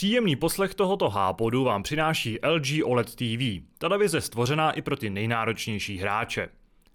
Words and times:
Příjemný 0.00 0.36
poslech 0.36 0.74
tohoto 0.74 1.10
hápodu 1.10 1.64
vám 1.64 1.82
přináší 1.82 2.38
LG 2.46 2.84
OLED 2.84 3.14
TV, 3.14 3.62
televize 3.78 4.20
stvořená 4.20 4.72
i 4.72 4.82
pro 4.82 4.96
ty 4.96 5.10
nejnáročnější 5.10 5.98
hráče. 5.98 6.48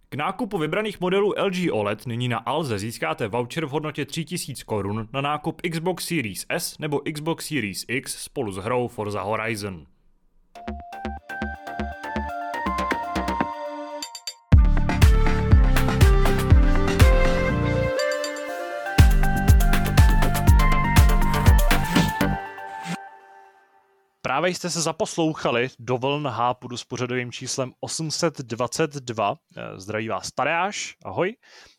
K 0.10 0.16
nákupu 0.16 0.58
vybraných 0.58 1.02
modelů 1.02 1.34
LG 1.46 1.72
OLED 1.72 2.06
nyní 2.06 2.28
na 2.28 2.38
Alze 2.38 2.80
získáte 2.80 3.28
voucher 3.28 3.66
v 3.66 3.70
hodnotě 3.70 4.06
3000 4.06 4.64
korun 4.64 5.08
na 5.14 5.22
nákup 5.22 5.62
Xbox 5.72 6.08
Series 6.08 6.46
S 6.50 6.78
nebo 6.80 7.02
Xbox 7.14 7.48
Series 7.48 7.86
X 7.88 8.24
spolu 8.24 8.52
s 8.52 8.58
hrou 8.58 8.88
Forza 8.88 9.22
Horizon. 9.22 9.86
Právě 24.36 24.56
jste 24.56 24.70
se 24.70 24.82
zaposlouchali 24.82 25.68
do 25.80 25.98
vln 25.98 26.28
Hápudu 26.28 26.78
s 26.78 26.84
pořadovým 26.84 27.32
číslem 27.32 27.74
822. 27.80 29.36
Eh, 29.58 29.80
zdraví 29.80 30.08
vás 30.08 30.32
Tadeáš, 30.32 30.96
ahoj. 31.06 31.36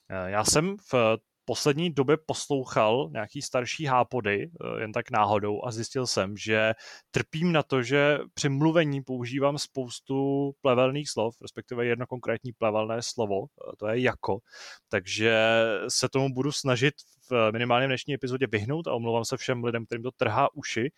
Eh, 0.09 0.31
já 0.31 0.45
jsem 0.45 0.77
v 0.93 1.19
poslední 1.45 1.91
době 1.91 2.17
poslouchal 2.27 3.09
nějaký 3.13 3.43
starší 3.43 3.85
hápody, 3.85 4.51
eh, 4.51 4.81
jen 4.81 4.93
tak 4.93 5.11
náhodou, 5.11 5.65
a 5.65 5.71
zjistil 5.71 6.07
jsem, 6.07 6.37
že 6.37 6.73
trpím 7.11 7.53
na 7.53 7.63
to, 7.63 7.83
že 7.83 8.19
při 8.35 8.49
mluvení 8.49 9.03
používám 9.03 9.59
spoustu 9.59 10.51
plevelných 10.61 11.11
slov, 11.11 11.37
respektive 11.43 11.87
jedno 11.87 12.07
konkrétní 12.07 12.53
plevelné 12.53 13.03
slovo, 13.03 13.47
to 13.79 13.89
je 13.89 14.01
jako. 14.01 14.39
Takže 14.89 15.63
se 15.89 16.09
tomu 16.09 16.35
budu 16.35 16.53
snažit 16.53 16.95
v 17.31 17.53
minimálně 17.53 17.87
dnešní 17.87 18.15
epizodě 18.15 18.47
vyhnout 18.47 18.87
a 18.87 18.93
omlouvám 18.93 19.25
se 19.25 19.37
všem 19.37 19.65
lidem, 19.65 19.87
kterým 19.87 20.03
to 20.03 20.11
trhá 20.11 20.55
uši 20.55 20.91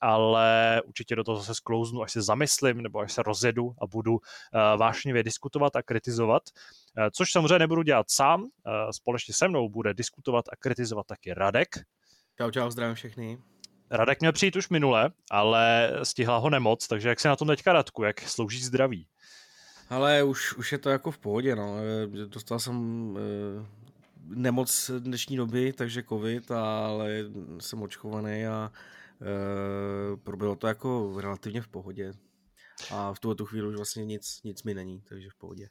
ale 0.00 0.80
určitě 0.84 1.16
do 1.16 1.24
toho 1.24 1.38
zase 1.38 1.54
sklouznu, 1.54 2.02
až 2.02 2.12
se 2.12 2.22
zamyslím 2.22 2.80
nebo 2.80 2.98
až 2.98 3.12
se 3.12 3.22
rozjedu 3.22 3.74
a 3.82 3.86
budu 3.86 4.12
uh, 4.12 4.20
vášnivě 4.76 5.22
diskutovat 5.22 5.76
a 5.76 5.82
kritizovat, 5.82 6.42
uh, 6.98 7.04
což 7.12 7.32
samozřejmě 7.32 7.58
nebudu 7.58 7.82
dělat 7.82 8.10
sám, 8.10 8.42
uh, 8.42 8.48
společně 8.90 9.34
se 9.34 9.48
mnou 9.48 9.68
bude 9.68 9.94
diskutovat 9.94 10.44
a 10.52 10.56
kritizovat 10.56 11.06
taky 11.06 11.34
Radek. 11.34 11.68
Čau, 12.38 12.50
čau, 12.50 12.70
zdravím 12.70 12.94
všechny. 12.94 13.38
Radek 13.90 14.20
měl 14.20 14.32
přijít 14.32 14.56
už 14.56 14.68
minule, 14.68 15.10
ale 15.30 15.92
stihla 16.02 16.36
ho 16.36 16.50
nemoc, 16.50 16.88
takže 16.88 17.08
jak 17.08 17.20
se 17.20 17.28
na 17.28 17.36
tom 17.36 17.48
teďka 17.48 17.72
Radku, 17.72 18.02
jak 18.02 18.20
slouží 18.20 18.62
zdraví? 18.62 19.06
Ale 19.90 20.22
už, 20.22 20.54
už 20.54 20.72
je 20.72 20.78
to 20.78 20.90
jako 20.90 21.10
v 21.10 21.18
pohodě, 21.18 21.56
no. 21.56 21.76
Dostal 22.26 22.58
jsem 22.58 23.18
nemoc 24.24 24.90
dnešní 24.98 25.36
doby, 25.36 25.72
takže 25.72 26.02
covid, 26.02 26.50
ale 26.50 27.10
jsem 27.58 27.82
očkovaný 27.82 28.46
a 28.46 28.70
proběhlo 30.24 30.56
to 30.56 30.66
jako 30.66 31.20
relativně 31.20 31.62
v 31.62 31.68
pohodě. 31.68 32.12
A 32.90 33.14
v 33.14 33.20
tuhle 33.20 33.36
chvíli 33.44 33.68
už 33.68 33.76
vlastně 33.76 34.04
nic, 34.04 34.40
nic 34.44 34.62
mi 34.62 34.74
není, 34.74 35.02
takže 35.08 35.28
v 35.30 35.38
pohodě. 35.38 35.68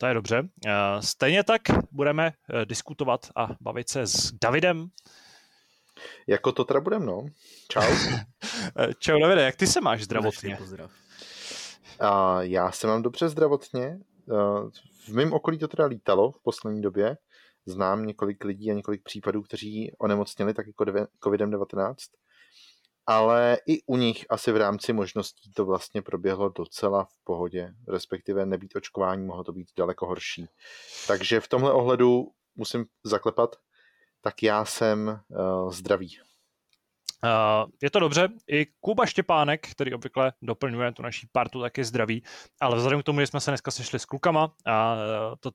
To 0.00 0.06
je 0.06 0.14
dobře. 0.14 0.40
Uh, 0.40 1.00
stejně 1.00 1.44
tak 1.44 1.62
budeme 1.92 2.26
uh, 2.54 2.64
diskutovat 2.64 3.20
a 3.36 3.48
bavit 3.60 3.88
se 3.88 4.06
s 4.06 4.32
Davidem. 4.42 4.88
Jako 6.26 6.52
to 6.52 6.64
teda 6.64 6.80
budem, 6.80 7.06
no. 7.06 7.26
Čau. 7.68 7.82
Čau 8.98 9.20
Davide, 9.20 9.42
jak 9.42 9.56
ty 9.56 9.66
se 9.66 9.80
máš 9.80 10.02
zdravotně? 10.02 10.56
Pozdrav. 10.56 10.90
Uh, 12.02 12.40
já 12.40 12.72
se 12.72 12.86
mám 12.86 13.02
dobře 13.02 13.28
zdravotně. 13.28 13.98
Uh, 14.26 14.70
v 15.04 15.08
mém 15.08 15.32
okolí 15.32 15.58
to 15.58 15.68
teda 15.68 15.86
lítalo 15.86 16.32
v 16.32 16.42
poslední 16.42 16.82
době. 16.82 17.16
Znám 17.66 18.06
několik 18.06 18.44
lidí 18.44 18.70
a 18.70 18.74
několik 18.74 19.02
případů, 19.02 19.42
kteří 19.42 19.92
onemocněli 19.98 20.54
tak 20.54 20.66
jako 20.66 20.84
COVID-19 21.24 21.94
ale 23.06 23.58
i 23.66 23.82
u 23.86 23.96
nich 23.96 24.26
asi 24.30 24.52
v 24.52 24.56
rámci 24.56 24.92
možností 24.92 25.52
to 25.52 25.64
vlastně 25.64 26.02
proběhlo 26.02 26.48
docela 26.48 27.04
v 27.04 27.24
pohodě, 27.24 27.74
respektive 27.88 28.46
nebýt 28.46 28.76
očkování 28.76 29.26
mohlo 29.26 29.44
to 29.44 29.52
být 29.52 29.68
daleko 29.76 30.06
horší. 30.06 30.46
Takže 31.06 31.40
v 31.40 31.48
tomhle 31.48 31.72
ohledu 31.72 32.32
musím 32.56 32.86
zaklepat, 33.04 33.56
tak 34.20 34.42
já 34.42 34.64
jsem 34.64 35.20
uh, 35.28 35.72
zdravý. 35.72 36.18
Uh, 37.24 37.70
je 37.82 37.90
to 37.90 37.98
dobře. 37.98 38.28
I 38.50 38.66
Kuba 38.80 39.06
Štěpánek, 39.06 39.70
který 39.70 39.94
obvykle 39.94 40.32
doplňuje 40.42 40.92
tu 40.92 41.02
naší 41.02 41.28
partu, 41.32 41.60
tak 41.60 41.78
je 41.78 41.84
zdravý. 41.84 42.22
Ale 42.60 42.76
vzhledem 42.76 43.02
k 43.02 43.04
tomu, 43.04 43.20
že 43.20 43.26
jsme 43.26 43.40
se 43.40 43.50
dneska 43.50 43.70
sešli 43.70 43.98
s 43.98 44.04
klukama 44.04 44.54
a 44.66 44.96
to 45.40 45.50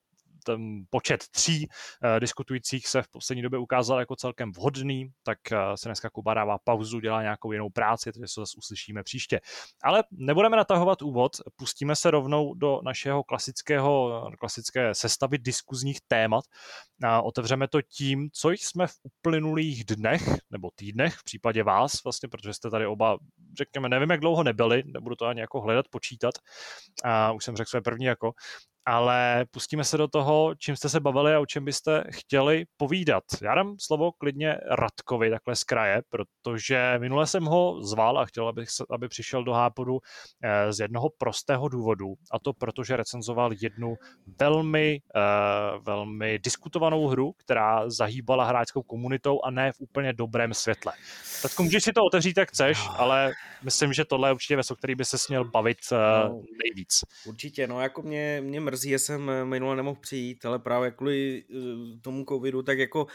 ten 0.46 0.84
počet 0.90 1.28
tří 1.32 1.68
uh, 1.68 2.20
diskutujících 2.20 2.88
se 2.88 3.02
v 3.02 3.08
poslední 3.08 3.42
době 3.42 3.60
ukázal 3.60 4.00
jako 4.00 4.16
celkem 4.16 4.52
vhodný, 4.52 5.10
tak 5.24 5.40
uh, 5.52 5.58
se 5.76 5.90
dneska 5.90 6.10
Kuba 6.10 6.34
dává 6.34 6.58
pauzu, 6.64 7.00
dělá 7.00 7.22
nějakou 7.22 7.52
jinou 7.52 7.70
práci, 7.70 8.12
takže 8.12 8.28
se 8.28 8.42
zase 8.42 8.58
uslyšíme 8.58 9.04
příště. 9.04 9.40
Ale 9.84 10.04
nebudeme 10.12 10.58
natahovat 10.58 11.02
úvod, 11.02 11.32
pustíme 11.56 11.96
se 11.96 12.12
rovnou 12.12 12.54
do 12.54 12.80
našeho 12.84 13.24
klasického, 13.24 14.22
klasické 14.40 14.96
sestavy 14.96 15.38
diskuzních 15.38 16.00
témat. 16.08 16.44
A 17.04 17.22
otevřeme 17.22 17.68
to 17.68 17.82
tím, 17.82 18.30
co 18.34 18.52
jsme 18.52 18.88
v 18.88 18.94
uplynulých 19.04 19.86
dnech 19.86 20.24
nebo 20.50 20.70
týdnech, 20.76 21.16
v 21.16 21.24
případě 21.24 21.64
vás, 21.64 22.04
vlastně, 22.04 22.30
protože 22.30 22.54
jste 22.54 22.70
tady 22.70 22.86
oba, 22.86 23.18
řekněme, 23.58 23.90
nevím, 23.90 24.10
jak 24.10 24.20
dlouho 24.20 24.44
nebyli, 24.44 24.84
nebudu 24.86 25.16
to 25.16 25.26
ani 25.26 25.42
jako 25.42 25.62
hledat, 25.62 25.86
počítat. 25.90 26.34
A 27.04 27.32
už 27.32 27.44
jsem 27.44 27.56
řekl 27.56 27.70
své 27.70 27.82
první 27.82 28.06
jako, 28.06 28.34
ale 28.86 29.46
pustíme 29.52 29.84
se 29.84 29.98
do 29.98 30.08
toho, 30.08 30.56
čím 30.56 30.76
jste 30.76 30.90
se 30.90 31.00
bavili 31.00 31.36
a 31.36 31.40
o 31.40 31.46
čem 31.46 31.66
byste 31.66 32.04
chtěli 32.12 32.66
povídat. 32.78 33.24
Já 33.42 33.56
dám 33.56 33.76
slovo 33.80 34.12
klidně 34.12 34.58
Radkovi 34.72 35.30
takhle 35.30 35.56
z 35.56 35.64
kraje, 35.64 36.02
protože 36.10 36.96
minule 37.00 37.28
jsem 37.28 37.46
ho 37.46 37.82
zval 37.82 38.20
a 38.20 38.26
chtěl, 38.26 38.48
aby, 38.48 38.66
aby 38.90 39.08
přišel 39.08 39.44
do 39.44 39.54
Hápodu 39.54 40.00
eh, 40.44 40.74
z 40.74 40.80
jednoho 40.80 41.10
prostého 41.18 41.70
důvodu, 41.70 42.14
a 42.32 42.40
to 42.40 42.54
protože 42.54 42.98
recenzoval 42.98 43.52
jednu 43.62 43.96
velmi, 44.40 45.02
eh, 45.16 45.20
velmi 45.82 46.40
diskutovanou 46.40 47.08
hru, 47.08 47.34
která 47.38 47.90
zahýbala 47.90 48.46
hráčskou 48.46 48.84
komunitou 48.84 49.40
a 49.44 49.52
ne 49.52 49.72
v 49.72 49.76
úplně 49.80 50.14
dobrém 50.14 50.54
světle. 50.54 50.94
Tak 51.42 51.60
můžeš 51.60 51.84
si 51.84 51.94
to 51.94 52.02
otevřít, 52.04 52.38
jak 52.38 52.50
chceš, 52.50 52.78
no. 52.78 53.02
ale 53.02 53.32
myslím, 53.64 53.94
že 53.94 54.06
tohle 54.06 54.30
je 54.30 54.34
určitě 54.34 54.56
věc, 54.56 54.72
o 54.72 54.76
který 54.76 54.96
by 54.96 55.06
se 55.06 55.18
směl 55.18 55.46
bavit 55.46 55.78
eh, 55.92 55.96
no, 56.30 56.42
nejvíc. 56.64 57.04
Určitě, 57.26 57.68
no 57.68 57.82
jako 57.82 58.02
mě, 58.02 58.42
mě 58.42 58.60
mrzí, 58.60 58.75
že 58.84 59.00
jsem 59.00 59.32
minule 59.44 59.76
nemohl 59.76 60.00
přijít, 60.02 60.46
ale 60.46 60.60
právě 60.60 60.92
kvůli 60.92 61.44
uh, 61.44 62.00
tomu 62.02 62.26
covidu, 62.30 62.64
tak 62.64 62.80
jako 62.80 63.08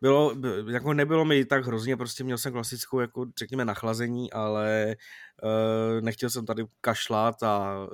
bylo, 0.00 0.34
jako 0.70 0.92
nebylo 0.92 1.24
mi 1.24 1.44
tak 1.44 1.66
hrozně, 1.66 1.96
prostě 1.96 2.24
měl 2.24 2.38
jsem 2.38 2.52
klasickou, 2.52 3.00
jako 3.00 3.26
řekněme, 3.38 3.64
nachlazení, 3.64 4.32
ale 4.32 4.96
uh, 5.42 6.00
nechtěl 6.00 6.30
jsem 6.30 6.46
tady 6.46 6.64
kašlat 6.80 7.42
a, 7.42 7.86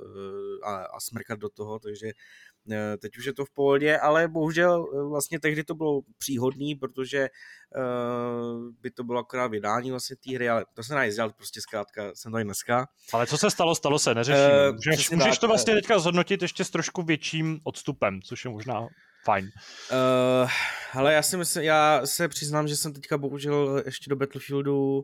a, 0.63 0.75
a 0.75 0.99
smrkat 0.99 1.39
do 1.39 1.49
toho, 1.49 1.79
takže 1.79 2.07
Eh, 2.07 2.44
teď 3.01 3.17
už 3.17 3.25
je 3.25 3.33
to 3.33 3.45
v 3.45 3.51
pohodě, 3.51 3.97
ale 3.97 4.27
bohužel 4.27 4.85
eh, 4.93 5.09
vlastně 5.09 5.39
tehdy 5.39 5.63
to 5.63 5.75
bylo 5.75 6.01
příhodný, 6.17 6.75
protože 6.75 7.29
uh, 7.77 8.71
by 8.81 8.91
to 8.91 9.03
bylo 9.03 9.19
akorát 9.19 9.47
vydání 9.47 9.91
vlastně 9.91 10.15
té 10.15 10.35
hry, 10.35 10.49
ale 10.49 10.65
to 10.73 10.83
se 10.83 11.09
dělat, 11.15 11.35
prostě 11.35 11.61
zkrátka 11.61 12.11
jsem 12.13 12.31
tady 12.31 12.43
dneska. 12.43 12.87
Ale 13.13 13.27
co 13.27 13.37
se 13.37 13.51
stalo, 13.51 13.75
stalo 13.75 13.99
se, 13.99 14.15
neřeším. 14.15 14.45
Uh, 14.69 14.75
můžeš, 14.75 15.09
můžeš 15.09 15.37
to 15.37 15.47
vlastně 15.47 15.73
teďka 15.73 15.99
zhodnotit 15.99 16.41
ještě 16.41 16.63
s 16.63 16.69
trošku 16.69 17.01
větším 17.01 17.59
odstupem, 17.63 18.21
což 18.21 18.45
je 18.45 18.51
možná 18.51 18.87
fajn. 19.25 19.45
Uh, 19.91 20.49
ale 20.93 21.13
já 21.13 21.21
si 21.21 21.37
myslím, 21.37 21.63
já 21.63 22.05
se 22.05 22.27
přiznám, 22.27 22.67
že 22.67 22.75
jsem 22.75 22.93
teďka 22.93 23.17
bohužel 23.17 23.81
ještě 23.85 24.09
do 24.09 24.15
Battlefieldu, 24.15 24.95
uh, 24.97 25.03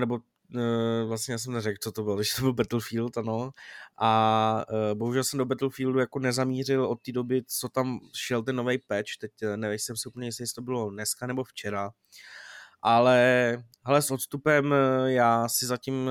nebo 0.00 0.18
uh, 0.54 1.08
vlastně 1.08 1.32
já 1.32 1.38
jsem 1.38 1.52
neřekl, 1.52 1.78
co 1.80 1.92
to 1.92 2.02
bylo, 2.02 2.16
když 2.16 2.34
to 2.34 2.42
byl 2.42 2.52
Battlefield, 2.52 3.18
ano. 3.18 3.50
A 3.98 4.64
uh, 4.70 4.98
bohužel 4.98 5.24
jsem 5.24 5.38
do 5.38 5.44
Battlefieldu 5.44 5.98
jako 5.98 6.18
nezamířil 6.18 6.84
od 6.84 7.02
té 7.02 7.12
doby, 7.12 7.42
co 7.46 7.68
tam 7.68 8.00
šel 8.14 8.42
ten 8.42 8.56
nový 8.56 8.78
patch, 8.78 9.16
teď 9.20 9.32
uh, 9.42 9.56
nevím, 9.56 9.78
jsem 9.78 9.96
si 9.96 10.08
úplně 10.08 10.26
jestli 10.26 10.46
to 10.54 10.62
bylo 10.62 10.90
dneska 10.90 11.26
nebo 11.26 11.44
včera. 11.44 11.90
Ale, 12.84 13.62
ale 13.84 14.02
s 14.02 14.10
odstupem 14.10 14.74
já 15.06 15.48
si 15.48 15.66
zatím 15.66 16.10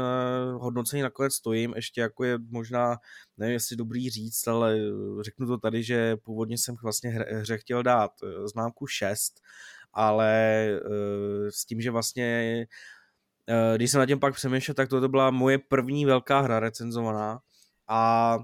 hodnocení 0.54 1.02
nakonec 1.02 1.34
stojím, 1.34 1.74
ještě 1.76 2.02
jako 2.02 2.24
je 2.24 2.38
možná, 2.50 2.98
nevím, 3.38 3.54
jestli 3.54 3.76
dobrý 3.76 4.10
říct, 4.10 4.48
ale 4.48 4.78
řeknu 5.22 5.48
to 5.48 5.58
tady, 5.58 5.84
že 5.84 6.18
původně 6.18 6.58
jsem 6.58 6.76
vlastně 6.84 7.10
hře 7.10 7.58
chtěl 7.58 7.84
dát 7.84 8.12
známku 8.46 8.88
6, 8.88 9.42
ale 9.94 10.68
s 11.50 11.66
tím, 11.66 11.82
že 11.82 11.92
vlastně 11.92 12.58
Eh, 12.62 12.68
když 13.76 13.92
jsem 13.92 14.00
na 14.00 14.06
těm 14.06 14.20
pak 14.20 14.36
přemýšlel, 14.36 14.76
tak 14.76 14.90
to 14.90 15.10
byla 15.10 15.32
moje 15.32 15.58
první 15.58 16.06
velká 16.06 16.42
hra 16.42 16.60
recenzovaná. 16.60 17.40
A 17.88 18.38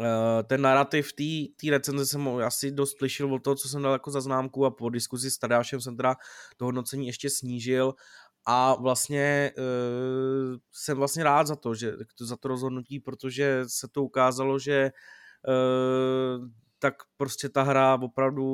eh, 0.00 0.42
ten 0.42 0.62
narrativ 0.62 1.12
té 1.12 1.70
recenze 1.70 2.06
jsem 2.06 2.28
asi 2.28 2.70
dost 2.70 2.98
slyšel 2.98 3.34
od 3.34 3.42
toho, 3.42 3.56
co 3.56 3.68
jsem 3.68 3.82
dal 3.82 3.92
jako 3.92 4.10
za 4.10 4.20
známku 4.20 4.66
a 4.66 4.70
po 4.70 4.90
diskuzi 4.90 5.30
s 5.30 5.38
Tadášem 5.38 5.80
jsem 5.80 5.96
teda 5.96 6.16
to 6.56 6.64
hodnocení 6.64 7.06
ještě 7.06 7.30
snížil. 7.30 7.94
A 8.46 8.74
vlastně 8.74 9.52
uh, 9.58 10.56
jsem 10.72 10.96
vlastně 10.96 11.24
rád 11.24 11.46
za 11.46 11.56
to, 11.56 11.74
že 11.74 11.92
za 12.20 12.36
to 12.36 12.48
rozhodnutí, 12.48 13.00
protože 13.00 13.64
se 13.66 13.88
to 13.88 14.04
ukázalo, 14.04 14.58
že 14.58 14.90
uh, 15.48 16.48
tak 16.78 16.94
prostě 17.16 17.48
ta 17.48 17.62
hra 17.62 17.98
opravdu 18.02 18.44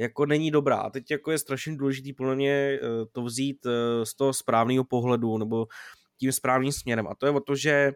jako 0.00 0.26
není 0.26 0.50
dobrá. 0.50 0.76
A 0.76 0.90
teď 0.90 1.10
jako 1.10 1.30
je 1.30 1.38
strašně 1.38 1.76
důležitý 1.76 2.12
podle 2.12 2.36
mě 2.36 2.52
eh, 2.52 2.78
to 3.12 3.22
vzít 3.22 3.66
eh, 3.66 4.06
z 4.06 4.14
toho 4.14 4.32
správného 4.32 4.84
pohledu 4.84 5.38
nebo 5.38 5.66
tím 6.20 6.32
správným 6.32 6.72
směrem. 6.72 7.06
A 7.08 7.14
to 7.14 7.26
je 7.26 7.32
o 7.32 7.40
to, 7.40 7.56
že 7.56 7.70
eh, 7.70 7.94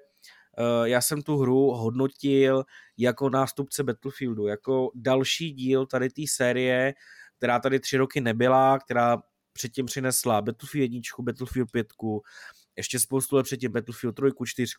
já 0.85 1.01
jsem 1.01 1.23
tu 1.23 1.37
hru 1.37 1.71
hodnotil 1.71 2.65
jako 2.99 3.31
nástupce 3.31 3.83
Battlefieldu, 3.83 4.47
jako 4.47 4.91
další 4.95 5.53
díl 5.53 5.87
tady 5.87 6.11
té 6.11 6.23
série, 6.29 6.95
která 7.37 7.59
tady 7.61 7.81
tři 7.81 7.97
roky 7.97 8.21
nebyla, 8.21 8.79
která 8.79 9.23
předtím 9.53 9.87
přinesla 9.87 10.43
Battlefield 10.43 10.93
1, 10.93 11.01
Battlefield 11.21 11.71
5, 11.71 11.87
ještě 12.77 13.01
spoustu 13.01 13.37
let 13.37 13.43
předtím 13.43 13.73
Battlefield 13.73 14.17
3, 14.17 14.31
4, 14.47 14.73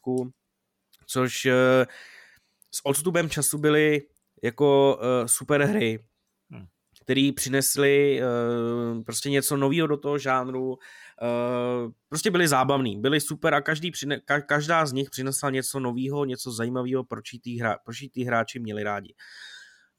což 1.07 1.47
s 2.71 2.85
odstupem 2.85 3.29
času 3.29 3.57
byly 3.57 4.01
jako 4.43 4.99
super 5.25 5.61
hry, 5.61 5.99
který 7.05 7.31
přinesli 7.31 8.21
uh, 8.21 9.03
prostě 9.03 9.29
něco 9.29 9.57
nového 9.57 9.87
do 9.87 9.97
toho 9.97 10.17
žánru, 10.17 10.69
uh, 10.69 11.91
prostě 12.09 12.31
byli 12.31 12.47
zábavní, 12.47 13.01
byli 13.01 13.21
super 13.21 13.53
a 13.53 13.61
každý 13.61 13.91
každá 14.45 14.85
z 14.85 14.93
nich 14.93 15.09
přinesla 15.09 15.49
něco 15.49 15.79
nového, 15.79 16.25
něco 16.25 16.51
zajímavého, 16.51 17.03
proč 17.03 17.29
ty 17.43 17.55
hra, 17.57 17.77
hráči 18.25 18.59
měli 18.59 18.83
rádi. 18.83 19.13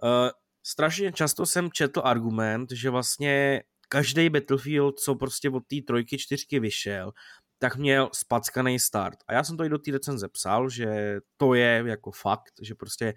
Uh, 0.03 0.31
strašně 0.63 1.13
často 1.13 1.47
jsem 1.47 1.71
četl 1.71 2.01
argument, 2.05 2.71
že 2.73 2.91
vlastně 2.91 3.63
každý 3.89 4.29
Battlefield, 4.29 4.99
co 4.99 5.15
prostě 5.15 5.51
od 5.51 5.63
té 5.67 5.77
trojky, 5.87 6.19
čtyřky 6.19 6.61
vyšel, 6.61 7.13
tak 7.59 7.77
měl 7.77 8.11
spackaný 8.13 8.79
start. 8.79 9.19
A 9.29 9.33
já 9.33 9.45
jsem 9.45 9.57
to 9.57 9.65
i 9.65 9.69
do 9.69 9.79
té 9.79 9.91
recenze 9.91 10.29
psal, 10.29 10.71
že 10.71 11.19
to 11.37 11.55
je 11.55 11.83
jako 11.87 12.11
fakt, 12.11 12.53
že 12.63 12.75
prostě 12.75 13.15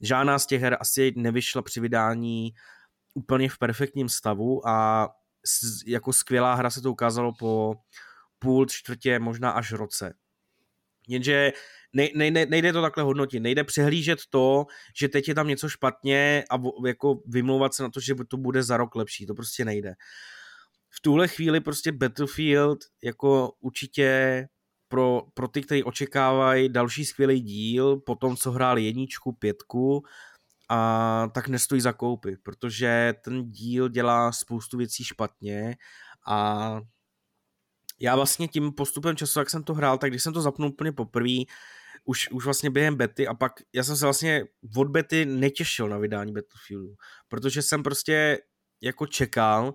žádná 0.00 0.38
z 0.38 0.46
těch 0.46 0.62
her 0.62 0.76
asi 0.80 1.12
nevyšla 1.16 1.62
při 1.62 1.80
vydání 1.80 2.52
úplně 3.18 3.48
v 3.48 3.58
perfektním 3.58 4.08
stavu 4.08 4.68
a 4.68 5.08
jako 5.86 6.12
skvělá 6.12 6.54
hra 6.54 6.70
se 6.70 6.80
to 6.80 6.92
ukázalo 6.92 7.32
po 7.38 7.74
půl, 8.38 8.66
čtvrtě, 8.66 9.18
možná 9.18 9.50
až 9.50 9.72
roce. 9.72 10.14
Jenže 11.08 11.52
nejde, 11.92 12.72
to 12.72 12.82
takhle 12.82 13.04
hodnotit, 13.04 13.40
nejde 13.40 13.64
přehlížet 13.64 14.18
to, 14.30 14.66
že 15.00 15.08
teď 15.08 15.28
je 15.28 15.34
tam 15.34 15.48
něco 15.48 15.68
špatně 15.68 16.44
a 16.50 16.56
jako 16.86 17.20
vymlouvat 17.26 17.74
se 17.74 17.82
na 17.82 17.90
to, 17.90 18.00
že 18.00 18.14
to 18.28 18.36
bude 18.36 18.62
za 18.62 18.76
rok 18.76 18.94
lepší, 18.94 19.26
to 19.26 19.34
prostě 19.34 19.64
nejde. 19.64 19.94
V 20.90 21.00
tuhle 21.00 21.28
chvíli 21.28 21.60
prostě 21.60 21.92
Battlefield 21.92 22.78
jako 23.02 23.52
určitě 23.60 24.46
pro, 24.88 25.22
pro 25.34 25.48
ty, 25.48 25.62
kteří 25.62 25.84
očekávají 25.84 26.68
další 26.68 27.04
skvělý 27.04 27.40
díl, 27.40 27.96
po 27.96 28.14
tom, 28.14 28.36
co 28.36 28.50
hráli 28.50 28.84
jedničku, 28.84 29.32
pětku, 29.32 30.02
a 30.68 31.30
tak 31.34 31.48
nestojí 31.48 31.80
za 31.80 31.92
koupy, 31.92 32.36
protože 32.36 33.14
ten 33.24 33.50
díl 33.50 33.88
dělá 33.88 34.32
spoustu 34.32 34.78
věcí 34.78 35.04
špatně 35.04 35.76
a 36.26 36.80
já 38.00 38.16
vlastně 38.16 38.48
tím 38.48 38.72
postupem 38.72 39.16
času, 39.16 39.38
jak 39.38 39.50
jsem 39.50 39.62
to 39.62 39.74
hrál, 39.74 39.98
tak 39.98 40.10
když 40.10 40.22
jsem 40.22 40.32
to 40.32 40.40
zapnul 40.40 40.68
úplně 40.68 40.92
poprvé, 40.92 41.38
už, 42.04 42.30
už 42.30 42.44
vlastně 42.44 42.70
během 42.70 42.96
bety 42.96 43.26
a 43.26 43.34
pak 43.34 43.52
já 43.74 43.84
jsem 43.84 43.96
se 43.96 44.06
vlastně 44.06 44.44
od 44.76 44.88
bety 44.88 45.26
netěšil 45.26 45.88
na 45.88 45.98
vydání 45.98 46.32
Battlefieldu, 46.32 46.94
protože 47.28 47.62
jsem 47.62 47.82
prostě 47.82 48.38
jako 48.82 49.06
čekal, 49.06 49.74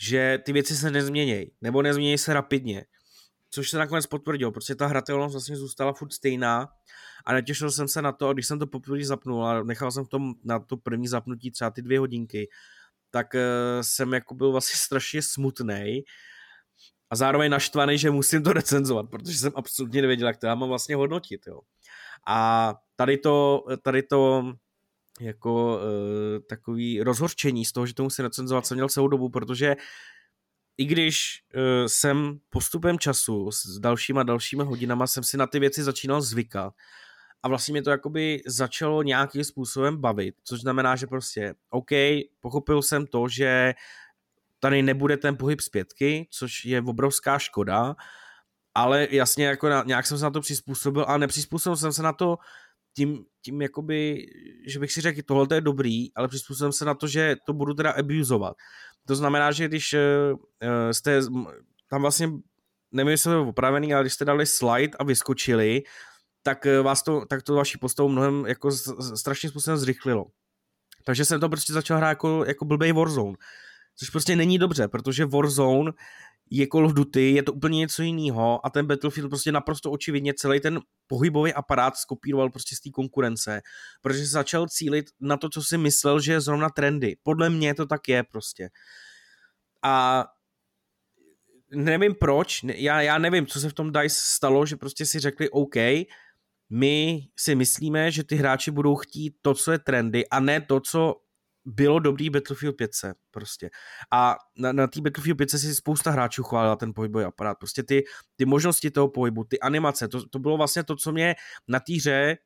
že 0.00 0.38
ty 0.44 0.52
věci 0.52 0.76
se 0.76 0.90
nezměnějí, 0.90 1.52
nebo 1.60 1.82
nezmění 1.82 2.18
se 2.18 2.34
rapidně, 2.34 2.84
což 3.50 3.70
se 3.70 3.78
nakonec 3.78 4.06
potvrdilo, 4.06 4.52
protože 4.52 4.74
ta 4.74 4.86
hratelnost 4.86 5.34
vlastně 5.34 5.56
zůstala 5.56 5.92
furt 5.92 6.12
stejná 6.12 6.68
a 7.26 7.32
netěšil 7.32 7.70
jsem 7.70 7.88
se 7.88 8.02
na 8.02 8.12
to, 8.12 8.28
a 8.28 8.32
když 8.32 8.46
jsem 8.46 8.58
to 8.58 8.66
poprvé 8.66 9.04
zapnul 9.04 9.46
a 9.46 9.62
nechal 9.62 9.90
jsem 9.90 10.04
v 10.04 10.08
tom 10.08 10.34
na 10.44 10.58
to 10.58 10.76
první 10.76 11.08
zapnutí 11.08 11.50
třeba 11.50 11.70
ty 11.70 11.82
dvě 11.82 11.98
hodinky, 11.98 12.48
tak 13.10 13.34
uh, 13.34 13.40
jsem 13.80 14.12
jako 14.12 14.34
byl 14.34 14.52
vlastně 14.52 14.78
strašně 14.80 15.22
smutný 15.22 16.02
a 17.10 17.16
zároveň 17.16 17.50
naštvaný, 17.50 17.98
že 17.98 18.10
musím 18.10 18.42
to 18.42 18.52
recenzovat, 18.52 19.10
protože 19.10 19.38
jsem 19.38 19.52
absolutně 19.54 20.02
nevěděl, 20.02 20.26
jak 20.26 20.36
to 20.36 20.46
já 20.46 20.54
mám 20.54 20.68
vlastně 20.68 20.96
hodnotit, 20.96 21.46
jo. 21.46 21.60
A 22.26 22.74
tady 22.96 23.18
to, 23.18 23.64
tady 23.82 24.02
to 24.02 24.52
jako 25.20 25.76
uh, 25.76 25.82
takový 26.48 27.02
rozhorčení 27.02 27.64
z 27.64 27.72
toho, 27.72 27.86
že 27.86 27.94
to 27.94 28.02
musím 28.02 28.24
recenzovat, 28.24 28.66
jsem 28.66 28.76
měl 28.76 28.88
celou 28.88 29.08
dobu, 29.08 29.28
protože 29.28 29.76
i 30.78 30.84
když 30.84 31.44
uh, 31.54 31.86
jsem 31.86 32.38
postupem 32.50 32.98
času 32.98 33.50
s 33.50 33.78
dalšíma 33.78 34.22
dalšíma 34.22 34.64
hodinama 34.64 35.06
jsem 35.06 35.22
si 35.22 35.36
na 35.36 35.46
ty 35.46 35.58
věci 35.58 35.82
začínal 35.82 36.20
zvykat 36.20 36.74
a 37.42 37.48
vlastně 37.48 37.72
mě 37.72 37.82
to 37.82 37.90
jakoby 37.90 38.42
začalo 38.46 39.02
nějakým 39.02 39.44
způsobem 39.44 39.96
bavit, 39.96 40.34
což 40.44 40.60
znamená, 40.60 40.96
že 40.96 41.06
prostě 41.06 41.54
OK, 41.70 41.90
pochopil 42.40 42.82
jsem 42.82 43.06
to, 43.06 43.28
že 43.28 43.74
tady 44.60 44.82
nebude 44.82 45.16
ten 45.16 45.36
pohyb 45.36 45.60
zpětky, 45.60 46.28
což 46.30 46.64
je 46.64 46.82
obrovská 46.82 47.38
škoda, 47.38 47.96
ale 48.74 49.08
jasně 49.10 49.46
jako 49.46 49.68
na, 49.68 49.84
nějak 49.86 50.06
jsem 50.06 50.18
se 50.18 50.24
na 50.24 50.30
to 50.30 50.40
přizpůsobil 50.40 51.04
a 51.08 51.18
nepřizpůsobil 51.18 51.76
jsem 51.76 51.92
se 51.92 52.02
na 52.02 52.12
to 52.12 52.38
tím, 52.96 53.24
tím 53.42 53.62
jakoby, 53.62 54.26
že 54.66 54.78
bych 54.78 54.92
si 54.92 55.00
řekl, 55.00 55.20
tohle 55.26 55.46
je 55.54 55.60
dobrý, 55.60 56.14
ale 56.14 56.28
přizpůsobil 56.28 56.72
jsem 56.72 56.78
se 56.78 56.84
na 56.84 56.94
to, 56.94 57.06
že 57.06 57.36
to 57.46 57.52
budu 57.52 57.74
teda 57.74 57.90
abuzovat. 57.90 58.56
To 59.08 59.16
znamená, 59.16 59.52
že 59.52 59.68
když 59.68 59.94
uh, 59.94 60.38
jste 60.92 61.20
tam 61.90 62.02
vlastně, 62.02 62.30
nevím, 62.92 63.10
jestli 63.10 63.30
to 63.30 63.48
opravený, 63.48 63.94
ale 63.94 64.02
když 64.02 64.12
jste 64.12 64.24
dali 64.24 64.46
slide 64.46 64.96
a 64.98 65.04
vyskočili, 65.04 65.82
tak 66.42 66.66
eh, 66.66 66.82
vás 66.82 67.02
to, 67.02 67.26
tak 67.26 67.42
to 67.42 67.54
vaši 67.54 67.78
postavu 67.78 68.08
mnohem 68.08 68.46
jako 68.46 68.70
strašným 69.16 69.50
způsobem 69.50 69.78
zrychlilo. 69.78 70.24
Takže 71.04 71.24
jsem 71.24 71.40
to 71.40 71.48
prostě 71.48 71.72
začal 71.72 71.96
hrát 71.96 72.08
jako, 72.08 72.44
jako 72.44 72.64
blbej 72.64 72.92
Warzone. 72.92 73.36
Což 73.96 74.10
prostě 74.10 74.36
není 74.36 74.58
dobře, 74.58 74.88
protože 74.88 75.26
Warzone 75.26 75.92
je 76.50 76.66
Call 76.72 76.86
of 76.86 76.92
Duty, 76.92 77.32
je 77.32 77.42
to 77.42 77.52
úplně 77.52 77.78
něco 77.78 78.02
jiného 78.02 78.66
a 78.66 78.70
ten 78.70 78.86
Battlefield 78.86 79.30
prostě 79.30 79.52
naprosto 79.52 79.90
očividně 79.90 80.34
celý 80.34 80.60
ten 80.60 80.80
pohybový 81.06 81.54
aparát 81.54 81.96
skopíroval 81.96 82.50
prostě 82.50 82.76
z 82.76 82.80
té 82.80 82.90
konkurence, 82.90 83.60
protože 84.00 84.26
začal 84.26 84.66
cílit 84.68 85.06
na 85.20 85.36
to, 85.36 85.48
co 85.48 85.62
si 85.62 85.78
myslel, 85.78 86.20
že 86.20 86.32
je 86.32 86.40
zrovna 86.40 86.70
trendy. 86.70 87.16
Podle 87.22 87.50
mě 87.50 87.74
to 87.74 87.86
tak 87.86 88.08
je 88.08 88.22
prostě. 88.22 88.68
A 89.82 90.24
nevím 91.70 92.14
proč, 92.14 92.60
já, 92.74 93.00
já 93.02 93.18
nevím, 93.18 93.46
co 93.46 93.60
se 93.60 93.68
v 93.68 93.72
tom 93.72 93.92
DICE 93.92 94.20
stalo, 94.24 94.66
že 94.66 94.76
prostě 94.76 95.06
si 95.06 95.18
řekli 95.18 95.50
OK, 95.50 95.76
my 96.70 97.28
si 97.38 97.54
myslíme, 97.54 98.10
že 98.10 98.24
ty 98.24 98.36
hráči 98.36 98.70
budou 98.70 98.96
chtít 98.96 99.34
to, 99.42 99.54
co 99.54 99.72
je 99.72 99.78
trendy 99.78 100.28
a 100.28 100.40
ne 100.40 100.60
to, 100.60 100.80
co 100.80 101.20
bylo 101.68 101.98
dobrý 101.98 102.30
Battlefield 102.30 102.76
5 102.76 102.90
prostě. 103.30 103.70
A 104.12 104.36
na, 104.58 104.72
na 104.72 104.86
té 104.86 105.00
Battlefield 105.00 105.38
5 105.38 105.50
si 105.50 105.74
spousta 105.74 106.10
hráčů 106.10 106.42
chválila 106.42 106.76
ten 106.76 106.94
pohybový 106.94 107.24
aparát. 107.24 107.58
Prostě 107.58 107.82
ty, 107.82 108.04
ty 108.36 108.44
možnosti 108.44 108.90
toho 108.90 109.08
pohybu, 109.08 109.44
ty 109.44 109.60
animace, 109.60 110.08
to, 110.08 110.28
to 110.28 110.38
bylo 110.38 110.56
vlastně 110.56 110.84
to, 110.84 110.96
co 110.96 111.12
mě 111.12 111.34
na 111.68 111.80
té 111.80 111.92
hře 111.94 112.36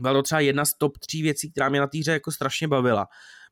byla 0.00 0.14
to 0.14 0.22
třeba 0.22 0.40
jedna 0.40 0.64
z 0.64 0.74
top 0.78 0.98
tří 0.98 1.22
věcí, 1.22 1.50
která 1.50 1.68
mě 1.68 1.80
na 1.80 1.86
té 1.86 1.98
hře 1.98 2.12
jako 2.12 2.32
strašně 2.32 2.68
bavila. 2.68 3.06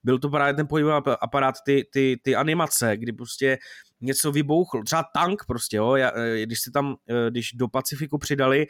Byl 0.04 0.18
to 0.18 0.28
právě 0.28 0.54
ten 0.54 0.66
pohybový 0.66 0.94
aparát, 1.20 1.54
ty, 1.64 1.88
ty, 1.92 2.20
ty 2.22 2.36
animace, 2.36 2.96
kdy 2.96 3.12
prostě 3.12 3.58
něco 4.00 4.32
vybouchlo. 4.32 4.82
Třeba 4.82 5.04
tank 5.14 5.44
prostě, 5.46 5.76
jo. 5.76 5.96
Já, 5.96 6.12
eh, 6.16 6.42
když 6.42 6.60
si 6.60 6.70
tam, 6.70 6.96
eh, 7.08 7.30
když 7.30 7.52
do 7.52 7.68
Pacifiku 7.68 8.18
přidali 8.18 8.66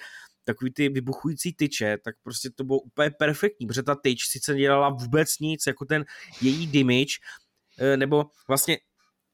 takový 0.47 0.73
ty 0.73 0.89
vybuchující 0.89 1.53
tyče, 1.53 1.99
tak 2.05 2.15
prostě 2.23 2.51
to 2.51 2.65
bylo 2.65 2.79
úplně 2.79 3.11
perfektní, 3.11 3.67
protože 3.67 3.83
ta 3.83 3.95
tyč 3.95 4.29
sice 4.29 4.55
dělala 4.55 4.89
vůbec 4.89 5.39
nic, 5.39 5.67
jako 5.67 5.85
ten 5.85 6.05
její 6.41 6.67
damage, 6.67 7.15
eh, 7.79 7.97
nebo 7.97 8.25
vlastně, 8.49 8.79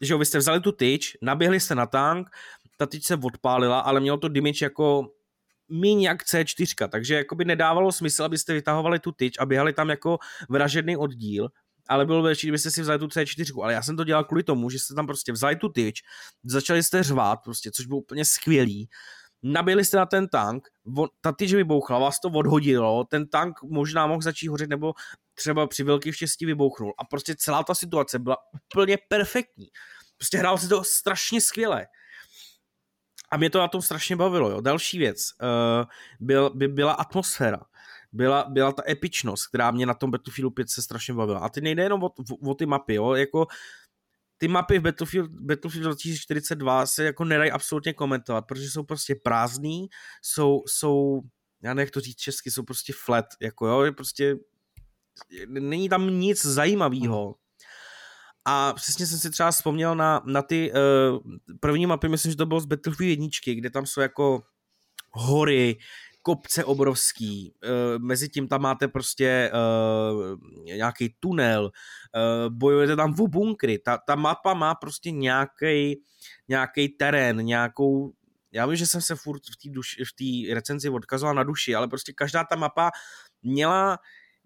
že 0.01 0.13
jo, 0.13 0.19
vy 0.19 0.27
jste 0.27 0.39
vzali 0.39 0.61
tu 0.61 0.73
tyč, 0.73 1.17
naběhli 1.23 1.61
jste 1.61 1.75
na 1.75 1.87
tank, 1.87 2.31
ta 2.77 2.87
tyč 2.87 3.07
se 3.07 3.17
odpálila, 3.17 3.81
ale 3.81 4.01
mělo 4.01 4.17
to 4.17 4.29
damage 4.29 4.65
jako 4.65 5.09
míň 5.69 6.03
jak 6.03 6.23
C4, 6.23 6.89
takže 6.89 7.15
jako 7.15 7.35
by 7.35 7.45
nedávalo 7.45 7.93
smysl, 7.93 8.25
abyste 8.25 8.55
vytahovali 8.55 8.99
tu 8.99 9.13
tyč 9.13 9.39
a 9.39 9.47
běhali 9.47 9.73
tam 9.73 9.91
jako 9.91 10.19
vražedný 10.49 10.97
oddíl, 10.97 11.49
ale 11.89 12.07
bylo 12.07 12.21
lepší, 12.21 12.47
kdybyste 12.47 12.71
si 12.71 12.83
vzali 12.83 12.99
tu 12.99 13.07
C4, 13.07 13.65
ale 13.65 13.73
já 13.73 13.83
jsem 13.83 13.97
to 13.97 14.05
dělal 14.05 14.25
kvůli 14.25 14.43
tomu, 14.43 14.71
že 14.71 14.79
jste 14.79 14.95
tam 14.95 15.07
prostě 15.07 15.33
vzali 15.33 15.57
tu 15.57 15.69
tyč, 15.69 16.03
začali 16.45 16.83
jste 16.83 17.03
řvát 17.03 17.39
prostě, 17.45 17.71
což 17.71 17.87
bylo 17.87 17.99
úplně 17.99 18.25
skvělý, 18.25 18.89
nabili 19.43 19.85
jste 19.85 19.97
na 19.97 20.07
ten 20.07 20.29
tank, 20.29 20.69
ta 21.21 21.33
tyč 21.33 21.55
vybouchla, 21.55 21.99
vás 21.99 22.21
to 22.21 22.29
odhodilo, 22.29 23.05
ten 23.05 23.29
tank 23.29 23.63
možná 23.63 24.07
mohl 24.07 24.23
začít 24.23 24.49
hořet, 24.49 24.71
nebo 24.71 24.93
třeba 25.35 25.67
při 25.67 25.83
velký 25.83 26.13
štěstí 26.13 26.47
vybouchnul. 26.47 26.93
A 26.99 27.05
prostě 27.05 27.35
celá 27.37 27.65
ta 27.65 27.75
situace 27.75 28.19
byla 28.19 28.37
úplně 28.53 28.99
perfektní. 29.09 29.67
Prostě 30.17 30.39
hrál 30.39 30.59
se 30.59 30.69
to 30.69 30.85
strašně 30.85 31.41
skvěle. 31.41 31.87
A 33.31 33.37
mě 33.37 33.51
to 33.51 33.59
na 33.59 33.69
tom 33.69 33.83
strašně 33.83 34.17
bavilo. 34.17 34.51
Jo. 34.51 34.61
Další 34.61 34.99
věc 34.99 35.19
uh, 35.43 35.89
byl, 36.21 36.51
by 36.55 36.69
byla 36.69 36.93
atmosféra. 36.93 37.59
Byla, 38.13 38.45
byla 38.49 38.73
ta 38.73 38.83
epičnost, 38.89 39.47
která 39.47 39.71
mě 39.71 39.87
na 39.87 39.95
tom 39.95 40.11
Battlefieldu 40.11 40.51
5 40.51 40.71
se 40.71 40.83
strašně 40.83 41.15
bavila. 41.15 41.41
A 41.41 41.49
ty 41.49 41.61
nejde 41.61 41.83
jenom 41.83 42.03
o, 42.03 42.07
o, 42.07 42.51
o 42.51 42.55
ty 42.55 42.67
mapy, 42.67 42.95
jo. 42.95 43.15
Jako 43.15 43.47
ty 44.43 44.49
mapy 44.49 44.79
v 44.79 44.83
Battlefield, 44.83 45.31
Battlefield 45.31 45.85
2042 45.85 46.87
se 46.87 47.05
jako 47.05 47.25
nedají 47.25 47.51
absolutně 47.51 47.93
komentovat, 47.93 48.43
protože 48.43 48.71
jsou 48.71 48.83
prostě 48.83 49.15
prázdný, 49.15 49.89
jsou, 50.23 50.63
jsou 50.67 51.21
já 51.63 51.75
nevím, 51.75 51.87
jak 51.87 51.91
to 51.91 52.01
říct 52.01 52.17
česky, 52.17 52.51
jsou 52.51 52.63
prostě 52.63 52.93
flat, 53.05 53.25
jako 53.41 53.67
jo, 53.67 53.93
prostě 53.93 54.37
není 55.47 55.89
tam 55.89 56.11
nic 56.11 56.47
zajímavého. 56.47 57.35
a 58.45 58.73
přesně 58.73 59.07
jsem 59.07 59.19
si 59.19 59.31
třeba 59.31 59.51
vzpomněl 59.51 59.97
na, 59.97 60.23
na 60.27 60.43
ty 60.43 60.73
uh, 60.73 61.19
první 61.61 61.87
mapy, 61.87 62.09
myslím, 62.09 62.33
že 62.33 62.37
to 62.37 62.47
bylo 62.47 62.61
z 62.61 62.67
Battlefield 62.67 63.11
jedničky, 63.11 63.55
kde 63.55 63.71
tam 63.71 63.87
jsou 63.87 64.01
jako 64.01 64.43
hory, 65.11 65.77
kopce 66.23 66.65
obrovský, 66.65 67.55
uh, 67.65 68.03
mezi 68.03 68.29
tím 68.29 68.49
tam 68.49 68.63
máte 68.63 68.89
prostě 68.89 69.53
uh, 69.55 70.39
nějaký 70.65 71.17
tunel, 71.21 71.65
uh, 71.65 72.55
bojujete 72.55 72.97
tam 72.97 73.15
v 73.15 73.29
bunkry, 73.29 73.79
ta, 73.79 73.99
ta 74.07 74.15
mapa 74.15 74.55
má 74.55 74.75
prostě 74.75 75.11
nějaký 75.11 76.03
nějaký 76.49 76.89
terén, 76.89 77.37
nějakou 77.37 78.13
já 78.53 78.67
vím, 78.67 78.77
že 78.77 78.87
jsem 78.87 79.01
se 79.01 79.17
furt 79.17 79.43
v 79.43 79.57
té 80.15 80.53
v 80.53 80.55
recenzi 80.55 80.89
odkazoval 80.89 81.35
na 81.35 81.43
duši, 81.43 81.75
ale 81.75 81.89
prostě 81.89 82.13
každá 82.13 82.45
ta 82.45 82.57
mapa 82.57 82.91
měla 83.43 83.99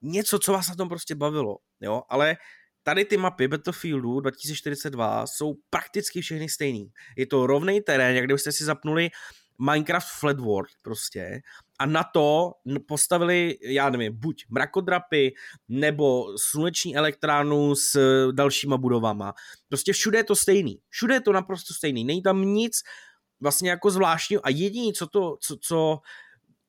něco, 0.02 0.38
co 0.38 0.52
vás 0.52 0.68
na 0.68 0.75
tom 0.75 0.88
prostě 0.88 1.14
bavilo, 1.14 1.56
jo, 1.80 2.02
ale 2.09 2.37
tady 2.83 3.04
ty 3.04 3.16
mapy 3.16 3.49
Battlefieldu 3.49 4.21
2042 4.21 5.26
jsou 5.26 5.54
prakticky 5.71 6.21
všechny 6.21 6.49
stejný. 6.49 6.90
Je 7.16 7.26
to 7.26 7.47
rovný 7.47 7.80
terén, 7.80 8.16
jak 8.16 8.25
kdybyste 8.25 8.52
si 8.52 8.64
zapnuli 8.64 9.09
Minecraft 9.59 10.09
Flat 10.21 10.41
World 10.41 10.71
prostě 10.83 11.41
a 11.79 11.87
na 11.87 12.05
to 12.05 12.53
postavili, 12.89 13.59
já 13.63 13.91
nevím, 13.91 14.21
buď 14.21 14.45
mrakodrapy 14.49 15.35
nebo 15.69 16.27
sluneční 16.39 16.97
elektránu 16.97 17.75
s 17.75 17.99
dalšíma 18.33 18.77
budovama. 18.77 19.35
Prostě 19.69 19.93
všude 19.93 20.19
je 20.19 20.25
to 20.25 20.37
stejný. 20.37 20.81
Všude 20.89 21.15
je 21.15 21.21
to 21.21 21.33
naprosto 21.33 21.75
stejný. 21.75 22.05
Není 22.05 22.23
tam 22.23 22.43
nic 22.43 22.83
vlastně 23.41 23.71
jako 23.71 23.91
zvláštního 23.91 24.47
a 24.47 24.51
jediný, 24.51 24.93
co 24.93 25.07
to, 25.07 25.37
co, 25.41 25.57
co 25.57 26.01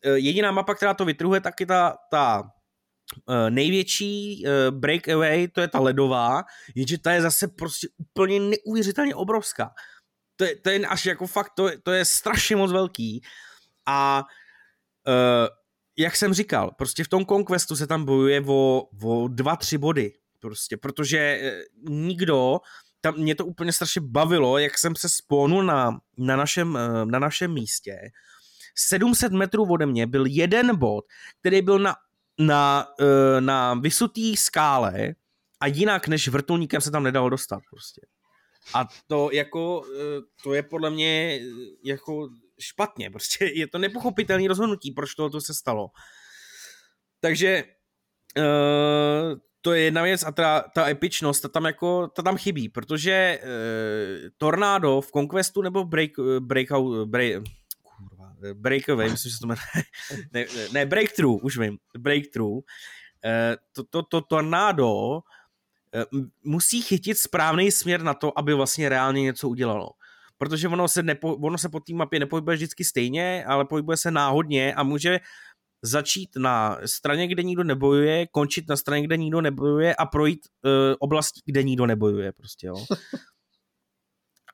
eh, 0.03 0.17
jediná 0.17 0.51
mapa, 0.51 0.75
která 0.75 0.93
to 0.93 1.05
vytrhuje, 1.05 1.41
tak 1.41 1.59
je 1.59 1.65
ta, 1.65 1.97
ta 2.11 2.43
uh, 3.25 3.49
největší 3.49 4.43
uh, 4.45 4.79
breakaway, 4.79 5.47
to 5.47 5.61
je 5.61 5.67
ta 5.67 5.79
ledová, 5.79 6.43
jenže 6.75 6.97
ta 6.97 7.11
je 7.11 7.21
zase 7.21 7.47
prostě 7.47 7.87
úplně 7.97 8.39
neuvěřitelně 8.39 9.15
obrovská. 9.15 9.73
To 10.37 10.43
je, 10.43 10.55
to 10.55 10.69
je 10.69 10.87
až 10.87 11.05
jako 11.05 11.27
fakt, 11.27 11.51
to, 11.55 11.69
to 11.83 11.91
je 11.91 12.05
strašně 12.05 12.55
moc 12.55 12.71
velký 12.71 13.21
a 13.85 14.23
uh, 15.07 15.47
jak 15.97 16.15
jsem 16.15 16.33
říkal, 16.33 16.71
prostě 16.77 17.03
v 17.03 17.07
tom 17.07 17.25
Conquestu 17.25 17.75
se 17.75 17.87
tam 17.87 18.05
bojuje 18.05 18.41
o, 18.47 18.89
o 19.03 19.27
dva, 19.27 19.55
tři 19.55 19.77
body, 19.77 20.13
prostě, 20.39 20.77
protože 20.77 21.41
nikdo, 21.89 22.59
tam 23.01 23.17
mě 23.17 23.35
to 23.35 23.45
úplně 23.45 23.73
strašně 23.73 24.01
bavilo, 24.01 24.57
jak 24.57 24.77
jsem 24.77 24.95
se 24.95 25.09
spónul 25.09 25.63
na, 25.63 25.99
na, 26.17 26.35
našem, 26.35 26.79
na 27.05 27.19
našem 27.19 27.53
místě, 27.53 27.99
700 28.75 29.31
metrů 29.31 29.71
ode 29.71 29.85
mě 29.85 30.07
byl 30.07 30.25
jeden 30.25 30.75
bod, 30.75 31.05
který 31.39 31.61
byl 31.61 31.79
na 31.79 31.95
na, 32.39 32.87
na 33.39 33.73
vysutý 33.73 34.37
skále 34.37 35.15
a 35.59 35.67
jinak 35.67 36.07
než 36.07 36.27
vrtulníkem 36.27 36.81
se 36.81 36.91
tam 36.91 37.03
nedalo 37.03 37.29
dostat 37.29 37.59
prostě. 37.69 38.01
A 38.73 38.87
to 39.07 39.29
jako, 39.33 39.79
uh, 39.79 39.87
to 40.43 40.53
je 40.53 40.63
podle 40.63 40.89
mě 40.89 41.39
uh, 41.41 41.59
jako 41.83 42.29
špatně, 42.59 43.09
prostě 43.11 43.45
je 43.45 43.67
to 43.67 43.77
nepochopitelné 43.77 44.47
rozhodnutí, 44.47 44.91
proč 44.91 45.15
to 45.15 45.41
se 45.41 45.53
stalo. 45.53 45.87
Takže 47.19 47.63
uh, 48.37 49.39
to 49.61 49.73
je 49.73 49.81
jedna 49.81 50.03
věc 50.03 50.23
a 50.23 50.31
ta, 50.31 50.61
ta 50.75 50.89
epičnost, 50.89 51.41
ta 51.41 51.47
tam 51.47 51.65
jako, 51.65 52.07
ta 52.07 52.21
tam 52.21 52.37
chybí, 52.37 52.69
protože 52.69 53.41
Tornádo 54.37 55.01
v 55.01 55.11
Conquestu 55.11 55.61
nebo 55.61 55.83
break, 55.83 56.11
Breakout, 56.39 57.07
break, 57.07 57.43
Breakaway, 58.53 59.09
myslím, 59.09 59.29
že 59.29 59.35
se 59.35 59.39
to 59.41 59.47
jmenuje. 59.47 59.65
ne, 60.33 60.45
ne, 60.71 60.85
Breakthrough, 60.85 61.43
už 61.43 61.57
vím. 61.57 61.77
Breakthrough. 61.97 62.63
Eh, 63.25 63.57
to, 63.73 63.83
to, 63.83 64.03
to 64.03 64.21
tornádo 64.21 65.19
eh, 65.19 65.36
musí 66.43 66.81
chytit 66.81 67.17
správný 67.17 67.71
směr 67.71 68.03
na 68.03 68.13
to, 68.13 68.39
aby 68.39 68.53
vlastně 68.53 68.89
reálně 68.89 69.21
něco 69.21 69.49
udělalo. 69.49 69.89
Protože 70.37 70.67
ono 70.67 70.87
se, 70.87 71.03
nepo, 71.03 71.35
ono 71.35 71.57
se 71.57 71.69
po 71.69 71.79
té 71.79 71.93
mapě 71.93 72.19
nepohybuje 72.19 72.55
vždycky 72.57 72.83
stejně, 72.83 73.45
ale 73.45 73.65
pohybuje 73.65 73.97
se 73.97 74.11
náhodně 74.11 74.73
a 74.73 74.83
může 74.83 75.19
začít 75.81 76.29
na 76.37 76.77
straně, 76.85 77.27
kde 77.27 77.43
nikdo 77.43 77.63
nebojuje, 77.63 78.27
končit 78.27 78.69
na 78.69 78.77
straně, 78.77 79.03
kde 79.03 79.17
nikdo 79.17 79.41
nebojuje 79.41 79.95
a 79.95 80.05
projít 80.05 80.39
uh, 80.65 80.71
oblastí, 80.99 81.41
kde 81.45 81.63
nikdo 81.63 81.85
nebojuje 81.85 82.31
prostě, 82.31 82.67
jo. 82.67 82.85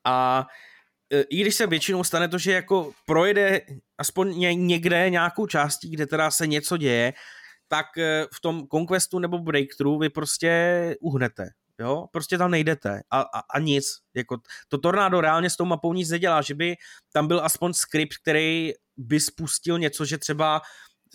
A 0.06 0.46
E, 1.12 1.20
i 1.22 1.40
když 1.40 1.54
se 1.54 1.66
většinou 1.66 2.04
stane 2.04 2.28
to, 2.28 2.38
že 2.38 2.52
jako 2.52 2.92
projede 3.06 3.60
aspoň 3.98 4.38
někde 4.54 5.10
nějakou 5.10 5.46
částí, 5.46 5.90
kde 5.90 6.06
teda 6.06 6.30
se 6.30 6.46
něco 6.46 6.76
děje, 6.76 7.12
tak 7.68 7.98
e, 7.98 8.26
v 8.34 8.40
tom 8.40 8.66
Conquestu 8.72 9.18
nebo 9.18 9.38
Breakthrough 9.38 10.00
vy 10.00 10.08
prostě 10.10 10.96
uhnete. 11.00 11.50
Jo, 11.78 12.06
prostě 12.12 12.38
tam 12.38 12.50
nejdete 12.50 13.02
a, 13.10 13.20
a, 13.20 13.38
a 13.54 13.58
nic. 13.58 13.84
Jako 14.14 14.36
to 14.68 14.78
tornádo 14.78 15.20
reálně 15.20 15.50
s 15.50 15.56
tou 15.56 15.64
mapou 15.64 15.92
nic 15.92 16.10
nedělá, 16.10 16.42
že 16.42 16.54
by 16.54 16.76
tam 17.12 17.26
byl 17.26 17.40
aspoň 17.44 17.72
skript, 17.72 18.16
který 18.22 18.72
by 18.96 19.20
spustil 19.20 19.78
něco, 19.78 20.04
že 20.04 20.18
třeba 20.18 20.62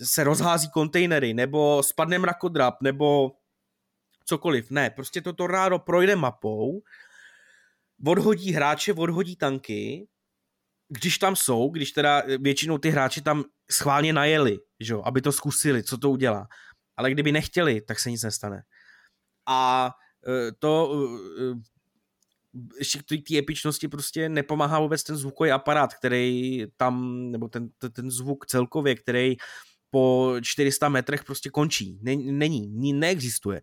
se 0.02 0.24
rozhází 0.24 0.70
kontejnery, 0.70 1.34
nebo 1.34 1.82
spadne 1.82 2.18
mrakodrap, 2.18 2.74
nebo 2.82 3.32
cokoliv. 4.24 4.70
Ne, 4.70 4.90
prostě 4.90 5.20
to 5.20 5.32
tornádo 5.32 5.78
projde 5.78 6.16
mapou 6.16 6.82
odhodí 8.06 8.52
hráče, 8.52 8.92
odhodí 8.92 9.36
tanky, 9.36 10.08
když 10.88 11.18
tam 11.18 11.36
jsou, 11.36 11.70
když 11.70 11.92
teda 11.92 12.22
většinou 12.40 12.78
ty 12.78 12.90
hráči 12.90 13.22
tam 13.22 13.44
schválně 13.70 14.12
najeli, 14.12 14.58
že 14.80 14.92
jo, 14.92 15.02
aby 15.04 15.20
to 15.20 15.32
zkusili, 15.32 15.82
co 15.82 15.98
to 15.98 16.10
udělá. 16.10 16.48
Ale 16.96 17.10
kdyby 17.10 17.32
nechtěli, 17.32 17.80
tak 17.80 18.00
se 18.00 18.10
nic 18.10 18.22
nestane. 18.22 18.62
A 19.46 19.90
e, 20.28 20.52
to 20.58 20.92
e, 21.38 21.70
ještě 22.78 22.98
k 22.98 23.28
té 23.28 23.38
epičnosti 23.38 23.88
prostě 23.88 24.28
nepomáhá 24.28 24.80
vůbec 24.80 25.02
ten 25.02 25.16
zvukový 25.16 25.50
aparát, 25.50 25.94
který 25.94 26.64
tam, 26.76 27.24
nebo 27.30 27.48
ten, 27.48 27.68
ten 27.92 28.10
zvuk 28.10 28.46
celkově, 28.46 28.94
který 28.94 29.36
po 29.90 30.34
400 30.42 30.88
metrech 30.88 31.24
prostě 31.24 31.50
končí. 31.50 31.98
Není, 32.02 32.92
neexistuje. 32.92 33.60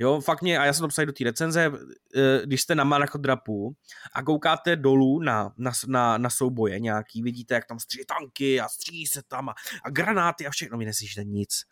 Jo, 0.00 0.20
fakt 0.20 0.42
mě, 0.42 0.58
a 0.58 0.64
já 0.64 0.72
jsem 0.72 0.82
to 0.82 0.88
psal 0.88 1.06
do 1.06 1.12
té 1.12 1.24
recenze, 1.24 1.72
eh, 2.16 2.40
když 2.44 2.62
jste 2.62 2.74
na 2.74 2.84
Marachodrapu 2.84 3.76
a 4.14 4.22
koukáte 4.22 4.76
dolů 4.76 5.20
na, 5.20 5.52
na, 5.56 5.72
na, 5.86 6.18
na 6.18 6.30
souboje 6.30 6.80
nějaký, 6.80 7.22
vidíte, 7.22 7.54
jak 7.54 7.66
tam 7.66 7.78
střílí 7.78 8.04
tanky 8.04 8.60
a 8.60 8.68
střílí 8.68 9.06
se 9.06 9.22
tam 9.28 9.48
a, 9.48 9.54
a 9.84 9.90
granáty 9.90 10.46
a 10.46 10.50
všechno, 10.50 10.78
vy 10.78 10.84
neslyšíte 10.84 11.24
nic. 11.24 11.62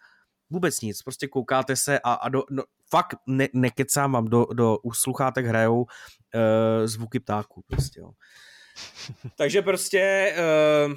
Vůbec 0.50 0.80
nic, 0.80 1.02
prostě 1.02 1.28
koukáte 1.28 1.76
se 1.76 1.98
a, 1.98 2.12
a 2.12 2.28
do, 2.28 2.42
no, 2.50 2.62
fakt 2.90 3.16
ne, 3.26 3.48
nekecám 3.52 4.12
vám, 4.12 4.24
do, 4.24 4.46
do 4.52 4.78
u 4.78 4.92
sluchátek 4.92 5.46
hrajou 5.46 5.80
uh, 5.80 5.86
zvuky 6.84 7.20
ptáků, 7.20 7.64
prostě, 7.66 8.00
jo. 8.00 8.10
Takže 9.36 9.62
prostě 9.62 10.34
uh, 10.86 10.94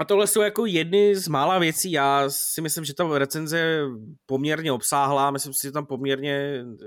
a 0.00 0.04
tohle 0.04 0.26
jsou 0.26 0.40
jako 0.40 0.66
jedny 0.66 1.16
z 1.16 1.28
mála 1.28 1.58
věcí. 1.58 1.92
Já 1.92 2.30
si 2.30 2.60
myslím, 2.60 2.84
že 2.84 2.94
ta 2.94 3.18
recenze 3.18 3.58
je 3.58 3.82
poměrně 4.26 4.72
obsáhlá, 4.72 5.30
myslím 5.30 5.54
si, 5.54 5.66
že 5.66 5.72
tam 5.72 5.86
poměrně 5.86 6.32
eh, 6.32 6.86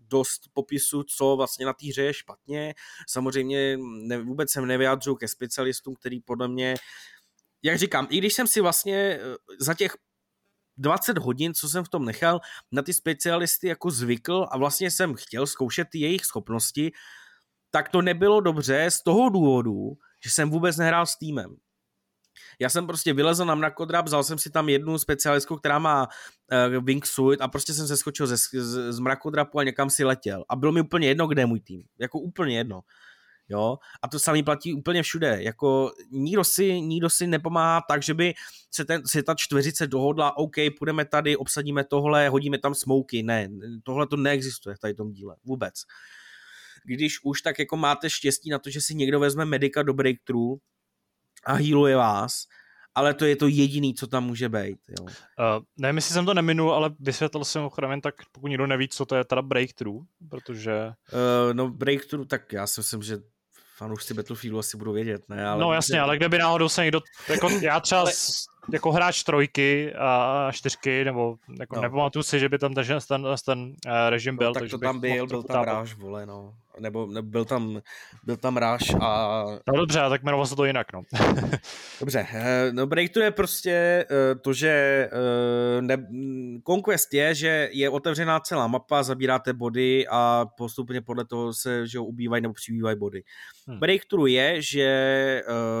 dost 0.00 0.42
popisu, 0.52 1.02
co 1.02 1.36
vlastně 1.36 1.66
na 1.66 1.72
té 1.72 1.86
hře 1.86 2.02
je 2.02 2.14
špatně. 2.14 2.74
Samozřejmě 3.08 3.78
ne, 3.80 4.18
vůbec 4.18 4.50
jsem 4.50 4.66
nevyjádřil 4.66 5.16
ke 5.16 5.28
specialistům, 5.28 5.94
který 5.94 6.20
podle 6.20 6.48
mě, 6.48 6.74
jak 7.62 7.78
říkám, 7.78 8.06
i 8.10 8.18
když 8.18 8.34
jsem 8.34 8.46
si 8.46 8.60
vlastně 8.60 8.96
eh, 8.96 9.20
za 9.60 9.74
těch 9.74 9.96
20 10.76 11.18
hodin, 11.18 11.54
co 11.54 11.68
jsem 11.68 11.84
v 11.84 11.88
tom 11.88 12.04
nechal, 12.04 12.40
na 12.72 12.82
ty 12.82 12.94
specialisty 12.94 13.68
jako 13.68 13.90
zvykl 13.90 14.46
a 14.50 14.58
vlastně 14.58 14.90
jsem 14.90 15.14
chtěl 15.14 15.46
zkoušet 15.46 15.88
ty 15.90 15.98
jejich 15.98 16.24
schopnosti, 16.24 16.92
tak 17.70 17.88
to 17.88 18.02
nebylo 18.02 18.40
dobře 18.40 18.90
z 18.90 19.02
toho 19.02 19.28
důvodu, 19.28 19.92
že 20.24 20.30
jsem 20.30 20.50
vůbec 20.50 20.76
nehrál 20.76 21.06
s 21.06 21.16
týmem. 21.16 21.56
Já 22.58 22.68
jsem 22.68 22.86
prostě 22.86 23.12
vylezl 23.12 23.44
na 23.44 23.54
mrakodrap, 23.54 24.06
vzal 24.06 24.24
jsem 24.24 24.38
si 24.38 24.50
tam 24.50 24.68
jednu 24.68 24.98
specialistku, 24.98 25.56
která 25.56 25.78
má 25.78 26.08
uh, 26.76 26.84
wingsuit 26.84 27.40
a 27.40 27.48
prostě 27.48 27.74
jsem 27.74 27.86
se 27.86 27.96
skočil 27.96 28.26
ze, 28.26 28.36
z, 28.36 28.92
z 28.92 28.98
mrakodrapu 28.98 29.58
a 29.58 29.64
někam 29.64 29.90
si 29.90 30.04
letěl. 30.04 30.44
A 30.48 30.56
bylo 30.56 30.72
mi 30.72 30.80
úplně 30.80 31.08
jedno, 31.08 31.26
kde 31.26 31.42
je 31.42 31.46
můj 31.46 31.60
tým. 31.60 31.82
Jako 31.98 32.18
úplně 32.18 32.56
jedno. 32.56 32.80
Jo? 33.48 33.78
A 34.02 34.08
to 34.08 34.18
samý 34.18 34.42
platí 34.42 34.74
úplně 34.74 35.02
všude. 35.02 35.38
Jako 35.42 35.92
nikdo 36.10 36.44
si, 36.44 36.80
nikdo 36.80 37.10
si 37.10 37.26
nepomáhá 37.26 37.82
tak, 37.88 38.02
že 38.02 38.14
by 38.14 38.34
se, 38.70 38.84
ten, 38.84 39.02
se 39.06 39.22
ta 39.22 39.34
čtveřice 39.34 39.86
dohodla, 39.86 40.36
OK, 40.36 40.54
půjdeme 40.78 41.04
tady, 41.04 41.36
obsadíme 41.36 41.84
tohle, 41.84 42.28
hodíme 42.28 42.58
tam 42.58 42.74
smouky. 42.74 43.22
Ne, 43.22 43.48
tohle 43.82 44.06
to 44.06 44.16
neexistuje 44.16 44.76
v 44.76 44.78
tady 44.78 44.94
tom 44.94 45.12
díle. 45.12 45.36
Vůbec. 45.44 45.74
Když 46.84 47.18
už, 47.24 47.42
tak 47.42 47.58
jako 47.58 47.76
máte 47.76 48.10
štěstí 48.10 48.50
na 48.50 48.58
to, 48.58 48.70
že 48.70 48.80
si 48.80 48.94
někdo 48.94 49.20
vezme 49.20 49.44
medika 49.44 49.82
do 49.82 49.94
breakthrough, 49.94 50.58
a 51.44 51.52
healuje 51.52 51.96
vás, 51.96 52.44
ale 52.94 53.14
to 53.14 53.24
je 53.24 53.36
to 53.36 53.46
jediný, 53.46 53.94
co 53.94 54.06
tam 54.06 54.24
může 54.24 54.48
být. 54.48 54.78
Jo. 54.88 55.04
Uh, 55.04 55.10
nevím, 55.76 55.96
jestli 55.96 56.14
jsem 56.14 56.26
to 56.26 56.34
neminul, 56.34 56.72
ale 56.72 56.90
vysvětlil 57.00 57.44
jsem 57.44 57.62
ochranem, 57.62 58.00
tak 58.00 58.14
pokud 58.32 58.46
někdo 58.46 58.66
neví, 58.66 58.88
co 58.88 59.06
to 59.06 59.16
je 59.16 59.24
teda 59.24 59.42
breakthrough, 59.42 60.04
protože... 60.30 60.92
Uh, 61.12 61.54
no 61.54 61.68
breakthrough, 61.68 62.26
tak 62.26 62.52
já 62.52 62.66
si 62.66 62.80
myslím, 62.80 63.02
že 63.02 63.18
fanoušci 63.76 64.14
Battlefieldu 64.14 64.58
asi 64.58 64.76
budou 64.76 64.92
vědět, 64.92 65.28
ne? 65.28 65.46
Ale 65.46 65.60
no 65.60 65.72
jasně, 65.72 66.00
ale 66.00 66.16
kdyby 66.16 66.38
náhodou 66.38 66.68
se 66.68 66.82
někdo, 66.82 67.00
jako 67.28 67.48
já 67.50 67.80
třeba... 67.80 68.00
ale... 68.00 68.12
jako 68.72 68.92
hráč 68.92 69.22
trojky 69.22 69.94
a 69.94 70.48
čtyřky, 70.52 71.04
nebo 71.04 71.36
jako 71.58 71.76
no. 71.76 71.82
nepamatuju 71.82 72.22
si, 72.22 72.40
že 72.40 72.48
by 72.48 72.58
tam 72.58 72.74
ten, 72.74 72.84
ten, 73.08 73.24
ten 73.44 73.74
režim 74.08 74.34
no, 74.34 74.38
byl. 74.38 74.54
tak 74.54 74.70
to 74.70 74.78
tam 74.78 75.00
byl, 75.00 75.26
byl 75.26 75.42
tam 75.42 75.64
ráž, 75.64 75.94
vole, 75.94 76.26
no. 76.26 76.54
Nebo, 76.80 77.06
nebo 77.06 77.28
byl 77.28 77.44
tam, 77.44 77.80
byl 78.24 78.36
tam 78.36 78.56
ráž 78.56 78.94
a... 79.00 79.42
No 79.68 79.76
dobře, 79.76 80.00
tak 80.08 80.22
jmenovalo 80.22 80.46
se 80.46 80.56
to 80.56 80.64
jinak, 80.64 80.92
no. 80.92 81.02
dobře, 82.00 82.26
no 82.72 82.86
Breakthrough 82.86 83.24
je 83.24 83.30
prostě 83.30 84.06
to, 84.40 84.52
že 84.52 85.08
ne, 85.80 86.06
Conquest 86.66 87.14
je, 87.14 87.34
že 87.34 87.68
je 87.72 87.90
otevřená 87.90 88.40
celá 88.40 88.66
mapa, 88.66 89.02
zabíráte 89.02 89.52
body 89.52 90.06
a 90.10 90.46
postupně 90.56 91.00
podle 91.00 91.24
toho 91.24 91.54
se, 91.54 91.86
že 91.86 91.98
ubývají 91.98 92.42
nebo 92.42 92.54
přibývají 92.54 92.98
body. 92.98 93.22
Hmm. 93.66 93.78
Breakthrough 93.78 94.30
je, 94.30 94.62
že 94.62 94.82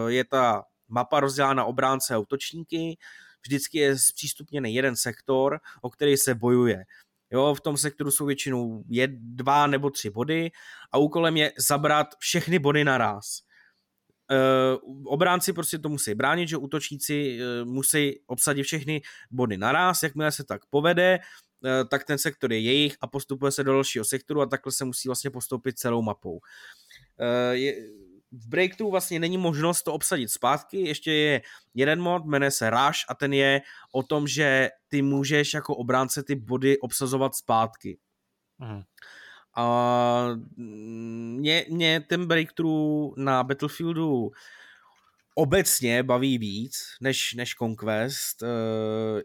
je 0.08 0.24
ta 0.24 0.64
mapa 0.88 1.20
rozdělá 1.20 1.54
na 1.54 1.64
obránce 1.64 2.14
a 2.14 2.18
útočníky, 2.18 2.98
vždycky 3.46 3.78
je 3.78 3.98
zpřístupněný 3.98 4.74
jeden 4.74 4.96
sektor, 4.96 5.58
o 5.82 5.90
který 5.90 6.16
se 6.16 6.34
bojuje. 6.34 6.84
Jo, 7.30 7.54
v 7.54 7.60
tom 7.60 7.76
sektoru 7.76 8.10
jsou 8.10 8.26
většinou 8.26 8.84
je 8.88 9.08
dva 9.10 9.66
nebo 9.66 9.90
tři 9.90 10.10
body 10.10 10.50
a 10.92 10.98
úkolem 10.98 11.36
je 11.36 11.52
zabrat 11.68 12.06
všechny 12.18 12.58
body 12.58 12.84
naraz. 12.84 13.38
Uh, 14.30 15.12
obránci 15.12 15.52
prostě 15.52 15.78
to 15.78 15.88
musí 15.88 16.14
bránit, 16.14 16.48
že 16.48 16.56
útočníci 16.56 17.38
uh, 17.38 17.68
musí 17.68 18.20
obsadit 18.26 18.62
všechny 18.62 19.02
body 19.30 19.56
naraz, 19.56 20.02
jakmile 20.02 20.32
se 20.32 20.44
tak 20.44 20.66
povede, 20.66 21.18
uh, 21.18 21.88
tak 21.88 22.04
ten 22.04 22.18
sektor 22.18 22.52
je 22.52 22.60
jejich 22.60 22.96
a 23.00 23.06
postupuje 23.06 23.52
se 23.52 23.64
do 23.64 23.72
dalšího 23.72 24.04
sektoru 24.04 24.40
a 24.40 24.46
takhle 24.46 24.72
se 24.72 24.84
musí 24.84 25.08
vlastně 25.08 25.30
postoupit 25.30 25.78
celou 25.78 26.02
mapou. 26.02 26.32
Uh, 26.32 26.40
je, 27.52 27.74
v 28.36 28.48
Breakthrough 28.48 28.90
vlastně 28.90 29.18
není 29.18 29.38
možnost 29.38 29.82
to 29.82 29.92
obsadit 29.92 30.30
zpátky, 30.30 30.80
ještě 30.80 31.12
je 31.12 31.42
jeden 31.74 32.00
mod, 32.00 32.24
jmenuje 32.24 32.50
se 32.50 32.70
Rush 32.70 33.00
a 33.08 33.14
ten 33.14 33.32
je 33.32 33.60
o 33.92 34.02
tom, 34.02 34.28
že 34.28 34.68
ty 34.88 35.02
můžeš 35.02 35.54
jako 35.54 35.76
obránce 35.76 36.22
ty 36.22 36.34
body 36.34 36.78
obsazovat 36.78 37.34
zpátky. 37.34 37.98
Mhm. 38.58 38.82
A 39.58 40.28
mě, 40.56 41.64
mě 41.70 42.00
ten 42.00 42.26
Breakthrough 42.26 43.16
na 43.16 43.44
Battlefieldu 43.44 44.30
obecně 45.34 46.02
baví 46.02 46.38
víc 46.38 46.76
než, 47.00 47.34
než 47.34 47.54
Conquest, 47.54 48.42
uh, 48.42 48.48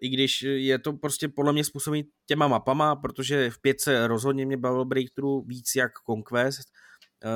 i 0.02 0.10
když 0.10 0.42
je 0.42 0.80
to 0.80 0.94
prostě 0.94 1.28
podle 1.28 1.54
mě 1.54 1.64
způsobí 1.64 2.10
těma 2.26 2.48
mapama, 2.48 2.96
protože 2.96 3.50
v 3.50 3.62
pětce 3.62 4.08
rozhodně 4.08 4.46
mě 4.46 4.58
bavil 4.58 4.86
Breakthrough 4.86 5.48
víc 5.48 5.76
jak 5.76 5.92
Conquest, 6.06 6.72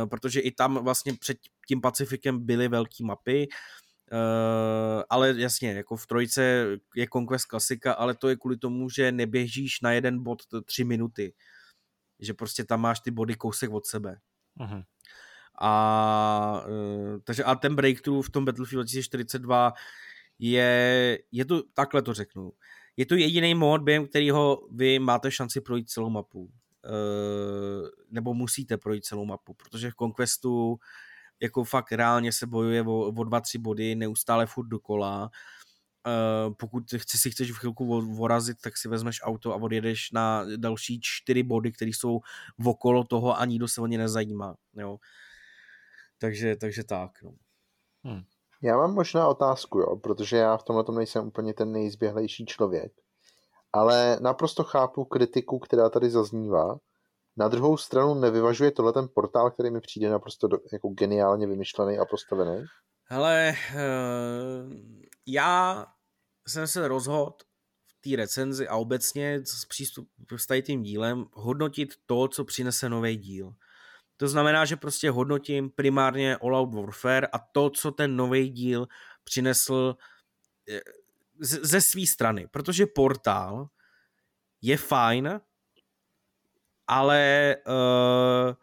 protože 0.10 0.40
i 0.40 0.52
tam 0.52 0.84
vlastně 0.84 1.14
před 1.14 1.38
tím 1.68 1.82
Pacifikem 1.82 2.46
byly 2.46 2.68
velké 2.68 3.04
mapy, 3.04 3.48
Uh, 4.12 5.04
ale 5.10 5.34
jasně, 5.38 5.72
jako 5.72 5.96
v 5.96 6.08
trojce 6.08 6.68
je 6.96 7.08
Conquest 7.14 7.46
klasika, 7.46 7.94
ale 7.94 8.16
to 8.16 8.30
je 8.30 8.36
kvůli 8.36 8.58
tomu, 8.58 8.90
že 8.90 9.12
neběžíš 9.12 9.82
na 9.82 9.92
jeden 9.92 10.24
bod 10.24 10.42
tři 10.66 10.84
minuty. 10.84 11.34
Že 12.20 12.34
prostě 12.34 12.64
tam 12.64 12.82
máš 12.82 13.00
ty 13.00 13.12
body 13.12 13.36
kousek 13.36 13.72
od 13.72 13.86
sebe. 13.86 14.20
Uh-huh. 14.60 14.84
A, 15.62 16.66
uh, 16.68 17.20
takže 17.24 17.44
a 17.44 17.56
ten 17.56 17.76
breakthrough 17.76 18.26
v 18.26 18.30
tom 18.30 18.46
Battlefield 18.46 18.86
2042 18.86 19.74
je, 20.40 21.20
je 21.32 21.46
to, 21.46 21.64
takhle 21.74 22.02
to 22.02 22.14
řeknu, 22.14 22.52
je 22.98 23.06
to 23.06 23.16
jediný 23.16 23.56
mod, 23.56 23.82
během 23.82 24.08
kterého 24.08 24.68
vy 24.72 25.00
máte 25.00 25.32
šanci 25.32 25.62
projít 25.62 25.90
celou 25.90 26.10
mapu. 26.10 26.52
Uh, 26.86 27.88
nebo 28.10 28.34
musíte 28.34 28.78
projít 28.78 29.06
celou 29.06 29.26
mapu, 29.26 29.54
protože 29.54 29.92
v 29.92 29.96
Conquestu 29.96 30.78
jako 31.42 31.64
fakt 31.64 31.92
reálně 31.92 32.32
se 32.32 32.48
bojuje 32.48 32.82
o, 32.82 33.00
o 33.00 33.24
dva, 33.24 33.42
tři 33.42 33.58
body, 33.58 33.96
neustále 33.96 34.46
furt 34.46 34.68
dokola. 34.68 35.30
Uh, 36.08 36.54
pokud 36.54 36.84
chci, 36.98 37.18
si 37.18 37.32
chceš 37.32 37.52
v 37.52 37.58
chvilku 37.58 38.02
vorazit, 38.02 38.58
tak 38.62 38.78
si 38.78 38.88
vezmeš 38.88 39.22
auto 39.24 39.54
a 39.54 39.56
odjedeš 39.56 40.12
na 40.12 40.46
další 40.58 41.00
čtyři 41.02 41.44
body, 41.44 41.72
které 41.72 41.90
jsou 41.90 42.20
okolo 42.66 43.04
toho 43.04 43.40
a 43.40 43.46
nikdo 43.46 43.68
se 43.68 43.82
o 43.82 43.88
ně 43.88 43.98
nezajímá. 43.98 44.56
Jo. 44.74 44.98
Takže, 46.18 46.56
takže 46.56 46.84
tak. 46.84 47.12
No. 47.24 47.32
Hmm. 48.04 48.24
Já 48.62 48.78
mám 48.78 48.94
možná 48.94 49.28
otázku, 49.28 49.80
jo, 49.80 49.96
protože 49.96 50.38
já 50.38 50.58
v 50.58 50.64
tomhle 50.64 50.84
tom 50.84 50.96
nejsem 50.96 51.28
úplně 51.28 51.54
ten 51.54 51.72
nejzběhlejší 51.72 52.46
člověk. 52.46 53.05
Ale 53.76 54.18
naprosto 54.22 54.64
chápu 54.64 55.06
kritiku, 55.06 55.60
která 55.60 55.90
tady 55.90 56.10
zaznívá, 56.10 56.78
na 57.38 57.48
druhou 57.48 57.78
stranu 57.78 58.14
nevyvažuje 58.14 58.72
tohle 58.72 58.94
ten 58.94 59.08
portál, 59.16 59.52
který 59.52 59.72
mi 59.72 59.82
přijde 59.82 60.10
naprosto 60.10 60.48
do, 60.48 60.58
jako 60.74 60.90
geniálně 60.90 61.48
vymyšlený 61.48 62.00
a 62.00 62.06
postavený? 62.06 62.66
Hele, 63.04 63.54
uh, 63.74 64.74
já 65.28 65.86
jsem 66.48 66.68
se 66.68 66.88
rozhodl 66.88 67.32
v 67.88 68.10
té 68.10 68.16
recenzi 68.16 68.68
a 68.68 68.76
obecně 68.76 69.40
s 69.46 69.66
přístup 69.66 70.10
s 70.38 70.62
tím 70.62 70.84
dílem 70.84 71.26
hodnotit 71.34 71.90
to, 72.06 72.28
co 72.28 72.46
přinese 72.46 72.90
nový 72.90 73.18
díl. 73.18 73.54
To 74.18 74.28
znamená, 74.28 74.66
že 74.66 74.76
prostě 74.76 75.12
hodnotím 75.12 75.70
primárně 75.70 76.38
All 76.38 76.56
Out 76.56 76.74
Warfare 76.74 77.28
a 77.28 77.40
to, 77.52 77.70
co 77.70 77.92
ten 77.92 78.16
nový 78.16 78.50
díl 78.50 78.88
přinesl 79.24 79.96
ze 81.40 81.82
své 81.82 82.06
strany. 82.06 82.48
Protože 82.48 82.86
portál 82.86 83.68
je 84.62 84.78
fajn, 84.78 85.42
ale 86.88 87.56
uh, 87.68 88.54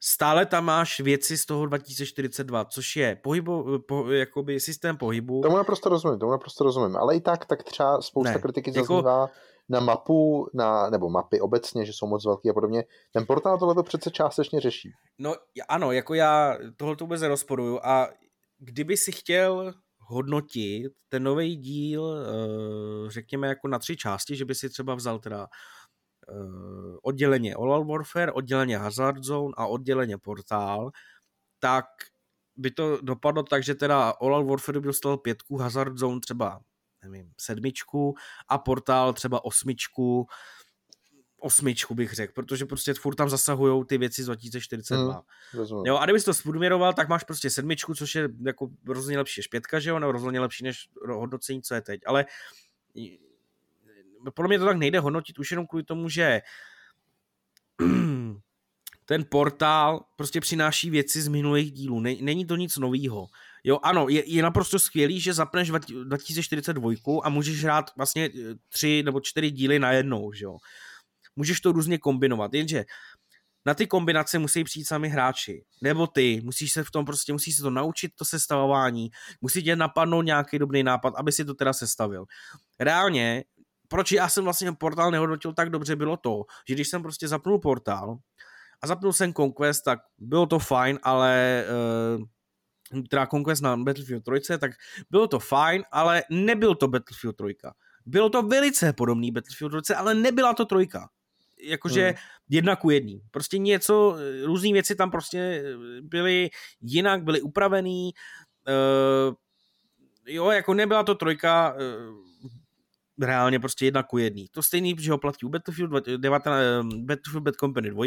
stále 0.00 0.46
tam 0.46 0.64
máš 0.64 1.00
věci 1.00 1.38
z 1.38 1.46
toho 1.46 1.66
2042, 1.66 2.64
což 2.64 2.96
je 2.96 3.16
pohybo, 3.16 3.78
po, 3.78 4.10
jakoby 4.10 4.60
systém 4.60 4.96
pohybu. 4.96 5.40
Tomu 5.40 5.56
naprosto 5.56 5.88
rozumím, 5.88 6.18
tomu 6.18 6.32
naprosto 6.32 6.64
rozumím, 6.64 6.96
ale 6.96 7.16
i 7.16 7.20
tak, 7.20 7.46
tak 7.46 7.62
třeba 7.62 8.02
spousta 8.02 8.32
ne, 8.32 8.38
kritiky 8.38 8.70
jako... 8.70 8.94
zaznívá 8.94 9.28
na 9.68 9.80
mapu, 9.80 10.48
na, 10.54 10.90
nebo 10.90 11.10
mapy 11.10 11.40
obecně, 11.40 11.84
že 11.84 11.92
jsou 11.92 12.06
moc 12.06 12.24
velký 12.24 12.50
a 12.50 12.52
podobně. 12.52 12.84
Ten 13.12 13.26
portál 13.26 13.58
tohle 13.58 13.74
to 13.74 13.82
přece 13.82 14.10
částečně 14.10 14.60
řeší. 14.60 14.90
No 15.18 15.34
ano, 15.68 15.92
jako 15.92 16.14
já 16.14 16.58
tohle 16.76 16.96
to 16.96 17.04
vůbec 17.04 17.20
nerozporuju 17.20 17.80
a 17.82 18.08
kdyby 18.58 18.96
si 18.96 19.12
chtěl 19.12 19.74
hodnotit 20.14 20.92
ten 21.08 21.22
nový 21.22 21.56
díl, 21.56 22.16
eh, 22.16 23.10
řekněme 23.10 23.48
jako 23.48 23.68
na 23.68 23.78
tři 23.78 23.96
části, 23.96 24.36
že 24.36 24.44
by 24.44 24.54
si 24.54 24.70
třeba 24.70 24.94
vzal 24.94 25.18
teda 25.18 25.48
Eh, 26.28 26.96
odděleně 27.02 27.54
All 27.54 27.84
Warfare, 27.84 28.32
odděleně 28.32 28.78
Hazard 28.78 29.24
Zone 29.24 29.54
a 29.56 29.66
odděleně 29.66 30.18
Portál, 30.18 30.90
tak 31.58 31.84
by 32.56 32.70
to 32.70 32.98
dopadlo 33.02 33.42
tak, 33.42 33.64
že 33.64 33.74
teda 33.74 34.10
All 34.10 34.44
Warfare 34.44 34.80
by 34.80 34.86
dostal 34.86 35.16
pětku, 35.16 35.56
Hazard 35.56 35.98
Zone 35.98 36.20
třeba 36.20 36.60
nevím, 37.04 37.32
sedmičku 37.40 38.14
a 38.48 38.58
Portál 38.58 39.12
třeba 39.12 39.44
osmičku, 39.44 40.26
osmičku 41.44 41.94
bych 41.94 42.12
řekl, 42.12 42.32
protože 42.32 42.64
prostě 42.64 42.94
furt 42.94 43.14
tam 43.14 43.28
zasahují 43.28 43.84
ty 43.84 43.98
věci 43.98 44.22
z 44.22 44.26
2042. 44.26 45.24
Hmm, 45.52 45.86
jo, 45.86 45.96
a 45.96 46.04
kdybys 46.04 46.24
to 46.24 46.34
spodměroval, 46.34 46.92
tak 46.92 47.08
máš 47.08 47.24
prostě 47.24 47.50
sedmičku, 47.50 47.94
což 47.94 48.14
je 48.14 48.28
jako 48.46 48.70
rozhodně 48.86 49.18
lepší 49.18 49.40
než 49.40 49.46
pětka, 49.46 49.80
že 49.80 49.90
jo, 49.90 49.98
nebo 49.98 50.12
rozhodně 50.12 50.40
lepší 50.40 50.64
než 50.64 50.88
hodnocení, 51.08 51.62
co 51.62 51.74
je 51.74 51.80
teď, 51.80 52.00
ale 52.06 52.24
podle 54.34 54.48
mě 54.48 54.58
to 54.58 54.64
tak 54.64 54.76
nejde 54.76 55.00
hodnotit 55.00 55.38
už 55.38 55.50
jenom 55.50 55.66
kvůli 55.66 55.84
tomu, 55.84 56.08
že 56.08 56.42
ten 59.04 59.24
portál 59.28 60.04
prostě 60.16 60.40
přináší 60.40 60.90
věci 60.90 61.22
z 61.22 61.28
minulých 61.28 61.72
dílů. 61.72 62.00
Není 62.00 62.46
to 62.46 62.56
nic 62.56 62.76
novýho. 62.76 63.26
Jo, 63.64 63.78
ano, 63.82 64.08
je, 64.08 64.30
je 64.30 64.42
naprosto 64.42 64.78
skvělý, 64.78 65.20
že 65.20 65.34
zapneš 65.34 65.70
2042 66.04 66.90
a 67.22 67.28
můžeš 67.28 67.64
hrát 67.64 67.90
vlastně 67.96 68.24
eh, 68.24 68.54
tři 68.68 69.02
nebo 69.02 69.20
čtyři 69.20 69.50
díly 69.50 69.78
najednou, 69.78 70.32
že 70.32 70.44
jo. 70.44 70.56
Můžeš 71.36 71.60
to 71.60 71.72
různě 71.72 71.98
kombinovat, 71.98 72.54
jenže 72.54 72.84
na 73.66 73.74
ty 73.74 73.86
kombinace 73.86 74.38
musí 74.38 74.64
přijít 74.64 74.84
sami 74.84 75.08
hráči. 75.08 75.64
Nebo 75.82 76.06
ty, 76.06 76.40
musíš 76.44 76.72
se 76.72 76.84
v 76.84 76.90
tom 76.90 77.04
prostě, 77.04 77.32
musíš 77.32 77.56
se 77.56 77.62
to 77.62 77.70
naučit, 77.70 78.12
to 78.14 78.24
sestavování, 78.24 79.10
musí 79.40 79.62
tě 79.62 79.76
napadnout 79.76 80.22
nějaký 80.22 80.58
dobrý 80.58 80.82
nápad, 80.82 81.14
aby 81.16 81.32
si 81.32 81.44
to 81.44 81.54
teda 81.54 81.72
sestavil. 81.72 82.24
Reálně 82.80 83.44
proč 83.88 84.12
já 84.12 84.28
jsem 84.28 84.44
vlastně 84.44 84.72
portál 84.72 85.10
nehodnotil 85.10 85.52
tak 85.52 85.70
dobře, 85.70 85.96
bylo 85.96 86.16
to, 86.16 86.44
že 86.68 86.74
když 86.74 86.88
jsem 86.88 87.02
prostě 87.02 87.28
zapnul 87.28 87.58
portál 87.58 88.18
a 88.82 88.86
zapnul 88.86 89.12
jsem 89.12 89.34
Conquest, 89.34 89.84
tak 89.84 89.98
bylo 90.18 90.46
to 90.46 90.58
fajn, 90.58 90.98
ale 91.02 91.64
uh, 92.18 93.02
teda 93.08 93.26
Conquest 93.26 93.62
na 93.62 93.76
Battlefield 93.76 94.24
3, 94.42 94.58
tak 94.58 94.70
bylo 95.10 95.26
to 95.26 95.38
fajn, 95.38 95.84
ale 95.92 96.22
nebyl 96.30 96.74
to 96.74 96.88
Battlefield 96.88 97.36
3. 97.36 97.56
Bylo 98.06 98.30
to 98.30 98.42
velice 98.42 98.92
podobný 98.92 99.32
Battlefield 99.32 99.84
3, 99.84 99.94
ale 99.94 100.14
nebyla 100.14 100.54
to 100.54 100.64
trojka. 100.64 101.08
Jakože 101.64 102.06
hmm. 102.06 102.16
jedna 102.50 102.76
ku 102.76 102.90
jedný. 102.90 103.20
Prostě 103.30 103.58
něco, 103.58 104.16
různé 104.44 104.72
věci 104.72 104.96
tam 104.96 105.10
prostě 105.10 105.64
byly 106.02 106.50
jinak, 106.80 107.22
byly 107.22 107.40
upravený. 107.40 108.10
Uh, 108.68 109.34
jo, 110.26 110.50
jako 110.50 110.74
nebyla 110.74 111.02
to 111.02 111.14
trojka, 111.14 111.74
uh, 111.74 112.50
reálně 113.26 113.60
prostě 113.60 113.84
jedna 113.84 114.02
ku 114.02 114.18
jedný. 114.18 114.48
To 114.50 114.62
stejný, 114.62 114.96
že 114.98 115.10
ho 115.10 115.18
platí 115.18 115.46
u 115.46 115.48
Battlefield, 115.48 116.06
19, 116.16 116.86
Battlefield 117.04 117.44
Bad 117.44 117.54
Company 117.54 117.90
2 117.90 118.04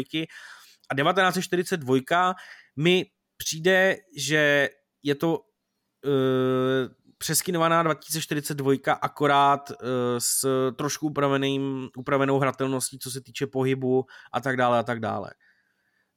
a 0.90 0.94
1942 0.94 2.34
mi 2.76 3.06
přijde, 3.36 3.96
že 4.16 4.68
je 5.02 5.14
to 5.14 5.38
uh, 5.38 6.97
přeskinovaná 7.18 7.82
2042, 7.82 8.72
akorát 9.02 9.70
uh, 9.70 9.76
s 10.18 10.46
trošku 10.76 11.06
upraveným, 11.06 11.88
upravenou 11.96 12.38
hratelností, 12.38 12.98
co 12.98 13.10
se 13.10 13.20
týče 13.20 13.46
pohybu 13.46 14.04
a 14.32 14.40
tak 14.40 14.56
dále 14.56 14.78
a 14.78 14.82
tak 14.82 15.00
dále. 15.00 15.30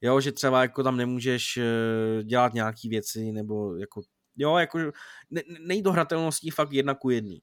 Jo, 0.01 0.21
že 0.21 0.31
třeba 0.31 0.61
jako 0.61 0.83
tam 0.83 0.97
nemůžeš 0.97 1.57
uh, 1.57 2.23
dělat 2.23 2.53
nějaký 2.53 2.89
věci, 2.89 3.31
nebo 3.31 3.75
jako, 3.75 4.01
jo, 4.35 4.57
jako 4.57 4.79
ne, 5.29 5.41
nejde 5.59 5.83
do 5.83 5.91
hratelností 5.91 6.49
fakt 6.49 6.71
jedna 6.71 6.93
ku 6.93 7.09
jedný. 7.09 7.41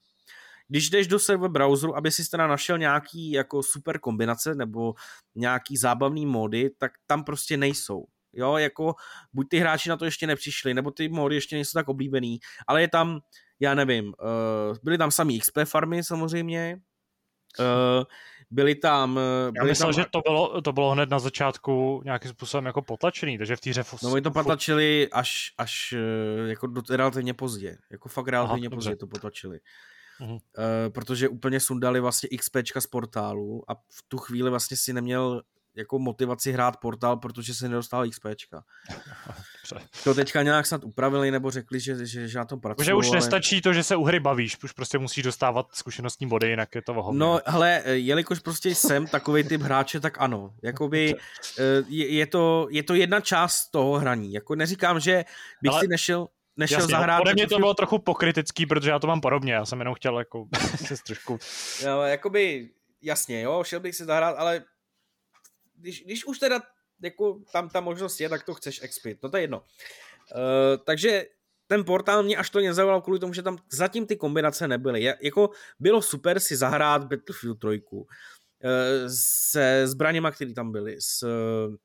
Když 0.67 0.89
jdeš 0.89 1.07
do 1.07 1.19
server 1.19 1.49
browseru, 1.49 1.97
aby 1.97 2.11
si 2.11 2.29
teda 2.29 2.47
našel 2.47 2.77
nějaký 2.77 3.31
jako 3.31 3.63
super 3.63 3.99
kombinace 3.99 4.55
nebo 4.55 4.93
nějaký 5.35 5.77
zábavný 5.77 6.25
mody, 6.25 6.69
tak 6.77 6.91
tam 7.07 7.23
prostě 7.23 7.57
nejsou. 7.57 8.05
Jo, 8.33 8.57
jako 8.57 8.95
buď 9.33 9.47
ty 9.49 9.57
hráči 9.57 9.89
na 9.89 9.97
to 9.97 10.05
ještě 10.05 10.27
nepřišli, 10.27 10.73
nebo 10.73 10.91
ty 10.91 11.09
mody 11.09 11.35
ještě 11.35 11.55
nejsou 11.55 11.79
tak 11.79 11.87
oblíbený, 11.87 12.39
ale 12.67 12.81
je 12.81 12.87
tam, 12.87 13.19
já 13.59 13.75
nevím, 13.75 14.05
uh, 14.07 14.77
byly 14.83 14.97
tam 14.97 15.11
samý 15.11 15.39
XP 15.39 15.57
farmy 15.65 16.03
samozřejmě, 16.03 16.79
uh, 17.59 18.03
byly 18.51 18.75
tam... 18.75 19.15
Byly 19.51 19.53
Já 19.55 19.63
myslel, 19.63 19.93
tam... 19.93 20.03
že 20.03 20.09
to 20.11 20.21
bylo, 20.21 20.61
to 20.61 20.71
bylo 20.71 20.91
hned 20.91 21.09
na 21.09 21.19
začátku 21.19 22.01
nějakým 22.05 22.31
způsobem 22.31 22.65
jako 22.65 22.81
potlačený, 22.81 23.37
takže 23.37 23.55
v 23.55 23.61
té 23.61 23.69
hře... 23.69 23.83
No 24.03 24.11
oni 24.11 24.21
to 24.21 24.31
potlačili 24.31 25.09
až, 25.11 25.53
až 25.57 25.93
jako 26.45 26.67
do, 26.67 26.81
relativně 26.89 27.33
pozdě, 27.33 27.77
jako 27.91 28.09
fakt 28.09 28.27
relativně 28.27 28.67
Aha, 28.67 28.75
pozdě 28.75 28.95
to 28.95 29.07
potlačili. 29.07 29.59
Uh, 30.21 30.35
protože 30.93 31.29
úplně 31.29 31.59
sundali 31.59 31.99
vlastně 31.99 32.29
XPčka 32.37 32.81
z 32.81 32.87
portálu 32.87 33.63
a 33.71 33.75
v 33.75 34.03
tu 34.07 34.17
chvíli 34.17 34.49
vlastně 34.49 34.77
si 34.77 34.93
neměl 34.93 35.41
jako 35.79 35.99
motivaci 35.99 36.51
hrát 36.51 36.77
portál, 36.77 37.17
protože 37.17 37.53
se 37.53 37.69
nedostal 37.69 38.09
XPčka. 38.09 38.63
to 40.03 40.13
teďka 40.13 40.43
nějak 40.43 40.65
snad 40.65 40.83
upravili, 40.83 41.31
nebo 41.31 41.51
řekli, 41.51 41.79
že, 41.79 42.05
že, 42.05 42.27
že 42.27 42.37
na 42.37 42.45
tom 42.45 42.59
pracují. 42.59 42.85
Že 42.85 42.93
už 42.93 43.07
ale... 43.07 43.15
nestačí 43.15 43.61
to, 43.61 43.73
že 43.73 43.83
se 43.83 43.95
u 43.95 44.03
hry 44.03 44.19
bavíš, 44.19 44.63
už 44.63 44.71
prostě 44.71 44.97
musíš 44.97 45.23
dostávat 45.23 45.67
zkušenostní 45.73 46.27
body, 46.27 46.49
jinak 46.49 46.75
je 46.75 46.81
to 46.81 46.93
vohovně. 46.93 47.19
No, 47.19 47.39
hele, 47.45 47.81
jelikož 47.85 48.39
prostě 48.39 48.75
jsem 48.75 49.07
takový 49.07 49.43
typ 49.43 49.61
hráče, 49.61 49.99
tak 49.99 50.21
ano. 50.21 50.53
Jakoby 50.63 51.15
eh, 51.59 51.63
je, 51.87 52.13
je, 52.13 52.27
to, 52.27 52.67
je 52.71 52.83
to 52.83 52.95
jedna 52.95 53.21
část 53.21 53.69
toho 53.69 53.99
hraní. 53.99 54.33
Jako 54.33 54.55
neříkám, 54.55 54.99
že 54.99 55.25
bych 55.61 55.71
ale... 55.71 55.81
si 55.81 55.87
nešel 55.87 56.27
nešel 56.59 56.79
Jasně, 56.79 56.91
zahrát. 56.91 57.21
Ode 57.21 57.33
mě 57.33 57.47
to 57.47 57.59
bylo 57.59 57.73
trochu 57.73 57.99
pokrytický, 57.99 58.65
protože 58.65 58.89
já 58.89 58.99
to 58.99 59.07
mám 59.07 59.21
podobně, 59.21 59.53
já 59.53 59.65
jsem 59.65 59.79
jenom 59.79 59.95
chtěl 59.95 60.19
jako 60.19 60.47
se 60.85 60.95
trošku... 61.03 61.39
Jo, 61.83 62.01
jakoby, 62.01 62.69
jasně, 63.01 63.41
jo, 63.41 63.63
šel 63.63 63.79
bych 63.79 63.95
si 63.95 64.05
zahrát, 64.05 64.35
ale 64.37 64.63
když, 65.79 66.03
když 66.03 66.25
už 66.25 66.39
teda 66.39 66.61
jako 67.01 67.41
tam 67.51 67.69
ta 67.69 67.81
možnost 67.81 68.19
je, 68.19 68.29
tak 68.29 68.45
to 68.45 68.53
chceš 68.53 68.83
expit, 68.83 69.23
no 69.23 69.29
to 69.29 69.37
je 69.37 69.43
jedno. 69.43 69.59
Uh, 69.59 70.83
takže 70.85 71.25
ten 71.67 71.85
portál 71.85 72.23
mě 72.23 72.37
až 72.37 72.49
to 72.49 72.59
nezaujal 72.59 73.01
kvůli 73.01 73.19
tomu, 73.19 73.33
že 73.33 73.43
tam 73.43 73.57
zatím 73.71 74.07
ty 74.07 74.15
kombinace 74.15 74.67
nebyly. 74.67 75.01
Je, 75.01 75.17
jako 75.21 75.49
bylo 75.79 76.01
super 76.01 76.39
si 76.39 76.55
zahrát 76.55 77.03
Battlefield 77.03 77.59
3 77.59 77.81
uh, 77.89 78.03
se 79.07 79.87
zbraněma, 79.87 80.31
které 80.31 80.53
tam 80.53 80.71
byly, 80.71 80.95
s, 80.99 81.23
uh, 81.23 81.75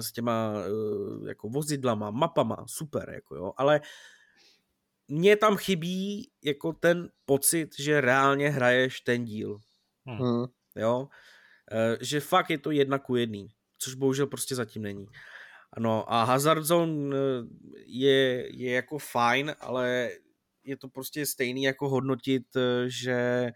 s 0.00 0.12
těma 0.12 0.52
uh, 0.52 1.28
jako 1.28 1.48
vozidlama, 1.48 2.10
mapama, 2.10 2.64
super, 2.66 3.10
jako 3.14 3.36
jo, 3.36 3.52
ale 3.56 3.80
mně 5.08 5.36
tam 5.36 5.56
chybí 5.56 6.30
jako 6.42 6.72
ten 6.72 7.10
pocit, 7.24 7.80
že 7.80 8.00
reálně 8.00 8.48
hraješ 8.50 9.00
ten 9.00 9.24
díl. 9.24 9.58
Hmm. 10.06 10.44
Jo, 10.76 11.08
že 12.00 12.20
fakt 12.20 12.50
je 12.50 12.58
to 12.58 12.70
jedna 12.70 12.98
ku 12.98 13.16
jedný, 13.16 13.48
což 13.78 13.94
bohužel 13.94 14.26
prostě 14.26 14.54
zatím 14.54 14.82
není. 14.82 15.06
Ano, 15.72 16.12
a 16.12 16.24
Hazard 16.24 16.64
Zone 16.64 17.16
eh, 17.16 17.44
je, 17.86 18.48
je 18.56 18.72
jako 18.72 18.98
fajn, 18.98 19.54
ale 19.60 20.10
je 20.64 20.76
to 20.76 20.88
prostě 20.88 21.26
stejný 21.26 21.62
jako 21.62 21.88
hodnotit, 21.88 22.56
eh, 22.56 22.84
že 22.86 23.50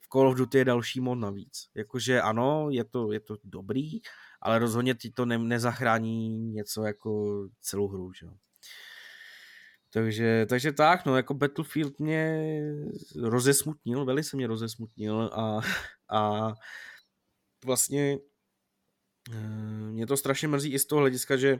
v 0.00 0.08
Call 0.12 0.28
of 0.28 0.36
Duty 0.36 0.58
je 0.58 0.64
další 0.64 1.00
mod 1.00 1.14
navíc. 1.14 1.68
Jakože 1.74 2.20
ano, 2.20 2.68
je 2.70 2.84
to, 2.84 3.12
je 3.12 3.20
to 3.20 3.36
dobrý, 3.44 4.00
ale 4.42 4.58
rozhodně 4.58 4.94
ti 4.94 5.10
to 5.10 5.26
ne, 5.26 5.38
nezachrání 5.38 6.28
něco 6.28 6.82
jako 6.82 7.42
celou 7.60 7.88
hru, 7.88 8.12
že 8.12 8.26
Takže, 9.92 10.46
takže 10.48 10.72
tak, 10.72 11.06
no, 11.06 11.16
jako 11.16 11.34
Battlefield 11.34 12.00
mě 12.00 12.42
rozesmutnil, 13.22 14.04
velice 14.04 14.36
mě 14.36 14.46
rozesmutnil 14.46 15.30
a, 15.34 15.60
a 16.18 16.52
vlastně 17.64 18.18
eh, 19.32 19.38
mě 19.90 20.06
to 20.06 20.16
strašně 20.16 20.48
mrzí 20.48 20.72
i 20.72 20.78
z 20.78 20.86
toho 20.86 21.00
hlediska, 21.00 21.36
že 21.36 21.58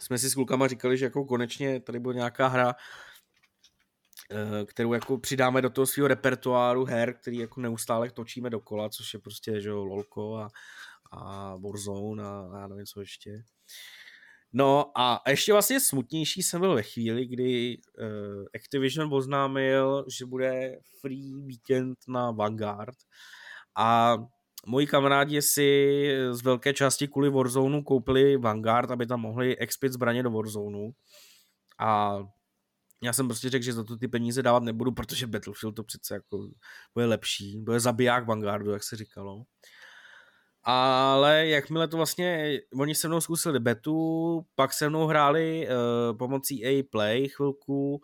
jsme 0.00 0.18
si 0.18 0.30
s 0.30 0.34
klukama 0.34 0.68
říkali, 0.68 0.98
že 0.98 1.04
jako 1.04 1.24
konečně 1.24 1.80
tady 1.80 2.00
byla 2.00 2.14
nějaká 2.14 2.48
hra, 2.48 2.74
eh, 4.30 4.64
kterou 4.66 4.92
jako 4.92 5.18
přidáme 5.18 5.62
do 5.62 5.70
toho 5.70 5.86
svého 5.86 6.08
repertoáru 6.08 6.84
her, 6.84 7.14
který 7.14 7.36
jako 7.36 7.60
neustále 7.60 8.10
točíme 8.10 8.50
dokola, 8.50 8.88
což 8.88 9.14
je 9.14 9.20
prostě, 9.20 9.60
že 9.60 9.68
jo, 9.68 9.84
LOLko 9.84 10.36
a, 10.36 10.48
a 11.12 11.56
Warzone 11.56 12.24
a, 12.24 12.48
a 12.54 12.58
já 12.58 12.66
nevím 12.66 12.86
co 12.86 13.00
ještě. 13.00 13.44
No 14.52 14.98
a 14.98 15.22
ještě 15.28 15.52
vlastně 15.52 15.80
smutnější 15.80 16.42
jsem 16.42 16.60
byl 16.60 16.74
ve 16.74 16.82
chvíli, 16.82 17.26
kdy 17.26 17.78
uh, 17.98 18.44
Activision 18.54 19.14
oznámil, 19.14 20.04
že 20.18 20.26
bude 20.26 20.78
free 21.00 21.34
weekend 21.46 21.98
na 22.08 22.30
Vanguard 22.30 22.96
a 23.76 24.16
moji 24.66 24.86
kamarádi 24.86 25.42
si 25.42 26.08
z 26.30 26.42
velké 26.42 26.72
části 26.72 27.08
kvůli 27.08 27.30
Warzone 27.30 27.82
koupili 27.82 28.36
Vanguard, 28.36 28.90
aby 28.90 29.06
tam 29.06 29.20
mohli 29.20 29.58
expit 29.58 29.92
zbraně 29.92 30.22
do 30.22 30.30
Warzone. 30.30 30.90
A 31.78 32.18
já 33.02 33.12
jsem 33.12 33.28
prostě 33.28 33.50
řekl, 33.50 33.64
že 33.64 33.72
za 33.72 33.84
to 33.84 33.96
ty 33.96 34.08
peníze 34.08 34.42
dávat 34.42 34.62
nebudu, 34.62 34.92
protože 34.92 35.26
Battlefield 35.26 35.76
to 35.76 35.84
přece 35.84 36.14
jako 36.14 36.48
bude 36.94 37.06
lepší, 37.06 37.58
bude 37.58 37.80
zabiják 37.80 38.26
Vanguardu, 38.26 38.70
jak 38.70 38.82
se 38.82 38.96
říkalo. 38.96 39.42
Ale 40.62 41.46
jakmile 41.46 41.88
to 41.88 41.96
vlastně, 41.96 42.58
oni 42.80 42.94
se 42.94 43.08
mnou 43.08 43.20
zkusili 43.20 43.60
betu, 43.60 44.46
pak 44.54 44.72
se 44.72 44.88
mnou 44.88 45.06
hráli 45.06 45.68
uh, 45.68 46.16
pomocí 46.18 46.66
A 46.66 46.82
Play 46.90 47.28
chvilku, 47.28 48.02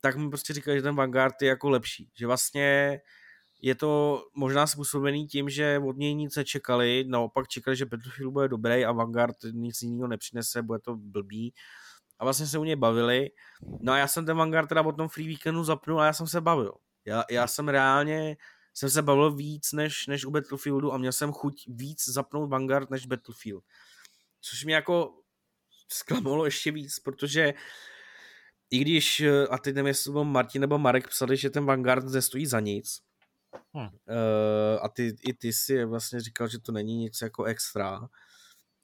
tak 0.00 0.16
mi 0.16 0.28
prostě 0.28 0.52
říkali, 0.52 0.76
že 0.76 0.82
ten 0.82 0.94
Vanguard 0.94 1.42
je 1.42 1.48
jako 1.48 1.70
lepší. 1.70 2.10
Že 2.18 2.26
vlastně 2.26 3.00
je 3.62 3.74
to 3.74 4.22
možná 4.34 4.66
způsobený 4.66 5.26
tím, 5.26 5.48
že 5.48 5.80
od 5.88 5.96
něj 5.96 6.14
nic 6.14 6.36
nečekali, 6.36 7.04
naopak 7.08 7.48
čekali, 7.48 7.76
že 7.76 7.86
Battlefield 7.86 8.32
bude 8.32 8.48
dobrý 8.48 8.84
a 8.84 8.92
Vanguard 8.92 9.36
nic 9.52 9.82
jiného 9.82 10.08
nepřinese, 10.08 10.62
bude 10.62 10.78
to 10.78 10.96
blbý. 10.96 11.54
A 12.18 12.24
vlastně 12.24 12.46
se 12.46 12.58
u 12.58 12.64
něj 12.64 12.76
bavili. 12.76 13.30
No 13.80 13.92
a 13.92 13.98
já 13.98 14.06
jsem 14.06 14.26
ten 14.26 14.36
Vanguard 14.36 14.68
teda 14.68 14.82
od 14.82 14.96
tom 14.96 15.08
free 15.08 15.28
weekendu 15.28 15.64
zapnul 15.64 16.00
a 16.00 16.06
já 16.06 16.12
jsem 16.12 16.26
se 16.26 16.40
bavil. 16.40 16.72
Já, 17.04 17.24
já 17.30 17.46
jsem 17.46 17.68
reálně 17.68 18.36
jsem 18.74 18.90
se 18.90 19.02
bavil 19.02 19.34
víc 19.34 19.72
než, 19.72 20.06
než 20.06 20.24
u 20.24 20.30
Battlefieldu 20.30 20.92
a 20.92 20.98
měl 20.98 21.12
jsem 21.12 21.32
chuť 21.32 21.64
víc 21.68 22.08
zapnout 22.08 22.50
Vanguard 22.50 22.90
než 22.90 23.06
Battlefield. 23.06 23.64
Což 24.40 24.64
mě 24.64 24.74
jako 24.74 25.14
zklamalo 25.88 26.44
ještě 26.44 26.72
víc, 26.72 26.98
protože 26.98 27.54
i 28.70 28.78
když, 28.78 29.22
a 29.50 29.58
teď 29.58 29.74
nevím, 29.74 29.86
jestli 29.86 30.24
Martin 30.24 30.60
nebo 30.60 30.78
Marek 30.78 31.08
psali, 31.08 31.36
že 31.36 31.50
ten 31.50 31.64
Vanguard 31.64 32.06
zde 32.06 32.22
stojí 32.22 32.46
za 32.46 32.60
nic, 32.60 33.00
Hmm. 33.74 33.86
Uh, 33.86 34.78
a 34.82 34.88
ty, 34.88 35.16
i 35.26 35.34
ty 35.34 35.52
si 35.52 35.84
vlastně 35.84 36.20
říkal, 36.20 36.48
že 36.48 36.58
to 36.58 36.72
není 36.72 36.96
nic 36.96 37.20
jako 37.22 37.44
extra. 37.44 38.08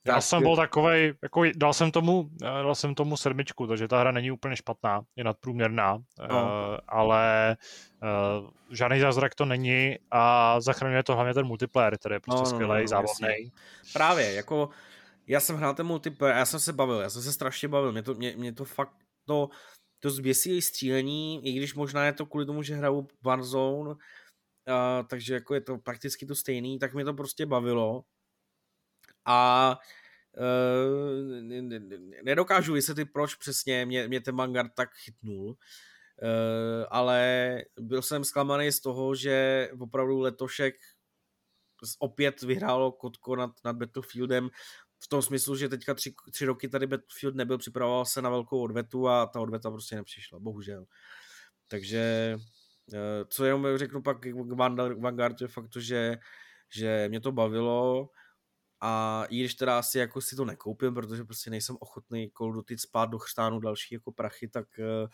Já 0.06 0.14
tak... 0.14 0.22
jsem 0.22 0.42
byl 0.42 0.56
takovej, 0.56 1.14
jako 1.22 1.42
dal 1.56 1.72
jsem 1.72 1.90
tomu, 1.90 2.30
dal 2.40 2.74
jsem 2.74 2.94
tomu 2.94 3.16
sedmičku, 3.16 3.66
takže 3.66 3.88
ta 3.88 4.00
hra 4.00 4.12
není 4.12 4.30
úplně 4.30 4.56
špatná, 4.56 5.02
je 5.16 5.24
nadprůměrná, 5.24 5.98
no. 6.28 6.42
uh, 6.42 6.78
ale 6.88 7.56
uh, 8.02 8.50
žádný 8.70 9.00
zázrak 9.00 9.34
to 9.34 9.44
není 9.44 9.98
a 10.10 10.60
zachraňuje 10.60 11.02
to 11.02 11.14
hlavně 11.14 11.34
ten 11.34 11.46
multiplayer, 11.46 11.98
který 11.98 12.14
je 12.14 12.20
prostě 12.20 12.40
no, 12.40 12.46
skvělý, 12.46 12.74
no, 12.74 12.80
no, 12.80 12.86
zábavný. 12.86 13.52
Právě, 13.92 14.32
jako 14.32 14.68
já 15.26 15.40
jsem 15.40 15.56
hrál 15.56 15.74
ten 15.74 15.86
multiplayer, 15.86 16.36
já 16.36 16.46
jsem 16.46 16.60
se 16.60 16.72
bavil, 16.72 17.00
já 17.00 17.10
jsem 17.10 17.22
se 17.22 17.32
strašně 17.32 17.68
bavil, 17.68 17.92
mě 17.92 18.02
to, 18.02 18.14
mě, 18.14 18.34
mě 18.36 18.52
to 18.52 18.64
fakt 18.64 18.94
to, 19.26 19.48
to 20.00 20.10
zběsí 20.10 20.62
střílení, 20.62 21.46
i 21.46 21.52
když 21.52 21.74
možná 21.74 22.04
je 22.04 22.12
to 22.12 22.26
kvůli 22.26 22.46
tomu, 22.46 22.62
že 22.62 22.76
hraju 22.76 23.08
Warzone, 23.22 23.94
Uh, 24.68 25.06
takže 25.06 25.34
jako 25.34 25.54
je 25.54 25.60
to 25.60 25.78
prakticky 25.78 26.26
to 26.26 26.34
stejný, 26.34 26.78
tak 26.78 26.94
mě 26.94 27.04
to 27.04 27.14
prostě 27.14 27.46
bavilo. 27.46 28.04
A 29.24 29.78
uh, 30.36 31.42
nedokážu 32.22 32.72
vysvětlit, 32.72 33.04
proč 33.04 33.34
přesně 33.34 33.86
mě, 33.86 34.08
mě 34.08 34.20
ten 34.20 34.36
Vanguard 34.36 34.74
tak 34.74 34.94
chytnul. 34.94 35.48
Uh, 35.48 35.56
ale 36.88 37.58
byl 37.80 38.02
jsem 38.02 38.24
zklamaný 38.24 38.72
z 38.72 38.80
toho, 38.80 39.14
že 39.14 39.68
opravdu 39.78 40.20
letošek 40.20 40.74
opět 41.98 42.42
vyhrálo 42.42 42.92
kotko 42.92 43.36
nad, 43.36 43.50
nad 43.64 43.76
Battlefieldem 43.76 44.50
v 45.04 45.08
tom 45.08 45.22
smyslu, 45.22 45.56
že 45.56 45.68
teďka 45.68 45.94
tři, 45.94 46.14
tři 46.32 46.44
roky 46.46 46.68
tady 46.68 46.86
Battlefield 46.86 47.34
nebyl, 47.34 47.58
připravoval 47.58 48.04
se 48.04 48.22
na 48.22 48.30
velkou 48.30 48.62
odvetu 48.62 49.08
a 49.08 49.26
ta 49.26 49.40
odveta 49.40 49.70
prostě 49.70 49.96
nepřišla, 49.96 50.38
bohužel. 50.38 50.86
Takže 51.68 52.36
co 53.28 53.44
jenom 53.44 53.78
řeknu 53.78 54.02
pak 54.02 54.20
k 54.20 54.52
Vanguardu 55.00 55.44
je 55.44 55.48
fakt 55.48 55.68
to, 55.68 55.80
že, 55.80 56.18
že 56.68 57.06
mě 57.08 57.20
to 57.20 57.32
bavilo 57.32 58.08
a 58.80 59.24
i 59.28 59.40
když 59.40 59.54
teda 59.54 59.78
asi 59.78 59.98
jako 59.98 60.20
si 60.20 60.36
to 60.36 60.44
nekoupím, 60.44 60.94
protože 60.94 61.24
prostě 61.24 61.50
nejsem 61.50 61.76
ochotný 61.80 62.32
Duty 62.52 62.78
spát 62.78 63.06
do 63.06 63.18
chřtánu 63.18 63.60
další 63.60 63.94
jako 63.94 64.12
prachy, 64.12 64.48
tak, 64.48 64.78
eh, 64.78 65.06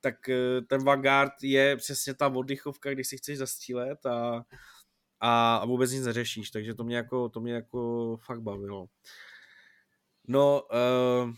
tak 0.00 0.28
eh, 0.28 0.60
ten 0.68 0.84
Vanguard 0.84 1.32
je 1.42 1.76
přesně 1.76 2.14
ta 2.14 2.28
oddychovka, 2.28 2.90
když 2.90 3.08
si 3.08 3.16
chceš 3.16 3.38
zastřílet 3.38 4.06
a, 4.06 4.44
a, 5.20 5.56
a 5.56 5.64
vůbec 5.64 5.92
nic 5.92 6.04
neřešíš, 6.04 6.50
takže 6.50 6.74
to 6.74 6.84
mě 6.84 6.96
jako, 6.96 7.28
to 7.28 7.40
mě 7.40 7.52
jako 7.52 8.16
fakt 8.26 8.40
bavilo. 8.42 8.86
No, 10.28 10.62
uh, 10.62 11.34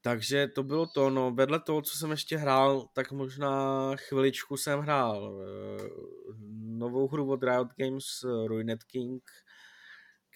takže 0.00 0.48
to 0.48 0.62
bylo 0.62 0.86
to, 0.86 1.10
no. 1.10 1.30
Vedle 1.30 1.60
toho, 1.60 1.82
co 1.82 1.98
jsem 1.98 2.10
ještě 2.10 2.36
hrál, 2.36 2.88
tak 2.92 3.12
možná 3.12 3.96
chviličku 3.96 4.56
jsem 4.56 4.80
hrál 4.80 5.32
uh, 5.32 6.34
novou 6.78 7.08
hru 7.08 7.30
od 7.30 7.42
Riot 7.42 7.68
Games 7.76 8.04
Ruined 8.46 8.84
King, 8.84 9.22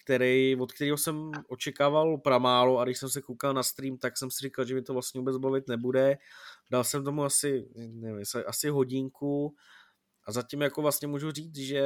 který, 0.03 0.55
od 0.55 0.71
kterého 0.71 0.97
jsem 0.97 1.31
očekával 1.47 2.17
pramálo 2.17 2.79
a 2.79 2.85
když 2.85 2.97
jsem 2.97 3.09
se 3.09 3.21
koukal 3.21 3.53
na 3.53 3.63
stream, 3.63 3.97
tak 3.97 4.17
jsem 4.17 4.31
si 4.31 4.37
říkal, 4.41 4.65
že 4.65 4.75
mi 4.75 4.81
to 4.81 4.93
vlastně 4.93 5.19
vůbec 5.19 5.37
bavit 5.37 5.67
nebude. 5.67 6.17
Dal 6.71 6.83
jsem 6.83 7.03
tomu 7.03 7.23
asi, 7.23 7.69
nevím, 7.75 8.23
asi 8.47 8.69
hodinku. 8.69 9.55
A 10.27 10.31
zatím 10.31 10.61
jako 10.61 10.81
vlastně 10.81 11.07
můžu 11.07 11.31
říct, 11.31 11.57
že, 11.57 11.83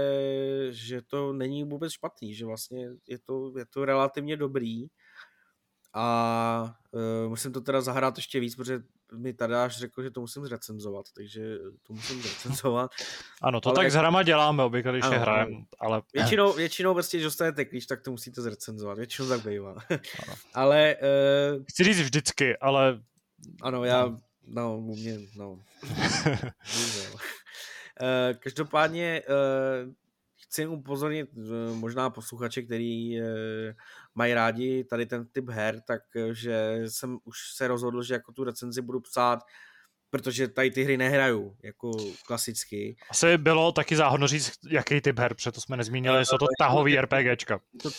že 0.70 1.02
to 1.02 1.34
není 1.34 1.64
vůbec 1.64 1.92
špatný, 1.92 2.36
že 2.36 2.46
vlastně 2.46 2.90
je 3.08 3.20
to, 3.20 3.54
je 3.58 3.66
to 3.66 3.86
relativně 3.86 4.38
dobrý 4.38 4.88
a 5.94 6.76
uh, 6.92 7.30
musím 7.30 7.54
to 7.54 7.62
teda 7.62 7.82
zahrát 7.82 8.18
ještě 8.18 8.40
víc, 8.40 8.56
protože 8.56 8.82
mi 9.18 9.34
až 9.34 9.78
řekl, 9.78 10.04
že 10.04 10.12
to 10.12 10.22
musím 10.22 10.46
zrecenzovat, 10.46 11.06
takže 11.16 11.58
to 11.88 11.94
musím 11.94 12.22
zrecenzovat. 12.22 12.92
Ano, 13.42 13.62
to 13.62 13.70
ale... 13.70 13.76
tak 13.76 13.92
s 13.92 13.96
hrama 13.96 14.24
děláme 14.24 14.64
obvykle, 14.64 14.92
když 14.92 15.04
ano, 15.04 15.14
je 15.14 15.20
hrajem, 15.20 15.66
ale... 15.80 16.02
Většinou, 16.14 16.54
většinou 16.54 16.94
vlastně, 16.94 17.18
když 17.18 17.24
dostanete 17.24 17.66
klíč, 17.66 17.86
tak 17.86 18.02
to 18.02 18.12
musíte 18.12 18.42
zrecenzovat, 18.42 18.98
většinou 18.98 19.28
tak 19.28 19.46
bývá. 19.46 19.76
ale... 20.54 20.96
Uh... 21.58 21.64
Chci 21.70 21.84
říct 21.84 22.00
vždycky, 22.00 22.58
ale... 22.58 23.02
Ano, 23.62 23.84
já... 23.84 24.06
No, 24.06 24.20
no 24.48 24.78
u 24.78 24.96
mě, 24.96 25.20
no. 25.36 25.52
uh, 25.52 25.60
každopádně 28.40 29.22
uh, 29.30 29.94
chci 30.50 30.68
upozornit 30.68 31.30
možná 31.74 32.10
posluchače, 32.10 32.62
který 32.62 33.22
mají 34.20 34.34
rádi 34.34 34.84
tady 34.84 35.06
ten 35.06 35.26
typ 35.26 35.50
her, 35.50 35.82
takže 35.82 36.82
jsem 36.88 37.18
už 37.24 37.38
se 37.56 37.68
rozhodl, 37.68 38.04
že 38.04 38.14
jako 38.14 38.32
tu 38.32 38.44
recenzi 38.44 38.82
budu 38.82 39.00
psát 39.00 39.40
protože 40.10 40.48
tady 40.48 40.72
ty 40.72 40.84
hry 40.84 40.98
nehraju, 40.98 41.58
jako 41.64 41.92
klasicky. 42.26 42.98
Asi 43.10 43.38
bylo 43.38 43.72
taky 43.72 43.96
záhodno 43.96 44.28
říct, 44.28 44.52
jaký 44.70 45.02
typ 45.02 45.20
her, 45.20 45.34
protože 45.34 45.52
to 45.52 45.62
jsme 45.62 45.78
nezmínili, 45.78 46.26
jsou 46.26 46.38
to 46.38 46.46
tahový 46.60 46.98
RPGčka. 46.98 47.60
To... 47.82 47.90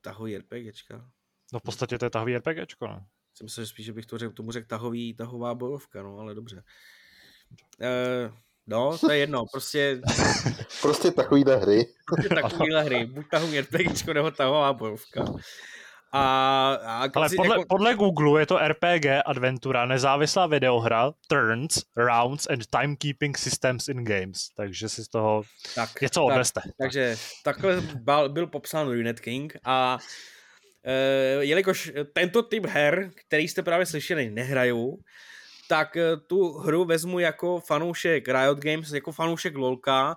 Tahový 0.00 0.38
RPGčka? 0.38 1.10
No 1.52 1.58
v 1.58 1.62
podstatě 1.62 1.98
to 1.98 2.06
je 2.06 2.10
tahový 2.10 2.36
RPGčko, 2.36 2.86
no. 2.86 3.06
Jsem 3.34 3.44
myslel, 3.44 3.64
že 3.66 3.70
spíš, 3.70 3.86
že 3.86 3.92
bych 3.92 4.06
to 4.06 4.18
řekl, 4.18 4.32
tomu 4.32 4.52
řekl 4.52 4.66
tahový, 4.66 5.14
tahová 5.14 5.54
bojovka, 5.54 6.02
no, 6.02 6.18
ale 6.18 6.34
dobře. 6.34 6.64
Uh, 7.80 8.34
No, 8.66 8.98
to 8.98 9.10
je 9.10 9.18
jedno, 9.18 9.44
prostě... 9.52 10.00
prostě 10.82 11.10
takovýhle 11.10 11.56
hry. 11.56 11.86
Prostě 12.06 12.34
takovýhle 12.34 12.82
hry, 12.82 13.06
buď 13.06 13.26
tahový 13.30 13.60
RPGčko 13.60 14.12
nebo 14.12 14.30
tahová 14.30 14.72
bojovka. 14.72 15.24
A, 16.16 16.74
a 16.74 17.08
Ale 17.14 17.28
podle, 17.36 17.56
jako... 17.56 17.64
podle 17.68 17.94
Google 17.94 18.40
je 18.40 18.46
to 18.46 18.58
RPG 18.68 19.06
adventura, 19.26 19.86
nezávislá 19.86 20.46
videohra, 20.46 21.12
turns, 21.28 21.82
rounds 21.96 22.46
and 22.46 22.66
timekeeping 22.70 23.38
systems 23.38 23.88
in 23.88 24.04
games. 24.04 24.48
Takže 24.56 24.88
si 24.88 25.04
z 25.04 25.08
toho 25.08 25.42
tak, 25.74 26.00
něco 26.00 26.24
odveste. 26.24 26.60
Tak, 26.64 26.72
takže 26.78 27.16
takhle 27.44 27.80
byl, 27.80 28.28
byl 28.28 28.46
popsán 28.46 28.88
Runet 28.88 29.20
King 29.20 29.56
a 29.64 29.98
e, 30.84 31.44
jelikož 31.44 31.92
tento 32.12 32.42
typ 32.42 32.66
her, 32.66 33.10
který 33.26 33.48
jste 33.48 33.62
právě 33.62 33.86
slyšeli, 33.86 34.30
nehrajou, 34.30 34.98
tak 35.68 35.96
eh, 35.96 36.16
tu 36.16 36.52
hru 36.52 36.84
vezmu 36.84 37.18
jako 37.18 37.60
fanoušek 37.60 38.28
Riot 38.28 38.58
Games, 38.58 38.92
jako 38.92 39.12
fanoušek 39.12 39.56
LOLka, 39.56 40.16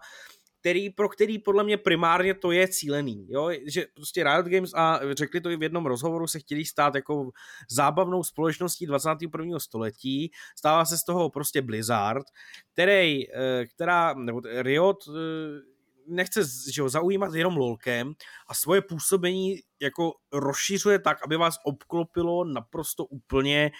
který, 0.59 0.89
pro 0.89 1.09
který 1.09 1.39
podle 1.39 1.63
mě 1.63 1.77
primárně 1.77 2.33
to 2.33 2.51
je 2.51 2.67
cílený, 2.67 3.27
jo? 3.29 3.51
že 3.65 3.85
prostě 3.93 4.23
Riot 4.23 4.45
Games 4.45 4.71
a 4.75 4.99
řekli 5.11 5.41
to 5.41 5.49
i 5.49 5.57
v 5.57 5.63
jednom 5.63 5.85
rozhovoru, 5.85 6.27
se 6.27 6.39
chtěli 6.39 6.65
stát 6.65 6.95
jako 6.95 7.29
zábavnou 7.69 8.23
společností 8.23 8.85
21. 8.85 9.59
století, 9.59 10.31
stává 10.57 10.85
se 10.85 10.97
z 10.97 11.03
toho 11.03 11.29
prostě 11.29 11.61
Blizzard, 11.61 12.25
který, 12.73 13.33
eh, 13.33 13.65
která, 13.65 14.13
nebo 14.13 14.41
Riot 14.61 14.97
eh, 15.07 15.77
nechce 16.07 16.41
že 16.73 16.81
jo, 16.81 16.89
zaujímat 16.89 17.33
jenom 17.33 17.57
lolkem 17.57 18.13
a 18.47 18.53
svoje 18.53 18.81
působení 18.81 19.55
jako 19.81 20.13
rozšiřuje 20.33 20.99
tak, 20.99 21.23
aby 21.23 21.37
vás 21.37 21.55
obklopilo 21.63 22.45
naprosto 22.45 23.05
úplně 23.05 23.71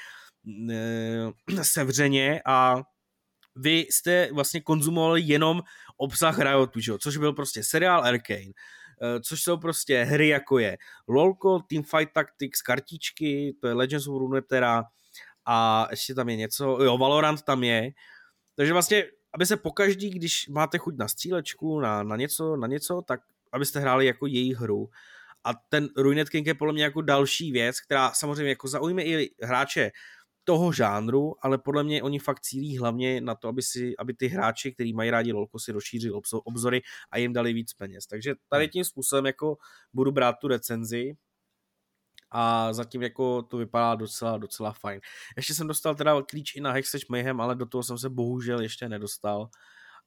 sevřeně 1.62 2.42
a 2.46 2.84
vy 3.56 3.88
jste 3.90 4.30
vlastně 4.34 4.62
konzumovali 4.62 5.22
jenom 5.22 5.62
obsah 5.98 6.40
Riotu, 6.40 6.80
že? 6.80 6.94
což 6.98 7.18
byl 7.18 7.34
prostě 7.34 7.64
seriál 7.64 8.04
Arcane, 8.04 8.52
eh, 9.02 9.20
což 9.22 9.42
jsou 9.42 9.58
prostě 9.58 10.04
hry 10.04 10.28
jako 10.28 10.60
je 10.60 10.78
LOLko, 11.08 11.60
Teamfight 11.60 12.14
Tactics, 12.14 12.62
kartičky, 12.62 13.56
to 13.62 13.68
je 13.68 13.74
Legends 13.74 14.08
of 14.08 14.20
Runeterra 14.20 14.84
a 15.46 15.88
ještě 15.92 16.14
tam 16.14 16.30
je 16.30 16.36
něco, 16.36 16.84
jo, 16.84 16.98
Valorant 16.98 17.42
tam 17.42 17.64
je, 17.64 17.92
takže 18.56 18.74
vlastně, 18.74 19.06
aby 19.34 19.46
se 19.46 19.58
pokaždý, 19.58 20.10
když 20.10 20.48
máte 20.48 20.78
chuť 20.78 20.98
na 20.98 21.08
střílečku, 21.08 21.80
na, 21.80 22.04
na 22.04 22.16
něco, 22.16 22.56
na 22.56 22.68
něco, 22.68 23.02
tak 23.08 23.20
abyste 23.52 23.80
hráli 23.80 24.06
jako 24.06 24.28
její 24.28 24.54
hru. 24.54 24.90
A 25.44 25.54
ten 25.70 25.90
Ruinet 25.98 26.30
King 26.30 26.48
je 26.48 26.54
podle 26.54 26.74
mě 26.74 26.84
jako 26.84 27.02
další 27.02 27.52
věc, 27.52 27.82
která 27.82 28.12
samozřejmě 28.12 28.50
jako 28.50 28.68
zaujme 28.68 29.04
i 29.04 29.30
hráče 29.44 29.92
toho 30.48 30.72
žánru, 30.72 31.36
ale 31.42 31.58
podle 31.58 31.84
mě 31.84 32.04
oni 32.04 32.20
fakt 32.20 32.40
cílí 32.40 32.78
hlavně 32.78 33.22
na 33.22 33.36
to, 33.36 33.48
aby, 33.48 33.62
si, 33.62 33.98
aby 34.00 34.14
ty 34.14 34.28
hráči, 34.28 34.72
kteří 34.72 34.94
mají 34.94 35.10
rádi 35.10 35.34
lolko, 35.34 35.60
si 35.60 35.72
rozšířili 35.72 36.14
obzory 36.32 36.82
a 37.12 37.18
jim 37.18 37.34
dali 37.34 37.54
víc 37.54 37.74
peněz. 37.74 38.08
Takže 38.08 38.34
tady 38.50 38.64
hmm. 38.64 38.70
tím 38.70 38.86
způsobem 38.86 39.26
jako 39.26 39.58
budu 39.94 40.12
brát 40.12 40.36
tu 40.42 40.48
recenzi 40.48 41.18
a 42.32 42.74
zatím 42.74 43.02
jako 43.02 43.44
to 43.44 43.58
vypadá 43.58 43.96
docela, 43.96 44.38
docela 44.38 44.74
fajn. 44.74 45.00
Ještě 45.38 45.54
jsem 45.54 45.68
dostal 45.68 45.96
teda 45.96 46.22
klíč 46.22 46.56
i 46.56 46.62
na 46.62 46.72
Hexage 46.72 47.06
Mayhem, 47.10 47.42
ale 47.42 47.56
do 47.56 47.66
toho 47.66 47.84
jsem 47.84 47.98
se 47.98 48.10
bohužel 48.10 48.62
ještě 48.62 48.90
nedostal, 48.90 49.50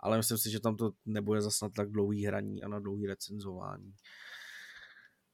ale 0.01 0.17
myslím 0.17 0.39
si, 0.39 0.51
že 0.51 0.61
tam 0.61 0.77
to 0.77 0.93
nebude 1.05 1.43
zase 1.43 1.65
na 1.65 1.71
tak 1.71 1.91
dlouhý 1.91 2.27
hraní 2.27 2.63
a 2.63 2.69
na 2.69 2.79
dlouhý 2.81 3.07
recenzování. 3.07 3.93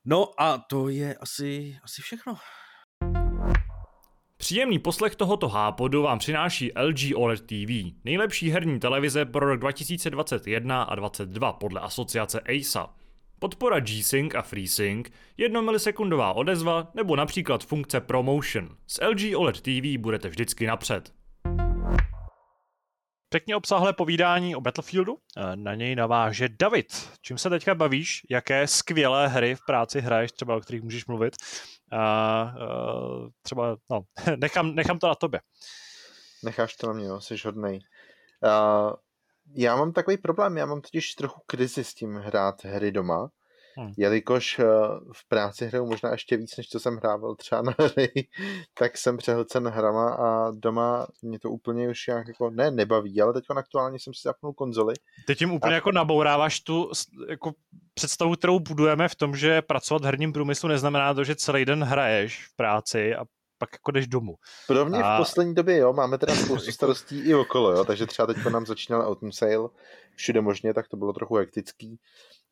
No 0.04 0.40
a 0.40 0.58
to 0.58 0.88
je 0.88 1.14
asi, 1.14 1.78
asi 1.82 2.02
všechno. 2.02 2.36
Příjemný 4.46 4.78
poslech 4.78 5.16
tohoto 5.16 5.48
hápodu 5.48 6.02
vám 6.02 6.18
přináší 6.18 6.72
LG 6.82 7.16
OLED 7.16 7.46
TV, 7.46 7.94
nejlepší 8.04 8.50
herní 8.50 8.80
televize 8.80 9.24
pro 9.24 9.46
rok 9.46 9.60
2021 9.60 10.82
a 10.82 10.94
2022 10.94 11.52
podle 11.52 11.80
asociace 11.80 12.40
ASA. 12.40 12.94
Podpora 13.38 13.80
G-Sync 13.80 14.34
a 14.34 14.42
FreeSync, 14.42 15.08
1 15.36 15.60
milisekundová 15.60 16.32
odezva 16.32 16.90
nebo 16.94 17.16
například 17.16 17.64
funkce 17.64 18.00
ProMotion. 18.00 18.68
S 18.86 19.04
LG 19.04 19.36
OLED 19.36 19.60
TV 19.60 19.98
budete 19.98 20.28
vždycky 20.28 20.66
napřed. 20.66 21.12
Pěkně 23.28 23.56
obsáhlé 23.56 23.92
povídání 23.92 24.56
o 24.56 24.60
Battlefieldu. 24.60 25.16
Eh, 25.36 25.56
na 25.56 25.74
něj 25.74 25.96
naváže 25.96 26.48
David. 26.60 27.10
Čím 27.22 27.38
se 27.38 27.50
teďka 27.50 27.74
bavíš? 27.74 28.20
Jaké 28.30 28.66
skvělé 28.66 29.28
hry 29.28 29.54
v 29.54 29.66
práci 29.66 30.00
hraješ, 30.00 30.32
třeba 30.32 30.56
o 30.56 30.60
kterých 30.60 30.82
můžeš 30.82 31.06
mluvit? 31.06 31.36
A 31.92 32.42
uh, 32.44 33.28
třeba, 33.42 33.76
no, 33.90 34.00
nechám, 34.36 34.74
nechám 34.74 34.98
to 34.98 35.08
na 35.08 35.14
tobě. 35.14 35.40
Necháš 36.44 36.76
to 36.76 36.86
na 36.86 36.92
mě, 36.92 37.04
jo, 37.04 37.20
jsi 37.20 37.36
hodnej. 37.44 37.80
Uh, 38.44 38.92
já 39.54 39.76
mám 39.76 39.92
takový 39.92 40.16
problém, 40.16 40.56
já 40.56 40.66
mám 40.66 40.80
totiž 40.80 41.14
trochu 41.14 41.40
krizi 41.46 41.84
s 41.84 41.94
tím 41.94 42.16
hrát 42.16 42.64
hry 42.64 42.92
doma, 42.92 43.30
Hmm. 43.78 43.92
Jelikož 43.96 44.58
eh, 44.58 44.64
v 45.12 45.28
práci 45.28 45.66
hraju 45.66 45.86
možná 45.86 46.10
ještě 46.12 46.36
víc, 46.36 46.56
než 46.56 46.68
co 46.68 46.80
jsem 46.80 46.96
hrával 46.96 47.34
třeba 47.34 47.62
na 47.62 47.74
hry, 47.78 48.12
tak 48.78 48.96
jsem 48.96 49.16
přehlcen 49.16 49.68
hrama 49.68 50.14
a 50.14 50.50
doma 50.50 51.06
mě 51.22 51.38
to 51.38 51.50
úplně 51.50 51.88
už 51.88 52.08
jak 52.08 52.28
jako, 52.28 52.50
ne 52.50 52.70
nebaví, 52.70 53.20
ale 53.20 53.32
teď 53.32 53.44
aktuálně 53.56 53.98
jsem 53.98 54.14
si 54.14 54.20
zapnul 54.24 54.52
konzoli. 54.52 54.94
Teď 55.26 55.38
tím 55.38 55.52
úplně 55.52 55.72
a... 55.72 55.74
jako 55.74 55.92
nabouráváš 55.92 56.60
tu 56.60 56.90
jako 57.28 57.52
představu, 57.94 58.34
kterou 58.34 58.60
budujeme 58.60 59.08
v 59.08 59.14
tom, 59.14 59.36
že 59.36 59.62
pracovat 59.62 60.02
v 60.02 60.04
herním 60.04 60.32
průmyslu 60.32 60.68
neznamená 60.68 61.14
to, 61.14 61.24
že 61.24 61.36
celý 61.36 61.64
den 61.64 61.84
hraješ 61.84 62.46
v 62.46 62.56
práci 62.56 63.14
a 63.14 63.24
pak 63.58 63.68
jako 63.72 63.90
jdeš 63.90 64.06
domů. 64.06 64.34
Pro 64.66 64.84
mě 64.84 65.02
a... 65.02 65.16
v 65.16 65.20
poslední 65.20 65.54
době, 65.54 65.76
jo, 65.76 65.92
máme 65.92 66.18
teda 66.18 66.34
spoustu 66.34 66.72
starostí 66.72 67.20
i 67.20 67.34
okolo, 67.34 67.72
jo, 67.72 67.84
takže 67.84 68.06
třeba 68.06 68.26
teď 68.26 68.36
nám 68.44 68.66
začínal 68.66 69.02
Autumn 69.02 69.32
Sale 69.32 69.68
všude 70.16 70.40
možně, 70.40 70.74
tak 70.74 70.88
to 70.88 70.96
bylo 70.96 71.12
trochu 71.12 71.34
hektický. 71.34 71.98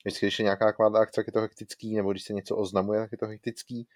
Vždycky, 0.05 0.27
když 0.27 0.39
je 0.39 0.43
nějaká 0.43 0.73
kvádla 0.73 1.01
akce, 1.01 1.21
tak 1.21 1.27
je 1.27 1.33
to 1.33 1.41
hektický, 1.41 1.97
nebo 1.97 2.11
když 2.11 2.25
se 2.25 2.33
něco 2.33 2.57
oznamuje, 2.57 3.01
tak 3.01 3.13
je 3.13 3.19
to 3.19 3.27
hektický. 3.27 3.89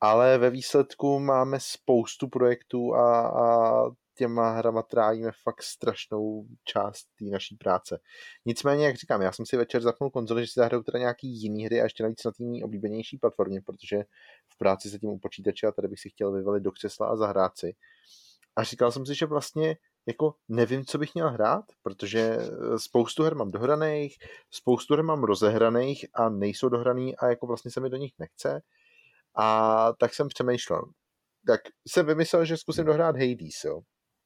Ale 0.00 0.38
ve 0.38 0.50
výsledku 0.50 1.18
máme 1.18 1.58
spoustu 1.60 2.28
projektů 2.28 2.94
a, 2.94 3.28
a 3.28 3.90
těma 4.14 4.50
hrama 4.50 4.82
trávíme 4.82 5.30
fakt 5.42 5.62
strašnou 5.62 6.46
část 6.64 7.04
té 7.18 7.24
naší 7.24 7.56
práce. 7.56 7.98
Nicméně, 8.46 8.86
jak 8.86 8.96
říkám, 8.96 9.22
já 9.22 9.32
jsem 9.32 9.46
si 9.46 9.56
večer 9.56 9.82
zapnul 9.82 10.10
konzoli, 10.10 10.42
že 10.42 10.46
si 10.46 10.60
zahraju 10.60 10.82
teda 10.82 10.98
nějaký 10.98 11.28
jiný 11.28 11.64
hry 11.64 11.80
a 11.80 11.84
ještě 11.84 12.02
navíc 12.02 12.24
na 12.24 12.30
té 12.30 12.44
oblíbenější 12.64 13.18
platformě, 13.18 13.60
protože 13.60 14.04
v 14.48 14.58
práci 14.58 14.90
se 14.90 14.98
tím 14.98 15.10
u 15.10 15.18
počítače 15.18 15.66
a 15.66 15.72
tady 15.72 15.88
bych 15.88 16.00
si 16.00 16.10
chtěl 16.10 16.32
vyvalit 16.32 16.62
do 16.62 16.72
křesla 16.72 17.06
a 17.06 17.16
zahrát 17.16 17.58
si. 17.58 17.74
a 18.56 18.62
říkal 18.62 18.92
jsem 18.92 19.06
si, 19.06 19.14
že 19.14 19.26
vlastně 19.26 19.76
jako 20.06 20.34
nevím, 20.48 20.84
co 20.84 20.98
bych 20.98 21.14
měl 21.14 21.30
hrát, 21.30 21.64
protože 21.82 22.38
spoustu 22.76 23.22
her 23.22 23.34
mám 23.34 23.50
dohraných, 23.50 24.16
spoustu 24.50 24.94
her 24.94 25.02
mám 25.02 25.24
rozehraných 25.24 26.06
a 26.14 26.28
nejsou 26.28 26.68
dohraný 26.68 27.16
a 27.16 27.28
jako 27.28 27.46
vlastně 27.46 27.70
se 27.70 27.80
mi 27.80 27.90
do 27.90 27.96
nich 27.96 28.12
nechce. 28.18 28.62
A 29.36 29.92
tak 29.98 30.14
jsem 30.14 30.28
přemýšlel. 30.28 30.82
Tak 31.46 31.60
jsem 31.88 32.06
vymyslel, 32.06 32.44
že 32.44 32.56
zkusím 32.56 32.84
dohrát 32.84 33.16
Hades, 33.16 33.64
jo. 33.64 33.80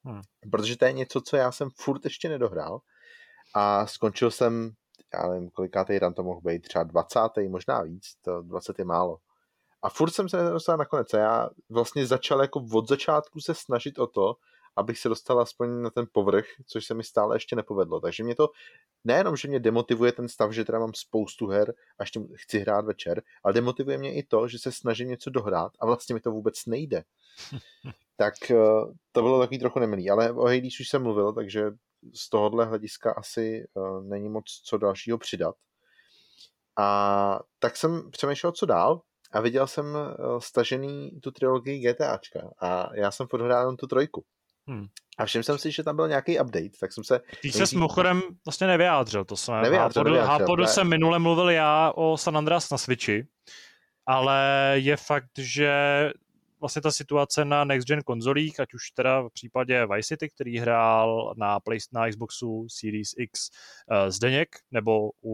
Hmm. 0.05 0.21
Protože 0.51 0.77
to 0.77 0.85
je 0.85 0.93
něco, 0.93 1.21
co 1.21 1.37
já 1.37 1.51
jsem 1.51 1.69
furt 1.75 2.05
ještě 2.05 2.29
nedohrál. 2.29 2.79
A 3.55 3.87
skončil 3.87 4.31
jsem, 4.31 4.71
já 5.13 5.27
nevím, 5.27 5.49
kolikátej 5.49 5.99
run 5.99 6.13
to 6.13 6.23
mohl 6.23 6.41
být, 6.41 6.61
třeba 6.61 6.83
20. 6.83 7.19
možná 7.49 7.81
víc, 7.81 8.05
to 8.21 8.41
20 8.41 8.79
je 8.79 8.85
málo. 8.85 9.17
A 9.81 9.89
furt 9.89 10.11
jsem 10.11 10.29
se 10.29 10.43
nedostal 10.43 10.77
nakonec. 10.77 11.13
A 11.13 11.17
já 11.17 11.49
vlastně 11.69 12.05
začal 12.05 12.41
jako 12.41 12.65
od 12.73 12.87
začátku 12.87 13.39
se 13.39 13.55
snažit 13.55 13.99
o 13.99 14.07
to, 14.07 14.35
abych 14.75 14.99
se 14.99 15.09
dostal 15.09 15.39
aspoň 15.39 15.81
na 15.81 15.89
ten 15.89 16.05
povrch, 16.11 16.45
což 16.67 16.85
se 16.85 16.93
mi 16.93 17.03
stále 17.03 17.35
ještě 17.35 17.55
nepovedlo. 17.55 17.99
Takže 17.99 18.23
mě 18.23 18.35
to 18.35 18.49
nejenom, 19.03 19.35
že 19.35 19.47
mě 19.47 19.59
demotivuje 19.59 20.11
ten 20.11 20.27
stav, 20.27 20.51
že 20.51 20.65
teda 20.65 20.79
mám 20.79 20.93
spoustu 20.93 21.47
her 21.47 21.73
a 21.99 22.03
ještě 22.03 22.19
chci 22.33 22.59
hrát 22.59 22.85
večer, 22.85 23.21
ale 23.43 23.53
demotivuje 23.53 23.97
mě 23.97 24.15
i 24.15 24.23
to, 24.23 24.47
že 24.47 24.59
se 24.59 24.71
snažím 24.71 25.07
něco 25.07 25.29
dohrát 25.29 25.71
a 25.79 25.85
vlastně 25.85 26.15
mi 26.15 26.21
to 26.21 26.31
vůbec 26.31 26.65
nejde. 26.65 27.03
tak 28.17 28.51
eh, 28.51 28.55
to 29.11 29.21
bylo 29.21 29.39
takový 29.39 29.59
trochu 29.59 29.79
nemilý. 29.79 30.09
Ale 30.09 30.31
o 30.31 30.45
Hades 30.45 30.79
už 30.79 30.89
jsem 30.89 31.03
mluvil, 31.03 31.33
takže 31.33 31.71
z 32.13 32.29
tohohle 32.29 32.65
hlediska 32.65 33.11
asi 33.11 33.67
uh, 33.73 34.03
není 34.03 34.29
moc 34.29 34.61
co 34.63 34.77
dalšího 34.77 35.17
přidat. 35.17 35.55
A 36.77 37.39
tak 37.59 37.77
jsem 37.77 38.11
přemýšlel, 38.11 38.51
co 38.51 38.65
dál 38.65 39.01
a 39.31 39.41
viděl 39.41 39.67
jsem 39.67 39.85
uh, 39.85 40.39
stažený 40.39 41.19
tu 41.21 41.31
trilogii 41.31 41.79
GTAčka 41.79 42.49
a 42.59 42.95
já 42.95 43.11
jsem 43.11 43.27
podhrál 43.27 43.75
tu 43.75 43.87
trojku. 43.87 44.25
Hmm. 44.69 44.87
A 45.17 45.25
všiml 45.25 45.43
jsem 45.43 45.57
si, 45.57 45.71
že 45.71 45.83
tam 45.83 45.95
byl 45.95 46.07
nějaký 46.07 46.39
update, 46.39 46.69
tak 46.79 46.93
jsem 46.93 47.03
se... 47.03 47.19
Ty 47.41 47.51
se 47.51 47.67
s 47.67 47.73
mimochodem 47.73 48.21
vlastně 48.45 48.67
nevyjádřil, 48.67 49.25
to 49.25 49.37
jsem 49.37 49.55
nevyjádřil. 49.61 49.99
Hápodu, 49.99 50.03
nevyjádřil, 50.03 50.31
Hápodu 50.31 50.65
jsem 50.65 50.89
minule 50.89 51.19
mluvil 51.19 51.49
já 51.49 51.91
o 51.95 52.17
San 52.17 52.37
Andreas 52.37 52.69
na 52.69 52.77
Switchi, 52.77 53.27
ale 54.05 54.73
je 54.75 54.97
fakt, 54.97 55.29
že 55.37 55.73
vlastně 56.59 56.81
ta 56.81 56.91
situace 56.91 57.45
na 57.45 57.63
next 57.63 57.87
gen 57.87 58.01
konzolích, 58.01 58.59
ať 58.59 58.73
už 58.73 58.91
teda 58.91 59.21
v 59.21 59.29
případě 59.33 59.87
Vice 59.95 60.07
City, 60.07 60.29
který 60.29 60.59
hrál 60.59 61.33
na, 61.37 61.59
Play, 61.59 61.79
na 61.91 62.09
Xboxu 62.09 62.67
Series 62.69 63.09
X 63.17 63.49
uh, 63.91 64.09
Zdeněk, 64.09 64.49
nebo 64.71 65.09
u, 65.21 65.33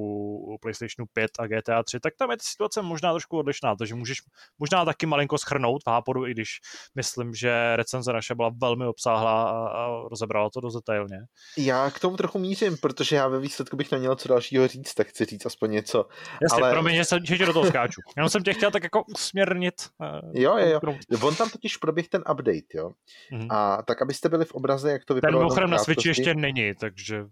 u 0.54 0.58
PlayStationu 0.58 1.06
5 1.14 1.32
a 1.40 1.48
GTA 1.48 1.84
3, 1.84 2.00
tak 2.00 2.14
tam 2.18 2.32
je 2.32 2.38
ta 2.38 2.44
situace 2.44 2.82
možná 2.82 3.12
trošku 3.12 3.38
odlišná, 3.38 3.76
takže 3.76 3.96
můžeš 3.96 4.18
možná 4.60 4.86
taky 4.86 5.06
malinko 5.06 5.38
schrnout 5.38 5.84
v 5.84 5.90
Hápodu, 5.90 6.28
i 6.28 6.32
když 6.32 6.50
myslím, 6.96 7.34
že 7.34 7.76
recenze 7.76 8.14
naše 8.14 8.36
byla 8.36 8.52
velmi 8.62 8.86
obsáhlá 8.86 9.44
a, 9.50 9.68
a 9.68 10.08
rozebrala 10.10 10.50
to 10.50 10.62
dost 10.62 10.76
detailně. 10.76 11.18
Já 11.58 11.92
k 11.92 12.00
tomu 12.00 12.18
trochu 12.18 12.40
mířím, 12.40 12.78
protože 12.78 13.16
já 13.16 13.28
ve 13.28 13.40
výsledku 13.40 13.78
bych 13.78 13.92
neměl 13.92 14.16
co 14.16 14.28
dalšího 14.28 14.68
říct, 14.68 14.94
tak 14.94 15.08
chci 15.08 15.26
říct 15.26 15.46
aspoň 15.46 15.72
něco. 15.72 16.06
Jasně, 16.42 16.64
ale... 16.64 16.72
promiň, 16.72 16.96
že, 16.96 17.06
jsem, 17.06 17.26
že 17.26 17.46
do 17.46 17.54
toho 17.54 17.66
skáču. 17.66 18.02
Jenom 18.18 18.30
jsem 18.30 18.44
tě 18.44 18.54
chtěl 18.54 18.72
tak 18.72 18.84
jako 18.84 19.04
usměrnit. 19.04 19.74
Uh, 20.00 20.32
jo, 20.34 20.58
jo, 20.58 20.68
jo. 20.68 20.80
On 21.24 21.36
tam 21.36 21.50
totiž 21.50 21.78
proběh 21.78 22.08
ten 22.08 22.22
update, 22.32 22.74
jo. 22.74 22.92
Mm-hmm. 23.32 23.48
A 23.50 23.82
tak, 23.82 24.02
abyste 24.02 24.30
byli 24.30 24.46
v 24.46 24.52
obraze, 24.52 24.92
jak 24.92 25.06
to 25.06 25.14
vypadalo. 25.14 25.56
Ten 25.56 25.70
na 25.70 25.78
Switchi 25.78 26.10
ještě 26.10 26.34
není, 26.34 26.76
takže... 26.76 27.26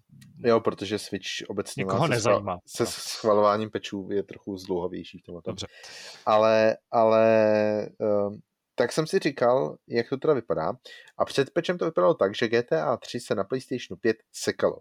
Jo, 0.46 0.60
protože 0.60 1.00
Switch 1.00 1.28
obecně 1.48 1.82
Nikoho 1.82 2.08
má 2.42 2.60
se, 2.68 2.86
se 2.86 2.92
schvalováním 3.02 3.70
pečů 3.70 4.10
je 4.12 4.24
trochu 4.24 4.58
zdlouhavější 4.58 5.18
v 5.18 5.22
tomhle. 5.22 5.42
Dobře. 5.46 5.68
Ale, 6.26 6.78
ale 6.92 7.90
um, 8.28 8.40
tak 8.76 8.92
jsem 8.92 9.08
si 9.08 9.20
říkal, 9.20 9.76
jak 9.88 10.10
to 10.10 10.18
teda 10.18 10.34
vypadá. 10.34 10.74
A 11.18 11.26
před 11.26 11.50
pečem 11.50 11.78
to 11.78 11.86
vypadalo 11.86 12.14
tak, 12.14 12.36
že 12.36 12.48
GTA 12.48 12.98
3 12.98 13.20
se 13.20 13.36
na 13.36 13.44
PlayStationu 13.44 13.98
5 14.02 14.18
sekalo. 14.32 14.80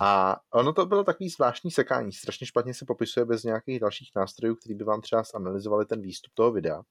A 0.00 0.36
ono 0.52 0.72
to 0.72 0.86
bylo 0.86 1.04
takový 1.04 1.28
zvláštní 1.28 1.70
sekání, 1.70 2.12
strašně 2.12 2.46
špatně 2.46 2.74
se 2.74 2.84
popisuje 2.84 3.26
bez 3.26 3.44
nějakých 3.44 3.80
dalších 3.80 4.10
nástrojů, 4.16 4.54
který 4.54 4.74
by 4.74 4.84
vám 4.84 5.00
třeba 5.00 5.22
zanalizovali 5.22 5.86
ten 5.86 6.00
výstup 6.00 6.32
toho 6.34 6.52
videa. 6.52 6.82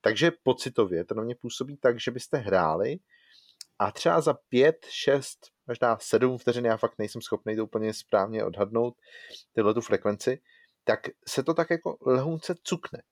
Takže 0.00 0.32
pocitově 0.42 1.04
to 1.04 1.14
na 1.14 1.22
mě 1.22 1.34
působí 1.34 1.76
tak, 1.76 2.00
že 2.00 2.10
byste 2.10 2.38
hráli 2.38 2.96
a 3.78 3.92
třeba 3.92 4.20
za 4.20 4.34
pět, 4.48 4.86
šest, 4.90 5.38
možná 5.66 5.98
sedm 6.00 6.38
vteřin, 6.38 6.64
já 6.64 6.76
fakt 6.76 6.98
nejsem 6.98 7.22
schopný 7.22 7.56
to 7.56 7.64
úplně 7.64 7.94
správně 7.94 8.44
odhadnout, 8.44 8.94
tyhle 9.52 9.74
tu 9.74 9.80
frekvenci, 9.80 10.40
tak 10.84 11.00
se 11.28 11.42
to 11.42 11.54
tak 11.54 11.70
jako 11.70 11.96
lehunce 12.06 12.54
cukne. 12.62 13.02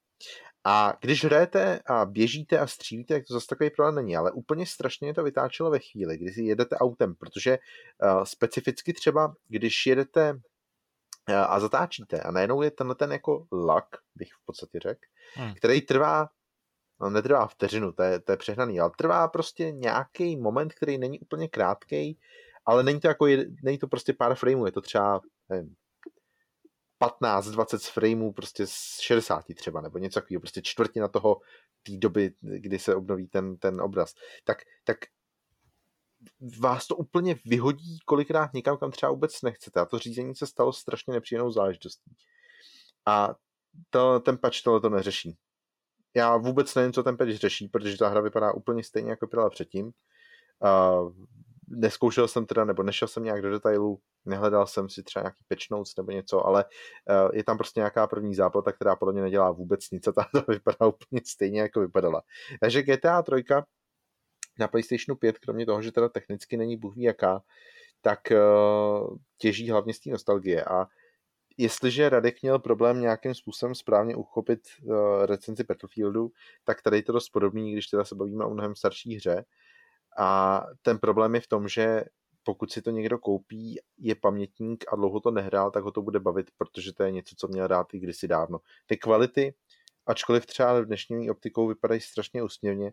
A 0.65 0.93
když 1.01 1.25
hrajete 1.25 1.81
a 1.87 2.05
běžíte 2.05 2.59
a 2.59 2.67
střílíte, 2.67 3.15
tak 3.15 3.27
to 3.27 3.35
zase 3.35 3.47
takový 3.47 3.71
problém 3.71 3.95
není, 3.95 4.17
ale 4.17 4.33
úplně 4.33 4.67
strašně 4.67 5.15
to 5.15 5.23
vytáčelo 5.23 5.71
ve 5.71 5.79
chvíli, 5.79 6.19
kdy 6.19 6.33
si 6.33 6.43
jedete 6.43 6.77
autem, 6.77 7.15
protože 7.15 7.59
uh, 7.59 8.25
specificky 8.25 8.93
třeba, 8.93 9.35
když 9.49 9.87
jedete 9.87 10.33
uh, 10.33 11.35
a 11.35 11.61
zatáčíte 11.61 12.21
a 12.21 12.31
najednou 12.31 12.63
je 12.63 12.71
tenhle 12.71 12.95
ten 12.95 13.13
jako 13.13 13.47
lak, 13.53 13.87
bych 14.15 14.29
v 14.29 14.45
podstatě 14.45 14.79
řekl, 14.81 15.01
hmm. 15.35 15.55
který 15.55 15.81
trvá 15.81 16.29
no 17.01 17.11
netrvá 17.11 17.47
vteřinu, 17.47 17.93
to 17.93 18.03
je, 18.03 18.21
to 18.21 18.33
je 18.33 18.37
přehnaný, 18.37 18.81
ale 18.81 18.91
trvá 18.99 19.29
prostě 19.29 19.73
nějaký 19.73 20.37
moment, 20.37 20.73
který 20.73 20.99
není 20.99 21.21
úplně 21.21 21.49
krátký, 21.49 22.19
ale 22.67 22.83
není 22.83 23.01
to 23.01 23.09
jako, 23.09 23.27
není 23.63 23.79
to 23.79 23.89
prostě 23.89 24.13
pár 24.13 24.35
frameů, 24.35 24.67
je 24.67 24.73
to 24.73 24.81
třeba 24.81 25.21
nevím, 25.49 25.75
15-20 27.01 27.93
frameů 27.93 28.33
prostě 28.33 28.67
z 28.67 28.99
60 29.01 29.45
třeba, 29.55 29.81
nebo 29.81 29.99
něco 29.99 30.21
takového, 30.21 30.41
prostě 30.41 30.63
čtvrtina 30.63 31.09
toho 31.09 31.41
té 31.83 31.93
doby, 31.97 32.35
kdy 32.41 32.79
se 32.79 32.95
obnoví 32.95 33.29
ten, 33.29 33.57
ten 33.57 33.81
obraz. 33.81 34.15
Tak, 34.45 34.59
tak 34.85 34.97
vás 36.59 36.87
to 36.87 36.97
úplně 36.97 37.37
vyhodí 37.45 37.99
kolikrát 38.05 38.55
někam, 38.55 38.77
kam 38.77 38.91
třeba 38.91 39.13
vůbec 39.13 39.43
nechcete. 39.43 39.81
A 39.81 39.85
to 39.85 39.99
řízení 39.99 40.35
se 40.35 40.47
stalo 40.47 40.73
strašně 40.73 41.13
nepříjemnou 41.13 41.51
záležitostí. 41.51 42.11
A 43.07 43.35
to, 43.91 44.21
ten 44.21 44.39
patch 44.39 44.63
tohle 44.65 44.81
to 44.81 44.89
neřeší. 44.89 45.37
Já 46.15 46.37
vůbec 46.37 46.75
nevím, 46.75 46.93
co 46.93 47.03
ten 47.03 47.17
patch 47.17 47.37
řeší, 47.37 47.69
protože 47.69 47.99
ta 47.99 48.09
hra 48.09 48.21
vypadá 48.21 48.53
úplně 48.53 48.85
stejně, 48.85 49.11
jako 49.11 49.27
vypadala 49.27 49.51
předtím. 49.51 49.91
Uh, 50.59 51.13
neskoušel 51.71 52.29
jsem 52.29 52.47
teda, 52.47 52.65
nebo 52.65 52.83
nešel 52.83 53.09
jsem 53.09 53.25
nějak 53.25 53.43
do 53.43 53.51
detailů, 53.51 54.01
nehledal 54.25 54.67
jsem 54.67 54.89
si 54.89 55.03
třeba 55.03 55.23
nějaký 55.23 55.45
patch 55.49 55.71
notes 55.71 55.97
nebo 55.97 56.11
něco, 56.11 56.47
ale 56.47 56.65
uh, 56.65 57.35
je 57.35 57.45
tam 57.45 57.59
prostě 57.59 57.81
nějaká 57.81 58.07
první 58.07 58.35
záplata, 58.35 58.73
která 58.73 58.97
podle 58.97 59.13
mě 59.13 59.23
nedělá 59.23 59.51
vůbec 59.51 59.91
nic 59.91 60.07
a 60.07 60.13
ta 60.13 60.29
vypadá 60.49 60.87
úplně 60.87 61.21
stejně, 61.27 61.61
jako 61.61 61.81
vypadala. 61.81 62.23
Takže 62.61 62.83
GTA 62.83 63.23
3 63.23 63.45
na 64.59 64.69
PlayStationu 64.69 65.17
5, 65.17 65.39
kromě 65.39 65.67
toho, 65.67 65.83
že 65.83 65.93
teda 65.93 66.09
technicky 66.09 66.57
není 66.57 66.77
bůh 66.77 66.97
ví 66.97 67.03
jaká, 67.03 67.43
tak 68.01 68.21
uh, 68.31 69.17
těží 69.39 69.71
hlavně 69.71 69.95
z 69.95 70.01
té 70.01 70.11
nostalgie 70.11 70.65
a 70.65 70.87
jestliže 71.57 72.09
Radek 72.09 72.43
měl 72.43 72.59
problém 72.59 73.01
nějakým 73.01 73.35
způsobem 73.35 73.75
správně 73.75 74.17
uchopit 74.17 74.61
uh, 74.83 75.27
recenzi 75.27 75.65
Battlefieldu, 75.65 76.31
tak 76.65 76.83
tady 76.83 76.97
je 76.97 77.03
to 77.03 77.13
dost 77.13 77.29
podobný, 77.29 77.73
když 77.73 77.87
teda 77.87 78.05
se 78.05 78.15
bavíme 78.15 78.45
o 78.45 78.51
mnohem 78.51 78.75
starší 78.75 79.17
hře, 79.17 79.45
a 80.19 80.63
ten 80.83 80.99
problém 80.99 81.35
je 81.35 81.41
v 81.41 81.47
tom, 81.47 81.69
že 81.69 82.05
pokud 82.43 82.73
si 82.73 82.83
to 82.83 82.91
někdo 82.91 83.19
koupí, 83.19 83.81
je 83.99 84.15
pamětník 84.15 84.85
a 84.93 84.97
dlouho 84.97 85.21
to 85.21 85.31
nehrál, 85.31 85.71
tak 85.71 85.85
ho 85.85 85.91
to 85.91 86.03
bude 86.03 86.21
bavit, 86.21 86.51
protože 86.59 86.93
to 86.93 87.03
je 87.03 87.11
něco, 87.11 87.35
co 87.39 87.49
měl 87.49 87.67
rád 87.67 87.95
i 87.95 87.99
kdysi 87.99 88.29
dávno. 88.29 88.59
Ty 88.87 88.97
kvality, 88.97 89.55
ačkoliv 90.07 90.47
třeba 90.47 90.81
dnešní 90.81 91.31
optikou 91.31 91.67
vypadají 91.69 92.01
strašně 92.01 92.43
úsměvně, 92.43 92.93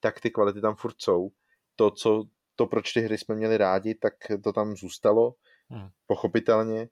tak 0.00 0.20
ty 0.20 0.30
kvality 0.30 0.60
tam 0.60 0.74
furt 0.74 0.94
jsou. 0.98 1.30
To, 1.76 1.90
co, 1.90 2.24
to 2.56 2.66
proč 2.66 2.92
ty 2.92 3.00
hry 3.00 3.18
jsme 3.18 3.34
měli 3.34 3.56
rádi, 3.56 3.94
tak 3.94 4.14
to 4.44 4.52
tam 4.52 4.76
zůstalo, 4.76 5.34
hmm. 5.70 5.88
pochopitelně. 6.06 6.88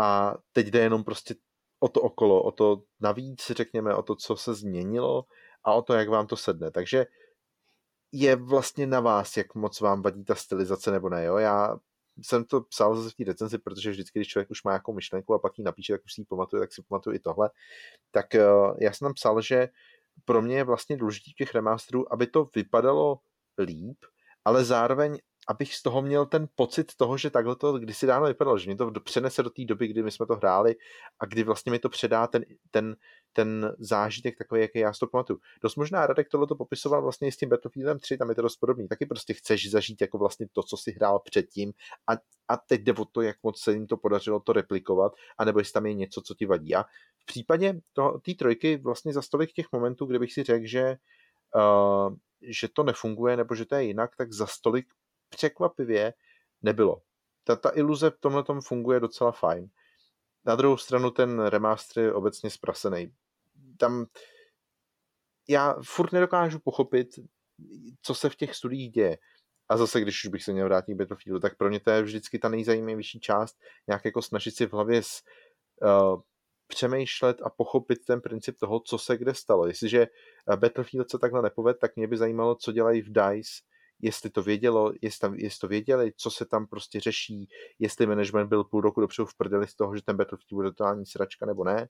A 0.00 0.34
teď 0.52 0.66
jde 0.66 0.80
jenom 0.80 1.04
prostě 1.04 1.34
o 1.80 1.88
to 1.88 2.00
okolo, 2.00 2.42
o 2.42 2.50
to 2.50 2.82
navíc, 3.00 3.50
řekněme, 3.50 3.94
o 3.94 4.02
to, 4.02 4.16
co 4.16 4.36
se 4.36 4.54
změnilo 4.54 5.24
a 5.64 5.74
o 5.74 5.82
to, 5.82 5.94
jak 5.94 6.08
vám 6.08 6.26
to 6.26 6.36
sedne. 6.36 6.70
Takže 6.70 7.06
je 8.12 8.36
vlastně 8.36 8.86
na 8.86 9.00
vás, 9.00 9.36
jak 9.36 9.54
moc 9.54 9.80
vám 9.80 10.02
vadí 10.02 10.24
ta 10.24 10.34
stylizace 10.34 10.90
nebo 10.90 11.08
ne. 11.08 11.24
Jo? 11.24 11.36
Já 11.36 11.76
jsem 12.22 12.44
to 12.44 12.60
psal 12.60 12.96
zase 12.96 13.10
v 13.10 13.14
té 13.14 13.24
recenzi, 13.24 13.58
protože 13.58 13.90
vždycky, 13.90 14.18
když 14.18 14.28
člověk 14.28 14.50
už 14.50 14.64
má 14.64 14.70
nějakou 14.70 14.92
myšlenku 14.92 15.34
a 15.34 15.38
pak 15.38 15.58
ji 15.58 15.64
napíše, 15.64 15.92
tak 15.92 16.04
už 16.04 16.12
si 16.12 16.20
ji 16.20 16.24
pamatuje, 16.24 16.60
tak 16.60 16.72
si 16.72 16.82
pamatuju 16.82 17.16
i 17.16 17.18
tohle. 17.18 17.50
Tak 18.10 18.34
eh, 18.34 18.44
já 18.80 18.92
jsem 18.92 19.06
tam 19.06 19.14
psal, 19.14 19.40
že 19.42 19.68
pro 20.24 20.42
mě 20.42 20.56
je 20.56 20.64
vlastně 20.64 20.96
důležité 20.96 21.30
těch 21.36 21.54
remasterů, 21.54 22.12
aby 22.12 22.26
to 22.26 22.46
vypadalo 22.54 23.18
líp, 23.58 23.98
ale 24.44 24.64
zároveň 24.64 25.18
abych 25.48 25.74
z 25.74 25.82
toho 25.82 26.02
měl 26.02 26.26
ten 26.26 26.48
pocit 26.54 26.92
toho, 26.96 27.18
že 27.18 27.30
takhle 27.30 27.56
to 27.56 27.78
kdysi 27.78 28.06
dávno 28.06 28.28
vypadalo, 28.28 28.58
že 28.58 28.66
mě 28.66 28.76
to 28.76 29.00
přenese 29.00 29.42
do 29.42 29.50
té 29.50 29.64
doby, 29.64 29.86
kdy 29.86 30.02
my 30.02 30.10
jsme 30.10 30.26
to 30.26 30.36
hráli 30.36 30.76
a 31.18 31.26
kdy 31.26 31.42
vlastně 31.42 31.72
mi 31.72 31.78
to 31.78 31.88
předá 31.88 32.26
ten, 32.26 32.44
ten, 32.70 32.96
ten 33.32 33.74
zážitek 33.78 34.38
takový, 34.38 34.60
jaký 34.60 34.78
já 34.78 34.92
si 34.92 35.00
to 35.00 35.06
pamatuju. 35.06 35.38
Dost 35.62 35.76
možná 35.76 36.06
Radek 36.06 36.28
tohle 36.28 36.46
to 36.46 36.54
popisoval 36.54 37.02
vlastně 37.02 37.32
s 37.32 37.36
tím 37.36 37.48
Battlefieldem 37.48 37.98
3, 37.98 38.18
tam 38.18 38.28
je 38.28 38.34
to 38.34 38.42
dost 38.42 38.56
podobný. 38.56 38.88
Taky 38.88 39.06
prostě 39.06 39.34
chceš 39.34 39.70
zažít 39.70 40.00
jako 40.00 40.18
vlastně 40.18 40.46
to, 40.52 40.62
co 40.62 40.76
si 40.76 40.92
hrál 40.92 41.20
předtím 41.24 41.72
a, 42.10 42.12
a 42.48 42.56
teď 42.56 42.80
jde 42.80 42.92
o 42.92 43.04
to, 43.04 43.22
jak 43.22 43.36
moc 43.42 43.60
se 43.60 43.72
jim 43.72 43.86
to 43.86 43.96
podařilo 43.96 44.40
to 44.40 44.52
replikovat, 44.52 45.12
anebo 45.38 45.58
jestli 45.58 45.72
tam 45.72 45.86
je 45.86 45.94
něco, 45.94 46.22
co 46.22 46.34
ti 46.34 46.46
vadí. 46.46 46.74
A 46.74 46.82
v 47.22 47.26
případě 47.26 47.80
té 48.24 48.34
trojky 48.34 48.76
vlastně 48.76 49.12
za 49.12 49.22
stolik 49.22 49.52
těch 49.52 49.66
momentů, 49.72 50.06
kde 50.06 50.18
bych 50.18 50.32
si 50.32 50.42
řekl, 50.42 50.66
že 50.66 50.96
uh, 51.54 52.14
že 52.42 52.68
to 52.68 52.82
nefunguje 52.82 53.36
nebo 53.36 53.54
že 53.54 53.66
to 53.66 53.74
je 53.74 53.84
jinak, 53.84 54.16
tak 54.16 54.32
za 54.32 54.46
stolik 54.46 54.86
překvapivě 55.32 56.14
nebylo. 56.62 57.02
Ta, 57.44 57.56
ta 57.56 57.70
iluze 57.74 58.10
v 58.10 58.18
tomhle 58.20 58.44
tom 58.44 58.60
funguje 58.60 59.00
docela 59.00 59.32
fajn. 59.32 59.68
Na 60.44 60.56
druhou 60.56 60.76
stranu 60.76 61.10
ten 61.10 61.40
remaster 61.40 62.02
je 62.02 62.12
obecně 62.12 62.50
zprasený. 62.50 63.12
Tam 63.78 64.06
já 65.48 65.76
furt 65.84 66.12
nedokážu 66.12 66.58
pochopit, 66.58 67.08
co 68.02 68.14
se 68.14 68.30
v 68.30 68.36
těch 68.36 68.54
studiích 68.54 68.92
děje. 68.92 69.18
A 69.68 69.76
zase, 69.76 70.00
když 70.00 70.24
už 70.24 70.30
bych 70.30 70.44
se 70.44 70.52
měl 70.52 70.66
vrátit 70.66 70.94
k 70.94 70.96
Battlefieldu, 70.96 71.40
tak 71.40 71.56
pro 71.56 71.68
mě 71.68 71.80
to 71.80 71.90
je 71.90 72.02
vždycky 72.02 72.38
ta 72.38 72.48
nejzajímavější 72.48 73.20
část, 73.20 73.56
nějak 73.88 74.04
jako 74.04 74.22
snažit 74.22 74.56
si 74.56 74.66
v 74.66 74.72
hlavě 74.72 75.02
s, 75.02 75.22
uh, 75.82 76.20
přemýšlet 76.66 77.42
a 77.42 77.50
pochopit 77.50 78.04
ten 78.04 78.20
princip 78.20 78.58
toho, 78.58 78.80
co 78.80 78.98
se 78.98 79.16
kde 79.16 79.34
stalo. 79.34 79.66
Jestliže 79.66 80.06
Battlefield 80.56 81.10
se 81.10 81.18
takhle 81.18 81.42
nepoved, 81.42 81.78
tak 81.78 81.96
mě 81.96 82.08
by 82.08 82.16
zajímalo, 82.16 82.54
co 82.54 82.72
dělají 82.72 83.02
v 83.02 83.12
DICE, 83.12 83.62
jestli 84.02 84.30
to 84.30 84.42
vědělo, 84.42 84.92
jestli, 85.02 85.20
tam, 85.20 85.34
jestli 85.34 85.58
to 85.60 85.68
věděli, 85.68 86.12
co 86.16 86.30
se 86.30 86.44
tam 86.44 86.66
prostě 86.66 87.00
řeší, 87.00 87.48
jestli 87.78 88.06
management 88.06 88.48
byl 88.48 88.64
půl 88.64 88.80
roku 88.80 89.00
dopředu 89.00 89.26
v 89.26 89.34
prdeli 89.34 89.66
z 89.66 89.74
toho, 89.74 89.96
že 89.96 90.02
ten 90.02 90.16
Battlefield 90.16 90.52
bude 90.52 90.70
totální 90.70 91.06
sračka 91.06 91.46
nebo 91.46 91.64
ne. 91.64 91.88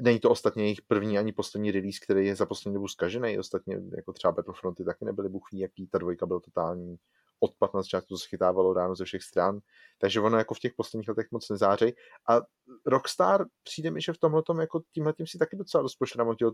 Není 0.00 0.20
to 0.20 0.30
ostatně 0.30 0.62
jejich 0.64 0.82
první 0.82 1.18
ani 1.18 1.32
poslední 1.32 1.70
release, 1.70 1.98
který 2.02 2.26
je 2.26 2.36
za 2.36 2.46
poslední 2.46 2.74
dobu 2.74 2.88
zkažený. 2.88 3.38
Ostatně 3.38 3.80
jako 3.96 4.12
třeba 4.12 4.32
Battlefronty 4.32 4.84
taky 4.84 5.04
nebyly 5.04 5.28
buchví, 5.28 5.58
jaký 5.58 5.86
ta 5.86 5.98
dvojka 5.98 6.26
byl 6.26 6.40
totální 6.40 6.96
odpad 7.40 7.74
na 7.74 7.82
začátku, 7.82 8.08
to 8.08 8.18
se 8.18 8.28
chytávalo 8.28 8.72
ráno 8.74 8.94
ze 8.94 9.04
všech 9.04 9.22
stran. 9.22 9.60
Takže 9.98 10.20
ono 10.20 10.38
jako 10.38 10.54
v 10.54 10.58
těch 10.58 10.72
posledních 10.76 11.08
letech 11.08 11.26
moc 11.30 11.48
nezářej. 11.48 11.94
A 12.28 12.40
Rockstar 12.86 13.46
přijde 13.62 13.90
mi, 13.90 14.00
že 14.00 14.12
v 14.12 14.18
tomhle 14.18 14.42
tom 14.42 14.60
jako 14.60 14.82
tímhle 14.92 15.12
tím 15.12 15.26
si 15.26 15.38
taky 15.38 15.56
docela 15.56 15.82
dost 15.82 15.98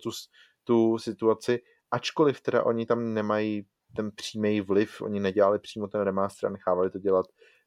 tu, 0.03 0.11
tu 0.65 0.99
situaci, 0.99 1.61
ačkoliv 1.91 2.41
teda 2.41 2.65
oni 2.65 2.87
tam 2.87 3.15
nemají 3.15 3.67
ten 3.97 4.11
přímý 4.11 4.61
vliv, 4.61 5.03
oni 5.03 5.21
nedělali 5.21 5.59
přímo 5.59 5.89
ten 5.89 6.01
remaster 6.01 6.49
a 6.49 6.53
nechávali 6.53 6.91
to 6.91 6.99
dělat 6.99 7.27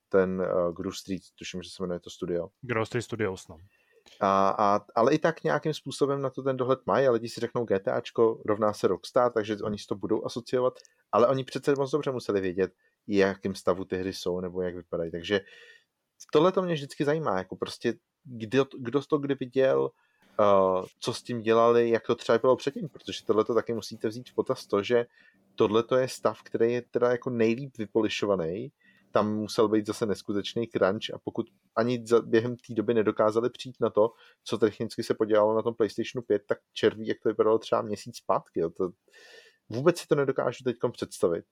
ten 0.09 0.41
uh, 0.41 0.73
Grove 0.73 0.95
Street, 0.95 1.21
tuším, 1.35 1.61
že 1.61 1.69
se 1.69 1.83
jmenuje 1.83 1.99
to 1.99 2.09
studio. 2.09 2.47
Grove 2.61 2.85
Street 2.85 3.03
Studios, 3.03 3.47
no. 3.47 3.57
A, 4.21 4.49
a, 4.49 4.85
ale 4.95 5.13
i 5.13 5.19
tak 5.19 5.43
nějakým 5.43 5.73
způsobem 5.73 6.21
na 6.21 6.29
to 6.29 6.41
ten 6.41 6.57
dohled 6.57 6.79
mají 6.85 7.07
a 7.07 7.11
lidi 7.11 7.29
si 7.29 7.39
řeknou 7.41 7.65
GTAčko 7.65 8.41
rovná 8.45 8.73
se 8.73 8.87
Rockstar, 8.87 9.31
takže 9.31 9.57
oni 9.63 9.77
si 9.77 9.85
to 9.87 9.95
budou 9.95 10.25
asociovat, 10.25 10.73
ale 11.11 11.27
oni 11.27 11.43
přece 11.43 11.73
moc 11.77 11.91
dobře 11.91 12.11
museli 12.11 12.41
vědět, 12.41 12.71
jakým 13.07 13.55
stavu 13.55 13.85
ty 13.85 13.97
hry 13.97 14.13
jsou 14.13 14.39
nebo 14.39 14.61
jak 14.61 14.75
vypadají. 14.75 15.11
Takže 15.11 15.41
tohle 16.33 16.51
to 16.51 16.61
mě 16.61 16.73
vždycky 16.73 17.05
zajímá, 17.05 17.37
jako 17.37 17.55
prostě 17.55 17.93
kdo, 18.23 18.65
kdo 18.79 19.01
to 19.01 19.17
kdy 19.17 19.35
viděl, 19.35 19.89
co 20.99 21.13
s 21.13 21.23
tím 21.23 21.41
dělali, 21.41 21.89
jak 21.89 22.07
to 22.07 22.15
třeba 22.15 22.37
bylo 22.37 22.55
předtím, 22.55 22.89
protože 22.89 23.25
tohle 23.25 23.45
to 23.45 23.53
taky 23.53 23.73
musíte 23.73 24.07
vzít 24.07 24.29
v 24.29 24.33
potaz 24.33 24.67
to, 24.67 24.83
že 24.83 25.05
tohle 25.55 25.83
to 25.83 25.95
je 25.95 26.07
stav, 26.07 26.41
který 26.43 26.73
je 26.73 26.81
teda 26.81 27.11
jako 27.11 27.29
nejlíp 27.29 27.77
vypolišovaný, 27.77 28.71
tam 29.11 29.35
musel 29.35 29.67
být 29.67 29.85
zase 29.85 30.05
neskutečný 30.05 30.67
crunch 30.67 31.13
a 31.13 31.19
pokud 31.23 31.47
ani 31.75 32.03
za, 32.07 32.21
během 32.21 32.55
té 32.55 32.73
doby 32.73 32.93
nedokázali 32.93 33.49
přijít 33.49 33.75
na 33.81 33.89
to, 33.89 34.11
co 34.43 34.57
technicky 34.57 35.03
se 35.03 35.13
podělalo 35.13 35.55
na 35.55 35.61
tom 35.61 35.73
PlayStationu 35.73 36.21
5, 36.21 36.41
tak 36.47 36.57
červí, 36.73 37.07
jak 37.07 37.17
to 37.23 37.29
vypadalo 37.29 37.59
třeba 37.59 37.81
měsíc 37.81 38.17
zpátky. 38.17 38.59
Jo. 38.59 38.69
To, 38.69 38.89
vůbec 39.69 39.97
si 39.99 40.07
to 40.07 40.15
nedokážu 40.15 40.63
teď 40.63 40.75
představit. 40.91 41.45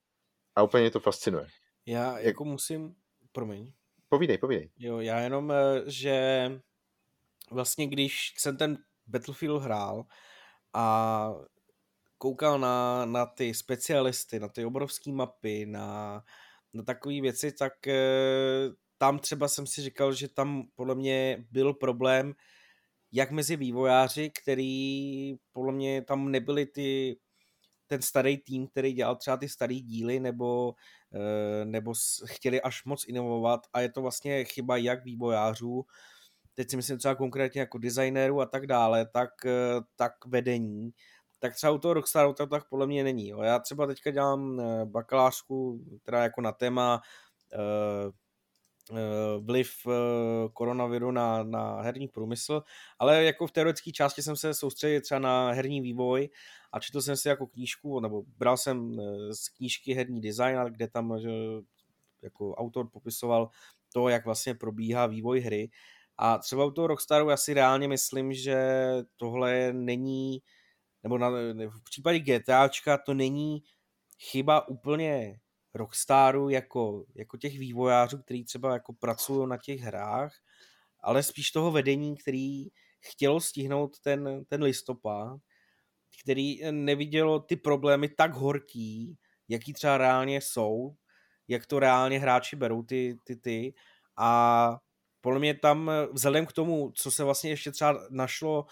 A 0.56 0.64
úplně 0.64 0.92
to 0.92 1.00
fascinuje. 1.00 1.48
Já 1.86 2.20
jako 2.20 2.46
musím, 2.46 2.96
promiň. 3.32 3.72
Povídej, 4.10 4.38
povídej. 4.38 4.70
Jo, 4.80 5.00
já 5.00 5.20
jenom, 5.20 5.52
eh, 5.52 5.84
že 5.86 6.52
vlastně 7.56 7.88
když 7.88 8.34
jsem 8.38 8.58
ten 8.58 8.78
Battlefield 9.08 9.64
hrál 9.64 10.06
a 10.74 11.34
koukal 12.18 12.60
na, 12.60 13.06
na 13.06 13.26
ty 13.26 13.54
specialisty, 13.54 14.40
na 14.40 14.48
ty 14.48 14.66
obrovské 14.66 15.12
mapy, 15.12 15.66
na, 15.66 16.24
na 16.74 16.84
takové 16.84 17.22
věci, 17.22 17.52
tak 17.52 17.88
e, 17.88 18.00
tam 18.98 19.20
třeba 19.20 19.48
jsem 19.48 19.68
si 19.68 19.82
říkal, 19.82 20.14
že 20.14 20.28
tam 20.28 20.64
podle 20.76 20.96
mě 20.96 21.46
byl 21.52 21.74
problém 21.74 22.34
jak 23.12 23.32
mezi 23.32 23.56
vývojáři, 23.56 24.32
který 24.42 25.36
podle 25.52 25.74
mě 25.74 26.02
tam 26.02 26.32
nebyly 26.32 26.66
ty 26.66 27.18
ten 27.88 28.02
starý 28.02 28.38
tým, 28.38 28.68
který 28.68 28.94
dělal 28.94 29.16
třeba 29.16 29.38
ty 29.38 29.50
starý 29.50 29.82
díly, 29.82 30.20
nebo, 30.20 30.76
eh, 31.14 31.66
nebo 31.66 31.94
chtěli 32.26 32.62
až 32.62 32.86
moc 32.86 33.08
inovovat. 33.08 33.62
A 33.74 33.82
je 33.82 33.92
to 33.92 34.02
vlastně 34.02 34.44
chyba 34.44 34.78
jak 34.78 35.04
vývojářů, 35.04 35.86
teď 36.56 36.70
si 36.70 36.76
myslím 36.76 36.98
třeba 36.98 37.16
konkrétně 37.16 37.62
jako 37.62 37.78
designérů 37.78 38.42
a 38.42 38.46
tak 38.46 38.68
dále, 38.68 39.06
tak, 39.06 39.46
eh, 39.46 39.82
tak 39.96 40.26
vedení, 40.26 40.92
tak 41.40 41.56
třeba 41.56 41.72
u 41.72 41.78
toho 41.78 41.94
Rockstaru 41.94 42.34
to 42.34 42.48
tak 42.48 42.70
podle 42.70 42.88
mě 42.88 43.04
není. 43.04 43.30
Jo. 43.30 43.42
Já 43.42 43.60
třeba 43.60 43.88
teďka 43.88 44.12
dělám 44.12 44.60
eh, 44.60 44.86
bakalářku, 44.86 45.80
která 46.02 46.24
jako 46.24 46.42
na 46.42 46.52
téma 46.52 47.02
vliv 49.40 49.70
koronaviru 50.54 51.12
na, 51.12 51.44
na 51.44 51.82
herní 51.82 52.08
průmysl, 52.08 52.64
ale 53.00 53.24
jako 53.24 53.48
v 53.48 53.52
teoretické 53.52 53.92
části 53.92 54.22
jsem 54.22 54.36
se 54.36 54.54
soustředil 54.54 55.02
třeba 55.02 55.20
na 55.20 55.52
herní 55.52 55.82
vývoj 55.82 56.30
a 56.76 56.80
četl 56.80 57.02
jsem 57.02 57.18
si 57.18 57.28
jako 57.28 57.48
knížku, 57.48 58.00
nebo 58.00 58.24
bral 58.38 58.58
jsem 58.58 59.00
eh, 59.00 59.34
z 59.34 59.50
knížky 59.50 59.94
herní 59.94 60.22
design, 60.22 60.60
kde 60.70 60.88
tam 60.88 61.20
že, 61.20 61.30
jako 62.22 62.56
autor 62.56 62.90
popisoval 62.90 63.50
to, 63.94 64.10
jak 64.10 64.26
vlastně 64.26 64.56
probíhá 64.56 65.06
vývoj 65.06 65.40
hry. 65.40 65.70
A 66.18 66.38
třeba 66.38 66.66
u 66.66 66.72
toho 66.72 66.88
Rockstaru 66.88 67.30
já 67.30 67.38
si 67.38 67.54
reálně 67.54 67.88
myslím, 67.88 68.34
že 68.34 68.58
tohle 69.18 69.74
není, 69.74 70.42
nebo 71.04 71.18
na, 71.18 71.30
v 71.70 71.84
případě 71.84 72.20
GTAčka 72.20 72.98
to 72.98 73.14
není 73.14 73.64
chyba 74.20 74.68
úplně 74.68 75.40
Rockstaru 75.74 76.50
jako, 76.50 77.06
jako 77.16 77.38
těch 77.38 77.60
vývojářů, 77.60 78.18
kteří 78.18 78.46
třeba 78.46 78.74
jako 78.74 78.94
pracují 78.94 79.50
na 79.50 79.58
těch 79.58 79.80
hrách, 79.80 80.34
ale 81.04 81.24
spíš 81.24 81.52
toho 81.52 81.72
vedení, 81.72 82.18
který 82.18 82.68
chtělo 83.00 83.42
stihnout 83.42 84.00
ten, 84.00 84.46
ten 84.50 84.64
listopad 84.64 85.40
který 86.22 86.72
nevidělo 86.72 87.40
ty 87.40 87.56
problémy 87.56 88.10
tak 88.10 88.34
horký, 88.34 89.18
jaký 89.48 89.74
třeba 89.74 89.98
reálně 89.98 90.42
jsou, 90.42 90.96
jak 91.48 91.66
to 91.66 91.80
reálně 91.80 92.20
hráči 92.20 92.56
berou 92.56 92.84
ty, 92.84 93.20
ty, 93.24 93.36
ty. 93.36 93.74
A 94.18 94.80
podle 95.26 95.40
mě 95.40 95.54
tam 95.54 95.90
eh, 95.90 96.08
vzhledem 96.12 96.46
k 96.46 96.54
tomu, 96.54 96.92
co 96.96 97.12
se 97.12 97.24
vlastně 97.24 97.50
ještě 97.50 97.72
třeba 97.72 98.08
našlo, 98.10 98.66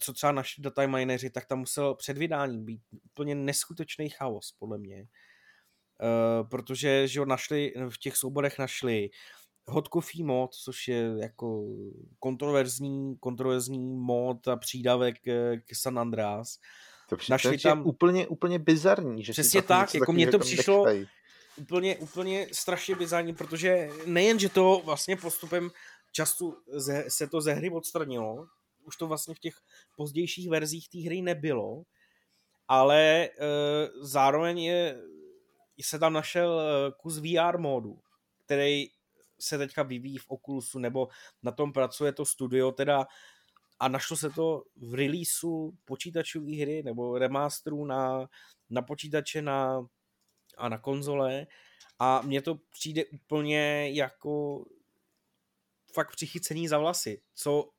co 0.00 0.12
třeba 0.12 0.32
naši 0.32 0.62
data 0.62 0.86
mineři, 0.86 1.30
tak 1.30 1.46
tam 1.46 1.58
musel 1.58 1.94
před 1.94 2.18
vydáním 2.18 2.64
být 2.64 2.80
úplně 3.04 3.34
neskutečný 3.34 4.08
chaos, 4.08 4.52
podle 4.58 4.78
mě. 4.78 5.08
Uh, 6.02 6.48
protože 6.48 7.08
že 7.08 7.20
ho 7.20 7.26
našli, 7.26 7.72
v 7.88 7.98
těch 7.98 8.16
souborech 8.16 8.58
našli 8.58 9.10
Hot 9.66 9.88
Coffee 9.88 10.24
mod, 10.24 10.54
což 10.54 10.88
je 10.88 11.14
jako 11.20 11.64
kontroverzní, 12.18 13.16
kontroverzní 13.16 13.96
mod 13.96 14.48
a 14.48 14.56
přídavek 14.56 15.16
k 15.66 15.74
San 15.74 15.98
Andreas. 15.98 16.58
To 17.08 17.16
Našli 17.30 17.58
tam 17.58 17.86
úplně, 17.86 18.26
úplně 18.26 18.58
bizarní. 18.58 19.24
Že 19.24 19.32
Přesně 19.32 19.62
tak, 19.62 19.94
jako 19.94 20.12
mně 20.12 20.26
to 20.26 20.38
přišlo 20.38 20.86
úplně, 21.56 21.96
úplně 21.96 22.46
strašně 22.52 22.94
bizarní, 22.94 23.34
protože 23.34 23.88
nejen, 24.06 24.38
že 24.38 24.48
to 24.48 24.82
vlastně 24.84 25.16
postupem 25.16 25.70
času 26.12 26.56
se 27.08 27.26
to 27.26 27.40
ze 27.40 27.52
hry 27.52 27.70
odstranilo, 27.70 28.46
už 28.84 28.96
to 28.96 29.06
vlastně 29.06 29.34
v 29.34 29.38
těch 29.38 29.54
pozdějších 29.96 30.48
verzích 30.48 30.88
té 30.88 30.98
hry 30.98 31.22
nebylo, 31.22 31.82
ale 32.68 33.24
e, 33.24 33.30
zároveň 34.00 34.58
je, 34.58 35.02
se 35.82 35.98
tam 35.98 36.12
našel 36.12 36.60
e, 36.60 36.92
kus 36.92 37.18
VR 37.18 37.58
módu, 37.58 37.98
který 38.44 38.86
se 39.40 39.58
teďka 39.58 39.82
vyvíjí 39.82 40.18
v 40.18 40.28
Oculusu, 40.28 40.78
nebo 40.78 41.08
na 41.42 41.52
tom 41.52 41.72
pracuje 41.72 42.12
to 42.12 42.24
studio, 42.24 42.72
teda 42.72 43.06
a 43.80 43.88
našlo 43.88 44.16
se 44.16 44.30
to 44.30 44.62
v 44.76 44.94
releaseu 44.94 45.72
počítačové 45.84 46.56
hry 46.56 46.82
nebo 46.82 47.18
remasterů 47.18 47.84
na, 47.84 48.28
na 48.70 48.82
počítače 48.82 49.42
na, 49.42 49.86
a 50.56 50.68
na 50.68 50.78
konzole 50.78 51.46
a 51.98 52.22
mně 52.22 52.42
to 52.42 52.54
přijde 52.54 53.04
úplně 53.04 53.90
jako 53.92 54.64
fakt 55.92 56.10
přichycení 56.10 56.68
za 56.68 56.78
vlasy, 56.78 57.22
co 57.34 57.70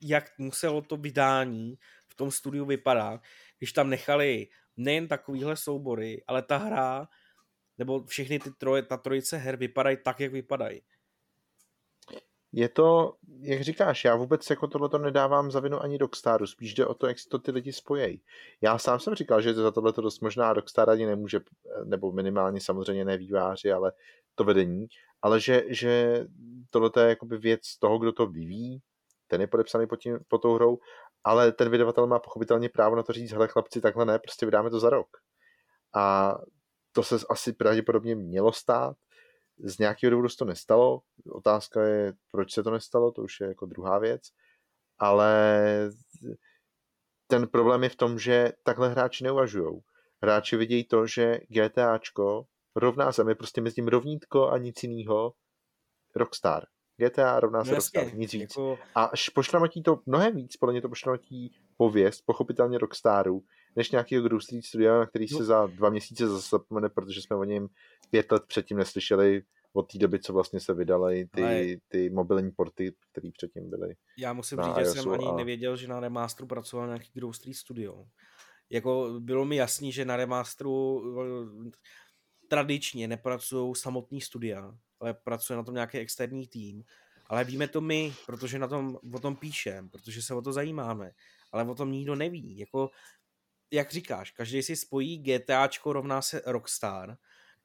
jak 0.00 0.38
muselo 0.38 0.82
to 0.82 0.96
vydání 0.96 1.78
v 2.08 2.14
tom 2.14 2.30
studiu 2.30 2.64
vypadat, 2.64 3.22
když 3.58 3.72
tam 3.72 3.90
nechali 3.90 4.48
nejen 4.76 5.08
takovýhle 5.08 5.56
soubory, 5.56 6.24
ale 6.26 6.42
ta 6.42 6.56
hra 6.56 7.08
nebo 7.78 8.04
všechny 8.04 8.38
ty 8.38 8.50
troje, 8.50 8.82
ta 8.82 8.96
trojice 8.96 9.36
her 9.36 9.56
vypadají 9.56 9.96
tak, 10.04 10.20
jak 10.20 10.32
vypadají 10.32 10.82
je 12.52 12.68
to, 12.68 13.14
jak 13.40 13.60
říkáš, 13.60 14.04
já 14.04 14.16
vůbec 14.16 14.50
jako 14.50 14.66
tohle 14.66 14.88
to 14.88 14.98
nedávám 14.98 15.50
za 15.50 15.60
vinu 15.60 15.82
ani 15.82 15.98
Rockstaru, 15.98 16.46
spíš 16.46 16.74
jde 16.74 16.86
o 16.86 16.94
to, 16.94 17.06
jak 17.06 17.18
si 17.18 17.28
to 17.28 17.38
ty 17.38 17.50
lidi 17.50 17.72
spojejí. 17.72 18.22
Já 18.60 18.78
sám 18.78 19.00
jsem 19.00 19.14
říkal, 19.14 19.40
že 19.40 19.54
za 19.54 19.70
tohle 19.70 19.92
to 19.92 20.00
dost 20.00 20.20
možná 20.20 20.52
Rockstar 20.52 20.90
ani 20.90 21.06
nemůže, 21.06 21.40
nebo 21.84 22.12
minimálně 22.12 22.60
samozřejmě 22.60 23.04
ne 23.04 23.16
výváři, 23.16 23.72
ale 23.72 23.92
to 24.34 24.44
vedení, 24.44 24.86
ale 25.22 25.40
že, 25.40 25.64
že 25.68 26.24
tohle 26.70 26.90
je 27.00 27.08
jakoby 27.08 27.38
věc 27.38 27.60
toho, 27.78 27.98
kdo 27.98 28.12
to 28.12 28.26
vyvíjí, 28.26 28.80
ten 29.28 29.40
je 29.40 29.46
podepsaný 29.46 29.86
pod, 29.86 29.96
tím, 29.96 30.18
pod 30.28 30.38
tou 30.38 30.54
hrou, 30.54 30.78
ale 31.24 31.52
ten 31.52 31.70
vydavatel 31.70 32.06
má 32.06 32.18
pochopitelně 32.18 32.68
právo 32.68 32.96
na 32.96 33.02
to 33.02 33.12
říct, 33.12 33.32
hele 33.32 33.48
chlapci, 33.48 33.80
takhle 33.80 34.04
ne, 34.04 34.18
prostě 34.18 34.46
vydáme 34.46 34.70
to 34.70 34.80
za 34.80 34.90
rok. 34.90 35.08
a 35.94 36.34
to 36.92 37.02
se 37.02 37.16
asi 37.30 37.52
pravděpodobně 37.52 38.14
mělo 38.14 38.52
stát. 38.52 38.96
Z 39.64 39.78
nějakého 39.78 40.10
důvodu 40.10 40.28
se 40.28 40.36
to 40.36 40.44
nestalo. 40.44 41.02
Otázka 41.32 41.82
je, 41.82 42.12
proč 42.32 42.52
se 42.52 42.62
to 42.62 42.70
nestalo, 42.70 43.12
to 43.12 43.22
už 43.22 43.40
je 43.40 43.46
jako 43.46 43.66
druhá 43.66 43.98
věc. 43.98 44.22
Ale 44.98 45.90
ten 47.26 47.48
problém 47.48 47.82
je 47.82 47.88
v 47.88 47.96
tom, 47.96 48.18
že 48.18 48.52
takhle 48.62 48.88
hráči 48.88 49.24
neuvažují. 49.24 49.80
Hráči 50.22 50.56
vidějí 50.56 50.84
to, 50.84 51.06
že 51.06 51.40
GTAčko 51.48 52.44
rovná 52.76 53.12
se, 53.12 53.24
my 53.24 53.34
prostě 53.34 53.60
mezi 53.60 53.74
tím 53.74 53.88
rovnítko 53.88 54.48
a 54.48 54.58
nic 54.58 54.82
jiného 54.82 55.32
Rockstar. 56.16 56.66
GTA 56.96 57.40
rovná 57.40 57.64
se 57.64 57.70
no 57.70 57.74
Rockstar, 57.76 58.14
nic 58.14 58.32
víc. 58.32 58.40
Jako... 58.40 58.78
A 58.94 59.10
pošramatí 59.34 59.82
to 59.82 60.00
mnohem 60.06 60.36
víc, 60.36 60.56
podle 60.56 60.72
mě 60.72 60.82
to 60.82 60.88
pošramatí 60.88 61.54
pověst, 61.76 62.22
pochopitelně 62.26 62.78
Rockstaru, 62.78 63.42
než 63.76 63.90
nějakého 63.90 64.24
Groove 64.24 64.42
Street 64.42 64.64
Studio, 64.64 64.98
na 64.98 65.06
který 65.06 65.26
no. 65.32 65.38
se 65.38 65.44
za 65.44 65.66
dva 65.66 65.90
měsíce 65.90 66.28
zase 66.28 66.48
zapomene, 66.50 66.88
protože 66.88 67.22
jsme 67.22 67.36
o 67.36 67.44
něm 67.44 67.68
pět 68.10 68.32
let 68.32 68.42
předtím 68.46 68.76
neslyšeli 68.76 69.42
od 69.72 69.92
té 69.92 69.98
doby, 69.98 70.20
co 70.20 70.32
vlastně 70.32 70.60
se 70.60 70.74
vydaly 70.74 71.28
ty, 71.34 71.80
ty 71.88 72.10
mobilní 72.10 72.50
porty, 72.50 72.94
které 73.10 73.28
předtím 73.32 73.70
byly. 73.70 73.94
Já 74.18 74.32
musím 74.32 74.58
říct, 74.62 74.76
že 74.78 74.84
jsem 74.84 75.12
ani 75.12 75.26
a... 75.26 75.36
nevěděl, 75.36 75.76
že 75.76 75.88
na 75.88 76.00
remasteru 76.00 76.46
pracoval 76.46 76.86
nějaký 76.86 77.10
Groove 77.14 77.34
Street 77.34 77.56
Studio. 77.56 78.04
Jako 78.70 79.14
bylo 79.18 79.44
mi 79.44 79.56
jasný, 79.56 79.92
že 79.92 80.04
na 80.04 80.16
remasteru 80.16 81.02
eh, 81.22 81.70
tradičně 82.48 83.08
nepracují 83.08 83.74
samotný 83.74 84.20
studia, 84.20 84.74
ale 85.00 85.14
pracuje 85.14 85.56
na 85.56 85.62
tom 85.62 85.74
nějaký 85.74 85.98
externí 85.98 86.46
tým. 86.46 86.84
Ale 87.26 87.44
víme 87.44 87.68
to 87.68 87.80
my, 87.80 88.14
protože 88.26 88.58
na 88.58 88.68
tom, 88.68 88.98
o 89.14 89.18
tom 89.18 89.36
píšem, 89.36 89.88
protože 89.88 90.22
se 90.22 90.34
o 90.34 90.42
to 90.42 90.52
zajímáme. 90.52 91.10
Ale 91.52 91.64
o 91.64 91.74
tom 91.74 91.92
nikdo 91.92 92.14
neví. 92.14 92.58
Jako, 92.58 92.90
jak 93.70 93.92
říkáš, 93.92 94.30
každý 94.30 94.62
si 94.62 94.76
spojí 94.76 95.18
GTAčko 95.18 95.92
rovná 95.92 96.22
se 96.22 96.42
Rockstar. 96.46 97.16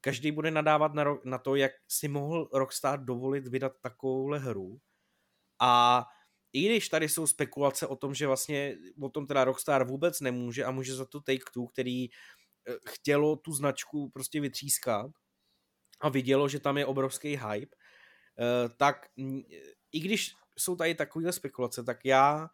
Každý 0.06 0.32
bude 0.32 0.50
nadávat 0.50 0.94
na, 0.94 1.04
na 1.24 1.38
to, 1.38 1.56
jak 1.56 1.72
si 1.88 2.08
mohl 2.08 2.48
Rockstar 2.52 3.04
dovolit 3.04 3.48
vydat 3.48 3.72
takovouhle 3.80 4.38
hru. 4.38 4.80
A 5.60 6.04
i 6.52 6.66
když 6.68 6.88
tady 6.88 7.08
jsou 7.08 7.26
spekulace 7.26 7.86
o 7.86 7.96
tom, 7.96 8.14
že 8.14 8.26
vlastně 8.26 8.76
o 9.02 9.08
tom 9.08 9.26
teda 9.26 9.44
Rockstar 9.44 9.86
vůbec 9.86 10.20
nemůže 10.20 10.64
a 10.64 10.70
může 10.70 10.94
za 10.94 11.04
to 11.04 11.20
Take-Two, 11.20 11.66
který 11.72 12.04
eh, 12.04 12.10
chtělo 12.88 13.36
tu 13.36 13.52
značku 13.52 14.10
prostě 14.10 14.40
vytřískat, 14.40 15.10
a 16.00 16.08
vidělo, 16.08 16.48
že 16.48 16.60
tam 16.60 16.78
je 16.78 16.86
obrovský 16.86 17.28
hype, 17.36 17.76
eh, 18.38 18.68
tak 18.76 19.06
i 19.92 20.00
když 20.00 20.34
jsou 20.58 20.76
tady 20.76 20.94
takovéhle 20.94 21.32
spekulace, 21.32 21.84
tak 21.84 22.04
já 22.04 22.50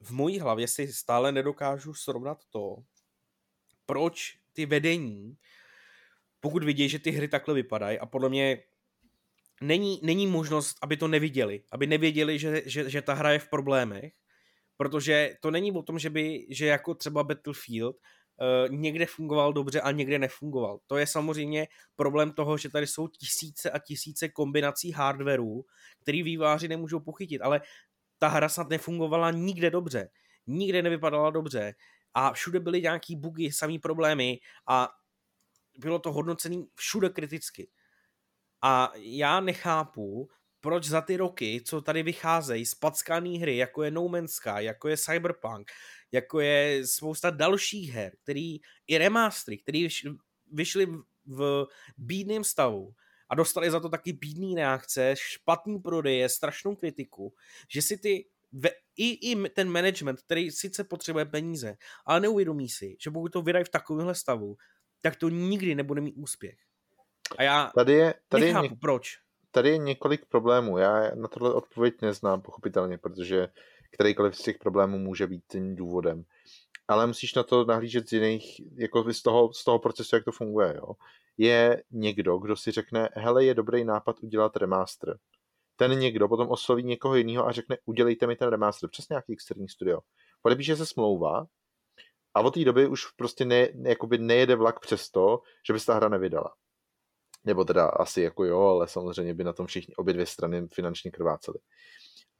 v 0.00 0.10
mojí 0.10 0.40
hlavě 0.40 0.68
si 0.68 0.92
stále 0.92 1.32
nedokážu 1.32 1.94
srovnat 1.94 2.44
to, 2.50 2.76
proč 3.86 4.38
ty 4.52 4.66
vedení, 4.66 5.36
pokud 6.40 6.64
vidí, 6.64 6.88
že 6.88 6.98
ty 6.98 7.10
hry 7.10 7.28
takhle 7.28 7.54
vypadají 7.54 7.98
a 7.98 8.06
podle 8.06 8.28
mě 8.28 8.62
není, 9.62 10.00
není 10.02 10.26
možnost, 10.26 10.76
aby 10.82 10.96
to 10.96 11.08
neviděli, 11.08 11.62
aby 11.72 11.86
nevěděli, 11.86 12.38
že, 12.38 12.62
že, 12.66 12.90
že 12.90 13.02
ta 13.02 13.14
hra 13.14 13.32
je 13.32 13.38
v 13.38 13.48
problémech, 13.48 14.12
protože 14.76 15.34
to 15.40 15.50
není 15.50 15.72
o 15.72 15.82
tom, 15.82 15.98
že 15.98 16.10
by, 16.10 16.46
že 16.50 16.66
jako 16.66 16.94
třeba 16.94 17.24
Battlefield 17.24 17.96
uh, 17.96 18.74
někde 18.74 19.06
fungoval 19.06 19.52
dobře 19.52 19.80
a 19.80 19.90
někde 19.90 20.18
nefungoval. 20.18 20.78
To 20.86 20.96
je 20.96 21.06
samozřejmě 21.06 21.68
problém 21.96 22.32
toho, 22.32 22.58
že 22.58 22.70
tady 22.70 22.86
jsou 22.86 23.08
tisíce 23.08 23.70
a 23.70 23.78
tisíce 23.78 24.28
kombinací 24.28 24.92
hardwareů, 24.92 25.64
který 26.02 26.22
výváři 26.22 26.68
nemůžou 26.68 27.00
pochytit, 27.00 27.42
ale 27.42 27.60
ta 28.18 28.28
hra 28.28 28.48
snad 28.48 28.68
nefungovala 28.68 29.30
nikde 29.30 29.70
dobře. 29.70 30.08
Nikde 30.46 30.82
nevypadala 30.82 31.30
dobře 31.30 31.74
a 32.14 32.32
všude 32.32 32.60
byly 32.60 32.82
nějaký 32.82 33.16
bugy, 33.16 33.52
samý 33.52 33.78
problémy 33.78 34.38
a 34.68 34.88
bylo 35.78 35.98
to 35.98 36.12
hodnocené 36.12 36.64
všude 36.74 37.08
kriticky. 37.08 37.70
A 38.62 38.92
já 38.96 39.40
nechápu, 39.40 40.28
proč 40.60 40.84
za 40.84 41.00
ty 41.00 41.16
roky, 41.16 41.62
co 41.66 41.80
tady 41.80 42.02
vycházejí 42.02 42.66
spackaný 42.66 43.38
hry, 43.38 43.56
jako 43.56 43.82
je 43.82 43.90
No 43.90 44.08
Man's 44.08 44.32
Sky, 44.32 44.50
jako 44.64 44.88
je 44.88 44.96
Cyberpunk, 44.96 45.70
jako 46.12 46.40
je 46.40 46.86
spousta 46.86 47.30
dalších 47.30 47.90
her, 47.90 48.16
který 48.22 48.56
i 48.86 48.98
remastery, 48.98 49.58
které 49.58 49.88
vyšly 50.52 50.86
v 51.26 51.66
bídném 51.96 52.44
stavu 52.44 52.94
a 53.28 53.34
dostali 53.34 53.70
za 53.70 53.80
to 53.80 53.88
taky 53.88 54.12
bídný 54.12 54.54
reakce, 54.54 55.14
špatný 55.16 55.78
prodeje, 55.78 56.28
strašnou 56.28 56.76
kritiku, 56.76 57.34
že 57.68 57.82
si 57.82 57.98
ty 57.98 58.26
ve, 58.52 58.70
i, 58.96 59.32
i 59.32 59.48
ten 59.48 59.70
management, 59.70 60.20
který 60.20 60.50
sice 60.50 60.84
potřebuje 60.84 61.24
peníze, 61.24 61.76
ale 62.06 62.20
neuvědomí 62.20 62.68
si, 62.68 62.96
že 63.00 63.10
pokud 63.10 63.32
to 63.32 63.42
vydají 63.42 63.64
v 63.64 63.68
takovémhle 63.68 64.14
stavu, 64.14 64.56
tak 65.00 65.16
to 65.16 65.28
nikdy 65.28 65.74
nebude 65.74 66.00
mít 66.00 66.14
úspěch. 66.16 66.58
A 67.38 67.42
já 67.42 67.70
tady 67.74 67.92
je, 67.92 68.14
tady 68.28 68.44
nechápu, 68.44 68.64
je 68.64 68.70
něk- 68.70 68.78
proč. 68.80 69.18
Tady 69.50 69.68
je 69.68 69.78
několik 69.78 70.26
problémů. 70.26 70.78
Já 70.78 71.14
na 71.14 71.28
tohle 71.28 71.54
odpověď 71.54 71.94
neznám, 72.02 72.42
pochopitelně, 72.42 72.98
protože 72.98 73.48
kterýkoliv 73.90 74.36
z 74.36 74.42
těch 74.42 74.58
problémů 74.58 74.98
může 74.98 75.26
být 75.26 75.44
tím 75.48 75.76
důvodem. 75.76 76.24
Ale 76.88 77.06
musíš 77.06 77.34
na 77.34 77.42
to 77.42 77.64
nahlížet 77.64 78.08
z 78.08 78.12
jiných, 78.12 78.60
jako 78.76 79.12
z 79.12 79.22
toho, 79.22 79.52
z 79.52 79.64
toho 79.64 79.78
procesu, 79.78 80.16
jak 80.16 80.24
to 80.24 80.32
funguje. 80.32 80.74
Jo. 80.76 80.92
Je 81.38 81.82
někdo, 81.90 82.38
kdo 82.38 82.56
si 82.56 82.70
řekne, 82.70 83.08
hele, 83.14 83.44
je 83.44 83.54
dobrý 83.54 83.84
nápad 83.84 84.16
udělat 84.22 84.56
remaster. 84.56 85.18
Ten 85.76 85.98
někdo 85.98 86.28
potom 86.28 86.48
osloví 86.48 86.82
někoho 86.82 87.16
jiného 87.16 87.46
a 87.46 87.52
řekne, 87.52 87.78
udělejte 87.84 88.26
mi 88.26 88.36
ten 88.36 88.48
remaster, 88.48 88.90
přesně 88.90 89.12
nějaký 89.14 89.32
externí 89.32 89.68
studio. 89.68 90.00
Podepíše 90.42 90.76
se 90.76 90.86
smlouva 90.86 91.46
a 92.34 92.40
od 92.40 92.54
té 92.54 92.64
doby 92.64 92.88
už 92.88 93.06
prostě 93.06 93.44
ne, 93.44 93.68
jakoby 93.82 94.18
nejede 94.18 94.56
vlak 94.56 94.80
přesto, 94.80 95.42
že 95.66 95.72
by 95.72 95.80
se 95.80 95.86
ta 95.86 95.94
hra 95.94 96.08
nevydala. 96.08 96.54
Nebo 97.44 97.64
teda 97.64 97.86
asi 97.86 98.22
jako 98.22 98.44
jo, 98.44 98.60
ale 98.60 98.88
samozřejmě 98.88 99.34
by 99.34 99.44
na 99.44 99.52
tom 99.52 99.66
všichni, 99.66 99.94
obě 99.94 100.14
dvě 100.14 100.26
strany 100.26 100.68
finančně 100.68 101.10
krvácely. 101.10 101.58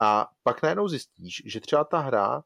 A 0.03 0.29
pak 0.43 0.63
najednou 0.63 0.89
zjistíš, 0.89 1.43
že 1.47 1.61
třeba 1.61 1.85
ta 1.85 1.99
hra 1.99 2.43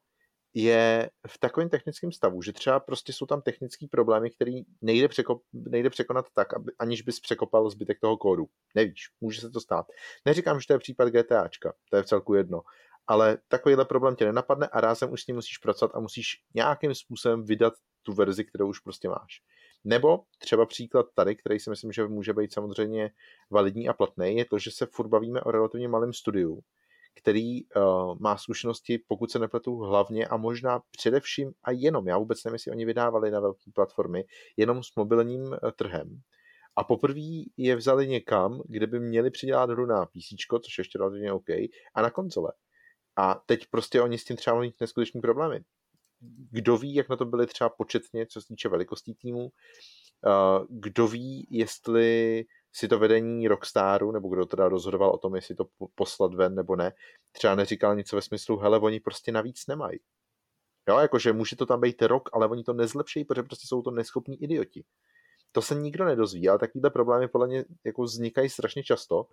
je 0.55 1.11
v 1.27 1.39
takovém 1.39 1.69
technickém 1.69 2.13
stavu, 2.13 2.43
že 2.43 2.53
třeba 2.53 2.81
prostě 2.81 3.13
jsou 3.13 3.27
tam 3.27 3.43
technické 3.43 3.87
problémy, 3.91 4.31
které 4.31 4.53
nejde, 4.81 5.09
překop, 5.09 5.43
nejde 5.53 5.91
překonat 5.91 6.27
tak, 6.35 6.55
aby, 6.55 6.73
aniž 6.79 7.03
bys 7.03 7.21
překopal 7.21 7.71
zbytek 7.71 8.01
toho 8.01 8.17
kódu. 8.17 8.47
Nevíš, 8.75 9.03
může 9.21 9.41
se 9.41 9.51
to 9.51 9.61
stát. 9.61 9.87
Neříkám, 10.25 10.61
že 10.61 10.67
to 10.67 10.73
je 10.73 10.79
případ 10.79 11.09
GTAčka, 11.09 11.73
to 11.91 11.97
je 11.97 12.03
v 12.03 12.07
celku 12.07 12.35
jedno, 12.35 12.61
ale 13.07 13.39
takovýhle 13.49 13.85
problém 13.85 14.17
tě 14.17 14.25
nenapadne 14.25 14.67
a 14.67 14.81
rázem 14.81 15.13
už 15.13 15.23
s 15.23 15.25
tím 15.25 15.37
musíš 15.37 15.59
pracovat 15.59 15.93
a 15.95 16.01
musíš 16.01 16.27
nějakým 16.55 16.95
způsobem 16.95 17.45
vydat 17.45 17.73
tu 18.03 18.13
verzi, 18.13 18.45
kterou 18.45 18.69
už 18.69 18.81
prostě 18.81 19.09
máš. 19.09 19.41
Nebo 19.85 20.21
třeba 20.39 20.67
příklad 20.67 21.07
tady, 21.15 21.37
který 21.37 21.61
si 21.61 21.71
myslím, 21.71 21.93
že 21.93 22.07
může 22.07 22.33
být 22.33 22.53
samozřejmě 22.53 23.11
validní 23.51 23.89
a 23.89 23.93
platný, 23.93 24.37
je 24.37 24.45
to, 24.45 24.59
že 24.59 24.71
se 24.71 24.87
furt 24.87 25.09
bavíme 25.09 25.41
o 25.41 25.51
relativně 25.51 25.89
malém 25.89 26.13
studiu, 26.13 26.61
který 27.15 27.65
uh, 27.65 27.83
má 28.21 28.37
zkušenosti, 28.37 28.99
pokud 29.09 29.31
se 29.31 29.39
nepletu, 29.39 29.77
hlavně 29.77 30.27
a 30.27 30.37
možná 30.37 30.81
především 30.91 31.53
a 31.65 31.71
jenom, 31.71 32.09
já 32.09 32.19
vůbec 32.19 32.45
nevím, 32.45 32.55
jestli 32.55 32.71
oni 32.71 32.85
vydávali 32.85 33.31
na 33.31 33.41
velké 33.41 33.71
platformy, 33.75 34.25
jenom 34.57 34.83
s 34.83 34.95
mobilním 34.97 35.43
uh, 35.43 35.57
trhem. 35.77 36.21
A 36.77 36.85
poprvé 36.85 37.21
je 37.57 37.77
vzali 37.77 38.09
někam, 38.09 38.63
kde 38.69 38.87
by 38.87 39.01
měli 39.01 39.31
přidělat 39.31 39.71
hru 39.71 39.87
na 39.87 40.07
PC, 40.07 40.47
což 40.65 40.79
je 40.79 40.81
ještě 40.81 40.99
relativně 40.99 41.33
OK, 41.33 41.51
a 41.95 42.03
na 42.03 42.11
konzole. 42.11 42.53
A 43.17 43.43
teď 43.47 43.67
prostě 43.71 44.01
oni 44.01 44.19
s 44.19 44.25
tím 44.25 44.37
třeba 44.37 44.57
mají 44.57 44.75
neskutečný 44.81 45.21
problémy. 45.21 45.61
Kdo 46.51 46.77
ví, 46.77 46.95
jak 46.95 47.09
na 47.09 47.17
to 47.17 47.25
byli 47.25 47.47
třeba 47.47 47.71
početně, 47.71 48.27
co 48.27 48.41
se 48.41 48.47
týče 48.49 48.69
velikostí 48.69 49.15
týmu, 49.15 49.43
uh, 49.45 50.67
kdo 50.69 51.09
ví, 51.09 51.49
jestli 51.51 52.45
si 52.73 52.89
to 52.89 52.99
vedení 52.99 53.49
Rockstaru, 53.49 54.13
nebo 54.13 54.29
kdo 54.29 54.47
teda 54.47 54.69
rozhodoval 54.69 55.11
o 55.11 55.19
tom, 55.19 55.35
jestli 55.35 55.55
to 55.55 55.65
poslat 55.95 56.35
ven 56.35 56.55
nebo 56.55 56.77
ne, 56.77 56.93
třeba 57.33 57.55
neříkal 57.55 57.97
něco 57.97 58.17
ve 58.17 58.23
smyslu, 58.23 58.57
hele, 58.57 58.79
oni 58.79 59.01
prostě 59.01 59.33
navíc 59.33 59.67
nemají. 59.67 59.99
Jo, 60.89 60.99
jakože 60.99 61.33
může 61.33 61.57
to 61.57 61.67
tam 61.67 61.81
být 61.81 62.03
rok, 62.03 62.29
ale 62.33 62.49
oni 62.49 62.65
to 62.65 62.73
nezlepší, 62.73 63.25
protože 63.25 63.43
prostě 63.43 63.67
jsou 63.67 63.83
to 63.83 63.91
neschopní 63.91 64.43
idioti. 64.43 64.85
To 65.53 65.63
se 65.63 65.75
nikdo 65.75 66.05
nedozví, 66.05 66.49
ale 66.49 66.59
takovýhle 66.59 66.91
problémy 66.91 67.29
podle 67.29 67.47
mě 67.47 67.65
jako 67.85 68.03
vznikají 68.03 68.49
strašně 68.49 68.83
často 68.85 69.27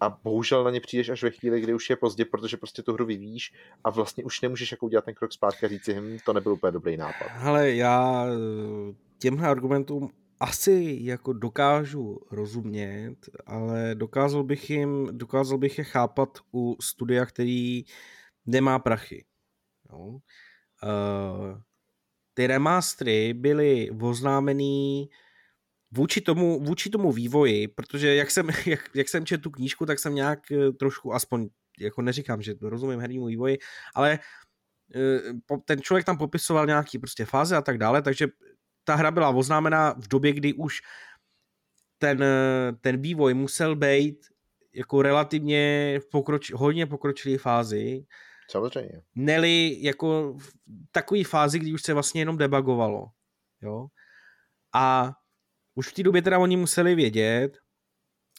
a 0.00 0.10
bohužel 0.24 0.64
na 0.64 0.70
ně 0.70 0.80
přijdeš 0.80 1.08
až 1.08 1.22
ve 1.22 1.30
chvíli, 1.30 1.60
kdy 1.60 1.74
už 1.74 1.90
je 1.90 1.96
pozdě, 1.96 2.24
protože 2.24 2.56
prostě 2.56 2.82
tu 2.82 2.92
hru 2.92 3.06
vyvíjíš 3.06 3.52
a 3.84 3.90
vlastně 3.90 4.24
už 4.24 4.40
nemůžeš 4.40 4.70
jako 4.70 4.86
udělat 4.86 5.04
ten 5.04 5.14
krok 5.14 5.32
zpátky 5.32 5.66
a 5.66 5.68
říct 5.68 5.84
si, 5.84 5.94
hm, 5.94 6.18
to 6.24 6.32
nebyl 6.32 6.52
úplně 6.52 6.72
dobrý 6.72 6.96
nápad. 6.96 7.26
Ale 7.40 7.70
já 7.70 8.26
eh, 8.26 8.94
těmhle 9.18 9.48
argumentům 9.48 10.10
asi 10.40 10.98
jako 11.00 11.32
dokážu 11.32 12.20
rozumět, 12.30 13.16
ale 13.46 13.94
dokázal 13.94 14.44
bych 14.44 14.70
jim, 14.70 15.08
dokázal 15.12 15.58
bych 15.58 15.78
je 15.78 15.84
chápat 15.84 16.38
u 16.54 16.76
studia, 16.80 17.26
který 17.26 17.84
nemá 18.46 18.78
prachy. 18.78 19.24
No. 19.90 20.06
Uh, 20.06 20.20
ty 22.34 22.46
remastery 22.46 23.34
byly 23.34 23.90
oznámený 24.00 25.10
vůči 25.90 26.20
tomu, 26.20 26.60
vůči 26.60 26.90
tomu 26.90 27.12
vývoji, 27.12 27.68
protože 27.68 28.14
jak 28.14 28.30
jsem, 28.30 28.48
jak, 28.66 28.90
jak 28.94 29.08
jsem 29.08 29.26
četl 29.26 29.42
tu 29.42 29.50
knížku, 29.50 29.86
tak 29.86 29.98
jsem 29.98 30.14
nějak 30.14 30.52
eh, 30.52 30.72
trošku 30.72 31.14
aspoň, 31.14 31.48
jako 31.78 32.02
neříkám, 32.02 32.42
že 32.42 32.54
rozumím 32.60 33.00
hernímu 33.00 33.26
vývoji, 33.26 33.58
ale 33.94 34.18
eh, 34.94 35.58
ten 35.64 35.80
člověk 35.80 36.06
tam 36.06 36.18
popisoval 36.18 36.66
nějaký 36.66 36.98
prostě 36.98 37.24
fáze 37.24 37.56
a 37.56 37.62
tak 37.62 37.78
dále, 37.78 38.02
takže 38.02 38.28
ta 38.84 38.94
hra 38.94 39.10
byla 39.10 39.30
oznámena 39.30 39.94
v 39.98 40.08
době, 40.08 40.32
kdy 40.32 40.52
už 40.54 40.80
ten, 41.98 42.24
ten 42.80 43.00
vývoj 43.00 43.34
musel 43.34 43.76
být 43.76 44.26
jako 44.74 45.02
relativně 45.02 45.94
v 46.00 46.10
pokroč, 46.10 46.52
hodně 46.52 46.86
pokročilé 46.86 47.38
fázi. 47.38 48.04
Samozřejmě. 48.50 49.02
Neli 49.14 49.76
jako 49.80 50.34
v 50.38 50.52
takové 50.92 51.24
fázi, 51.24 51.58
kdy 51.58 51.72
už 51.72 51.82
se 51.82 51.94
vlastně 51.94 52.20
jenom 52.20 52.38
debugovalo. 52.38 53.06
Jo? 53.62 53.86
A 54.74 55.12
už 55.76 55.88
v 55.88 55.92
té 55.92 56.02
době 56.02 56.22
teda 56.22 56.38
oni 56.38 56.56
museli 56.56 56.94
vědět, 56.94 57.58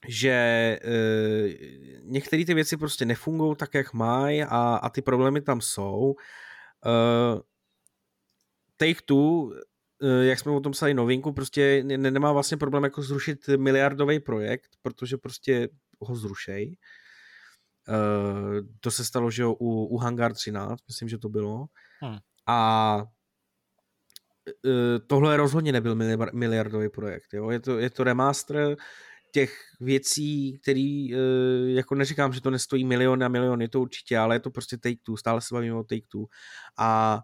že 0.08 0.30
e, 0.30 0.80
některé 2.02 2.46
ty 2.46 2.54
věci 2.54 2.78
prostě 2.78 3.06
nefungují 3.06 3.56
tak, 3.56 3.74
jak 3.74 3.94
mají 3.94 4.44
a, 4.44 4.76
a 4.76 4.90
ty 4.90 5.02
problémy 5.02 5.42
tam 5.42 5.62
jsou. 5.62 6.16
E, 6.86 6.92
Take 8.78 9.02
Two, 9.06 9.52
e, 10.02 10.26
jak 10.26 10.40
jsme 10.40 10.52
o 10.52 10.60
tom 10.60 10.72
psali 10.72 10.94
novinku, 10.94 11.34
prostě 11.34 11.84
ne, 11.84 11.98
nemá 12.12 12.32
vlastně 12.32 12.58
problém 12.58 12.84
jako 12.84 13.02
zrušit 13.02 13.48
miliardový 13.48 14.20
projekt, 14.20 14.70
protože 14.82 15.18
prostě 15.18 15.70
ho 16.00 16.16
zrušej. 16.16 16.78
E, 17.90 17.98
to 18.80 18.92
se 18.92 19.06
stalo, 19.06 19.32
že 19.32 19.42
jo, 19.42 19.54
u, 19.54 19.86
u 19.86 19.98
Hangar 19.98 20.34
13, 20.34 20.80
myslím, 20.88 21.10
že 21.10 21.18
to 21.18 21.30
bylo. 21.30 21.66
Hmm. 22.02 22.18
A 22.48 23.04
tohle 25.08 25.38
rozhodně 25.38 25.72
nebyl 25.72 25.96
miliardový 26.34 26.90
projekt. 26.90 27.34
Jo? 27.34 27.50
Je, 27.50 27.60
to, 27.60 27.80
je 27.80 27.90
to 27.90 28.04
remaster, 28.04 28.78
těch 29.32 29.54
věcí, 29.80 30.60
který, 30.62 31.16
eh, 31.16 31.18
jako 31.66 31.96
neříkám, 31.96 32.34
že 32.34 32.42
to 32.42 32.50
nestojí 32.50 32.86
miliony 32.86 33.26
a 33.26 33.28
miliony, 33.28 33.68
to 33.68 33.82
určitě, 33.82 34.18
ale 34.18 34.36
je 34.36 34.40
to 34.40 34.50
prostě 34.52 34.78
Take 34.78 34.96
Two, 35.04 35.18
stále 35.18 35.42
se 35.42 35.56
bavíme 35.56 35.76
o 35.76 35.84
Take 35.84 36.08
Two. 36.08 36.26
A 36.78 37.20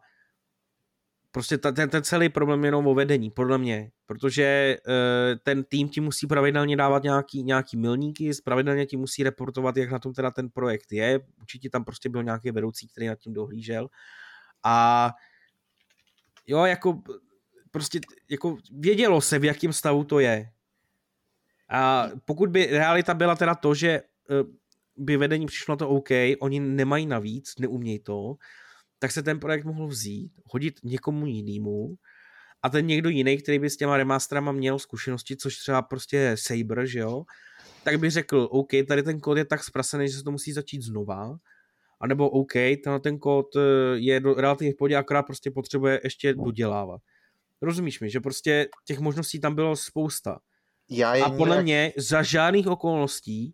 prostě 1.31 1.57
ten, 1.57 1.89
ten 1.89 2.03
celý 2.03 2.29
problém 2.29 2.63
je 2.63 2.67
jenom 2.67 2.87
o 2.87 2.93
vedení, 2.93 3.31
podle 3.31 3.57
mě, 3.57 3.91
protože 4.05 4.77
uh, 4.87 5.39
ten 5.43 5.63
tým 5.63 5.89
ti 5.89 6.01
musí 6.01 6.27
pravidelně 6.27 6.77
dávat 6.77 7.03
nějaký, 7.03 7.43
nějaký 7.43 7.77
milníky, 7.77 8.31
pravidelně 8.43 8.85
ti 8.85 8.97
musí 8.97 9.23
reportovat, 9.23 9.77
jak 9.77 9.91
na 9.91 9.99
tom 9.99 10.13
teda 10.13 10.31
ten 10.31 10.49
projekt 10.49 10.91
je, 10.91 11.19
určitě 11.39 11.69
tam 11.69 11.83
prostě 11.83 12.09
byl 12.09 12.23
nějaký 12.23 12.51
vedoucí, 12.51 12.87
který 12.87 13.07
nad 13.07 13.19
tím 13.19 13.33
dohlížel 13.33 13.89
a 14.63 15.09
jo, 16.47 16.65
jako 16.65 17.01
prostě 17.71 17.99
jako 18.29 18.57
vědělo 18.71 19.21
se, 19.21 19.39
v 19.39 19.43
jakém 19.43 19.73
stavu 19.73 20.03
to 20.03 20.19
je. 20.19 20.49
A 21.69 22.09
pokud 22.25 22.49
by 22.49 22.65
realita 22.65 23.13
byla 23.13 23.35
teda 23.35 23.55
to, 23.55 23.75
že 23.75 23.89
eh, 23.89 24.03
by 24.97 25.17
vedení 25.17 25.45
přišlo 25.45 25.71
na 25.71 25.75
to 25.77 25.89
OK, 25.89 26.09
oni 26.39 26.59
nemají 26.59 27.05
navíc, 27.05 27.53
neumějí 27.59 27.99
to, 27.99 28.35
tak 28.99 29.11
se 29.11 29.23
ten 29.23 29.39
projekt 29.39 29.65
mohl 29.65 29.87
vzít, 29.87 30.31
hodit 30.45 30.79
někomu 30.83 31.25
jinému 31.25 31.95
a 32.63 32.69
ten 32.69 32.87
někdo 32.87 33.09
jiný, 33.09 33.37
který 33.37 33.59
by 33.59 33.69
s 33.69 33.77
těma 33.77 33.97
remasterama 33.97 34.51
měl 34.51 34.79
zkušenosti, 34.79 35.37
což 35.37 35.57
třeba 35.57 35.81
prostě 35.81 36.35
Saber, 36.39 36.85
že 36.85 36.99
jo, 36.99 37.23
tak 37.83 37.99
by 37.99 38.09
řekl, 38.09 38.47
OK, 38.51 38.69
tady 38.87 39.03
ten 39.03 39.19
kód 39.19 39.37
je 39.37 39.45
tak 39.45 39.63
zprasený, 39.63 40.07
že 40.07 40.17
se 40.17 40.23
to 40.23 40.31
musí 40.31 40.53
začít 40.53 40.81
znova, 40.81 41.37
a 42.03 42.07
nebo 42.07 42.29
OK, 42.29 42.53
ten, 42.53 43.01
ten 43.01 43.19
kód 43.19 43.55
eh, 43.55 43.59
je 43.95 44.19
relativně 44.19 44.73
v 44.73 44.77
podě, 44.77 44.95
akorát 44.95 45.23
prostě 45.23 45.51
potřebuje 45.51 46.01
ještě 46.03 46.33
dodělávat. 46.33 47.01
Rozumíš 47.61 47.99
mi, 47.99 48.09
že 48.09 48.19
prostě 48.19 48.67
těch 48.85 48.99
možností 48.99 49.39
tam 49.39 49.55
bylo 49.55 49.75
spousta. 49.75 50.39
Já 50.89 51.25
a 51.25 51.29
podle 51.29 51.55
nějak... 51.55 51.63
mě 51.63 51.93
za 51.97 52.23
žádných 52.23 52.67
okolností 52.67 53.53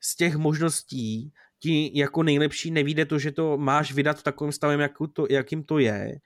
z 0.00 0.16
těch 0.16 0.36
možností 0.36 1.32
ti 1.60 1.90
jako 1.94 2.22
nejlepší 2.22 2.70
nevíde 2.70 3.04
to, 3.04 3.18
že 3.18 3.32
to 3.32 3.58
máš 3.58 3.92
vydat 3.92 4.18
v 4.18 4.22
takovém 4.22 4.52
stavě, 4.52 4.78
jak 4.78 4.92
to, 5.12 5.26
jakým 5.30 5.64
to 5.64 5.78
je 5.78 6.18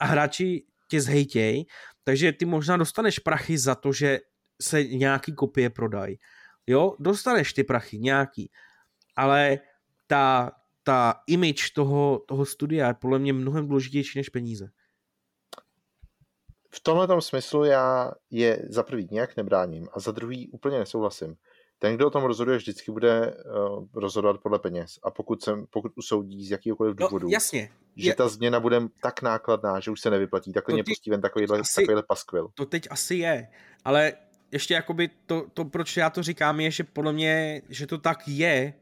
a 0.00 0.06
hráči 0.06 0.64
tě 0.90 1.00
zhejtěj, 1.00 1.64
takže 2.04 2.32
ty 2.32 2.44
možná 2.44 2.76
dostaneš 2.76 3.18
prachy 3.18 3.58
za 3.58 3.74
to, 3.74 3.92
že 3.92 4.18
se 4.62 4.84
nějaký 4.84 5.34
kopie 5.34 5.70
prodají. 5.70 6.18
Jo, 6.66 6.96
dostaneš 6.98 7.52
ty 7.52 7.64
prachy, 7.64 7.98
nějaký. 7.98 8.50
Ale 9.16 9.58
ta, 10.06 10.52
ta 10.86 11.14
image 11.26 11.72
toho, 11.74 12.22
toho 12.28 12.46
studia 12.46 12.88
je 12.88 12.94
podle 12.94 13.18
mě 13.18 13.32
mnohem 13.32 13.68
důležitější 13.68 14.18
než 14.18 14.28
peníze 14.28 14.68
v 16.76 16.80
tomhle 16.80 17.22
smyslu 17.22 17.64
já 17.64 18.12
je 18.30 18.62
za 18.68 18.82
prvý 18.82 19.08
nějak 19.10 19.36
nebráním 19.36 19.88
a 19.92 20.00
za 20.00 20.12
druhý 20.12 20.48
úplně 20.48 20.78
nesouhlasím. 20.78 21.34
Ten, 21.78 21.94
kdo 21.94 22.06
o 22.06 22.10
tom 22.10 22.24
rozhoduje, 22.24 22.58
vždycky 22.58 22.92
bude 22.92 23.34
uh, 23.34 23.86
rozhodovat 23.94 24.40
podle 24.40 24.58
peněz. 24.58 24.98
A 25.02 25.10
pokud, 25.10 25.44
jsem, 25.44 25.66
pokud 25.70 25.92
usoudí 25.96 26.46
z 26.46 26.50
jakýkoliv 26.50 26.96
no, 27.00 27.06
důvodu, 27.06 27.26
no, 27.26 27.32
jasně. 27.32 27.70
že 27.96 28.08
je... 28.08 28.14
ta 28.14 28.28
změna 28.28 28.60
bude 28.60 28.80
tak 29.02 29.22
nákladná, 29.22 29.80
že 29.80 29.90
už 29.90 30.00
se 30.00 30.10
nevyplatí, 30.10 30.52
tak 30.52 30.68
mě 30.68 30.84
pustí 30.84 31.10
ven 31.10 31.20
takovýhle, 31.20 31.60
asi, 31.60 31.80
takovýhle 31.80 32.02
paskvil. 32.02 32.48
To 32.54 32.66
teď 32.66 32.88
asi 32.90 33.14
je, 33.14 33.48
ale 33.84 34.12
ještě 34.52 34.74
jakoby 34.74 35.10
to, 35.26 35.46
to, 35.54 35.64
proč 35.64 35.96
já 35.96 36.10
to 36.10 36.22
říkám, 36.22 36.60
je, 36.60 36.70
že 36.70 36.84
podle 36.84 37.12
mě, 37.12 37.62
že 37.68 37.86
to 37.86 37.98
tak 37.98 38.28
je, 38.28 38.74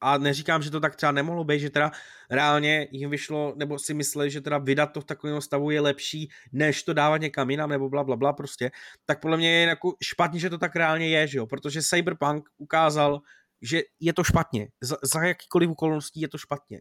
a 0.00 0.18
neříkám, 0.18 0.62
že 0.62 0.70
to 0.70 0.80
tak 0.80 0.96
třeba 0.96 1.12
nemohlo 1.12 1.44
být, 1.44 1.60
že 1.60 1.70
teda 1.70 1.90
reálně 2.30 2.88
jim 2.90 3.10
vyšlo, 3.10 3.52
nebo 3.56 3.78
si 3.78 3.94
mysleli, 3.94 4.30
že 4.30 4.40
teda 4.40 4.58
vydat 4.58 4.86
to 4.86 5.00
v 5.00 5.04
takovém 5.04 5.40
stavu 5.40 5.70
je 5.70 5.80
lepší, 5.80 6.28
než 6.52 6.82
to 6.82 6.92
dávat 6.92 7.16
někam 7.16 7.50
jinam, 7.50 7.70
nebo 7.70 7.88
bla, 7.88 8.04
bla, 8.04 8.16
bla 8.16 8.32
prostě, 8.32 8.70
tak 9.06 9.20
podle 9.20 9.36
mě 9.36 9.50
je 9.50 9.66
jako 9.68 9.94
špatně, 10.02 10.40
že 10.40 10.50
to 10.50 10.58
tak 10.58 10.76
reálně 10.76 11.08
je, 11.08 11.26
že 11.26 11.38
jo, 11.38 11.46
protože 11.46 11.82
Cyberpunk 11.82 12.48
ukázal, 12.58 13.20
že 13.62 13.82
je 14.00 14.12
to 14.12 14.24
špatně, 14.24 14.68
za, 14.80 14.96
za 15.02 15.22
jakýkoliv 15.22 15.70
okolností 15.70 16.20
je 16.20 16.28
to 16.28 16.38
špatně. 16.38 16.80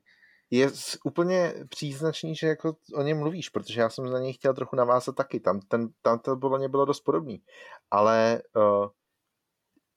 Je 0.52 0.72
úplně 1.06 1.54
příznačný, 1.70 2.36
že 2.36 2.48
jako 2.48 2.76
o 2.96 3.02
něm 3.02 3.18
mluvíš, 3.18 3.50
protože 3.50 3.82
já 3.82 3.90
jsem 3.90 4.06
na 4.06 4.20
něj 4.20 4.34
chtěl 4.34 4.54
trochu 4.54 4.76
navázat 4.76 5.16
taky, 5.16 5.40
tam, 5.40 5.60
ten, 5.60 5.88
tam 6.02 6.20
to 6.20 6.36
bylo, 6.36 6.70
bylo 6.70 6.86
dost 6.86 7.02
podobný, 7.02 7.42
ale 7.92 8.42
uh, 8.56 8.88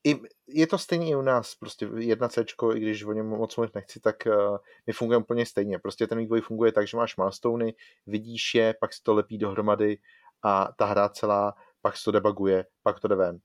i, 0.04 0.20
je 0.46 0.66
to 0.66 0.78
stejně 0.78 1.10
i 1.10 1.14
u 1.14 1.22
nás, 1.22 1.54
prostě 1.54 1.88
jedna 1.98 2.28
C, 2.28 2.44
i 2.74 2.80
když 2.80 3.04
o 3.04 3.12
něm 3.12 3.26
moc 3.26 3.56
mluvit 3.56 3.74
nechci, 3.74 4.00
tak 4.00 4.16
uh, 4.26 4.56
my 4.86 4.92
fungujeme 4.92 5.22
úplně 5.22 5.46
stejně. 5.46 5.78
Prostě 5.78 6.06
ten 6.06 6.18
vývoj 6.18 6.40
funguje 6.40 6.72
tak, 6.72 6.88
že 6.88 6.96
máš 6.96 7.16
milestony, 7.16 7.74
vidíš 8.06 8.54
je, 8.54 8.74
pak 8.80 8.92
se 8.92 9.02
to 9.02 9.14
lepí 9.14 9.38
dohromady 9.38 9.98
a 10.42 10.72
ta 10.76 10.86
hra 10.86 11.08
celá, 11.08 11.54
pak 11.82 11.96
se 11.96 12.04
to 12.04 12.12
debuguje, 12.12 12.66
pak 12.82 13.00
to 13.00 13.08
jde 13.08 13.16
ven. 13.16 13.38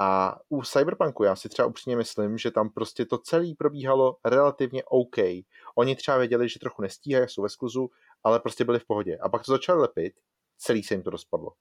A 0.00 0.38
u 0.48 0.62
Cyberpunku 0.62 1.24
já 1.24 1.36
si 1.36 1.48
třeba 1.48 1.68
upřímně 1.68 1.96
myslím, 1.96 2.38
že 2.38 2.50
tam 2.50 2.70
prostě 2.70 3.04
to 3.04 3.18
celé 3.18 3.54
probíhalo 3.58 4.16
relativně 4.24 4.84
OK. 4.84 5.16
Oni 5.74 5.96
třeba 5.96 6.16
věděli, 6.18 6.48
že 6.48 6.60
trochu 6.60 6.82
nestíhají, 6.82 7.28
jsou 7.28 7.42
ve 7.42 7.48
skluzu, 7.48 7.90
ale 8.24 8.40
prostě 8.40 8.64
byli 8.64 8.78
v 8.78 8.86
pohodě. 8.86 9.18
A 9.18 9.28
pak 9.28 9.44
to 9.44 9.52
začali 9.52 9.80
lepit, 9.80 10.12
celý 10.58 10.82
se 10.82 10.94
jim 10.94 11.02
to 11.02 11.10
rozpadlo. 11.10 11.52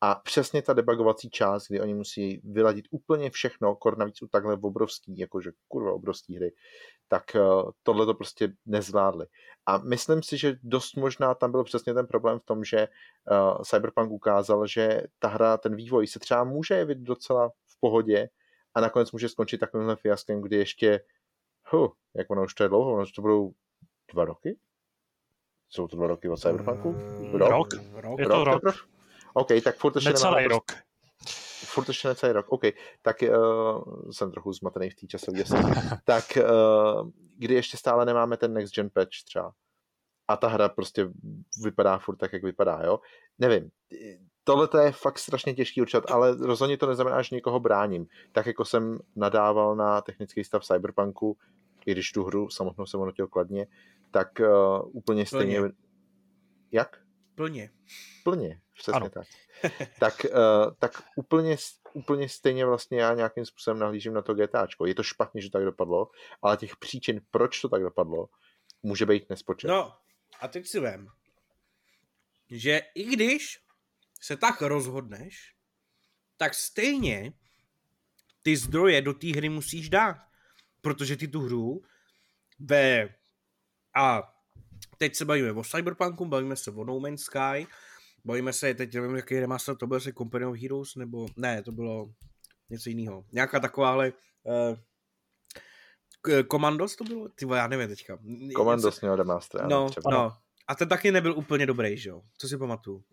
A 0.00 0.14
přesně 0.14 0.62
ta 0.62 0.72
debugovací 0.72 1.30
část, 1.30 1.68
kdy 1.68 1.80
oni 1.80 1.94
musí 1.94 2.40
vyladit 2.44 2.84
úplně 2.90 3.30
všechno, 3.30 3.76
kor 3.76 3.98
navíc 3.98 4.22
u 4.22 4.26
takhle 4.26 4.58
obrovský, 4.62 5.18
jakože 5.18 5.52
kurva 5.68 5.92
obrovský 5.92 6.36
hry, 6.36 6.52
tak 7.08 7.22
uh, 7.34 7.70
tohle 7.82 8.06
to 8.06 8.14
prostě 8.14 8.52
nezvládli. 8.66 9.26
A 9.66 9.78
myslím 9.78 10.22
si, 10.22 10.38
že 10.38 10.56
dost 10.62 10.96
možná 10.96 11.34
tam 11.34 11.50
byl 11.50 11.64
přesně 11.64 11.94
ten 11.94 12.06
problém 12.06 12.38
v 12.38 12.44
tom, 12.44 12.64
že 12.64 12.88
uh, 13.30 13.62
Cyberpunk 13.62 14.10
ukázal, 14.10 14.66
že 14.66 15.02
ta 15.18 15.28
hra, 15.28 15.56
ten 15.56 15.76
vývoj 15.76 16.06
se 16.06 16.18
třeba 16.18 16.44
může 16.44 16.74
jevit 16.74 16.98
docela 16.98 17.48
v 17.48 17.80
pohodě 17.80 18.28
a 18.74 18.80
nakonec 18.80 19.12
může 19.12 19.28
skončit 19.28 19.58
takovýmhle 19.58 19.96
fiaskem, 19.96 20.40
kdy 20.40 20.56
ještě, 20.56 21.00
huh, 21.70 21.90
jak 22.14 22.30
ono 22.30 22.44
už 22.44 22.54
to 22.54 22.62
je 22.62 22.68
dlouho, 22.68 22.92
ono 22.92 23.04
to 23.16 23.22
budou 23.22 23.52
dva 24.12 24.24
roky? 24.24 24.58
Jsou 25.68 25.88
to 25.88 25.96
dva 25.96 26.06
roky 26.06 26.28
od 26.28 26.36
Cyberpunku? 26.36 26.94
Rok? 27.32 27.50
Rok. 27.50 27.68
rok. 27.94 28.20
Je 28.20 28.26
to 28.26 28.44
rok. 28.44 28.62
rok. 28.62 28.99
OK, 29.40 29.48
tak 29.64 29.76
furt 29.76 29.96
ještě 29.96 30.10
Necelý 30.10 30.30
nemáme... 30.30 30.48
rok. 30.48 30.64
Furt 31.64 31.88
ještě 31.88 32.08
necelý 32.08 32.32
rok, 32.32 32.46
OK. 32.48 32.62
Tak 33.02 33.16
uh, 33.22 34.10
jsem 34.10 34.30
trochu 34.30 34.52
zmatený 34.52 34.90
v 34.90 34.94
té 34.94 35.06
časové 35.06 35.44
Tak 36.04 36.24
uh, 36.36 37.10
kdy 37.38 37.54
ještě 37.54 37.76
stále 37.76 38.04
nemáme 38.04 38.36
ten 38.36 38.52
next 38.52 38.74
gen 38.74 38.90
patch 38.90 39.24
třeba. 39.24 39.52
A 40.28 40.36
ta 40.36 40.48
hra 40.48 40.68
prostě 40.68 41.08
vypadá 41.64 41.98
furt 41.98 42.16
tak, 42.16 42.32
jak 42.32 42.42
vypadá, 42.42 42.80
jo. 42.84 43.00
Nevím, 43.38 43.70
tohle 44.44 44.68
je 44.84 44.92
fakt 44.92 45.18
strašně 45.18 45.54
těžký 45.54 45.80
určit, 45.82 46.10
ale 46.10 46.36
rozhodně 46.36 46.76
to 46.76 46.86
neznamená, 46.86 47.22
že 47.22 47.34
někoho 47.34 47.60
bráním. 47.60 48.06
Tak 48.32 48.46
jako 48.46 48.64
jsem 48.64 48.98
nadával 49.16 49.76
na 49.76 50.00
technický 50.00 50.44
stav 50.44 50.64
Cyberpunku, 50.64 51.36
i 51.86 51.92
když 51.92 52.12
tu 52.12 52.24
hru 52.24 52.50
samotnou 52.50 52.86
jsem 52.86 53.00
hodnotil 53.00 53.26
kladně, 53.26 53.66
tak 54.10 54.28
uh, 54.40 54.90
úplně 54.92 55.26
stejně... 55.26 55.60
Plně. 55.60 55.72
Jak? 56.72 57.00
Plně. 57.40 57.70
Plně, 58.24 58.60
přesně 58.74 58.92
ano. 58.92 59.10
tak. 59.10 59.26
tak, 60.00 60.14
uh, 60.24 60.74
tak 60.78 61.02
úplně, 61.16 61.56
úplně 61.92 62.28
stejně 62.28 62.66
vlastně 62.66 63.00
já 63.00 63.14
nějakým 63.14 63.46
způsobem 63.46 63.78
nahlížím 63.78 64.12
na 64.12 64.22
to 64.22 64.34
GTAčko. 64.34 64.86
Je 64.86 64.94
to 64.94 65.02
špatně, 65.02 65.42
že 65.42 65.50
tak 65.50 65.64
dopadlo, 65.64 66.10
ale 66.42 66.56
těch 66.56 66.76
příčin, 66.76 67.20
proč 67.30 67.60
to 67.60 67.68
tak 67.68 67.82
dopadlo, 67.82 68.28
může 68.82 69.06
být 69.06 69.30
nespočet. 69.30 69.68
No, 69.68 69.96
a 70.40 70.48
teď 70.48 70.66
si 70.66 70.80
vem, 70.80 71.08
že 72.50 72.80
i 72.94 73.04
když 73.04 73.60
se 74.20 74.36
tak 74.36 74.62
rozhodneš, 74.62 75.54
tak 76.36 76.54
stejně 76.54 77.32
ty 78.42 78.56
zdroje 78.56 79.02
do 79.02 79.14
té 79.14 79.26
hry 79.26 79.48
musíš 79.48 79.88
dát. 79.88 80.16
Protože 80.80 81.16
ty 81.16 81.28
tu 81.28 81.40
hru 81.40 81.82
ve... 82.58 83.14
A 83.94 84.34
teď 85.00 85.16
se 85.16 85.24
bavíme 85.24 85.52
o 85.52 85.64
Cyberpunku, 85.64 86.24
bavíme 86.24 86.56
se 86.56 86.70
o 86.70 86.84
No 86.84 87.00
Man's 87.00 87.22
Sky, 87.22 87.66
Bojíme 88.24 88.52
se, 88.52 88.74
teď 88.74 88.94
nevím, 88.94 89.16
jaký 89.16 89.40
remaster 89.40 89.76
to 89.76 89.86
byl, 89.86 89.96
jestli 89.96 90.12
Company 90.12 90.44
of 90.46 90.56
Heroes, 90.56 90.96
nebo 90.96 91.26
ne, 91.36 91.62
to 91.62 91.72
bylo 91.72 92.12
něco 92.70 92.88
jiného. 92.88 93.24
Nějaká 93.32 93.60
takováhle 93.60 94.12
uh, 94.42 94.76
Commandos 96.50 96.96
to 96.96 97.04
bylo? 97.04 97.28
Ty 97.28 97.46
já 97.54 97.66
nevím 97.66 97.88
teďka. 97.88 98.18
Commandos 98.56 99.00
měl 99.00 99.16
remaster, 99.16 99.66
no, 99.66 99.90
třeba. 99.90 100.10
no. 100.10 100.36
A 100.68 100.74
ten 100.74 100.88
taky 100.88 101.12
nebyl 101.12 101.36
úplně 101.36 101.66
dobrý, 101.66 101.98
že 101.98 102.10
jo? 102.10 102.22
Co 102.38 102.48
si 102.48 102.58
pamatuju. 102.58 103.04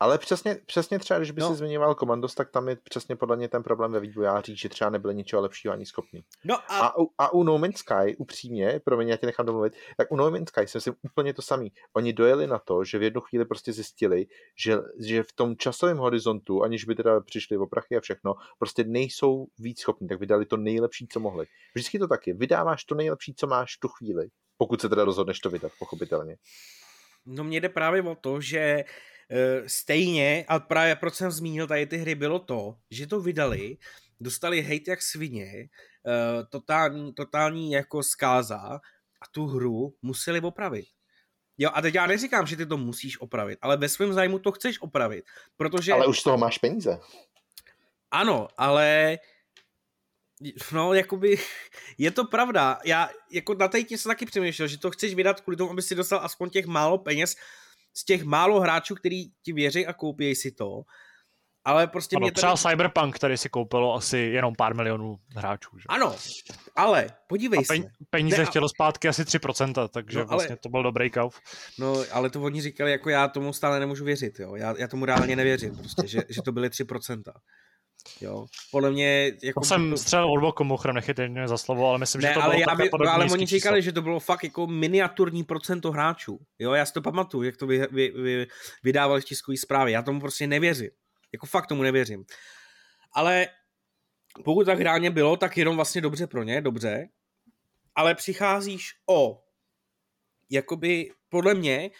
Ale 0.00 0.18
přesně, 0.18 0.58
přesně 0.66 0.98
třeba, 0.98 1.18
když 1.18 1.30
by 1.30 1.40
no. 1.40 1.48
si 1.50 1.54
zmiňoval 1.54 1.94
Commandos, 1.94 2.34
tak 2.34 2.50
tam 2.50 2.68
je 2.68 2.76
přesně 2.76 3.16
podle 3.16 3.36
mě 3.36 3.48
ten 3.48 3.62
problém 3.62 3.92
ve 3.92 4.00
vývojářích, 4.00 4.60
že 4.60 4.68
třeba 4.68 4.90
nebyli 4.90 5.14
ničeho 5.14 5.42
lepšího 5.42 5.74
ani 5.74 5.86
schopný. 5.86 6.24
No 6.44 6.54
a... 6.54 6.78
A, 6.78 6.98
u, 6.98 7.08
a 7.18 7.32
u 7.32 7.42
No 7.42 7.58
Man's 7.58 7.76
Sky, 7.76 8.16
upřímně, 8.18 8.80
mě, 8.96 9.12
já 9.12 9.16
tě 9.16 9.26
nechám 9.26 9.46
domluvit, 9.46 9.72
tak 9.96 10.12
u 10.12 10.16
No 10.16 10.30
Man's 10.30 10.48
Sky 10.48 10.66
jsem 10.66 10.80
si 10.80 10.92
úplně 11.02 11.34
to 11.34 11.42
samý. 11.42 11.72
Oni 11.96 12.12
dojeli 12.12 12.46
na 12.46 12.58
to, 12.58 12.84
že 12.84 12.98
v 12.98 13.02
jednu 13.02 13.20
chvíli 13.20 13.44
prostě 13.44 13.72
zjistili, 13.72 14.26
že, 14.56 14.78
že 15.00 15.22
v 15.22 15.32
tom 15.32 15.56
časovém 15.56 15.98
horizontu, 15.98 16.62
aniž 16.62 16.84
by 16.84 16.94
teda 16.94 17.20
přišli 17.20 17.56
o 17.56 17.66
prachy 17.66 17.96
a 17.96 18.00
všechno, 18.00 18.34
prostě 18.58 18.84
nejsou 18.84 19.46
víc 19.58 19.80
schopní, 19.80 20.08
tak 20.08 20.20
vydali 20.20 20.46
to 20.46 20.56
nejlepší, 20.56 21.08
co 21.08 21.20
mohli. 21.20 21.46
Vždycky 21.74 21.98
to 21.98 22.08
taky. 22.08 22.32
Vydáváš 22.32 22.84
to 22.84 22.94
nejlepší, 22.94 23.34
co 23.34 23.46
máš 23.46 23.76
tu 23.76 23.88
chvíli, 23.88 24.28
pokud 24.58 24.80
se 24.80 24.88
teda 24.88 25.04
rozhodneš 25.04 25.40
to 25.40 25.50
vydat, 25.50 25.72
pochopitelně. 25.78 26.36
No 27.28 27.44
mně 27.44 27.60
jde 27.60 27.68
právě 27.68 28.02
o 28.02 28.14
to, 28.14 28.40
že 28.40 28.84
Eh, 29.30 29.68
stejně, 29.68 30.44
a 30.48 30.58
právě 30.58 30.96
proč 30.96 31.14
jsem 31.14 31.30
zmínil 31.30 31.66
tady 31.66 31.86
ty 31.86 31.96
hry, 31.96 32.14
bylo 32.14 32.38
to, 32.38 32.74
že 32.90 33.06
to 33.06 33.20
vydali, 33.20 33.76
dostali 34.20 34.62
hate 34.62 34.90
jak 34.90 35.02
svině, 35.02 35.68
eh, 36.06 36.44
totální, 36.50 37.14
totální 37.14 37.72
jako 37.72 38.02
zkáza 38.02 38.80
a 39.20 39.26
tu 39.30 39.46
hru 39.46 39.94
museli 40.02 40.40
opravit. 40.40 40.86
Jo, 41.58 41.70
a 41.74 41.82
teď 41.82 41.94
já 41.94 42.06
neříkám, 42.06 42.46
že 42.46 42.56
ty 42.56 42.66
to 42.66 42.76
musíš 42.76 43.20
opravit, 43.20 43.58
ale 43.62 43.76
ve 43.76 43.88
svém 43.88 44.12
zájmu 44.12 44.38
to 44.38 44.52
chceš 44.52 44.80
opravit, 44.80 45.24
protože... 45.56 45.92
Ale 45.92 46.06
už 46.06 46.20
z 46.20 46.22
toho 46.22 46.38
máš 46.38 46.58
peníze. 46.58 46.98
Ano, 48.10 48.48
ale 48.56 49.18
No, 50.72 50.94
jakoby, 50.94 51.38
je 51.98 52.10
to 52.10 52.24
pravda. 52.24 52.78
Já 52.84 53.10
jako 53.32 53.54
na 53.54 53.68
té 53.68 53.78
jsem 53.78 54.10
taky 54.10 54.26
přemýšlel, 54.26 54.68
že 54.68 54.78
to 54.78 54.90
chceš 54.90 55.14
vydat 55.14 55.40
kvůli 55.40 55.56
tomu, 55.56 55.70
aby 55.70 55.82
si 55.82 55.94
dostal 55.94 56.20
aspoň 56.22 56.50
těch 56.50 56.66
málo 56.66 56.98
peněz, 56.98 57.36
z 57.94 58.04
těch 58.04 58.22
málo 58.22 58.60
hráčů, 58.60 58.94
který 58.94 59.24
ti 59.42 59.52
věří 59.52 59.86
a 59.86 59.92
koupí 59.92 60.34
si 60.34 60.50
to, 60.50 60.82
ale 61.64 61.86
prostě 61.86 62.16
ano, 62.16 62.24
mě 62.24 62.32
tady... 62.32 62.40
třeba 62.40 62.56
Cyberpunk, 62.56 63.16
který 63.16 63.36
si 63.36 63.48
koupilo 63.48 63.94
asi 63.94 64.18
jenom 64.18 64.54
pár 64.54 64.74
milionů 64.74 65.16
hráčů. 65.36 65.78
Že? 65.78 65.84
Ano, 65.88 66.16
ale 66.76 67.06
podívej 67.26 67.58
a 67.58 67.74
se. 67.74 67.82
Peníze 68.10 68.38
ne, 68.38 68.46
chtělo 68.46 68.68
zpátky 68.68 69.08
asi 69.08 69.22
3%, 69.22 69.88
takže 69.88 70.18
no, 70.18 70.24
ale... 70.24 70.30
vlastně 70.30 70.56
to 70.56 70.68
byl 70.68 70.82
dobrý 70.82 71.10
kauf. 71.10 71.40
No, 71.78 71.96
ale 72.12 72.30
to 72.30 72.42
oni 72.42 72.62
říkali, 72.62 72.90
jako 72.90 73.10
já 73.10 73.28
tomu 73.28 73.52
stále 73.52 73.80
nemůžu 73.80 74.04
věřit, 74.04 74.40
jo. 74.40 74.54
Já, 74.54 74.74
já 74.78 74.88
tomu 74.88 75.04
reálně 75.04 75.36
nevěřím, 75.36 75.76
prostě, 75.76 76.06
že, 76.06 76.20
že 76.28 76.42
to 76.42 76.52
byly 76.52 76.68
3%. 76.68 77.22
Jo. 78.20 78.46
Podle 78.70 78.90
mě... 78.90 79.32
Jako... 79.42 79.60
To 79.60 79.66
jsem 79.66 79.96
střelil 79.96 80.32
od 80.32 80.40
boku, 80.40 80.64
mimochodem 80.64 80.94
nechytej 80.94 81.28
mě 81.28 81.48
za 81.48 81.58
slovo, 81.58 81.88
ale 81.88 81.98
myslím, 81.98 82.22
ne, 82.22 82.28
že 82.28 82.34
to 82.34 82.42
ale 82.42 82.56
bylo 82.56 82.64
já 82.68 82.74
by, 82.74 82.90
no, 83.04 83.12
ale 83.12 83.26
oni 83.30 83.46
říkali, 83.46 83.82
že 83.82 83.92
to 83.92 84.02
bylo 84.02 84.20
fakt 84.20 84.44
jako 84.44 84.66
miniaturní 84.66 85.44
procento 85.44 85.92
hráčů. 85.92 86.38
Jo, 86.58 86.72
já 86.72 86.86
si 86.86 86.92
to 86.92 87.02
pamatuju, 87.02 87.42
jak 87.42 87.56
to 87.56 87.66
vy, 87.66 87.86
vy, 87.90 88.10
vy, 88.10 88.46
vydávali 88.82 89.20
v 89.20 89.24
tiskové 89.24 89.56
zprávy. 89.56 89.92
Já 89.92 90.02
tomu 90.02 90.20
prostě 90.20 90.46
nevěřím. 90.46 90.90
Jako 91.32 91.46
fakt 91.46 91.66
tomu 91.66 91.82
nevěřím. 91.82 92.24
Ale 93.12 93.48
pokud 94.44 94.64
tak 94.64 94.80
reálně 94.80 95.10
bylo, 95.10 95.36
tak 95.36 95.56
jenom 95.56 95.76
vlastně 95.76 96.00
dobře 96.00 96.26
pro 96.26 96.42
ně, 96.42 96.60
dobře. 96.60 97.08
Ale 97.94 98.14
přicházíš 98.14 98.90
o 99.10 99.42
jakoby 100.50 101.10
podle 101.28 101.54
mě 101.54 101.90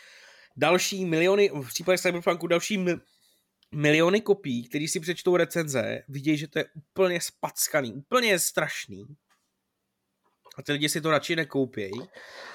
další 0.56 1.04
miliony, 1.04 1.50
v 1.54 1.68
případě 1.68 1.98
Cyberpunku 1.98 2.46
další 2.46 2.78
miliony 3.74 4.20
kopií, 4.20 4.68
který 4.68 4.88
si 4.88 5.00
přečtou 5.00 5.36
recenze, 5.36 6.02
vidějí, 6.08 6.36
že 6.36 6.48
to 6.48 6.58
je 6.58 6.64
úplně 6.74 7.20
spackaný, 7.20 7.94
úplně 7.94 8.38
strašný. 8.38 9.04
A 10.56 10.62
ty 10.62 10.72
lidi 10.72 10.88
si 10.88 11.00
to 11.00 11.10
radši 11.10 11.36
nekoupějí. 11.36 12.08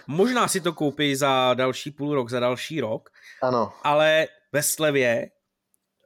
Možná 0.08 0.48
si 0.48 0.62
to 0.62 0.74
koupí 0.74 1.16
za 1.16 1.54
další 1.54 1.92
půl 1.92 2.16
rok, 2.16 2.30
za 2.30 2.40
další 2.40 2.82
rok. 2.82 3.10
Ano. 3.42 3.74
Ale 3.84 4.28
ve 4.52 4.64
slevě 4.64 5.32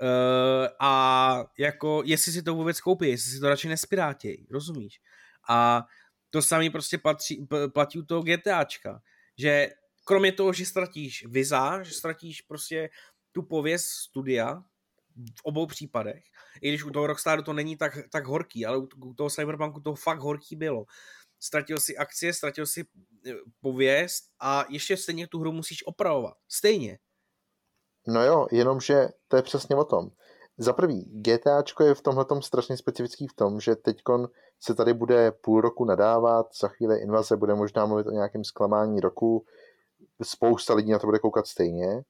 uh, 0.01 0.68
a 0.80 1.45
jako 1.60 2.01
jestli 2.05 2.32
si 2.32 2.43
to 2.43 2.55
vůbec 2.55 2.82
koupí, 2.82 3.10
jestli 3.10 3.32
si 3.32 3.39
to 3.39 3.49
radši 3.49 3.68
nespirátějí, 3.68 4.47
rozumíš? 4.51 5.01
A 5.49 5.86
to 6.30 6.41
samé 6.41 6.70
prostě 6.70 6.97
platí, 6.97 7.47
platí 7.74 7.99
u 7.99 8.05
toho 8.05 8.24
GTAčka, 8.24 9.01
že 9.38 9.70
kromě 10.05 10.32
toho, 10.32 10.53
že 10.53 10.66
ztratíš 10.66 11.26
viza, 11.28 11.84
že 11.84 11.91
ztratíš 11.91 12.41
prostě 12.41 12.89
tu 13.32 13.43
pověst 13.43 13.86
studia, 13.86 14.64
v 15.18 15.41
obou 15.43 15.65
případech. 15.65 16.24
I 16.61 16.70
když 16.70 16.84
u 16.84 16.91
toho 16.91 17.07
Rockstaru 17.07 17.43
to 17.43 17.53
není 17.53 17.78
tak, 17.78 17.97
tak 18.11 18.26
horký, 18.26 18.65
ale 18.65 18.78
u 18.78 19.13
toho 19.13 19.30
Cyberpunku 19.30 19.80
to 19.80 19.95
fakt 19.95 20.20
horký 20.20 20.55
bylo. 20.55 20.86
Ztratil 21.39 21.80
si 21.80 21.97
akcie, 21.97 22.34
ztratil 22.34 22.65
si 22.65 22.82
eh, 22.82 23.34
pověst 23.61 24.24
a 24.39 24.65
ještě 24.70 24.97
stejně 24.97 25.28
tu 25.28 25.39
hru 25.39 25.51
musíš 25.51 25.88
opravovat. 25.88 26.34
Stejně. 26.49 26.97
No 28.07 28.24
jo, 28.24 28.47
jenomže 28.51 29.07
to 29.28 29.36
je 29.36 29.41
přesně 29.41 29.76
o 29.76 29.84
tom. 29.84 30.09
Za 30.57 30.74
prvý, 30.74 31.03
GTAčko 31.05 31.84
je 31.84 31.95
v 31.95 32.01
tomhle 32.01 32.26
strašně 32.41 32.78
specifický 32.78 33.28
v 33.28 33.34
tom, 33.34 33.59
že 33.59 33.76
teď 33.76 33.97
se 34.59 34.76
tady 34.76 34.93
bude 34.93 35.32
půl 35.32 35.61
roku 35.61 35.86
nadávat, 35.86 36.47
za 36.61 36.68
chvíli 36.68 36.99
invaze 36.99 37.38
bude 37.38 37.55
možná 37.55 37.86
mluvit 37.86 38.07
o 38.07 38.11
nějakém 38.11 38.43
zklamání 38.43 38.99
roku, 38.99 39.45
spousta 40.24 40.74
lidí 40.74 40.91
na 40.91 40.99
to 40.99 41.07
bude 41.07 41.20
koukat 41.20 41.47
stejně 41.47 42.03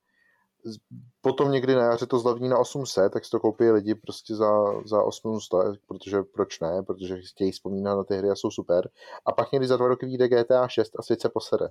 potom 1.22 1.52
někdy 1.52 1.76
na 1.76 1.82
jaře 1.82 2.06
to 2.06 2.20
zlevní 2.20 2.50
na 2.50 2.58
800, 2.58 3.14
tak 3.14 3.26
si 3.26 3.32
to 3.32 3.40
koupí 3.40 3.64
lidi 3.64 3.96
prostě 3.96 4.36
za, 4.36 4.82
za 4.86 5.04
800, 5.04 5.60
protože 5.88 6.24
proč 6.24 6.60
ne, 6.60 6.84
protože 6.84 7.22
chtějí 7.22 7.52
vzpomínat 7.52 7.96
na 7.96 8.04
ty 8.04 8.18
hry 8.18 8.30
a 8.30 8.36
jsou 8.36 8.52
super. 8.52 8.90
A 9.26 9.32
pak 9.32 9.52
někdy 9.52 9.68
za 9.68 9.78
dva 9.78 9.88
roky 9.88 10.06
vyjde 10.06 10.28
GTA 10.28 10.68
6 10.68 11.00
a 11.00 11.02
svět 11.02 11.22
se 11.22 11.30
posede. 11.30 11.70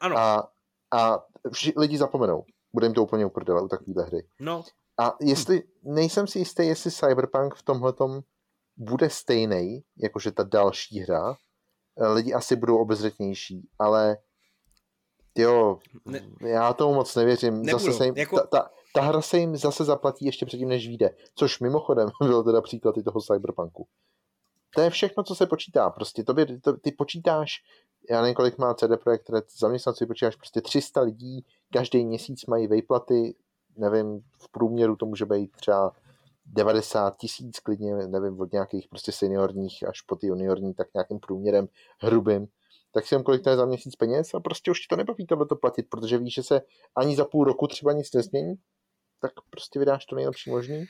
Ano. 0.00 0.18
A, 0.18 0.50
a 0.90 1.24
vši, 1.52 1.72
lidi 1.76 1.98
zapomenou. 1.98 2.44
Bude 2.72 2.86
jim 2.86 2.94
to 2.94 3.02
úplně 3.02 3.26
uprdele 3.26 3.62
u 3.62 3.68
takovéhle 3.68 4.04
hry. 4.04 4.26
No. 4.40 4.64
A 4.98 5.16
jestli, 5.20 5.62
nejsem 5.82 6.26
si 6.26 6.38
jistý, 6.38 6.66
jestli 6.66 6.90
Cyberpunk 6.90 7.54
v 7.54 7.62
tomhletom 7.62 8.20
bude 8.76 9.10
stejný, 9.10 9.84
jakože 9.96 10.32
ta 10.32 10.42
další 10.42 11.00
hra, 11.00 11.36
lidi 12.14 12.34
asi 12.34 12.56
budou 12.56 12.78
obezřetnější, 12.78 13.68
ale 13.78 14.16
Jo, 15.38 15.78
ne, 16.04 16.20
já 16.40 16.72
tomu 16.72 16.94
moc 16.94 17.16
nevěřím. 17.16 17.62
Nebudu, 17.62 17.84
zase 17.84 17.98
se 17.98 18.04
jim, 18.04 18.16
jako... 18.16 18.36
ta, 18.36 18.46
ta, 18.46 18.70
ta 18.94 19.00
hra 19.00 19.22
se 19.22 19.38
jim 19.38 19.56
zase 19.56 19.84
zaplatí 19.84 20.24
ještě 20.24 20.46
předtím, 20.46 20.68
než 20.68 20.88
vyjde. 20.88 21.10
Což 21.34 21.60
mimochodem 21.60 22.08
byl 22.22 22.44
teda 22.44 22.60
příklad 22.60 22.96
i 22.96 23.02
toho 23.02 23.20
Cyberpunku. 23.20 23.86
To 24.74 24.80
je 24.80 24.90
všechno, 24.90 25.22
co 25.22 25.34
se 25.34 25.46
počítá. 25.46 25.90
Prostě 25.90 26.24
tobě, 26.24 26.60
to, 26.60 26.76
ty 26.76 26.92
počítáš, 26.92 27.52
já 28.10 28.20
nevím, 28.22 28.34
kolik 28.34 28.58
má 28.58 28.74
CD 28.74 29.02
Projekt 29.02 29.30
Red 29.30 29.44
zaměstnanců, 29.58 30.06
počítáš 30.06 30.36
prostě 30.36 30.60
300 30.60 31.00
lidí, 31.00 31.44
každý 31.72 32.04
měsíc 32.04 32.46
mají 32.46 32.66
vejplaty, 32.66 33.34
nevím, 33.76 34.20
v 34.38 34.50
průměru 34.50 34.96
to 34.96 35.06
může 35.06 35.26
být 35.26 35.56
třeba 35.56 35.92
90 36.46 37.16
tisíc 37.16 37.60
klidně, 37.60 37.94
nevím, 37.94 38.40
od 38.40 38.52
nějakých 38.52 38.88
prostě 38.88 39.12
seniorních 39.12 39.88
až 39.88 40.00
po 40.00 40.16
ty 40.16 40.26
juniorní, 40.26 40.74
tak 40.74 40.88
nějakým 40.94 41.20
průměrem 41.20 41.68
hrubým 41.98 42.48
tak 42.92 43.06
si 43.06 43.14
jen 43.14 43.22
kolik 43.22 43.44
to 43.44 43.50
je 43.50 43.56
za 43.56 43.66
měsíc 43.66 43.96
peněz 43.96 44.34
a 44.34 44.40
prostě 44.40 44.70
už 44.70 44.80
ti 44.80 44.86
to 44.90 44.96
nebaví 44.96 45.26
tohle 45.26 45.46
to 45.46 45.56
platit, 45.56 45.86
protože 45.90 46.18
víš, 46.18 46.34
že 46.34 46.42
se 46.42 46.60
ani 46.96 47.16
za 47.16 47.24
půl 47.24 47.44
roku 47.44 47.66
třeba 47.66 47.92
nic 47.92 48.12
nezmění, 48.12 48.54
tak 49.20 49.32
prostě 49.50 49.78
vydáš 49.78 50.06
to 50.06 50.16
nejlepší 50.16 50.50
možný 50.50 50.84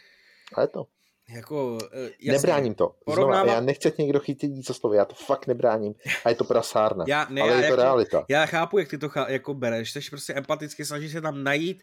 a 0.54 0.60
je 0.60 0.68
to. 0.68 0.86
Jako, 1.34 1.72
uh, 1.72 1.78
jasně, 2.20 2.32
nebráním 2.32 2.74
to. 2.74 2.94
Porovnávat... 3.04 3.44
Znova, 3.44 3.54
já 3.54 3.60
nechci 3.60 3.92
někdo 3.98 4.20
chytit 4.20 4.64
co 4.64 4.74
slovo, 4.74 4.94
já 4.94 5.04
to 5.04 5.14
fakt 5.14 5.46
nebráním 5.46 5.94
a 6.24 6.28
je 6.28 6.34
to 6.34 6.44
prasárna, 6.44 7.04
já, 7.08 7.26
ne, 7.30 7.42
ale 7.42 7.52
já, 7.52 7.60
je 7.60 7.68
to 7.68 7.76
realita. 7.76 8.24
Já 8.28 8.46
chápu, 8.46 8.78
jak 8.78 8.88
ty 8.88 8.98
to 8.98 9.08
chá, 9.08 9.28
jako 9.28 9.54
bereš, 9.54 9.92
jsi 9.92 10.00
prostě 10.10 10.34
empaticky, 10.34 10.84
snažíš 10.84 11.12
se 11.12 11.20
tam 11.20 11.42
najít 11.42 11.82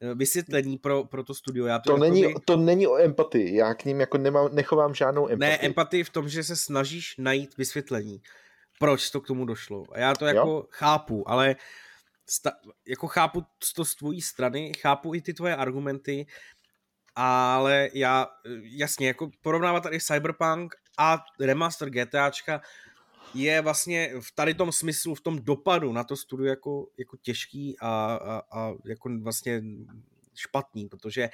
eh, 0.00 0.14
vysvětlení 0.14 0.78
pro, 0.78 1.04
pro 1.04 1.24
to 1.24 1.34
studio. 1.34 1.66
Já 1.66 1.78
to, 1.78 1.90
to, 1.90 1.96
není, 1.96 2.22
by... 2.22 2.34
to 2.44 2.56
není 2.56 2.86
o 2.86 2.96
empatii, 2.96 3.56
já 3.56 3.74
k 3.74 3.84
ním 3.84 4.00
jako 4.00 4.18
nemám, 4.18 4.54
nechovám 4.54 4.94
žádnou 4.94 5.28
empatii. 5.28 5.50
Ne, 5.50 5.58
empatii 5.66 6.04
v 6.04 6.10
tom, 6.10 6.28
že 6.28 6.44
se 6.44 6.56
snažíš 6.56 7.14
najít 7.18 7.56
vysvětlení 7.56 8.20
proč 8.78 9.10
to 9.10 9.20
k 9.20 9.26
tomu 9.26 9.44
došlo. 9.44 9.84
A 9.92 9.98
já 9.98 10.14
to 10.14 10.26
jako 10.26 10.48
jo. 10.48 10.66
chápu, 10.70 11.30
ale 11.30 11.56
sta, 12.28 12.52
jako 12.86 13.06
chápu 13.06 13.44
to 13.74 13.84
z 13.84 13.94
tvojí 13.94 14.22
strany, 14.22 14.72
chápu 14.80 15.14
i 15.14 15.20
ty 15.20 15.34
tvoje 15.34 15.56
argumenty, 15.56 16.26
ale 17.14 17.88
já, 17.94 18.26
jasně, 18.62 19.06
jako 19.06 19.30
porovnávat 19.42 19.82
tady 19.82 20.00
Cyberpunk 20.00 20.74
a 20.98 21.24
remaster 21.40 21.90
GTAčka 21.90 22.60
je 23.34 23.60
vlastně 23.60 24.12
v 24.20 24.32
tady 24.34 24.54
tom 24.54 24.72
smyslu, 24.72 25.14
v 25.14 25.20
tom 25.20 25.38
dopadu 25.38 25.92
na 25.92 26.04
to 26.04 26.16
studio 26.16 26.48
jako, 26.48 26.86
jako 26.98 27.16
těžký 27.16 27.76
a, 27.80 27.88
a, 28.22 28.42
a 28.52 28.72
jako 28.84 29.10
vlastně 29.22 29.62
špatný, 30.34 30.88
protože 30.88 31.28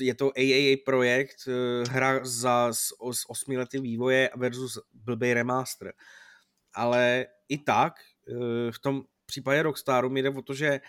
je 0.00 0.14
to 0.14 0.32
AAA 0.38 0.76
projekt, 0.84 1.48
eh, 1.48 1.90
hra 1.90 2.20
za, 2.24 2.72
s, 2.72 2.88
s 3.12 3.30
osmiletým 3.30 3.82
vývoje 3.82 4.30
versus 4.36 4.78
blbý 4.92 5.34
remaster 5.34 5.92
ale 6.74 7.26
i 7.48 7.58
tak 7.58 7.94
eh, 8.28 8.72
v 8.72 8.78
tom 8.78 9.02
případě 9.26 9.62
Rockstaru 9.62 10.10
mi 10.10 10.22
jde 10.22 10.30
o 10.30 10.42
to, 10.42 10.54
že 10.54 10.80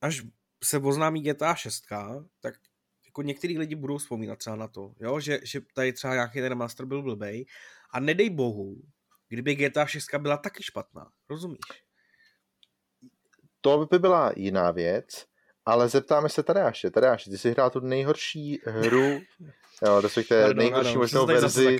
až 0.00 0.22
se 0.64 0.78
oznámí 0.78 1.22
GTA 1.22 1.54
6, 1.54 1.84
tak 2.40 2.54
jako 3.06 3.22
některý 3.22 3.58
lidi 3.58 3.74
budou 3.74 3.98
vzpomínat 3.98 4.38
třeba 4.38 4.56
na 4.56 4.68
to, 4.68 4.94
jo? 5.00 5.20
Že, 5.20 5.40
že 5.42 5.60
tady 5.74 5.92
třeba 5.92 6.14
nějaký 6.14 6.38
ten 6.38 6.48
remaster 6.48 6.86
byl 6.86 7.02
blbej 7.02 7.46
a 7.90 8.00
nedej 8.00 8.30
bohu, 8.30 8.76
kdyby 9.28 9.54
GTA 9.54 9.86
6 9.86 10.14
byla 10.18 10.36
taky 10.36 10.62
špatná, 10.62 11.10
rozumíš? 11.30 11.60
To 13.60 13.86
by 13.90 13.98
byla 13.98 14.32
jiná 14.36 14.70
věc, 14.70 15.26
ale 15.64 15.88
zeptáme 15.88 16.28
se 16.28 16.42
Tadeáše. 16.42 16.90
Tadeáše, 16.90 17.30
ty 17.30 17.38
jsi 17.38 17.50
hrál 17.50 17.70
tu 17.70 17.80
nejhorší 17.80 18.60
hru, 18.64 19.20
jo, 19.86 20.00
respektive 20.00 20.54
nejhorší 20.54 20.90
ano, 20.90 21.00
možnou 21.00 21.26
verzi, 21.26 21.78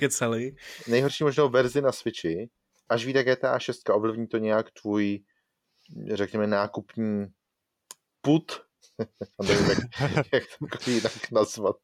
nejhorší 0.87 1.23
možnou 1.23 1.49
verzi 1.49 1.81
na 1.81 1.91
Switchi, 1.91 2.49
až 2.89 3.05
vyjde 3.05 3.23
GTA 3.23 3.59
6, 3.59 3.89
ovlivní 3.89 4.27
to 4.27 4.37
nějak 4.37 4.71
tvůj, 4.71 5.19
řekněme, 6.13 6.47
nákupní 6.47 7.25
put, 8.21 8.61
nevím, 9.47 9.69
jak, 9.69 9.77
jak 10.33 10.83
to 10.83 10.91
jinak 10.91 11.31
nazvat. 11.31 11.75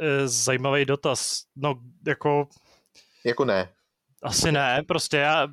Eh, 0.00 0.28
zajímavý 0.28 0.84
dotaz. 0.84 1.42
No, 1.56 1.80
jako... 2.06 2.48
Jako 3.24 3.44
ne. 3.44 3.74
Asi 4.22 4.52
ne, 4.52 4.82
prostě 4.88 5.16
já 5.16 5.48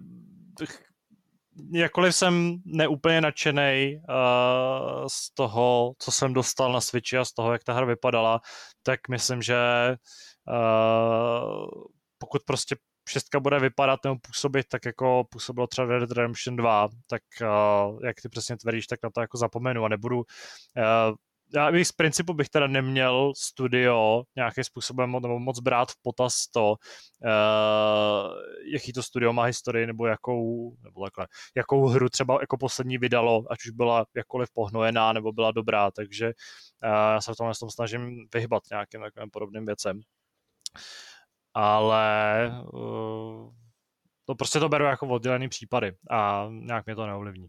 jakkoliv 1.71 2.15
jsem 2.15 2.57
neúplně 2.65 3.21
nadšený 3.21 4.01
uh, 4.09 5.07
z 5.07 5.33
toho, 5.33 5.93
co 5.99 6.11
jsem 6.11 6.33
dostal 6.33 6.73
na 6.73 6.81
Switchi 6.81 7.17
a 7.17 7.25
z 7.25 7.33
toho, 7.33 7.51
jak 7.51 7.63
ta 7.63 7.73
hra 7.73 7.85
vypadala, 7.85 8.41
tak 8.83 8.99
myslím, 9.09 9.41
že 9.41 9.57
uh, 10.47 11.69
pokud 12.17 12.41
prostě 12.45 12.75
šestka 13.09 13.39
bude 13.39 13.59
vypadat 13.59 13.99
nebo 14.03 14.15
působit 14.15 14.65
tak, 14.69 14.85
jako 14.85 15.23
působilo 15.29 15.67
třeba 15.67 15.87
Red 15.87 15.99
Dead 15.99 16.11
Redemption 16.11 16.55
2, 16.55 16.89
tak 17.07 17.21
uh, 17.41 17.99
jak 18.05 18.21
ty 18.21 18.29
přesně 18.29 18.57
tvrdíš, 18.57 18.87
tak 18.87 18.99
na 19.03 19.09
to 19.09 19.21
jako 19.21 19.37
zapomenu 19.37 19.85
a 19.85 19.89
nebudu 19.89 20.17
uh, 20.17 21.15
já 21.53 21.71
bych 21.71 21.87
z 21.87 21.91
principu 21.91 22.33
bych 22.33 22.49
teda 22.49 22.67
neměl 22.67 23.33
studio 23.37 24.23
nějakým 24.35 24.63
způsobem 24.63 25.11
nebo 25.11 25.39
moc 25.39 25.59
brát 25.59 25.91
v 25.91 26.01
potaz 26.01 26.47
to, 26.47 26.69
uh, 26.69 26.77
jaký 28.73 28.93
to 28.93 29.03
studio 29.03 29.33
má 29.33 29.43
historii, 29.43 29.87
nebo 29.87 30.07
jakou, 30.07 30.75
nebo 30.83 31.03
takhle, 31.03 31.27
jakou 31.55 31.87
hru 31.87 32.09
třeba 32.09 32.37
jako 32.41 32.57
poslední 32.57 32.97
vydalo, 32.97 33.43
ať 33.49 33.59
už 33.65 33.71
byla 33.71 34.05
jakkoliv 34.15 34.49
pohnojená, 34.53 35.13
nebo 35.13 35.31
byla 35.31 35.51
dobrá, 35.51 35.91
takže 35.91 36.25
uh, 36.25 36.89
já 36.89 37.21
se 37.21 37.33
v 37.33 37.35
tomhle 37.35 37.53
tom 37.59 37.69
snažím 37.69 38.27
vyhbat 38.33 38.63
nějakým 38.71 39.01
takovým 39.01 39.29
podobným 39.29 39.65
věcem. 39.65 40.01
Ale 41.55 42.51
uh, 42.73 43.49
to 44.25 44.35
prostě 44.35 44.59
to 44.59 44.69
beru 44.69 44.83
jako 44.83 45.07
oddělený 45.07 45.49
případy 45.49 45.91
a 46.11 46.47
nějak 46.49 46.85
mě 46.85 46.95
to 46.95 47.07
neovlivní. 47.07 47.47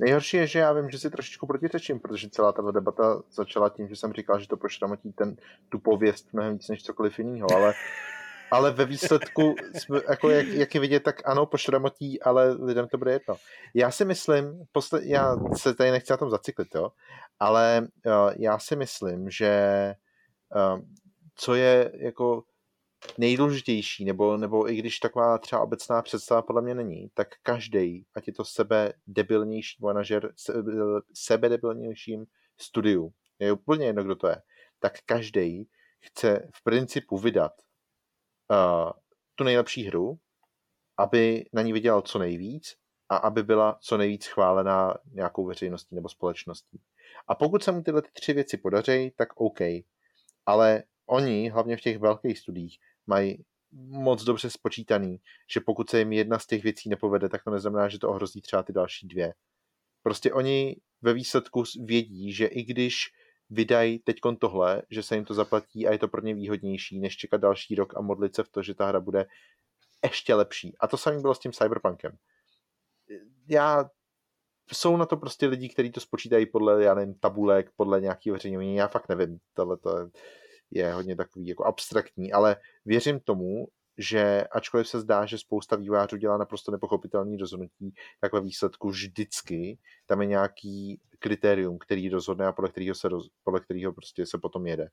Nejhorší 0.00 0.36
je, 0.36 0.46
že 0.46 0.58
já 0.58 0.72
vím, 0.72 0.90
že 0.90 0.98
si 0.98 1.10
trošičku 1.10 1.46
protiřečím, 1.46 2.00
protože 2.00 2.30
celá 2.30 2.52
ta 2.52 2.70
debata 2.70 3.22
začala 3.30 3.68
tím, 3.68 3.88
že 3.88 3.96
jsem 3.96 4.12
říkal, 4.12 4.40
že 4.40 4.48
to 4.48 4.56
pošramotí 4.56 5.12
ten, 5.12 5.36
tu 5.68 5.78
pověst 5.78 6.32
mnohem 6.32 6.52
víc 6.52 6.68
než 6.68 6.82
cokoliv 6.82 7.18
jiného, 7.18 7.48
ale, 7.54 7.74
ale 8.50 8.70
ve 8.70 8.84
výsledku, 8.84 9.54
jsme, 9.74 10.00
jako 10.10 10.30
jak, 10.30 10.46
jak 10.46 10.74
je 10.74 10.80
vidět, 10.80 11.02
tak 11.02 11.28
ano, 11.28 11.46
pošramotí, 11.46 12.22
ale 12.22 12.52
lidem 12.52 12.88
to 12.88 12.98
bude 12.98 13.12
jedno. 13.12 13.36
Já 13.74 13.90
si 13.90 14.04
myslím, 14.04 14.64
posle, 14.72 15.00
já 15.04 15.36
se 15.56 15.74
tady 15.74 15.90
nechci 15.90 16.12
na 16.12 16.16
tom 16.16 16.30
zacyklit, 16.30 16.74
jo, 16.74 16.92
ale 17.40 17.88
uh, 18.06 18.32
já 18.38 18.58
si 18.58 18.76
myslím, 18.76 19.30
že 19.30 19.94
uh, 20.56 20.80
co 21.34 21.54
je 21.54 21.92
jako 21.94 22.42
nejdůležitější, 23.18 24.04
nebo, 24.04 24.36
nebo 24.36 24.70
i 24.70 24.76
když 24.76 24.98
taková 24.98 25.38
třeba 25.38 25.62
obecná 25.62 26.02
představa 26.02 26.42
podle 26.42 26.62
mě 26.62 26.74
není, 26.74 27.10
tak 27.14 27.28
každý, 27.42 28.06
ať 28.14 28.26
je 28.26 28.32
to 28.32 28.44
sebe 28.44 28.92
debilnější 29.06 29.76
manažer, 29.82 30.32
sebe 31.14 31.48
debilnějším 31.48 32.26
studiu, 32.60 33.12
je 33.38 33.52
úplně 33.52 33.86
jedno, 33.86 34.04
kdo 34.04 34.14
to 34.14 34.26
je, 34.26 34.42
tak 34.78 34.92
každý 35.06 35.68
chce 36.00 36.48
v 36.54 36.64
principu 36.64 37.18
vydat 37.18 37.52
uh, 38.50 38.90
tu 39.34 39.44
nejlepší 39.44 39.84
hru, 39.84 40.18
aby 40.96 41.46
na 41.52 41.62
ní 41.62 41.72
vydělal 41.72 42.02
co 42.02 42.18
nejvíc 42.18 42.76
a 43.08 43.16
aby 43.16 43.42
byla 43.42 43.78
co 43.80 43.96
nejvíc 43.96 44.26
chválená 44.26 44.94
nějakou 45.12 45.46
veřejností 45.46 45.94
nebo 45.94 46.08
společností. 46.08 46.80
A 47.28 47.34
pokud 47.34 47.64
se 47.64 47.72
mu 47.72 47.82
tyhle 47.82 48.02
ty 48.02 48.08
tři 48.12 48.32
věci 48.32 48.56
podaří, 48.56 49.12
tak 49.16 49.28
OK. 49.36 49.60
Ale 50.46 50.82
oni, 51.06 51.48
hlavně 51.48 51.76
v 51.76 51.80
těch 51.80 51.98
velkých 51.98 52.38
studiích, 52.38 52.78
mají 53.06 53.44
moc 53.90 54.24
dobře 54.24 54.50
spočítaný, 54.50 55.20
že 55.50 55.60
pokud 55.60 55.90
se 55.90 55.98
jim 55.98 56.12
jedna 56.12 56.38
z 56.38 56.46
těch 56.46 56.62
věcí 56.62 56.88
nepovede, 56.88 57.28
tak 57.28 57.44
to 57.44 57.50
neznamená, 57.50 57.88
že 57.88 57.98
to 57.98 58.08
ohrozí 58.08 58.40
třeba 58.40 58.62
ty 58.62 58.72
další 58.72 59.08
dvě. 59.08 59.34
Prostě 60.02 60.32
oni 60.32 60.76
ve 61.02 61.12
výsledku 61.12 61.64
vědí, 61.84 62.32
že 62.32 62.46
i 62.46 62.62
když 62.62 62.96
vydají 63.50 63.98
teď 63.98 64.16
tohle, 64.38 64.82
že 64.90 65.02
se 65.02 65.14
jim 65.14 65.24
to 65.24 65.34
zaplatí 65.34 65.86
a 65.86 65.92
je 65.92 65.98
to 65.98 66.08
pro 66.08 66.20
ně 66.20 66.34
výhodnější, 66.34 67.00
než 67.00 67.16
čekat 67.16 67.40
další 67.40 67.74
rok 67.74 67.96
a 67.96 68.00
modlit 68.00 68.34
se 68.34 68.42
v 68.42 68.48
to, 68.48 68.62
že 68.62 68.74
ta 68.74 68.86
hra 68.86 69.00
bude 69.00 69.26
ještě 70.04 70.34
lepší. 70.34 70.76
A 70.80 70.86
to 70.86 70.96
samé 70.96 71.20
bylo 71.20 71.34
s 71.34 71.38
tím 71.38 71.52
Cyberpunkem. 71.52 72.16
Já 73.48 73.90
jsou 74.72 74.96
na 74.96 75.06
to 75.06 75.16
prostě 75.16 75.46
lidi, 75.46 75.68
kteří 75.68 75.90
to 75.90 76.00
spočítají 76.00 76.46
podle, 76.46 76.84
já 76.84 76.94
nevím, 76.94 77.14
tabulek, 77.14 77.70
podle 77.76 78.00
nějakého 78.00 78.34
veřejného, 78.34 78.62
já 78.62 78.88
fakt 78.88 79.08
nevím, 79.08 79.38
tohle 79.54 79.76
to 79.76 79.98
je 79.98 80.10
je 80.74 80.92
hodně 80.92 81.16
takový 81.16 81.46
jako 81.46 81.64
abstraktní, 81.64 82.32
ale 82.32 82.56
věřím 82.84 83.20
tomu, 83.20 83.68
že 83.98 84.44
ačkoliv 84.52 84.88
se 84.88 85.00
zdá, 85.00 85.26
že 85.26 85.38
spousta 85.38 85.76
vývářů 85.76 86.16
dělá 86.16 86.38
naprosto 86.38 86.72
nepochopitelný 86.72 87.36
rozhodnutí, 87.36 87.94
tak 88.20 88.32
ve 88.32 88.40
výsledku 88.40 88.88
vždycky 88.88 89.78
tam 90.06 90.20
je 90.20 90.26
nějaký 90.26 91.00
kritérium, 91.18 91.78
který 91.78 92.08
rozhodne 92.08 92.46
a 92.46 92.52
podle 92.52 92.70
kterého, 92.70 92.94
se 92.94 93.08
roz, 93.08 93.28
podle 93.44 93.60
kterého 93.60 93.92
prostě 93.92 94.26
se 94.26 94.38
potom 94.38 94.66
jede. 94.66 94.88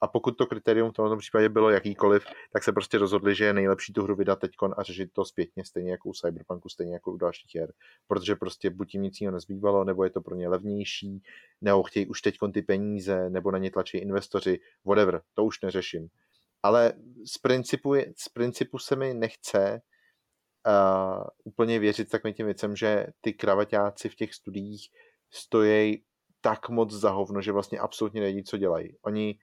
A 0.00 0.08
pokud 0.08 0.30
to 0.30 0.46
kritérium 0.46 0.90
v 0.90 0.92
tomto 0.92 1.16
případě 1.16 1.48
bylo 1.48 1.70
jakýkoliv, 1.70 2.24
tak 2.52 2.64
se 2.64 2.72
prostě 2.72 2.98
rozhodli, 2.98 3.34
že 3.34 3.44
je 3.44 3.52
nejlepší 3.52 3.92
tu 3.92 4.02
hru 4.02 4.16
vydat 4.16 4.38
teď 4.38 4.50
a 4.76 4.82
řešit 4.82 5.10
to 5.12 5.24
zpětně, 5.24 5.64
stejně 5.64 5.90
jako 5.90 6.08
u 6.08 6.12
Cyberpunku, 6.12 6.68
stejně 6.68 6.92
jako 6.92 7.12
u 7.12 7.16
dalších 7.16 7.54
her. 7.54 7.72
Protože 8.06 8.36
prostě 8.36 8.70
buď 8.70 8.94
jim 8.94 9.02
nic 9.02 9.20
jiného 9.20 9.34
nezbývalo, 9.34 9.84
nebo 9.84 10.04
je 10.04 10.10
to 10.10 10.20
pro 10.20 10.34
ně 10.34 10.48
levnější, 10.48 11.22
nebo 11.60 11.82
chtějí 11.82 12.06
už 12.06 12.22
teď 12.22 12.34
ty 12.54 12.62
peníze, 12.62 13.30
nebo 13.30 13.50
na 13.50 13.58
ně 13.58 13.70
tlačí 13.70 13.98
investoři, 13.98 14.60
whatever, 14.84 15.22
to 15.34 15.44
už 15.44 15.60
neřeším 15.60 16.08
ale 16.62 16.92
z 17.26 17.38
principu, 17.38 17.94
z 18.16 18.28
principu 18.28 18.78
se 18.78 18.96
mi 18.96 19.14
nechce 19.14 19.82
uh, 20.66 21.24
úplně 21.44 21.78
věřit 21.78 22.10
takovým 22.10 22.34
těm 22.34 22.46
věcem, 22.46 22.76
že 22.76 23.06
ty 23.20 23.32
kravaťáci 23.32 24.08
v 24.08 24.14
těch 24.14 24.34
studiích 24.34 24.88
stojí 25.30 26.04
tak 26.40 26.68
moc 26.68 26.92
za 26.92 27.10
hovno, 27.10 27.42
že 27.42 27.52
vlastně 27.52 27.78
absolutně 27.78 28.20
nevědí, 28.20 28.44
co 28.44 28.56
dělají. 28.56 28.96
Oni 29.02 29.38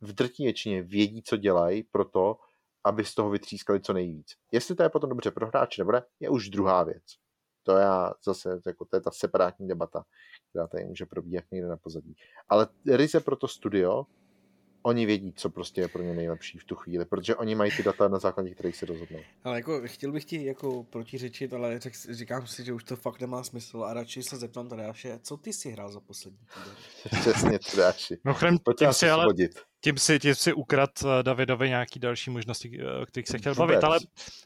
v 0.00 0.12
drtí 0.12 0.44
většině 0.44 0.82
vědí, 0.82 1.22
co 1.22 1.36
dělají 1.36 1.82
proto, 1.82 2.36
aby 2.84 3.04
z 3.04 3.14
toho 3.14 3.30
vytřískali 3.30 3.80
co 3.80 3.92
nejvíc. 3.92 4.26
Jestli 4.52 4.74
to 4.74 4.82
je 4.82 4.88
potom 4.88 5.10
dobře 5.10 5.30
pro 5.30 5.46
hráče 5.46 5.82
nebo 5.82 5.92
ne, 5.92 6.02
je 6.20 6.28
už 6.28 6.48
druhá 6.48 6.84
věc. 6.84 7.04
To 7.62 7.76
já 7.76 8.14
zase, 8.24 8.60
jako, 8.66 8.84
to 8.84 8.96
je 8.96 9.00
ta 9.00 9.10
separátní 9.10 9.68
debata, 9.68 10.04
která 10.50 10.66
tady 10.66 10.84
může 10.84 11.06
probíhat 11.06 11.44
někde 11.52 11.68
na 11.68 11.76
pozadí. 11.76 12.14
Ale 12.48 12.68
ryze 12.92 13.20
pro 13.20 13.36
to 13.36 13.48
studio 13.48 14.06
oni 14.82 15.06
vědí, 15.06 15.32
co 15.36 15.50
prostě 15.50 15.80
je 15.80 15.88
pro 15.88 16.02
ně 16.02 16.14
nejlepší 16.14 16.58
v 16.58 16.64
tu 16.64 16.74
chvíli, 16.74 17.04
protože 17.04 17.36
oni 17.36 17.54
mají 17.54 17.70
ty 17.76 17.82
data, 17.82 18.08
na 18.08 18.18
základě 18.18 18.50
kterých 18.50 18.76
se 18.76 18.86
rozhodnou. 18.86 19.18
Ale 19.44 19.56
jako 19.56 19.80
chtěl 19.84 20.12
bych 20.12 20.24
ti 20.24 20.44
jako 20.44 20.84
protiřečit, 20.84 21.52
ale 21.52 21.78
řek, 21.78 21.94
říkám 22.10 22.46
si, 22.46 22.64
že 22.64 22.72
už 22.72 22.84
to 22.84 22.96
fakt 22.96 23.20
nemá 23.20 23.42
smysl 23.42 23.84
a 23.84 23.94
radši 23.94 24.22
se 24.22 24.36
zeptám 24.36 24.68
Tadáše, 24.68 25.18
co 25.22 25.36
ty 25.36 25.52
si 25.52 25.70
hrál 25.70 25.92
za 25.92 26.00
poslední 26.00 26.38
týden? 26.38 26.76
Přesně, 27.20 27.58
Tadáši. 27.70 28.18
No 28.24 28.34
chrem, 28.34 28.58
tím 28.78 28.92
si 28.92 29.10
ale, 29.10 29.26
tím 29.80 29.98
si, 29.98 30.18
tím 30.18 30.34
si 30.34 30.52
ukrad 30.52 30.90
eh, 31.04 31.22
Davidovi 31.22 31.68
nějaký 31.68 32.00
další 32.00 32.30
možnosti, 32.30 32.82
o 32.84 33.02
eh, 33.02 33.06
kterých 33.06 33.28
se 33.28 33.38
chtěl 33.38 33.54
bavit, 33.54 33.84
ale 33.84 33.98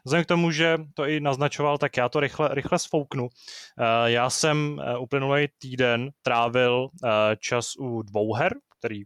vzhledem 0.05 0.25
k 0.25 0.29
tomu, 0.29 0.51
že 0.51 0.79
to 0.95 1.07
i 1.07 1.21
naznačoval, 1.21 1.79
tak 1.79 1.97
já 1.97 2.09
to 2.09 2.21
rychle, 2.21 2.49
rychle 2.53 2.79
sfouknu. 2.79 3.29
Eh, 3.79 4.11
já 4.11 4.31
jsem 4.31 4.83
uplynulý 4.99 5.49
týden 5.59 6.11
trávil 6.23 6.89
čas 7.39 7.77
u 7.79 8.03
dvou 8.03 8.35
her, 8.35 8.55
který 8.79 9.03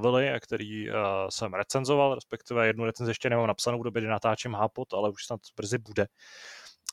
bavili 0.00 0.30
a 0.30 0.40
který 0.40 0.90
uh, 0.90 0.96
jsem 1.28 1.54
recenzoval, 1.54 2.14
respektive 2.14 2.66
jednu 2.66 2.84
recenzi 2.84 3.10
ještě 3.10 3.30
nemám 3.30 3.46
napsanou 3.46 3.80
v 3.80 3.84
době, 3.84 4.02
kdy 4.02 4.08
natáčím 4.08 4.54
Hápot, 4.54 4.92
ale 4.94 5.10
už 5.10 5.24
snad 5.26 5.40
brzy 5.56 5.78
bude. 5.78 6.06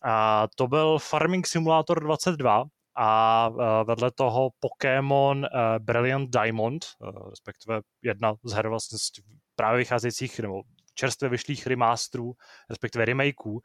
A 0.04 0.48
to 0.56 0.68
byl 0.68 1.00
Farming 1.00 1.48
Simulator 1.48 2.04
22 2.04 2.64
a 2.96 3.50
uh, 3.50 3.58
vedle 3.88 4.12
toho 4.12 4.50
Pokémon 4.60 5.38
uh, 5.38 5.46
Brilliant 5.80 6.30
Diamond, 6.30 6.86
respektive 7.30 7.82
jedna 8.02 8.34
z 8.44 8.54
her 8.54 8.68
vlastně 8.68 8.98
z 8.98 9.12
právě 9.56 9.78
vycházejících 9.78 10.40
nebo 10.40 10.62
čerstvě 10.96 11.30
vyšlých 11.30 11.68
remasterů, 11.68 12.34
respektive 12.70 13.06
remakeů, 13.06 13.62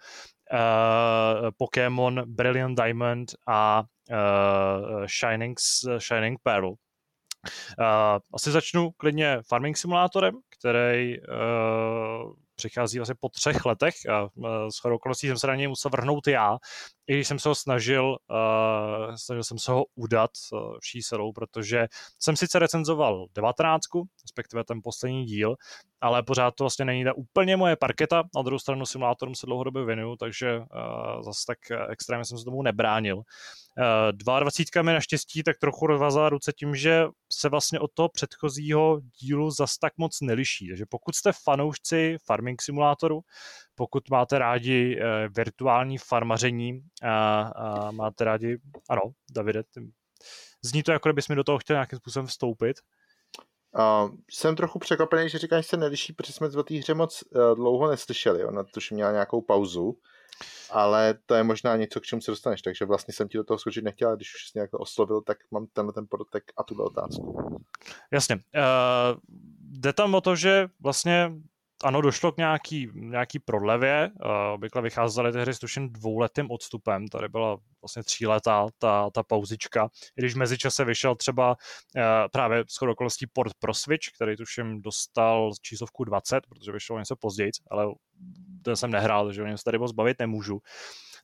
Pokémon 1.57 2.23
Brilliant 2.27 2.81
Diamond 2.81 3.35
a 3.49 3.83
Shining, 5.21 5.59
Shining 5.99 6.41
Pearl. 6.43 6.75
Asi 8.35 8.51
začnu 8.51 8.91
klidně 8.91 9.39
Farming 9.49 9.77
Simulatorem, 9.77 10.35
který 10.59 11.21
uh, 11.21 12.33
přichází 12.55 12.99
vlastně 12.99 13.15
po 13.21 13.29
třech 13.29 13.65
letech 13.65 13.95
a 14.11 14.29
s 14.71 14.85
okolností 14.85 15.27
jsem 15.27 15.39
se 15.39 15.47
na 15.47 15.55
něj 15.55 15.69
musel 15.69 15.91
vrhnout 15.91 16.27
já, 16.27 16.59
i 17.09 17.15
když 17.15 17.29
jsem 17.29 17.39
se 17.39 17.49
ho 17.49 17.55
snažil, 17.55 18.17
uh, 18.31 19.15
snažil 19.15 19.45
jsem 19.45 19.59
se 19.59 19.73
ho 19.73 19.85
udat 19.95 20.31
uh, 20.53 20.77
vší 20.81 21.01
protože 21.35 21.87
jsem 22.19 22.37
sice 22.37 22.59
recenzoval 22.59 23.27
19, 23.35 23.85
respektive 24.23 24.65
ten 24.65 24.81
poslední 24.85 25.25
díl, 25.25 25.57
ale 26.01 26.23
pořád 26.23 26.55
to 26.55 26.65
vlastně 26.65 26.85
není 26.85 27.05
ta 27.05 27.13
úplně 27.17 27.57
moje 27.57 27.77
parketa, 27.77 28.23
na 28.37 28.43
druhou 28.43 28.59
stranu 28.59 28.87
simulátorům 28.87 29.35
se 29.35 29.47
dlouhodobě 29.47 29.85
věnuju, 29.85 30.17
takže 30.17 30.59
uh, 30.59 31.23
zase 31.23 31.45
tak 31.47 31.59
extrémně 31.91 32.25
jsem 32.25 32.39
se 32.39 32.45
tomu 32.45 32.63
nebránil. 32.63 33.23
22 34.13 34.83
mi 34.83 34.93
naštěstí 34.93 35.43
tak 35.43 35.59
trochu 35.59 35.87
rozvazala 35.87 36.29
ruce 36.29 36.53
tím, 36.53 36.77
že 36.77 37.05
se 37.33 37.49
vlastně 37.49 37.81
od 37.81 37.91
toho 37.95 38.09
předchozího 38.09 39.01
dílu 39.21 39.51
zas 39.51 39.79
tak 39.79 39.93
moc 39.97 40.21
neliší. 40.21 40.69
Takže 40.69 40.85
pokud 40.89 41.15
jste 41.15 41.33
fanoušci 41.45 42.17
farming 42.27 42.63
simulátoru, 42.63 43.21
pokud 43.75 44.11
máte 44.11 44.39
rádi 44.39 44.97
uh, 44.97 45.03
virtuální 45.37 45.99
farmaření 45.99 46.81
a, 47.03 47.43
a 47.43 47.91
máte 47.91 48.25
rádi, 48.25 48.59
ano, 48.89 49.03
Davide, 49.31 49.63
ty, 49.63 49.93
zní 50.63 50.83
to 50.83 50.93
jako 50.93 51.09
kdybys 51.09 51.29
mi 51.29 51.37
do 51.37 51.45
toho 51.45 51.59
chtěl 51.59 51.75
nějakým 51.75 51.99
způsobem 51.99 52.27
vstoupit. 52.27 52.77
Uh, 53.79 54.11
jsem 54.31 54.57
trochu 54.57 54.79
překvapený, 54.79 55.29
že 55.29 55.39
říkáš, 55.39 55.65
že 55.65 55.69
se 55.69 55.77
neliší, 55.77 56.13
protože 56.13 56.33
jsme 56.33 56.49
o 56.49 56.63
té 56.63 56.75
hře 56.75 56.95
moc 56.95 57.23
uh, 57.23 57.55
dlouho 57.55 57.91
neslyšeli. 57.91 58.45
Ona 58.45 58.65
tuž 58.65 58.91
měla 58.91 59.13
nějakou 59.13 59.41
pauzu, 59.41 59.99
ale 60.71 61.15
to 61.27 61.35
je 61.35 61.43
možná 61.43 61.77
něco, 61.77 62.01
k 62.01 62.05
čemu 62.05 62.23
se 62.23 62.31
dostaneš, 62.31 62.63
takže 62.63 62.85
vlastně 62.85 63.15
jsem 63.15 63.29
ti 63.29 63.39
do 63.39 63.45
toho 63.45 63.59
skočit 63.59 63.85
nechtěl, 63.85 64.09
ale 64.09 64.17
když 64.17 64.35
už 64.35 64.47
jsi 64.47 64.59
nějak 64.59 64.75
oslovil, 64.75 65.21
tak 65.21 65.39
mám 65.51 65.67
tenhle 65.67 65.93
ten 65.93 66.07
protek 66.07 66.45
a 66.57 66.63
tuhle 66.63 66.85
otázku. 66.85 67.57
Jasně. 68.11 68.37
Uh, 68.37 69.21
jde 69.61 69.93
tam 69.93 70.15
o 70.15 70.21
to, 70.21 70.37
že 70.37 70.69
vlastně 70.81 71.33
ano, 71.85 72.01
došlo 72.01 72.33
k 72.33 72.37
nějaký, 72.37 72.91
nějaký 72.95 73.39
prodlevě. 73.39 74.11
Uh, 74.25 74.31
obvykle 74.55 74.83
vycházely 74.83 75.33
ty 75.33 75.41
hry 75.41 75.55
s 75.55 75.59
tuším 75.59 75.93
dvouletým 75.93 76.51
odstupem. 76.51 77.09
Tady 77.09 77.29
byla 77.29 77.57
vlastně 77.83 78.03
tříletá 78.03 78.67
ta, 78.79 79.11
ta 79.11 79.23
pauzička. 79.23 79.89
I 80.17 80.21
když 80.21 80.35
v 80.35 80.39
mezičase 80.39 80.85
vyšel 80.85 81.15
třeba 81.15 81.51
uh, 81.51 82.03
právě 82.33 82.65
s 82.69 82.83
okolností 82.83 83.27
port 83.33 83.53
pro 83.59 83.75
Switch, 83.75 84.07
který 84.15 84.37
tuším 84.37 84.83
dostal 84.83 85.51
číslovku 85.63 86.05
20, 86.05 86.41
protože 86.49 86.73
vyšlo 86.73 86.99
něco 86.99 87.17
později, 87.17 87.51
ale 87.71 87.87
ten 88.63 88.77
jsem 88.77 88.91
nehrál, 88.91 89.27
takže 89.27 89.43
o 89.43 89.47
něm 89.47 89.59
se 89.59 89.65
tady 89.65 89.79
moc 89.79 89.93
bavit 89.93 90.19
nemůžu. 90.19 90.61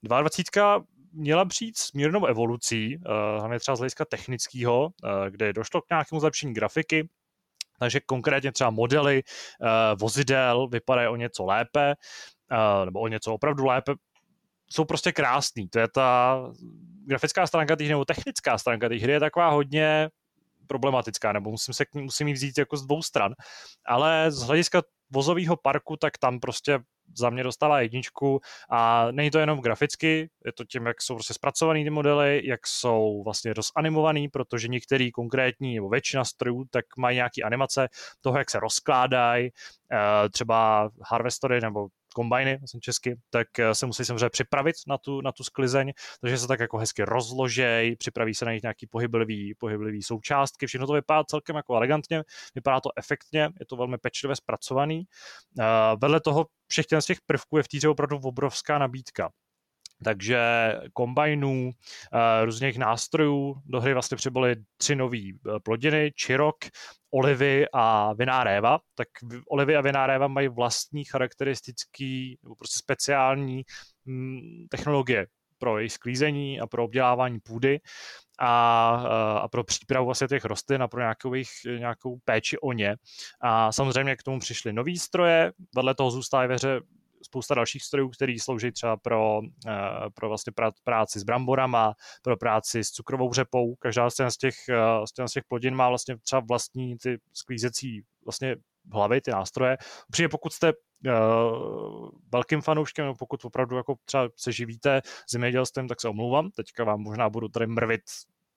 22 0.02 0.82
měla 1.12 1.44
přijít 1.44 1.78
s 1.78 1.92
mírnou 1.92 2.26
evolucí, 2.26 2.96
uh, 2.96 3.02
hlavně 3.38 3.58
třeba 3.58 3.76
z 3.76 3.78
hlediska 3.78 4.04
technického, 4.04 4.88
kde 5.30 5.52
došlo 5.52 5.82
k 5.82 5.90
nějakému 5.90 6.20
zlepšení 6.20 6.54
grafiky, 6.54 7.08
takže 7.78 8.00
konkrétně 8.00 8.52
třeba 8.52 8.70
modely 8.70 9.22
uh, 9.22 9.68
vozidel 10.00 10.68
vypadají 10.68 11.08
o 11.08 11.16
něco 11.16 11.44
lépe, 11.44 11.94
uh, 12.52 12.84
nebo 12.84 13.00
o 13.00 13.08
něco 13.08 13.34
opravdu 13.34 13.64
lépe, 13.64 13.92
jsou 14.70 14.84
prostě 14.84 15.12
krásný. 15.12 15.68
To 15.68 15.78
je 15.78 15.88
ta 15.88 16.40
grafická 17.06 17.46
stránka 17.46 17.76
té 17.76 17.84
nebo 17.84 18.04
technická 18.04 18.58
stránka 18.58 18.88
té 18.88 18.96
hry 18.96 19.12
je 19.12 19.20
taková 19.20 19.48
hodně 19.48 20.08
problematická, 20.66 21.32
nebo 21.32 21.50
musím 21.50 21.74
se 21.74 21.84
musím 21.94 22.28
ji 22.28 22.34
vzít 22.34 22.58
jako 22.58 22.76
z 22.76 22.86
dvou 22.86 23.02
stran. 23.02 23.32
Ale 23.86 24.30
z 24.30 24.42
hlediska 24.42 24.82
vozového 25.10 25.56
parku, 25.56 25.96
tak 25.96 26.18
tam 26.18 26.40
prostě 26.40 26.78
za 27.16 27.30
mě 27.30 27.42
dostává 27.42 27.80
jedničku. 27.80 28.40
A 28.70 29.08
není 29.10 29.30
to 29.30 29.38
jenom 29.38 29.60
graficky, 29.60 30.30
je 30.44 30.52
to 30.52 30.64
tím, 30.64 30.86
jak 30.86 31.02
jsou 31.02 31.14
prostě 31.14 31.34
zpracovaný 31.34 31.84
ty 31.84 31.90
modely, 31.90 32.42
jak 32.44 32.66
jsou 32.66 33.22
vlastně 33.24 33.52
rozanimovaný, 33.54 34.28
protože 34.28 34.68
některý 34.68 35.12
konkrétní 35.12 35.74
nebo 35.74 35.88
většina 35.88 36.24
strojů 36.24 36.64
tak 36.70 36.84
mají 36.98 37.16
nějaký 37.16 37.42
animace 37.42 37.88
toho, 38.20 38.38
jak 38.38 38.50
se 38.50 38.60
rozkládají, 38.60 39.50
eh, 39.92 40.28
třeba 40.28 40.90
harvestory 41.02 41.60
nebo 41.60 41.88
kombajny, 42.14 42.56
vlastně 42.56 42.80
česky, 42.80 43.16
tak 43.30 43.58
eh, 43.58 43.74
se 43.74 43.86
musí 43.86 44.04
samozřejmě 44.04 44.30
připravit 44.30 44.76
na 44.86 44.98
tu, 44.98 45.20
na 45.20 45.32
tu 45.32 45.44
sklizeň, 45.44 45.92
takže 46.20 46.38
se 46.38 46.46
tak 46.46 46.60
jako 46.60 46.78
hezky 46.78 47.02
rozložej, 47.02 47.96
připraví 47.96 48.34
se 48.34 48.44
na 48.44 48.52
nich 48.52 48.62
nějaký 48.62 48.86
pohyblivý, 48.86 49.54
pohyblivý 49.58 50.02
součástky, 50.02 50.66
všechno 50.66 50.86
to 50.86 50.92
vypadá 50.92 51.24
celkem 51.24 51.56
jako 51.56 51.76
elegantně, 51.76 52.22
vypadá 52.54 52.80
to 52.80 52.90
efektně, 52.96 53.40
je 53.60 53.66
to 53.66 53.76
velmi 53.76 53.98
pečlivě 53.98 54.36
zpracovaný. 54.36 55.04
Uh, 55.58 55.64
vedle 56.00 56.20
toho 56.20 56.46
všech 56.68 56.86
těch 56.86 57.18
prvků 57.26 57.56
je 57.56 57.62
v 57.62 57.68
týře 57.68 57.88
opravdu 57.88 58.16
obrovská 58.16 58.78
nabídka. 58.78 59.30
Takže 60.04 60.38
kombajnů, 60.92 61.70
eh, 61.70 62.44
různých 62.44 62.78
nástrojů, 62.78 63.54
do 63.66 63.80
hry 63.80 63.92
vlastně 63.92 64.16
přibyly 64.16 64.56
tři 64.76 64.96
nové 64.96 65.18
plodiny, 65.62 66.12
čirok, 66.14 66.56
olivy 67.10 67.66
a 67.72 68.12
viná 68.12 68.44
réva, 68.44 68.78
tak 68.94 69.08
olivy 69.48 69.76
a 69.76 69.80
viná 69.80 70.06
réva 70.06 70.28
mají 70.28 70.48
vlastní 70.48 71.04
charakteristický 71.04 72.38
nebo 72.42 72.54
prostě 72.54 72.78
speciální 72.78 73.62
hm, 74.06 74.66
technologie 74.70 75.26
pro 75.58 75.78
jejich 75.78 75.92
sklízení 75.92 76.60
a 76.60 76.66
pro 76.66 76.84
obdělávání 76.84 77.40
půdy 77.40 77.80
a, 78.38 78.88
a 79.40 79.48
pro 79.48 79.64
přípravu 79.64 80.06
vlastně 80.06 80.28
těch 80.28 80.44
rostlin 80.44 80.82
a 80.82 80.88
pro 80.88 81.00
nějakou, 81.00 81.34
jejich, 81.34 81.48
nějakou 81.78 82.18
péči 82.24 82.58
o 82.58 82.72
ně. 82.72 82.96
A 83.40 83.72
samozřejmě 83.72 84.16
k 84.16 84.22
tomu 84.22 84.40
přišly 84.40 84.72
nový 84.72 84.98
stroje, 84.98 85.52
vedle 85.76 85.94
toho 85.94 86.10
zůstává 86.10 86.46
ve 86.46 86.54
hře 86.54 86.80
spousta 87.24 87.54
dalších 87.54 87.82
strojů, 87.82 88.08
které 88.08 88.34
slouží 88.40 88.72
třeba 88.72 88.96
pro, 88.96 89.40
eh, 89.66 90.10
pro 90.14 90.28
vlastně 90.28 90.52
práci 90.84 91.20
s 91.20 91.22
bramborama, 91.22 91.94
pro 92.22 92.36
práci 92.36 92.84
s 92.84 92.90
cukrovou 92.90 93.32
řepou. 93.32 93.74
Každá 93.74 94.10
z 94.10 94.36
těch, 94.38 94.54
z 95.26 95.32
těch 95.32 95.44
plodin 95.48 95.74
má 95.74 95.88
vlastně 95.88 96.16
třeba 96.18 96.42
vlastní 96.48 96.98
ty 96.98 97.18
sklízecí 97.32 98.02
vlastně 98.24 98.56
hlavy, 98.92 99.20
ty 99.20 99.30
nástroje. 99.30 99.76
Přijde 100.10 100.28
pokud 100.28 100.52
jste 100.52 100.72
uh, 100.72 102.08
velkým 102.32 102.60
fanouškem, 102.60 103.04
nebo 103.04 103.16
pokud 103.16 103.44
opravdu 103.44 103.76
jako 103.76 103.94
třeba 104.04 104.28
se 104.36 104.52
živíte 104.52 105.00
zemědělstvím, 105.30 105.88
tak 105.88 106.00
se 106.00 106.08
omlouvám. 106.08 106.50
Teďka 106.50 106.84
vám 106.84 107.00
možná 107.00 107.30
budu 107.30 107.48
tady 107.48 107.66
mrvit 107.66 108.02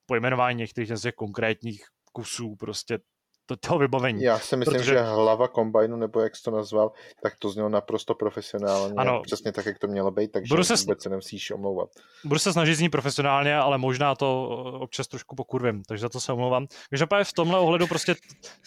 pojmenování 0.05 0.57
některých 0.57 0.95
z 0.95 1.01
těch 1.01 1.13
konkrétních 1.13 1.85
kusů 2.13 2.55
prostě 2.55 2.99
to, 3.47 3.55
toho 3.55 3.79
vybavení. 3.79 4.23
Já 4.23 4.39
si 4.39 4.57
myslím, 4.57 4.77
protože... 4.77 4.93
že 4.93 5.01
hlava 5.01 5.47
kombajnu, 5.47 5.97
nebo 5.97 6.19
jak 6.19 6.35
jsi 6.35 6.43
to 6.43 6.51
nazval, 6.51 6.91
tak 7.21 7.33
to 7.39 7.49
znělo 7.49 7.69
naprosto 7.69 8.15
profesionálně. 8.15 8.93
Ano. 8.97 9.21
Přesně 9.21 9.51
tak, 9.51 9.65
jak 9.65 9.79
to 9.79 9.87
mělo 9.87 10.11
být, 10.11 10.31
takže 10.31 10.49
budu 10.49 10.63
se, 10.63 10.75
vůbec 10.75 11.03
se 11.03 11.09
nemusíš 11.09 11.51
omlouvat. 11.51 11.89
Budu 12.25 12.39
se 12.39 12.53
snažit 12.53 12.75
znít 12.75 12.89
profesionálně, 12.89 13.55
ale 13.55 13.77
možná 13.77 14.15
to 14.15 14.47
občas 14.79 15.07
trošku 15.07 15.35
pokurvím, 15.35 15.83
takže 15.83 16.01
za 16.01 16.09
to 16.09 16.19
se 16.19 16.33
omlouvám. 16.33 16.67
Takže 16.89 17.05
v 17.23 17.33
tomhle 17.33 17.59
ohledu 17.59 17.87
prostě 17.87 18.15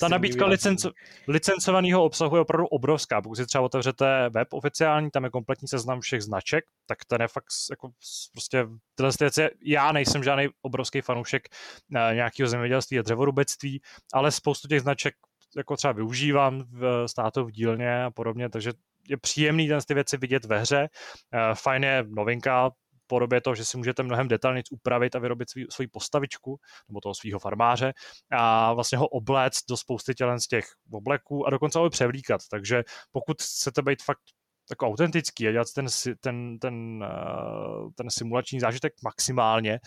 ta 0.01 0.09
nabídka 0.09 0.47
licenco, 0.47 0.91
licencovaného 1.29 2.05
obsahu 2.05 2.37
je 2.37 2.43
opravdu 2.43 2.67
obrovská. 2.67 3.23
Pokud 3.23 3.35
si 3.35 3.47
třeba 3.47 3.65
otevřete 3.65 4.29
web 4.29 4.49
oficiální, 4.53 5.11
tam 5.11 5.25
je 5.25 5.31
kompletní 5.31 5.69
seznam 5.69 6.01
všech 6.01 6.23
značek, 6.23 6.65
tak 6.87 6.99
ten 7.05 7.21
je 7.21 7.29
fakt 7.29 7.47
jako 7.71 7.91
prostě 8.33 8.67
tyhle 8.95 9.11
věci. 9.21 9.49
Já 9.65 9.93
nejsem 9.93 10.25
žádný 10.25 10.49
obrovský 10.63 11.01
fanoušek 11.01 11.49
eh, 11.95 12.15
nějakého 12.15 12.49
zemědělství 12.49 12.99
a 12.99 13.03
dřevorubectví, 13.03 13.81
ale 14.13 14.31
spoustu 14.31 14.69
těch 14.71 14.81
značek 14.81 15.15
jako 15.57 15.77
třeba 15.77 15.93
využívám 15.93 16.65
v 16.71 17.09
státu 17.09 17.45
v 17.45 17.51
dílně 17.51 18.05
a 18.05 18.11
podobně, 18.11 18.49
takže 18.49 18.73
je 19.09 19.17
příjemný 19.17 19.69
ten 19.69 19.81
ty 19.89 19.95
věci 19.95 20.17
vidět 20.17 20.45
ve 20.45 20.59
hře. 20.59 20.89
Eh, 21.35 21.55
fajn 21.55 21.85
je 21.85 22.05
novinka, 22.09 22.71
podobě 23.11 23.41
toho, 23.41 23.55
že 23.55 23.65
si 23.65 23.77
můžete 23.77 24.03
mnohem 24.03 24.29
detailně 24.29 24.63
upravit 24.71 25.17
a 25.17 25.19
vyrobit 25.19 25.51
svý, 25.51 25.67
svoji 25.71 25.89
postavičku 25.89 26.59
nebo 26.89 27.01
toho 27.01 27.15
svého 27.15 27.39
farmáře 27.39 27.93
a 28.31 28.73
vlastně 28.73 28.99
ho 28.99 29.09
obléct 29.09 29.67
do 29.69 29.77
spousty 29.77 30.15
tělen 30.15 30.41
z 30.41 30.47
těch 30.47 30.65
obleků 30.93 31.47
a 31.47 31.51
dokonce 31.51 31.79
ho 31.79 31.91
převlíkat. 31.91 32.41
Takže 32.51 32.83
pokud 33.13 33.43
chcete 33.43 33.83
být 33.83 34.03
fakt 34.03 34.23
jako 34.71 34.87
autentický 34.87 35.49
a 35.49 35.53
dělat 35.53 35.67
ten, 35.75 35.87
ten, 36.21 36.59
ten, 36.59 37.05
eh, 37.05 37.91
ten 37.97 38.11
simulační 38.11 38.61
zážitek 38.61 38.93
maximálně, 39.03 39.79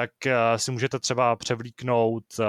tak 0.00 0.10
uh, 0.26 0.32
si 0.56 0.72
můžete 0.72 0.98
třeba 0.98 1.36
převlíknout 1.36 2.24
uh, 2.38 2.46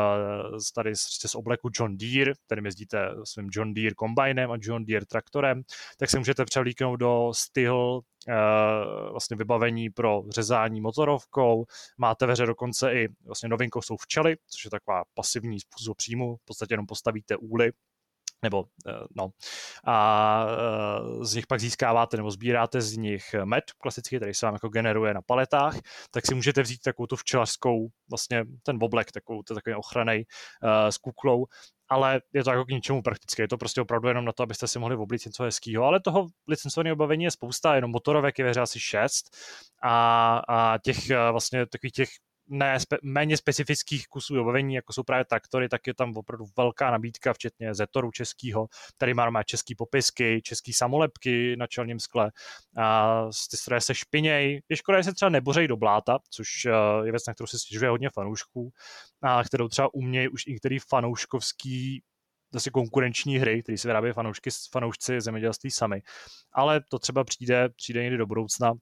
tady 0.76 0.96
z, 0.96 1.36
obleku 1.36 1.70
John 1.80 1.98
Deere, 1.98 2.34
kterým 2.46 2.66
jezdíte 2.66 3.10
svým 3.24 3.50
John 3.52 3.74
Deere 3.74 3.96
kombajnem 3.96 4.52
a 4.52 4.58
John 4.62 4.86
Deere 4.86 5.06
traktorem, 5.06 5.62
tak 5.98 6.10
si 6.10 6.18
můžete 6.18 6.46
převlíknout 6.46 7.00
do 7.00 7.32
styl 7.36 7.76
uh, 7.76 9.12
vlastně 9.12 9.38
vybavení 9.38 9.90
pro 9.90 10.24
řezání 10.30 10.82
motorovkou. 10.82 11.66
Máte 11.98 12.26
ve 12.26 12.34
hře 12.34 12.46
dokonce 12.46 12.94
i 12.94 13.08
vlastně 13.26 13.50
novinkou 13.50 13.82
jsou 13.82 13.98
včely, 13.98 14.36
což 14.50 14.66
je 14.66 14.72
taková 14.72 15.04
pasivní 15.14 15.60
způsob 15.60 15.98
příjmu. 15.98 16.36
V 16.36 16.46
podstatě 16.46 16.74
jenom 16.74 16.86
postavíte 16.86 17.38
úly 17.38 17.72
nebo 18.44 18.66
eh, 18.88 18.92
no, 19.16 19.30
a 19.88 20.46
eh, 20.50 21.26
z 21.26 21.36
nich 21.36 21.48
pak 21.48 21.60
získáváte 21.60 22.18
nebo 22.18 22.32
sbíráte 22.32 22.82
z 22.82 22.98
nich 22.98 23.36
med 23.44 23.64
klasický, 23.78 24.18
který 24.18 24.34
se 24.34 24.46
vám 24.46 24.56
jako 24.56 24.70
generuje 24.70 25.14
na 25.14 25.22
paletách, 25.22 25.76
tak 26.12 26.26
si 26.26 26.36
můžete 26.36 26.62
vzít 26.62 26.82
takovou 26.82 27.08
tu 27.08 27.16
včelařskou, 27.16 27.88
vlastně 28.10 28.44
ten 28.64 28.78
oblek, 28.82 29.12
takovou, 29.12 29.44
to 29.44 29.56
takový 29.56 29.76
ochranej 29.76 30.26
uh, 30.64 30.90
s 30.90 30.98
kuklou, 30.98 31.46
ale 31.90 32.22
je 32.34 32.44
to 32.44 32.50
jako 32.50 32.66
k 32.66 32.70
ničemu 32.70 33.02
praktické. 33.02 33.44
Je 33.44 33.48
to 33.48 33.58
prostě 33.58 33.82
opravdu 33.82 34.08
jenom 34.08 34.26
na 34.26 34.32
to, 34.32 34.44
abyste 34.44 34.68
si 34.68 34.80
mohli 34.80 34.96
oblíct 34.96 35.26
něco 35.26 35.44
hezkého. 35.44 35.84
Ale 35.84 36.00
toho 36.00 36.28
licencovaného 36.48 36.94
obavení 36.94 37.24
je 37.24 37.32
spousta, 37.32 37.76
jenom 37.76 37.92
motorovek 37.92 38.40
je 38.40 38.46
ve 38.46 38.62
asi 38.62 38.80
šest 38.80 39.38
a, 39.84 40.42
a 40.48 40.78
těch 40.78 40.98
vlastně 41.32 41.66
takových 41.66 41.94
těch 41.94 42.10
ne, 42.52 42.80
spe, 42.80 42.98
méně 43.04 43.38
specifických 43.38 44.08
kusů 44.08 44.34
vybavení, 44.34 44.76
jako 44.76 44.94
jsou 44.94 45.04
právě 45.04 45.26
traktory, 45.26 45.70
tak 45.70 45.88
je 45.88 45.94
tam 45.94 46.18
opravdu 46.18 46.46
velká 46.58 46.92
nabídka, 46.92 47.34
včetně 47.34 47.74
Zetoru 47.74 48.12
českého. 48.12 48.68
Tady 48.98 49.14
má, 49.14 49.30
má 49.30 49.44
český 49.44 49.76
popisky, 49.76 50.42
český 50.44 50.74
samolepky 50.74 51.56
na 51.58 51.68
čelním 51.68 52.00
skle. 52.00 52.32
A 52.78 53.26
ty 53.52 53.58
stroje 53.58 53.82
se 53.82 53.96
špiněj. 53.96 54.62
Je 54.70 54.76
škoda, 54.76 55.00
že 55.00 55.04
se 55.04 55.14
třeba 55.14 55.30
nebořej 55.30 55.68
do 55.68 55.78
bláta, 55.78 56.20
což 56.30 56.66
eh, 56.66 56.72
je 57.06 57.12
věc, 57.12 57.28
na 57.28 57.34
kterou 57.34 57.48
se 57.48 57.60
stěžuje 57.60 57.90
hodně 57.90 58.10
fanoušků, 58.10 58.72
a 59.22 59.44
kterou 59.44 59.68
třeba 59.68 59.94
umějí 59.94 60.28
už 60.30 60.48
i 60.48 60.52
některý 60.52 60.80
fanouškovský 60.80 62.04
zase 62.54 62.70
konkurenční 62.70 63.38
hry, 63.38 63.64
které 63.64 63.78
se 63.78 63.88
vyrábí 63.88 64.12
fanoušky, 64.12 64.50
fanoušci 64.72 65.22
zemědělství 65.22 65.72
sami. 65.72 66.02
Ale 66.54 66.82
to 66.90 67.00
třeba 67.00 67.24
přijde, 67.24 67.70
přijde 67.70 68.04
někdy 68.04 68.18
do 68.18 68.26
budoucna, 68.26 68.74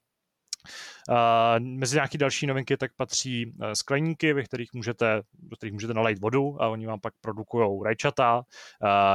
mezi 1.60 1.96
nějaké 1.96 2.18
další 2.18 2.48
novinky 2.48 2.78
tak 2.78 2.92
patří 2.98 3.46
uh, 3.46 3.72
skleníky, 3.72 4.34
ve 4.34 4.44
kterých 4.44 4.74
můžete, 4.74 5.22
do 5.34 5.56
kterých 5.56 5.74
můžete 5.74 5.94
nalejt 5.94 6.20
vodu 6.20 6.62
a 6.62 6.68
oni 6.68 6.88
vám 6.88 7.00
pak 7.00 7.14
produkují 7.22 7.84
rajčata, 7.86 8.38
uh, 8.38 8.44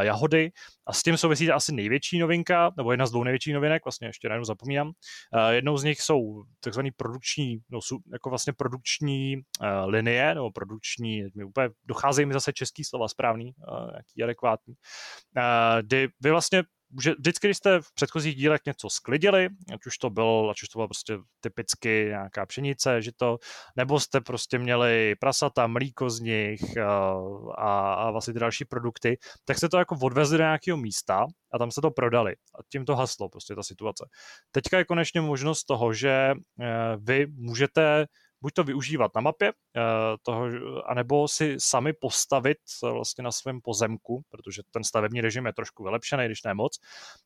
jahody 0.00 0.50
a 0.86 0.92
s 0.92 1.02
tím 1.02 1.16
souvisí 1.16 1.50
asi 1.50 1.72
největší 1.72 2.18
novinka, 2.18 2.70
nebo 2.76 2.90
jedna 2.90 3.06
z 3.06 3.10
dvou 3.10 3.24
největších 3.24 3.54
novinek, 3.54 3.84
vlastně 3.84 4.08
ještě 4.08 4.28
najednou 4.28 4.44
zapomínám. 4.44 4.86
Uh, 4.86 4.92
jednou 5.50 5.76
z 5.76 5.84
nich 5.84 6.00
jsou 6.00 6.44
takzvané 6.60 6.90
produkční, 6.96 7.58
no, 7.70 7.78
jako 8.12 8.28
vlastně 8.30 8.52
produkční 8.52 9.36
linie, 9.84 10.34
nebo 10.34 10.50
produkční, 10.50 11.22
mi 11.34 11.44
úplně 11.44 11.68
docházejí 11.84 12.26
mi 12.26 12.32
zase 12.34 12.52
český 12.52 12.84
slova 12.84 13.08
správný, 13.08 13.52
jaký 13.96 14.22
adekvátní, 14.22 14.74
kdy 15.82 16.08
vy 16.20 16.30
vlastně 16.30 16.62
že 17.02 17.12
vždycky, 17.18 17.46
když 17.46 17.56
jste 17.56 17.80
v 17.80 17.94
předchozích 17.94 18.36
dílech 18.36 18.60
něco 18.66 18.90
sklidili, 18.90 19.48
ať 19.72 19.86
už 19.86 19.98
to 19.98 20.10
byl, 20.10 20.48
ať 20.50 20.62
už 20.62 20.68
to 20.68 20.78
bylo 20.78 20.88
prostě 20.88 21.18
typicky 21.40 22.04
nějaká 22.08 22.46
pšenice, 22.46 23.02
že 23.02 23.10
to, 23.16 23.38
nebo 23.76 24.00
jste 24.00 24.20
prostě 24.20 24.58
měli 24.58 25.14
prasata, 25.20 25.66
mlíko 25.66 26.10
z 26.10 26.20
nich 26.20 26.78
a, 26.78 27.14
eh, 27.14 27.52
a, 27.58 27.94
a 27.94 28.10
vlastně 28.10 28.34
ty 28.34 28.40
další 28.40 28.64
produkty, 28.64 29.18
tak 29.44 29.56
jste 29.56 29.68
to 29.68 29.78
jako 29.78 29.98
odvezli 30.02 30.38
do 30.38 30.44
nějakého 30.44 30.76
místa 30.76 31.26
a 31.52 31.58
tam 31.58 31.70
se 31.70 31.80
to 31.80 31.90
prodali. 31.90 32.32
A 32.32 32.58
tím 32.72 32.84
to 32.84 32.96
haslo 32.96 33.28
prostě 33.28 33.54
ta 33.54 33.62
situace. 33.62 34.08
Teďka 34.50 34.78
je 34.78 34.84
konečně 34.84 35.20
možnost 35.20 35.64
toho, 35.64 35.92
že 35.92 36.32
eh, 36.60 36.96
vy 36.96 37.26
můžete 37.26 38.06
buď 38.44 38.52
to 38.54 38.64
využívat 38.64 39.14
na 39.14 39.20
mapě, 39.20 39.48
eh, 39.48 39.80
toho, 40.22 40.46
anebo 40.86 41.28
si 41.28 41.56
sami 41.58 41.92
postavit 41.92 42.58
eh, 42.84 42.90
vlastně 42.90 43.24
na 43.24 43.32
svém 43.32 43.60
pozemku, 43.60 44.22
protože 44.28 44.62
ten 44.70 44.84
stavební 44.84 45.20
režim 45.20 45.46
je 45.46 45.52
trošku 45.52 45.84
vylepšený, 45.84 46.26
když 46.26 46.42
ne 46.42 46.54
moc, 46.54 46.78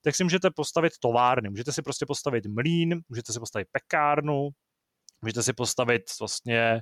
tak 0.02 0.14
si 0.14 0.24
můžete 0.24 0.50
postavit 0.50 0.92
továrny, 1.00 1.50
můžete 1.50 1.72
si 1.72 1.82
prostě 1.82 2.06
postavit 2.06 2.46
mlín, 2.46 3.00
můžete 3.08 3.32
si 3.32 3.38
postavit 3.38 3.68
pekárnu, 3.72 4.48
můžete 5.22 5.42
si 5.42 5.52
postavit 5.52 6.02
vlastně 6.20 6.80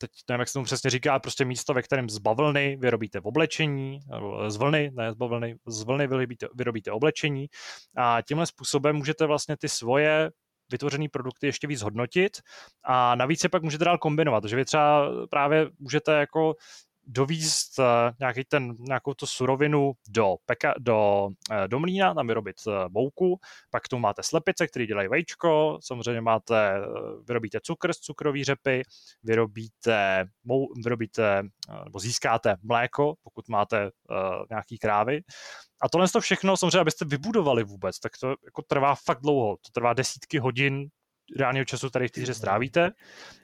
teď 0.00 0.10
nevím, 0.28 0.40
jak 0.40 0.48
se 0.48 0.52
tomu 0.52 0.64
přesně 0.64 0.90
říká, 0.90 1.18
prostě 1.18 1.44
místo, 1.44 1.74
ve 1.74 1.82
kterém 1.82 2.08
z 2.10 2.18
bavlny 2.18 2.76
vyrobíte 2.80 3.20
oblečení, 3.20 4.00
z 4.48 4.56
vlny, 4.56 4.90
ne 4.94 5.12
z 5.12 5.14
bavlny, 5.14 5.56
z 5.66 5.82
vlny 5.82 6.06
vyrobíte, 6.06 6.46
vyrobíte 6.54 6.90
oblečení. 6.90 7.46
A 7.96 8.22
tímhle 8.28 8.46
způsobem 8.46 8.96
můžete 8.96 9.26
vlastně 9.26 9.56
ty 9.56 9.68
svoje 9.68 10.30
vytvořený 10.72 11.08
produkty 11.08 11.46
ještě 11.46 11.66
víc 11.66 11.82
hodnotit. 11.82 12.32
A 12.84 13.14
navíc 13.14 13.44
je 13.44 13.50
pak 13.50 13.62
můžete 13.62 13.84
dál 13.84 13.98
kombinovat, 13.98 14.44
že 14.44 14.56
vy 14.56 14.64
třeba 14.64 15.10
právě 15.30 15.68
můžete 15.78 16.12
jako 16.12 16.54
dovízt 17.06 17.78
uh, 17.78 17.84
nějaký 18.20 18.44
ten, 18.44 18.74
nějakou 18.78 19.14
tu 19.14 19.26
surovinu 19.26 19.92
do, 20.08 20.36
peka, 20.46 20.74
do, 20.78 21.28
uh, 21.50 21.56
do 21.66 21.78
mlína, 21.78 22.14
tam 22.14 22.26
vyrobit 22.26 22.56
uh, 22.66 22.72
mouku, 22.88 23.40
pak 23.70 23.88
tu 23.88 23.98
máte 23.98 24.22
slepice, 24.22 24.66
které 24.66 24.86
dělají 24.86 25.08
vajíčko, 25.08 25.78
samozřejmě 25.82 26.20
máte, 26.20 26.80
vyrobíte 27.28 27.58
cukr 27.62 27.92
z 27.92 27.98
cukrové 27.98 28.44
řepy, 28.44 28.82
vyrobíte, 29.22 30.26
mou, 30.44 30.66
vyrobíte 30.84 31.42
nebo 31.84 31.98
získáte 31.98 32.56
mléko, 32.62 33.14
pokud 33.22 33.48
máte 33.48 33.90
nějaký 34.50 34.78
krávy. 34.78 35.20
A 35.82 35.88
tohle 35.88 36.08
to 36.08 36.20
všechno, 36.20 36.56
samozřejmě, 36.56 36.78
abyste 36.78 37.04
vybudovali 37.04 37.64
vůbec, 37.64 37.98
tak 37.98 38.12
to 38.20 38.28
jako 38.44 38.62
trvá 38.62 38.94
fakt 38.94 39.20
dlouho. 39.20 39.56
To 39.56 39.70
trvá 39.72 39.92
desítky 39.92 40.38
hodin 40.38 40.88
reálného 41.36 41.64
času 41.64 41.90
tady 41.90 42.08
v 42.08 42.10
té 42.10 42.20
hře 42.20 42.34
strávíte. 42.34 42.90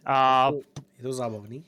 A... 0.06 0.50
Je 0.96 1.02
to 1.02 1.12
zábavný? 1.12 1.64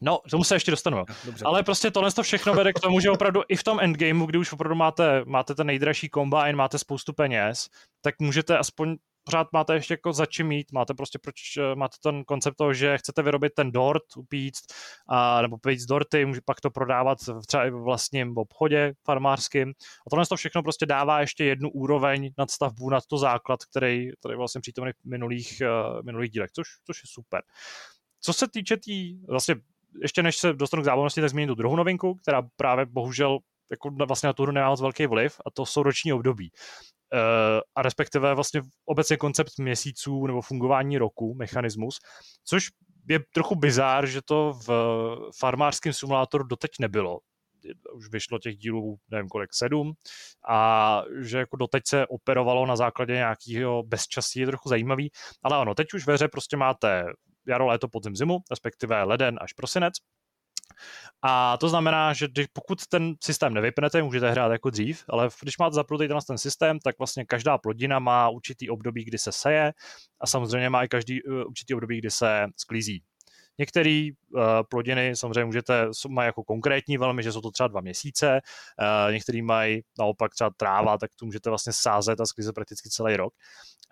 No, 0.00 0.18
tomu 0.30 0.44
se 0.44 0.54
ještě 0.54 0.70
dostanu. 0.70 1.04
Dobře. 1.24 1.44
Ale 1.44 1.62
prostě 1.62 1.90
tohle 1.90 2.12
to 2.12 2.22
všechno 2.22 2.54
vede 2.54 2.72
k 2.72 2.80
tomu, 2.80 3.00
že 3.00 3.10
opravdu 3.10 3.42
i 3.48 3.56
v 3.56 3.64
tom 3.64 3.80
endgameu, 3.80 4.26
kdy 4.26 4.38
už 4.38 4.52
opravdu 4.52 4.74
máte, 4.74 5.22
máte 5.26 5.54
ten 5.54 5.66
nejdražší 5.66 6.10
combine, 6.14 6.52
máte 6.52 6.78
spoustu 6.78 7.12
peněz, 7.12 7.68
tak 8.02 8.14
můžete 8.20 8.58
aspoň 8.58 8.96
pořád 9.26 9.52
máte 9.52 9.74
ještě 9.74 9.94
jako 9.94 10.12
za 10.12 10.26
čím 10.26 10.46
mít, 10.46 10.72
máte 10.72 10.94
prostě 10.94 11.18
proč, 11.18 11.56
eh, 11.56 11.74
máte 11.74 11.96
ten 12.02 12.24
koncept 12.24 12.56
toho, 12.56 12.74
že 12.74 12.98
chcete 12.98 13.22
vyrobit 13.22 13.52
ten 13.54 13.72
dort, 13.72 14.02
upíct, 14.16 14.64
a, 15.08 15.42
nebo 15.42 15.58
pít 15.58 15.80
dorty, 15.88 16.24
může 16.24 16.40
pak 16.44 16.60
to 16.60 16.70
prodávat 16.70 17.18
třeba 17.46 17.66
i 17.66 17.70
v 17.70 17.82
vlastním 17.82 18.38
obchodě 18.38 18.92
farmářským. 19.04 19.68
A 20.06 20.10
tohle 20.10 20.26
to 20.26 20.36
všechno 20.36 20.62
prostě 20.62 20.86
dává 20.86 21.20
ještě 21.20 21.44
jednu 21.44 21.70
úroveň 21.70 22.30
nad 22.38 22.50
stavbu, 22.50 22.90
nad 22.90 23.06
to 23.06 23.18
základ, 23.18 23.64
který, 23.64 24.10
který 24.20 24.36
vlastně 24.36 24.60
přítomný 24.60 24.92
v 24.92 25.04
minulých, 25.04 25.62
uh, 25.62 26.02
minulých 26.02 26.30
dílech, 26.30 26.50
což, 26.52 26.66
což 26.86 26.96
je 26.96 27.06
super. 27.06 27.42
Co 28.20 28.32
se 28.32 28.48
týče 28.48 28.76
té, 28.76 28.80
tý, 28.80 29.26
vlastně 29.28 29.54
ještě 30.02 30.22
než 30.22 30.36
se 30.36 30.52
dostanu 30.52 30.82
k 30.82 30.84
zábavnosti, 30.84 31.20
tak 31.20 31.30
zmíním 31.30 31.48
tu 31.48 31.54
druhou 31.54 31.76
novinku, 31.76 32.14
která 32.14 32.42
právě 32.56 32.86
bohužel 32.86 33.38
jako 33.70 33.90
vlastně 33.90 34.26
na 34.26 34.32
tu 34.32 34.42
hru 34.42 34.52
nemá 34.52 34.68
moc 34.68 34.80
velký 34.80 35.06
vliv 35.06 35.40
a 35.46 35.50
to 35.50 35.66
jsou 35.66 35.82
roční 35.82 36.12
období. 36.12 36.50
Uh, 37.14 37.20
a 37.74 37.82
respektive 37.82 38.34
vlastně 38.34 38.62
obecně 38.84 39.16
koncept 39.16 39.58
měsíců 39.58 40.26
nebo 40.26 40.42
fungování 40.42 40.98
roku, 40.98 41.34
mechanismus, 41.34 41.98
což 42.44 42.68
je 43.08 43.20
trochu 43.34 43.54
bizár, 43.54 44.06
že 44.06 44.20
to 44.24 44.52
v 44.66 44.70
farmářském 45.38 45.92
simulátoru 45.92 46.44
doteď 46.44 46.70
nebylo. 46.80 47.18
Už 47.94 48.08
vyšlo 48.10 48.38
těch 48.38 48.56
dílů, 48.56 48.96
nevím 49.10 49.28
kolik, 49.28 49.54
sedm, 49.54 49.92
a 50.48 51.02
že 51.20 51.38
jako 51.38 51.56
doteď 51.56 51.82
se 51.86 52.06
operovalo 52.06 52.66
na 52.66 52.76
základě 52.76 53.12
nějakého 53.12 53.82
bezčasí, 53.82 54.40
je 54.40 54.46
trochu 54.46 54.68
zajímavý, 54.68 55.10
ale 55.42 55.56
ano, 55.56 55.74
teď 55.74 55.86
už 55.94 56.06
ve 56.06 56.14
hře 56.14 56.28
prostě 56.28 56.56
máte 56.56 57.04
jaro, 57.48 57.66
léto, 57.66 57.88
podzim, 57.88 58.16
zimu, 58.16 58.38
respektive 58.50 59.02
leden 59.02 59.38
až 59.40 59.52
prosinec. 59.52 59.94
A 61.22 61.56
to 61.56 61.68
znamená, 61.68 62.12
že 62.12 62.28
když, 62.28 62.46
pokud 62.52 62.86
ten 62.86 63.14
systém 63.24 63.54
nevypnete, 63.54 64.02
můžete 64.02 64.30
hrát 64.30 64.52
jako 64.52 64.70
dřív, 64.70 65.04
ale 65.08 65.28
když 65.42 65.58
máte 65.58 65.74
zapnutý 65.74 66.08
ten, 66.08 66.38
systém, 66.38 66.78
tak 66.78 66.98
vlastně 66.98 67.24
každá 67.24 67.58
plodina 67.58 67.98
má 67.98 68.28
určitý 68.28 68.70
období, 68.70 69.04
kdy 69.04 69.18
se 69.18 69.32
seje 69.32 69.72
a 70.20 70.26
samozřejmě 70.26 70.70
má 70.70 70.84
i 70.84 70.88
každý 70.88 71.22
uh, 71.22 71.34
určitý 71.34 71.74
období, 71.74 71.98
kdy 71.98 72.10
se 72.10 72.46
sklízí. 72.56 73.02
Některé 73.58 74.08
uh, 74.34 74.42
plodiny 74.70 75.16
samozřejmě 75.16 75.44
můžete, 75.44 75.88
mají 76.08 76.26
jako 76.26 76.44
konkrétní 76.44 76.98
velmi, 76.98 77.22
že 77.22 77.32
jsou 77.32 77.40
to 77.40 77.50
třeba 77.50 77.68
dva 77.68 77.80
měsíce, 77.80 78.40
uh, 79.32 79.42
mají 79.42 79.82
naopak 79.98 80.34
třeba 80.34 80.50
tráva, 80.56 80.98
tak 80.98 81.10
tu 81.18 81.26
můžete 81.26 81.50
vlastně 81.50 81.72
sázet 81.72 82.20
a 82.20 82.26
sklízet 82.26 82.54
prakticky 82.54 82.88
celý 82.88 83.16
rok. 83.16 83.32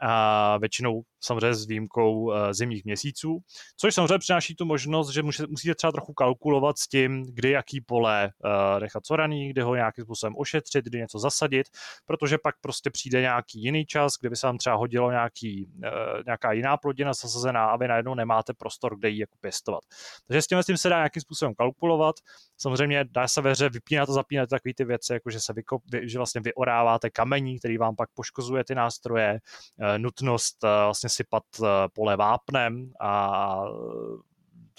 A 0.01 0.59
většinou 0.59 1.03
samozřejmě 1.21 1.55
s 1.55 1.67
výjimkou 1.67 2.33
eh, 2.33 2.55
zimních 2.55 2.85
měsíců, 2.85 3.39
což 3.77 3.95
samozřejmě 3.95 4.19
přináší 4.19 4.55
tu 4.55 4.65
možnost, 4.65 5.11
že 5.11 5.23
musíte 5.23 5.75
třeba 5.75 5.93
trochu 5.93 6.13
kalkulovat 6.13 6.79
s 6.79 6.89
tím, 6.89 7.27
kdy 7.35 7.51
jaký 7.51 7.81
pole 7.81 8.25
eh, 8.25 8.81
nechat 8.81 9.05
coraný, 9.05 9.51
kdy 9.51 9.63
ho 9.63 9.75
nějakým 9.75 10.05
způsobem 10.05 10.35
ošetřit, 10.39 10.85
kdy 10.85 10.99
něco 10.99 11.19
zasadit, 11.19 11.67
protože 12.07 12.39
pak 12.39 12.55
prostě 12.61 12.91
přijde 12.91 13.21
nějaký 13.21 13.63
jiný 13.63 13.87
čas, 13.87 14.13
kdyby 14.21 14.37
se 14.37 14.47
vám 14.47 14.59
třeba 14.59 14.77
hodilo 14.77 15.11
nějaký, 15.11 15.69
eh, 15.85 15.91
nějaká 16.27 16.53
jiná 16.53 16.77
plodina 16.77 17.13
zasazená 17.13 17.67
a 17.67 17.77
vy 17.77 17.89
najednou 17.89 18.15
nemáte 18.15 18.55
prostor, 18.55 18.99
kde 18.99 19.09
ji 19.09 19.21
jako 19.21 19.37
pěstovat. 19.55 19.81
Takže 20.27 20.43
s 20.43 20.47
tím, 20.47 20.63
s 20.63 20.67
tím 20.67 20.77
se 20.77 20.89
dá 20.89 20.97
nějakým 20.97 21.23
způsobem 21.23 21.55
kalkulovat. 21.55 22.17
Samozřejmě 22.57 23.05
dá 23.05 23.29
se 23.29 23.41
ve 23.41 23.51
hře 23.51 23.69
vypínat 23.69 24.09
a 24.09 24.13
zapínat 24.13 24.49
takové 24.49 24.75
ty 24.77 24.85
věci, 24.85 25.13
jako 25.13 25.31
že 25.31 25.41
se 25.41 25.53
vykop, 25.53 25.83
že 26.03 26.19
vlastně 26.19 26.41
vyoráváte 26.41 27.11
kamení, 27.11 27.59
který 27.59 27.79
vám 27.79 27.97
pak 27.97 28.09
poškozuje 28.15 28.65
ty 28.65 28.75
nástroje, 28.75 29.41
Eh, 29.81 29.99
nutnost 29.99 30.65
eh, 30.65 30.69
vlastně 30.69 31.09
sypat 31.09 31.43
eh, 31.63 31.67
pole 31.93 32.17
vápnem 32.17 32.93
a 33.01 33.63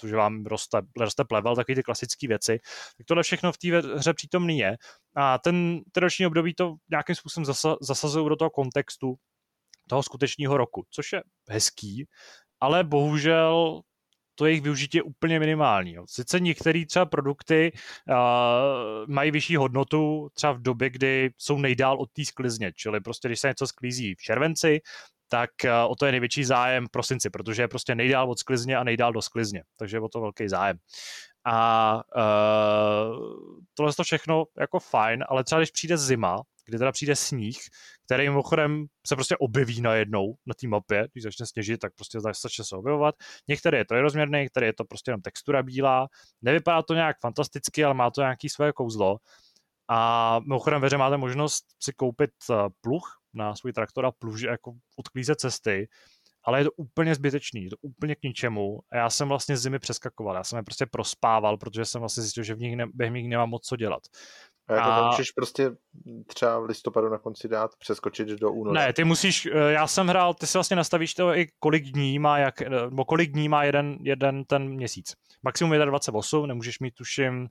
to, 0.00 0.08
že 0.08 0.16
vám 0.16 0.46
roste, 0.46 0.78
roste 1.00 1.24
plevel, 1.24 1.56
takové 1.56 1.76
ty 1.76 1.82
klasické 1.82 2.28
věci. 2.28 2.58
Tak 2.96 3.06
tohle 3.06 3.22
všechno 3.22 3.52
v 3.52 3.58
té 3.58 3.68
hře 3.68 4.14
přítomný 4.14 4.58
je. 4.58 4.76
A 5.16 5.38
ten, 5.38 5.80
ten 5.92 6.02
roční 6.02 6.26
období 6.26 6.54
to 6.54 6.74
nějakým 6.90 7.14
způsobem 7.14 7.44
zasa, 7.44 7.76
zasazují 7.80 8.28
do 8.28 8.36
toho 8.36 8.50
kontextu 8.50 9.14
toho 9.88 10.02
skutečného 10.02 10.56
roku, 10.56 10.84
což 10.90 11.12
je 11.12 11.22
hezký, 11.48 12.08
ale 12.60 12.84
bohužel 12.84 13.80
to 14.38 14.46
jejich 14.46 14.62
využití 14.62 14.98
je 14.98 15.02
úplně 15.02 15.38
minimální. 15.40 15.92
Jo. 15.92 16.04
Sice 16.08 16.40
některé 16.40 16.86
třeba 16.86 17.06
produkty 17.06 17.72
uh, 17.72 18.14
mají 19.06 19.30
vyšší 19.30 19.56
hodnotu 19.56 20.28
třeba 20.34 20.52
v 20.52 20.62
době, 20.62 20.90
kdy 20.90 21.30
jsou 21.38 21.58
nejdál 21.58 22.00
od 22.00 22.10
té 22.12 22.24
sklizně, 22.24 22.72
čili 22.72 23.00
prostě 23.00 23.28
když 23.28 23.40
se 23.40 23.48
něco 23.48 23.66
sklízí 23.66 24.14
v 24.14 24.22
červenci, 24.22 24.80
tak 25.28 25.50
o 25.88 25.96
to 25.96 26.06
je 26.06 26.12
největší 26.12 26.44
zájem 26.44 26.86
v 26.86 26.90
prosinci, 26.90 27.30
protože 27.30 27.62
je 27.62 27.68
prostě 27.68 27.94
nejdál 27.94 28.30
od 28.30 28.38
sklizně 28.38 28.76
a 28.76 28.84
nejdál 28.84 29.12
do 29.12 29.22
sklizně, 29.22 29.62
takže 29.78 29.96
je 29.96 30.00
o 30.00 30.08
to 30.08 30.20
velký 30.20 30.48
zájem. 30.48 30.76
A 31.44 31.94
uh, 32.16 33.26
tohle 33.74 33.92
to 33.92 34.04
všechno 34.04 34.44
jako 34.58 34.80
fajn, 34.80 35.24
ale 35.28 35.44
třeba 35.44 35.58
když 35.58 35.70
přijde 35.70 35.96
zima, 35.98 36.36
kdy 36.66 36.78
teda 36.78 36.92
přijde 36.92 37.16
sníh, 37.16 37.58
který 38.06 38.28
mimochodem 38.28 38.86
se 39.06 39.16
prostě 39.16 39.36
objeví 39.36 39.80
najednou 39.80 40.34
na 40.46 40.54
té 40.60 40.68
mapě, 40.68 41.08
když 41.12 41.24
začne 41.24 41.46
sněžit, 41.46 41.80
tak 41.80 41.94
prostě 41.94 42.20
začne 42.20 42.64
se 42.64 42.76
objevovat. 42.76 43.14
Některý 43.48 43.78
je 43.78 43.84
trojrozměrný, 43.84 44.38
některý 44.38 44.66
je 44.66 44.72
to 44.72 44.84
prostě 44.84 45.10
jenom 45.10 45.22
textura 45.22 45.62
bílá. 45.62 46.08
Nevypadá 46.42 46.82
to 46.82 46.94
nějak 46.94 47.16
fantasticky, 47.20 47.84
ale 47.84 47.94
má 47.94 48.10
to 48.10 48.20
nějaký 48.20 48.48
své 48.48 48.72
kouzlo. 48.72 49.16
A 49.88 50.38
mimochodem 50.40 50.80
ve 50.80 50.98
máte 50.98 51.16
možnost 51.16 51.64
si 51.82 51.92
koupit 51.92 52.30
eh, 52.50 52.54
pluh 52.80 53.02
na 53.34 53.54
svůj 53.54 53.72
traktor 53.72 54.06
a 54.06 54.10
pluh, 54.10 54.42
jako 54.42 54.72
odklízet 54.96 55.40
cesty, 55.40 55.88
ale 56.44 56.60
je 56.60 56.64
to 56.64 56.70
úplně 56.76 57.14
zbytečný, 57.14 57.64
je 57.64 57.70
to 57.70 57.76
úplně 57.80 58.14
k 58.14 58.22
ničemu. 58.22 58.80
A 58.92 58.96
já 58.96 59.10
jsem 59.10 59.28
vlastně 59.28 59.56
zimy 59.56 59.78
přeskakoval, 59.78 60.36
já 60.36 60.44
jsem 60.44 60.56
je 60.56 60.62
prostě 60.62 60.86
prospával, 60.86 61.56
protože 61.56 61.84
jsem 61.84 62.00
vlastně 62.00 62.22
zjistil, 62.22 62.44
že 62.44 62.54
v 62.54 62.58
nich 62.58 62.76
ne, 62.76 62.86
během 62.94 63.14
nich 63.14 63.28
nemám 63.28 63.50
moc 63.50 63.66
co 63.66 63.76
dělat. 63.76 64.02
A 64.68 64.74
jako 64.74 64.88
a... 64.90 65.10
můžeš 65.10 65.30
prostě 65.30 65.70
třeba 66.26 66.58
v 66.60 66.64
listopadu 66.64 67.08
na 67.08 67.18
konci 67.18 67.48
dát, 67.48 67.70
přeskočit 67.78 68.28
do 68.28 68.52
února. 68.52 68.80
Ne, 68.86 68.92
ty 68.92 69.04
musíš, 69.04 69.46
eh, 69.46 69.72
já 69.72 69.86
jsem 69.86 70.08
hrál, 70.08 70.34
ty 70.34 70.46
si 70.46 70.58
vlastně 70.58 70.76
nastavíš 70.76 71.14
to 71.14 71.34
i 71.34 71.46
kolik 71.58 71.84
dní 71.84 72.18
má, 72.18 72.38
jak, 72.38 72.62
eh, 72.62 72.68
nebo 72.68 73.04
kolik 73.04 73.32
dní 73.32 73.48
má 73.48 73.64
jeden, 73.64 73.98
jeden 74.02 74.44
ten 74.44 74.68
měsíc. 74.68 75.14
Maximum 75.42 75.72
je 75.72 75.78
28, 75.78 76.46
nemůžeš 76.46 76.78
mít 76.78 76.94
tuším, 76.94 77.40
uh, 77.40 77.48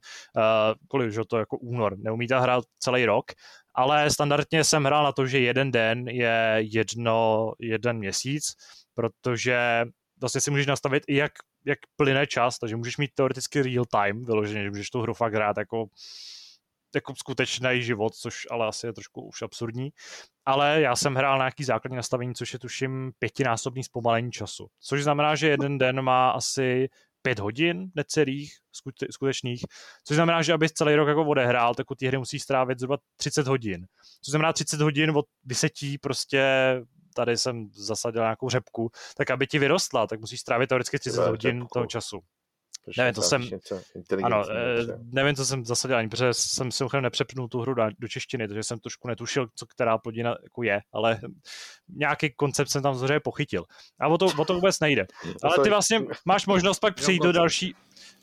kolik, 0.88 1.12
že 1.12 1.20
to 1.28 1.38
jako 1.38 1.58
únor, 1.58 1.96
neumíte 1.98 2.40
hrát 2.40 2.64
celý 2.78 3.06
rok, 3.06 3.24
ale 3.74 4.10
standardně 4.10 4.64
jsem 4.64 4.84
hrál 4.84 5.04
na 5.04 5.12
to, 5.12 5.26
že 5.26 5.38
jeden 5.38 5.70
den 5.70 6.08
je 6.08 6.58
jedno, 6.58 7.52
jeden 7.60 7.98
měsíc, 7.98 8.54
protože 8.94 9.84
vlastně 10.20 10.40
si 10.40 10.50
můžeš 10.50 10.66
nastavit 10.66 11.02
i 11.06 11.16
jak, 11.16 11.32
jak 11.64 11.78
plyne 11.96 12.26
čas, 12.26 12.58
takže 12.58 12.76
můžeš 12.76 12.96
mít 12.96 13.10
teoreticky 13.14 13.62
real 13.62 13.84
time 13.84 14.24
vyloženě, 14.24 14.62
že 14.62 14.70
můžeš 14.70 14.90
tu 14.90 15.00
hru 15.00 15.14
fakt 15.14 15.34
hrát 15.34 15.56
jako 15.56 15.86
jako 16.94 17.14
skutečný 17.16 17.82
život, 17.82 18.14
což 18.14 18.46
ale 18.50 18.66
asi 18.66 18.86
je 18.86 18.92
trošku 18.92 19.22
už 19.22 19.42
absurdní. 19.42 19.90
Ale 20.46 20.80
já 20.80 20.96
jsem 20.96 21.14
hrál 21.14 21.38
na 21.38 21.44
nějaký 21.44 21.64
základní 21.64 21.96
nastavení, 21.96 22.34
což 22.34 22.52
je 22.52 22.58
tuším 22.58 23.12
pětinásobný 23.18 23.84
zpomalení 23.84 24.32
času. 24.32 24.66
Což 24.80 25.02
znamená, 25.02 25.34
že 25.34 25.48
jeden 25.48 25.78
den 25.78 26.02
má 26.02 26.30
asi 26.30 26.88
pět 27.22 27.38
hodin 27.38 27.90
necelých 27.94 28.52
skutečných, 29.10 29.64
což 30.04 30.14
znamená, 30.14 30.42
že 30.42 30.52
abys 30.52 30.72
celý 30.72 30.94
rok 30.94 31.08
jako 31.08 31.24
odehrál, 31.24 31.74
tak 31.74 31.90
u 31.90 31.94
té 31.94 32.06
hry 32.06 32.18
musí 32.18 32.38
strávit 32.38 32.78
zhruba 32.78 32.98
30 33.16 33.46
hodin. 33.46 33.86
Což 34.22 34.30
znamená 34.30 34.52
30 34.52 34.80
hodin 34.80 35.10
od 35.10 35.26
vysetí 35.44 35.98
prostě 35.98 36.42
tady 37.14 37.36
jsem 37.36 37.70
zasadil 37.72 38.22
nějakou 38.22 38.48
řepku, 38.50 38.90
tak 39.16 39.30
aby 39.30 39.46
ti 39.46 39.58
vyrostla, 39.58 40.06
tak 40.06 40.20
musíš 40.20 40.40
strávit 40.40 40.68
teoreticky 40.68 40.98
30 40.98 41.28
hodin 41.28 41.66
toho 41.72 41.86
času. 41.86 42.20
Proč 42.86 42.96
nevím, 42.96 43.14
to 43.14 43.22
jsem, 43.22 43.48
ano, 44.22 44.44
eh, 44.50 44.98
nevím, 45.12 45.34
co 45.36 45.46
jsem 45.46 45.64
zasadil 45.64 45.96
ani, 45.96 46.08
protože 46.08 46.34
jsem 46.34 46.72
si 46.72 46.84
nepřepnul 47.00 47.48
tu 47.48 47.60
hru 47.60 47.74
do, 47.74 47.82
do 47.98 48.08
češtiny, 48.08 48.48
takže 48.48 48.62
jsem 48.62 48.78
trošku 48.78 49.08
netušil, 49.08 49.48
co 49.54 49.66
která 49.66 49.98
plodina 49.98 50.36
jako 50.42 50.62
je, 50.62 50.80
ale 50.92 51.20
nějaký 51.88 52.30
koncept 52.30 52.68
jsem 52.68 52.82
tam 52.82 52.94
zřejmě 52.94 53.20
pochytil. 53.20 53.64
A 54.00 54.08
o 54.08 54.18
to, 54.18 54.26
o 54.38 54.44
to 54.44 54.54
vůbec 54.54 54.80
nejde. 54.80 55.06
Ale 55.42 55.64
ty 55.64 55.70
vlastně 55.70 56.00
máš 56.24 56.46
možnost 56.46 56.78
pak 56.78 56.94
přejít 56.94 57.22
do 57.22 57.32
další, 57.32 57.74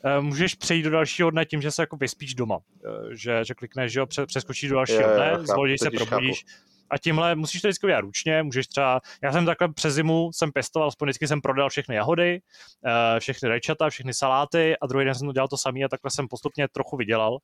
eh, 0.06 0.22
můžeš 0.22 0.56
přejít 0.56 0.84
do 0.84 0.90
dalšího 0.90 1.32
dne 1.32 1.46
tím, 1.46 1.62
že 1.62 1.72
se 1.72 1.82
jako 1.82 1.98
vyspíš 1.98 2.36
doma. 2.36 2.60
Eh, 2.86 3.16
že, 3.16 3.46
že 3.46 3.54
klikneš, 3.54 3.92
že 3.92 4.00
jo, 4.00 4.06
přeskočíš 4.26 4.70
do 4.70 4.76
dalšího 4.76 5.16
dne, 5.16 5.38
zvolíš 5.42 5.80
se, 5.80 5.92
probudíš. 5.92 6.46
Chápu 6.46 6.73
a 6.90 6.98
tímhle 6.98 7.36
musíš 7.36 7.62
to 7.62 7.68
vždycky 7.68 7.86
udělat 7.86 8.02
ručně, 8.02 8.44
můžeš 8.44 8.68
třeba, 8.68 9.02
já 9.24 9.32
jsem 9.32 9.46
takhle 9.46 9.74
přes 9.74 9.94
zimu 9.94 10.30
jsem 10.34 10.52
pestoval, 10.52 10.88
aspoň 10.88 11.06
vždycky 11.06 11.28
jsem 11.28 11.42
prodal 11.42 11.70
všechny 11.70 11.96
jahody, 11.96 12.42
eh, 12.86 13.20
všechny 13.20 13.50
rajčata, 13.50 13.90
všechny 13.90 14.14
saláty 14.14 14.78
a 14.78 14.88
druhý 14.88 15.06
den 15.06 15.16
jsem 15.16 15.28
to 15.28 15.34
dělal 15.34 15.48
to 15.48 15.58
samý 15.58 15.86
a 15.86 15.88
takhle 15.88 16.12
jsem 16.12 16.28
postupně 16.28 16.68
trochu 16.68 16.98
vydělal, 16.98 17.38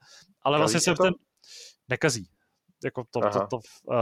ale 0.44 0.60
Kazí 0.60 0.74
vlastně 0.74 0.96
to? 0.96 1.04
ten 1.04 1.14
nekazí. 1.90 2.28
Jako 2.84 3.04
to, 3.12 3.20
to, 3.20 3.30
to, 3.30 3.48
to, 3.48 3.58
uh, 3.58 3.96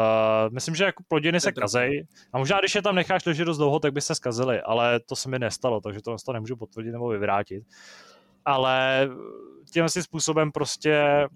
myslím, 0.51 0.76
že 0.76 0.84
jako 0.84 1.03
plodiny 1.07 1.39
se 1.39 1.51
kazej 1.51 2.07
a 2.34 2.38
možná, 2.38 2.59
když 2.59 2.76
je 2.76 2.81
tam 2.81 2.95
necháš 2.95 3.26
ležet 3.26 3.45
dost 3.45 3.57
dlouho, 3.57 3.80
tak 3.80 3.93
by 3.93 4.01
se 4.01 4.15
skazily, 4.15 4.61
ale 4.61 4.99
to 4.99 5.15
se 5.15 5.30
mi 5.30 5.39
nestalo, 5.39 5.81
takže 5.81 6.01
to, 6.01 6.15
to 6.26 6.34
nemůžu 6.34 6.55
potvrdit 6.55 6.91
nebo 6.91 7.07
vyvrátit. 7.07 7.64
Ale 8.45 9.09
tím 9.73 9.89
způsobem 9.89 10.51
prostě 10.51 11.27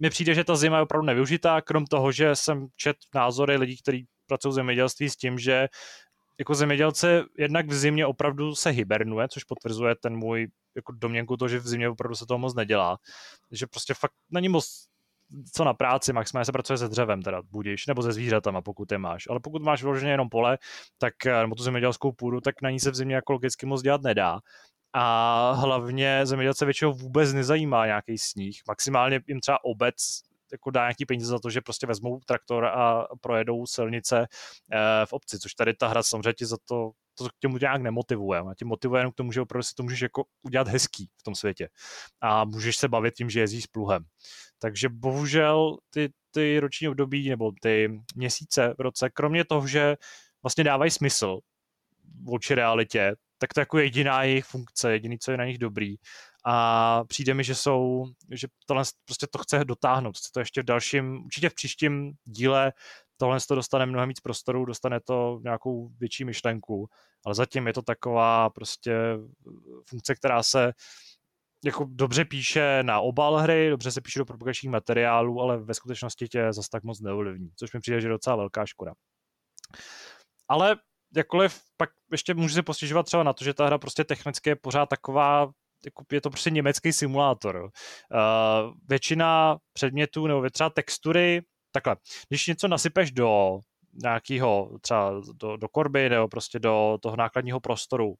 mi 0.00 0.10
přijde, 0.10 0.34
že 0.34 0.44
ta 0.44 0.56
zima 0.56 0.76
je 0.76 0.82
opravdu 0.82 1.06
nevyužitá, 1.06 1.60
krom 1.60 1.86
toho, 1.86 2.12
že 2.12 2.36
jsem 2.36 2.66
čet 2.76 2.96
názory 3.14 3.56
lidí, 3.56 3.76
kteří 3.76 4.06
pracují 4.26 4.52
v 4.52 4.54
zemědělství 4.54 5.10
s 5.10 5.16
tím, 5.16 5.38
že 5.38 5.68
jako 6.38 6.54
zemědělce 6.54 7.24
jednak 7.38 7.66
v 7.66 7.74
zimě 7.74 8.06
opravdu 8.06 8.54
se 8.54 8.70
hibernuje, 8.70 9.28
což 9.28 9.44
potvrzuje 9.44 9.94
ten 9.94 10.16
můj 10.16 10.48
jako 10.76 10.92
domněnku 10.92 11.36
to, 11.36 11.48
že 11.48 11.58
v 11.58 11.68
zimě 11.68 11.88
opravdu 11.88 12.14
se 12.14 12.26
toho 12.26 12.38
moc 12.38 12.54
nedělá. 12.54 12.98
Že 13.50 13.66
prostě 13.66 13.94
fakt 13.94 14.12
není 14.30 14.48
moc 14.48 14.86
co 15.52 15.64
na 15.64 15.74
práci, 15.74 16.12
maximálně 16.12 16.44
se 16.44 16.52
pracuje 16.52 16.78
se 16.78 16.88
dřevem, 16.88 17.22
teda 17.22 17.42
budíš, 17.50 17.86
nebo 17.86 18.02
se 18.02 18.12
zvířatama, 18.12 18.62
pokud 18.62 18.92
je 18.92 18.98
máš. 18.98 19.26
Ale 19.30 19.40
pokud 19.40 19.62
máš 19.62 19.82
vloženě 19.82 20.12
jenom 20.12 20.28
pole, 20.28 20.58
tak, 20.98 21.14
nebo 21.40 21.54
tu 21.54 21.62
zemědělskou 21.62 22.12
půdu, 22.12 22.40
tak 22.40 22.62
na 22.62 22.70
ní 22.70 22.80
se 22.80 22.90
v 22.90 22.94
zimě 22.94 23.14
jako 23.14 23.32
logicky 23.32 23.66
moc 23.66 23.82
dělat 23.82 24.02
nedá 24.02 24.40
a 24.92 25.52
hlavně 25.52 26.26
zemědělce 26.26 26.64
většinou 26.64 26.92
vůbec 26.92 27.32
nezajímá 27.32 27.86
nějaký 27.86 28.18
sníh. 28.18 28.60
Maximálně 28.68 29.20
jim 29.26 29.40
třeba 29.40 29.64
obec 29.64 29.94
jako 30.52 30.70
dá 30.70 30.80
nějaký 30.80 31.06
peníze 31.06 31.26
za 31.26 31.38
to, 31.38 31.50
že 31.50 31.60
prostě 31.60 31.86
vezmou 31.86 32.20
traktor 32.26 32.64
a 32.64 33.06
projedou 33.20 33.66
silnice 33.66 34.26
eh, 34.72 35.06
v 35.06 35.12
obci, 35.12 35.38
což 35.38 35.54
tady 35.54 35.74
ta 35.74 35.88
hra 35.88 36.02
samozřejmě 36.02 36.32
ti 36.32 36.46
za 36.46 36.56
to 36.64 36.92
to 37.24 37.28
k 37.28 37.38
těmu 37.40 37.58
nějak 37.58 37.82
nemotivuje. 37.82 38.40
A 38.40 38.54
tě 38.54 38.64
motivuje 38.64 39.00
jenom 39.00 39.12
k 39.12 39.16
tomu, 39.16 39.32
že 39.32 39.40
opravdu 39.40 39.62
si 39.62 39.74
to 39.74 39.82
můžeš 39.82 40.00
jako 40.00 40.24
udělat 40.42 40.68
hezký 40.68 41.10
v 41.18 41.22
tom 41.22 41.34
světě. 41.34 41.68
A 42.20 42.44
můžeš 42.44 42.76
se 42.76 42.88
bavit 42.88 43.14
tím, 43.14 43.30
že 43.30 43.40
jezdíš 43.40 43.64
s 43.64 43.66
pluhem. 43.66 44.04
Takže 44.58 44.88
bohužel 44.88 45.76
ty, 45.90 46.12
ty 46.30 46.60
roční 46.60 46.88
období 46.88 47.28
nebo 47.28 47.52
ty 47.62 48.02
měsíce 48.16 48.74
v 48.78 48.80
roce, 48.80 49.10
kromě 49.10 49.44
toho, 49.44 49.66
že 49.66 49.96
vlastně 50.42 50.64
dávají 50.64 50.90
smysl 50.90 51.38
vůči 52.22 52.54
realitě, 52.54 53.14
tak 53.40 53.54
to 53.54 53.60
je 53.60 53.62
jako 53.62 53.78
jediná 53.78 54.22
jejich 54.22 54.44
funkce, 54.44 54.92
jediný, 54.92 55.18
co 55.18 55.30
je 55.30 55.36
na 55.36 55.44
nich 55.44 55.58
dobrý. 55.58 55.96
A 56.44 57.04
přijde 57.04 57.34
mi, 57.34 57.44
že 57.44 57.54
jsou, 57.54 58.06
že 58.30 58.48
tohle 58.66 58.84
prostě 59.04 59.26
to 59.26 59.38
chce 59.38 59.64
dotáhnout, 59.64 60.16
chce 60.16 60.30
to 60.34 60.40
ještě 60.40 60.62
v 60.62 60.64
dalším, 60.64 61.24
určitě 61.24 61.48
v 61.48 61.54
příštím 61.54 62.12
díle 62.24 62.72
tohle 63.20 63.38
to 63.48 63.54
dostane 63.54 63.86
mnohem 63.86 64.08
víc 64.08 64.20
prostoru, 64.20 64.64
dostane 64.64 65.00
to 65.00 65.40
nějakou 65.42 65.88
větší 65.88 66.24
myšlenku, 66.24 66.88
ale 67.24 67.34
zatím 67.34 67.66
je 67.66 67.72
to 67.72 67.82
taková 67.82 68.50
prostě 68.50 68.94
funkce, 69.88 70.14
která 70.14 70.42
se 70.42 70.72
jako 71.64 71.86
dobře 71.90 72.24
píše 72.24 72.82
na 72.82 73.00
obal 73.00 73.36
hry, 73.36 73.70
dobře 73.70 73.90
se 73.90 74.00
píše 74.00 74.18
do 74.18 74.24
propagačních 74.24 74.72
materiálů, 74.72 75.40
ale 75.40 75.58
ve 75.58 75.74
skutečnosti 75.74 76.28
tě 76.28 76.52
zase 76.52 76.68
tak 76.72 76.84
moc 76.84 77.00
neovlivní, 77.00 77.50
což 77.56 77.72
mi 77.72 77.80
přijde, 77.80 78.00
že 78.00 78.06
je 78.06 78.12
docela 78.12 78.36
velká 78.36 78.66
škoda. 78.66 78.92
Ale 80.48 80.76
jakkoliv 81.16 81.60
pak 81.76 81.90
ještě 82.12 82.34
můžu 82.34 82.54
se 82.54 82.62
postěžovat 82.62 83.06
třeba 83.06 83.22
na 83.22 83.32
to, 83.32 83.44
že 83.44 83.54
ta 83.54 83.66
hra 83.66 83.78
prostě 83.78 84.04
technicky 84.04 84.50
je 84.50 84.56
pořád 84.56 84.86
taková, 84.86 85.50
jako 85.84 86.04
je 86.12 86.20
to 86.20 86.30
prostě 86.30 86.50
německý 86.50 86.92
simulátor. 86.92 87.56
Uh, 87.56 88.72
většina 88.88 89.58
předmětů 89.72 90.26
nebo 90.26 90.50
třeba 90.50 90.70
textury, 90.70 91.42
takhle, 91.72 91.96
když 92.28 92.46
něco 92.46 92.68
nasypeš 92.68 93.12
do 93.12 93.58
nějakého 93.92 94.78
třeba 94.80 95.12
do, 95.32 95.56
do 95.56 95.68
korby 95.68 96.08
nebo 96.08 96.28
prostě 96.28 96.58
do 96.58 96.98
toho 97.02 97.16
nákladního 97.16 97.60
prostoru 97.60 98.14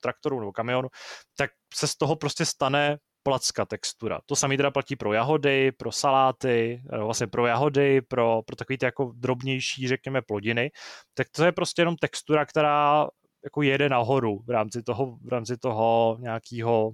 traktoru 0.00 0.40
nebo 0.40 0.52
kamionu, 0.52 0.88
tak 1.36 1.50
se 1.74 1.86
z 1.86 1.96
toho 1.96 2.16
prostě 2.16 2.46
stane 2.46 2.98
placka 3.22 3.64
textura. 3.64 4.20
To 4.26 4.36
samé 4.36 4.56
teda 4.56 4.70
platí 4.70 4.96
pro 4.96 5.12
jahody, 5.12 5.72
pro 5.72 5.92
saláty, 5.92 6.82
vlastně 6.98 7.26
pro 7.26 7.46
jahody, 7.46 8.00
pro, 8.00 8.42
pro 8.46 8.56
takový 8.56 8.78
ty 8.78 8.84
jako 8.86 9.12
drobnější, 9.16 9.88
řekněme, 9.88 10.22
plodiny. 10.22 10.70
Tak 11.14 11.26
to 11.30 11.44
je 11.44 11.52
prostě 11.52 11.82
jenom 11.82 11.96
textura, 11.96 12.46
která 12.46 13.08
jako 13.44 13.62
jede 13.62 13.88
nahoru 13.88 14.42
v 14.46 14.50
rámci 14.50 14.82
toho, 14.82 15.18
v 15.24 15.28
rámci 15.28 15.56
toho 15.56 16.16
nějakého 16.20 16.92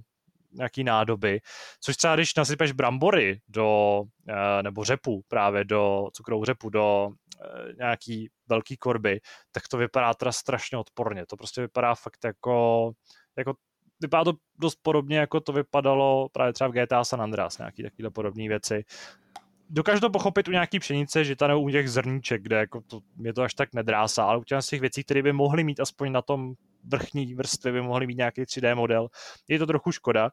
nějaký 0.51 0.83
nádoby, 0.83 1.39
což 1.81 1.97
třeba 1.97 2.15
když 2.15 2.35
nasypeš 2.35 2.71
brambory 2.71 3.39
do, 3.47 4.01
eh, 4.29 4.63
nebo 4.63 4.83
řepu 4.83 5.21
právě 5.27 5.63
do 5.63 6.07
cukrovou 6.13 6.45
řepu 6.45 6.69
do 6.69 7.09
eh, 7.41 7.73
nějaký 7.77 8.29
velký 8.47 8.77
korby, 8.77 9.19
tak 9.51 9.67
to 9.67 9.77
vypadá 9.77 10.13
teda 10.13 10.31
strašně 10.31 10.77
odporně. 10.77 11.25
To 11.25 11.37
prostě 11.37 11.61
vypadá 11.61 11.95
fakt 11.95 12.25
jako, 12.25 12.91
jako 13.37 13.53
vypadá 14.01 14.23
to 14.23 14.33
dost 14.59 14.79
podobně, 14.81 15.17
jako 15.17 15.39
to 15.39 15.53
vypadalo 15.53 16.29
právě 16.31 16.53
třeba 16.53 16.67
v 16.67 16.73
GTA 16.73 17.03
San 17.03 17.21
Andreas, 17.21 17.57
nějaký 17.57 17.83
takové 17.83 18.09
podobné 18.09 18.47
věci. 18.47 18.85
Dokážu 19.69 19.99
to 19.99 20.09
pochopit 20.09 20.47
u 20.47 20.51
nějaký 20.51 20.79
pšenice, 20.79 21.23
že 21.23 21.35
ta 21.35 21.47
nebo 21.47 21.61
u 21.61 21.69
těch 21.69 21.89
zrníček, 21.89 22.41
kde 22.41 22.55
jako 22.55 22.81
to, 22.81 22.99
mě 23.15 23.33
to 23.33 23.41
až 23.41 23.53
tak 23.53 23.73
nedrásá, 23.73 24.23
ale 24.23 24.37
u 24.37 24.43
těch 24.43 24.81
věcí, 24.81 25.03
které 25.03 25.21
by 25.21 25.33
mohly 25.33 25.63
mít 25.63 25.79
aspoň 25.79 26.11
na 26.11 26.21
tom 26.21 26.53
vrchní 26.83 27.35
vrstvě, 27.35 27.73
by 27.73 27.81
mohly 27.81 28.07
mít 28.07 28.17
nějaký 28.17 28.41
3D 28.41 28.75
model, 28.75 29.07
je 29.47 29.59
to 29.59 29.65
trochu 29.65 29.91
škoda. 29.91 30.31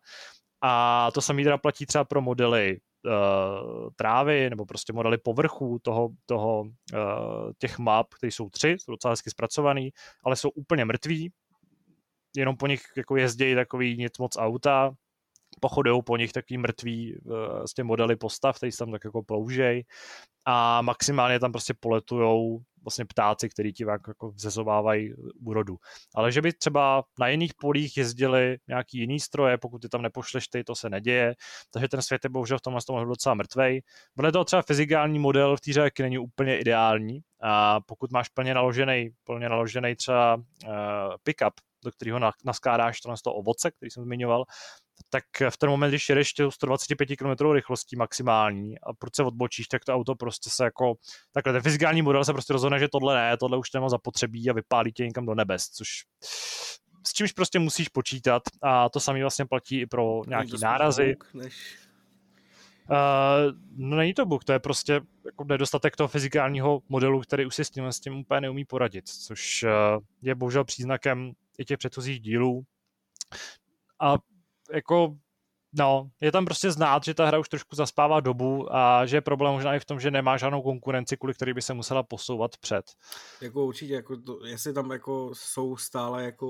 A 0.62 1.10
to 1.14 1.20
samé 1.20 1.44
teda 1.44 1.58
platí 1.58 1.86
třeba 1.86 2.04
pro 2.04 2.20
modely 2.20 2.80
uh, 3.04 3.90
trávy 3.96 4.50
nebo 4.50 4.66
prostě 4.66 4.92
modely 4.92 5.18
povrchu 5.18 5.78
toho, 5.82 6.08
toho 6.26 6.60
uh, 6.60 6.70
těch 7.58 7.78
map, 7.78 8.06
které 8.14 8.32
jsou 8.32 8.50
tři, 8.50 8.76
jsou 8.78 8.92
docela 8.92 9.12
hezky 9.12 9.30
zpracovaný, 9.30 9.90
ale 10.24 10.36
jsou 10.36 10.50
úplně 10.50 10.84
mrtví, 10.84 11.32
jenom 12.36 12.56
po 12.56 12.66
nich 12.66 12.82
jako 12.96 13.16
jezdí 13.16 13.54
takový 13.54 13.96
nic 13.96 14.18
moc 14.18 14.36
auta, 14.36 14.94
pochodují 15.60 16.02
po 16.02 16.16
nich 16.16 16.32
takový 16.32 16.58
mrtví 16.58 17.18
s 17.66 17.74
těmi 17.74 17.86
modely 17.86 18.16
postav, 18.16 18.56
který 18.56 18.72
se 18.72 18.78
tam 18.78 18.92
tak 18.92 19.04
jako 19.04 19.22
ploužej 19.22 19.84
a 20.46 20.82
maximálně 20.82 21.40
tam 21.40 21.52
prostě 21.52 21.74
poletujou 21.80 22.60
vlastně 22.84 23.04
ptáci, 23.04 23.48
který 23.48 23.72
ti 23.72 23.84
jako 23.84 24.30
vzezovávají 24.30 25.14
úrodu. 25.44 25.76
Ale 26.14 26.32
že 26.32 26.42
by 26.42 26.52
třeba 26.52 27.04
na 27.18 27.28
jiných 27.28 27.52
polích 27.60 27.96
jezdili 27.96 28.56
nějaký 28.68 28.98
jiný 28.98 29.20
stroje, 29.20 29.58
pokud 29.58 29.78
ty 29.78 29.88
tam 29.88 30.02
nepošleš 30.02 30.48
ty, 30.48 30.64
to 30.64 30.74
se 30.74 30.90
neděje, 30.90 31.34
takže 31.70 31.88
ten 31.88 32.02
svět 32.02 32.24
je 32.24 32.30
bohužel 32.30 32.58
v 32.58 32.62
tomhle 32.62 32.80
tom 32.86 33.08
docela 33.08 33.34
mrtvej. 33.34 33.82
Bude 34.16 34.32
to 34.32 34.44
třeba 34.44 34.62
fyzikální 34.62 35.18
model 35.18 35.56
v 35.56 35.60
té 35.60 36.02
není 36.02 36.18
úplně 36.18 36.58
ideální 36.58 37.20
a 37.42 37.80
pokud 37.80 38.12
máš 38.12 38.28
plně 38.28 38.54
naložený, 38.54 39.10
plně 39.24 39.48
naložený 39.48 39.96
třeba 39.96 40.36
uh, 40.36 40.42
pickup, 41.22 41.54
do 41.84 41.90
kterého 41.90 42.20
naskládáš 42.44 43.00
to, 43.00 43.14
to 43.24 43.34
ovoce, 43.34 43.70
který 43.70 43.90
jsem 43.90 44.02
zmiňoval, 44.02 44.44
tak 45.10 45.24
v 45.50 45.56
ten 45.56 45.70
moment, 45.70 45.90
když 45.90 46.08
jedeš 46.08 46.32
125 46.50 47.16
km 47.16 47.52
rychlostí 47.52 47.96
maximální 47.96 48.78
a 48.78 48.92
proč 48.98 49.16
se 49.16 49.22
odbočíš, 49.22 49.68
tak 49.68 49.84
to 49.84 49.94
auto 49.94 50.14
prostě 50.14 50.50
se 50.50 50.64
jako, 50.64 50.94
takhle 51.32 51.52
ten 51.52 51.62
fyzikální 51.62 52.02
model 52.02 52.24
se 52.24 52.32
prostě 52.32 52.52
rozhodne, 52.52 52.78
že 52.78 52.88
tohle 52.88 53.14
ne, 53.14 53.36
tohle 53.36 53.58
už 53.58 53.72
nemá 53.72 53.88
zapotřebí 53.88 54.50
a 54.50 54.52
vypálí 54.52 54.92
tě 54.92 55.06
někam 55.06 55.26
do 55.26 55.34
nebes, 55.34 55.64
což 55.64 55.88
s 57.06 57.12
čímž 57.12 57.32
prostě 57.32 57.58
musíš 57.58 57.88
počítat 57.88 58.42
a 58.62 58.88
to 58.88 59.00
samé 59.00 59.20
vlastně 59.20 59.46
platí 59.46 59.80
i 59.80 59.86
pro 59.86 60.22
nějaký 60.28 60.52
nárazy. 60.62 61.16
než... 61.34 61.78
Uh, 62.90 63.58
no 63.76 63.96
není 63.96 64.14
to 64.14 64.26
bug, 64.26 64.44
to 64.44 64.52
je 64.52 64.58
prostě 64.58 65.00
jako 65.24 65.44
nedostatek 65.44 65.96
toho 65.96 66.08
fyzikálního 66.08 66.80
modelu, 66.88 67.20
který 67.20 67.46
už 67.46 67.54
si 67.54 67.64
s 67.64 67.70
tím, 67.70 67.84
s 67.84 68.00
tím 68.00 68.16
úplně 68.16 68.40
neumí 68.40 68.64
poradit, 68.64 69.08
což 69.08 69.62
uh, 69.62 69.70
je 70.22 70.34
bohužel 70.34 70.64
příznakem 70.64 71.32
i 71.58 71.64
těch 71.64 71.78
předchozích 71.78 72.20
dílů. 72.20 72.62
A 74.00 74.14
jako 74.72 75.16
No, 75.76 76.10
je 76.20 76.32
tam 76.32 76.44
prostě 76.44 76.70
znát, 76.70 77.04
že 77.04 77.14
ta 77.14 77.26
hra 77.26 77.38
už 77.38 77.48
trošku 77.48 77.76
zaspává 77.76 78.20
dobu 78.20 78.74
a 78.74 79.06
že 79.06 79.16
je 79.16 79.20
problém 79.20 79.54
možná 79.54 79.74
i 79.74 79.80
v 79.80 79.84
tom, 79.84 80.00
že 80.00 80.10
nemá 80.10 80.36
žádnou 80.36 80.62
konkurenci, 80.62 81.16
kvůli 81.16 81.34
který 81.34 81.54
by 81.54 81.62
se 81.62 81.74
musela 81.74 82.02
posouvat 82.02 82.56
před. 82.56 82.84
Jako 83.40 83.64
určitě, 83.66 83.94
jako 83.94 84.16
to, 84.16 84.46
jestli 84.46 84.72
tam 84.72 84.90
jako 84.90 85.30
jsou 85.32 85.76
stále 85.76 86.24
jako 86.24 86.46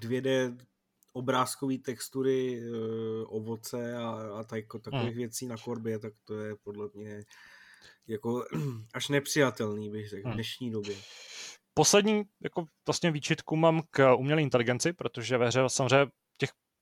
2D 0.00 0.56
obrázkové 1.12 1.78
textury, 1.78 2.60
uh, 2.60 3.36
ovoce 3.36 3.96
a, 3.96 4.08
a 4.38 4.44
tak, 4.44 4.58
jako 4.58 4.78
takových 4.78 5.04
hmm. 5.04 5.16
věcí 5.18 5.46
na 5.46 5.56
korbě, 5.56 5.98
tak 5.98 6.12
to 6.24 6.34
je 6.38 6.54
podle 6.62 6.88
mě 6.94 7.24
jako 8.06 8.44
až 8.94 9.08
nepřijatelný, 9.08 9.90
bych 9.90 10.08
řekl, 10.08 10.22
hmm. 10.24 10.32
v 10.32 10.34
dnešní 10.34 10.70
době. 10.70 10.96
Poslední 11.80 12.22
jako 12.44 12.64
vlastně 12.86 13.10
výčitku 13.10 13.56
mám 13.56 13.82
k 13.90 14.14
umělé 14.14 14.42
inteligenci, 14.42 14.92
protože 14.92 15.38
ve 15.38 15.46
hře 15.46 15.60
samozřejmě 15.66 16.06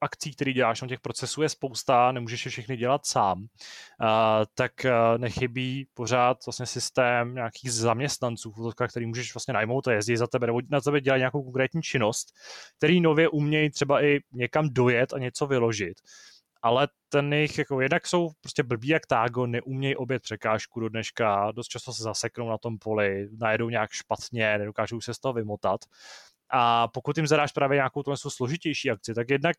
akcí, 0.01 0.35
který 0.35 0.53
děláš, 0.53 0.83
no 0.83 0.89
těch 0.89 1.01
procesů 1.01 1.43
je 1.43 1.49
spousta, 1.49 2.12
nemůžeš 2.12 2.45
je 2.45 2.51
všechny 2.51 2.77
dělat 2.77 3.07
sám, 3.07 3.41
uh, 3.41 3.47
tak 4.55 4.73
uh, 4.85 5.19
nechybí 5.19 5.87
pořád 5.95 6.47
vlastně 6.47 6.66
systém 6.66 7.35
nějakých 7.35 7.73
zaměstnanců, 7.73 8.53
který 8.89 9.07
můžeš 9.07 9.35
vlastně 9.35 9.55
najmout 9.55 9.89
a 9.89 9.93
jezdit 9.93 10.16
za 10.16 10.27
tebe, 10.27 10.47
nebo 10.47 10.61
na 10.70 10.81
tebe 10.81 11.01
dělat 11.01 11.16
nějakou 11.16 11.43
konkrétní 11.43 11.83
činnost, 11.83 12.29
který 12.79 13.01
nově 13.01 13.29
umějí 13.29 13.70
třeba 13.70 14.05
i 14.05 14.20
někam 14.33 14.69
dojet 14.70 15.12
a 15.12 15.19
něco 15.19 15.47
vyložit. 15.47 16.01
Ale 16.62 16.89
ten 17.09 17.32
jejich, 17.32 17.59
jako 17.59 17.80
jednak 17.80 18.06
jsou 18.06 18.30
prostě 18.40 18.62
blbí 18.62 18.89
jak 18.89 19.06
tágo, 19.06 19.47
neumějí 19.47 19.97
obět 19.97 20.22
překážku 20.22 20.80
do 20.80 20.89
dneška, 20.89 21.52
dost 21.52 21.68
často 21.68 21.93
se 21.93 22.02
zaseknou 22.02 22.48
na 22.48 22.59
tom 22.59 22.78
poli, 22.78 23.28
najedou 23.40 23.68
nějak 23.68 23.90
špatně, 23.90 24.59
nedokážou 24.59 25.01
se 25.01 25.14
z 25.14 25.18
toho 25.18 25.32
vymotat. 25.32 25.80
A 26.51 26.89
pokud 26.89 27.16
jim 27.16 27.26
zadáš 27.26 27.52
právě 27.52 27.76
nějakou 27.76 28.02
tu 28.02 28.16
složitější 28.16 28.90
akci, 28.90 29.14
tak 29.14 29.30
jednak 29.30 29.56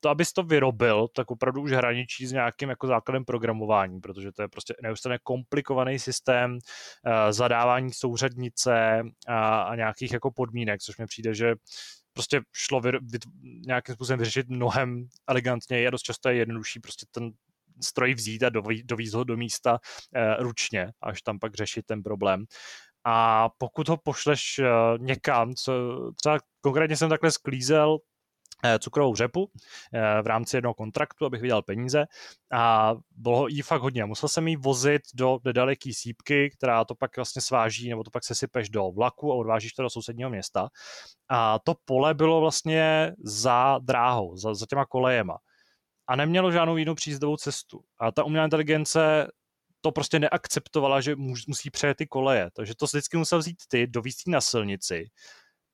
to, 0.00 0.08
abys 0.08 0.32
to 0.32 0.42
vyrobil, 0.42 1.08
tak 1.08 1.30
opravdu 1.30 1.62
už 1.62 1.72
hraničí 1.72 2.26
s 2.26 2.32
nějakým 2.32 2.68
jako 2.68 2.86
základem 2.86 3.24
programování, 3.24 4.00
protože 4.00 4.32
to 4.32 4.42
je 4.42 4.48
prostě 4.48 4.74
neustále 4.82 5.18
komplikovaný 5.22 5.98
systém 5.98 6.52
uh, 6.52 7.12
zadávání 7.30 7.92
souřadnice 7.92 9.02
a, 9.28 9.62
a 9.62 9.76
nějakých 9.76 10.12
jako 10.12 10.30
podmínek, 10.30 10.80
což 10.80 10.98
mi 10.98 11.06
přijde, 11.06 11.34
že 11.34 11.54
prostě 12.16 12.40
šlo 12.52 12.80
vy, 12.80 12.92
vy, 12.92 13.18
nějakým 13.66 13.94
způsobem 13.94 14.18
vyřešit 14.18 14.48
mnohem 14.48 15.08
elegantněji 15.28 15.86
a 15.86 15.90
dost 15.90 16.02
často 16.02 16.28
je 16.28 16.36
jednodušší 16.36 16.80
prostě 16.80 17.06
ten 17.10 17.30
stroj 17.82 18.14
vzít 18.14 18.42
a 18.42 18.50
dovízt 18.84 19.14
ho 19.14 19.24
do 19.24 19.36
místa 19.36 19.72
uh, 19.72 20.42
ručně, 20.42 20.92
až 21.02 21.22
tam 21.22 21.38
pak 21.38 21.54
řešit 21.54 21.86
ten 21.86 22.02
problém. 22.02 22.44
A 23.04 23.48
pokud 23.58 23.88
ho 23.88 23.96
pošleš 23.96 24.58
uh, 24.58 24.66
někam, 24.98 25.54
co 25.54 25.72
třeba 26.16 26.38
konkrétně 26.60 26.96
jsem 26.96 27.08
takhle 27.08 27.30
sklízel 27.30 27.98
Eh, 27.98 28.15
cukrovou 28.78 29.14
řepu 29.14 29.50
eh, 29.92 30.22
v 30.22 30.26
rámci 30.26 30.56
jednoho 30.56 30.74
kontraktu, 30.74 31.26
abych 31.26 31.40
viděl 31.40 31.62
peníze 31.62 32.04
a 32.52 32.94
bylo 33.10 33.48
jí 33.48 33.62
fakt 33.62 33.82
hodně. 33.82 34.04
Musel 34.04 34.28
jsem 34.28 34.48
jí 34.48 34.56
vozit 34.56 35.02
do 35.14 35.38
nedaleký 35.44 35.94
sípky, 35.94 36.50
která 36.50 36.84
to 36.84 36.94
pak 36.94 37.16
vlastně 37.16 37.42
sváží, 37.42 37.88
nebo 37.90 38.04
to 38.04 38.10
pak 38.10 38.24
se 38.24 38.34
sypeš 38.34 38.68
do 38.68 38.90
vlaku 38.90 39.32
a 39.32 39.36
odvážíš 39.36 39.72
to 39.72 39.82
do 39.82 39.90
sousedního 39.90 40.30
města. 40.30 40.68
A 41.28 41.58
to 41.58 41.74
pole 41.84 42.14
bylo 42.14 42.40
vlastně 42.40 43.12
za 43.18 43.78
dráhou, 43.78 44.36
za, 44.36 44.54
za 44.54 44.66
těma 44.66 44.86
kolejema. 44.86 45.38
A 46.08 46.16
nemělo 46.16 46.52
žádnou 46.52 46.76
jinou 46.76 46.94
příjezdovou 46.94 47.36
cestu. 47.36 47.80
A 47.98 48.12
ta 48.12 48.24
umělá 48.24 48.44
inteligence 48.44 49.26
to 49.80 49.92
prostě 49.92 50.18
neakceptovala, 50.18 51.00
že 51.00 51.16
musí 51.48 51.70
přejet 51.70 51.96
ty 51.96 52.06
koleje. 52.06 52.50
Takže 52.52 52.74
to 52.74 52.86
vždycky 52.86 53.16
musel 53.16 53.38
vzít 53.38 53.56
ty, 53.68 53.86
dovíst 53.86 54.28
na 54.28 54.40
silnici, 54.40 55.04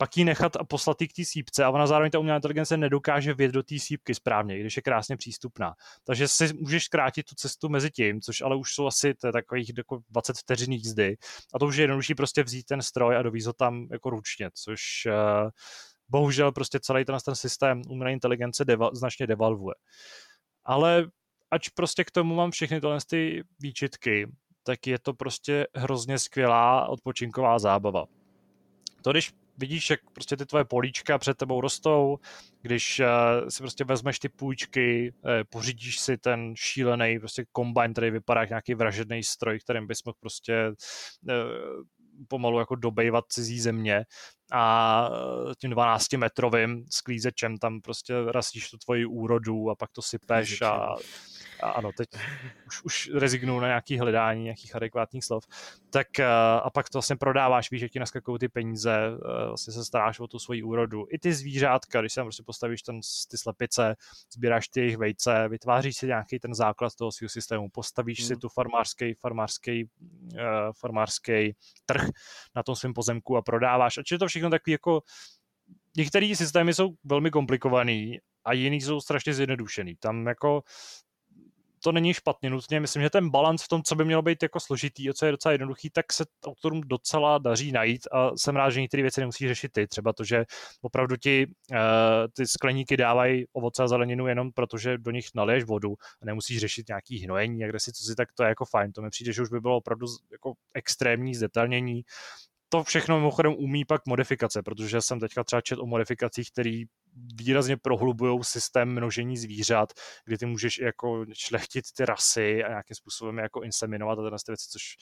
pak 0.03 0.17
ji 0.17 0.25
nechat 0.25 0.57
a 0.57 0.65
poslat 0.65 0.97
k 0.97 1.13
té 1.17 1.25
sípce 1.25 1.65
a 1.65 1.71
ona 1.71 1.87
zároveň 1.87 2.11
ta 2.11 2.19
umělá 2.19 2.37
inteligence 2.37 2.77
nedokáže 2.77 3.35
vjet 3.35 3.53
do 3.53 3.63
té 3.63 3.79
sípky 3.79 4.15
správně, 4.15 4.59
když 4.59 4.77
je 4.77 4.83
krásně 4.83 5.17
přístupná. 5.17 5.75
Takže 6.05 6.29
si 6.29 6.53
můžeš 6.55 6.85
zkrátit 6.85 7.27
tu 7.27 7.35
cestu 7.35 7.69
mezi 7.69 7.91
tím, 7.91 8.21
což 8.21 8.41
ale 8.41 8.57
už 8.57 8.75
jsou 8.75 8.87
asi 8.87 9.15
takových 9.15 9.73
jako 9.77 10.01
20 10.11 10.39
vteřin 10.39 10.73
jízdy 10.73 11.17
a 11.55 11.59
to 11.59 11.67
už 11.67 11.77
je 11.77 11.83
jednodušší 11.83 12.15
prostě 12.15 12.43
vzít 12.43 12.67
ten 12.67 12.83
stroj 12.83 13.17
a 13.17 13.23
dovízt 13.23 13.47
ho 13.47 13.53
tam 13.53 13.87
jako 13.93 14.11
ručně, 14.11 14.51
což 14.55 14.81
uh, 15.07 15.51
bohužel 16.09 16.53
prostě 16.53 16.81
celý 16.81 17.05
ten, 17.05 17.17
ten 17.25 17.35
systém 17.35 17.83
umělé 17.89 18.13
inteligence 18.13 18.65
deva, 18.65 18.91
značně 18.93 19.27
devalvuje. 19.27 19.75
Ale 20.65 21.07
ač 21.51 21.69
prostě 21.69 22.05
k 22.05 22.11
tomu 22.11 22.35
mám 22.35 22.51
všechny 22.51 22.81
tyhle 22.81 22.99
ty 23.11 23.43
výčitky, 23.61 24.33
tak 24.63 24.87
je 24.87 24.99
to 24.99 25.15
prostě 25.15 25.67
hrozně 25.75 26.19
skvělá 26.19 26.89
odpočinková 26.89 27.59
zábava. 27.59 28.05
To, 29.03 29.11
když 29.11 29.33
vidíš, 29.59 29.91
jak 29.91 30.01
prostě 30.13 30.37
ty 30.37 30.47
tvoje 30.47 30.65
políčka 30.65 31.19
před 31.19 31.37
tebou 31.37 31.61
rostou, 31.61 32.19
když 32.63 33.01
uh, 33.01 33.49
si 33.49 33.63
prostě 33.63 33.85
vezmeš 33.85 34.19
ty 34.19 34.29
půjčky, 34.29 35.13
uh, 35.25 35.31
pořídíš 35.51 35.99
si 35.99 36.19
ten 36.19 36.55
šílený 36.57 37.19
prostě 37.19 37.45
kombajn, 37.53 37.93
který 37.93 38.11
vypadá 38.11 38.41
jak 38.41 38.51
nějaký 38.51 38.75
vražedný 38.75 39.23
stroj, 39.23 39.59
kterým 39.59 39.87
bys 39.87 40.05
mohl 40.05 40.17
prostě 40.21 40.73
uh, 41.29 41.35
pomalu 42.29 42.59
jako 42.59 42.75
dobejvat 42.75 43.25
cizí 43.29 43.61
země 43.61 44.05
a 44.53 45.11
tím 45.61 45.71
12 45.71 46.13
metrovým 46.13 46.85
sklízečem 46.91 47.59
tam 47.59 47.81
prostě 47.81 48.15
rasíš 48.29 48.71
tu 48.71 48.79
tvoji 48.79 49.07
úrodu 49.07 49.71
a 49.71 49.75
pak 49.75 49.91
to 49.93 50.03
sypeš 50.03 50.63
a, 50.63 50.97
a 51.63 51.71
ano, 51.71 51.91
teď 51.97 52.09
už, 52.67 52.83
už 52.85 53.11
rezignuju 53.15 53.61
na 53.61 53.67
nějaké 53.67 54.01
hledání 54.01 54.43
nějakých 54.43 54.77
adekvátních 54.77 55.25
slov, 55.25 55.45
tak 55.91 56.19
eh, 56.19 56.27
a 56.63 56.71
pak 56.71 56.89
to 56.89 56.99
vlastně 56.99 57.17
prodáváš, 57.17 57.71
víš, 57.71 57.81
že 57.81 57.89
ti 57.89 57.99
naskakují 57.99 58.39
ty 58.39 58.49
peníze, 58.49 58.93
eh, 58.93 59.47
vlastně 59.47 59.73
se 59.73 59.85
staráš 59.85 60.21
o 60.21 60.27
tu 60.27 60.39
svoji 60.39 60.63
úrodu. 60.63 61.07
I 61.11 61.19
ty 61.19 61.33
zvířátka, 61.33 62.01
když 62.01 62.13
se 62.13 62.21
tam 62.21 62.27
prostě 62.27 62.43
postavíš 62.43 62.83
ten, 62.83 63.01
ty 63.31 63.39
slepice, 63.39 63.97
sbíráš 64.33 64.69
ty 64.69 64.81
jejich 64.81 64.97
vejce, 64.97 65.49
vytváříš 65.49 65.97
si 65.97 66.07
nějaký 66.07 66.39
ten 66.39 66.55
základ 66.55 66.95
toho 66.95 67.13
svého 67.13 67.29
systému, 67.29 67.69
postavíš 67.69 68.19
hmm. 68.19 68.29
si 68.29 68.37
tu 68.37 68.49
farmářský, 68.49 69.15
farmářský, 69.15 69.85
uh, 69.85 70.41
farmářský 70.81 71.57
trh 71.87 72.09
na 72.57 72.63
tom 72.63 72.77
svém 72.77 72.95
pozemku 72.95 73.37
a 73.37 73.43
prodáváš. 73.43 73.99
A 73.99 74.03
je 74.13 74.19
to 74.19 74.27
všechno 74.27 74.51
takový 74.51 74.73
jako 74.73 75.03
některé 75.97 76.37
systémy 76.37 76.75
jsou 76.75 76.95
velmi 77.05 77.31
komplikovaný 77.31 78.19
a 78.45 78.53
jiný 78.53 78.81
jsou 78.81 79.01
strašně 79.01 79.35
zjednodušený. 79.35 79.97
Tam 79.97 80.27
jako 80.27 80.63
to 81.85 81.93
není 81.93 82.15
špatně 82.15 82.51
nutně. 82.51 82.81
Myslím, 82.81 83.03
že 83.03 83.11
ten 83.11 83.31
balans 83.31 83.63
v 83.63 83.69
tom, 83.69 83.83
co 83.83 83.95
by 83.95 84.05
mělo 84.05 84.23
být 84.23 84.43
jako 84.43 84.61
složitý 84.61 85.11
a 85.11 85.13
co 85.13 85.27
je 85.27 85.33
docela 85.33 85.53
jednoduchý, 85.53 85.91
tak 85.91 86.13
se 86.13 86.25
autorům 86.47 86.81
docela 86.81 87.39
daří 87.39 87.73
najít 87.73 88.09
a 88.13 88.31
jsem 88.37 88.57
rád, 88.57 88.71
že 88.71 88.81
některé 88.81 89.03
věci 89.03 89.21
nemusí 89.21 89.49
řešit 89.49 89.73
ty. 89.73 89.87
Třeba 89.87 90.13
to, 90.13 90.25
že 90.25 90.45
opravdu 90.83 91.17
ti 91.17 91.47
uh, 91.47 91.77
ty 92.37 92.47
skleníky 92.47 92.97
dávají 92.97 93.45
ovoce 93.53 93.83
a 93.83 93.89
zeleninu 93.89 94.27
jenom 94.27 94.53
protože 94.53 94.99
do 94.99 95.11
nich 95.11 95.27
naliješ 95.35 95.65
vodu 95.65 95.95
a 96.23 96.25
nemusíš 96.25 96.59
řešit 96.59 96.89
nějaký 96.89 97.19
hnojení 97.19 97.65
a 97.65 97.69
kde 97.69 97.81
si 97.81 97.93
co 97.93 98.05
si, 98.05 98.15
tak 98.15 98.29
to 98.33 98.43
je 98.43 98.49
jako 98.49 98.65
fajn. 98.65 98.93
To 98.93 99.03
mi 99.03 99.11
přijde, 99.11 99.33
že 99.33 99.43
už 99.43 99.49
by 99.49 99.61
bylo 99.61 99.77
opravdu 99.77 100.07
jako 100.33 100.53
extrémní 100.75 101.35
zdetelnění 101.35 102.03
to 102.73 102.85
všechno 102.85 103.17
mimochodem 103.17 103.55
umí 103.59 103.85
pak 103.85 104.07
modifikace, 104.07 104.63
protože 104.63 105.01
jsem 105.01 105.21
teďka 105.21 105.45
třeba 105.45 105.61
čet 105.61 105.79
o 105.79 105.87
modifikacích, 105.87 106.51
které 106.51 106.83
výrazně 107.35 107.77
prohlubují 107.77 108.45
systém 108.45 108.93
množení 108.93 109.37
zvířat, 109.37 109.93
kdy 110.25 110.39
ty 110.39 110.47
můžeš 110.47 110.79
jako 110.79 111.27
šlechtit 111.33 111.85
ty 111.97 112.05
rasy 112.05 112.65
a 112.65 112.69
nějakým 112.69 112.95
způsobem 112.95 113.39
jako 113.39 113.63
inseminovat 113.63 114.19
a 114.19 114.23
tyhle 114.23 114.39
věci, 114.49 114.69
což 114.71 114.97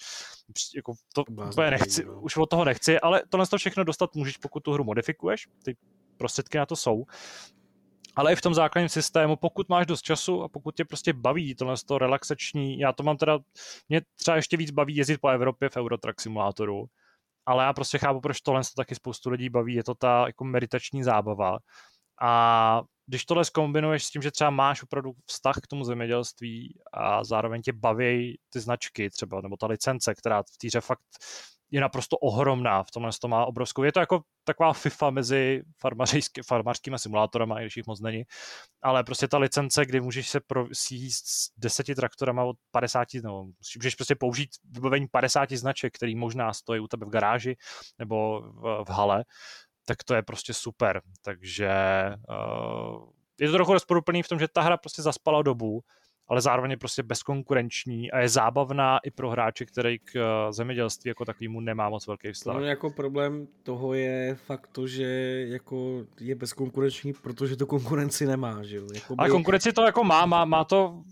jako 0.76 0.92
to 1.14 1.24
úplně 1.24 1.70
nechci, 1.70 2.04
no. 2.04 2.20
už 2.20 2.36
od 2.36 2.46
toho 2.46 2.64
nechci, 2.64 3.00
ale 3.00 3.22
tohle 3.28 3.46
to 3.46 3.58
všechno 3.58 3.84
dostat 3.84 4.14
můžeš, 4.14 4.36
pokud 4.36 4.60
tu 4.60 4.72
hru 4.72 4.84
modifikuješ, 4.84 5.48
ty 5.64 5.76
prostředky 6.16 6.58
na 6.58 6.66
to 6.66 6.76
jsou. 6.76 7.04
ale 8.16 8.32
i 8.32 8.36
v 8.36 8.40
tom 8.40 8.54
základním 8.54 8.88
systému, 8.88 9.36
pokud 9.36 9.68
máš 9.68 9.86
dost 9.86 10.02
času 10.02 10.42
a 10.42 10.48
pokud 10.48 10.76
tě 10.76 10.84
prostě 10.84 11.12
baví 11.12 11.54
tohle 11.54 11.76
to 11.86 11.98
relaxační, 11.98 12.78
já 12.78 12.92
to 12.92 13.02
mám 13.02 13.16
teda, 13.16 13.38
mě 13.88 14.00
třeba 14.14 14.36
ještě 14.36 14.56
víc 14.56 14.70
baví 14.70 14.96
jezdit 14.96 15.18
po 15.18 15.28
Evropě 15.28 15.68
v 15.68 15.76
Eurotrack 15.76 16.20
simulátoru, 16.20 16.86
ale 17.46 17.64
já 17.64 17.72
prostě 17.72 17.98
chápu, 17.98 18.20
proč 18.20 18.40
tohle 18.40 18.62
to 18.62 18.74
taky 18.76 18.94
spoustu 18.94 19.30
lidí 19.30 19.48
baví, 19.48 19.74
je 19.74 19.84
to 19.84 19.94
ta 19.94 20.26
jako 20.26 20.44
meditační 20.44 21.02
zábava. 21.02 21.58
A 22.20 22.82
když 23.06 23.24
tohle 23.24 23.44
zkombinuješ 23.44 24.04
s 24.04 24.10
tím, 24.10 24.22
že 24.22 24.30
třeba 24.30 24.50
máš 24.50 24.82
opravdu 24.82 25.12
vztah 25.26 25.56
k 25.56 25.66
tomu 25.66 25.84
zemědělství 25.84 26.78
a 26.92 27.24
zároveň 27.24 27.62
tě 27.62 27.72
baví 27.72 28.38
ty 28.50 28.60
značky 28.60 29.10
třeba, 29.10 29.40
nebo 29.40 29.56
ta 29.56 29.66
licence, 29.66 30.14
která 30.14 30.42
v 30.42 30.58
týře 30.58 30.80
fakt 30.80 31.00
je 31.70 31.80
naprosto 31.80 32.16
ohromná, 32.16 32.82
v 32.82 32.90
tomhle 32.90 33.12
to 33.20 33.28
má 33.28 33.46
obrovskou. 33.46 33.82
Je 33.82 33.92
to 33.92 34.00
jako 34.00 34.20
taková 34.44 34.72
FIFA 34.72 35.10
mezi 35.10 35.62
farmářskými 36.46 36.98
simulátorama, 36.98 37.60
i 37.60 37.62
když 37.62 37.76
jich 37.76 37.86
moc 37.86 38.00
není, 38.00 38.24
ale 38.82 39.04
prostě 39.04 39.28
ta 39.28 39.38
licence, 39.38 39.86
kdy 39.86 40.00
můžeš 40.00 40.28
se 40.28 40.40
prosíst 40.40 41.26
s 41.26 41.50
deseti 41.56 41.94
traktorama 41.94 42.44
od 42.44 42.56
50, 42.70 43.08
no, 43.24 43.50
můžeš 43.76 43.94
prostě 43.94 44.14
použít 44.14 44.50
vybavení 44.70 45.06
50 45.08 45.52
značek, 45.52 45.94
který 45.94 46.14
možná 46.14 46.52
stojí 46.52 46.80
u 46.80 46.88
tebe 46.88 47.06
v 47.06 47.10
garáži 47.10 47.56
nebo 47.98 48.40
v, 48.40 48.84
v 48.84 48.90
hale, 48.90 49.24
tak 49.90 50.04
to 50.04 50.14
je 50.14 50.22
prostě 50.22 50.54
super. 50.54 51.02
Takže 51.22 51.70
uh, 52.28 53.04
je 53.40 53.48
to 53.48 53.52
trochu 53.54 53.72
rozporuplný 53.72 54.22
v 54.22 54.28
tom, 54.28 54.38
že 54.38 54.48
ta 54.48 54.62
hra 54.62 54.76
prostě 54.76 55.02
zaspala 55.02 55.42
dobu, 55.42 55.80
ale 56.28 56.40
zároveň 56.40 56.70
je 56.70 56.76
prostě 56.76 57.02
bezkonkurenční 57.02 58.10
a 58.10 58.18
je 58.18 58.28
zábavná 58.28 58.98
i 58.98 59.10
pro 59.10 59.30
hráče, 59.30 59.64
který 59.64 59.98
k 59.98 60.16
eh, 60.16 60.52
zemědělství 60.52 61.08
jako 61.08 61.24
takovému 61.24 61.60
nemá 61.60 61.88
moc 61.88 62.06
velký 62.06 62.32
vztah. 62.32 62.56
No, 62.56 62.64
jako 62.64 62.90
problém 62.90 63.48
toho 63.62 63.94
je 63.94 64.34
fakt 64.34 64.66
to, 64.66 64.86
že 64.86 65.04
jako 65.48 66.06
je 66.20 66.34
bezkonkurenční, 66.34 67.12
protože 67.12 67.56
to 67.56 67.66
konkurenci 67.66 68.26
nemá, 68.26 68.62
že 68.62 68.76
jo? 68.76 68.86
Jakoby... 68.94 69.18
Ale 69.18 69.30
konkurenci 69.30 69.72
to 69.72 69.82
jako 69.82 70.04
má, 70.04 70.26
má, 70.26 70.44
má 70.44 70.64
to 70.64 71.02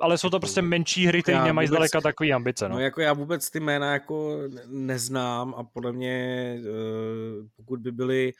ale 0.00 0.18
jsou 0.18 0.30
to 0.30 0.40
prostě 0.40 0.62
menší 0.62 1.06
hry, 1.06 1.22
které 1.22 1.44
nemají 1.44 1.68
vůbec, 1.68 1.76
zdaleka 1.76 2.00
takové 2.00 2.30
ambice. 2.30 2.68
No. 2.68 2.74
no 2.74 2.80
jako 2.80 3.00
já 3.00 3.12
vůbec 3.12 3.50
ty 3.50 3.60
jména 3.60 3.92
jako 3.92 4.38
neznám 4.66 5.54
a 5.56 5.64
podle 5.64 5.92
mě 5.92 6.56
eh, 6.58 7.48
pokud 7.56 7.80
by 7.80 7.92
byly 7.92 8.32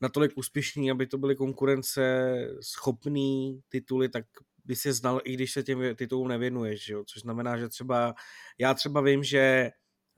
natolik 0.00 0.32
úspěšní, 0.36 0.90
aby 0.90 1.06
to 1.06 1.18
byly 1.18 1.36
konkurence 1.36 2.32
schopný 2.60 3.60
tituly, 3.68 4.08
tak 4.08 4.24
by 4.64 4.76
si 4.76 4.92
znal, 4.92 5.20
i 5.24 5.34
když 5.34 5.52
se 5.52 5.62
těm 5.62 5.96
titulům 5.96 6.28
nevěnuješ, 6.28 6.88
jo? 6.88 7.04
což 7.06 7.22
znamená, 7.22 7.58
že 7.58 7.68
třeba, 7.68 8.14
já 8.58 8.74
třeba 8.74 9.00
vím, 9.00 9.24
že 9.24 9.70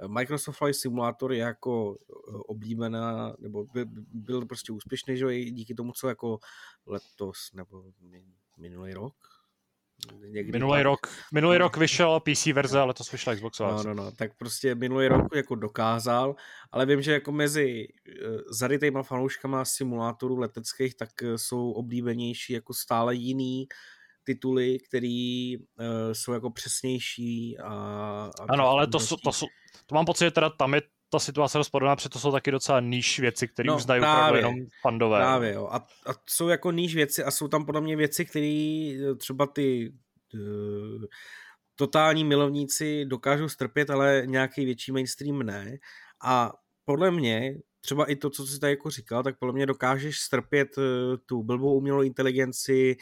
Microsoft 0.06 0.56
Flight 0.56 0.80
Simulator 0.80 1.32
je 1.32 1.38
jako 1.38 1.98
eh, 2.10 2.36
oblíbená, 2.46 3.36
nebo 3.38 3.64
byl, 3.64 3.84
byl 4.12 4.46
prostě 4.46 4.72
úspěšný, 4.72 5.16
že 5.16 5.24
jo, 5.24 5.30
i 5.30 5.50
díky 5.50 5.74
tomu, 5.74 5.92
co 5.92 6.08
jako 6.08 6.38
letos, 6.86 7.50
nebo 7.54 7.84
minulý 8.58 8.94
rok, 8.94 9.14
Někdy 10.28 10.52
minulý 10.52 10.78
tak. 10.78 10.84
rok, 10.84 11.06
minulý 11.32 11.58
rok 11.58 11.76
vyšel 11.76 12.20
PC 12.20 12.46
verze, 12.46 12.80
ale 12.80 12.94
to 12.94 13.04
vyšla 13.12 13.34
Xbox 13.34 13.58
No, 13.58 13.82
no, 13.82 13.94
no, 13.94 14.12
tak 14.12 14.36
prostě 14.36 14.74
minulý 14.74 15.08
rok 15.08 15.22
jako 15.34 15.54
dokázal, 15.54 16.34
ale 16.72 16.86
vím, 16.86 17.02
že 17.02 17.12
jako 17.12 17.32
mezi 17.32 17.88
uh, 18.26 18.40
zarytejma 18.50 19.02
fanouškama 19.02 19.64
simulátorů 19.64 20.38
leteckých, 20.38 20.94
tak 20.94 21.08
uh, 21.22 21.34
jsou 21.36 21.70
oblíbenější 21.70 22.52
jako 22.52 22.74
stále 22.74 23.14
jiný 23.14 23.66
tituly, 24.24 24.78
které 24.78 25.54
uh, 25.78 26.12
jsou 26.12 26.32
jako 26.32 26.50
přesnější 26.50 27.58
a... 27.58 27.72
a 28.40 28.44
ano, 28.48 28.68
ale 28.68 28.86
to, 28.86 29.00
jsou, 29.00 29.16
to, 29.16 29.32
jsou, 29.32 29.46
to 29.86 29.94
mám 29.94 30.04
pocit, 30.04 30.24
že 30.24 30.30
teda 30.30 30.50
tam 30.50 30.74
je 30.74 30.82
ta 31.14 31.18
situace 31.18 31.58
podobná, 31.72 31.96
protože 31.96 32.08
to 32.08 32.18
jsou 32.18 32.32
taky 32.32 32.50
docela 32.50 32.80
níž 32.80 33.20
věci, 33.20 33.48
které 33.48 33.66
no, 33.66 33.76
už 33.76 33.82
znají 33.82 34.00
právě, 34.00 34.38
jenom 34.38 34.54
fandové. 34.82 35.18
Právě, 35.18 35.52
jo. 35.52 35.68
A, 35.70 35.76
a 35.76 36.14
jsou 36.28 36.48
jako 36.48 36.72
níž 36.72 36.94
věci 36.94 37.24
a 37.24 37.30
jsou 37.30 37.48
tam 37.48 37.66
podle 37.66 37.80
mě 37.80 37.96
věci, 37.96 38.24
které 38.24 38.46
eh, 38.46 39.14
třeba 39.14 39.46
ty 39.46 39.92
uh, 40.34 41.04
totální 41.76 42.24
milovníci 42.24 43.04
dokážou 43.04 43.48
strpět, 43.48 43.90
ale 43.90 44.22
nějaký 44.26 44.64
větší 44.64 44.92
mainstream 44.92 45.38
ne. 45.38 45.76
A 46.24 46.52
podle 46.84 47.10
mě 47.10 47.54
třeba 47.80 48.10
i 48.10 48.16
to, 48.16 48.30
co 48.30 48.46
jsi 48.46 48.60
tady 48.60 48.72
jako 48.72 48.90
říkal, 48.90 49.22
tak 49.22 49.38
podle 49.38 49.54
mě 49.54 49.66
dokážeš 49.66 50.18
strpět 50.18 50.78
uh, 50.78 50.84
tu 51.26 51.42
blbou 51.42 51.76
umělou 51.76 52.02
inteligenci, 52.02 52.96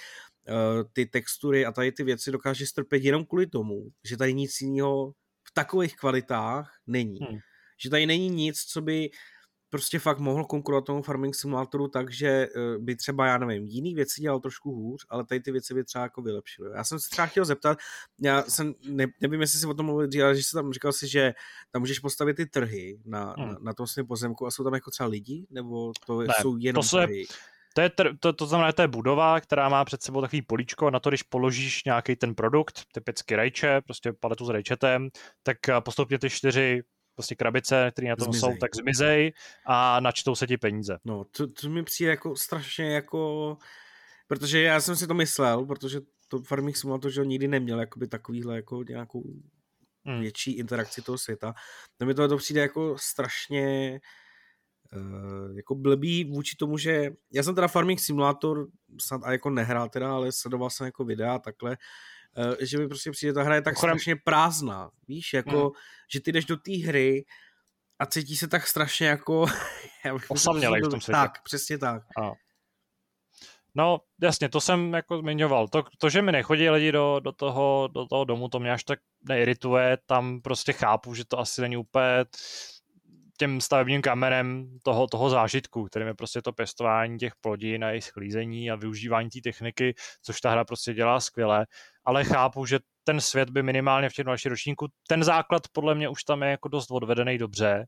uh, 0.48 0.89
ty 0.93 1.06
textury 1.06 1.66
a 1.66 1.72
tady 1.72 1.93
ty 1.93 2.05
věci 2.05 2.32
dokážeš 2.32 2.68
strpět 2.68 3.05
jenom 3.05 3.24
kvůli 3.24 3.47
tomu, 3.47 3.89
že 4.05 4.16
tady 4.16 4.34
nic 4.34 4.60
jiného 4.60 5.12
v 5.48 5.55
takových 5.55 5.97
kvalitách 5.97 6.70
není. 6.86 7.18
Hmm 7.20 7.39
že 7.82 7.90
tady 7.90 8.06
není 8.06 8.28
nic, 8.28 8.60
co 8.60 8.80
by 8.80 9.10
prostě 9.72 9.98
fakt 9.98 10.18
mohl 10.18 10.44
konkurovat 10.44 10.84
tomu 10.84 11.02
farming 11.02 11.34
simulátoru 11.34 11.88
tak, 11.88 12.12
že 12.12 12.28
eh, 12.28 12.48
by 12.78 12.96
třeba, 12.96 13.26
já 13.26 13.38
nevím, 13.38 13.66
jiný 13.66 13.94
věci 13.94 14.20
dělal 14.20 14.40
trošku 14.40 14.70
hůř, 14.70 15.06
ale 15.09 15.24
tady 15.24 15.40
ty 15.40 15.52
věci 15.52 15.74
by 15.74 15.84
třeba 15.84 16.02
jako 16.02 16.22
vylepšily. 16.22 16.70
Já 16.74 16.84
jsem 16.84 17.00
se 17.00 17.10
třeba 17.10 17.26
chtěl 17.26 17.44
zeptat, 17.44 17.78
já 18.20 18.42
jsem, 18.42 18.74
ne, 18.88 19.06
nevím, 19.20 19.40
jestli 19.40 19.59
si 19.59 19.66
o 19.66 19.74
tom 19.74 19.86
mluvil, 19.86 20.09
ale 20.24 20.36
že 20.36 20.42
jsi 20.42 20.52
tam 20.54 20.72
říkal 20.72 20.92
si, 20.92 21.09
že 21.09 21.32
tam 21.70 21.82
můžeš 21.82 21.98
postavit 21.98 22.34
ty 22.34 22.46
trhy 22.46 23.00
na, 23.04 23.34
hmm. 23.38 23.48
na, 23.48 23.59
na 23.62 23.74
tom 23.74 23.86
svém 23.86 24.06
pozemku 24.06 24.46
a 24.46 24.50
jsou 24.50 24.64
tam 24.64 24.74
jako 24.74 24.90
třeba 24.90 25.09
lidi, 25.09 25.46
nebo 25.50 25.92
to 26.06 26.20
ne, 26.20 26.34
jsou 26.40 26.56
jenom 26.56 26.82
to 26.82 26.96
trhy? 26.96 27.26
To, 27.74 27.80
je 27.80 27.90
to, 28.20 28.32
to 28.32 28.46
znamená, 28.46 28.72
to 28.72 28.82
je 28.82 28.88
budova, 28.88 29.40
která 29.40 29.68
má 29.68 29.84
před 29.84 30.02
sebou 30.02 30.20
takový 30.20 30.42
políčko 30.42 30.86
a 30.86 30.90
na 30.90 31.00
to, 31.00 31.10
když 31.10 31.22
položíš 31.22 31.84
nějaký 31.84 32.16
ten 32.16 32.34
produkt, 32.34 32.82
typicky 32.92 33.36
rajče, 33.36 33.80
prostě 33.80 34.12
paletu 34.12 34.44
s 34.44 34.48
rajčetem, 34.48 35.09
tak 35.42 35.68
eh, 35.68 35.80
postupně 35.80 36.18
ty 36.18 36.30
čtyři 36.30 36.82
prostě 37.14 37.34
krabice, 37.34 37.90
které 37.93 38.09
na 38.09 38.16
tom 38.16 38.32
zmizej. 38.32 38.40
jsou, 38.40 38.56
tak 38.60 38.76
zmizej 38.76 39.32
a 39.66 40.01
načtou 40.01 40.34
se 40.34 40.47
ti 40.47 40.56
peníze. 40.56 40.98
No, 41.05 41.24
to, 41.24 41.47
to 41.47 41.68
mi 41.68 41.82
přijde 41.82 42.10
jako 42.10 42.36
strašně 42.36 42.94
jako, 42.94 43.56
protože 44.26 44.62
já 44.62 44.80
jsem 44.80 44.97
si 44.97 45.06
to 45.06 45.14
myslel, 45.14 45.66
protože 45.66 46.01
to 46.28 46.43
Farming 46.43 46.76
Simulator, 46.76 47.10
že 47.10 47.26
nikdy 47.26 47.48
neměl 47.48 47.80
jakoby 47.80 48.09
takovýhle 48.09 48.56
jako 48.56 48.82
nějakou 48.89 49.22
hmm. 50.05 50.20
větší 50.20 50.52
interakci 50.52 51.02
toho 51.02 51.18
světa. 51.18 51.55
To 51.97 52.06
mi 52.06 52.14
to, 52.14 52.28
to 52.28 52.36
přijde 52.36 52.60
jako 52.60 52.97
strašně 52.98 54.01
uh, 54.93 55.56
jako 55.56 55.74
blbý 55.74 56.24
vůči 56.24 56.56
tomu, 56.56 56.78
že 56.78 57.10
já 57.32 57.43
jsem 57.43 57.55
teda 57.55 57.68
Farming 57.68 58.01
Simulator 58.01 58.68
snad 59.01 59.20
a 59.24 59.32
jako 59.32 59.51
nehrál 59.51 59.89
teda, 59.89 60.14
ale 60.14 60.32
sledoval 60.32 60.70
jsem 60.70 60.84
jako 60.84 61.05
videa 61.05 61.39
takhle, 61.39 61.76
Eh, 61.76 61.78
že 62.60 62.78
mi 62.78 62.88
prostě 62.88 63.10
přijde, 63.10 63.32
ta 63.32 63.42
hra 63.42 63.54
je 63.54 63.62
tak 63.62 63.76
Ochorem... 63.76 63.98
strašně 63.98 64.16
prázdná, 64.24 64.90
víš, 65.09 65.32
jako, 65.32 65.60
hmm. 65.60 65.70
že 66.12 66.20
ty 66.20 66.32
jdeš 66.32 66.44
do 66.44 66.56
té 66.56 66.72
hry 66.86 67.24
a 67.98 68.06
cítí 68.06 68.36
se 68.36 68.48
tak 68.48 68.66
strašně 68.66 69.06
jako... 69.06 69.46
Osamělej 70.28 70.80
v 70.82 70.90
tom 70.90 71.00
světě. 71.00 71.16
Tak, 71.16 71.42
přesně 71.42 71.78
tak. 71.78 72.02
A. 72.22 72.32
No, 73.74 74.00
jasně, 74.22 74.48
to 74.48 74.60
jsem 74.60 74.94
jako 74.94 75.18
zmiňoval. 75.18 75.68
To, 75.68 75.84
to 75.98 76.09
že 76.09 76.22
mi 76.22 76.32
nechodí 76.32 76.70
lidi 76.70 76.92
do, 76.92 77.20
do, 77.24 77.32
toho, 77.32 77.88
do 77.94 78.06
toho 78.06 78.24
domu, 78.24 78.48
to 78.48 78.60
mě 78.60 78.72
až 78.72 78.84
tak 78.84 78.98
neirituje. 79.28 79.98
Tam 80.06 80.40
prostě 80.40 80.72
chápu, 80.72 81.14
že 81.14 81.24
to 81.24 81.38
asi 81.38 81.60
není 81.60 81.76
úplně 81.76 82.24
těm 83.36 83.60
stavebním 83.60 84.02
kamerem 84.02 84.78
toho, 84.82 85.06
toho 85.06 85.30
zážitku, 85.30 85.84
kterým 85.84 86.09
je 86.09 86.14
prostě 86.14 86.42
to 86.42 86.52
pěstování 86.52 87.18
těch 87.18 87.32
plodin 87.40 87.84
a 87.84 87.88
jejich 87.88 88.04
schlízení 88.04 88.70
a 88.70 88.76
využívání 88.76 89.30
té 89.30 89.40
techniky, 89.44 89.94
což 90.22 90.40
ta 90.40 90.50
hra 90.50 90.64
prostě 90.64 90.94
dělá 90.94 91.20
skvěle, 91.20 91.66
ale 92.04 92.24
chápu, 92.24 92.66
že 92.66 92.78
ten 93.04 93.20
svět 93.20 93.50
by 93.50 93.62
minimálně 93.62 94.09
v 94.09 94.12
těch 94.12 94.24
dalších 94.24 94.50
ročníku, 94.50 94.86
ten 95.09 95.24
základ 95.24 95.62
podle 95.72 95.94
mě 95.94 96.09
už 96.09 96.24
tam 96.24 96.42
je 96.42 96.50
jako 96.50 96.68
dost 96.68 96.90
odvedený 96.90 97.38
dobře, 97.38 97.86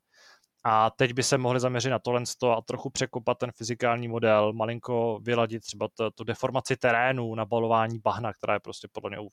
a 0.67 0.91
teď 0.91 1.13
by 1.13 1.23
se 1.23 1.39
mohli 1.39 1.61
zaměřit 1.61 1.91
na 1.91 1.99
tohle 1.99 2.23
a 2.57 2.63
trochu 2.63 2.91
překopat 2.91 3.39
ten 3.39 3.53
fyzikální 3.53 4.09
model, 4.09 4.53
malinko 4.53 5.19
vyladit 5.23 5.63
třeba 5.63 5.89
tu 6.15 6.25
deformaci 6.25 6.77
terénu, 6.77 7.35
nabalování 7.35 7.99
bahna, 7.99 8.33
která 8.33 8.55
je 8.55 8.61
prostě 8.61 8.89
podle 8.93 9.11
mě 9.11 9.21
u 9.21 9.29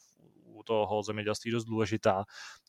toho 0.71 1.03
zemědělství 1.03 1.51
dost 1.51 1.65
důležitá 1.65 2.23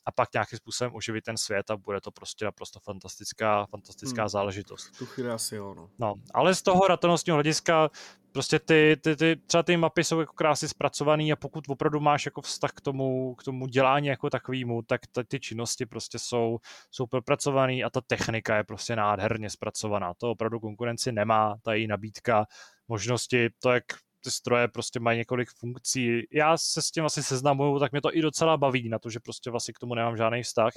a 0.05 0.11
pak 0.11 0.33
nějakým 0.33 0.57
způsobem 0.57 0.95
oživit 0.95 1.23
ten 1.23 1.37
svět 1.37 1.71
a 1.71 1.77
bude 1.77 2.01
to 2.01 2.11
prostě 2.11 2.45
naprosto 2.45 2.79
fantastická, 2.79 3.65
fantastická 3.65 4.21
hmm. 4.21 4.29
záležitost. 4.29 4.97
Tu 4.97 5.05
chvíli 5.05 5.29
asi 5.29 5.55
jo, 5.55 5.73
no. 5.73 5.89
no. 5.99 6.15
ale 6.33 6.55
z 6.55 6.61
toho 6.61 6.87
ratonosního 6.87 7.35
hlediska 7.35 7.89
prostě 8.31 8.59
ty, 8.59 8.97
ty, 9.01 9.15
ty, 9.15 9.35
třeba 9.35 9.63
ty 9.63 9.77
mapy 9.77 10.03
jsou 10.03 10.19
jako 10.19 10.33
krásně 10.33 10.67
zpracované 10.67 11.31
a 11.31 11.35
pokud 11.35 11.63
opravdu 11.67 11.99
máš 11.99 12.25
jako 12.25 12.41
vztah 12.41 12.71
k 12.71 12.81
tomu, 12.81 13.35
k 13.35 13.43
tomu 13.43 13.67
dělání 13.67 14.07
jako 14.07 14.29
takovému, 14.29 14.81
tak 14.81 15.01
ty, 15.11 15.23
ty 15.23 15.39
činnosti 15.39 15.85
prostě 15.85 16.19
jsou, 16.19 16.57
jsou 16.91 17.07
propracované 17.07 17.73
a 17.83 17.89
ta 17.89 18.01
technika 18.01 18.57
je 18.57 18.63
prostě 18.63 18.95
nádherně 18.95 19.49
zpracovaná. 19.49 20.13
To 20.13 20.31
opravdu 20.31 20.59
konkurenci 20.59 21.11
nemá, 21.11 21.55
ta 21.61 21.73
její 21.73 21.87
nabídka, 21.87 22.45
možnosti, 22.87 23.49
to, 23.59 23.71
jak 23.71 23.83
ty 24.23 24.31
stroje 24.31 24.67
prostě 24.67 24.99
mají 24.99 25.17
několik 25.17 25.49
funkcí. 25.59 26.21
Já 26.31 26.57
se 26.57 26.81
s 26.81 26.91
tím 26.91 27.05
asi 27.05 27.23
seznamuju, 27.23 27.79
tak 27.79 27.91
mě 27.91 28.01
to 28.01 28.17
i 28.17 28.21
docela 28.21 28.57
baví 28.57 28.89
na 28.89 28.99
to, 28.99 29.09
že 29.09 29.19
prostě 29.19 29.49
vlastně 29.49 29.73
k 29.73 29.79
tomu 29.79 29.95
nemám 29.95 30.17
žádný 30.17 30.43
vztah 30.43 30.73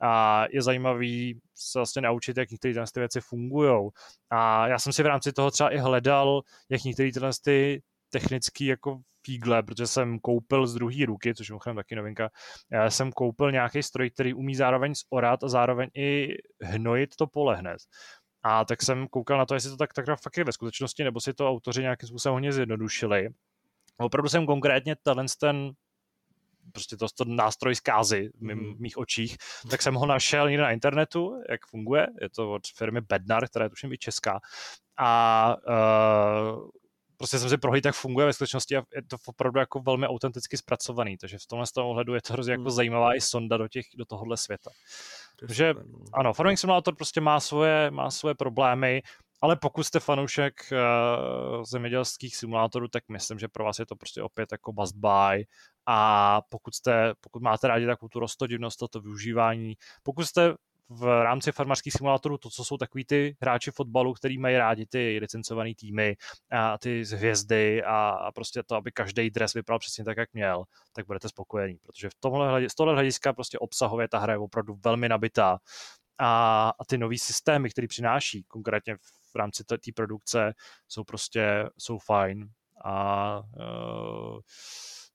a 0.00 0.44
je 0.50 0.62
zajímavý 0.62 1.40
se 1.54 1.78
vlastně 1.78 2.02
naučit, 2.02 2.36
jak 2.36 2.50
některé 2.50 2.84
ty 2.94 3.00
věci 3.00 3.20
fungují. 3.20 3.90
A 4.30 4.68
já 4.68 4.78
jsem 4.78 4.92
si 4.92 5.02
v 5.02 5.06
rámci 5.06 5.32
toho 5.32 5.50
třeba 5.50 5.70
i 5.70 5.78
hledal, 5.78 6.42
jak 6.68 6.84
některé 6.84 7.12
tyhle 7.12 7.30
ty 7.44 7.82
technický 8.10 8.66
jako 8.66 9.00
fígle, 9.26 9.62
protože 9.62 9.86
jsem 9.86 10.18
koupil 10.18 10.66
z 10.66 10.74
druhé 10.74 11.06
ruky, 11.06 11.34
což 11.34 11.48
je 11.48 11.74
taky 11.74 11.96
novinka, 11.96 12.30
já 12.72 12.90
jsem 12.90 13.12
koupil 13.12 13.52
nějaký 13.52 13.82
stroj, 13.82 14.10
který 14.10 14.34
umí 14.34 14.54
zároveň 14.54 14.92
zorat 15.12 15.44
a 15.44 15.48
zároveň 15.48 15.90
i 15.94 16.28
hnojit 16.62 17.16
to 17.16 17.26
pole 17.26 17.56
hned. 17.56 17.78
A 18.42 18.64
tak 18.64 18.82
jsem 18.82 19.08
koukal 19.08 19.38
na 19.38 19.46
to, 19.46 19.54
jestli 19.54 19.70
to 19.70 19.76
tak, 19.76 19.92
tak 19.92 20.06
fakt 20.22 20.36
je 20.36 20.44
ve 20.44 20.52
skutečnosti, 20.52 21.04
nebo 21.04 21.20
si 21.20 21.34
to 21.34 21.48
autoři 21.48 21.82
nějakým 21.82 22.06
způsobem 22.06 22.34
hodně 22.34 22.52
zjednodušili. 22.52 23.28
Opravdu 23.98 24.28
jsem 24.28 24.46
konkrétně 24.46 24.96
tenhle 25.02 25.24
ten 25.40 25.72
prostě 26.72 26.96
to, 26.96 27.06
to 27.16 27.24
nástroj 27.24 27.74
zkázy 27.74 28.30
v 28.38 28.42
mým, 28.42 28.58
mm. 28.58 28.74
mých 28.78 28.98
očích, 28.98 29.36
tak 29.70 29.82
jsem 29.82 29.94
ho 29.94 30.06
našel 30.06 30.50
někde 30.50 30.62
na 30.62 30.70
internetu, 30.70 31.42
jak 31.50 31.66
funguje, 31.66 32.06
je 32.20 32.30
to 32.30 32.52
od 32.52 32.62
firmy 32.76 33.00
Bednar, 33.00 33.48
která 33.48 33.64
je 33.64 33.70
tuším 33.70 33.92
i 33.92 33.98
česká 33.98 34.40
a 34.96 35.56
uh, 35.68 36.68
prostě 37.16 37.38
jsem 37.38 37.48
si 37.48 37.58
prohlídl, 37.58 37.88
jak 37.88 37.94
funguje 37.94 38.26
ve 38.26 38.32
skutečnosti 38.32 38.76
a 38.76 38.82
je 38.94 39.02
to 39.02 39.16
opravdu 39.26 39.58
jako 39.60 39.80
velmi 39.80 40.06
autenticky 40.06 40.56
zpracovaný, 40.56 41.16
takže 41.16 41.38
v 41.38 41.46
tomhle 41.46 41.66
z 41.66 41.72
toho 41.72 41.88
ohledu 41.88 42.14
je 42.14 42.22
to 42.22 42.32
hrozně 42.32 42.52
jako 42.52 42.62
mm. 42.62 42.70
zajímavá 42.70 43.14
i 43.14 43.20
sonda 43.20 43.56
do, 43.56 43.68
těch, 43.68 43.86
do 43.96 44.04
tohohle 44.04 44.36
světa. 44.36 44.70
Takže 45.38 45.74
no. 45.74 46.04
ano, 46.12 46.32
Farming 46.32 46.58
Simulator 46.58 46.94
prostě 46.94 47.20
má 47.20 47.40
svoje, 47.40 47.90
má 47.90 48.10
svoje 48.10 48.34
problémy, 48.34 49.02
ale 49.40 49.56
pokud 49.56 49.84
jste 49.84 50.00
fanoušek 50.00 50.54
uh, 50.72 51.64
zemědělských 51.64 52.36
simulátorů, 52.36 52.88
tak 52.88 53.04
myslím, 53.08 53.38
že 53.38 53.48
pro 53.48 53.64
vás 53.64 53.78
je 53.78 53.86
to 53.86 53.96
prostě 53.96 54.22
opět 54.22 54.52
jako 54.52 54.72
must 54.72 54.96
buy 54.96 55.44
a 55.86 56.40
pokud, 56.48 56.74
jste, 56.74 57.14
pokud 57.20 57.42
máte 57.42 57.68
rádi 57.68 57.86
takovou 57.86 58.08
tu 58.08 58.20
rostodivnost, 58.20 58.78
toto 58.78 59.00
využívání, 59.00 59.74
pokud 60.02 60.24
jste 60.24 60.54
v 60.90 61.22
rámci 61.22 61.52
farmářských 61.52 61.92
simulátorů 61.92 62.38
to, 62.38 62.50
co 62.50 62.64
jsou 62.64 62.76
takový 62.76 63.04
ty 63.04 63.36
hráči 63.40 63.70
fotbalu, 63.70 64.14
který 64.14 64.38
mají 64.38 64.56
rádi 64.56 64.86
ty 64.86 65.18
licencované 65.20 65.74
týmy 65.74 66.16
a 66.52 66.78
ty 66.78 67.04
hvězdy 67.04 67.82
a, 67.84 68.32
prostě 68.34 68.62
to, 68.62 68.76
aby 68.76 68.92
každý 68.92 69.30
dres 69.30 69.54
vypadal 69.54 69.78
přesně 69.78 70.04
tak, 70.04 70.16
jak 70.16 70.32
měl, 70.32 70.64
tak 70.92 71.06
budete 71.06 71.28
spokojení, 71.28 71.78
protože 71.82 72.08
v 72.10 72.14
tomhle, 72.20 72.68
z 72.68 72.74
tohle 72.74 72.94
hlediska 72.94 73.32
prostě 73.32 73.58
obsahově 73.58 74.08
ta 74.08 74.18
hra 74.18 74.32
je 74.32 74.38
opravdu 74.38 74.76
velmi 74.84 75.08
nabitá. 75.08 75.58
A, 76.18 76.72
a 76.78 76.84
ty 76.84 76.98
nový 76.98 77.18
systémy, 77.18 77.70
které 77.70 77.86
přináší, 77.86 78.44
konkrétně 78.48 78.96
v 79.32 79.36
rámci 79.36 79.64
té 79.64 79.76
produkce, 79.94 80.54
jsou 80.88 81.04
prostě, 81.04 81.68
jsou 81.78 81.98
fajn 81.98 82.48
a 82.84 83.36
uh, 83.38 84.40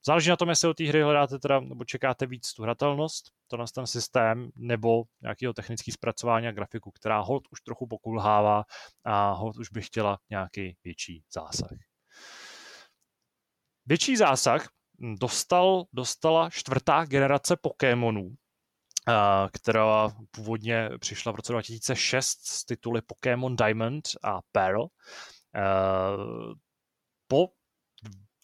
Záleží 0.08 0.30
na 0.30 0.36
tom, 0.36 0.50
jestli 0.50 0.68
o 0.70 0.74
té 0.74 0.84
hry 0.84 1.02
hledáte 1.02 1.40
teda, 1.40 1.60
nebo 1.60 1.86
čekáte 1.86 2.26
víc 2.26 2.54
tu 2.54 2.64
hratelnost, 2.64 3.32
to 3.48 3.58
na 3.58 3.66
ten 3.76 3.88
systém, 3.88 4.50
nebo 4.56 5.04
nějakého 5.22 5.54
technický 5.54 5.92
zpracování 5.92 6.48
a 6.48 6.52
grafiku, 6.52 6.92
která 6.92 7.20
hold 7.20 7.44
už 7.52 7.62
trochu 7.62 7.88
pokulhává 7.88 8.64
a 9.04 9.32
hold 9.32 9.58
už 9.58 9.70
by 9.70 9.82
chtěla 9.82 10.20
nějaký 10.30 10.78
větší 10.84 11.24
zásah. 11.34 11.70
Větší 13.86 14.18
zásah 14.18 14.70
dostal, 15.20 15.86
dostala 15.94 16.50
čtvrtá 16.50 17.06
generace 17.06 17.56
Pokémonů, 17.56 18.36
která 19.52 20.10
původně 20.32 20.90
přišla 21.00 21.32
v 21.32 21.36
roce 21.36 21.52
2006 21.54 22.40
s 22.44 22.66
tituly 22.66 23.02
Pokémon 23.02 23.56
Diamond 23.56 24.04
a 24.24 24.40
Pearl. 24.52 24.88
Po 27.28 27.48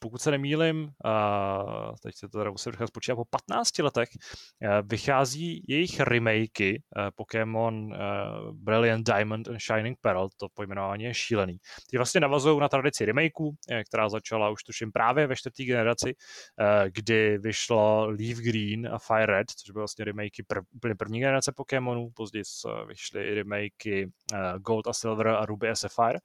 pokud 0.02 0.22
se 0.22 0.32
nemýlim, 0.32 0.84
uh, 0.84 1.96
teď 2.04 2.16
se 2.16 2.30
to 2.30 2.38
teda 2.38 2.52
musím 2.52 2.74
spočítat, 2.86 3.16
po 3.16 3.26
15 3.26 3.80
letech 3.80 4.10
uh, 4.10 4.70
vychází 4.84 5.64
jejich 5.68 6.00
remakey 6.00 6.82
uh, 6.98 7.04
Pokémon 7.16 7.86
uh, 7.86 8.52
Brilliant 8.52 9.08
Diamond 9.08 9.48
and 9.48 9.60
Shining 9.60 9.98
Pearl, 10.02 10.30
to 10.38 10.48
pojmenování 10.54 11.04
je 11.04 11.14
šílený. 11.14 11.58
Ty 11.90 11.98
vlastně 11.98 12.22
navazují 12.22 12.60
na 12.60 12.70
tradici 12.70 13.06
remakeů, 13.06 13.52
která 13.88 14.10
začala 14.10 14.50
už 14.50 14.64
tuším 14.64 14.92
právě 14.92 15.28
ve 15.28 15.36
čtvrté 15.36 15.64
generaci, 15.64 16.16
kdy 16.88 17.38
vyšlo 17.38 18.06
Leaf 18.06 18.38
Green 18.38 18.88
a 18.88 19.00
Fire 19.00 19.26
Red, 19.26 19.48
což 19.50 19.72
byly 19.72 19.82
vlastně 19.82 20.06
remakey 20.06 20.46
prv, 20.48 20.64
úplně 20.76 20.96
první 20.96 21.20
generace 21.20 21.52
Pokémonů, 21.56 22.10
později 22.16 22.44
vyšly 22.88 23.24
i 23.24 23.36
remakey 23.36 24.12
Gold 24.58 24.88
a 24.88 24.94
Silver 24.94 25.28
a 25.28 25.46
Ruby 25.46 25.70
a 25.70 25.76
Sapphire. 25.76 26.20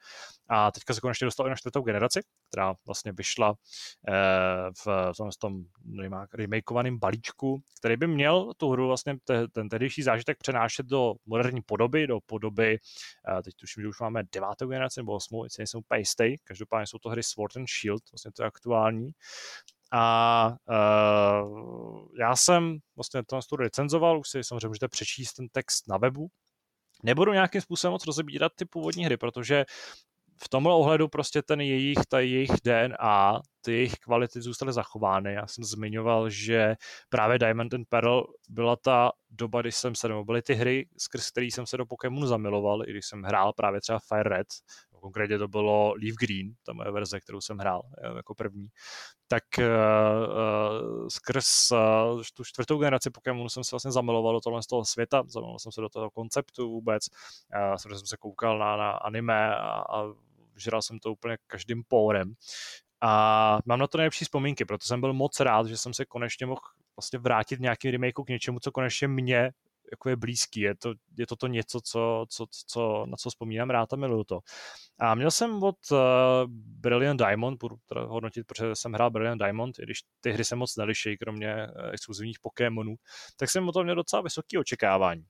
A 0.49 0.71
teďka 0.71 0.95
se 0.95 1.01
konečně 1.01 1.25
dostali 1.25 1.51
na 1.51 1.57
čtvrtou 1.57 1.83
generaci, 1.83 2.21
která 2.49 2.75
vlastně 2.87 3.13
vyšla 3.13 3.55
eh, 4.09 4.13
v 4.85 5.13
tom, 5.17 5.31
tom 5.39 5.65
remakeovaném 6.35 6.99
balíčku, 6.99 7.63
který 7.79 7.97
by 7.97 8.07
měl 8.07 8.53
tu 8.57 8.71
hru 8.71 8.87
vlastně 8.87 9.17
te, 9.25 9.49
ten 9.49 9.69
tehdejší 9.69 10.03
zážitek 10.03 10.39
přenášet 10.39 10.87
do 10.87 11.15
moderní 11.27 11.63
podoby, 11.63 12.07
do 12.07 12.19
podoby, 12.27 12.79
eh, 13.39 13.43
teď 13.43 13.55
tuším, 13.55 13.83
že 13.83 13.89
už 13.89 14.01
máme 14.01 14.23
devátou 14.33 14.67
generaci 14.69 15.01
nebo 15.01 15.13
osmou, 15.13 15.45
jestli 15.45 15.61
nejsou 15.61 15.79
úplně 15.79 16.01
jistý, 16.01 16.37
každopádně 16.45 16.87
jsou 16.87 16.99
to 16.99 17.09
hry 17.09 17.23
Sword 17.23 17.57
and 17.57 17.67
Shield, 17.81 18.03
vlastně 18.13 18.33
to 18.33 18.43
je 18.43 18.47
aktuální. 18.47 19.11
A 19.93 20.57
uh, 20.69 22.09
já 22.21 22.37
jsem 22.37 22.79
vlastně 22.97 23.23
to 23.25 23.41
tu 23.49 23.57
recenzoval, 23.57 24.19
už 24.19 24.29
si 24.29 24.45
samozřejmě 24.45 24.69
můžete 24.69 24.89
přečíst 24.89 25.33
ten 25.33 25.49
text 25.49 25.89
na 25.89 25.97
webu, 25.97 26.29
nebudu 27.03 27.33
nějakým 27.33 27.61
způsobem 27.61 27.93
moc 27.93 28.07
rozebírat 28.07 28.53
ty 28.57 28.65
původní 28.65 29.05
hry, 29.05 29.17
protože 29.17 29.65
v 30.45 30.49
tomhle 30.49 30.75
ohledu 30.75 31.09
prostě 31.09 31.43
ten 31.43 31.61
jejich, 31.61 31.99
ta 32.09 32.21
jejich 32.21 32.51
DNA, 32.65 33.41
ty 33.61 33.73
jejich 33.73 33.95
kvality 33.95 34.43
zůstaly 34.43 34.73
zachovány. 34.73 35.33
Já 35.33 35.47
jsem 35.47 35.65
zmiňoval, 35.65 36.31
že 36.31 36.75
právě 37.09 37.39
Diamond 37.39 37.75
and 37.75 37.89
Pearl 37.89 38.27
byla 38.49 38.77
ta 38.77 39.13
doba, 39.31 39.61
kdy 39.61 39.73
jsem 39.73 39.95
se, 39.95 40.09
nebo 40.09 40.25
byly 40.25 40.43
ty 40.43 40.55
hry, 40.55 40.89
skrz 40.99 41.31
který 41.31 41.51
jsem 41.51 41.67
se 41.67 41.77
do 41.77 41.87
Pokémonu 41.87 42.27
zamiloval, 42.27 42.83
i 42.89 42.91
když 42.91 43.07
jsem 43.07 43.23
hrál 43.23 43.53
právě 43.53 43.81
třeba 43.81 43.99
Fire 43.99 44.29
Red, 44.31 44.47
konkrétně 45.07 45.39
to 45.39 45.49
bylo 45.49 45.95
Leaf 46.03 46.15
Green, 46.21 46.55
ta 46.63 46.73
moje 46.73 46.91
verze, 46.91 47.21
kterou 47.21 47.41
jsem 47.41 47.59
hrál 47.59 47.83
eh, 47.99 48.17
jako 48.17 48.35
první, 48.35 48.69
tak 49.29 49.45
uh, 49.59 51.09
skrz 51.09 51.71
uh, 51.71 52.23
tu 52.35 52.45
čtvrtou 52.45 52.79
generaci 52.79 53.11
Pokémonu 53.11 53.49
jsem 53.49 53.65
se 53.65 53.71
vlastně 53.73 53.93
zamiloval 53.93 54.33
do 54.33 54.41
tohle 54.41 54.63
z 54.63 54.67
toho 54.67 54.85
světa, 54.85 55.23
zamiloval 55.27 55.59
jsem 55.59 55.73
se 55.73 55.81
do 55.81 55.89
toho 55.89 56.11
konceptu 56.11 56.71
vůbec, 56.71 57.03
uh, 57.71 57.75
jsem 57.77 58.07
se 58.07 58.17
koukal 58.17 58.59
na, 58.59 58.77
na 58.77 58.91
anime 58.91 59.57
a, 59.57 59.71
a 59.71 60.05
žral 60.57 60.83
jsem 60.83 60.99
to 60.99 61.13
úplně 61.13 61.37
každým 61.47 61.83
pórem. 61.89 62.35
A 63.01 63.59
mám 63.67 63.79
na 63.79 63.87
to 63.87 63.99
nejlepší 63.99 64.25
vzpomínky, 64.25 64.65
proto 64.65 64.87
jsem 64.87 65.01
byl 65.01 65.13
moc 65.13 65.41
rád, 65.41 65.67
že 65.67 65.77
jsem 65.77 65.95
se 65.95 66.05
konečně 66.05 66.47
mohl 66.47 66.61
vlastně 66.97 67.19
vrátit 67.19 67.61
nějaký 67.61 67.91
remake 67.91 68.15
k 68.27 68.29
něčemu, 68.29 68.59
co 68.59 68.73
konečně 68.73 69.09
mě 69.09 69.51
jako 69.93 70.09
je 70.09 70.17
blízký. 70.17 70.61
Je 70.61 70.75
to, 70.77 70.95
je 71.19 71.27
to, 71.27 71.37
to 71.37 71.47
něco, 71.47 71.81
co, 71.81 72.27
co, 72.29 72.47
co, 72.67 73.07
na 73.07 73.17
co 73.17 73.31
vzpomínám 73.31 73.71
rád 73.71 73.93
a 73.93 73.97
miluju 73.97 74.25
to. 74.25 74.41
A 74.99 75.15
měl 75.15 75.31
jsem 75.31 75.63
od 75.63 75.77
uh, 75.91 75.99
Brilliant 76.57 77.21
Diamond, 77.21 77.59
budu 77.59 77.77
teda 77.87 78.01
hodnotit, 78.05 78.47
protože 78.47 78.75
jsem 78.75 78.93
hrál 78.93 79.11
Brilliant 79.11 79.43
Diamond, 79.43 79.79
i 79.79 79.83
když 79.83 79.99
ty 80.21 80.33
hry 80.33 80.45
se 80.45 80.57
moc 80.57 80.77
neliší, 80.77 81.17
kromě 81.17 81.55
uh, 81.55 81.91
exkluzivních 81.93 82.39
Pokémonů, 82.41 82.95
tak 83.37 83.51
jsem 83.51 83.69
o 83.69 83.73
tom 83.73 83.85
měl 83.85 83.97
docela 83.97 84.23
vysoké 84.23 84.59
očekávání. 84.59 85.25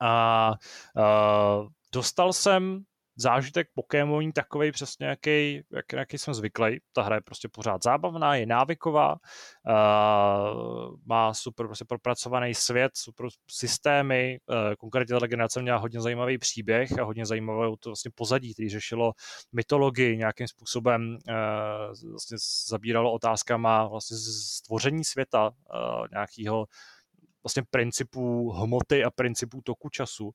A 0.00 0.52
uh, 0.96 1.68
dostal 1.92 2.32
jsem 2.32 2.84
zážitek 3.22 3.68
Pokémoní 3.74 4.32
takový 4.32 4.72
přesně, 4.72 5.06
jaký, 5.06 5.62
jak, 5.72 5.92
jaký 5.92 6.18
jsem 6.18 6.34
zvyklý. 6.34 6.80
Ta 6.92 7.02
hra 7.02 7.14
je 7.14 7.20
prostě 7.20 7.48
pořád 7.48 7.82
zábavná, 7.82 8.34
je 8.34 8.46
návyková, 8.46 9.12
uh, 9.12 10.96
má 11.06 11.34
super 11.34 11.66
prostě 11.66 11.84
propracovaný 11.84 12.54
svět, 12.54 12.92
super 12.94 13.26
systémy, 13.50 14.38
uh, 14.46 14.56
konkrétně 14.78 15.20
ta 15.20 15.26
generace 15.26 15.62
měla 15.62 15.78
hodně 15.78 16.00
zajímavý 16.00 16.38
příběh 16.38 16.98
a 16.98 17.04
hodně 17.04 17.26
zajímavé 17.26 17.68
to 17.80 17.90
vlastně 17.90 18.10
pozadí, 18.14 18.54
který 18.54 18.68
řešilo 18.68 19.12
mytologii 19.52 20.16
nějakým 20.16 20.48
způsobem, 20.48 21.16
uh, 21.28 22.10
vlastně 22.10 22.36
zabíralo 22.68 23.12
otázkama 23.12 23.88
vlastně 23.88 24.16
stvoření 24.16 25.04
světa, 25.04 25.50
uh, 25.50 26.06
nějakého 26.12 26.66
vlastně 27.44 27.62
principů 27.70 28.50
hmoty 28.50 29.04
a 29.04 29.10
principů 29.10 29.60
toku 29.64 29.88
času 29.88 30.30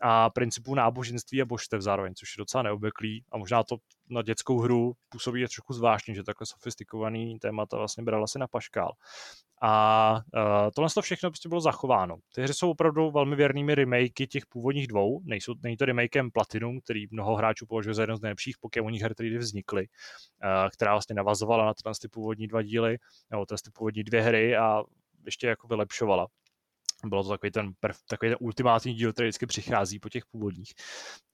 a 0.00 0.30
principů 0.30 0.74
náboženství 0.74 1.42
a 1.42 1.44
božstev 1.44 1.80
zároveň, 1.82 2.14
což 2.14 2.36
je 2.36 2.40
docela 2.40 2.62
neobvyklý 2.62 3.24
a 3.32 3.38
možná 3.38 3.64
to 3.64 3.76
na 4.10 4.22
dětskou 4.22 4.58
hru 4.58 4.92
působí 5.08 5.40
je 5.40 5.48
trochu 5.48 5.72
zvláštní, 5.72 6.14
že 6.14 6.22
takhle 6.22 6.46
sofistikovaný 6.46 7.38
témata 7.38 7.76
vlastně 7.76 8.04
brala 8.04 8.26
si 8.26 8.38
na 8.38 8.46
paškál. 8.46 8.92
A 9.62 10.12
uh, 10.34 10.70
tohle 10.74 10.90
to 10.94 11.02
všechno 11.02 11.30
prostě 11.30 11.48
bylo 11.48 11.60
zachováno. 11.60 12.16
Ty 12.34 12.42
hry 12.42 12.54
jsou 12.54 12.70
opravdu 12.70 13.10
velmi 13.10 13.36
věrnými 13.36 13.74
remakey 13.74 14.26
těch 14.26 14.46
původních 14.46 14.86
dvou. 14.86 15.20
Nejsou, 15.24 15.54
není 15.62 15.76
to 15.76 15.84
remakem 15.84 16.30
Platinum, 16.30 16.80
který 16.80 17.06
mnoho 17.10 17.36
hráčů 17.36 17.66
považuje 17.66 17.94
za 17.94 18.02
jeden 18.02 18.16
z 18.16 18.20
nejlepších 18.20 18.58
Pokémonních 18.60 19.02
her, 19.02 19.14
které 19.14 19.38
vznikly, 19.38 19.86
uh, 20.44 20.68
která 20.70 20.92
vlastně 20.92 21.14
navazovala 21.14 21.64
na 21.64 21.74
ty 22.02 22.08
původní 22.08 22.46
dva 22.46 22.62
díly, 22.62 22.98
nebo 23.30 23.46
ty 23.46 23.70
původní 23.74 24.04
dvě 24.04 24.22
hry 24.22 24.56
a 24.56 24.82
ještě 25.24 25.46
jako 25.46 25.68
vylepšovala. 25.68 26.26
Bylo 27.04 27.22
to 27.22 27.28
takový 27.28 27.50
ten, 27.50 27.72
prv, 27.80 27.96
takový 28.08 28.30
ten 28.30 28.38
ultimátní 28.40 28.94
díl, 28.94 29.12
který 29.12 29.28
vždycky 29.28 29.46
přichází 29.46 29.98
po 29.98 30.08
těch 30.08 30.26
původních. 30.26 30.72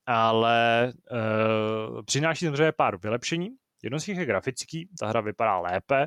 Ale 0.06 0.93
uh, 1.10 2.02
přináší 2.02 2.44
samozřejmě 2.44 2.72
pár 2.72 2.97
vylepšení. 2.97 3.48
Jedno 3.82 4.01
z 4.01 4.06
nich 4.06 4.18
je 4.18 4.24
grafický, 4.24 4.88
ta 4.98 5.06
hra 5.06 5.20
vypadá 5.20 5.59
lépe. 5.59 6.06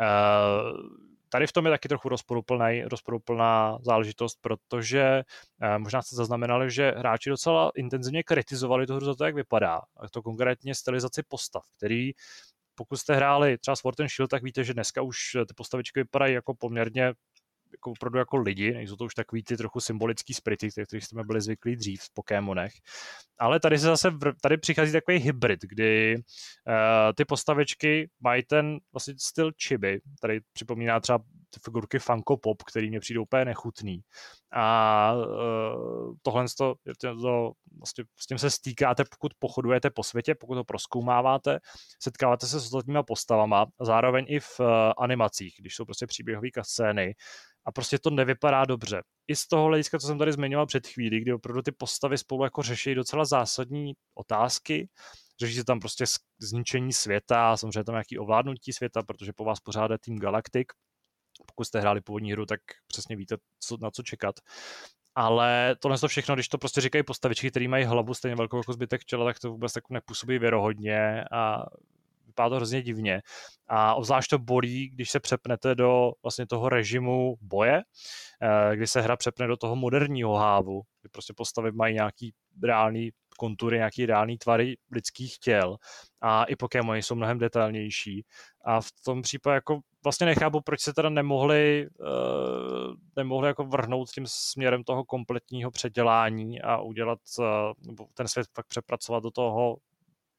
Uh, 0.00 0.78
tady 1.28 1.46
v 1.46 1.52
tom 1.52 1.64
je 1.64 1.70
taky 1.70 1.88
trochu 1.88 2.08
rozporuplná 2.88 3.78
záležitost, 3.80 4.38
protože 4.40 5.22
uh, 5.62 5.78
možná 5.78 6.02
jste 6.02 6.16
zaznamenali, 6.16 6.70
že 6.70 6.94
hráči 6.96 7.30
docela 7.30 7.70
intenzivně 7.76 8.22
kritizovali 8.22 8.86
tu 8.86 8.94
hru 8.94 9.06
za 9.06 9.14
to, 9.14 9.24
jak 9.24 9.34
vypadá. 9.34 9.76
A 9.76 10.08
to 10.10 10.22
konkrétně 10.22 10.74
stylizaci 10.74 11.22
postav, 11.28 11.62
který 11.76 12.10
pokud 12.74 12.96
jste 12.96 13.14
hráli 13.14 13.58
třeba 13.58 13.76
Sword 13.76 14.00
and 14.00 14.08
Shield, 14.08 14.30
tak 14.30 14.42
víte, 14.42 14.64
že 14.64 14.74
dneska 14.74 15.02
už 15.02 15.18
ty 15.32 15.54
postavičky 15.56 16.00
vypadají 16.00 16.34
jako 16.34 16.54
poměrně 16.54 17.12
jako 17.74 17.90
opravdu 17.90 18.18
jako 18.18 18.36
lidi, 18.36 18.74
nejsou 18.74 18.96
to 18.96 19.04
už 19.04 19.14
takový 19.14 19.42
ty 19.42 19.56
trochu 19.56 19.80
symbolický 19.80 20.34
sprity, 20.34 20.68
které 20.68 21.00
jsme 21.00 21.24
byli 21.24 21.40
zvyklí 21.40 21.76
dřív 21.76 22.00
v 22.00 22.14
Pokémonech. 22.14 22.72
Ale 23.38 23.60
tady 23.60 23.78
se 23.78 23.86
zase, 23.86 24.10
tady 24.42 24.56
přichází 24.56 24.92
takový 24.92 25.18
hybrid, 25.18 25.60
kdy 25.62 26.16
uh, 26.16 27.12
ty 27.16 27.24
postavičky 27.24 28.10
mají 28.20 28.42
ten 28.42 28.78
vlastně 28.92 29.14
styl 29.18 29.52
chibi, 29.62 30.00
tady 30.20 30.40
připomíná 30.52 31.00
třeba 31.00 31.18
ty 31.50 31.60
figurky 31.64 31.98
Funko 31.98 32.36
Pop, 32.36 32.62
který 32.62 32.90
mě 32.90 33.00
přijde 33.00 33.20
úplně 33.20 33.44
nechutný. 33.44 34.00
A 34.52 35.12
uh, 35.14 36.14
tohle 36.22 36.44
to, 36.58 36.74
to, 37.00 37.52
vlastně 37.78 38.04
s 38.18 38.26
tím 38.26 38.38
se 38.38 38.50
stýkáte, 38.50 39.04
pokud 39.10 39.32
pochodujete 39.38 39.90
po 39.90 40.02
světě, 40.02 40.34
pokud 40.34 40.54
to 40.54 40.64
proskoumáváte, 40.64 41.58
setkáváte 42.02 42.46
se 42.46 42.60
s 42.60 42.64
ostatníma 42.64 43.02
postavama, 43.02 43.66
zároveň 43.80 44.24
i 44.28 44.40
v 44.40 44.60
uh, 44.60 44.66
animacích, 44.98 45.54
když 45.58 45.74
jsou 45.74 45.84
prostě 45.84 46.06
příběhové 46.06 46.48
scény, 46.62 47.14
a 47.66 47.72
prostě 47.72 47.98
to 47.98 48.10
nevypadá 48.10 48.64
dobře. 48.64 49.02
I 49.28 49.36
z 49.36 49.46
toho 49.46 49.64
hlediska, 49.64 49.98
co 49.98 50.06
jsem 50.06 50.18
tady 50.18 50.32
zmiňoval 50.32 50.66
před 50.66 50.86
chvílí, 50.86 51.20
kdy 51.20 51.32
opravdu 51.32 51.62
ty 51.62 51.72
postavy 51.72 52.18
spolu 52.18 52.44
jako 52.44 52.62
řeší 52.62 52.94
docela 52.94 53.24
zásadní 53.24 53.92
otázky, 54.14 54.88
řeší 55.40 55.54
se 55.54 55.64
tam 55.64 55.80
prostě 55.80 56.04
zničení 56.40 56.92
světa, 56.92 57.56
samozřejmě 57.56 57.84
tam 57.84 57.94
nějaký 57.94 58.18
ovládnutí 58.18 58.72
světa, 58.72 59.02
protože 59.02 59.32
po 59.32 59.44
vás 59.44 59.60
pořád 59.60 59.90
je 59.90 59.98
tým 59.98 60.18
Galactic, 60.18 60.66
pokud 61.46 61.64
jste 61.64 61.80
hráli 61.80 62.00
původní 62.00 62.32
hru, 62.32 62.46
tak 62.46 62.60
přesně 62.86 63.16
víte, 63.16 63.36
co, 63.60 63.76
na 63.80 63.90
co 63.90 64.02
čekat. 64.02 64.34
Ale 65.14 65.76
tohle 65.80 65.98
to 65.98 66.08
všechno, 66.08 66.34
když 66.34 66.48
to 66.48 66.58
prostě 66.58 66.80
říkají 66.80 67.04
postavičky, 67.04 67.50
které 67.50 67.68
mají 67.68 67.84
hlavu 67.84 68.14
stejně 68.14 68.36
velkou 68.36 68.56
jako 68.56 68.72
zbytek 68.72 69.04
těla, 69.04 69.24
tak 69.24 69.38
to 69.38 69.50
vůbec 69.50 69.72
tak 69.72 69.90
nepůsobí 69.90 70.38
věrohodně 70.38 71.24
a 71.32 71.64
vypadá 72.34 72.48
to 72.48 72.56
hrozně 72.56 72.82
divně. 72.82 73.22
A 73.68 73.94
obzvlášť 73.94 74.30
to 74.30 74.38
bolí, 74.38 74.88
když 74.88 75.10
se 75.10 75.20
přepnete 75.20 75.74
do 75.74 76.12
vlastně 76.22 76.46
toho 76.46 76.68
režimu 76.68 77.36
boje, 77.40 77.82
eh, 78.42 78.76
kdy 78.76 78.86
se 78.86 79.00
hra 79.00 79.16
přepne 79.16 79.46
do 79.46 79.56
toho 79.56 79.76
moderního 79.76 80.34
hávu, 80.34 80.82
kdy 81.02 81.08
prostě 81.08 81.32
postavy 81.36 81.72
mají 81.72 81.94
nějaký 81.94 82.34
reálný 82.62 83.10
kontury, 83.38 83.76
nějaký 83.76 84.06
reální 84.06 84.38
tvary 84.38 84.76
lidských 84.92 85.38
těl 85.38 85.76
a 86.20 86.44
i 86.44 86.56
Pokémony 86.56 87.02
jsou 87.02 87.14
mnohem 87.14 87.38
detailnější 87.38 88.24
a 88.64 88.80
v 88.80 88.90
tom 89.04 89.22
případě 89.22 89.54
jako 89.54 89.80
vlastně 90.04 90.26
nechápu, 90.26 90.60
proč 90.60 90.80
se 90.80 90.92
teda 90.92 91.08
nemohli, 91.08 91.88
uh, 92.00 92.94
nemohli 93.16 93.48
jako 93.48 93.64
vrhnout 93.64 94.10
tím 94.10 94.24
směrem 94.26 94.84
toho 94.84 95.04
kompletního 95.04 95.70
předělání 95.70 96.62
a 96.62 96.80
udělat, 96.80 97.18
uh, 97.38 98.06
ten 98.14 98.28
svět 98.28 98.46
fakt 98.54 98.66
přepracovat 98.66 99.22
do 99.22 99.30
toho 99.30 99.76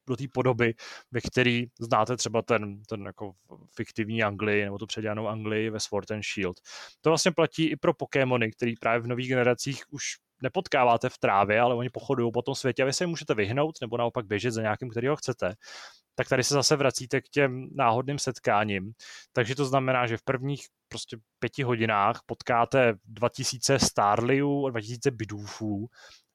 do 0.07 0.15
té 0.15 0.23
podoby, 0.33 0.73
ve 1.11 1.21
který 1.21 1.65
znáte 1.79 2.17
třeba 2.17 2.41
ten, 2.41 2.83
ten 2.83 3.01
jako 3.05 3.31
fiktivní 3.75 4.23
Anglii 4.23 4.63
nebo 4.63 4.77
tu 4.77 4.85
předělanou 4.85 5.27
Anglii 5.27 5.69
ve 5.69 5.79
Sword 5.79 6.11
and 6.11 6.23
Shield. 6.33 6.57
To 7.01 7.09
vlastně 7.09 7.31
platí 7.31 7.65
i 7.65 7.75
pro 7.75 7.93
Pokémony, 7.93 8.51
který 8.51 8.75
právě 8.75 8.99
v 8.99 9.07
nových 9.07 9.29
generacích 9.29 9.83
už 9.89 10.03
nepotkáváte 10.41 11.09
v 11.09 11.17
trávě, 11.17 11.59
ale 11.59 11.75
oni 11.75 11.89
pochodují 11.89 12.31
po 12.31 12.41
tom 12.41 12.55
světě 12.55 12.83
a 12.83 12.85
vy 12.85 12.93
se 12.93 13.03
jim 13.03 13.09
můžete 13.09 13.33
vyhnout 13.33 13.75
nebo 13.81 13.97
naopak 13.97 14.25
běžet 14.25 14.51
za 14.51 14.61
nějakým, 14.61 14.89
který 14.89 15.07
ho 15.07 15.15
chcete 15.15 15.55
tak 16.15 16.29
tady 16.29 16.43
se 16.43 16.53
zase 16.53 16.75
vracíte 16.75 17.21
k 17.21 17.29
těm 17.29 17.69
náhodným 17.75 18.19
setkáním. 18.19 18.91
Takže 19.33 19.55
to 19.55 19.65
znamená, 19.65 20.07
že 20.07 20.17
v 20.17 20.23
prvních 20.23 20.67
prostě 20.87 21.17
pěti 21.39 21.63
hodinách 21.63 22.21
potkáte 22.25 22.93
2000 23.05 23.79
Starliů 23.79 24.65
a 24.65 24.69
2000 24.69 25.11
Bidůfů 25.11 25.87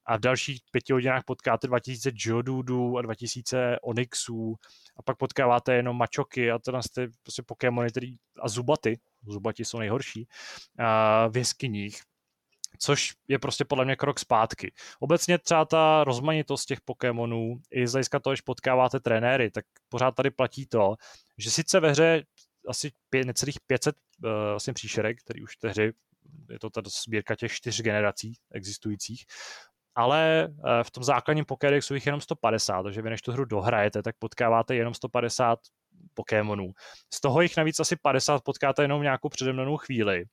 a 0.05 0.17
v 0.17 0.19
dalších 0.19 0.61
pěti 0.71 0.93
hodinách 0.93 1.23
potkáte 1.25 1.67
2000 1.67 2.11
Geodudeů 2.11 2.97
a 2.97 3.01
2000 3.01 3.77
Onyxů. 3.81 4.55
A 4.97 5.03
pak 5.03 5.17
potkáváte 5.17 5.75
jenom 5.75 5.97
mačoky 5.97 6.51
a 6.51 6.59
to 6.59 6.81
jste 6.81 7.07
prostě 7.23 7.43
Pokémony 7.43 7.89
který, 7.89 8.15
a 8.41 8.49
zubaty, 8.49 8.99
zubati 9.27 9.65
jsou 9.65 9.79
nejhorší, 9.79 10.27
a 10.79 11.27
v 11.27 11.37
jeskyních. 11.37 12.01
Což 12.79 13.13
je 13.27 13.39
prostě 13.39 13.65
podle 13.65 13.85
mě 13.85 13.95
krok 13.95 14.19
zpátky. 14.19 14.73
Obecně 14.99 15.37
třeba 15.37 15.65
ta 15.65 16.03
rozmanitost 16.03 16.67
těch 16.67 16.81
Pokémonů, 16.81 17.61
i 17.71 17.87
z 17.87 17.91
hlediska 17.91 18.19
toho, 18.19 18.31
když 18.31 18.41
potkáváte 18.41 18.99
trenéry, 18.99 19.51
tak 19.51 19.65
pořád 19.89 20.11
tady 20.11 20.31
platí 20.31 20.65
to, 20.65 20.95
že 21.37 21.51
sice 21.51 21.79
ve 21.79 21.91
hře 21.91 22.23
asi 22.67 22.91
pě, 23.09 23.25
necelých 23.25 23.57
500 23.67 23.95
uh, 23.95 24.29
eh, 24.29 24.49
vlastně 24.49 24.73
příšerek, 24.73 25.19
který 25.19 25.43
už 25.43 25.57
hře, 25.63 25.91
je 26.49 26.59
to 26.59 26.69
ta 26.69 26.81
sbírka 27.05 27.35
těch 27.35 27.51
čtyř 27.51 27.81
generací 27.81 28.33
existujících, 28.51 29.25
ale 29.95 30.47
uh, 30.49 30.55
v 30.83 30.91
tom 30.91 31.03
základním 31.03 31.45
Pokédexu 31.45 31.93
jich 31.93 32.05
jenom 32.05 32.21
150, 32.21 32.83
takže 32.83 33.01
vy 33.01 33.09
než 33.09 33.21
tu 33.21 33.31
hru 33.31 33.45
dohrajete, 33.45 34.03
tak 34.03 34.15
potkáváte 34.19 34.75
jenom 34.75 34.93
150 34.93 35.59
Pokémonů. 36.13 36.71
Z 37.13 37.21
toho 37.21 37.41
jich 37.41 37.57
navíc 37.57 37.79
asi 37.79 37.95
50 38.01 38.43
potkáte 38.43 38.83
jenom 38.83 39.01
nějakou 39.01 39.29
předemnou 39.29 39.77
chvíli. 39.77 40.25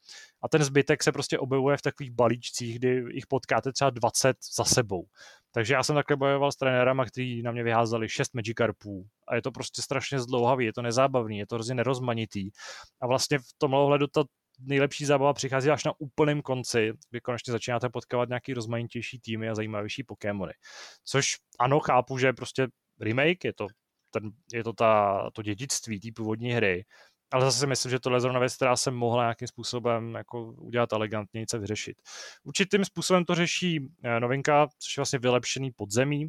A 0.43 0.49
ten 0.49 0.65
zbytek 0.65 1.03
se 1.03 1.13
prostě 1.13 1.39
objevuje 1.39 1.77
v 1.77 1.83
takových 1.83 2.11
balíčcích, 2.11 2.79
kdy 2.79 3.05
jich 3.13 3.27
potkáte 3.27 3.73
třeba 3.73 3.91
20 3.91 4.37
za 4.57 4.65
sebou. 4.65 5.05
Takže 5.53 5.75
já 5.75 5.83
jsem 5.83 5.95
takhle 5.95 6.17
bojoval 6.17 6.53
s 6.53 6.57
trenérama, 6.57 7.05
kteří 7.05 7.43
na 7.43 7.53
mě 7.53 7.63
vyházeli 7.63 8.09
6 8.09 8.35
Magikarpů 8.35 9.07
a 9.29 9.35
je 9.35 9.43
to 9.43 9.53
prostě 9.53 9.83
strašně 9.83 10.21
zdlouhavý, 10.21 10.65
je 10.65 10.73
to 10.73 10.83
nezábavný, 10.83 11.39
je 11.39 11.47
to 11.47 11.55
hrozně 11.55 11.75
nerozmanitý. 11.75 12.51
A 13.01 13.07
vlastně 13.07 13.39
v 13.39 13.43
tomhle 13.59 13.81
ohledu 13.81 14.07
ta 14.07 14.25
nejlepší 14.59 15.05
zábava 15.05 15.33
přichází 15.33 15.71
až 15.71 15.85
na 15.85 15.93
úplném 15.99 16.43
konci, 16.43 16.93
kdy 17.11 17.21
konečně 17.21 17.53
začínáte 17.53 17.89
potkávat 17.89 18.29
nějaký 18.29 18.55
rozmanitější 18.55 19.21
týmy 19.21 19.49
a 19.49 19.55
zajímavější 19.55 20.05
Pokémony. 20.05 20.53
Což 21.05 21.37
ano, 21.59 21.81
chápu, 21.81 22.19
že 22.19 22.27
je 22.27 22.33
prostě 22.33 22.69
remake, 23.01 23.45
je 23.45 23.53
to 23.53 23.67
ten, 24.11 24.31
je 24.53 24.65
to 24.65 24.73
ta, 24.73 25.23
to 25.33 25.43
dědictví 25.43 26.01
té 26.01 26.09
původní 26.17 26.53
hry, 26.53 26.85
ale 27.31 27.45
zase 27.45 27.59
si 27.59 27.67
myslím, 27.67 27.91
že 27.91 28.01
tohle 28.01 28.17
je 28.17 28.21
zrovna 28.21 28.41
věc, 28.41 28.57
která 28.57 28.77
se 28.77 28.91
mohla 28.91 29.23
nějakým 29.23 29.49
způsobem 29.49 30.15
jako 30.15 30.53
udělat 30.53 30.93
elegantně, 30.93 31.41
něco 31.41 31.59
vyřešit. 31.59 31.97
Určitým 32.45 32.85
způsobem 32.85 33.25
to 33.25 33.35
řeší 33.35 33.81
eh, 34.05 34.21
novinka, 34.21 34.69
což 34.79 34.97
je 34.97 35.01
vlastně 35.01 35.19
vylepšený 35.19 35.71
podzemí, 35.71 36.29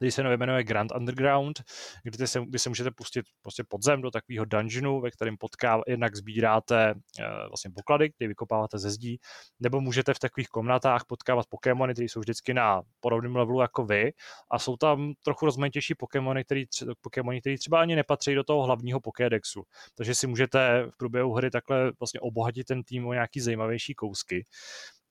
který 0.00 0.10
se 0.10 0.36
jmenuje 0.36 0.64
Grand 0.64 0.92
Underground, 0.96 1.62
kdy 2.04 2.26
se, 2.26 2.40
kdy 2.46 2.58
se 2.58 2.68
můžete 2.68 2.90
pustit 2.90 3.26
prostě 3.42 3.64
podzem 3.68 4.02
do 4.02 4.10
takového 4.10 4.44
dungeonu, 4.44 5.00
ve 5.00 5.10
kterém 5.10 5.36
potká, 5.36 5.80
jednak 5.86 6.16
sbíráte 6.16 6.94
uh, 6.94 7.24
vlastně 7.48 7.70
poklady, 7.74 8.10
které 8.10 8.28
vykopáváte 8.28 8.78
ze 8.78 8.90
zdí, 8.90 9.18
nebo 9.60 9.80
můžete 9.80 10.14
v 10.14 10.18
takových 10.18 10.48
komnatách 10.48 11.04
potkávat 11.08 11.46
Pokémony, 11.48 11.92
které 11.92 12.04
jsou 12.04 12.20
vždycky 12.20 12.54
na 12.54 12.82
podobném 13.00 13.36
levelu 13.36 13.60
jako 13.60 13.84
vy 13.84 14.12
a 14.50 14.58
jsou 14.58 14.76
tam 14.76 15.12
trochu 15.24 15.46
rozmanitější 15.46 15.94
Pokémony, 15.94 16.44
které 16.44 16.62
Pokémony, 17.00 17.40
který 17.40 17.58
třeba 17.58 17.80
ani 17.80 17.96
nepatří 17.96 18.34
do 18.34 18.44
toho 18.44 18.62
hlavního 18.62 19.00
Pokédexu. 19.00 19.62
Takže 19.94 20.14
si 20.14 20.26
můžete 20.26 20.86
v 20.90 20.96
průběhu 20.96 21.32
hry 21.32 21.50
takhle 21.50 21.92
vlastně 22.00 22.20
obohatit 22.20 22.66
ten 22.66 22.82
tým 22.82 23.06
o 23.06 23.12
nějaký 23.12 23.40
zajímavější 23.40 23.94
kousky 23.94 24.44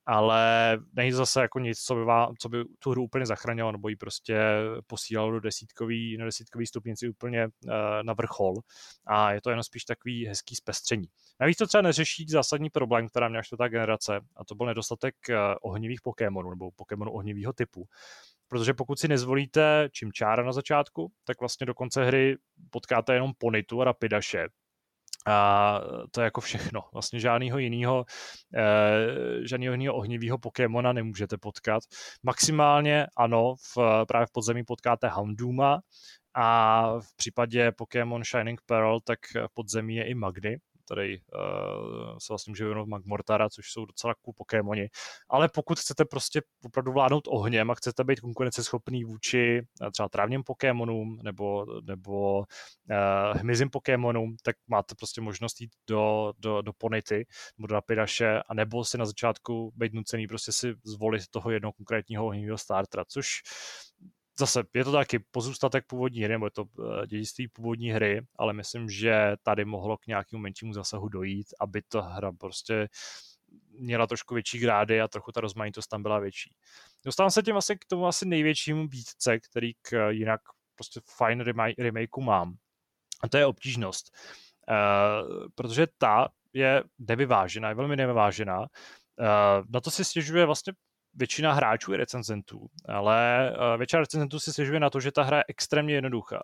ale 0.10 0.77
není 0.94 1.11
zase 1.11 1.41
jako 1.41 1.60
nic, 1.60 1.80
co 1.80 1.95
by, 1.95 2.03
vám, 2.03 2.34
co 2.40 2.49
by 2.49 2.64
tu 2.80 2.91
hru 2.91 3.03
úplně 3.03 3.26
zachránilo, 3.26 3.72
nebo 3.72 3.90
ji 3.90 3.95
prostě 3.95 4.40
posílalo 4.88 5.31
do 5.31 5.40
desítkový, 5.40 6.18
na 6.18 6.26
desítkový 6.26 6.68
stupnici 6.68 7.10
úplně 7.10 7.45
uh, 7.45 7.72
na 8.03 8.14
vrchol 8.14 8.53
a 9.07 9.31
je 9.31 9.41
to 9.41 9.49
jenom 9.49 9.64
spíš 9.64 9.84
takový 9.84 10.26
hezký 10.27 10.56
zpestření. 10.56 11.07
Navíc 11.40 11.57
to 11.57 11.68
třeba 11.68 11.81
neřeší 11.81 12.26
zásadní 12.30 12.69
problém, 12.69 13.07
která 13.07 13.27
měla 13.27 13.44
čtvrtá 13.44 13.68
generace 13.68 14.22
a 14.36 14.45
to 14.45 14.56
byl 14.56 14.65
nedostatek 14.65 15.15
uh, 15.30 15.36
ohnivých 15.61 16.02
Pokémonů 16.02 16.49
nebo 16.49 16.72
Pokémonů 16.72 17.11
ohnivého 17.11 17.53
typu. 17.53 17.88
Protože 18.48 18.73
pokud 18.73 18.99
si 18.99 19.07
nezvolíte 19.07 19.90
čím 19.91 20.11
čára 20.11 20.44
na 20.44 20.52
začátku, 20.52 21.11
tak 21.23 21.40
vlastně 21.40 21.65
do 21.65 21.73
konce 21.73 22.06
hry 22.06 22.38
potkáte 22.69 23.14
jenom 23.14 23.31
Ponitu 23.38 23.81
a 23.81 23.86
Rapidaše, 23.86 24.48
a 25.30 25.82
to 26.12 26.22
je 26.22 26.26
jako 26.26 26.42
všechno. 26.42 26.82
Vlastně 26.94 27.20
žádného 27.20 27.58
jiného, 27.58 28.06
eh, 28.56 29.48
žádného 29.48 29.74
jiného 29.74 29.96
ohnivého 29.96 30.38
Pokémona 30.38 30.94
nemůžete 30.94 31.38
potkat. 31.38 31.84
Maximálně 32.24 33.08
ano, 33.18 33.56
v, 33.56 34.06
právě 34.08 34.26
v 34.26 34.32
podzemí 34.32 34.64
potkáte 34.64 35.08
Houndooma 35.08 35.80
a 36.34 36.84
v 37.00 37.16
případě 37.16 37.72
Pokémon 37.72 38.24
Shining 38.24 38.62
Pearl, 38.66 39.00
tak 39.00 39.20
v 39.48 39.54
podzemí 39.54 39.96
je 39.96 40.04
i 40.08 40.16
Magny, 40.16 40.58
který 40.94 41.18
uh, 41.18 42.18
se 42.18 42.26
vlastně 42.30 42.52
může 42.52 42.66
věnovat 42.66 42.88
Magmortara, 42.88 43.49
což 43.49 43.72
jsou 43.72 43.86
docela 43.86 44.14
cool 44.22 44.34
Pokémoni. 44.38 44.90
Ale 45.30 45.49
pokud 45.53 45.80
chcete 45.80 46.06
prostě 46.06 46.41
opravdu 46.66 46.91
vládnout 46.91 47.28
ohněm 47.28 47.72
a 47.72 47.76
chcete 47.76 48.03
být 48.03 48.20
konkurenceschopný 48.20 49.03
vůči 49.03 49.61
uh, 49.82 49.90
třeba 49.91 50.10
trávním 50.10 50.44
Pokémonům 50.44 51.20
nebo, 51.24 51.66
nebo 51.88 52.40
uh, 52.40 52.45
hmyzím 53.36 53.70
Pokémonům, 53.70 54.36
tak 54.44 54.56
máte 54.68 54.95
prostě 54.95 55.22
možnost 55.22 55.61
jít 55.61 55.72
do, 55.90 56.34
do, 56.40 56.61
do 56.61 56.74
Ponity 56.74 57.26
nebo 57.57 57.68
do 57.68 57.76
Rapidaše 57.76 58.41
a 58.48 58.53
nebo 58.53 58.86
si 58.86 58.98
na 58.98 59.06
začátku 59.06 59.72
být 59.76 59.94
nucený 59.94 60.28
prostě 60.28 60.52
si 60.52 60.74
zvolit 60.86 61.22
toho 61.30 61.52
jednoho 61.52 61.74
konkrétního 61.74 62.26
ohnivého 62.26 62.57
startera, 62.57 63.06
což 63.07 63.28
zase 64.40 64.64
je 64.74 64.84
to 64.84 64.91
taky 64.91 65.20
pozůstatek 65.32 65.86
původní 65.88 66.22
hry, 66.22 66.34
nebo 66.34 66.45
je 66.45 66.52
to 66.52 66.64
eh, 66.64 67.07
dědictví 67.07 67.48
původní 67.48 67.91
hry, 67.91 68.22
ale 68.38 68.53
myslím, 68.53 68.90
že 68.90 69.36
tady 69.44 69.66
mohlo 69.66 69.98
k 69.98 70.07
nějakému 70.07 70.41
menšímu 70.41 70.74
zásahu 70.74 71.10
dojít, 71.10 71.48
aby 71.60 71.82
ta 71.82 72.02
hra 72.02 72.32
prostě 72.32 72.88
měla 73.70 74.07
trošku 74.07 74.34
větší 74.34 74.60
grády 74.60 75.02
a 75.02 75.07
trochu 75.07 75.32
ta 75.32 75.41
rozmanitost 75.41 75.90
tam 75.90 76.03
byla 76.03 76.20
větší. 76.20 76.53
Dostávám 77.06 77.32
se 77.32 77.44
tím 77.44 77.57
asi 77.57 77.76
k 77.76 77.86
tomu 77.88 78.07
asi 78.07 78.26
největšímu 78.26 78.88
výtce, 78.88 79.40
který 79.40 79.74
k 79.82 80.10
jinak 80.10 80.41
prostě 80.76 80.99
fajn 81.18 81.40
remakeu 81.78 82.22
mám. 82.22 82.53
A 83.22 83.30
to 83.30 83.38
je 83.38 83.45
obtížnost. 83.45 84.11
Uh, 84.70 85.48
protože 85.56 85.88
ta 85.98 86.28
je 86.53 86.84
nevyvážená, 86.99 87.70
je 87.70 87.76
velmi 87.76 87.95
nevyvážená. 87.95 88.68
Na 89.70 89.80
to 89.84 89.91
si 89.91 90.06
stěžuje 90.06 90.45
vlastně 90.45 90.74
většina 91.14 91.53
hráčů 91.53 91.94
i 91.94 91.98
recenzentů, 91.98 92.68
ale 92.86 93.52
uh, 93.52 93.77
většina 93.77 93.99
recenzentů 93.99 94.40
si 94.40 94.53
stěžuje 94.53 94.80
na 94.80 94.90
to, 94.90 94.99
že 94.99 95.11
ta 95.11 95.23
hra 95.23 95.38
je 95.38 95.44
extrémně 95.48 95.94
jednoduchá. 95.94 96.44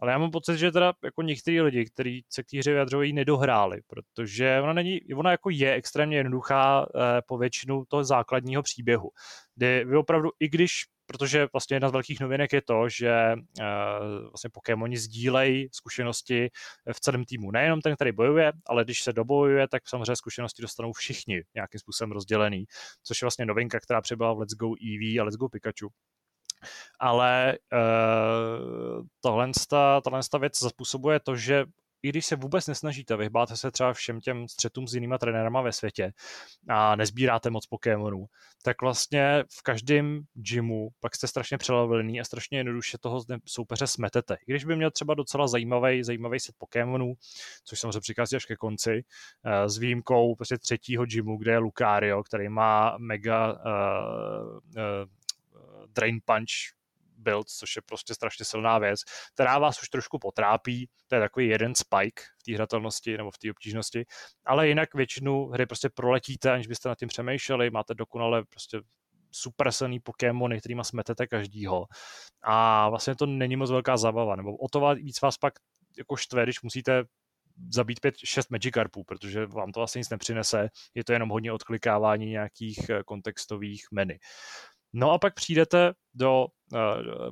Ale 0.00 0.12
já 0.12 0.18
mám 0.18 0.30
pocit, 0.30 0.58
že 0.58 0.72
teda 0.72 0.92
jako 1.04 1.22
některý 1.22 1.60
lidi, 1.60 1.84
kteří 1.84 2.24
se 2.28 2.42
k 2.42 2.46
té 2.50 2.58
hře 2.58 2.72
vyjadřují, 2.72 3.12
nedohráli, 3.12 3.80
protože 3.86 4.60
ona 4.62 4.72
není, 4.72 5.00
ona 5.14 5.30
jako 5.30 5.50
je 5.50 5.72
extrémně 5.72 6.16
jednoduchá 6.16 6.80
uh, 6.80 7.02
po 7.26 7.38
většinu 7.38 7.84
toho 7.88 8.04
základního 8.04 8.62
příběhu, 8.62 9.10
kdy 9.54 9.84
vy 9.84 9.96
opravdu, 9.96 10.30
i 10.40 10.48
když 10.48 10.70
protože 11.06 11.46
vlastně 11.52 11.76
jedna 11.76 11.88
z 11.88 11.92
velkých 11.92 12.20
novinek 12.20 12.52
je 12.52 12.62
to, 12.62 12.88
že 12.88 13.34
uh, 13.36 14.28
vlastně 14.28 14.50
Pokémoni 14.50 14.96
sdílejí 14.96 15.68
zkušenosti 15.72 16.50
v 16.92 17.00
celém 17.00 17.24
týmu. 17.24 17.50
Nejenom 17.50 17.80
ten, 17.80 17.94
který 17.94 18.12
bojuje, 18.12 18.52
ale 18.66 18.84
když 18.84 19.02
se 19.02 19.12
dobojuje, 19.12 19.68
tak 19.68 19.88
samozřejmě 19.88 20.16
zkušenosti 20.16 20.62
dostanou 20.62 20.92
všichni 20.92 21.42
nějakým 21.54 21.80
způsobem 21.80 22.12
rozdělený, 22.12 22.64
což 23.02 23.22
je 23.22 23.26
vlastně 23.26 23.46
novinka, 23.46 23.80
která 23.80 24.00
přibyla 24.00 24.32
v 24.32 24.38
Let's 24.38 24.54
Go 24.54 24.74
Eevee 24.82 25.20
a 25.20 25.24
Let's 25.24 25.36
Go 25.36 25.48
Pikachu 25.48 25.88
ale 27.00 27.58
uh, 27.72 29.06
tohle, 29.20 29.50
tohle 30.04 30.20
věc 30.40 30.58
způsobuje 30.68 31.20
to, 31.20 31.36
že 31.36 31.64
i 32.04 32.08
když 32.08 32.26
se 32.26 32.36
vůbec 32.36 32.66
nesnažíte, 32.66 33.16
vyhbáte 33.16 33.56
se 33.56 33.70
třeba 33.70 33.92
všem 33.92 34.20
těm 34.20 34.48
střetům 34.48 34.88
s 34.88 34.94
jinýma 34.94 35.18
trenérama 35.18 35.62
ve 35.62 35.72
světě 35.72 36.12
a 36.68 36.96
nezbíráte 36.96 37.50
moc 37.50 37.66
Pokémonů, 37.66 38.26
tak 38.62 38.82
vlastně 38.82 39.44
v 39.58 39.62
každém 39.62 40.20
gymu 40.34 40.88
pak 41.00 41.14
jste 41.14 41.26
strašně 41.26 41.58
přelevený 41.58 42.20
a 42.20 42.24
strašně 42.24 42.58
jednoduše 42.58 42.98
toho 42.98 43.24
soupeře 43.46 43.86
smetete. 43.86 44.36
I 44.46 44.52
když 44.52 44.64
by 44.64 44.76
měl 44.76 44.90
třeba 44.90 45.14
docela 45.14 45.48
zajímavý, 45.48 46.04
zajímavý 46.04 46.40
set 46.40 46.54
Pokémonů, 46.58 47.14
což 47.64 47.80
samozřejmě 47.80 48.00
přichází 48.00 48.36
až 48.36 48.44
ke 48.44 48.56
konci, 48.56 49.04
eh, 49.44 49.68
s 49.68 49.78
výjimkou 49.78 50.34
prostě 50.34 50.58
třetího 50.58 51.06
gymu, 51.06 51.36
kde 51.36 51.52
je 51.52 51.58
Lucario, 51.58 52.22
který 52.22 52.48
má 52.48 52.96
mega 52.98 53.52
uh, 53.52 53.58
uh, 54.56 54.82
Drain 55.86 56.20
Punch 56.24 56.83
build, 57.24 57.48
což 57.48 57.76
je 57.76 57.82
prostě 57.86 58.14
strašně 58.14 58.44
silná 58.44 58.78
věc, 58.78 59.00
která 59.34 59.58
vás 59.58 59.82
už 59.82 59.88
trošku 59.88 60.18
potrápí, 60.18 60.88
to 61.08 61.14
je 61.14 61.20
takový 61.20 61.48
jeden 61.48 61.74
spike 61.74 62.22
v 62.40 62.42
té 62.42 62.54
hratelnosti 62.54 63.16
nebo 63.16 63.30
v 63.30 63.38
té 63.38 63.50
obtížnosti, 63.50 64.04
ale 64.44 64.68
jinak 64.68 64.94
většinu 64.94 65.46
hry 65.46 65.66
prostě 65.66 65.88
proletíte, 65.88 66.52
aniž 66.52 66.66
byste 66.66 66.88
nad 66.88 66.98
tím 66.98 67.08
přemýšleli, 67.08 67.70
máte 67.70 67.94
dokonale 67.94 68.44
prostě 68.44 68.80
super 69.30 69.72
silný 69.72 70.00
Pokémony, 70.00 70.60
kterýma 70.60 70.84
smetete 70.84 71.26
každýho. 71.26 71.86
A 72.42 72.88
vlastně 72.88 73.14
to 73.16 73.26
není 73.26 73.56
moc 73.56 73.70
velká 73.70 73.96
zábava, 73.96 74.36
nebo 74.36 74.56
o 74.56 74.68
to 74.68 74.94
víc 74.94 75.20
vás 75.20 75.38
pak 75.38 75.54
jako 75.98 76.16
štve, 76.16 76.42
když 76.42 76.62
musíte 76.62 77.04
zabít 77.70 78.00
pět, 78.00 78.14
šest 78.24 78.50
Magikarpů, 78.50 79.04
protože 79.04 79.46
vám 79.46 79.72
to 79.72 79.80
vlastně 79.80 79.98
nic 79.98 80.10
nepřinese, 80.10 80.68
je 80.94 81.04
to 81.04 81.12
jenom 81.12 81.28
hodně 81.28 81.52
odklikávání 81.52 82.26
nějakých 82.26 82.90
eh, 82.90 83.02
kontextových 83.02 83.86
meny. 83.92 84.18
No 84.96 85.10
a 85.10 85.18
pak 85.18 85.34
přijdete 85.34 85.92
do 86.14 86.46
uh, 86.72 86.78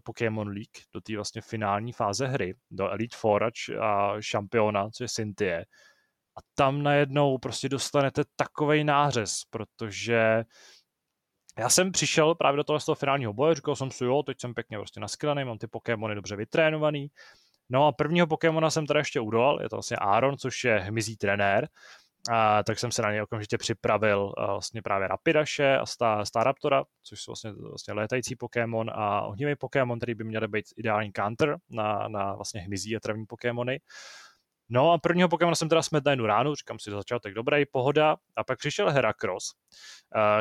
Pokémon 0.05 0.48
League, 0.48 0.78
do 0.94 1.01
té 1.01 1.14
vlastně 1.16 1.43
finální 1.43 1.93
fáze 1.93 2.26
hry, 2.26 2.55
do 2.70 2.90
Elite 2.90 3.16
Four 3.16 3.51
a 3.80 4.20
šampiona, 4.20 4.90
co 4.90 5.05
je 5.05 5.09
Cynthia. 5.09 5.60
A 6.36 6.40
tam 6.55 6.82
najednou 6.82 7.39
prostě 7.39 7.68
dostanete 7.68 8.24
takovej 8.36 8.84
nářez, 8.84 9.40
protože 9.51 10.44
já 11.59 11.68
jsem 11.68 11.93
přišel 11.93 12.34
právě 12.34 12.56
do 12.56 12.64
toho, 12.64 12.80
z 12.80 12.84
toho 12.84 12.97
finálního 12.97 13.32
boje, 13.32 13.55
říkal 13.55 13.76
jsem 13.76 13.90
si, 13.90 14.05
jo, 14.05 14.22
teď 14.22 14.40
jsem 14.40 14.55
pěkně 14.55 14.78
prostě 14.78 15.01
naskylený, 15.01 15.44
mám 15.44 15.59
ty 15.59 15.66
Pokémony 15.66 16.14
dobře 16.14 16.36
vytrénovaný. 16.36 17.09
No 17.70 17.86
a 17.86 17.93
prvního 17.93 18.26
Pokémona 18.26 18.70
jsem 18.70 18.86
teda 18.86 19.01
ještě 19.01 19.20
udolal, 19.20 19.62
je 19.62 19.68
to 19.68 19.76
vlastně 19.76 19.97
Aaron, 19.97 20.39
což 20.39 20.64
je 20.64 20.78
hmyzí 20.78 21.16
trenér, 21.16 21.68
a, 22.31 22.62
tak 22.62 22.78
jsem 22.78 22.93
se 22.93 23.03
na 23.03 23.11
něj 23.11 23.23
okamžitě 23.23 23.59
připravil 23.59 24.32
a, 24.36 24.47
vlastně 24.47 24.82
právě 24.82 25.09
Rapidaše 25.09 25.78
a 25.78 25.86
Star, 25.86 26.27
Staraptora, 26.27 26.85
což 27.03 27.23
jsou 27.23 27.31
vlastně, 27.31 27.53
vlastně 27.53 27.94
létající 27.94 28.36
Pokémon 28.36 28.90
a 28.94 29.23
ohnivý 29.23 29.57
Pokémon, 29.57 29.99
který 29.99 30.15
by 30.15 30.24
měl 30.24 30.49
být 30.49 30.65
ideální 30.77 31.12
counter 31.12 31.57
na, 31.70 32.09
na 32.09 32.35
vlastně 32.35 32.61
hmyzí 32.61 32.97
a 32.97 33.01
travní 33.01 33.27
Pokémony. 33.27 33.81
No 34.69 34.93
a 34.93 34.99
prvního 34.99 35.28
Pokémona 35.28 35.55
jsem 35.55 35.69
teda 35.69 35.82
smet 35.82 36.05
na 36.05 36.12
jednu 36.12 36.27
ránu, 36.27 36.55
říkám 36.55 36.78
si, 36.78 36.90
začátek 36.90 37.35
dobrý, 37.35 37.66
pohoda, 37.66 38.16
a 38.36 38.44
pak 38.44 38.59
přišel 38.59 38.90
Heracross, 38.90 39.44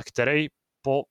který 0.06 0.48
po 0.82 1.04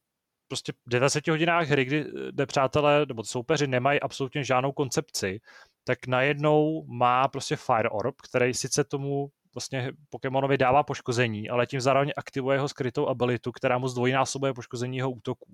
prostě 0.49 0.73
20 0.87 1.29
hodinách 1.29 1.69
hry, 1.69 1.85
kdy 1.85 2.07
nepřátelé 2.33 3.07
nebo 3.07 3.25
soupeři 3.25 3.67
nemají 3.67 4.01
absolutně 4.01 4.45
žádnou 4.45 4.73
koncepci, 4.73 5.41
tak 5.85 6.07
najednou 6.07 6.85
má 6.87 7.29
prostě 7.29 7.57
Fire 7.57 7.89
Orb, 7.89 8.15
který 8.29 8.55
sice 8.55 8.85
tomu 8.85 9.29
vlastně 9.55 9.93
Pokémonovi 10.09 10.59
dává 10.59 10.83
poškození, 10.83 11.51
ale 11.51 11.67
tím 11.67 11.81
zároveň 11.81 12.13
aktivuje 12.17 12.57
jeho 12.57 12.69
skrytou 12.69 13.09
abilitu, 13.09 13.53
která 13.53 13.79
mu 13.79 13.89
zdvojnásobuje 13.89 14.55
poškození 14.55 14.97
jeho 14.97 15.11
útoku. 15.11 15.53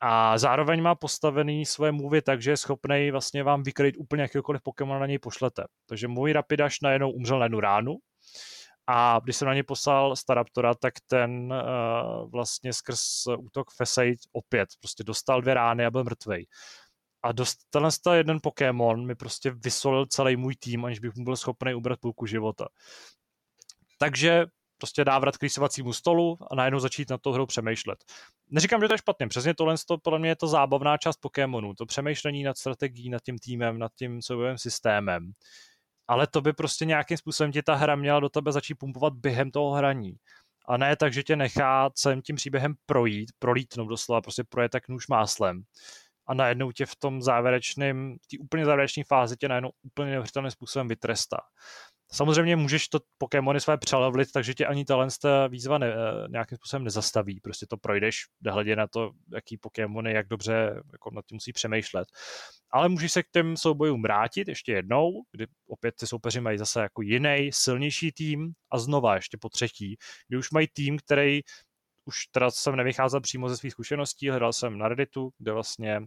A 0.00 0.38
zároveň 0.38 0.82
má 0.82 0.94
postavený 0.94 1.66
svoje 1.66 1.92
mluvy 1.92 2.22
tak, 2.22 2.42
že 2.42 2.50
je 2.50 2.56
schopný 2.56 3.10
vlastně 3.10 3.42
vám 3.42 3.62
vykryt 3.62 3.94
úplně 3.98 4.22
jakýkoliv 4.22 4.62
Pokémon 4.62 5.00
na 5.00 5.06
něj 5.06 5.18
pošlete. 5.18 5.64
Takže 5.86 6.08
můj 6.08 6.32
Rapidaš 6.32 6.80
najednou 6.80 7.10
umřel 7.10 7.38
na 7.38 7.44
jednu 7.44 7.60
ránu, 7.60 7.96
a 8.86 9.20
když 9.24 9.36
jsem 9.36 9.48
na 9.48 9.54
něj 9.54 9.62
poslal 9.62 10.16
Staraptora, 10.16 10.74
tak 10.74 10.94
ten 11.06 11.52
uh, 11.52 12.30
vlastně 12.30 12.72
skrz 12.72 13.26
útok 13.38 13.70
Fesate 13.76 14.16
opět 14.32 14.68
prostě 14.80 15.04
dostal 15.04 15.40
dvě 15.40 15.54
rány 15.54 15.86
a 15.86 15.90
byl 15.90 16.04
mrtvej. 16.04 16.46
A 17.22 17.32
dost, 17.32 17.58
tenhle 17.70 17.90
jeden 18.16 18.38
Pokémon 18.42 19.06
mi 19.06 19.14
prostě 19.14 19.50
vysolil 19.50 20.06
celý 20.06 20.36
můj 20.36 20.56
tým, 20.56 20.84
aniž 20.84 20.98
bych 20.98 21.14
mu 21.14 21.24
byl 21.24 21.36
schopný 21.36 21.74
ubrat 21.74 22.00
půlku 22.00 22.26
života. 22.26 22.68
Takže 23.98 24.46
prostě 24.78 25.04
návrat 25.04 25.36
k 25.36 25.42
rýsovacímu 25.42 25.92
stolu 25.92 26.38
a 26.50 26.54
najednou 26.54 26.78
začít 26.78 27.10
na 27.10 27.18
to 27.18 27.32
hrou 27.32 27.46
přemýšlet. 27.46 28.04
Neříkám, 28.50 28.80
že 28.80 28.88
to 28.88 28.94
je 28.94 28.98
špatně, 28.98 29.28
přesně 29.28 29.54
tohle, 29.54 29.74
to, 29.88 29.98
podle 29.98 30.18
mě 30.18 30.28
je 30.28 30.36
to 30.36 30.46
zábavná 30.46 30.96
část 30.96 31.16
Pokémonu, 31.16 31.74
to 31.74 31.86
přemýšlení 31.86 32.42
nad 32.42 32.58
strategií, 32.58 33.10
nad 33.10 33.22
tím 33.22 33.38
týmem, 33.38 33.78
nad 33.78 33.92
tím 33.94 34.22
soubojovým 34.22 34.58
systémem. 34.58 35.32
Ale 36.08 36.26
to 36.26 36.40
by 36.40 36.52
prostě 36.52 36.84
nějakým 36.84 37.16
způsobem 37.16 37.52
ti 37.52 37.62
ta 37.62 37.74
hra 37.74 37.96
měla 37.96 38.20
do 38.20 38.28
tebe 38.28 38.52
začít 38.52 38.74
pumpovat 38.74 39.12
během 39.12 39.50
toho 39.50 39.70
hraní. 39.70 40.16
A 40.68 40.76
ne 40.76 40.96
tak, 40.96 41.12
že 41.12 41.22
tě 41.22 41.36
nechá 41.36 41.90
celým 41.94 42.22
tím 42.22 42.36
příběhem 42.36 42.74
projít, 42.86 43.32
prolítnout 43.38 43.88
doslova, 43.88 44.20
prostě 44.20 44.44
projet 44.44 44.68
tak 44.68 44.88
nůž 44.88 45.08
máslem 45.08 45.62
a 46.26 46.34
najednou 46.34 46.72
tě 46.72 46.86
v 46.86 46.96
tom 46.96 47.22
závěrečném, 47.22 48.16
té 48.30 48.38
úplně 48.38 48.64
závěrečné 48.64 49.04
fázi 49.04 49.36
tě 49.36 49.48
najednou 49.48 49.70
úplně 49.82 50.10
neuvěřitelným 50.10 50.50
způsobem 50.50 50.88
vytrestá. 50.88 51.38
Samozřejmě 52.14 52.56
můžeš 52.56 52.88
to 52.88 52.98
Pokémony 53.18 53.60
své 53.60 53.78
přelevlit, 53.78 54.32
takže 54.32 54.54
tě 54.54 54.66
ani 54.66 54.84
talent 54.84 55.12
ta 55.22 55.46
výzva 55.46 55.78
ne, 55.78 55.86
eh, 55.86 56.28
nějakým 56.28 56.56
způsobem 56.56 56.84
nezastaví. 56.84 57.40
Prostě 57.40 57.66
to 57.66 57.76
projdeš, 57.76 58.24
hledě 58.50 58.76
na 58.76 58.86
to, 58.86 59.10
jaký 59.34 59.56
Pokémony, 59.56 60.12
jak 60.12 60.28
dobře 60.28 60.82
jako 60.92 61.10
nad 61.10 61.26
tím 61.26 61.36
musí 61.36 61.52
přemýšlet. 61.52 62.08
Ale 62.70 62.88
můžeš 62.88 63.12
se 63.12 63.22
k 63.22 63.30
těm 63.30 63.56
soubojům 63.56 64.02
vrátit 64.02 64.48
ještě 64.48 64.72
jednou, 64.72 65.22
kdy 65.32 65.46
opět 65.68 65.94
ty 66.00 66.06
soupeři 66.06 66.40
mají 66.40 66.58
zase 66.58 66.80
jako 66.80 67.02
jiný, 67.02 67.50
silnější 67.52 68.12
tým 68.12 68.52
a 68.70 68.78
znova 68.78 69.14
ještě 69.14 69.36
po 69.40 69.48
třetí, 69.48 69.96
kdy 70.28 70.38
už 70.38 70.50
mají 70.50 70.68
tým, 70.72 70.98
který 70.98 71.40
už 72.04 72.26
teda 72.26 72.50
jsem 72.50 72.76
nevycházel 72.76 73.20
přímo 73.20 73.48
ze 73.48 73.56
svých 73.56 73.72
zkušeností, 73.72 74.30
hledal 74.30 74.52
jsem 74.52 74.78
na 74.78 74.88
Redditu, 74.88 75.30
kde 75.38 75.52
vlastně 75.52 75.98
uh, 75.98 76.04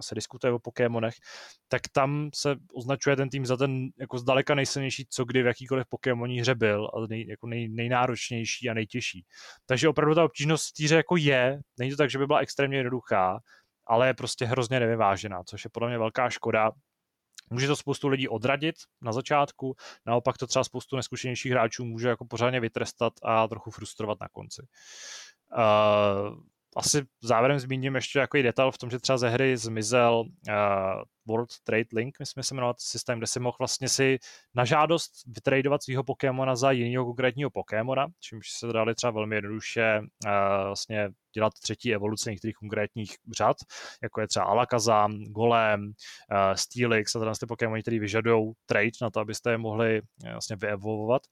se 0.00 0.14
diskutuje 0.14 0.52
o 0.52 0.58
Pokémonech, 0.58 1.14
tak 1.68 1.82
tam 1.92 2.30
se 2.34 2.56
označuje 2.74 3.16
ten 3.16 3.28
tým 3.28 3.46
za 3.46 3.56
ten 3.56 3.88
jako 4.00 4.18
zdaleka 4.18 4.54
nejsilnější, 4.54 5.06
co 5.10 5.24
kdy 5.24 5.42
v 5.42 5.46
jakýkoliv 5.46 5.86
Pokémoní 5.88 6.40
hře 6.40 6.54
byl 6.54 6.90
a 6.94 7.06
nej, 7.08 7.26
jako 7.28 7.46
nej, 7.46 7.68
nejnáročnější 7.68 8.70
a 8.70 8.74
nejtěžší. 8.74 9.24
Takže 9.66 9.88
opravdu 9.88 10.14
ta 10.14 10.24
obtížnost 10.24 10.68
v 10.68 10.72
týře 10.72 10.96
jako 10.96 11.16
je, 11.16 11.58
není 11.78 11.90
to 11.90 11.96
tak, 11.96 12.10
že 12.10 12.18
by 12.18 12.26
byla 12.26 12.38
extrémně 12.38 12.76
jednoduchá, 12.76 13.38
ale 13.86 14.06
je 14.06 14.14
prostě 14.14 14.44
hrozně 14.44 14.80
nevyvážená, 14.80 15.42
což 15.44 15.64
je 15.64 15.70
podle 15.72 15.88
mě 15.88 15.98
velká 15.98 16.30
škoda, 16.30 16.70
Může 17.50 17.66
to 17.66 17.76
spoustu 17.76 18.08
lidí 18.08 18.28
odradit 18.28 18.74
na 19.02 19.12
začátku, 19.12 19.76
naopak 20.06 20.38
to 20.38 20.46
třeba 20.46 20.64
spoustu 20.64 20.96
neskušenějších 20.96 21.52
hráčů 21.52 21.84
může 21.84 22.08
jako 22.08 22.24
pořádně 22.24 22.60
vytrestat 22.60 23.12
a 23.22 23.48
trochu 23.48 23.70
frustrovat 23.70 24.20
na 24.20 24.28
konci. 24.28 24.66
Uh, 25.52 26.38
asi 26.76 27.06
závěrem 27.22 27.58
zmíním 27.58 27.94
ještě 27.94 28.18
jako 28.18 28.42
detail 28.42 28.70
v 28.70 28.78
tom, 28.78 28.90
že 28.90 28.98
třeba 28.98 29.18
ze 29.18 29.28
hry 29.28 29.56
zmizel 29.56 30.24
uh, 30.48 30.54
World 31.26 31.50
Trade 31.64 31.88
Link, 31.92 32.18
myslím, 32.20 32.42
se 32.42 32.54
jmenovat 32.54 32.80
systém, 32.80 33.18
kde 33.18 33.26
si 33.26 33.40
mohl 33.40 33.56
vlastně 33.58 33.88
si 33.88 34.18
na 34.54 34.64
žádost 34.64 35.12
vytradovat 35.26 35.82
svého 35.82 36.04
Pokémona 36.04 36.56
za 36.56 36.70
jiného 36.70 37.04
konkrétního 37.04 37.50
Pokémona, 37.50 38.06
čímž 38.20 38.50
se 38.50 38.66
dali 38.66 38.94
třeba 38.94 39.10
velmi 39.10 39.36
jednoduše 39.36 40.00
uh, 40.00 40.30
vlastně 40.66 41.08
dělat 41.34 41.52
třetí 41.62 41.94
evoluce 41.94 42.30
některých 42.30 42.56
konkrétních 42.56 43.16
řad, 43.36 43.56
jako 44.02 44.20
je 44.20 44.28
třeba 44.28 44.44
Alakazam, 44.44 45.24
Golem, 45.24 45.86
uh, 45.86 46.54
Steelix 46.54 47.16
a 47.16 47.18
tyhle 47.18 47.34
ty 47.40 47.46
Pokémony, 47.46 47.82
které 47.82 47.98
vyžadují 47.98 48.52
trade 48.66 48.90
na 49.02 49.10
to, 49.10 49.20
abyste 49.20 49.50
je 49.50 49.58
mohli 49.58 50.00
uh, 50.00 50.30
vlastně 50.30 50.56
vyevolvovat 50.56 51.22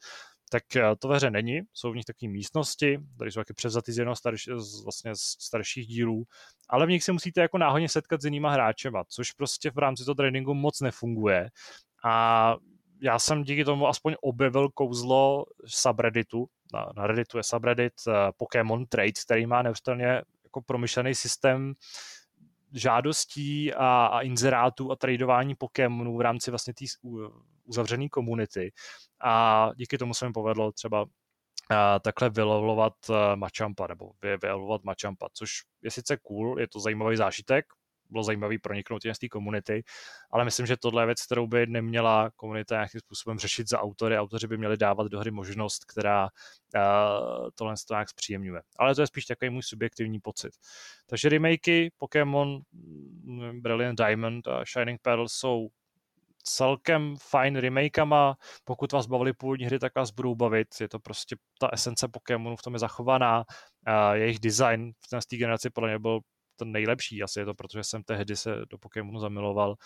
tak 0.55 0.77
eh, 0.77 0.97
to 0.99 1.09
ve 1.09 1.17
hře 1.17 1.31
není. 1.31 1.61
Jsou 1.73 1.93
v 1.93 1.97
nich 1.97 2.05
takové 2.05 2.33
místnosti, 2.33 2.99
které 3.17 3.33
jsou 3.33 3.41
taky 3.41 3.55
převzaty 3.55 3.93
z 3.93 3.99
jednoho 3.99 4.17
starš, 4.17 4.49
z, 4.57 4.85
vlastně 4.85 5.17
z 5.17 5.21
starších 5.21 5.87
dílů, 5.87 6.25
ale 6.69 6.87
v 6.87 6.89
nich 6.89 7.05
se 7.05 7.13
musíte 7.13 7.41
jako 7.41 7.59
náhodně 7.59 7.89
setkat 7.89 8.23
s 8.23 8.25
jinýma 8.25 8.51
hráčema, 8.51 9.05
což 9.09 9.33
prostě 9.33 9.71
v 9.71 9.79
rámci 9.79 10.05
toho 10.05 10.15
tréninku 10.15 10.55
moc 10.55 10.81
nefunguje. 10.81 11.51
A 12.05 12.57
já 13.03 13.19
jsem 13.19 13.43
díky 13.43 13.65
tomu 13.65 13.89
aspoň 13.89 14.15
objevil 14.23 14.69
kouzlo 14.69 15.45
subredditu. 15.67 16.47
Na, 16.75 16.87
na 16.97 17.07
Redditu 17.07 17.37
je 17.37 17.43
subreddit 17.43 17.93
uh, 18.07 18.15
Pokémon 18.37 18.87
Trades, 18.87 19.25
který 19.25 19.47
má 19.47 19.63
neustále 19.63 20.03
jako 20.45 20.63
promyšlený 20.67 21.15
systém 21.15 21.75
žádostí 22.73 23.75
a, 23.75 24.07
a 24.07 24.21
inzerátů 24.21 24.93
a 24.93 24.97
tradování 24.97 25.55
Pokémonů 25.55 26.17
v 26.17 26.21
rámci 26.21 26.51
vlastně 26.51 26.75
té 26.75 26.85
uzavřené 27.65 28.09
komunity. 28.09 28.73
A 29.25 29.71
díky 29.77 29.99
tomu 29.99 30.15
se 30.15 30.27
mi 30.27 30.33
povedlo 30.33 30.73
třeba 30.73 31.07
takhle 32.03 32.31
vylovovat 32.31 32.93
eh, 33.11 33.37
Machampa, 33.37 33.87
nebo 33.87 34.11
vylovovat 34.43 34.85
Machampa, 34.85 35.29
což 35.33 35.51
je 35.83 35.91
sice 35.91 36.17
cool, 36.17 36.61
je 36.61 36.69
to 36.69 36.81
zajímavý 36.81 37.17
zážitek, 37.17 37.65
bylo 38.11 38.25
zajímavý 38.25 38.59
proniknout 38.59 39.03
z 39.13 39.19
té 39.19 39.29
komunity, 39.29 39.85
ale 40.31 40.45
myslím, 40.45 40.67
že 40.67 40.77
tohle 40.77 41.03
je 41.03 41.07
věc, 41.07 41.27
kterou 41.27 41.47
by 41.47 41.67
neměla 41.67 42.31
komunita 42.37 42.75
nějakým 42.75 43.01
způsobem 43.01 43.39
řešit 43.39 43.69
za 43.69 43.81
autory. 43.81 44.19
Autoři 44.19 44.47
by 44.47 44.59
měli 44.59 44.77
dávat 44.77 45.07
do 45.07 45.21
hry 45.21 45.31
možnost, 45.31 45.85
která 45.85 46.25
uh, 46.25 47.49
tohle 47.55 47.75
to 47.89 47.95
nějak 47.95 48.09
zpříjemňuje. 48.09 48.63
Ale 48.79 48.95
to 48.95 49.01
je 49.01 49.07
spíš 49.07 49.27
takový 49.27 49.51
můj 49.51 49.63
subjektivní 49.63 50.21
pocit. 50.21 50.53
Takže 51.07 51.29
remakey 51.29 51.91
Pokémon 51.99 52.61
mm, 52.73 53.61
Brilliant 53.63 53.99
Diamond 53.99 54.49
a 54.49 54.65
Shining 54.65 55.01
Pearl 55.03 55.29
jsou 55.29 55.69
celkem 56.45 57.17
fajn 57.17 57.57
remakama. 57.57 58.37
Pokud 58.65 58.93
vás 58.93 59.07
bavili 59.07 59.33
původní 59.33 59.67
hry, 59.67 59.79
tak 59.79 59.95
vás 59.95 60.11
budou 60.11 60.35
bavit. 60.35 60.69
Je 60.81 60.89
to 60.89 60.99
prostě 60.99 61.37
ta 61.59 61.69
esence 61.73 62.09
Pokémonu 62.09 62.57
v 62.57 62.63
tom 62.63 62.73
je 62.73 62.79
zachovaná. 62.79 63.45
A 63.87 64.15
jejich 64.15 64.39
design 64.39 64.93
v 65.21 65.27
té 65.27 65.37
generaci 65.37 65.71
podle 65.71 65.89
mě 65.89 65.99
byl 65.99 66.21
ten 66.57 66.73
nejlepší. 66.73 67.23
Asi 67.23 67.41
je 67.41 67.45
to, 67.45 67.55
protože 67.55 67.85
jsem 67.85 68.03
tehdy 68.03 68.37
se 68.37 68.57
do 68.71 68.79
Pokémonu 68.79 69.19
zamiloval. 69.19 69.77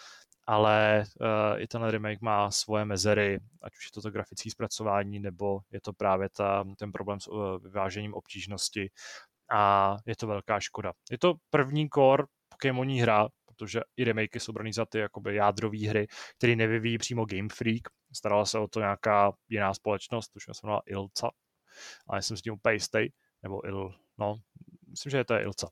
Ale 0.47 1.05
uh, 1.20 1.60
i 1.60 1.66
ten 1.66 1.85
remake 1.85 2.20
má 2.20 2.51
svoje 2.51 2.85
mezery, 2.85 3.39
ať 3.62 3.76
už 3.76 3.85
je 3.85 3.90
to 3.94 4.02
to 4.02 4.10
grafické 4.10 4.51
zpracování, 4.51 5.20
nebo 5.20 5.60
je 5.70 5.80
to 5.80 5.93
právě 5.93 6.28
ta, 6.28 6.64
ten 6.78 6.93
problém 6.93 7.20
s 7.20 7.28
uh, 7.28 7.59
vyvážením 7.59 8.14
obtížnosti. 8.14 8.90
A 9.51 9.97
je 10.06 10.16
to 10.16 10.26
velká 10.26 10.60
škoda. 10.60 10.93
Je 11.10 11.18
to 11.18 11.35
první 11.51 11.89
core 11.94 12.24
Pokémoní 12.48 13.01
hra, 13.01 13.28
protože 13.59 13.80
i 13.97 14.05
remakey 14.05 14.40
jsou 14.40 14.52
braný 14.52 14.72
za 14.72 14.86
ty 14.86 14.98
jakoby 14.98 15.35
jádrové 15.35 15.89
hry, 15.89 16.06
které 16.39 16.56
nevyvíjí 16.56 16.98
přímo 16.98 17.26
Game 17.26 17.48
Freak. 17.52 17.82
Starala 18.12 18.44
se 18.44 18.59
o 18.59 18.68
to 18.68 18.80
nějaká 18.80 19.32
jiná 19.48 19.74
společnost, 19.74 20.36
už 20.36 20.44
se 20.44 20.52
jmenovala 20.62 20.82
Ilca, 20.86 21.30
ale 22.06 22.22
jsem 22.22 22.36
s 22.36 22.43
tím 22.43 22.52
úplně 22.52 22.74
jistý, 22.74 23.09
nebo 23.43 23.66
Il, 23.66 23.94
no, 24.18 24.36
myslím, 24.90 25.10
že 25.10 25.24
to 25.24 25.35
je 25.35 25.43
Ilca. 25.43 25.68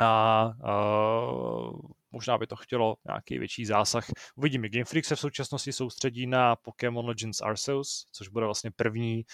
A 0.00 0.44
uh, 0.64 1.80
možná 2.10 2.38
by 2.38 2.46
to 2.46 2.56
chtělo 2.56 2.96
nějaký 3.06 3.38
větší 3.38 3.66
zásah. 3.66 4.06
Uvidíme. 4.36 4.68
Game 4.68 4.84
Freak 4.84 5.04
se 5.04 5.16
v 5.16 5.20
současnosti 5.20 5.72
soustředí 5.72 6.26
na 6.26 6.56
Pokémon 6.56 7.06
Legends 7.06 7.40
Arceus, 7.40 8.06
což 8.12 8.28
bude 8.28 8.44
vlastně 8.44 8.70
první, 8.70 9.24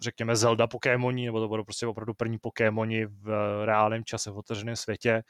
řekněme, 0.00 0.36
Zelda 0.36 0.66
Pokémoni, 0.66 1.26
nebo 1.26 1.40
to 1.40 1.48
budou 1.48 1.64
prostě 1.64 1.86
opravdu 1.86 2.14
první 2.14 2.38
Pokémoni 2.38 3.06
v 3.06 3.28
reálném 3.64 4.04
čase 4.04 4.30
v 4.30 4.38
otevřeném 4.38 4.76
světě 4.76 5.22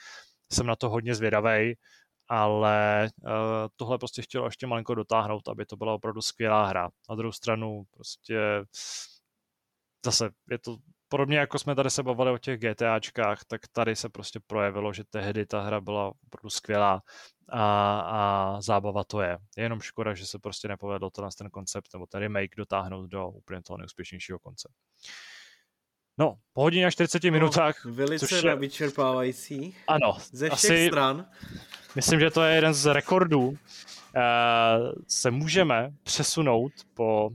jsem 0.52 0.66
na 0.66 0.76
to 0.76 0.88
hodně 0.88 1.14
zvědavý, 1.14 1.74
ale 2.28 3.08
uh, 3.22 3.30
tohle 3.76 3.98
prostě 3.98 4.22
chtělo 4.22 4.46
ještě 4.46 4.66
malinko 4.66 4.94
dotáhnout, 4.94 5.48
aby 5.48 5.66
to 5.66 5.76
byla 5.76 5.94
opravdu 5.94 6.22
skvělá 6.22 6.66
hra. 6.66 6.88
Na 7.10 7.14
druhou 7.14 7.32
stranu 7.32 7.82
prostě 7.90 8.38
zase 10.04 10.30
je 10.50 10.58
to 10.58 10.76
podobně 11.08 11.38
jako 11.38 11.58
jsme 11.58 11.74
tady 11.74 11.90
se 11.90 12.02
bavili 12.02 12.30
o 12.30 12.38
těch 12.38 12.60
GTAčkách, 12.60 13.44
tak 13.44 13.60
tady 13.72 13.96
se 13.96 14.08
prostě 14.08 14.40
projevilo, 14.46 14.92
že 14.92 15.04
tehdy 15.10 15.46
ta 15.46 15.60
hra 15.62 15.80
byla 15.80 16.12
opravdu 16.26 16.50
skvělá 16.50 17.02
a, 17.48 18.00
a 18.00 18.60
zábava 18.60 19.04
to 19.04 19.20
je. 19.20 19.38
Je 19.56 19.62
jenom 19.62 19.80
škoda, 19.80 20.14
že 20.14 20.26
se 20.26 20.38
prostě 20.38 20.68
nepovedlo 20.68 21.10
to 21.10 21.28
ten 21.38 21.50
koncept 21.50 21.88
nebo 21.92 22.06
ten 22.06 22.20
remake 22.20 22.56
dotáhnout 22.56 23.06
do 23.06 23.28
úplně 23.28 23.62
toho 23.62 23.76
neúspěšnějšího 23.76 24.38
konce. 24.38 24.72
No, 26.18 26.34
po 26.52 26.62
hodině 26.62 26.86
a 26.86 26.90
40 26.90 27.24
no, 27.24 27.30
minutách. 27.30 27.84
Velice 27.84 28.26
což 28.26 28.42
je... 28.42 28.56
vyčerpávající. 28.56 29.74
Ano. 29.86 30.16
Ze 30.32 30.50
všech 30.50 30.70
asi, 30.70 30.86
stran. 30.86 31.26
Myslím, 31.96 32.20
že 32.20 32.30
to 32.30 32.42
je 32.42 32.54
jeden 32.54 32.74
z 32.74 32.92
rekordů. 32.92 33.48
Uh, 33.48 33.56
se 35.08 35.30
můžeme 35.30 35.90
přesunout 36.02 36.72
po, 36.94 37.28
uh, 37.28 37.32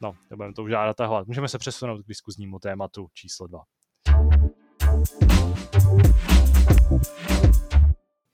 no, 0.00 0.14
nebudeme 0.30 0.54
to 0.54 0.62
už 0.62 0.70
žádat 0.70 1.00
a 1.00 1.24
můžeme 1.26 1.48
se 1.48 1.58
přesunout 1.58 2.02
k 2.02 2.08
diskuznímu 2.08 2.58
tématu 2.58 3.08
číslo 3.14 3.46
2. 3.46 3.62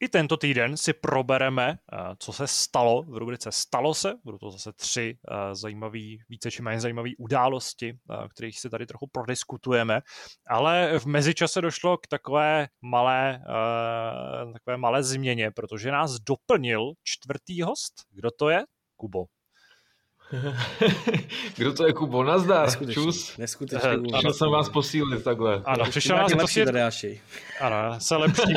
I 0.05 0.09
tento 0.09 0.37
týden 0.37 0.77
si 0.77 0.93
probereme, 0.93 1.79
eh, 1.93 1.97
co 2.19 2.33
se 2.33 2.47
stalo 2.47 3.03
v 3.03 3.17
rubrice 3.17 3.53
Stalo 3.53 3.95
se. 3.95 4.15
Budou 4.25 4.39
to 4.39 4.51
zase 4.51 4.73
tři 4.73 5.19
eh, 5.31 5.55
zajímavý, 5.55 6.19
více 6.29 6.51
či 6.51 6.63
méně 6.63 6.81
zajímavé 6.81 7.11
události, 7.19 7.93
eh, 8.11 8.29
kterých 8.29 8.61
si 8.61 8.71
tady 8.71 8.87
trochu 8.87 9.07
prodiskutujeme. 9.07 10.01
Ale 10.47 10.99
v 10.99 11.07
mezičase 11.07 11.61
došlo 11.61 11.97
k 11.97 12.07
takové 12.07 12.69
malé, 12.83 13.43
takové 14.53 14.77
malé 14.77 15.03
změně, 15.03 15.51
protože 15.51 15.91
nás 15.91 16.15
doplnil 16.15 16.93
čtvrtý 17.03 17.63
host. 17.63 17.95
Kdo 18.11 18.31
to 18.31 18.49
je? 18.49 18.65
Kubo. 18.97 19.25
Kdo 21.57 21.73
to 21.73 21.87
je 21.87 21.93
Kubo? 21.93 22.25
Nazdar, 22.25 22.65
neskutečný, 22.65 22.95
čus. 23.05 23.37
Neskutečný. 23.37 24.13
Ano, 24.15 24.33
jsem 24.33 24.51
vás 24.51 24.69
posílit 24.69 25.25
takhle. 25.25 25.63
Ano, 25.65 25.85
přišel 25.85 26.17
nás 26.17 26.33
posílit. 26.41 26.75
Ano, 27.61 28.01
se 28.01 28.17
lepší. 28.17 28.55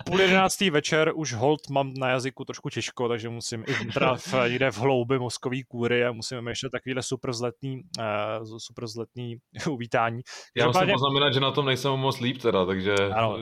v 0.00 0.04
půl 0.04 0.20
jedenáctý 0.20 0.70
večer 0.70 1.12
už 1.14 1.34
hold 1.34 1.60
mám 1.70 1.94
na 1.94 2.08
jazyku 2.08 2.44
trošku 2.44 2.70
těžko, 2.70 3.08
takže 3.08 3.28
musím 3.28 3.64
i 3.66 3.92
teda 3.92 4.16
v, 4.16 4.34
někde 4.48 4.70
v 4.70 4.78
hloubi 4.78 5.18
mozkový 5.18 5.64
kůry 5.64 6.04
a 6.04 6.12
musíme 6.12 6.50
ještě 6.50 6.68
takovýhle 6.68 7.02
super 7.02 7.32
zletný, 7.32 7.82
uh, 7.98 8.58
super 8.58 8.86
zletný 8.86 9.36
uvítání. 9.70 10.22
Já 10.56 10.66
musím 10.66 10.72
Každopádně... 10.72 10.92
poznamenat, 10.92 11.34
že 11.34 11.40
na 11.40 11.50
tom 11.50 11.66
nejsem 11.66 11.92
moc 11.92 12.20
líp 12.20 12.38
teda, 12.38 12.66
takže 12.66 12.94
ano. 12.94 13.38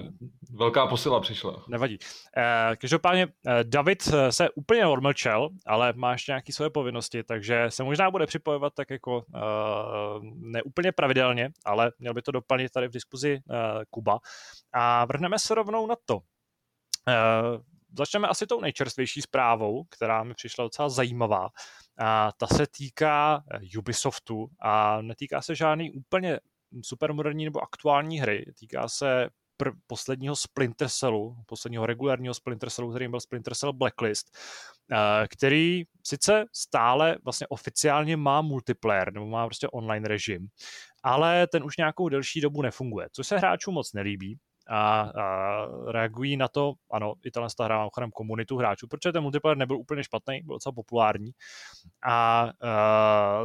velká 0.51 0.87
posila 0.87 1.21
přišla. 1.21 1.65
Nevadí. 1.69 1.99
Uh, 2.37 2.77
každopádně 2.77 3.27
uh, 3.27 3.53
David 3.63 4.03
se 4.31 4.51
úplně 4.51 4.87
odmlčel, 4.87 5.49
ale 5.67 5.93
má 5.97 6.13
ještě 6.13 6.33
nějaké 6.33 6.53
své 6.59 6.71
povinnosti, 6.71 7.23
takže 7.23 7.67
se 7.69 7.85
možná 7.85 8.11
bude 8.11 8.27
připojovat 8.27 8.75
tak 8.75 8.91
jako 8.91 9.17
uh, 9.17 10.23
neúplně 10.35 10.93
pravidelně, 10.93 11.51
ale 11.65 11.93
měl 11.99 12.15
by 12.15 12.23
to 12.23 12.33
doplnit 12.33 12.73
tady 12.73 12.89
v 12.89 12.93
diskuzi 12.93 13.39
uh, 13.47 13.57
Kuba. 13.91 14.19
A 14.73 15.05
vrhneme 15.05 15.39
se 15.39 15.55
rovnou 15.55 15.87
na 15.87 15.95
to. 16.05 16.17
Uh, 16.17 16.23
začneme 17.99 18.29
asi 18.29 18.47
tou 18.47 18.61
nejčerstvější 18.61 19.23
zprávou, 19.23 19.85
která 19.85 20.25
mi 20.25 20.35
přišla 20.35 20.65
docela 20.65 20.89
zajímavá. 20.89 21.49
A 21.99 22.33
ta 22.33 22.47
se 22.47 22.67
týká 22.67 23.43
Ubisoftu 23.79 24.49
a 24.61 25.03
netýká 25.03 25.43
se 25.43 25.55
žádný 25.55 25.93
úplně 25.93 26.41
supermoderní 26.83 27.45
nebo 27.45 27.63
aktuální 27.63 28.21
hry. 28.21 28.45
Týká 28.59 28.89
se 28.89 29.29
pr- 29.59 29.73
posledního 29.87 30.37
Splinter 30.37 30.89
Cellu, 30.89 31.37
posledního 31.47 31.87
regulárního 31.87 32.35
Splinter 32.35 32.71
Cellu, 32.71 32.91
kterým 32.91 33.11
byl 33.11 33.21
Splinter 33.21 33.55
Cell 33.55 33.73
Blacklist, 33.73 34.37
eh, 34.93 35.29
který 35.29 35.85
sice 36.07 36.45
stále 36.53 37.17
vlastně 37.25 37.47
oficiálně 37.47 38.17
má 38.17 38.43
multiplayer, 38.43 39.13
nebo 39.13 39.27
má 39.27 39.47
prostě 39.47 39.69
online 39.69 40.09
režim, 40.09 40.49
ale 41.03 41.47
ten 41.47 41.65
už 41.65 41.77
nějakou 41.77 42.09
delší 42.09 42.41
dobu 42.41 42.63
nefunguje, 42.63 43.09
což 43.13 43.27
se 43.27 43.39
hráčům 43.39 43.75
moc 43.75 43.93
nelíbí, 43.93 44.39
a, 44.69 45.01
a 45.01 45.67
reagují 45.93 46.37
na 46.37 46.49
to, 46.49 46.73
ano, 46.91 47.15
i 47.25 47.31
tahle 47.31 47.49
hra 47.61 47.79
má 47.79 48.11
komunitu 48.15 48.57
hráčů, 48.57 48.89
protože 48.89 49.13
ten 49.13 49.23
multiplayer 49.23 49.57
nebyl 49.57 49.77
úplně 49.77 50.05
špatný, 50.05 50.41
byl 50.45 50.57
docela 50.57 50.73
populární. 50.73 51.31
A, 52.07 52.13
a 52.13 52.53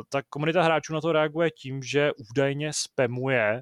ta 0.10 0.22
komunita 0.30 0.64
hráčů 0.64 0.94
na 0.94 1.02
to 1.02 1.12
reaguje 1.12 1.52
tím, 1.52 1.84
že 1.84 2.12
údajně 2.32 2.72
spamuje 2.74 3.62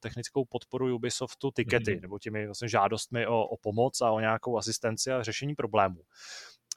technickou 0.00 0.44
podporu 0.44 0.94
Ubisoftu 0.94 1.50
tikety, 1.50 1.96
mm-hmm. 1.96 2.02
nebo 2.02 2.18
těmi 2.18 2.46
vlastně 2.46 2.68
žádostmi 2.68 3.26
o, 3.26 3.42
o 3.42 3.56
pomoc 3.56 4.00
a 4.00 4.10
o 4.10 4.20
nějakou 4.20 4.58
asistenci 4.58 5.12
a 5.12 5.22
řešení 5.22 5.54
problémů. 5.54 6.00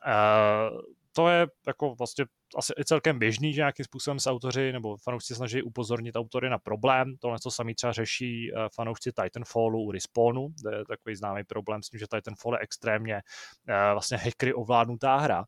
Uh, 0.07 0.79
to 1.19 1.29
je 1.29 1.47
jako 1.67 1.95
vlastně 1.95 2.25
asi 2.57 2.73
i 2.79 2.85
celkem 2.85 3.19
běžný, 3.19 3.53
že 3.53 3.59
nějakým 3.59 3.85
způsobem 3.85 4.19
se 4.19 4.29
autoři 4.29 4.71
nebo 4.71 4.97
fanoušci 4.97 5.35
snaží 5.35 5.61
upozornit 5.61 6.15
autory 6.15 6.49
na 6.49 6.57
problém. 6.57 7.15
Tohle 7.19 7.37
to 7.43 7.51
sami 7.51 7.75
třeba 7.75 7.93
řeší 7.93 8.51
eh, 8.51 8.67
fanoušci 8.75 9.11
Titanfallu 9.11 9.83
u 9.83 9.91
Respawnu, 9.91 10.47
to 10.63 10.69
je 10.69 10.85
takový 10.85 11.15
známý 11.15 11.43
problém 11.43 11.83
s 11.83 11.89
tím, 11.89 11.99
že 11.99 12.05
Titanfall 12.15 12.53
je 12.53 12.59
extrémně 12.59 13.15
eh, 13.15 13.91
vlastně 13.91 14.17
hackery 14.17 14.53
ovládnutá 14.53 15.17
hra. 15.17 15.45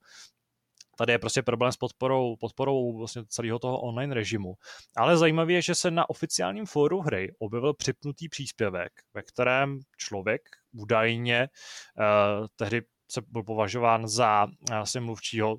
Tady 0.98 1.14
je 1.14 1.19
prostě 1.19 1.41
problém 1.41 1.72
s 1.72 1.77
podporou, 1.77 2.35
podporou 2.35 2.98
vlastně 2.98 3.23
celého 3.27 3.60
toho 3.60 3.81
online 3.81 4.15
režimu. 4.15 4.53
Ale 4.98 5.18
zajímavé 5.18 5.53
je, 5.53 5.61
že 5.61 5.76
se 5.76 5.91
na 5.91 6.10
oficiálním 6.10 6.65
fóru 6.65 7.02
hry 7.02 7.35
objevil 7.39 7.73
připnutý 7.73 8.30
příspěvek, 8.30 8.91
ve 9.14 9.22
kterém 9.22 9.80
člověk 9.98 10.41
údajně 10.73 11.48
uh, 11.99 12.48
tehdy 12.56 12.81
se 13.11 13.21
byl 13.27 13.43
považován 13.43 14.07
za 14.07 14.47
vlastně 14.69 15.01
mluvčího 15.01 15.57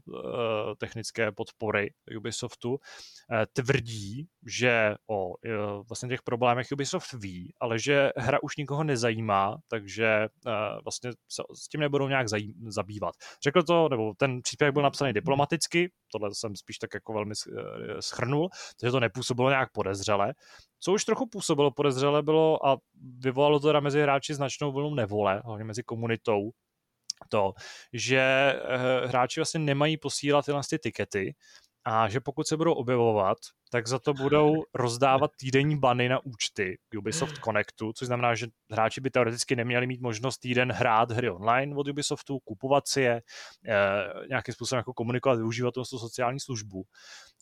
technické 0.78 1.32
podpory 1.32 1.90
Ubisoftu, 2.18 2.78
tvrdí, 3.52 4.26
že 4.46 4.94
o 5.10 5.32
vlastně 5.88 6.08
těch 6.08 6.22
problémech 6.22 6.66
Ubisoft 6.72 7.12
ví, 7.12 7.54
ale 7.60 7.78
že 7.78 8.10
hra 8.16 8.42
už 8.42 8.56
nikoho 8.56 8.84
nezajímá, 8.84 9.56
takže 9.68 10.28
vlastně 10.84 11.10
se 11.28 11.42
s 11.54 11.68
tím 11.68 11.80
nebudou 11.80 12.08
nějak 12.08 12.26
zabývat. 12.68 13.14
Řekl 13.42 13.62
to, 13.62 13.88
nebo 13.88 14.12
ten 14.16 14.42
příspěvek 14.42 14.74
byl 14.74 14.82
napsaný 14.82 15.12
diplomaticky, 15.12 15.92
tohle 16.12 16.30
jsem 16.32 16.56
spíš 16.56 16.78
tak 16.78 16.94
jako 16.94 17.12
velmi 17.12 17.34
schrnul, 18.00 18.48
takže 18.80 18.92
to 18.92 19.00
nepůsobilo 19.00 19.50
nějak 19.50 19.68
podezřele. 19.72 20.34
Co 20.80 20.92
už 20.92 21.04
trochu 21.04 21.26
působilo 21.26 21.70
podezřele 21.70 22.22
bylo 22.22 22.66
a 22.66 22.76
vyvolalo 23.18 23.60
to 23.60 23.66
teda 23.66 23.80
mezi 23.80 24.02
hráči 24.02 24.34
značnou 24.34 24.72
vlnu 24.72 24.94
nevole, 24.94 25.42
hlavně 25.44 25.64
mezi 25.64 25.82
komunitou, 25.82 26.50
to, 27.28 27.52
že 27.92 28.18
eh, 28.18 29.06
hráči 29.06 29.40
vlastně 29.40 29.60
nemají 29.60 29.96
posílat 29.96 30.44
tyhle 30.44 30.60
ty 30.70 30.78
tikety, 30.78 31.34
a 31.84 32.08
že 32.08 32.20
pokud 32.20 32.46
se 32.46 32.56
budou 32.56 32.72
objevovat, 32.72 33.38
tak 33.70 33.88
za 33.88 33.98
to 33.98 34.14
budou 34.14 34.64
rozdávat 34.74 35.30
týdenní 35.36 35.78
bany 35.78 36.08
na 36.08 36.24
účty 36.24 36.78
Ubisoft 36.98 37.38
Connectu, 37.44 37.92
což 37.92 38.06
znamená, 38.06 38.34
že 38.34 38.46
hráči 38.70 39.00
by 39.00 39.10
teoreticky 39.10 39.56
neměli 39.56 39.86
mít 39.86 40.00
možnost 40.00 40.38
týden 40.38 40.72
hrát 40.72 41.10
hry 41.10 41.30
online 41.30 41.76
od 41.76 41.88
Ubisoftu, 41.88 42.38
kupovat 42.38 42.88
si 42.88 43.00
je, 43.00 43.22
e, 43.68 43.82
nějakým 44.28 44.54
způsobem 44.54 44.78
jako 44.78 44.94
komunikovat, 44.94 45.34
využívat 45.34 45.74
tu 45.74 45.84
sociální 45.84 46.40
službu. 46.40 46.84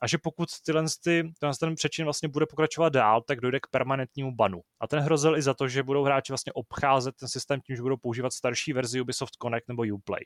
A 0.03 0.07
že 0.07 0.19
pokud 0.19 0.49
tyhle, 0.65 0.85
ty, 1.05 1.33
tenhle 1.41 1.55
ten 1.61 1.75
přečin 1.75 2.05
vlastně 2.05 2.29
bude 2.29 2.47
pokračovat 2.47 2.93
dál, 2.93 3.23
tak 3.23 3.41
dojde 3.41 3.61
k 3.61 3.67
permanentnímu 3.71 4.35
banu. 4.35 4.61
A 4.81 4.89
ten 4.89 4.99
hrozil 4.99 5.37
i 5.37 5.43
za 5.43 5.55
to, 5.55 5.69
že 5.69 5.83
budou 5.83 6.05
hráči 6.05 6.33
vlastně 6.33 6.53
obcházet 6.53 7.17
ten 7.17 7.29
systém 7.29 7.61
tím, 7.61 7.77
že 7.77 7.83
budou 7.83 7.97
používat 7.97 8.33
starší 8.33 8.73
verzi 8.73 9.01
Ubisoft 9.01 9.37
Connect 9.43 9.69
nebo 9.69 9.83
Uplay. 9.93 10.25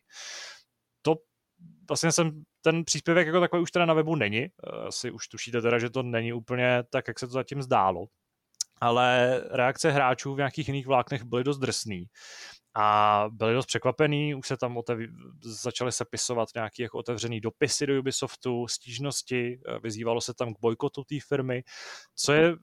Vlastně 1.88 2.12
jsem 2.12 2.42
ten 2.62 2.84
příspěvek 2.84 3.26
jako 3.26 3.40
takový 3.40 3.62
už 3.62 3.70
teda 3.70 3.86
na 3.86 3.94
webu 3.94 4.16
není. 4.16 4.42
Eh, 4.42 4.86
asi 4.86 5.10
už 5.10 5.28
tušíte 5.28 5.62
teda, 5.62 5.78
že 5.78 5.90
to 5.90 6.02
není 6.02 6.32
úplně 6.32 6.82
tak, 6.90 7.08
jak 7.08 7.18
se 7.18 7.26
to 7.26 7.32
zatím 7.32 7.62
zdálo. 7.62 8.06
Ale 8.80 9.40
reakce 9.50 9.90
hráčů 9.90 10.34
v 10.34 10.36
nějakých 10.36 10.68
jiných 10.68 10.86
vláknech 10.86 11.22
byly 11.22 11.44
dost 11.44 11.58
drsný 11.58 12.06
a 12.76 13.24
byli 13.30 13.54
dost 13.54 13.66
překvapený, 13.66 14.34
už 14.34 14.48
se 14.48 14.56
tam 14.56 14.76
otev... 14.76 14.98
začaly 15.42 15.92
sepisovat 15.92 16.48
nějaké 16.54 16.82
jako 16.82 16.98
otevřený 16.98 17.40
dopisy 17.40 17.86
do 17.86 17.98
Ubisoftu, 17.98 18.68
stížnosti, 18.68 19.60
eh, 19.68 19.78
vyzývalo 19.78 20.20
se 20.20 20.34
tam 20.34 20.54
k 20.54 20.60
bojkotu 20.60 21.04
té 21.04 21.16
firmy, 21.28 21.62
co 22.16 22.32
je 22.32 22.56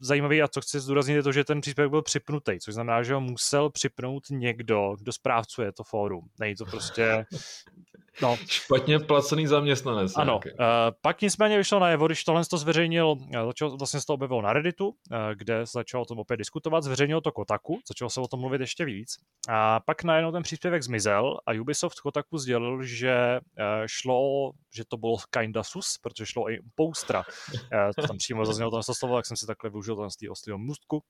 zajímavý 0.00 0.42
a 0.42 0.48
co 0.48 0.60
chci 0.60 0.80
zdůraznit 0.80 1.14
je 1.14 1.22
to, 1.22 1.32
že 1.32 1.44
ten 1.44 1.60
příspěvek 1.60 1.90
byl 1.90 2.02
připnutý, 2.02 2.60
což 2.60 2.74
znamená, 2.74 3.02
že 3.02 3.14
ho 3.14 3.20
musel 3.20 3.70
připnout 3.70 4.22
někdo, 4.30 4.96
kdo 4.98 5.12
správcuje 5.12 5.72
to 5.72 5.84
fórum. 5.84 6.28
Není 6.40 6.54
to 6.54 6.64
prostě 6.64 7.26
No. 8.22 8.36
Špatně 8.46 8.98
placený 8.98 9.46
zaměstnanec. 9.46 10.12
Ano. 10.16 10.36
Uh, 10.36 10.60
pak 11.02 11.22
nicméně 11.22 11.58
vyšlo 11.58 11.78
najevo, 11.78 12.06
když 12.06 12.24
tohle 12.24 12.44
to 12.44 12.58
zveřejnil, 12.58 13.16
eh, 13.34 13.46
začal, 13.46 13.76
vlastně 13.76 14.00
se 14.00 14.06
to 14.06 14.14
objevilo 14.14 14.42
na 14.42 14.52
Redditu, 14.52 14.88
uh, 14.88 14.94
kde 15.34 15.66
začal 15.66 16.02
o 16.02 16.04
tom 16.04 16.18
opět 16.18 16.36
diskutovat, 16.36 16.84
zveřejnil 16.84 17.20
to 17.20 17.32
Kotaku, 17.32 17.80
začalo 17.88 18.10
se 18.10 18.20
o 18.20 18.28
tom 18.28 18.40
mluvit 18.40 18.60
ještě 18.60 18.84
víc. 18.84 19.16
A 19.48 19.80
pak 19.80 20.04
najednou 20.04 20.32
ten 20.32 20.42
příspěvek 20.42 20.82
zmizel 20.82 21.38
a 21.46 21.60
Ubisoft 21.60 22.00
Kotaku 22.00 22.38
sdělil, 22.38 22.82
že 22.82 23.40
uh, 23.40 23.64
šlo, 23.86 24.50
že 24.74 24.84
to 24.88 24.96
bylo 24.96 25.16
kinda 25.30 25.62
sus, 25.62 25.98
protože 26.02 26.26
šlo 26.26 26.50
i 26.50 26.58
poustra. 26.74 27.24
Uh, 27.52 27.90
to 27.96 28.06
tam 28.06 28.16
přímo 28.16 28.44
zaznělo 28.44 28.70
to 28.70 28.94
slovo, 28.94 29.16
tak 29.16 29.26
jsem 29.26 29.36
si 29.36 29.46
takhle 29.46 29.70
využil 29.70 29.96
ten 29.96 30.10
z 30.10 30.16
té 30.16 30.30
ostrého 30.30 30.58
můstku. 30.58 31.02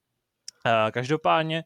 Každopádně 0.90 1.62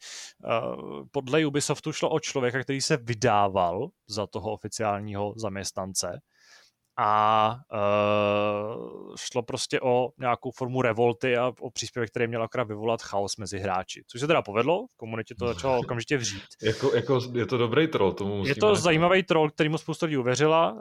podle 1.10 1.46
Ubisoftu 1.46 1.92
šlo 1.92 2.10
o 2.10 2.20
člověka, 2.20 2.62
který 2.62 2.80
se 2.80 2.96
vydával 2.96 3.88
za 4.08 4.26
toho 4.26 4.52
oficiálního 4.52 5.34
zaměstnance 5.36 6.20
a 6.98 7.56
uh, 7.72 9.14
šlo 9.16 9.42
prostě 9.42 9.80
o 9.80 10.08
nějakou 10.18 10.50
formu 10.50 10.82
revolty 10.82 11.36
a 11.36 11.52
o 11.60 11.70
příspěvek, 11.70 12.10
který 12.10 12.26
měl 12.26 12.42
akorát 12.42 12.68
vyvolat 12.68 13.02
chaos 13.02 13.36
mezi 13.36 13.58
hráči. 13.58 14.02
Což 14.06 14.20
se 14.20 14.26
teda 14.26 14.42
povedlo, 14.42 14.86
v 14.86 14.96
komunitě 14.96 15.34
to 15.38 15.46
začalo 15.46 15.78
okamžitě 15.78 16.16
vřít. 16.16 16.42
jako, 16.62 16.94
jako, 16.94 17.20
je 17.32 17.46
to 17.46 17.58
dobrý 17.58 17.88
troll, 17.88 18.12
tomu 18.12 18.36
musím 18.36 18.48
Je 18.48 18.54
to 18.54 18.76
zajímavý 18.76 19.22
troll, 19.22 19.50
který 19.50 19.68
mu 19.68 19.78
spoustu 19.78 20.06
lidí 20.06 20.16
uvěřila, 20.16 20.72
uh, 20.72 20.80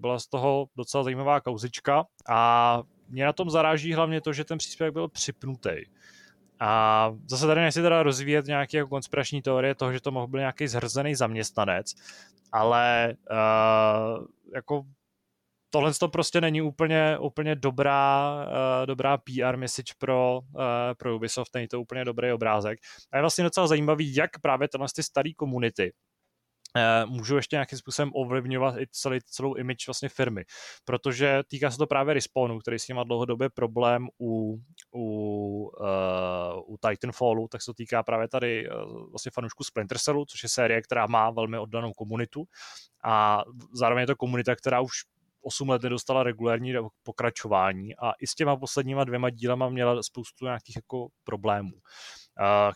byla 0.00 0.18
z 0.18 0.26
toho 0.26 0.66
docela 0.76 1.04
zajímavá 1.04 1.40
kauzička 1.40 2.04
a 2.28 2.82
mě 3.08 3.24
na 3.24 3.32
tom 3.32 3.50
zaráží 3.50 3.92
hlavně 3.92 4.20
to, 4.20 4.32
že 4.32 4.44
ten 4.44 4.58
příspěvek 4.58 4.92
byl 4.92 5.08
připnutý. 5.08 5.76
A 6.60 7.10
zase 7.28 7.46
tady 7.46 7.60
nechci 7.60 7.82
teda 7.82 8.02
rozvíjet 8.02 8.46
nějaké 8.46 8.76
jako 8.76 8.88
konspirační 8.88 9.42
teorie 9.42 9.74
toho, 9.74 9.92
že 9.92 10.00
to 10.00 10.10
mohl 10.10 10.26
být 10.26 10.38
nějaký 10.38 10.66
zhrzený 10.68 11.14
zaměstnanec, 11.14 11.94
ale 12.52 13.14
uh, 13.30 14.26
jako 14.54 14.82
tohle 15.70 15.94
to 15.94 16.08
prostě 16.08 16.40
není 16.40 16.62
úplně, 16.62 17.18
úplně 17.18 17.54
dobrá, 17.54 18.34
uh, 18.46 18.86
dobrá 18.86 19.16
PR 19.16 19.56
message 19.56 19.92
pro, 19.98 20.40
uh, 20.54 20.62
pro 20.98 21.16
Ubisoft, 21.16 21.54
není 21.54 21.68
to 21.68 21.80
úplně 21.80 22.04
dobrý 22.04 22.32
obrázek. 22.32 22.78
A 23.12 23.16
je 23.16 23.20
vlastně 23.20 23.44
docela 23.44 23.66
zajímavý, 23.66 24.14
jak 24.14 24.30
právě 24.42 24.68
tyhle 24.68 24.86
ty 24.96 25.02
staré 25.02 25.30
komunity, 25.36 25.92
můžou 27.06 27.36
ještě 27.36 27.56
nějakým 27.56 27.78
způsobem 27.78 28.10
ovlivňovat 28.14 28.76
i 28.78 28.86
celý, 28.90 29.20
celou 29.26 29.54
image 29.54 29.86
vlastně 29.86 30.08
firmy. 30.08 30.44
Protože 30.84 31.42
týká 31.48 31.70
se 31.70 31.78
to 31.78 31.86
právě 31.86 32.14
Respawnu, 32.14 32.58
který 32.58 32.78
s 32.78 32.88
nima 32.88 33.04
dlouhodobě 33.04 33.50
problém 33.50 34.08
u, 34.20 34.58
u, 34.94 35.04
uh, 35.80 36.74
u 36.74 36.76
Titanfallu, 36.88 37.48
tak 37.48 37.62
se 37.62 37.66
to 37.66 37.74
týká 37.74 38.02
právě 38.02 38.28
tady 38.28 38.68
uh, 38.68 39.10
vlastně 39.10 39.30
fanoušku 39.34 39.64
Splinter 39.64 39.98
Cellu, 39.98 40.24
což 40.24 40.42
je 40.42 40.48
série, 40.48 40.82
která 40.82 41.06
má 41.06 41.30
velmi 41.30 41.58
oddanou 41.58 41.92
komunitu 41.92 42.44
a 43.04 43.42
zároveň 43.74 44.02
je 44.02 44.06
to 44.06 44.16
komunita, 44.16 44.56
která 44.56 44.80
už 44.80 44.92
8 45.44 45.68
let 45.68 45.82
nedostala 45.82 46.22
regulární 46.22 46.74
pokračování 47.02 47.96
a 47.96 48.12
i 48.20 48.26
s 48.26 48.34
těma 48.34 48.56
posledníma 48.56 49.04
dvěma 49.04 49.30
dílama 49.30 49.68
měla 49.68 50.02
spoustu 50.02 50.44
nějakých 50.44 50.76
jako 50.76 51.08
problémů. 51.24 51.72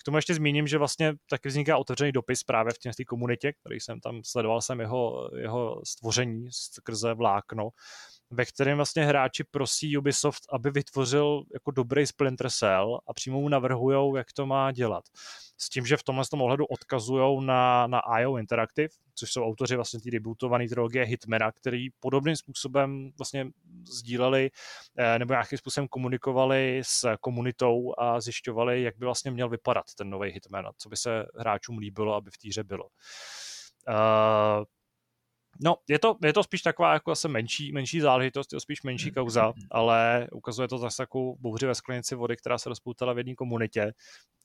K 0.00 0.02
tomu 0.04 0.18
ještě 0.18 0.34
zmíním, 0.34 0.66
že 0.66 0.78
vlastně 0.78 1.14
taky 1.30 1.48
vzniká 1.48 1.78
otevřený 1.78 2.12
dopis 2.12 2.44
právě 2.44 2.72
v 2.72 2.78
té 2.96 3.04
komunitě, 3.04 3.52
který 3.52 3.80
jsem 3.80 4.00
tam 4.00 4.20
sledoval 4.24 4.62
jsem 4.62 4.80
jeho, 4.80 5.30
jeho 5.36 5.80
stvoření 5.86 6.48
skrze 6.52 7.14
vlákno, 7.14 7.68
ve 8.30 8.44
kterém 8.44 8.76
vlastně 8.76 9.04
hráči 9.04 9.44
prosí 9.44 9.98
Ubisoft, 9.98 10.42
aby 10.52 10.70
vytvořil 10.70 11.42
jako 11.54 11.70
dobrý 11.70 12.06
Splinter 12.06 12.50
Cell 12.50 13.00
a 13.06 13.14
přímo 13.14 13.40
mu 13.40 13.48
navrhují, 13.48 14.16
jak 14.16 14.32
to 14.32 14.46
má 14.46 14.72
dělat. 14.72 15.04
S 15.58 15.68
tím, 15.68 15.86
že 15.86 15.96
v 15.96 16.02
tomhle 16.02 16.24
tom 16.30 16.42
ohledu 16.42 16.66
odkazují 16.66 17.46
na, 17.46 17.86
na 17.86 18.00
IO 18.20 18.36
Interactive, 18.36 18.88
což 19.14 19.32
jsou 19.32 19.44
autoři 19.44 19.76
vlastně 19.76 20.00
té 20.00 20.10
rebootované 20.12 20.68
trilogie 20.68 21.04
Hitmana, 21.04 21.52
který 21.52 21.88
podobným 22.00 22.36
způsobem 22.36 23.10
vlastně 23.18 23.46
sdíleli 23.84 24.50
eh, 24.98 25.18
nebo 25.18 25.32
nějakým 25.32 25.58
způsobem 25.58 25.88
komunikovali 25.88 26.82
s 26.84 27.16
komunitou 27.20 27.94
a 27.98 28.20
zjišťovali, 28.20 28.82
jak 28.82 28.98
by 28.98 29.04
vlastně 29.04 29.30
měl 29.30 29.48
vypadat 29.48 29.84
ten 29.96 30.10
nový 30.10 30.30
Hitman 30.30 30.66
a 30.66 30.70
co 30.78 30.88
by 30.88 30.96
se 30.96 31.26
hráčům 31.38 31.78
líbilo, 31.78 32.14
aby 32.14 32.30
v 32.30 32.38
týře 32.38 32.64
bylo. 32.64 32.84
Uh, 33.88 34.64
No, 35.60 35.76
je 35.88 35.98
to, 35.98 36.16
je 36.22 36.32
to 36.32 36.42
spíš 36.42 36.62
taková 36.62 36.92
jako 36.92 37.10
zase 37.10 37.28
menší, 37.28 37.72
menší 37.72 38.00
záležitost, 38.00 38.52
je 38.52 38.56
to 38.56 38.60
spíš 38.60 38.82
menší 38.82 39.10
kauza, 39.10 39.52
ale 39.70 40.28
ukazuje 40.32 40.68
to 40.68 40.78
zase 40.78 40.96
takovou 40.96 41.36
bouři 41.40 41.66
ve 41.66 41.74
sklenici 41.74 42.14
vody, 42.14 42.36
která 42.36 42.58
se 42.58 42.68
rozpoutala 42.68 43.12
v 43.12 43.18
jedné 43.18 43.34
komunitě. 43.34 43.92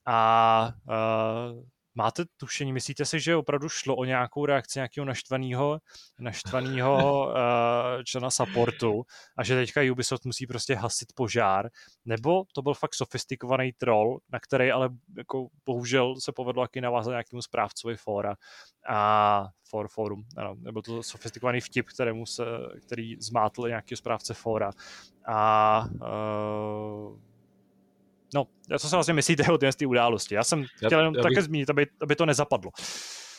A 0.05 0.69
uh, 0.89 1.63
Máte 1.95 2.23
tušení, 2.37 2.73
myslíte 2.73 3.05
si, 3.05 3.19
že 3.19 3.35
opravdu 3.35 3.69
šlo 3.69 3.95
o 3.95 4.05
nějakou 4.05 4.45
reakci 4.45 4.79
nějakého 4.79 5.05
naštvaného, 5.05 5.79
naštvaného 6.19 7.27
uh, 7.27 7.33
člena 8.05 8.31
supportu 8.31 9.03
a 9.37 9.43
že 9.43 9.55
teďka 9.55 9.81
Ubisoft 9.91 10.25
musí 10.25 10.47
prostě 10.47 10.75
hasit 10.75 11.13
požár, 11.15 11.69
nebo 12.05 12.43
to 12.53 12.61
byl 12.61 12.73
fakt 12.73 12.93
sofistikovaný 12.93 13.73
troll, 13.73 14.19
na 14.29 14.39
který 14.39 14.71
ale 14.71 14.89
jako 15.17 15.47
bohužel 15.65 16.15
se 16.19 16.31
povedlo 16.31 16.63
taky 16.63 16.81
navázat 16.81 17.11
nějakému 17.11 17.41
správcovi 17.41 17.95
fora 17.95 18.35
a 18.89 19.47
for 19.69 19.87
forum, 19.87 20.23
ano, 20.37 20.55
nebo 20.59 20.81
to 20.81 21.03
sofistikovaný 21.03 21.61
vtip, 21.61 21.87
kterému 21.87 22.25
se, 22.25 22.43
který 22.87 23.15
zmátl 23.19 23.67
nějaký 23.67 23.95
správce 23.95 24.33
fora 24.33 24.71
a 25.27 25.85
uh, 26.01 27.32
No, 28.33 28.47
co 28.79 28.89
se 28.89 28.95
vlastně 28.95 29.13
myslíte 29.13 29.51
o 29.51 29.57
té 29.57 29.69
události? 29.87 30.35
Já 30.35 30.43
jsem 30.43 30.65
já, 30.81 30.89
chtěl 30.89 30.99
jenom 30.99 31.15
já 31.15 31.23
také 31.23 31.35
bych... 31.35 31.43
zmínit, 31.43 31.69
aby, 31.69 31.87
aby 32.01 32.15
to 32.15 32.25
nezapadlo. 32.25 32.71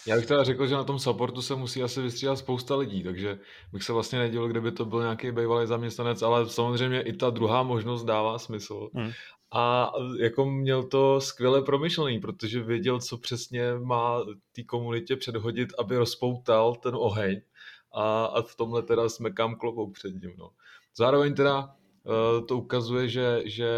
Já 0.07 0.16
bych 0.16 0.27
teda 0.27 0.45
řekl, 0.45 0.66
že 0.66 0.75
na 0.75 0.85
tom 0.85 0.99
supportu 0.99 1.43
se 1.43 1.55
musí 1.55 1.83
asi 1.83 2.03
vystřídat 2.03 2.39
spousta 2.39 2.77
lidí, 2.77 3.03
takže 3.03 3.39
bych 3.73 3.83
se 3.83 3.93
vlastně 3.93 4.19
nedělal, 4.19 4.49
kdyby 4.49 4.73
to 4.73 4.85
byl 4.85 5.01
nějaký 5.01 5.33
bývalý 5.33 5.66
zaměstnanec, 5.66 6.23
ale 6.23 6.49
samozřejmě 6.49 7.03
i 7.03 7.12
ta 7.12 7.31
druhá 7.31 7.62
možnost 7.62 8.05
dává 8.05 8.39
smysl. 8.39 8.89
Hmm. 8.95 9.11
A 9.53 9.93
jako 10.21 10.45
měl 10.45 10.83
to 10.83 11.21
skvěle 11.21 11.62
promyšlený, 11.62 12.21
protože 12.21 12.62
věděl, 12.62 13.01
co 13.01 13.19
přesně 13.19 13.75
má 13.79 14.21
té 14.53 14.62
komunitě 14.62 15.16
předhodit, 15.16 15.69
aby 15.79 15.97
rozpoutal 15.97 16.75
ten 16.75 16.95
oheň. 16.97 17.41
A, 17.95 18.25
a 18.25 18.43
v 18.43 18.55
tomhle 18.55 18.83
teda 18.83 19.09
jsme 19.09 19.31
kam 19.31 19.57
klobouk 19.57 19.95
před 19.95 20.15
ním. 20.23 20.33
No. 20.39 20.51
Zároveň 20.97 21.35
teda 21.35 21.75
to 22.48 22.59
ukazuje, 22.59 23.09
že, 23.09 23.43
že 23.44 23.68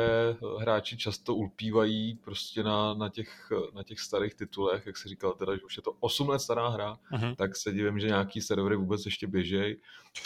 hráči 0.58 0.96
často 0.96 1.34
ulpívají 1.34 2.14
prostě 2.24 2.62
na, 2.62 2.94
na, 2.94 3.08
těch, 3.08 3.52
na 3.74 3.82
těch 3.82 4.00
starých 4.00 4.34
titulech, 4.34 4.86
jak 4.86 4.96
se 4.96 5.08
říkal, 5.08 5.32
teda, 5.32 5.56
že 5.56 5.62
už 5.62 5.76
je 5.76 5.82
to 5.82 5.92
8 6.00 6.28
let 6.28 6.38
stará 6.38 6.68
hra, 6.68 6.98
uh-huh. 7.12 7.34
tak 7.36 7.56
se 7.56 7.72
divím, 7.72 7.98
že 7.98 8.06
nějaký 8.06 8.40
servery 8.40 8.76
vůbec 8.76 9.04
ještě 9.04 9.26
běžejí. 9.26 9.76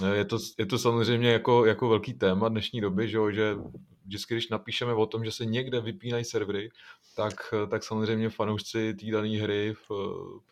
Eh, 0.04 0.16
je 0.16 0.24
to, 0.24 0.38
je 0.58 0.66
to 0.66 0.78
samozřejmě 0.78 1.32
jako, 1.32 1.64
jako 1.64 1.88
velký 1.88 2.14
téma 2.14 2.48
dnešní 2.48 2.80
doby, 2.80 3.08
že, 3.08 3.18
že 3.30 3.56
vždycky, 4.04 4.34
když 4.34 4.48
napíšeme 4.48 4.94
o 4.94 5.06
tom, 5.06 5.24
že 5.24 5.32
se 5.32 5.44
někde 5.44 5.80
vypínají 5.80 6.24
servery, 6.24 6.70
tak, 7.16 7.54
tak 7.70 7.84
samozřejmě 7.84 8.30
fanoušci 8.30 8.94
té 8.94 9.06
dané 9.06 9.40
hry, 9.40 9.74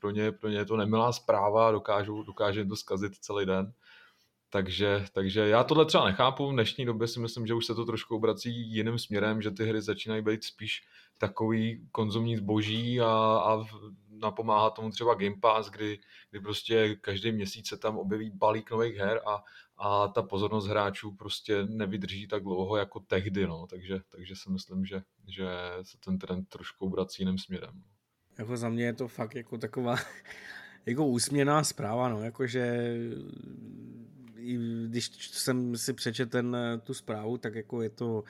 pro 0.00 0.10
ně, 0.10 0.32
pro 0.32 0.48
ně 0.48 0.56
je 0.56 0.64
to 0.64 0.76
nemilá 0.76 1.12
zpráva, 1.12 1.70
dokážou, 1.70 2.22
dokáže 2.22 2.64
to 2.64 2.76
zkazit 2.76 3.12
celý 3.20 3.46
den. 3.46 3.72
Takže, 4.50 5.04
takže 5.12 5.48
já 5.48 5.64
tohle 5.64 5.86
třeba 5.86 6.04
nechápu. 6.06 6.48
V 6.48 6.52
dnešní 6.52 6.84
době 6.84 7.08
si 7.08 7.20
myslím, 7.20 7.46
že 7.46 7.54
už 7.54 7.66
se 7.66 7.74
to 7.74 7.84
trošku 7.84 8.16
obrací 8.16 8.50
jiným 8.50 8.98
směrem, 8.98 9.42
že 9.42 9.50
ty 9.50 9.64
hry 9.64 9.82
začínají 9.82 10.22
být 10.22 10.44
spíš 10.44 10.82
takový 11.18 11.88
konzumní 11.92 12.36
zboží 12.36 13.00
a, 13.00 13.06
a 13.44 13.64
napomáhá 14.08 14.70
tomu 14.70 14.90
třeba 14.90 15.14
Game 15.14 15.40
Pass, 15.40 15.70
kdy, 15.70 15.98
kdy 16.30 16.40
prostě 16.40 16.96
každý 16.96 17.32
měsíc 17.32 17.68
se 17.68 17.78
tam 17.78 17.98
objeví 17.98 18.30
balík 18.30 18.70
nových 18.70 18.96
her 18.96 19.20
a, 19.26 19.42
a 19.76 20.08
ta 20.08 20.22
pozornost 20.22 20.66
hráčů 20.66 21.12
prostě 21.12 21.64
nevydrží 21.64 22.28
tak 22.28 22.42
dlouho 22.42 22.76
jako 22.76 23.00
tehdy, 23.00 23.46
no. 23.46 23.66
takže, 23.66 24.00
takže 24.08 24.36
si 24.36 24.50
myslím, 24.50 24.84
že, 24.84 25.02
že 25.28 25.48
se 25.82 25.98
ten 26.04 26.18
trend 26.18 26.48
trošku 26.48 26.86
obrací 26.86 27.22
jiným 27.22 27.38
směrem. 27.38 27.82
Jako 28.38 28.56
za 28.56 28.68
mě 28.68 28.84
je 28.84 28.92
to 28.92 29.08
fakt 29.08 29.34
jako 29.34 29.58
taková 29.58 29.96
jako 30.86 31.06
úsměvná 31.06 31.64
zpráva, 31.64 32.08
no, 32.08 32.22
jakože 32.22 32.94
když 34.86 35.30
jsem 35.30 35.76
si 35.76 35.92
přečet 35.92 36.30
ten, 36.30 36.56
tu 36.84 36.94
zprávu, 36.94 37.38
tak 37.38 37.54
jako 37.54 37.82
je 37.82 37.90
to 37.90 38.24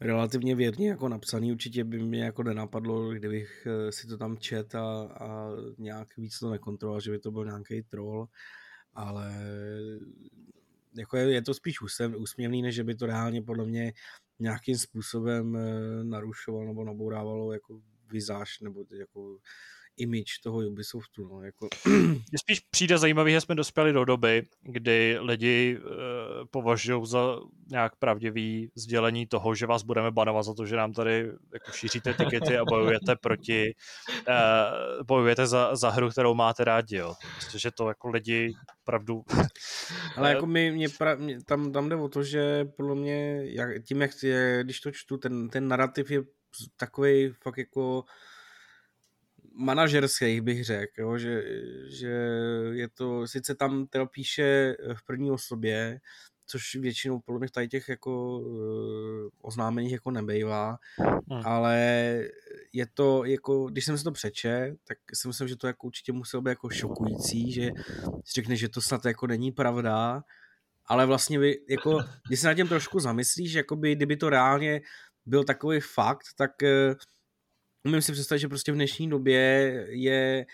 relativně 0.00 0.54
věrně 0.54 0.88
jako 0.88 1.08
napsaný. 1.08 1.52
Určitě 1.52 1.84
by 1.84 1.98
mě 1.98 2.24
jako 2.24 2.42
nenapadlo, 2.42 3.10
kdybych 3.10 3.66
eh, 3.66 3.92
si 3.92 4.06
to 4.06 4.18
tam 4.18 4.38
čet 4.38 4.74
a, 4.74 5.02
a 5.02 5.50
nějak 5.78 6.16
víc 6.16 6.38
to 6.38 6.50
nekontroloval, 6.50 7.00
že 7.00 7.10
by 7.10 7.18
to 7.18 7.30
byl 7.30 7.44
nějaký 7.44 7.82
troll, 7.82 8.26
ale 8.94 9.34
jako 10.98 11.16
je, 11.16 11.32
je 11.32 11.42
to 11.42 11.54
spíš 11.54 11.76
úsměvný, 12.16 12.62
než 12.62 12.74
že 12.74 12.84
by 12.84 12.94
to 12.94 13.06
reálně 13.06 13.42
podle 13.42 13.66
mě 13.66 13.92
nějakým 14.38 14.78
způsobem 14.78 15.56
eh, 15.56 16.04
narušovalo 16.04 16.66
nebo 16.66 16.84
nabourávalo 16.84 17.52
jako 17.52 17.80
vizáž 18.12 18.60
nebo 18.60 18.84
jako 18.98 19.38
image 20.00 20.40
toho 20.42 20.58
Ubisoftu. 20.58 21.28
No, 21.28 21.42
jako... 21.42 21.68
Spíš 22.36 22.60
přijde 22.60 22.98
zajímavý, 22.98 23.32
že 23.32 23.40
jsme 23.40 23.54
dospěli 23.54 23.92
do 23.92 24.04
doby, 24.04 24.46
kdy 24.62 25.18
lidi 25.20 25.78
e, 25.78 25.84
považují 26.50 27.06
za 27.06 27.36
nějak 27.70 27.96
pravdivý 27.96 28.70
sdělení 28.74 29.26
toho, 29.26 29.54
že 29.54 29.66
vás 29.66 29.82
budeme 29.82 30.10
banovat 30.10 30.44
za 30.44 30.54
to, 30.54 30.66
že 30.66 30.76
nám 30.76 30.92
tady 30.92 31.32
jako 31.54 31.72
šíříte 31.72 32.14
tikety 32.14 32.58
a 32.58 32.64
bojujete 32.64 33.16
proti, 33.16 33.74
e, 34.28 34.34
bojujete 35.06 35.46
za, 35.46 35.76
za 35.76 35.90
hru, 35.90 36.10
kterou 36.10 36.34
máte 36.34 36.64
rádi. 36.64 36.96
Jo. 36.96 37.14
Prostě, 37.36 37.58
že 37.58 37.70
to 37.70 37.88
jako 37.88 38.08
lidi 38.08 38.52
pravdu... 38.84 39.24
Ale 40.16 40.30
jako 40.30 40.46
mi, 40.46 40.72
mě, 40.72 40.88
pra, 40.88 41.14
mě 41.14 41.38
tam, 41.44 41.72
tam 41.72 41.88
jde 41.88 41.96
o 41.96 42.08
to, 42.08 42.22
že 42.22 42.64
podle 42.76 42.94
mě, 42.94 43.42
jak, 43.44 43.84
tím 43.84 44.00
jak 44.00 44.10
je, 44.22 44.60
když 44.64 44.80
to 44.80 44.90
čtu, 44.90 45.16
ten, 45.16 45.48
ten 45.48 45.68
narrativ 45.68 46.10
je 46.10 46.22
takový 46.76 47.32
fakt 47.42 47.58
jako 47.58 48.04
manažerských 49.60 50.40
bych 50.42 50.64
řekl, 50.64 51.00
jo, 51.00 51.18
že, 51.18 51.42
že 51.88 52.12
je 52.72 52.88
to, 52.88 53.26
sice 53.26 53.54
tam 53.54 53.86
teda 53.86 54.06
píše 54.06 54.76
v 54.94 55.06
první 55.06 55.30
osobě, 55.30 56.00
což 56.46 56.74
většinou 56.74 57.20
podle 57.20 57.38
mě 57.38 57.48
v 57.48 57.50
tady 57.50 57.68
těch 57.68 57.88
jako 57.88 58.38
uh, 58.38 59.28
oznámeních 59.42 59.92
jako 59.92 60.10
nebejvá, 60.10 60.78
hmm. 60.98 61.42
ale 61.44 61.78
je 62.72 62.86
to 62.94 63.24
jako, 63.24 63.64
když 63.64 63.84
jsem 63.84 63.98
si 63.98 64.04
to 64.04 64.12
přeče, 64.12 64.76
tak 64.84 64.98
si 65.14 65.28
myslím, 65.28 65.48
že 65.48 65.56
to 65.56 65.66
jako 65.66 65.86
určitě 65.86 66.12
muselo 66.12 66.42
být 66.42 66.50
jako 66.50 66.70
šokující, 66.70 67.52
že 67.52 67.70
si 68.24 68.32
řekne, 68.34 68.56
že 68.56 68.68
to 68.68 68.80
snad 68.80 69.04
jako 69.04 69.26
není 69.26 69.52
pravda, 69.52 70.22
ale 70.86 71.06
vlastně 71.06 71.38
by, 71.38 71.60
jako, 71.68 71.98
když 72.28 72.40
se 72.40 72.46
na 72.46 72.54
tím 72.54 72.68
trošku 72.68 73.00
zamyslíš, 73.00 73.52
jakoby, 73.52 73.94
kdyby 73.94 74.16
to 74.16 74.30
reálně 74.30 74.80
byl 75.26 75.44
takový 75.44 75.80
fakt, 75.80 76.26
tak 76.36 76.50
uh, 76.62 76.94
umím 77.86 78.02
si 78.02 78.12
představit, 78.12 78.40
že 78.40 78.48
prostě 78.48 78.72
v 78.72 78.74
dnešní 78.74 79.10
době 79.10 79.40
je 79.88 80.46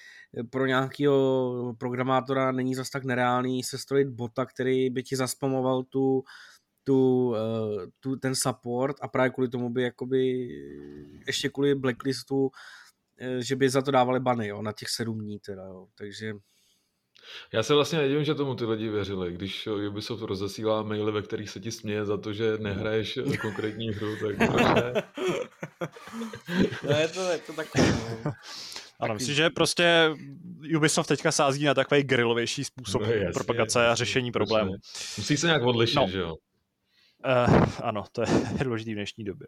pro 0.50 0.66
nějakého 0.66 1.74
programátora 1.78 2.52
není 2.52 2.74
zas 2.74 2.90
tak 2.90 3.04
nereálný 3.04 3.62
sestrojit 3.62 4.08
bota, 4.08 4.46
který 4.46 4.90
by 4.90 5.02
ti 5.02 5.16
zaspamoval 5.16 5.82
tu, 5.82 6.22
tu, 6.84 7.34
eh, 7.36 7.86
tu, 8.00 8.16
ten 8.16 8.34
support 8.34 8.96
a 9.00 9.08
právě 9.08 9.30
kvůli 9.30 9.48
tomu 9.48 9.70
by 9.70 9.82
jakoby 9.82 10.48
ještě 11.26 11.48
kvůli 11.48 11.74
blacklistu 11.74 12.50
eh, 13.20 13.42
že 13.42 13.56
by 13.56 13.70
za 13.70 13.82
to 13.82 13.90
dávali 13.90 14.20
bany, 14.20 14.46
jo, 14.46 14.62
na 14.62 14.72
těch 14.72 14.88
sedm 14.88 15.18
dní 15.18 15.38
teda, 15.38 15.62
jo. 15.62 15.86
takže 15.94 16.32
já 17.52 17.62
se 17.62 17.74
vlastně 17.74 17.98
nedivím, 17.98 18.24
že 18.24 18.34
tomu 18.34 18.54
ty 18.54 18.64
lidi 18.64 18.88
věřili. 18.88 19.32
Když 19.32 19.66
Ubisoft 19.88 20.22
rozesílá 20.22 20.82
maily, 20.82 21.12
ve 21.12 21.22
kterých 21.22 21.50
se 21.50 21.60
ti 21.60 21.72
směje 21.72 22.04
za 22.04 22.16
to, 22.16 22.32
že 22.32 22.58
nehraješ 22.58 23.18
konkrétní 23.40 23.88
hru, 23.88 24.16
tak 24.16 24.38
ne? 24.74 25.02
no 26.82 26.96
je 26.96 27.08
to, 27.08 27.30
je 27.30 27.38
to 27.38 27.52
takové. 27.52 27.94
No. 28.24 28.32
Ano, 29.00 29.14
myslím, 29.14 29.34
že 29.34 29.50
prostě 29.50 30.10
Ubisoft 30.76 31.08
teďka 31.08 31.32
sází 31.32 31.64
na 31.64 31.74
takový 31.74 32.02
grillovější 32.02 32.64
způsob 32.64 33.02
no, 33.02 33.08
jasně, 33.08 33.32
propagace 33.32 33.78
jasně, 33.78 33.92
a 33.92 33.94
řešení 33.94 34.32
problému. 34.32 34.72
Musí 35.16 35.36
se 35.36 35.46
nějak 35.46 35.62
odlišit, 35.62 35.96
no. 35.96 36.08
že 36.08 36.18
jo? 36.18 36.34
Uh, 37.26 37.68
ano, 37.82 38.04
to 38.12 38.22
je 38.22 38.28
důležité 38.64 38.90
v 38.90 38.94
dnešní 38.94 39.24
době. 39.24 39.46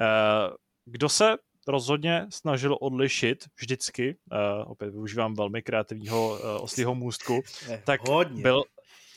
Uh, 0.00 0.54
kdo 0.84 1.08
se 1.08 1.36
rozhodně 1.68 2.26
snažil 2.30 2.76
odlišit 2.80 3.44
vždycky, 3.60 4.16
uh, 4.32 4.70
opět 4.70 4.90
využívám 4.90 5.34
velmi 5.34 5.62
kreativního 5.62 6.30
uh, 6.30 6.64
oslího 6.64 6.94
můstku, 6.94 7.42
tak 7.84 8.08
Hodně. 8.08 8.42
byl, 8.42 8.62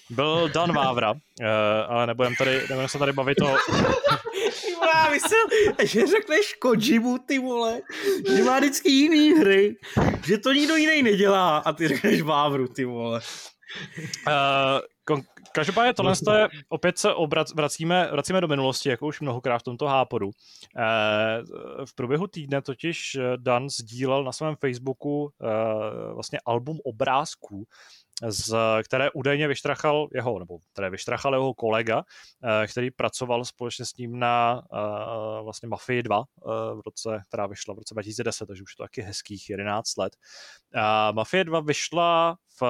byl 0.10 0.50
Dan 0.50 0.74
Vávra, 0.74 1.12
uh, 1.12 1.18
ale 1.88 2.08
nebudem 2.08 2.36
tady, 2.36 2.62
nebudem 2.70 2.88
se 2.88 3.00
tady 3.00 3.14
bavit 3.14 3.42
o... 3.42 3.58
já 5.04 5.10
myslel, 5.10 5.48
že 5.84 6.08
řekneš 6.08 6.54
Kojimu, 6.54 7.18
ty 7.18 7.40
vole, 7.40 7.82
že 8.36 8.44
má 8.44 8.60
vždycky 8.60 8.90
jiný 8.90 9.34
hry, 9.34 9.76
že 10.26 10.38
to 10.38 10.54
nikdo 10.54 10.76
jiný 10.76 11.04
nedělá 11.04 11.58
a 11.58 11.74
ty 11.74 11.88
řekneš 11.88 12.22
Vávru, 12.22 12.68
ty 12.68 12.86
vole. 12.86 13.22
Uh, 14.28 14.34
každopádně 15.54 15.94
tohle 15.94 16.14
je, 16.38 16.48
opět 16.70 16.98
se 16.98 17.14
obrac, 17.14 17.54
vracíme, 17.54 18.10
vracíme 18.12 18.42
do 18.42 18.48
minulosti, 18.48 18.90
jako 18.90 19.08
už 19.08 19.22
mnohokrát 19.22 19.58
v 19.58 19.64
tomto 19.64 19.86
hápodu. 19.86 20.28
Uh, 20.28 20.34
v 21.86 21.96
průběhu 21.96 22.28
týdne 22.28 22.62
totiž 22.62 23.18
Dan 23.38 23.70
sdílel 23.70 24.24
na 24.24 24.32
svém 24.32 24.56
Facebooku 24.56 25.24
uh, 25.24 25.30
vlastně 26.14 26.40
album 26.46 26.80
obrázků, 26.84 27.68
z, 28.28 28.56
které 28.84 29.12
údajně 29.12 29.48
vyštrachal 29.48 30.08
jeho, 30.14 30.40
nebo 30.40 30.58
které 30.74 30.90
vyštrachal 30.90 31.34
jeho 31.34 31.54
kolega, 31.54 32.04
eh, 32.44 32.68
který 32.68 32.92
pracoval 32.92 33.46
společně 33.46 33.86
s 33.86 33.98
ním 33.98 34.20
na 34.20 34.62
vlastně 35.44 35.70
Mafii 35.70 36.04
2 36.04 36.18
uh, 36.18 36.24
v 36.54 36.82
roce, 36.86 37.22
která 37.28 37.48
vyšla 37.48 37.74
v 37.74 37.78
roce 37.78 37.94
2010, 37.94 38.46
takže 38.46 38.64
už 38.64 38.72
je 38.72 38.78
to 38.78 38.84
taky 38.84 39.02
hezkých 39.02 39.50
11 39.50 39.98
let. 39.98 40.16
Mafie 41.12 41.44
2 41.44 41.60
vyšla 41.60 42.36
v 42.62 42.64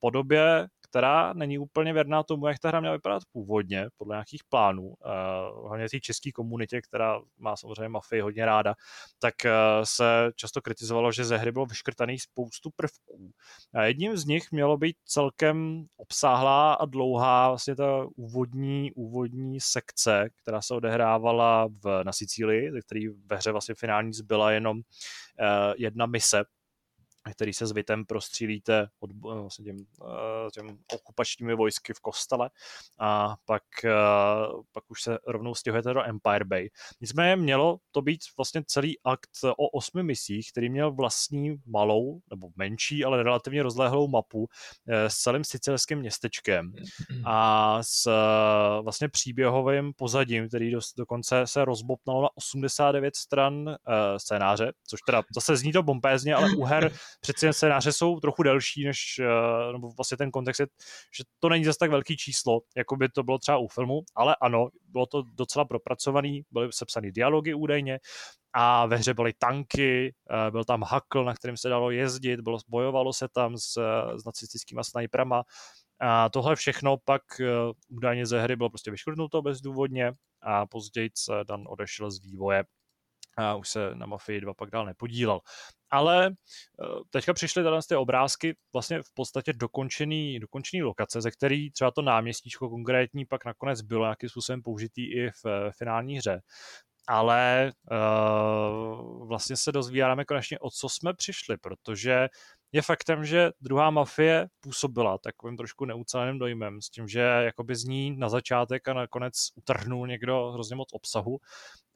podobě 0.00 0.68
která 0.90 1.32
není 1.32 1.58
úplně 1.58 1.92
věrná 1.92 2.22
tomu, 2.22 2.46
jak 2.46 2.58
ta 2.58 2.68
hra 2.68 2.80
měla 2.80 2.94
vypadat 2.94 3.22
původně, 3.32 3.86
podle 3.96 4.14
nějakých 4.14 4.42
plánů, 4.48 4.82
uh, 4.82 5.68
hlavně 5.68 5.88
té 5.88 6.00
české 6.00 6.32
komunitě, 6.32 6.80
která 6.80 7.20
má 7.38 7.56
samozřejmě 7.56 7.88
mafii 7.88 8.20
hodně 8.20 8.46
ráda, 8.46 8.74
tak 9.18 9.34
uh, 9.44 9.50
se 9.84 10.30
často 10.36 10.62
kritizovalo, 10.62 11.12
že 11.12 11.24
ze 11.24 11.36
hry 11.36 11.52
bylo 11.52 11.66
vyškrtaný 11.66 12.18
spoustu 12.18 12.70
prvků. 12.76 13.30
A 13.74 13.82
jedním 13.82 14.16
z 14.16 14.24
nich 14.24 14.52
mělo 14.52 14.76
být 14.76 14.96
celkem 15.04 15.86
obsáhlá 15.96 16.74
a 16.74 16.84
dlouhá 16.84 17.48
vlastně 17.48 17.76
ta 17.76 18.06
úvodní, 18.16 18.92
úvodní 18.92 19.60
sekce, 19.60 20.28
která 20.42 20.62
se 20.62 20.74
odehrávala 20.74 21.68
v, 21.84 22.04
na 22.04 22.12
Sicílii, 22.12 22.72
ze 22.72 22.80
který 22.80 23.08
ve 23.08 23.36
hře 23.36 23.52
vlastně 23.52 23.74
finální 23.74 24.12
zbyla 24.12 24.50
jenom 24.52 24.76
uh, 24.76 24.82
jedna 25.76 26.06
mise, 26.06 26.44
který 27.32 27.52
se 27.52 27.66
s 27.66 27.72
Vitem 27.72 28.04
prostřílíte 28.04 28.88
od, 29.00 29.10
eh, 29.10 29.40
vlastně 29.40 29.64
těm, 29.64 29.76
eh, 29.76 30.50
těm 30.54 30.78
okupačními 30.94 31.54
vojsky 31.54 31.94
v 31.94 32.00
kostele. 32.00 32.50
A 32.98 33.36
pak, 33.44 33.62
eh, 33.84 33.90
pak 34.72 34.84
už 34.88 35.02
se 35.02 35.18
rovnou 35.26 35.54
stěhujete 35.54 35.94
do 35.94 36.02
Empire 36.04 36.44
Bay. 36.44 36.70
Nicméně 37.00 37.36
mělo 37.36 37.78
to 37.90 38.02
být 38.02 38.20
vlastně 38.36 38.62
celý 38.66 38.98
akt 39.04 39.30
o 39.56 39.68
osmi 39.68 40.02
misích, 40.02 40.52
který 40.52 40.70
měl 40.70 40.92
vlastní 40.92 41.56
malou, 41.66 42.20
nebo 42.30 42.48
menší, 42.56 43.04
ale 43.04 43.22
relativně 43.22 43.62
rozlehlou 43.62 44.08
mapu 44.08 44.48
s 44.86 45.16
celým 45.16 45.44
sicilským 45.44 45.98
městečkem. 45.98 46.72
A 47.24 47.78
s 47.82 48.10
vlastně 48.82 49.08
příběhovým 49.08 49.92
pozadím, 49.96 50.48
který 50.48 50.70
do, 50.70 50.80
dokonce 50.96 51.46
se 51.46 51.64
rozbopnalo 51.64 52.22
na 52.22 52.28
89 52.34 53.16
stran 53.16 53.76
scénáře, 54.16 54.72
což 54.86 55.00
teda 55.06 55.22
zase 55.34 55.56
zní 55.56 55.72
to 55.72 55.82
bombézně, 55.82 56.34
ale 56.34 56.56
u 56.56 56.64
her 56.64 56.92
přeci 57.20 57.46
jen 57.46 57.52
scénáře 57.52 57.92
jsou 57.92 58.20
trochu 58.20 58.42
delší, 58.42 58.84
než, 58.84 59.20
uh, 59.20 59.72
nebo 59.72 59.90
vlastně 59.90 60.16
ten 60.16 60.30
kontext 60.30 60.60
je, 60.60 60.66
že 61.16 61.24
to 61.38 61.48
není 61.48 61.64
zase 61.64 61.78
tak 61.78 61.90
velký 61.90 62.16
číslo, 62.16 62.60
jako 62.76 62.96
by 62.96 63.08
to 63.08 63.22
bylo 63.22 63.38
třeba 63.38 63.58
u 63.58 63.68
filmu, 63.68 64.00
ale 64.14 64.36
ano, 64.40 64.68
bylo 64.88 65.06
to 65.06 65.22
docela 65.34 65.64
propracovaný, 65.64 66.42
byly 66.50 66.68
sepsané 66.70 67.12
dialogy 67.12 67.54
údajně, 67.54 67.98
a 68.52 68.86
ve 68.86 68.96
hře 68.96 69.14
byly 69.14 69.32
tanky, 69.38 70.14
uh, 70.30 70.50
byl 70.50 70.64
tam 70.64 70.82
hakl, 70.82 71.24
na 71.24 71.34
kterým 71.34 71.56
se 71.56 71.68
dalo 71.68 71.90
jezdit, 71.90 72.40
bylo, 72.40 72.58
bojovalo 72.68 73.12
se 73.12 73.28
tam 73.28 73.56
s, 73.56 73.72
s 74.16 74.24
nacistickými 74.24 74.84
snajprama, 74.84 75.42
a 76.00 76.28
tohle 76.28 76.56
všechno 76.56 76.96
pak 77.04 77.22
údajně 77.88 78.26
ze 78.26 78.42
hry 78.42 78.56
bylo 78.56 78.70
prostě 78.70 78.90
vyškrtnuto 78.90 79.42
bezdůvodně 79.42 80.12
a 80.42 80.66
později 80.66 81.10
se 81.14 81.32
Dan 81.48 81.64
odešel 81.68 82.10
z 82.10 82.20
vývoje 82.20 82.64
a 83.40 83.54
už 83.54 83.68
se 83.68 83.94
na 83.94 84.06
Mafii 84.06 84.40
2 84.40 84.54
pak 84.54 84.70
dál 84.70 84.86
nepodílel. 84.86 85.40
Ale 85.90 86.26
eh, 86.26 86.84
teďka 87.10 87.34
přišly 87.34 87.62
tady 87.62 87.76
ty 87.88 87.96
obrázky 87.96 88.56
vlastně 88.72 89.02
v 89.02 89.14
podstatě 89.14 89.52
dokončený, 89.52 90.40
dokončený 90.40 90.82
lokace, 90.82 91.20
ze 91.20 91.30
který 91.30 91.70
třeba 91.70 91.90
to 91.90 92.02
náměstíčko 92.02 92.68
konkrétní 92.68 93.26
pak 93.26 93.44
nakonec 93.44 93.80
bylo 93.80 94.04
nějakým 94.04 94.28
způsobem 94.28 94.62
použitý 94.62 95.12
i 95.12 95.30
v 95.44 95.70
finální 95.78 96.16
hře. 96.16 96.40
Ale 97.08 97.72
uh, 97.90 99.28
vlastně 99.28 99.56
se 99.56 99.72
dozvídáme 99.72 100.24
konečně, 100.24 100.58
o 100.58 100.70
co 100.70 100.88
jsme 100.88 101.14
přišli, 101.14 101.56
protože 101.56 102.28
je 102.72 102.82
faktem, 102.82 103.24
že 103.24 103.50
druhá 103.60 103.90
mafie 103.90 104.48
působila 104.60 105.18
takovým 105.18 105.56
trošku 105.56 105.84
neuceleným 105.84 106.38
dojmem, 106.38 106.82
s 106.82 106.90
tím, 106.90 107.08
že 107.08 107.20
jakoby 107.20 107.76
z 107.76 107.84
ní 107.84 108.16
na 108.16 108.28
začátek 108.28 108.88
a 108.88 108.94
nakonec 108.94 109.34
utrhnul 109.54 110.06
někdo 110.06 110.50
hrozně 110.52 110.76
moc 110.76 110.88
obsahu. 110.92 111.38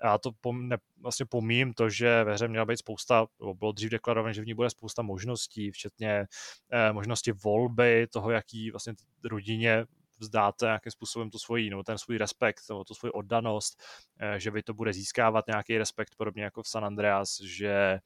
Já 0.05 0.19
to 0.19 0.31
pom, 0.41 0.69
ne, 0.69 0.77
vlastně 1.01 1.27
pomím 1.27 1.75
to, 1.75 1.89
že 1.89 2.25
ve 2.25 2.35
hře 2.35 2.49
měla 2.49 2.65
být 2.65 2.77
spousta, 2.77 3.27
bylo 3.55 3.73
dřív 3.73 3.91
deklarované, 3.91 4.35
že 4.35 4.43
v 4.43 4.47
ní 4.47 4.55
bude 4.55 4.71
spousta 4.71 5.03
možností, 5.03 5.71
včetně 5.71 6.27
eh, 6.73 6.93
možnosti 6.93 7.33
volby, 7.33 8.07
toho, 8.11 8.31
jaký 8.31 8.71
vlastně 8.71 8.93
rodině 9.25 9.87
vzdáte 10.19 10.67
nějakým 10.67 10.93
způsobem 10.93 11.31
tu 11.31 11.39
svoji, 11.39 11.71
nebo 11.71 11.83
ten 11.83 11.99
svůj 11.99 12.19
respekt, 12.19 12.61
nebo 12.69 12.85
tu 12.85 12.95
svoji 12.95 13.13
oddanost, 13.13 13.83
eh, 14.19 14.41
že 14.41 14.51
vy 14.51 14.63
to 14.63 14.75
bude 14.75 14.93
získávat 14.93 15.47
nějaký 15.47 15.79
respekt, 15.79 16.15
podobně 16.17 16.45
jako 16.45 16.63
v 16.63 16.69
San 16.69 16.85
Andreas, 16.85 17.41
že, 17.41 17.99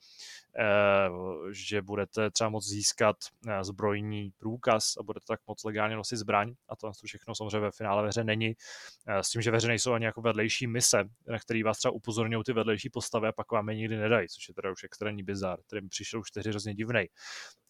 eh, 0.59 1.09
že 1.53 1.83
budete 1.83 2.31
třeba 2.31 2.51
moc 2.51 2.67
získat 2.67 3.17
eh, 3.49 3.65
zbrojní 3.65 4.31
průkaz 4.39 4.97
a 5.01 5.03
budete 5.03 5.25
tak 5.29 5.41
moc 5.47 5.65
legálně 5.65 5.97
nosit 5.97 6.17
zbraň 6.17 6.55
a 6.69 6.77
to 6.77 6.93
všechno 7.05 7.35
samozřejmě 7.35 7.61
ve 7.61 7.71
finále 7.71 8.03
ve 8.03 8.09
hře 8.09 8.25
není. 8.25 8.55
S 9.07 9.31
tím, 9.31 9.43
že 9.43 9.51
ve 9.51 9.57
hře 9.57 9.69
nejsou 9.69 9.93
ani 9.93 10.05
jako 10.05 10.21
vedlejší 10.21 10.67
mise, 10.67 11.05
na 11.27 11.39
který 11.39 11.63
vás 11.63 11.79
třeba 11.79 11.93
upozorňují 11.93 12.45
ty 12.45 12.53
vedlejší 12.53 12.91
postavy 12.91 13.29
a 13.29 13.33
pak 13.33 13.53
vám 13.53 13.69
je 13.69 13.75
nikdy 13.75 13.97
nedají, 13.97 14.29
což 14.29 14.49
je 14.49 14.55
teda 14.55 14.71
už 14.71 14.85
extrémní 14.85 15.23
bizar, 15.23 15.59
který 15.67 15.83
mi 15.83 15.89
přišel 15.89 16.21
už 16.21 16.31
tehdy 16.31 16.51
hrozně 16.51 16.75
divnej. 16.75 17.09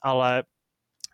Ale 0.00 0.44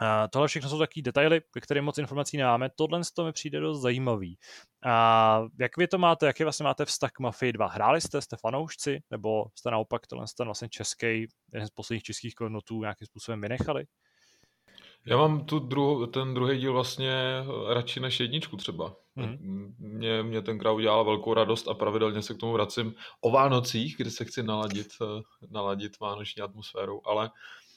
a 0.01 0.29
tohle 0.29 0.49
všechno 0.49 0.71
jsou 0.71 0.79
takové 0.79 1.03
detaily, 1.03 1.41
ve 1.55 1.61
kterých 1.61 1.83
moc 1.83 1.99
informací 1.99 2.37
nemáme. 2.37 2.71
Tohle 2.77 3.01
to 3.17 3.25
mi 3.25 3.33
přijde 3.33 3.61
dost 3.61 3.81
zajímavý. 3.81 4.39
A 4.87 5.43
jak 5.61 5.77
vy 5.77 5.89
to 5.89 5.99
máte, 5.99 6.27
jaký 6.27 6.43
vlastně 6.43 6.65
máte 6.65 6.85
vztah 6.85 7.13
k 7.13 7.21
Mafii 7.21 7.53
2? 7.53 7.67
Hráli 7.67 8.01
jste, 8.01 8.21
jste 8.21 8.37
fanoušci, 8.37 9.03
nebo 9.11 9.45
jste 9.59 9.71
naopak 9.71 10.07
tohle 10.07 10.27
ten 10.37 10.47
vlastně 10.47 10.69
český, 10.69 11.27
jeden 11.53 11.67
z 11.67 11.71
posledních 11.71 12.03
českých 12.03 12.35
klonotů 12.35 12.81
nějakým 12.81 13.07
způsobem 13.07 13.41
vynechali? 13.41 13.85
Já 15.07 15.17
mám 15.17 15.45
tu 15.45 15.59
druhou, 15.59 16.07
ten 16.07 16.35
druhý 16.35 16.59
díl 16.59 16.73
vlastně 16.73 17.13
radši 17.69 18.01
než 18.01 18.21
jedničku 18.21 18.57
třeba. 18.57 18.97
Mm-hmm. 19.17 19.75
Mě, 19.79 20.23
mě 20.23 20.43
tenkrát 20.43 20.73
udělala 20.73 21.03
velkou 21.03 21.35
radost 21.35 21.69
a 21.69 21.75
pravidelně 21.75 22.23
se 22.23 22.35
k 22.35 22.39
tomu 22.39 22.53
vracím 22.53 22.95
o 23.21 23.31
Vánocích, 23.31 23.97
kdy 23.97 24.11
se 24.11 24.25
chci 24.25 24.43
naladit, 24.43 24.89
eh, 25.03 25.23
naladit 25.51 26.01
vánoční 26.01 26.43
atmosféru, 26.43 27.09
ale 27.09 27.31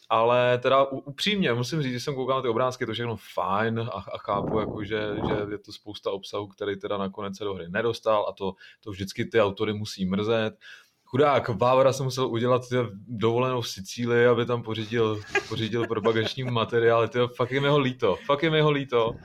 ale 0.09 0.57
teda 0.57 0.83
upřímně 0.83 1.53
musím 1.53 1.81
říct, 1.81 1.93
že 1.93 1.99
jsem 1.99 2.15
koukal 2.15 2.35
na 2.35 2.41
ty 2.41 2.47
obrázky, 2.47 2.85
to 2.85 2.93
všechno 2.93 3.17
fajn 3.33 3.79
a, 3.79 4.03
a 4.13 4.17
chápu, 4.17 4.59
jako, 4.59 4.83
že, 4.83 5.01
že 5.27 5.51
je 5.51 5.57
to 5.57 5.71
spousta 5.71 6.11
obsahu, 6.11 6.47
který 6.47 6.79
teda 6.79 6.97
nakonec 6.97 7.37
se 7.37 7.43
do 7.43 7.53
hry 7.53 7.65
nedostal 7.69 8.25
a 8.29 8.33
to, 8.33 8.53
to 8.81 8.91
vždycky 8.91 9.25
ty 9.25 9.41
autory 9.41 9.73
musí 9.73 10.05
mrzet. 10.05 10.57
Chudák, 11.03 11.49
Vávra 11.49 11.93
se 11.93 12.03
musel 12.03 12.27
udělat 12.27 12.61
dovolenou 13.07 13.61
v 13.61 13.69
Sicílii, 13.69 14.25
aby 14.25 14.45
tam 14.45 14.63
pořídil, 14.63 15.21
pořídil 15.49 15.87
propagační 15.87 16.43
materiál. 16.43 17.07
To 17.07 17.27
fakt 17.27 17.51
je 17.51 17.61
mi 17.61 17.67
ho 17.67 17.79
líto, 17.79 18.15
fakt 18.25 18.43
je 18.43 18.49
mi 18.49 18.61
ho 18.61 18.71
líto. 18.71 19.15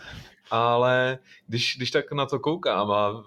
Ale 0.50 1.18
když, 1.46 1.76
když 1.76 1.90
tak 1.90 2.12
na 2.12 2.26
to 2.26 2.38
koukám 2.38 2.90
a 2.90 3.24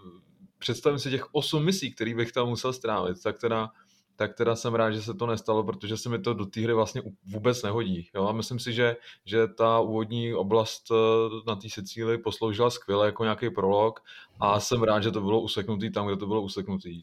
představím 0.60 1.00
si 1.00 1.10
těch 1.10 1.34
osm 1.34 1.66
misí, 1.66 1.92
který 1.92 2.14
bych 2.14 2.32
tam 2.32 2.48
musel 2.48 2.74
strávit, 2.74 3.24
tak 3.24 3.40
teda 3.40 3.70
tak 4.16 4.36
teda 4.36 4.56
jsem 4.56 4.76
rád, 4.76 4.92
že 4.92 5.02
se 5.02 5.14
to 5.14 5.26
nestalo, 5.26 5.64
protože 5.64 5.98
se 5.98 6.10
mi 6.10 6.20
to 6.20 6.34
do 6.34 6.46
té 6.46 6.62
hry 6.62 6.74
vlastně 6.74 7.02
vůbec 7.26 7.64
nehodí. 7.64 8.10
Jo? 8.16 8.28
A 8.28 8.32
myslím 8.32 8.60
si, 8.60 8.74
že, 8.74 8.96
že 9.26 9.48
ta 9.48 9.80
úvodní 9.80 10.34
oblast 10.34 10.92
eh, 10.92 10.96
na 11.48 11.56
té 11.56 11.70
Sicílii 11.70 12.18
posloužila 12.18 12.70
skvěle 12.70 13.06
jako 13.06 13.24
nějaký 13.24 13.50
prolog 13.50 14.00
a 14.40 14.60
jsem 14.60 14.84
rád, 14.84 15.04
že 15.04 15.12
to 15.12 15.22
bylo 15.22 15.42
useknutý 15.42 15.92
tam, 15.92 16.08
kde 16.08 16.18
to 16.18 16.28
bylo 16.28 16.42
useknutý. 16.42 17.02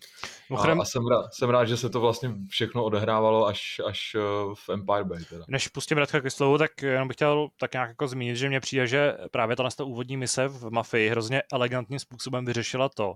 A, 0.56 0.72
a 0.80 0.84
jsem, 0.84 1.06
rád, 1.06 1.34
jsem 1.34 1.50
rád, 1.50 1.64
že 1.64 1.76
se 1.76 1.90
to 1.90 2.00
vlastně 2.00 2.34
všechno 2.48 2.84
odehrávalo 2.84 3.46
až, 3.46 3.80
až 3.86 4.16
eh, 4.16 4.20
v 4.54 4.68
Empire 4.68 5.04
Bay. 5.04 5.24
Teda. 5.24 5.44
Než 5.48 5.68
pustím 5.68 5.98
Radka 5.98 6.20
ke 6.20 6.30
slovu, 6.30 6.58
tak 6.58 6.82
jenom 6.82 7.08
bych 7.08 7.14
chtěl 7.14 7.48
tak 7.60 7.72
nějak 7.72 7.88
jako 7.88 8.08
zmínit, 8.08 8.36
že 8.36 8.48
mě 8.48 8.60
přijde, 8.60 8.86
že 8.86 9.16
právě 9.30 9.56
ta 9.56 9.84
úvodní 9.84 10.16
mise 10.16 10.48
v 10.48 10.70
Mafii 10.70 11.08
hrozně 11.08 11.42
elegantním 11.52 11.98
způsobem 11.98 12.44
vyřešila 12.44 12.88
to, 12.88 13.14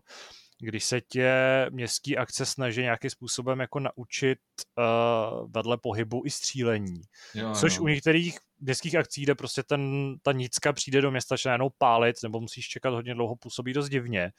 když 0.61 0.85
se 0.85 1.01
tě 1.01 1.33
městský 1.71 2.17
akce 2.17 2.47
snaží 2.47 2.81
nějakým 2.81 3.11
způsobem 3.11 3.61
jako 3.61 3.81
naučit 3.81 4.39
uh, 4.79 5.51
vedle 5.51 5.79
pohybu 5.79 6.23
i 6.27 6.31
střílení. 6.31 7.01
Jo, 7.35 7.55
Což 7.55 7.77
jo. 7.77 7.83
u 7.83 7.87
některých 7.89 8.39
městských 8.61 8.95
akcí, 8.95 9.23
kde 9.23 9.35
prostě 9.35 9.63
ten, 9.63 10.15
ta 10.23 10.33
nicka 10.33 10.73
přijde 10.73 11.01
do 11.01 11.11
města, 11.11 11.37
že 11.37 11.49
najednou 11.49 11.71
pálit, 11.79 12.17
nebo 12.23 12.41
musíš 12.41 12.69
čekat 12.69 12.91
hodně 12.91 13.15
dlouho, 13.15 13.37
působí 13.37 13.73
dost 13.73 13.89
divně. 13.89 14.31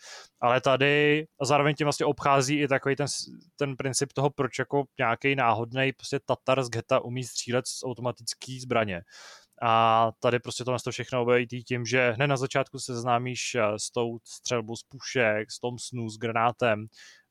Ale 0.41 0.61
tady 0.61 1.25
a 1.41 1.45
zároveň 1.45 1.75
tím 1.75 1.85
vlastně 1.85 2.05
obchází 2.05 2.61
i 2.61 2.67
takový 2.67 2.95
ten, 2.95 3.07
ten 3.55 3.75
princip 3.75 4.13
toho, 4.13 4.29
proč 4.29 4.59
jako 4.59 4.83
nějaký 4.99 5.35
náhodný 5.35 5.91
prostě 5.93 6.19
Tatar 6.25 6.63
z 6.63 6.69
geta 6.69 6.99
umí 6.99 7.23
střílet 7.23 7.67
z 7.67 7.83
automatický 7.83 8.59
zbraně. 8.59 9.01
A 9.61 10.11
tady 10.19 10.39
prostě 10.39 10.63
to 10.63 10.77
to 10.83 10.91
všechno 10.91 11.21
obejít 11.21 11.49
tím, 11.67 11.85
že 11.85 12.11
hned 12.11 12.27
na 12.27 12.37
začátku 12.37 12.79
se 12.79 12.95
známíš 12.95 13.55
eh, 13.55 13.79
s 13.79 13.91
tou 13.91 14.17
střelbou 14.23 14.75
z 14.75 14.83
pušek, 14.83 15.51
s 15.51 15.59
tom 15.59 15.79
snu, 15.79 16.09
s 16.09 16.17
granátem 16.17 16.85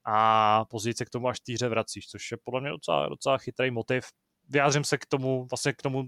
a 0.07 0.65
později 0.65 0.95
se 0.95 1.05
k 1.05 1.11
tomu 1.11 1.29
až 1.29 1.41
týře 1.41 1.69
vracíš, 1.69 2.09
což 2.09 2.31
je 2.31 2.37
podle 2.45 2.61
mě 2.61 2.71
docela, 2.71 3.09
docela 3.09 3.39
chytrý 3.39 3.71
motiv. 3.71 4.05
Vyjádřím 4.49 4.85
se 4.85 4.99
k 4.99 5.07
tomu, 5.07 5.47
vlastně 5.51 5.73
k 5.73 5.83
tomu 5.83 6.05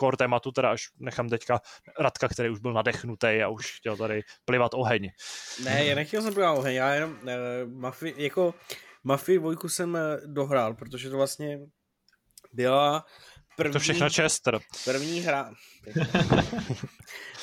core 0.00 0.16
tématu, 0.16 0.52
teda 0.52 0.70
až 0.70 0.82
nechám 0.98 1.28
teďka 1.28 1.60
Radka, 2.00 2.28
který 2.28 2.50
už 2.50 2.60
byl 2.60 2.72
nadechnutý 2.72 3.26
a 3.26 3.48
už 3.48 3.76
chtěl 3.78 3.96
tady 3.96 4.22
plivat 4.44 4.74
oheň. 4.74 5.10
Ne, 5.64 5.84
já 5.84 5.94
nechtěl 5.94 6.22
jsem 6.22 6.34
plivat 6.34 6.58
oheň, 6.58 6.74
já 6.74 6.94
jenom 6.94 7.10
uh, 7.10 7.72
Mafii, 7.72 8.14
jako 8.16 8.54
Mafii 9.04 9.38
dvojku 9.38 9.68
jsem 9.68 9.94
uh, 9.94 10.32
dohrál, 10.32 10.74
protože 10.74 11.10
to 11.10 11.16
vlastně 11.16 11.58
byla 12.52 13.04
první, 13.56 13.72
to 13.72 13.78
všechno 13.78 14.10
Chester. 14.10 14.58
První 14.84 15.20
hra. 15.20 15.52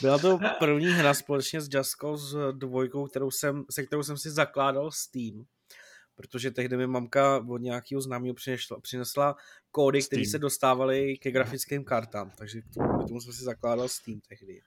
Byla 0.01 0.17
to 0.17 0.39
první 0.59 0.85
hra 0.85 1.13
společně 1.13 1.61
s 1.61 1.69
Jasko 1.73 2.17
s 2.17 2.51
dvojkou, 2.51 3.07
kterou 3.07 3.31
jsem, 3.31 3.63
se 3.71 3.83
kterou 3.83 4.03
jsem 4.03 4.17
si 4.17 4.31
zakládal 4.31 4.91
Steam 4.91 5.45
protože 6.19 6.51
tehdy 6.51 6.77
mi 6.77 6.87
mamka 6.87 7.45
od 7.49 7.57
nějakého 7.57 8.01
známého 8.01 8.33
přinesla, 8.33 8.79
přinesla 8.79 9.35
kódy, 9.71 10.03
které 10.03 10.25
se 10.25 10.39
dostávaly 10.39 11.17
ke 11.17 11.31
grafickým 11.31 11.83
kartám, 11.83 12.31
takže 12.35 12.61
k 12.61 12.73
tomu, 12.73 13.03
k 13.03 13.07
tomu 13.07 13.21
jsem 13.21 13.33
si 13.33 13.43
zakládal 13.43 13.87
Steam 13.87 14.19
tehdy. 14.29 14.61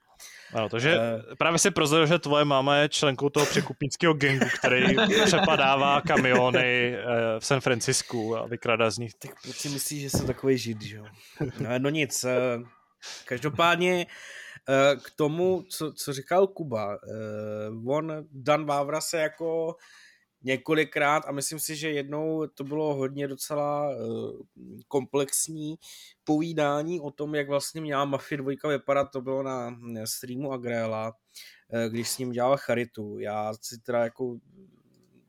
Ano, 0.53 0.69
takže 0.69 0.97
uh, 0.97 1.35
právě 1.37 1.59
si 1.59 1.71
prozradil, 1.71 2.07
že 2.07 2.19
tvoje 2.19 2.45
máma 2.45 2.77
je 2.77 2.89
členkou 2.89 3.29
toho 3.29 3.45
překupnického 3.45 4.13
gengu, 4.13 4.45
který 4.59 4.95
přepadává 5.25 6.01
kamiony 6.01 6.95
uh, 6.97 7.39
v 7.39 7.45
San 7.45 7.61
Francisku 7.61 8.37
a 8.37 8.47
vykradá 8.47 8.89
z 8.89 8.97
nich. 8.97 9.13
Tak 9.13 9.41
proč 9.41 9.55
si 9.55 9.69
myslíš, 9.69 10.01
že 10.01 10.09
jsem 10.09 10.27
takový 10.27 10.57
žid, 10.57 10.81
že 10.81 10.97
jo? 10.97 11.05
No, 11.59 11.69
no 11.77 11.89
nic, 11.89 12.23
uh, 12.23 12.67
každopádně 13.25 14.05
uh, 14.05 15.01
k 15.01 15.11
tomu, 15.15 15.63
co, 15.69 15.93
co 15.93 16.13
říkal 16.13 16.47
Kuba, 16.47 16.97
uh, 17.77 17.95
on, 17.95 18.27
Dan 18.31 18.65
Vávra 18.65 19.01
se 19.01 19.17
jako 19.17 19.75
několikrát 20.43 21.23
a 21.27 21.31
myslím 21.31 21.59
si, 21.59 21.75
že 21.75 21.91
jednou 21.91 22.47
to 22.47 22.63
bylo 22.63 22.95
hodně 22.95 23.27
docela 23.27 23.89
uh, 23.89 24.31
komplexní 24.87 25.75
povídání 26.23 27.01
o 27.01 27.11
tom, 27.11 27.35
jak 27.35 27.49
vlastně 27.49 27.81
měla 27.81 28.05
Mafia 28.05 28.41
2 28.41 28.69
vypadat, 28.69 29.11
to 29.11 29.21
bylo 29.21 29.43
na 29.43 29.77
streamu 30.05 30.51
Agrela, 30.51 31.07
uh, 31.07 31.91
když 31.91 32.09
s 32.09 32.17
ním 32.17 32.31
dělal 32.31 32.57
Charitu. 32.57 33.19
Já 33.19 33.53
si 33.61 33.79
teda 33.79 34.03
jako 34.03 34.37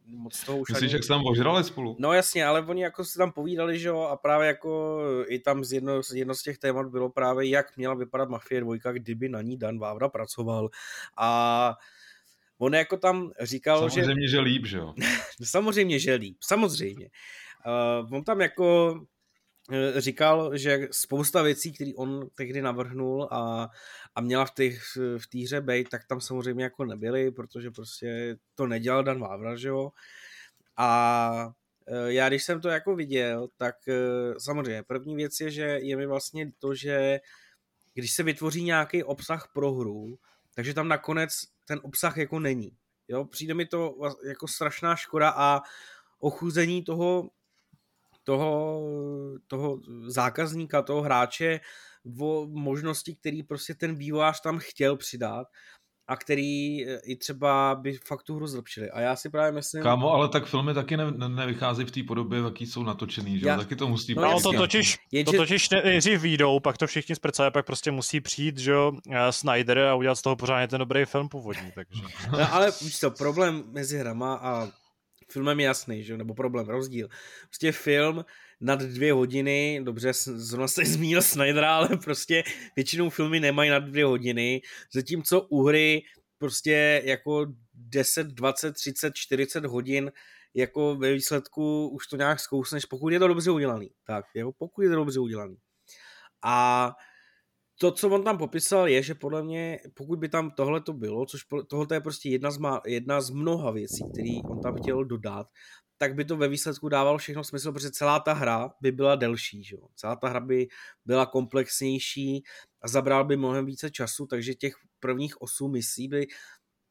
moc 0.07 0.45
toho 0.45 0.59
už 0.59 0.69
Myslíš, 0.69 0.89
ani... 0.89 0.93
jak 0.93 1.03
se 1.03 1.09
tam 1.09 1.27
ožrali 1.27 1.65
spolu? 1.65 1.97
No 1.99 2.13
jasně, 2.13 2.47
ale 2.47 2.67
oni 2.67 2.83
jako 2.83 3.05
se 3.05 3.19
tam 3.19 3.33
povídali, 3.33 3.79
že 3.79 3.89
jo, 3.89 4.01
a 4.01 4.17
právě 4.17 4.47
jako 4.47 5.01
i 5.27 5.39
tam 5.39 5.65
z 5.65 5.73
jedno, 5.73 6.01
jedno 6.15 6.35
z 6.35 6.43
těch 6.43 6.59
témat 6.59 6.87
bylo 6.87 7.11
právě, 7.11 7.49
jak 7.49 7.77
měla 7.77 7.95
vypadat 7.95 8.29
Mafie 8.29 8.61
2, 8.61 8.77
kdyby 8.93 9.29
na 9.29 9.43
ní 9.43 9.57
Dan 9.57 9.79
Vávra 9.79 10.09
pracoval. 10.09 10.69
A 11.17 11.77
On 12.65 12.75
jako 12.75 12.97
tam 12.97 13.31
říkal, 13.41 13.79
samozřejmě, 13.79 14.01
že... 14.01 14.07
Samozřejmě, 14.07 14.29
že 14.29 14.41
líp, 14.41 14.67
že 14.67 14.79
jo? 14.79 14.95
samozřejmě, 15.45 15.99
že 15.99 16.15
líp, 16.15 16.37
samozřejmě. 16.41 17.11
Uh, 17.67 18.15
on 18.15 18.25
tam 18.25 18.41
jako 18.41 18.95
eh, 19.73 20.01
říkal, 20.01 20.57
že 20.57 20.89
spousta 20.91 21.43
věcí, 21.43 21.73
které 21.73 21.91
on 21.97 22.29
tehdy 22.35 22.63
navrhnul 22.63 23.29
a, 23.31 23.69
a 24.15 24.21
měla 24.21 24.45
v 24.45 24.51
té 24.51 24.71
v 25.19 25.27
té 25.33 25.39
hře 25.39 25.61
být, 25.61 25.89
tak 25.89 26.05
tam 26.05 26.21
samozřejmě 26.21 26.65
jako 26.65 26.85
nebyly, 26.85 27.31
protože 27.31 27.71
prostě 27.71 28.37
to 28.55 28.67
nedělal 28.67 29.05
Dan 29.05 29.21
Vávra, 29.21 29.57
že 29.57 29.69
jo. 29.69 29.91
A 30.77 31.53
eh, 31.89 32.13
já 32.13 32.29
když 32.29 32.45
jsem 32.45 32.61
to 32.61 32.69
jako 32.69 32.97
viděl, 32.97 33.49
tak 33.57 33.77
samozřejmě 34.39 34.83
první 34.83 35.17
věc 35.17 35.41
je, 35.41 35.51
že 35.51 35.63
je 35.83 35.97
mi 35.97 36.07
vlastně 36.07 36.53
to, 36.59 36.75
že 36.75 37.21
když 37.95 38.13
se 38.13 38.23
vytvoří 38.23 38.65
nějaký 38.65 39.05
obsah 39.05 39.51
pro 39.55 39.73
hru, 39.73 40.19
takže 40.55 40.75
tam 40.75 40.89
nakonec 40.89 41.33
ten 41.65 41.81
obsah 41.83 42.17
jako 42.17 42.39
není. 42.39 42.77
Jo, 43.09 43.25
přijde 43.25 43.55
mi 43.55 43.67
to 43.67 43.97
jako 44.29 44.49
strašná 44.49 44.97
škoda 44.97 45.31
a 45.37 45.61
ochuzení 46.19 46.83
toho, 46.83 47.31
toho, 48.25 48.81
toho 49.47 49.81
zákazníka, 50.07 50.83
toho 50.83 51.03
hráče 51.03 51.61
o 52.21 52.47
možnosti, 52.47 53.15
který 53.15 53.43
prostě 53.43 53.75
ten 53.75 53.95
vývojář 53.95 54.41
tam 54.41 54.59
chtěl 54.59 54.97
přidat 54.97 55.47
a 56.09 56.17
který 56.17 56.87
eh, 56.89 57.01
i 57.05 57.17
třeba 57.17 57.75
by 57.75 57.93
fakt 57.93 58.23
tu 58.23 58.37
hru 58.37 58.47
zlepšili. 58.47 58.91
A 58.91 59.01
já 59.01 59.17
si 59.17 59.31
právě 59.31 59.53
myslím... 59.53 59.83
Kámo, 59.83 60.13
ale 60.13 60.29
tak 60.29 60.47
filmy 60.47 60.75
taky 60.75 60.97
ne, 60.97 61.11
ne, 61.11 61.29
nevycházejí 61.29 61.87
v 61.87 61.91
té 61.91 62.03
podobě, 62.03 62.43
v 62.43 62.45
jaký 62.45 62.67
jsou 62.67 62.83
natočený, 62.83 63.39
že 63.39 63.47
já... 63.47 63.57
Taky 63.57 63.77
to 63.77 63.89
musí... 63.89 64.15
No, 64.15 64.23
no 64.23 64.41
to 64.41 64.53
totiž, 64.53 64.99
je, 65.13 65.25
to 65.25 65.33
totiž 65.33 65.71
nejdřív 65.71 66.23
výjdou, 66.23 66.61
pak 66.61 66.79
to 66.79 66.87
všichni 66.87 67.15
zpracuje, 67.15 67.51
pak 67.51 67.67
prostě 67.67 67.91
musí 67.91 68.21
přijít, 68.21 68.59
že 68.59 68.71
jo, 68.71 68.93
eh, 69.11 69.33
Snyder 69.33 69.79
a 69.79 69.95
udělat 69.95 70.15
z 70.15 70.23
toho 70.23 70.37
pořádně 70.37 70.69
ten 70.69 70.79
dobrý 70.79 71.05
film 71.05 71.29
původní, 71.29 71.73
takže... 71.75 72.03
No, 72.33 72.55
ale 72.55 72.73
víš 72.83 72.99
co, 72.99 73.11
problém 73.11 73.65
mezi 73.73 73.99
hrama 73.99 74.35
a 74.35 74.69
filmem 75.31 75.61
je 75.61 75.67
jasný, 75.67 76.03
že? 76.03 76.17
nebo 76.17 76.35
problém, 76.35 76.67
rozdíl. 76.67 77.09
Prostě 77.49 77.73
film 77.73 78.25
nad 78.65 78.83
dvě 78.83 79.13
hodiny, 79.13 79.81
dobře, 79.85 80.13
zrovna 80.13 80.69
jste 80.69 80.85
zmínil 80.85 81.23
Snydera, 81.23 81.77
ale 81.77 81.89
prostě 82.05 82.43
většinou 82.77 83.11
filmy 83.11 83.41
nemají 83.41 83.71
nad 83.71 83.79
dvě 83.79 84.05
hodiny, 84.05 84.61
zatímco 84.93 85.41
u 85.41 85.63
hry 85.63 86.03
prostě 86.39 87.03
jako 87.05 87.47
10, 87.75 88.27
20, 88.27 88.73
30, 88.73 89.15
40 89.15 89.65
hodin 89.65 90.13
jako 90.55 90.97
ve 90.97 91.13
výsledku 91.13 91.89
už 91.89 92.07
to 92.07 92.17
nějak 92.17 92.41
zkousneš, 92.41 92.85
pokud 92.85 93.13
je 93.13 93.19
to 93.19 93.29
dobře 93.29 93.51
udělaný. 93.51 93.91
Tak, 94.07 94.25
jako 94.37 94.53
pokud 94.59 94.83
je 94.83 94.89
to 94.89 94.97
dobře 94.97 95.21
udělaný. 95.21 95.57
A 96.45 96.91
to, 97.81 97.93
co 97.93 98.09
on 98.09 98.25
tam 98.25 98.39
popisal, 98.39 98.89
je, 98.89 99.03
že 99.03 99.15
podle 99.15 99.43
mě, 99.43 99.79
pokud 99.95 100.19
by 100.19 100.29
tam 100.29 100.51
tohle 100.51 100.81
to 100.81 100.93
bylo, 100.93 101.27
což 101.27 101.41
tohle 101.69 101.87
je 101.93 102.01
prostě 102.01 102.29
jedna 102.29 102.51
z, 102.51 102.59
má, 102.59 102.81
jedna 102.87 103.21
z 103.21 103.31
mnoha 103.31 103.71
věcí, 103.71 104.05
které 104.13 104.41
on 104.51 104.61
tam 104.61 104.77
chtěl 104.77 105.05
dodat, 105.05 105.47
tak 106.05 106.15
by 106.15 106.25
to 106.25 106.37
ve 106.37 106.49
výsledku 106.49 106.89
dávalo 106.89 107.19
všechno 107.19 107.45
smysl, 107.45 107.73
protože 107.73 107.91
celá 107.91 108.21
ta 108.21 108.33
hra 108.33 108.71
by 108.81 108.93
byla 108.93 109.17
delší, 109.17 109.65
že 109.65 109.77
jo? 109.77 109.89
celá 109.97 110.17
ta 110.17 110.29
hra 110.29 110.41
by 110.41 110.69
byla 111.05 111.27
komplexnější 111.27 112.45
a 112.83 112.89
zabral 112.89 113.25
by 113.25 113.37
mnohem 113.37 113.67
více 113.67 113.91
času, 113.91 114.27
takže 114.27 114.55
těch 114.55 114.75
prvních 115.01 115.43
osm 115.43 115.73
misí 115.73 116.09
by 116.09 116.27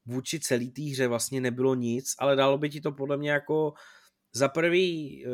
vůči 0.06 0.40
celý 0.40 0.70
té 0.70 0.82
hře 0.82 1.06
vlastně 1.06 1.40
nebylo 1.40 1.74
nic, 1.74 2.14
ale 2.18 2.36
dalo 2.36 2.58
by 2.58 2.70
ti 2.70 2.80
to 2.80 2.92
podle 2.92 3.16
mě 3.16 3.30
jako 3.30 3.72
za 4.32 4.48
prvý 4.48 5.24
uh, 5.26 5.32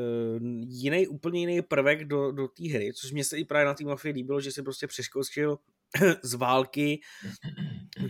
jiný, 0.69 1.07
úplně 1.07 1.41
jiný 1.41 1.63
prvek 1.63 2.05
do, 2.05 2.33
do 2.33 2.49
té 2.49 2.69
hry, 2.69 2.93
což 2.95 3.13
mě 3.13 3.25
se 3.25 3.39
i 3.39 3.45
právě 3.45 3.67
na 3.67 3.75
té 3.75 3.85
mafii 3.85 4.15
líbilo, 4.15 4.41
že 4.41 4.53
si 4.53 4.63
prostě 4.63 4.87
přeskočil 4.87 5.59
z 6.23 6.35
války 6.35 7.01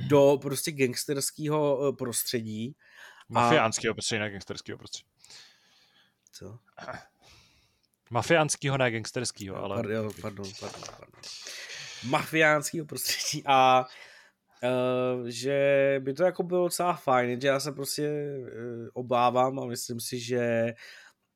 do 0.08 0.38
prostě 0.42 0.72
gangsterského 0.72 1.88
eh, 1.88 1.96
prostředí. 1.96 2.76
Mafiánského 3.28 3.94
prostředí, 3.94 4.20
ne 4.20 4.30
gangsterského 4.30 4.78
prostředí. 4.78 5.10
Co? 6.32 6.58
Mafiánského, 8.10 8.78
ne 8.78 8.90
gangsterského, 8.90 9.56
ale... 9.56 9.76
Pardon, 9.76 10.12
pardon, 10.20 10.46
pardon. 10.60 10.80
pardon. 10.98 11.20
Mafiánského 12.08 12.86
prostředí 12.86 13.42
a 13.46 13.84
Uh, 14.62 15.26
že 15.26 15.96
by 15.98 16.14
to 16.14 16.24
jako 16.24 16.42
bylo 16.42 16.64
docela 16.64 16.92
fajn, 16.92 17.40
že 17.40 17.48
já 17.48 17.60
se 17.60 17.72
prostě 17.72 18.10
uh, 18.10 18.88
obávám 18.92 19.60
a 19.60 19.66
myslím 19.66 20.00
si, 20.00 20.20
že 20.20 20.74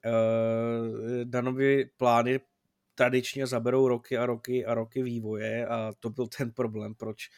uh, 0.07 1.25
Danovi 1.25 1.91
plány 1.97 2.41
tradičně 2.95 3.47
zaberou 3.47 3.89
roky 3.89 4.19
a 4.19 4.27
roky 4.27 4.67
a 4.67 4.75
roky 4.75 5.03
vývoje 5.03 5.67
a 5.67 5.93
to 6.01 6.11
byl 6.11 6.27
ten 6.27 6.51
problém, 6.51 6.95
proč 6.95 7.29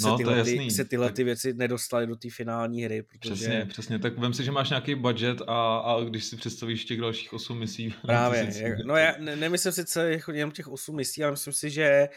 se 0.00 0.08
no, 0.08 0.16
tyhle, 0.16 0.44
ty, 0.44 0.70
se 0.70 0.84
tyhle 0.84 1.12
ty 1.12 1.24
věci 1.24 1.54
nedostaly 1.54 2.06
do 2.06 2.16
té 2.16 2.28
finální 2.30 2.84
hry. 2.84 3.02
Protože... 3.02 3.34
Přesně, 3.34 3.66
přesně, 3.68 3.98
tak 3.98 4.18
vem 4.18 4.34
si, 4.34 4.44
že 4.44 4.52
máš 4.52 4.70
nějaký 4.70 4.94
budget 4.94 5.42
a, 5.46 5.76
a 5.76 6.00
když 6.04 6.24
si 6.24 6.36
představíš 6.36 6.84
těch 6.84 7.00
dalších 7.00 7.32
8 7.32 7.58
misí. 7.58 7.94
Právě, 8.02 8.52
no 8.84 8.96
já 8.96 9.14
ne, 9.18 9.36
nemyslím 9.36 9.72
si 9.72 9.84
co 9.84 10.00
jako 10.00 10.32
jenom 10.32 10.50
těch 10.50 10.68
8 10.68 10.96
misí, 10.96 11.22
ale 11.22 11.30
myslím 11.30 11.52
si, 11.52 11.70
že 11.70 12.08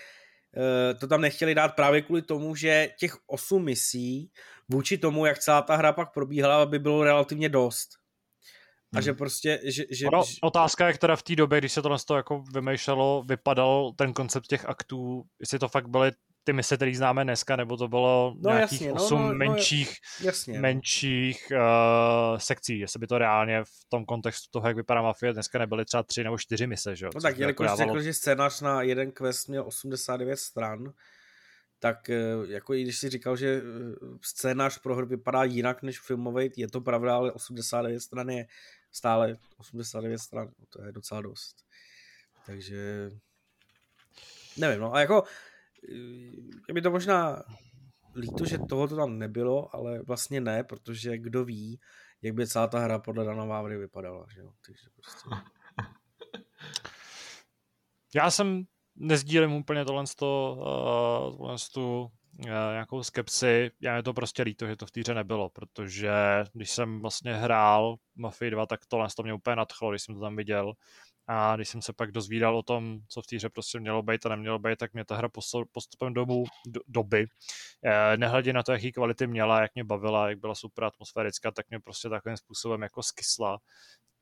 Eh, 0.57 0.93
to 0.93 1.07
tam 1.07 1.21
nechtěli 1.21 1.55
dát 1.55 1.75
právě 1.75 2.01
kvůli 2.01 2.21
tomu, 2.21 2.55
že 2.55 2.89
těch 2.99 3.17
osm 3.27 3.63
misí 3.63 4.31
vůči 4.69 4.97
tomu, 4.97 5.25
jak 5.25 5.39
celá 5.39 5.61
ta 5.61 5.75
hra 5.75 5.93
pak 5.93 6.13
probíhala, 6.13 6.65
by 6.65 6.79
bylo 6.79 7.03
relativně 7.03 7.49
dost. 7.49 7.98
A 8.93 8.97
hmm. 8.97 9.01
že 9.01 9.13
prostě, 9.13 9.59
že, 9.63 9.83
že, 9.91 10.07
ono, 10.07 10.23
Otázka 10.43 10.87
je, 10.87 10.93
která 10.93 11.15
v 11.15 11.23
té 11.23 11.35
době, 11.35 11.59
když 11.59 11.73
se 11.73 11.81
to 11.81 11.97
to 12.07 12.15
jako 12.15 12.43
vymýšlelo, 12.53 13.23
vypadal 13.27 13.91
ten 13.95 14.13
koncept 14.13 14.47
těch 14.47 14.65
aktů, 14.65 15.23
jestli 15.39 15.59
to 15.59 15.67
fakt 15.67 15.87
byly 15.87 16.11
ty 16.43 16.53
mise, 16.53 16.75
které 16.75 16.95
známe 16.95 17.23
dneska, 17.23 17.55
nebo 17.55 17.77
to 17.77 17.87
bylo 17.87 18.35
no, 18.39 18.51
nějakých 18.51 18.81
jasně, 18.81 18.93
osm 18.93 19.19
no, 19.19 19.27
no, 19.27 19.33
menších, 19.33 19.93
no, 20.21 20.25
jasně, 20.25 20.59
menších 20.59 21.51
uh, 21.51 22.37
sekcí, 22.37 22.79
jestli 22.79 22.99
by 22.99 23.07
to 23.07 23.17
reálně 23.17 23.63
v 23.63 23.89
tom 23.89 24.05
kontextu 24.05 24.47
toho, 24.51 24.67
jak 24.67 24.77
vypadá 24.77 25.01
mafie, 25.01 25.33
dneska 25.33 25.59
nebyly 25.59 25.85
třeba 25.85 26.03
tři 26.03 26.23
nebo 26.23 26.37
čtyři 26.37 26.67
mise, 26.67 26.95
že 26.95 27.05
jo? 27.05 27.11
No 27.15 27.21
tak, 27.21 27.37
jelikož 27.37 27.65
jako 27.65 27.77
dávalo... 27.77 27.93
řekl, 27.93 28.03
že 28.03 28.13
scénář 28.13 28.61
na 28.61 28.81
jeden 28.81 29.11
quest 29.11 29.49
měl 29.49 29.67
89 29.67 30.39
stran, 30.39 30.93
tak 31.79 32.09
eh, 32.09 32.21
jako 32.47 32.73
i 32.73 32.83
když 32.83 32.97
si 32.97 33.09
říkal, 33.09 33.35
že 33.35 33.61
eh, 33.61 33.95
scénář 34.21 34.79
pro 34.79 34.95
hru 34.95 35.07
vypadá 35.07 35.43
jinak 35.43 35.83
než 35.83 35.99
filmový, 35.99 36.51
je 36.57 36.67
to 36.67 36.81
pravda, 36.81 37.15
ale 37.15 37.31
89 37.31 37.99
stran 37.99 38.29
je 38.29 38.45
stále 38.91 39.35
89 39.57 40.17
stran, 40.19 40.51
no 40.59 40.65
to 40.69 40.83
je 40.83 40.91
docela 40.91 41.21
dost. 41.21 41.65
Takže 42.45 43.09
nevím, 44.57 44.81
no 44.81 44.93
a 44.93 44.99
jako 44.99 45.23
je 46.67 46.73
mi 46.73 46.81
to 46.81 46.91
možná 46.91 47.43
líto, 48.15 48.45
že 48.45 48.57
tohoto 48.57 48.95
tam 48.95 49.19
nebylo, 49.19 49.75
ale 49.75 50.01
vlastně 50.03 50.41
ne, 50.41 50.63
protože 50.63 51.17
kdo 51.17 51.45
ví, 51.45 51.79
jak 52.21 52.33
by 52.33 52.47
celá 52.47 52.67
ta 52.67 52.79
hra 52.79 52.99
podle 52.99 53.25
Dana 53.25 53.45
Vávry 53.45 53.77
vypadala. 53.77 54.25
Že 54.33 54.39
jo? 54.39 54.51
Takže 54.65 54.89
prostě... 54.95 55.29
Já 58.15 58.31
jsem 58.31 58.63
nezdílím 58.95 59.53
úplně 59.53 59.85
tohle, 59.85 60.01
uh, 60.01 61.37
tohle 61.37 61.55
tu 61.73 62.01
uh, 62.01 62.11
nějakou 62.45 63.03
skepsi. 63.03 63.71
Já 63.81 63.95
je 63.95 64.03
to 64.03 64.13
prostě 64.13 64.43
líto, 64.43 64.67
že 64.67 64.75
to 64.75 64.85
v 64.85 64.91
týře 64.91 65.13
nebylo, 65.13 65.49
protože 65.49 66.11
když 66.53 66.71
jsem 66.71 67.01
vlastně 67.01 67.33
hrál 67.33 67.95
Mafia 68.15 68.51
2, 68.51 68.65
tak 68.65 68.79
tohle 68.87 69.07
to 69.17 69.23
mě 69.23 69.33
úplně 69.33 69.55
nadchlo, 69.55 69.89
když 69.89 70.01
jsem 70.01 70.15
to 70.15 70.21
tam 70.21 70.35
viděl. 70.35 70.73
A 71.27 71.55
když 71.55 71.69
jsem 71.69 71.81
se 71.81 71.93
pak 71.93 72.11
dozvídal 72.11 72.57
o 72.57 72.63
tom, 72.63 72.99
co 73.07 73.21
v 73.21 73.27
té 73.27 73.35
hře 73.35 73.49
prostě 73.49 73.79
mělo 73.79 74.03
být 74.03 74.25
a 74.25 74.29
nemělo 74.29 74.59
být, 74.59 74.79
tak 74.79 74.93
mě 74.93 75.05
ta 75.05 75.15
hra 75.15 75.29
postupem 75.71 76.13
dobu, 76.13 76.45
do, 76.67 76.81
doby, 76.87 77.27
eh, 77.85 78.17
nehledě 78.17 78.53
na 78.53 78.63
to, 78.63 78.71
jaký 78.71 78.91
kvality 78.91 79.27
měla, 79.27 79.61
jak 79.61 79.75
mě 79.75 79.83
bavila, 79.83 80.29
jak 80.29 80.39
byla 80.39 80.55
super 80.55 80.83
atmosférická, 80.83 81.51
tak 81.51 81.69
mě 81.69 81.79
prostě 81.79 82.09
takovým 82.09 82.37
způsobem 82.37 82.81
jako 82.81 83.03
skysla. 83.03 83.59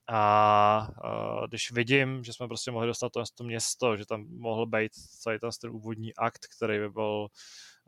A 0.09 0.87
uh, 1.03 1.47
když 1.47 1.71
vidím, 1.71 2.23
že 2.23 2.33
jsme 2.33 2.47
prostě 2.47 2.71
mohli 2.71 2.87
dostat 2.87 3.11
to, 3.11 3.23
to 3.35 3.43
město, 3.43 3.97
že 3.97 4.05
tam 4.05 4.25
mohl 4.29 4.65
být 4.65 4.91
celý 4.93 5.39
ten, 5.39 5.49
ten 5.61 5.71
úvodní 5.71 6.15
akt, 6.15 6.45
který 6.57 6.79
by 6.79 6.89
byl 6.89 7.27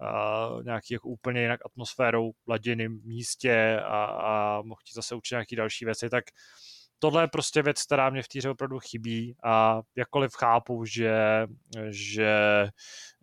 uh, 0.01 0.63
nějaký 0.63 0.93
jako 0.93 1.09
úplně 1.09 1.41
jinak 1.41 1.59
atmosférou, 1.65 2.31
ladiny, 2.47 2.89
místě 2.89 3.79
a, 3.85 4.05
a 4.05 4.61
mohl 4.61 4.81
ti 4.85 4.91
zase 4.95 5.15
učit 5.15 5.33
nějaké 5.33 5.55
další 5.55 5.85
věci, 5.85 6.09
tak 6.09 6.23
tohle 6.99 7.23
je 7.23 7.27
prostě 7.27 7.61
věc, 7.61 7.83
která 7.83 8.09
mě 8.09 8.23
v 8.23 8.27
týře 8.27 8.49
opravdu 8.49 8.79
chybí 8.79 9.35
a 9.43 9.81
jakkoliv 9.95 10.31
chápu, 10.35 10.85
že, 10.85 11.47
že 11.89 12.67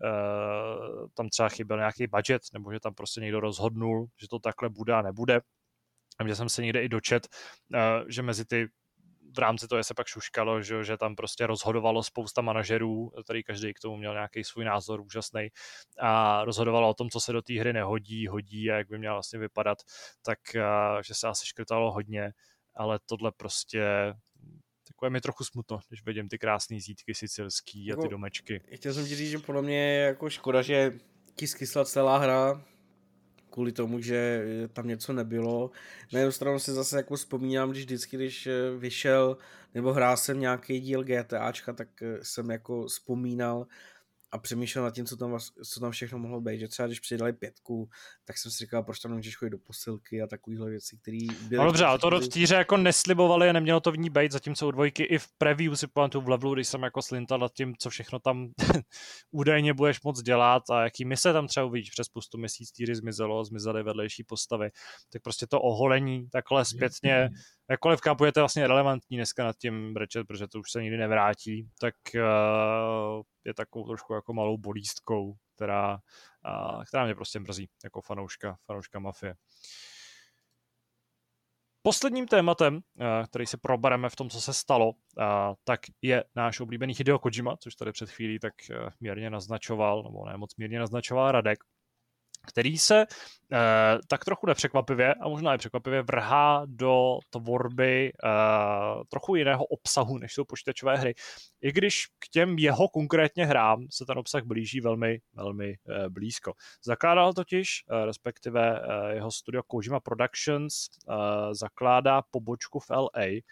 uh, 0.04 1.08
tam 1.14 1.28
třeba 1.28 1.48
chyběl 1.48 1.78
nějaký 1.78 2.06
budget, 2.06 2.42
nebo 2.52 2.72
že 2.72 2.80
tam 2.80 2.94
prostě 2.94 3.20
někdo 3.20 3.40
rozhodnul, 3.40 4.06
že 4.20 4.28
to 4.28 4.38
takhle 4.38 4.68
bude 4.68 4.94
a 4.94 5.02
nebude. 5.02 5.40
A 6.18 6.28
že 6.28 6.34
jsem 6.34 6.48
se 6.48 6.62
někde 6.62 6.82
i 6.82 6.88
dočet, 6.88 7.28
uh, 7.74 8.08
že 8.08 8.22
mezi 8.22 8.44
ty 8.44 8.68
v 9.36 9.38
rámci 9.38 9.68
toho 9.68 9.84
se 9.84 9.94
pak 9.94 10.06
šuškalo, 10.06 10.62
že, 10.62 10.84
že 10.84 10.96
tam 10.96 11.16
prostě 11.16 11.46
rozhodovalo 11.46 12.02
spousta 12.02 12.40
manažerů, 12.42 13.12
který 13.24 13.42
každý 13.42 13.74
k 13.74 13.80
tomu 13.80 13.96
měl 13.96 14.12
nějaký 14.12 14.44
svůj 14.44 14.64
názor 14.64 15.00
úžasný 15.00 15.48
a 16.00 16.44
rozhodovalo 16.44 16.88
o 16.90 16.94
tom, 16.94 17.10
co 17.10 17.20
se 17.20 17.32
do 17.32 17.42
té 17.42 17.60
hry 17.60 17.72
nehodí, 17.72 18.26
hodí 18.26 18.70
a 18.70 18.76
jak 18.76 18.88
by 18.88 18.98
měla 18.98 19.14
vlastně 19.14 19.38
vypadat, 19.38 19.78
tak 20.22 20.38
že 21.06 21.14
se 21.14 21.28
asi 21.28 21.46
škrtalo 21.46 21.92
hodně 21.92 22.32
ale 22.76 22.98
tohle 23.06 23.32
prostě 23.36 23.84
takové 24.86 25.10
mi 25.10 25.20
trochu 25.20 25.44
smutno, 25.44 25.80
když 25.88 26.04
vidím 26.04 26.28
ty 26.28 26.38
krásné 26.38 26.80
zítky 26.80 27.14
sicilský 27.14 27.92
a 27.92 27.96
ty 27.96 28.00
jako, 28.00 28.08
domečky. 28.08 28.62
Chtěl 28.74 28.94
jsem 28.94 29.06
ti 29.06 29.16
říct, 29.16 29.30
že 29.30 29.38
podle 29.38 29.62
mě 29.62 29.78
je 29.78 30.06
jako 30.06 30.30
škoda, 30.30 30.62
že 30.62 30.98
ti 31.34 31.46
skysla 31.46 31.84
celá 31.84 32.18
hra 32.18 32.64
kvůli 33.56 33.72
tomu, 33.72 34.00
že 34.00 34.44
tam 34.72 34.88
něco 34.88 35.12
nebylo. 35.12 35.70
Na 36.12 36.20
jednu 36.20 36.32
stranu 36.32 36.58
si 36.58 36.72
zase 36.72 36.96
jako 36.96 37.16
vzpomínám, 37.16 37.70
když 37.70 37.84
vždycky, 37.84 38.16
když 38.16 38.46
eh, 38.46 38.52
vyšel 38.78 39.36
nebo 39.74 39.92
hrál 39.92 40.16
jsem 40.16 40.40
nějaký 40.40 40.80
díl 40.80 41.04
GTAčka, 41.04 41.72
tak 41.72 41.88
eh, 42.02 42.18
jsem 42.22 42.50
jako 42.50 42.86
vzpomínal 42.86 43.66
a 44.32 44.38
přemýšlel 44.38 44.84
nad 44.84 44.94
tím, 44.94 45.06
co 45.06 45.16
tam, 45.16 45.38
co 45.64 45.80
tam 45.80 45.90
všechno 45.90 46.18
mohlo 46.18 46.40
být. 46.40 46.60
Že 46.60 46.68
třeba 46.68 46.86
když 46.86 47.00
přidali 47.00 47.32
pětku, 47.32 47.88
tak 48.24 48.38
jsem 48.38 48.52
si 48.52 48.58
říkal, 48.58 48.82
proč 48.82 48.98
tam 48.98 49.10
nemůžeš 49.10 49.36
chodit 49.36 49.50
do 49.50 49.58
posilky 49.58 50.22
a 50.22 50.26
takovéhle 50.26 50.70
věci, 50.70 50.98
které 51.02 51.18
byly. 51.48 51.58
No 51.58 51.64
dobře, 51.64 51.84
ale 51.84 51.98
to 51.98 52.10
v 52.20 52.28
týře 52.28 52.54
jako 52.54 52.76
neslibovali 52.76 53.48
a 53.48 53.52
nemělo 53.52 53.80
to 53.80 53.92
v 53.92 53.98
ní 53.98 54.10
být, 54.10 54.32
zatímco 54.32 54.68
u 54.68 54.70
dvojky 54.70 55.02
i 55.02 55.18
v 55.18 55.28
preview 55.38 55.74
si 55.74 55.86
pamatuju 55.86 56.24
v 56.24 56.28
levelu, 56.28 56.54
když 56.54 56.68
jsem 56.68 56.82
jako 56.82 57.02
slintal 57.02 57.38
nad 57.38 57.52
tím, 57.52 57.74
co 57.78 57.90
všechno 57.90 58.18
tam 58.18 58.48
údajně 59.30 59.74
budeš 59.74 60.02
moc 60.02 60.22
dělat 60.22 60.70
a 60.70 60.84
jaký 60.84 61.04
mise 61.04 61.32
tam 61.32 61.46
třeba 61.46 61.66
uvidíš 61.66 61.90
přes 61.90 62.08
pustu 62.08 62.38
měsíc 62.38 62.72
týry 62.72 62.94
zmizelo, 62.96 63.44
zmizely 63.44 63.82
vedlejší 63.82 64.24
postavy, 64.24 64.70
tak 65.12 65.22
prostě 65.22 65.46
to 65.46 65.60
oholení 65.60 66.28
takhle 66.28 66.64
zpětně 66.64 67.30
jakkoliv 67.70 68.00
kápu 68.00 68.24
je 68.24 68.32
to 68.32 68.40
vlastně 68.40 68.66
relevantní 68.66 69.16
dneska 69.16 69.44
nad 69.44 69.56
tím 69.56 69.96
Ratchet, 69.96 70.26
protože 70.26 70.48
to 70.48 70.58
už 70.58 70.70
se 70.70 70.82
nikdy 70.82 70.96
nevrátí, 70.96 71.68
tak 71.80 71.94
uh, 72.14 73.22
je 73.44 73.54
takovou 73.54 73.86
trošku 73.86 74.14
jako 74.14 74.32
malou 74.32 74.56
bolístkou, 74.56 75.34
která, 75.54 75.92
uh, 75.94 76.84
která 76.84 77.04
mě 77.04 77.14
prostě 77.14 77.40
mrzí 77.40 77.68
jako 77.84 78.00
fanouška, 78.00 78.56
fanouška 78.66 78.98
mafie. 78.98 79.34
Posledním 81.82 82.26
tématem, 82.26 82.80
který 83.26 83.46
si 83.46 83.56
probereme 83.56 84.08
v 84.08 84.16
tom, 84.16 84.30
co 84.30 84.40
se 84.40 84.54
stalo, 84.54 84.92
tak 85.64 85.80
je 86.02 86.24
náš 86.34 86.60
oblíbený 86.60 86.94
Hideo 86.98 87.18
Kojima, 87.18 87.56
což 87.56 87.74
tady 87.74 87.92
před 87.92 88.10
chvílí 88.10 88.38
tak 88.38 88.54
mírně 89.00 89.30
naznačoval, 89.30 90.02
nebo 90.02 90.26
ne 90.26 90.36
moc 90.36 90.56
mírně 90.56 90.78
naznačoval 90.78 91.32
Radek 91.32 91.58
který 92.46 92.78
se 92.78 93.06
eh, 93.52 93.98
tak 94.08 94.24
trochu 94.24 94.46
nepřekvapivě 94.46 95.14
a 95.14 95.28
možná 95.28 95.54
i 95.54 95.58
překvapivě 95.58 96.02
vrhá 96.02 96.62
do 96.66 97.18
tvorby 97.30 98.12
eh, 98.24 98.28
trochu 99.08 99.34
jiného 99.36 99.64
obsahu, 99.64 100.18
než 100.18 100.34
jsou 100.34 100.44
počítačové 100.44 100.96
hry. 100.96 101.14
I 101.62 101.72
když 101.72 102.06
k 102.18 102.28
těm 102.28 102.58
jeho 102.58 102.88
konkrétně 102.88 103.46
hrám 103.46 103.86
se 103.90 104.04
ten 104.06 104.18
obsah 104.18 104.42
blíží 104.44 104.80
velmi, 104.80 105.20
velmi 105.34 105.74
eh, 105.88 106.08
blízko. 106.08 106.52
Zakládal 106.84 107.32
totiž, 107.32 107.68
eh, 107.90 108.06
respektive 108.06 108.80
eh, 108.80 109.14
jeho 109.14 109.30
studio 109.30 109.62
Kojima 109.62 110.00
Productions 110.00 110.72
eh, 111.10 111.14
zakládá 111.54 112.22
pobočku 112.30 112.80
v 112.80 112.90
LA, 112.90 113.22
eh, 113.24 113.42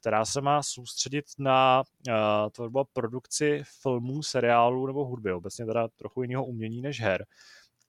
která 0.00 0.24
se 0.24 0.40
má 0.40 0.62
soustředit 0.62 1.24
na 1.38 1.82
uh, 2.08 2.14
tvorbu 2.52 2.80
a 2.80 2.84
produkci 2.92 3.62
filmů, 3.82 4.22
seriálů 4.22 4.86
nebo 4.86 5.04
hudby, 5.04 5.32
obecně 5.32 5.66
teda 5.66 5.88
trochu 5.88 6.22
jiného 6.22 6.44
umění 6.44 6.82
než 6.82 7.00
her. 7.00 7.26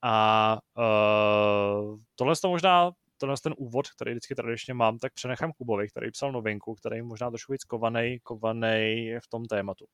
A 0.03 0.57
uh, 0.77 1.97
tohle 2.15 2.35
to 2.41 2.49
možná 2.49 2.91
tenhle 3.17 3.37
ten 3.43 3.53
úvod, 3.57 3.89
který 3.89 4.11
vždycky 4.11 4.35
tradičně 4.35 4.73
mám, 4.73 4.99
tak 4.99 5.13
přenechám 5.13 5.51
Kubovi, 5.51 5.87
který 5.87 6.11
psal 6.11 6.31
novinku, 6.31 6.75
který 6.75 6.95
je 6.95 7.03
možná 7.03 7.29
trošku 7.29 7.51
víc 7.51 7.63
kovaný, 7.63 8.19
kovaný 8.23 9.13
v 9.23 9.27
tom 9.29 9.45
tématu. 9.45 9.85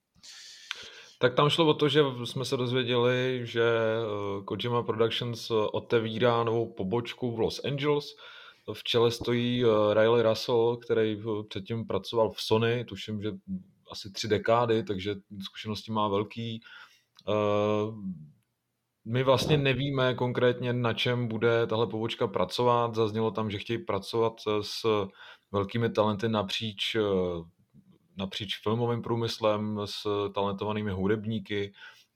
Tak 1.20 1.36
tam 1.36 1.50
šlo 1.50 1.68
o 1.68 1.74
to, 1.74 1.90
že 1.90 2.02
jsme 2.24 2.46
se 2.46 2.58
dozvěděli, 2.58 3.42
že 3.44 3.64
eh, 3.64 4.44
Kojima 4.46 4.84
Productions 4.84 5.52
otevírá 5.52 6.44
novou 6.44 6.74
pobočku 6.74 7.36
v 7.36 7.40
Los 7.40 7.66
Angeles. 7.66 8.06
V 8.74 8.84
čele 8.84 9.12
stojí 9.12 9.64
Riley 9.94 10.22
Russell, 10.22 10.78
který 10.78 11.22
předtím 11.50 11.88
pracoval 11.88 12.32
v 12.32 12.42
Sony, 12.42 12.86
tuším, 12.86 13.22
že 13.22 13.32
asi 13.92 14.12
tři 14.12 14.28
dekády, 14.28 14.84
takže 14.84 15.16
zkušenosti 15.44 15.92
má 15.92 16.08
velký 16.08 16.62
my 19.08 19.24
vlastně 19.24 19.58
nevíme 19.58 20.14
konkrétně, 20.14 20.74
na 20.74 20.94
čem 20.94 21.28
bude 21.28 21.68
tahle 21.68 21.88
pobočka 21.88 22.28
pracovat. 22.28 22.96
Zaznělo 22.96 23.32
tam, 23.32 23.52
že 23.52 23.58
chtějí 23.58 23.86
pracovat 23.86 24.34
s 24.62 24.86
velkými 25.52 25.90
talenty 25.90 26.30
napříč, 26.30 26.98
napříč 28.18 28.62
filmovým 28.64 29.02
průmyslem, 29.02 29.80
s 29.86 30.30
talentovanými 30.34 30.92
hudebníky 30.92 31.74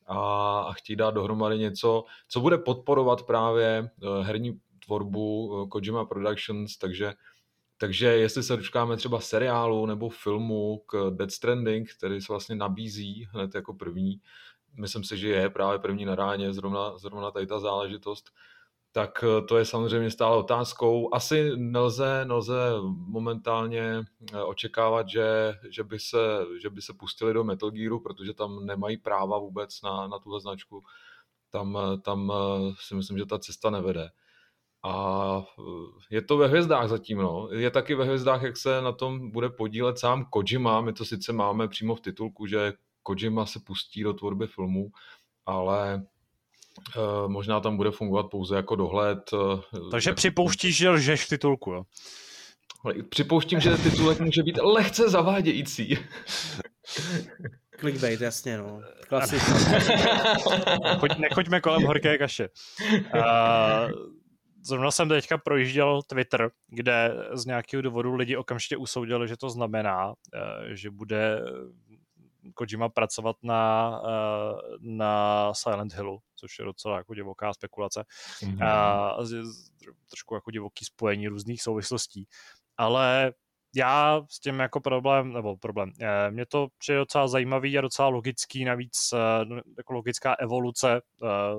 a, 0.08 0.60
a 0.60 0.74
chtějí 0.74 0.98
dát 0.98 1.12
dohromady 1.12 1.58
něco, 1.58 2.04
co 2.28 2.40
bude 2.40 2.58
podporovat 2.58 3.24
právě 3.24 3.66
eh, 3.68 4.24
herní 4.24 4.60
tvorbu 4.86 5.54
eh, 5.54 5.68
Kojima 5.68 6.06
Productions, 6.06 6.78
takže 6.78 7.14
takže 7.78 8.08
jestli 8.08 8.44
se 8.44 8.58
dočkáme 8.58 8.98
třeba 8.98 9.20
seriálu 9.20 9.86
nebo 9.86 10.10
filmu 10.10 10.78
k 10.86 11.10
Dead 11.10 11.32
Stranding, 11.32 11.90
který 11.98 12.22
se 12.22 12.34
vlastně 12.34 12.56
nabízí 12.56 13.28
hned 13.32 13.56
jako 13.56 13.74
první, 13.74 14.22
myslím 14.80 15.04
si, 15.04 15.18
že 15.18 15.30
je 15.30 15.50
právě 15.50 15.80
první 15.80 16.06
na 16.06 16.16
ráně 16.16 16.54
zrovna, 16.54 16.98
zrovna 16.98 17.32
tady 17.32 17.48
ta 17.48 17.60
záležitost, 17.60 18.32
tak 18.92 19.24
eh, 19.24 19.42
to 19.42 19.58
je 19.58 19.66
samozřejmě 19.66 20.12
stále 20.12 20.38
otázkou. 20.38 21.14
Asi 21.14 21.52
nelze, 21.56 22.26
nelze 22.26 22.56
momentálně 23.08 24.04
eh, 24.34 24.44
očekávat, 24.44 25.10
že, 25.10 25.54
že, 25.70 25.84
by 25.84 26.00
se, 26.00 26.46
že 26.62 26.70
by 26.70 26.82
se 26.82 26.94
pustili 26.94 27.34
do 27.34 27.44
Metal 27.44 27.72
Gearu, 27.72 28.00
protože 28.00 28.34
tam 28.34 28.66
nemají 28.66 28.98
práva 28.98 29.40
vůbec 29.40 29.82
na, 29.82 30.08
na 30.08 30.20
tuhle 30.20 30.42
značku. 30.42 30.84
Tam, 31.50 31.78
eh, 31.78 31.98
tam 31.98 32.32
si 32.80 32.96
myslím, 32.96 33.18
že 33.18 33.26
ta 33.26 33.40
cesta 33.40 33.70
nevede. 33.70 34.10
A 34.84 35.46
je 36.10 36.22
to 36.22 36.38
ve 36.38 36.48
hvězdách 36.48 36.90
zatím, 36.90 37.18
no. 37.18 37.50
Je 37.52 37.72
taky 37.72 37.96
ve 37.96 38.06
hvězdách, 38.06 38.42
jak 38.42 38.58
se 38.58 38.82
na 38.82 38.92
tom 38.92 39.32
bude 39.32 39.50
podílet 39.50 40.00
sám 40.00 40.26
Kojima. 40.26 40.82
My 40.82 40.94
to 40.94 41.06
sice 41.06 41.34
máme 41.34 41.68
přímo 41.68 41.96
v 41.96 42.02
titulku, 42.02 42.46
že 42.46 42.74
Kojima 43.04 43.46
se 43.46 43.60
pustí 43.60 44.04
do 44.04 44.14
tvorby 44.14 44.48
filmů, 44.48 44.92
ale 45.46 46.04
uh, 46.98 47.32
možná 47.32 47.60
tam 47.60 47.78
bude 47.78 47.92
fungovat 47.92 48.24
pouze 48.24 48.56
jako 48.56 48.76
dohled. 48.76 49.34
Uh, 49.34 49.90
Takže 49.92 50.10
jako... 50.10 50.18
připouštíš, 50.18 50.78
že 50.78 50.90
lžeš 50.90 51.26
v 51.26 51.30
titulku, 51.30 51.72
jo? 51.72 51.84
Připouštím, 53.10 53.60
že 53.60 53.78
titulek 53.78 54.20
může 54.20 54.44
být 54.44 54.60
lehce 54.62 55.10
zavádějící. 55.10 55.98
Clickbait, 57.80 58.22
jasně, 58.22 58.58
no. 58.58 58.82
Klasicky. 59.08 59.52
Choď, 61.00 61.18
nechoďme 61.18 61.62
kolem 61.62 61.84
horké 61.84 62.18
kaše. 62.18 62.50
Uh, 63.16 63.22
zrovna 64.62 64.92
jsem 64.92 65.10
teďka 65.10 65.38
projížděl 65.38 66.02
Twitter, 66.02 66.50
kde 66.68 67.16
z 67.34 67.46
nějakého 67.46 67.82
důvodu 67.82 68.16
lidi 68.16 68.38
okamžitě 68.38 68.78
usoudili, 68.78 69.28
že 69.28 69.38
to 69.38 69.50
znamená, 69.50 70.14
že 70.74 70.90
bude 70.90 71.42
Kojima 72.54 72.90
pracovat 72.90 73.36
na, 73.44 73.92
eh, 74.06 74.78
na 74.80 75.54
Silent 75.54 75.94
Hillu, 75.94 76.20
což 76.36 76.60
je 76.60 76.66
docela 76.66 76.98
jako 76.98 77.14
divoká 77.14 77.54
spekulace. 77.54 78.04
Mm-hmm. 78.42 78.68
A 78.68 79.18
trošku 80.10 80.36
jako 80.36 80.52
divoký 80.52 80.86
spojení 80.86 81.28
různých 81.28 81.62
souvislostí. 81.62 82.28
Ale 82.78 83.34
já 83.76 84.22
s 84.30 84.40
tím 84.40 84.60
jako 84.60 84.80
problém, 84.80 85.34
nebo 85.34 85.58
problém, 85.58 85.92
eh, 86.02 86.32
mě 86.32 86.46
to 86.46 86.68
přijde 86.78 86.98
docela 87.00 87.28
zajímavý 87.28 87.78
a 87.78 87.82
docela 87.82 88.08
logický, 88.08 88.66
navíc 88.66 88.98
eh, 89.14 89.46
no, 89.46 89.62
jako 89.78 89.94
logická 89.94 90.36
evoluce 90.40 91.02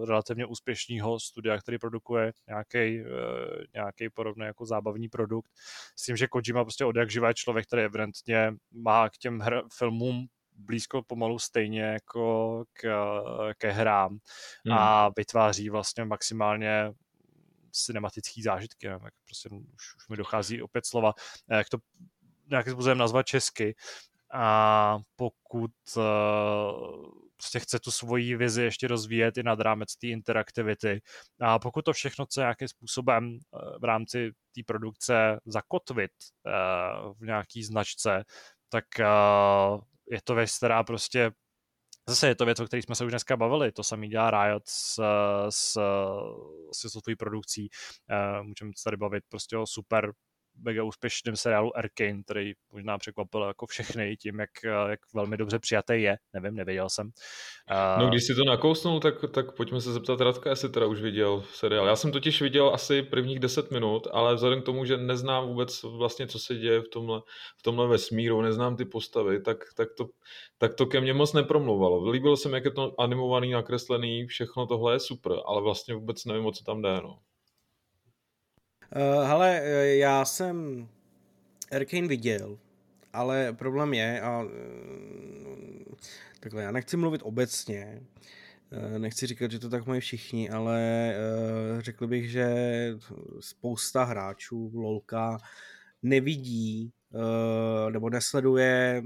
relativně 0.07 0.47
úspěšného 0.47 1.21
studia, 1.21 1.59
který 1.59 1.79
produkuje 1.79 2.33
nějaký, 2.49 3.05
nějaký 3.75 4.11
podobný 4.11 4.47
jako 4.47 4.67
zábavní 4.67 5.09
produkt. 5.09 5.51
S 5.97 6.05
tím, 6.05 6.17
že 6.17 6.29
Kojima 6.29 6.65
prostě 6.65 6.85
od 6.85 6.97
jak 6.97 7.11
živá 7.11 7.33
člověk, 7.33 7.67
který 7.67 7.83
evidentně 7.83 8.55
má 8.73 9.09
k 9.09 9.19
těm 9.19 9.41
hr, 9.41 9.63
filmům 9.79 10.29
blízko 10.63 11.03
pomalu 11.03 11.39
stejně 11.39 11.83
jako 11.83 12.65
k, 12.73 12.83
ke 13.59 13.71
hrám 13.71 14.19
hmm. 14.67 14.79
a 14.79 15.11
vytváří 15.17 15.71
vlastně 15.71 16.05
maximálně 16.05 16.93
cinematický 17.73 18.43
zážitky, 18.43 18.89
ne? 18.89 18.99
tak 18.99 19.15
prostě 19.25 19.49
už, 19.49 19.95
už 19.97 20.09
mi 20.09 20.17
dochází 20.17 20.63
opět 20.63 20.87
slova, 20.87 21.13
jak 21.51 21.69
to 21.69 21.79
nějakým 22.51 22.73
způsobem 22.73 22.99
nazvat 22.99 23.27
česky 23.27 23.75
a 24.35 24.99
pokud 25.17 25.71
uh, 25.97 26.03
prostě 27.37 27.61
chce 27.61 27.79
tu 27.79 27.91
svoji 27.91 28.37
vizi 28.37 28.63
ještě 28.63 28.89
rozvíjet 28.89 29.39
i 29.39 29.43
nad 29.43 29.61
rámec 29.61 29.97
té 29.97 30.07
interaktivity. 30.07 31.01
A 31.41 31.59
pokud 31.59 31.85
to 31.85 31.93
všechno 31.93 32.27
chce 32.27 32.41
nějakým 32.41 32.69
způsobem 32.69 33.25
uh, 33.33 33.61
v 33.81 33.85
rámci 33.85 34.31
té 34.55 34.61
produkce 34.67 35.41
zakotvit 35.47 36.11
v 37.21 37.27
nějaký 37.27 37.65
značce, 37.65 38.25
tak 38.69 38.85
je 40.13 40.21
to 40.25 40.35
věc, 40.35 40.57
která 40.57 40.85
prostě 40.85 41.33
Zase 42.09 42.29
je 42.29 42.35
to 42.35 42.45
věc, 42.45 42.61
o 42.61 42.65
které 42.65 42.83
jsme 42.83 42.95
se 42.95 43.05
už 43.05 43.13
dneska 43.13 43.37
bavili, 43.37 43.73
to 43.73 43.85
samý 43.85 44.09
dělá 44.09 44.31
Riot 44.31 44.63
s, 44.67 45.03
s, 45.51 45.79
s, 46.73 46.89
s 46.89 47.17
produkcí. 47.19 47.69
Uh, 48.11 48.47
můžeme 48.47 48.71
se 48.77 48.85
tady 48.85 48.97
bavit 48.97 49.25
prostě 49.29 49.57
o 49.57 49.67
super 49.67 50.13
mega 50.59 50.85
úspěšném 50.85 51.37
seriálu 51.37 51.77
Arkane, 51.77 52.23
který 52.23 52.53
možná 52.73 52.99
překvapil 52.99 53.43
jako 53.43 53.67
všechny 53.67 54.17
tím, 54.17 54.41
jak, 54.41 54.51
jak 54.91 55.01
velmi 55.15 55.37
dobře 55.37 55.59
přijatý 55.59 56.03
je. 56.03 56.17
Nevím, 56.33 56.55
nevěděl 56.55 56.89
jsem. 56.89 57.11
No 57.99 58.09
když 58.09 58.25
si 58.25 58.35
to 58.35 58.45
nakousnul, 58.45 59.01
tak, 59.01 59.15
tak 59.35 59.57
pojďme 59.57 59.81
se 59.81 59.93
zeptat 59.93 60.21
Radka, 60.21 60.51
jestli 60.51 60.69
teda 60.69 60.87
už 60.87 61.01
viděl 61.01 61.45
seriál. 61.55 61.87
Já 61.87 61.97
jsem 61.97 62.13
totiž 62.13 62.43
viděl 62.43 62.71
asi 62.75 63.03
prvních 63.03 63.41
10 63.41 63.71
minut, 63.71 64.07
ale 64.13 64.35
vzhledem 64.35 64.63
k 64.63 64.65
tomu, 64.65 64.85
že 64.85 64.97
neznám 64.97 65.49
vůbec 65.49 65.83
vlastně, 65.83 66.27
co 66.27 66.39
se 66.39 66.55
děje 66.55 66.81
v 66.81 66.89
tomhle, 66.89 67.21
v 67.59 67.63
tomhle 67.63 67.89
vesmíru, 67.89 68.43
neznám 68.43 68.77
ty 68.77 68.85
postavy, 68.85 69.41
tak, 69.41 69.59
tak, 69.77 69.89
to, 69.97 70.09
tak 70.59 70.75
to 70.75 70.87
ke 70.87 71.01
mně 71.01 71.15
moc 71.15 71.33
nepromluvalo. 71.33 72.11
Líbilo 72.11 72.37
se 72.37 72.49
mi, 72.49 72.55
jak 72.55 72.65
je 72.65 72.71
to 72.71 73.01
animovaný, 73.01 73.51
nakreslený, 73.51 74.27
všechno 74.27 74.67
tohle 74.67 74.95
je 74.95 75.01
super, 75.01 75.33
ale 75.47 75.63
vlastně 75.63 75.95
vůbec 75.95 76.25
nevím, 76.25 76.47
o 76.47 76.53
co 76.53 76.65
tam 76.65 76.83
jde. 76.83 77.01
No. 77.03 77.19
Uh, 78.97 79.25
hele, 79.29 79.63
já 79.97 80.25
jsem 80.25 80.89
Arkane 81.77 82.09
viděl, 82.09 82.59
ale 83.13 83.53
problém 83.53 83.95
je, 83.95 84.21
a 84.21 84.43
uh, 84.43 84.51
takhle, 86.41 86.63
já 86.63 86.73
nechci 86.73 86.97
mluvit 86.97 87.21
obecně, 87.25 88.03
nechci 88.99 89.27
říkat, 89.27 89.51
že 89.51 89.59
to 89.59 89.69
tak 89.71 89.87
mají 89.87 90.01
všichni, 90.01 90.51
ale 90.51 91.15
řekl 91.79 92.07
bych, 92.07 92.31
že 92.31 92.49
spousta 93.41 94.05
hráčů 94.05 94.71
LOLka 94.75 95.39
nevidí 96.03 96.93
nebo 97.91 98.11
nesleduje 98.11 99.03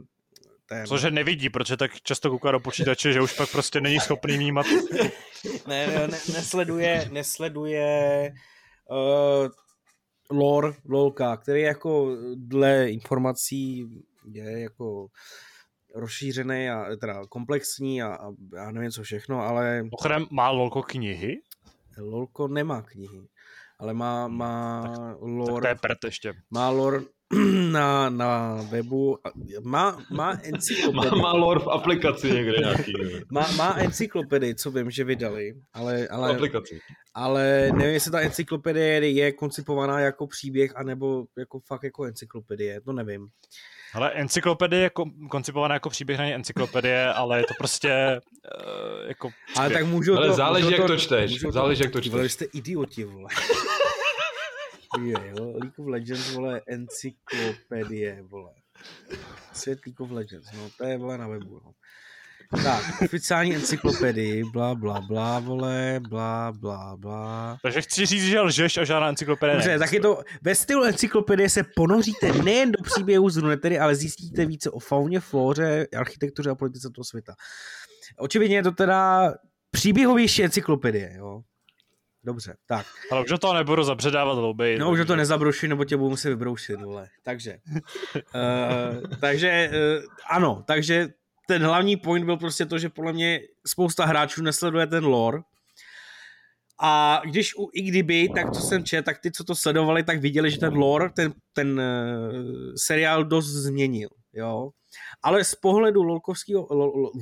ten... 0.66 0.86
Cože 0.86 1.10
nevidí, 1.10 1.50
protože 1.50 1.76
tak 1.76 2.00
často 2.00 2.30
kouká 2.30 2.50
do 2.50 2.60
počítače, 2.60 3.12
že 3.12 3.20
už 3.20 3.32
pak 3.32 3.50
prostě 3.50 3.80
není 3.80 4.00
schopný 4.00 4.38
vnímat. 4.38 4.66
ne, 5.66 5.86
ne, 5.86 6.08
ne, 6.08 6.18
nesleduje, 6.32 7.08
nesleduje 7.12 8.32
uh, 8.90 9.48
lore 10.30 10.72
lolka, 10.84 11.36
který 11.36 11.60
jako 11.60 12.16
dle 12.34 12.90
informací 12.90 13.86
je 14.32 14.60
jako 14.60 15.08
rozšířený 15.94 16.70
a 16.70 16.96
teda 17.00 17.26
komplexní 17.28 18.02
a, 18.02 18.06
a 18.06 18.32
já 18.56 18.70
nevím 18.70 18.90
co 18.90 19.02
všechno, 19.02 19.40
ale... 19.40 19.84
Ochrem 19.90 20.26
má 20.30 20.50
Lolko 20.50 20.82
knihy? 20.82 21.42
Lolko 21.98 22.48
nemá 22.48 22.82
knihy, 22.82 23.28
ale 23.78 23.94
má, 23.94 24.28
má 24.28 24.82
tak, 24.82 25.16
lore... 25.20 25.74
Tak 25.74 25.98
to 26.00 26.06
je 26.06 26.08
ještě. 26.08 26.34
Má 26.50 26.70
lore 26.70 27.00
na, 27.72 28.10
na 28.10 28.54
webu, 28.70 29.18
má, 29.62 29.98
má 30.10 30.38
encyklopedii. 30.42 31.10
Má, 31.10 31.16
má 31.18 31.32
lore 31.32 31.60
v 31.60 31.68
aplikaci 31.68 32.30
někde 32.30 32.56
nějaký. 32.58 32.92
má, 33.30 33.50
má 33.56 33.74
encyklopedii, 33.74 34.54
co 34.54 34.70
vím, 34.70 34.90
že 34.90 35.04
vydali, 35.04 35.54
ale, 35.72 36.08
ale, 36.08 36.30
aplikaci. 36.30 36.80
ale 37.14 37.70
nevím, 37.74 37.94
jestli 37.94 38.10
ta 38.10 38.20
encyklopedie 38.20 39.10
je 39.10 39.32
koncipovaná 39.32 40.00
jako 40.00 40.26
příběh, 40.26 40.76
anebo 40.76 41.24
jako 41.38 41.60
fakt 41.60 41.82
jako 41.82 42.04
encyklopedie, 42.04 42.80
to 42.80 42.92
nevím. 42.92 43.28
Ale 43.94 44.10
encyklopedie 44.10 44.82
je 44.82 44.90
koncipovaná 45.30 45.74
jako 45.74 45.90
příběh, 45.90 46.18
není 46.18 46.34
encyklopedie, 46.34 47.12
ale 47.12 47.38
je 47.38 47.44
to 47.44 47.54
prostě 47.58 48.20
uh, 48.20 49.08
jako 49.08 49.28
příběh. 49.28 49.58
Ale 49.58 49.70
tak 49.70 49.86
můžu 49.86 50.16
ale 50.16 50.26
to... 50.28 50.34
záleží, 50.34 50.70
jak 50.70 50.80
to, 50.80 50.86
to 50.86 50.96
čteš. 50.96 51.40
Záleží, 51.40 51.82
jak 51.82 51.92
to 51.92 52.00
čteš. 52.00 52.12
Vole, 52.12 52.28
jste 52.28 52.44
idioti, 52.44 53.04
vole. 53.04 53.28
Je, 55.04 55.34
jo? 55.38 55.52
League 55.52 55.78
of 55.78 55.86
Legends, 55.86 56.34
vole, 56.34 56.60
encyklopedie, 56.66 58.22
vole. 58.22 58.52
Svět 59.52 59.78
League 59.86 60.00
of 60.00 60.10
Legends, 60.10 60.52
no, 60.52 60.70
to 60.78 60.84
je, 60.84 60.98
vole, 60.98 61.18
na 61.18 61.28
webu, 61.28 61.60
no. 61.64 61.72
Tak, 62.62 63.02
oficiální 63.02 63.54
encyklopedii, 63.54 64.44
bla, 64.52 64.74
bla, 64.74 65.00
bla, 65.00 65.38
vole, 65.38 66.00
bla, 66.08 66.52
bla, 66.52 66.96
bla. 66.96 67.58
Takže 67.62 67.82
chci 67.82 68.06
říct, 68.06 68.24
že 68.24 68.40
lžeš 68.40 68.76
a 68.76 68.84
žádná 68.84 69.08
encyklopedie 69.08 69.56
Dobře, 69.56 69.78
tak 69.78 69.92
je 69.92 70.00
to, 70.00 70.22
ve 70.42 70.54
stylu 70.54 70.84
encyklopedie 70.84 71.50
se 71.50 71.62
ponoříte 71.76 72.32
nejen 72.32 72.72
do 72.72 72.82
příběhu 72.82 73.30
z 73.30 73.36
Runetary, 73.36 73.78
ale 73.78 73.94
zjistíte 73.94 74.46
více 74.46 74.70
o 74.70 74.78
fauně, 74.78 75.20
flóře, 75.20 75.86
architektuře 75.96 76.50
a 76.50 76.54
politice 76.54 76.90
toho 76.94 77.04
světa. 77.04 77.34
Očividně 78.18 78.56
je 78.56 78.62
to 78.62 78.72
teda 78.72 79.32
příběhovější 79.70 80.44
encyklopedie, 80.44 81.14
jo. 81.18 81.42
Dobře, 82.26 82.56
tak. 82.66 82.86
Ale 83.10 83.24
už 83.24 83.38
to 83.40 83.54
nebudu 83.54 83.82
zabředávat 83.84 84.38
lobby. 84.38 84.78
No 84.78 84.90
už 84.90 85.06
to 85.06 85.16
nezabrouši, 85.16 85.68
nebo 85.68 85.84
tě 85.84 85.96
budu 85.96 86.10
muset 86.10 86.28
vybroušit, 86.28 86.80
vole. 86.80 87.08
Takže, 87.22 87.58
uh, 88.14 89.10
takže 89.20 89.70
uh, 89.70 90.04
ano, 90.30 90.64
takže 90.66 91.08
ten 91.46 91.62
hlavní 91.62 91.96
point 91.96 92.24
byl 92.24 92.36
prostě 92.36 92.66
to, 92.66 92.78
že 92.78 92.88
podle 92.88 93.12
mě 93.12 93.40
spousta 93.66 94.04
hráčů 94.04 94.42
nesleduje 94.42 94.86
ten 94.86 95.04
lore, 95.04 95.38
a 96.80 97.22
když 97.24 97.56
u, 97.56 97.70
i 97.72 97.82
kdyby, 97.82 98.28
tak 98.34 98.50
to 98.50 98.60
jsem 98.60 98.84
čet, 98.84 99.04
tak 99.04 99.18
ty, 99.18 99.30
co 99.30 99.44
to 99.44 99.54
sledovali, 99.54 100.02
tak 100.02 100.20
viděli, 100.20 100.50
že 100.50 100.58
ten 100.58 100.74
lore, 100.74 101.10
ten, 101.10 101.32
ten 101.52 101.80
uh, 101.80 102.72
seriál 102.76 103.24
dost 103.24 103.46
změnil, 103.46 104.08
jo. 104.32 104.70
Ale 105.22 105.44
z 105.44 105.54
pohledu 105.54 106.02
lolkovského, 106.02 106.66
lol, 106.70 106.92
lol, 106.94 107.12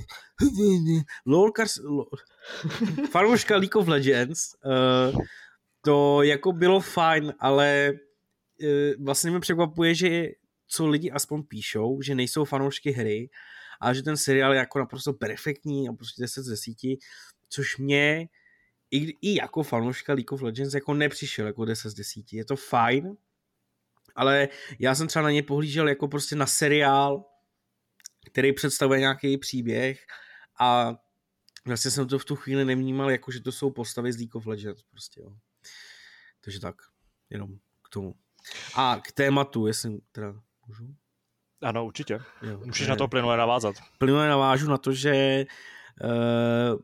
lolkars, 1.26 1.76
lol, 1.84 2.06
fanouška 3.10 3.56
League 3.56 3.76
of 3.76 3.88
Legends, 3.88 4.54
uh, 4.64 5.20
to 5.84 6.22
jako 6.22 6.52
bylo 6.52 6.80
fajn, 6.80 7.34
ale 7.40 7.92
uh, 8.62 9.04
vlastně 9.04 9.30
mi 9.30 9.40
překvapuje, 9.40 9.94
že 9.94 10.26
co 10.66 10.86
lidi 10.86 11.10
aspoň 11.10 11.42
píšou, 11.42 12.02
že 12.02 12.14
nejsou 12.14 12.44
fanoušky 12.44 12.90
hry, 12.90 13.30
a 13.80 13.92
že 13.92 14.02
ten 14.02 14.16
seriál 14.16 14.52
je 14.52 14.58
jako 14.58 14.78
naprosto 14.78 15.12
perfektní 15.12 15.88
a 15.88 15.92
prostě 15.92 16.22
10 16.22 16.42
ze 16.42 16.56
síti, 16.56 16.98
což 17.48 17.78
mě 17.78 18.28
i, 18.90 19.10
i 19.22 19.36
jako 19.38 19.62
fanouška 19.62 20.12
League 20.12 20.32
of 20.32 20.42
Legends 20.42 20.74
jako 20.74 20.94
nepřišel 20.94 21.46
jako 21.46 21.64
10 21.64 21.90
z 21.90 21.94
10. 21.94 22.32
Je 22.32 22.44
to 22.44 22.56
fajn, 22.56 23.16
ale 24.14 24.48
já 24.78 24.94
jsem 24.94 25.08
třeba 25.08 25.22
na 25.22 25.30
ně 25.30 25.42
pohlížel 25.42 25.88
jako 25.88 26.08
prostě 26.08 26.36
na 26.36 26.46
seriál, 26.46 27.24
který 28.26 28.52
představuje 28.52 29.00
nějaký 29.00 29.38
příběh 29.38 30.00
a 30.60 30.96
vlastně 31.66 31.90
jsem 31.90 32.08
to 32.08 32.18
v 32.18 32.24
tu 32.24 32.36
chvíli 32.36 32.64
nevnímal, 32.64 33.10
jako 33.10 33.32
že 33.32 33.40
to 33.40 33.52
jsou 33.52 33.70
postavy 33.70 34.12
z 34.12 34.16
League 34.16 34.36
of 34.36 34.46
Legends 34.46 34.82
prostě, 34.82 35.20
jo. 35.20 35.36
Takže 36.40 36.60
tak, 36.60 36.74
jenom 37.30 37.50
k 37.82 37.88
tomu. 37.88 38.14
A 38.74 39.00
k 39.04 39.12
tématu, 39.12 39.66
jestli 39.66 39.98
teda 40.12 40.34
můžu? 40.66 40.94
Ano, 41.62 41.86
určitě. 41.86 42.20
Jo, 42.42 42.60
Můžeš 42.64 42.88
na 42.88 42.96
to 42.96 43.08
plynule 43.08 43.36
navázat. 43.36 43.74
Plynule 43.98 44.28
navážu 44.28 44.70
na 44.70 44.78
to, 44.78 44.92
že 44.92 45.44
uh, 46.02 46.78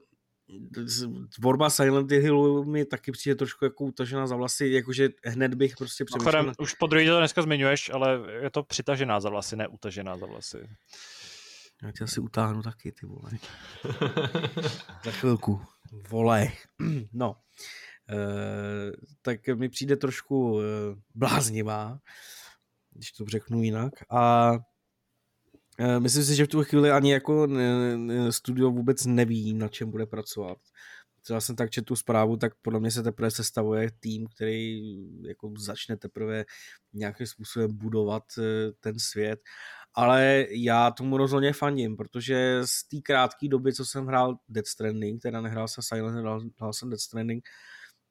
tvorba 1.35 1.71
Silent 1.71 2.11
Hillu 2.11 2.65
mi 2.65 2.85
taky 2.85 3.13
přijde 3.13 3.35
trošku 3.35 3.65
jako 3.65 3.85
utažená 3.85 4.27
za 4.27 4.37
vlasy, 4.37 4.69
jakože 4.69 5.09
hned 5.25 5.55
bych 5.55 5.77
prostě 5.77 6.05
přemýšlel. 6.05 6.53
Už 6.59 6.75
po 6.75 6.87
druhý 6.87 7.07
to 7.07 7.19
dneska 7.19 7.43
zmiňuješ, 7.43 7.91
ale 7.91 8.21
je 8.43 8.51
to 8.51 8.63
přitažená 8.63 9.21
za 9.21 9.29
vlasy, 9.29 9.57
ne 9.57 9.69
utažená 9.69 10.17
za 10.17 10.27
vlasy. 10.27 10.69
Já 11.83 11.93
tě 11.93 12.05
asi 12.05 12.21
utáhnu 12.21 12.63
taky, 12.63 12.93
ty 12.93 13.07
vole. 13.07 13.31
za 15.05 15.11
chvilku. 15.11 15.63
Vole. 16.09 16.49
no. 17.13 17.37
E, 18.11 18.17
tak 19.23 19.49
mi 19.49 19.69
přijde 19.69 19.97
trošku 19.97 20.61
e, 20.61 20.65
bláznivá, 21.15 21.99
když 22.91 23.13
to 23.13 23.25
řeknu 23.25 23.63
jinak. 23.63 23.93
A 24.11 24.53
Eh, 25.83 26.01
myslím 26.01 26.25
si, 26.25 26.35
že 26.35 26.45
v 26.45 26.49
tu 26.49 26.65
chvíli 26.65 26.91
ani 26.91 27.13
jako 27.13 27.49
studio 28.31 28.71
vůbec 28.71 29.07
neví, 29.07 29.55
na 29.55 29.69
čem 29.69 29.91
bude 29.91 30.07
pracovat. 30.07 30.59
Já 31.31 31.41
jsem 31.41 31.57
tak 31.57 31.71
četl 31.71 31.85
tu 31.85 31.97
zprávu, 31.97 32.37
tak 32.37 32.53
podle 32.63 32.81
mě 32.81 32.91
se 32.91 33.03
teprve 33.03 33.31
sestavuje 33.31 33.91
tým, 34.01 34.27
který 34.27 34.83
jako 35.29 35.53
začne 35.59 35.97
teprve 35.97 36.45
nějakým 36.93 37.27
způsobem 37.27 37.77
budovat 37.77 38.25
ten 38.81 38.99
svět. 38.99 39.41
Ale 39.95 40.47
já 40.51 40.91
tomu 40.91 41.17
rozhodně 41.17 41.53
fandím, 41.53 41.97
protože 41.97 42.61
z 42.65 42.89
té 42.89 42.97
krátké 43.01 43.49
doby, 43.49 43.73
co 43.73 43.85
jsem 43.85 44.07
hrál 44.07 44.39
Dead 44.49 44.67
Stranding, 44.67 45.23
teda 45.23 45.41
nehrál 45.41 45.69
jsem 45.69 45.83
Silent, 45.83 46.17
hrál 46.59 46.73
jsem 46.73 46.91
Dead 46.91 47.01
Stranding, 47.01 47.45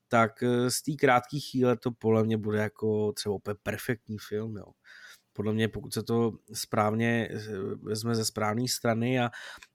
tak 0.08 0.44
eh, 0.44 0.72
z 0.72 0.82
té 0.82 0.92
krátké 1.00 1.40
chvíle 1.52 1.78
to 1.78 1.92
podle 1.92 2.24
mě 2.24 2.38
bude 2.38 2.60
jako 2.60 3.12
třeba 3.12 3.36
úplně 3.36 3.56
perfektní 3.64 4.18
film, 4.18 4.58
jo 4.58 4.66
podle 5.40 5.54
mě, 5.54 5.68
pokud 5.68 5.94
se 5.94 6.04
to 6.04 6.32
správně 6.54 7.30
eh, 7.32 7.38
vezme 7.82 8.16
ze 8.16 8.26
správné 8.26 8.68
strany 8.68 9.20
a, 9.20 9.30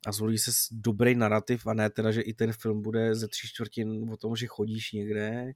a 0.06 0.12
zvolí 0.12 0.38
se 0.38 0.50
dobrý 0.72 1.14
narrativ 1.14 1.66
a 1.66 1.74
ne 1.74 1.90
teda, 1.90 2.12
že 2.12 2.20
i 2.20 2.34
ten 2.34 2.52
film 2.52 2.82
bude 2.82 3.14
ze 3.14 3.28
tři 3.28 3.48
čtvrtin 3.48 4.10
o 4.10 4.16
tom, 4.16 4.36
že 4.36 4.46
chodíš 4.46 4.92
někde, 4.92 5.52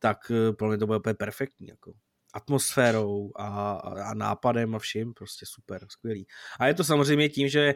tak 0.00 0.18
eh, 0.30 0.52
podle 0.52 0.72
mě 0.72 0.78
to 0.78 0.86
bude 0.86 0.98
úplně 0.98 1.14
perfektní. 1.14 1.68
Jako 1.68 1.92
atmosférou 2.32 3.30
a, 3.36 3.72
a 4.04 4.14
nápadem 4.14 4.74
a 4.74 4.78
vším, 4.78 5.14
prostě 5.14 5.46
super, 5.48 5.86
skvělý. 5.88 6.26
A 6.60 6.66
je 6.66 6.74
to 6.74 6.84
samozřejmě 6.84 7.28
tím, 7.28 7.48
že 7.48 7.74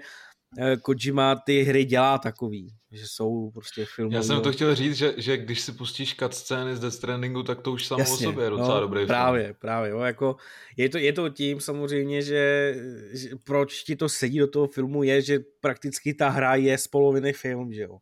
Eh, 0.58 0.76
Kojima 0.76 1.36
ty 1.36 1.62
hry 1.62 1.84
dělá 1.84 2.18
takový, 2.18 2.74
že 2.92 3.04
jsou 3.06 3.50
prostě 3.50 3.86
filmy. 3.94 4.14
Já 4.14 4.22
jsem 4.22 4.40
to 4.40 4.52
chtěl 4.52 4.74
říct, 4.74 4.96
že, 4.96 5.14
že 5.16 5.36
když 5.36 5.60
si 5.60 5.72
pustíš 5.72 6.16
scény 6.30 6.76
z 6.76 6.80
Death 6.80 6.94
Strandingu, 6.94 7.42
tak 7.42 7.60
to 7.60 7.72
už 7.72 7.86
samo 7.86 7.98
Jasně, 7.98 8.26
o 8.26 8.30
sobě 8.30 8.44
je 8.44 8.50
docela 8.50 8.74
no, 8.74 8.80
dobrý 8.80 9.06
právě, 9.06 9.44
film. 9.44 9.56
Právě, 9.60 9.90
jo, 9.90 10.00
jako 10.00 10.36
je 10.76 10.88
to, 10.88 10.98
je 10.98 11.12
to 11.12 11.28
tím 11.28 11.60
samozřejmě, 11.60 12.22
že, 12.22 12.74
že, 13.12 13.28
proč 13.44 13.82
ti 13.82 13.96
to 13.96 14.08
sedí 14.08 14.38
do 14.38 14.46
toho 14.46 14.68
filmu 14.68 15.02
je, 15.02 15.22
že 15.22 15.38
prakticky 15.60 16.14
ta 16.14 16.28
hra 16.28 16.54
je 16.54 16.78
z 16.78 16.86
poloviny 16.86 17.32
film, 17.32 17.72
že 17.72 17.82
jo. 17.82 17.98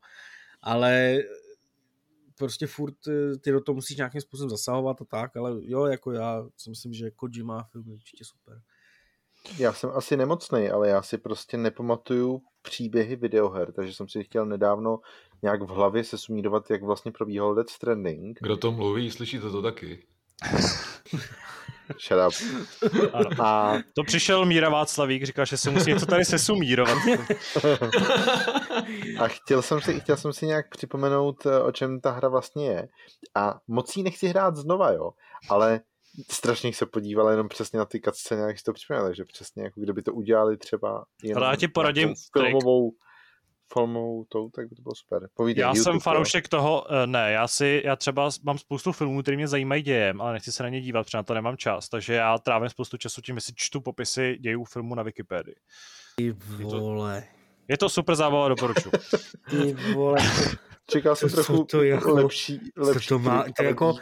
Ale 0.62 1.18
prostě 2.38 2.66
furt 2.66 3.08
eh, 3.08 3.38
ty 3.38 3.52
do 3.52 3.60
toho 3.60 3.74
musíš 3.74 3.96
nějakým 3.96 4.20
způsobem 4.20 4.50
zasahovat 4.50 5.02
a 5.02 5.04
tak, 5.04 5.36
ale 5.36 5.50
jo, 5.62 5.84
jako 5.84 6.12
já 6.12 6.46
si 6.56 6.70
myslím, 6.70 6.92
že 6.92 7.10
Kojima 7.10 7.62
film 7.62 7.88
je 7.88 7.94
určitě 7.94 8.24
super. 8.24 8.62
Já 9.58 9.72
jsem 9.72 9.90
asi 9.90 10.16
nemocný, 10.16 10.70
ale 10.70 10.88
já 10.88 11.02
si 11.02 11.18
prostě 11.18 11.56
nepamatuju 11.56 12.42
příběhy 12.62 13.16
videoher, 13.16 13.72
takže 13.72 13.94
jsem 13.94 14.08
si 14.08 14.24
chtěl 14.24 14.46
nedávno 14.46 15.00
nějak 15.42 15.62
v 15.62 15.68
hlavě 15.68 16.04
se 16.04 16.18
sumírovat, 16.18 16.70
jak 16.70 16.82
vlastně 16.82 17.12
probíhal 17.12 17.54
Death 17.54 17.70
Stranding. 17.70 18.38
Kdo 18.40 18.56
to 18.56 18.72
mluví, 18.72 19.10
slyšíte 19.10 19.50
to 19.50 19.62
taky. 19.62 20.06
Shut 22.00 22.18
up. 22.28 22.34
A... 23.40 23.74
To 23.94 24.04
přišel 24.04 24.44
Míra 24.44 24.68
Václavík, 24.68 25.24
říkal, 25.24 25.44
že 25.44 25.56
se 25.56 25.70
musí 25.70 25.90
něco 25.90 26.06
tady 26.06 26.24
sesumírovat. 26.24 26.98
A 29.18 29.28
chtěl 29.28 29.62
jsem, 29.62 29.80
si, 29.80 30.00
chtěl 30.00 30.16
jsem 30.16 30.32
si 30.32 30.46
nějak 30.46 30.68
připomenout, 30.68 31.46
o 31.46 31.72
čem 31.72 32.00
ta 32.00 32.10
hra 32.10 32.28
vlastně 32.28 32.66
je. 32.66 32.88
A 33.34 33.60
moc 33.68 33.96
ji 33.96 34.02
nechci 34.02 34.26
hrát 34.26 34.56
znova, 34.56 34.90
jo. 34.90 35.10
Ale 35.50 35.80
strašně 36.30 36.72
se 36.72 36.86
podíval 36.86 37.30
jenom 37.30 37.48
přesně 37.48 37.78
na 37.78 37.84
ty 37.84 38.00
cutscény, 38.00 38.42
jak 38.42 38.58
si 38.58 38.64
to 38.64 38.72
připomněl, 38.72 39.04
takže 39.04 39.24
přesně 39.24 39.62
jako 39.62 39.80
kdyby 39.80 40.02
to 40.02 40.12
udělali 40.12 40.56
třeba 40.56 41.04
jenom 41.22 41.42
já 41.42 41.56
ti 41.56 41.68
poradím 41.68 42.14
filmovou, 42.32 42.92
filmovou 43.74 44.24
tou, 44.28 44.48
tak 44.48 44.68
by 44.68 44.76
to 44.76 44.82
bylo 44.82 44.94
super. 44.94 45.28
Povídej, 45.34 45.62
já 45.62 45.68
YouTube, 45.68 45.82
jsem 45.82 46.00
fanoušek 46.00 46.48
toho, 46.48 46.86
eh, 46.92 47.06
ne, 47.06 47.32
já 47.32 47.48
si, 47.48 47.82
já 47.84 47.96
třeba 47.96 48.30
mám 48.42 48.58
spoustu 48.58 48.92
filmů, 48.92 49.22
které 49.22 49.36
mě 49.36 49.48
zajímají 49.48 49.82
dějem, 49.82 50.20
ale 50.20 50.32
nechci 50.32 50.52
se 50.52 50.62
na 50.62 50.68
ně 50.68 50.80
dívat, 50.80 51.06
protože 51.06 51.18
na 51.18 51.22
to 51.22 51.34
nemám 51.34 51.56
čas, 51.56 51.88
takže 51.88 52.14
já 52.14 52.38
trávím 52.38 52.68
spoustu 52.68 52.96
času 52.96 53.20
tím, 53.20 53.34
že 53.34 53.40
si 53.40 53.52
čtu 53.56 53.80
popisy 53.80 54.38
dějů 54.40 54.64
filmu 54.64 54.94
na 54.94 55.02
Wikipedii. 55.02 55.56
Ty 56.16 56.30
vole. 56.62 57.24
Je 57.68 57.78
to 57.78 57.88
super 57.88 58.14
zábava, 58.14 58.48
doporučuji. 58.48 58.90
Ty 59.50 59.76
vole. 59.94 60.18
Čekal 60.90 61.16
jsem 61.16 61.28
trochu 61.28 61.64
to 61.64 61.82
jako, 61.82 62.14
lepší, 62.14 62.60
lepší 62.76 63.08
to 63.08 63.18
má, 63.18 63.44
to 63.56 63.62
jako, 63.62 63.94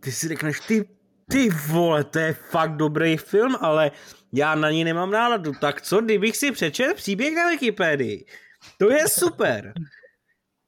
ty 0.00 0.12
si 0.12 0.28
řekneš, 0.28 0.60
ty, 0.60 0.88
ty 1.30 1.48
vole, 1.48 2.04
to 2.04 2.18
je 2.18 2.32
fakt 2.32 2.76
dobrý 2.76 3.16
film, 3.16 3.56
ale 3.60 3.90
já 4.32 4.54
na 4.54 4.70
ní 4.70 4.84
nemám 4.84 5.10
náladu. 5.10 5.52
Tak 5.60 5.82
co, 5.82 6.00
kdybych 6.00 6.36
si 6.36 6.52
přečet 6.52 6.94
příběh 6.94 7.34
na 7.34 7.48
Wikipedii? 7.48 8.24
To 8.78 8.90
je 8.90 9.08
super. 9.08 9.72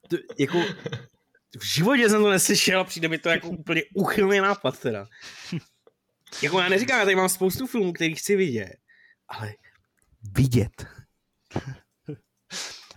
To, 0.08 0.16
jako, 0.38 0.58
v 1.58 1.64
životě 1.64 2.08
jsem 2.08 2.22
to 2.22 2.30
neslyšel 2.30 2.80
a 2.80 2.84
přijde 2.84 3.08
mi 3.08 3.18
to 3.18 3.28
jako 3.28 3.48
úplně 3.48 3.82
uchylný 3.94 4.40
nápad 4.40 4.78
teda. 4.78 5.06
Jako 6.42 6.60
já 6.60 6.68
neříkám, 6.68 6.98
já 6.98 7.04
tady 7.04 7.16
mám 7.16 7.28
spoustu 7.28 7.66
filmů, 7.66 7.92
který 7.92 8.14
chci 8.14 8.36
vidět, 8.36 8.76
ale 9.28 9.54
vidět. 10.36 10.86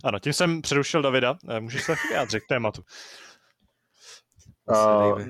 Ano, 0.04 0.20
tím 0.20 0.34
jsem 0.34 0.62
přerušil 0.62 1.02
Davida. 1.02 1.38
Eh, 1.50 1.60
můžeš 1.60 1.84
se 1.84 1.96
vyjádřit 2.10 2.40
k 2.40 2.48
tématu. 2.48 2.84
Uh, 4.68 5.22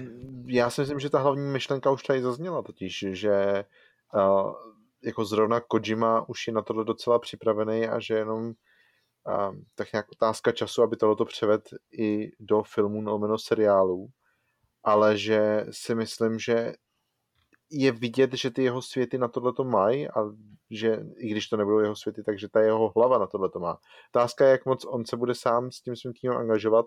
já 0.46 0.70
si 0.70 0.82
myslím, 0.82 1.00
že 1.00 1.10
ta 1.10 1.20
hlavní 1.20 1.52
myšlenka 1.52 1.92
už 1.92 2.04
tady 2.04 2.22
zazněla 2.22 2.62
totiž, 2.62 3.06
že 3.12 3.66
uh, 4.14 4.54
jako 5.04 5.26
zrovna 5.26 5.60
Kojima 5.60 6.30
už 6.30 6.48
je 6.48 6.54
na 6.54 6.62
tohle 6.62 6.86
docela 6.86 7.20
připravený 7.20 7.88
a 7.88 8.00
že 8.00 8.14
jenom 8.14 8.54
uh, 9.28 9.56
tak 9.76 9.94
nějak 9.94 10.06
otázka 10.12 10.52
času, 10.52 10.84
aby 10.84 10.98
tohleto 10.98 11.26
převed 11.26 11.62
i 12.00 12.32
do 12.40 12.64
filmů 12.64 13.02
no 13.02 13.38
seriálů, 13.38 14.08
ale 14.84 15.18
že 15.18 15.66
si 15.72 15.96
myslím, 15.96 16.40
že 16.40 16.74
je 17.72 17.92
vidět, 17.92 18.34
že 18.34 18.52
ty 18.52 18.64
jeho 18.64 18.82
světy 18.82 19.18
na 19.18 19.28
tohle 19.28 19.54
to 19.54 19.64
mají 19.64 20.08
a 20.10 20.20
že 20.72 21.00
i 21.18 21.30
když 21.30 21.48
to 21.48 21.58
nebudou 21.58 21.80
jeho 21.80 21.96
světy, 21.96 22.24
takže 22.24 22.48
ta 22.50 22.62
jeho 22.62 22.92
hlava 22.96 23.18
na 23.18 23.28
tohle 23.28 23.50
to 23.50 23.60
má. 23.60 23.78
Otázka 24.16 24.46
je, 24.46 24.52
jak 24.52 24.66
moc 24.66 24.86
on 24.86 25.06
se 25.06 25.18
bude 25.18 25.36
sám 25.36 25.72
s 25.72 25.82
tím 25.82 25.96
svým 25.96 26.14
týmem 26.22 26.38
angažovat 26.38 26.86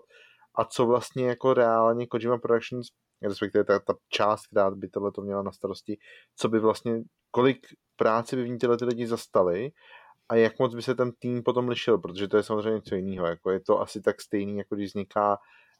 a 0.55 0.65
co 0.65 0.85
vlastně 0.85 1.27
jako 1.27 1.53
reálně 1.53 2.07
Kojima 2.07 2.37
Productions, 2.37 2.87
respektive 3.21 3.63
ta, 3.63 3.79
ta 3.79 3.93
část, 4.09 4.47
která 4.47 4.71
by 4.71 4.89
tohle 4.89 5.11
to 5.11 5.21
měla 5.21 5.43
na 5.43 5.51
starosti, 5.51 5.97
co 6.35 6.49
by 6.49 6.59
vlastně, 6.59 7.01
kolik 7.31 7.67
práce 7.95 8.35
by 8.35 8.43
v 8.43 8.49
ní 8.49 8.57
tyhle 8.57 8.77
ty 8.77 8.85
lidi 8.85 9.07
zastali 9.07 9.71
a 10.29 10.35
jak 10.35 10.59
moc 10.59 10.75
by 10.75 10.81
se 10.81 10.95
ten 10.95 11.11
tým 11.11 11.43
potom 11.43 11.69
lišil, 11.69 11.97
protože 11.97 12.27
to 12.27 12.37
je 12.37 12.43
samozřejmě 12.43 12.75
něco 12.75 12.95
jiného. 12.95 13.27
Jako 13.27 13.51
je 13.51 13.59
to 13.59 13.81
asi 13.81 14.01
tak 14.01 14.21
stejný, 14.21 14.57
jako 14.57 14.75
když 14.75 14.87
vzniká 14.89 15.37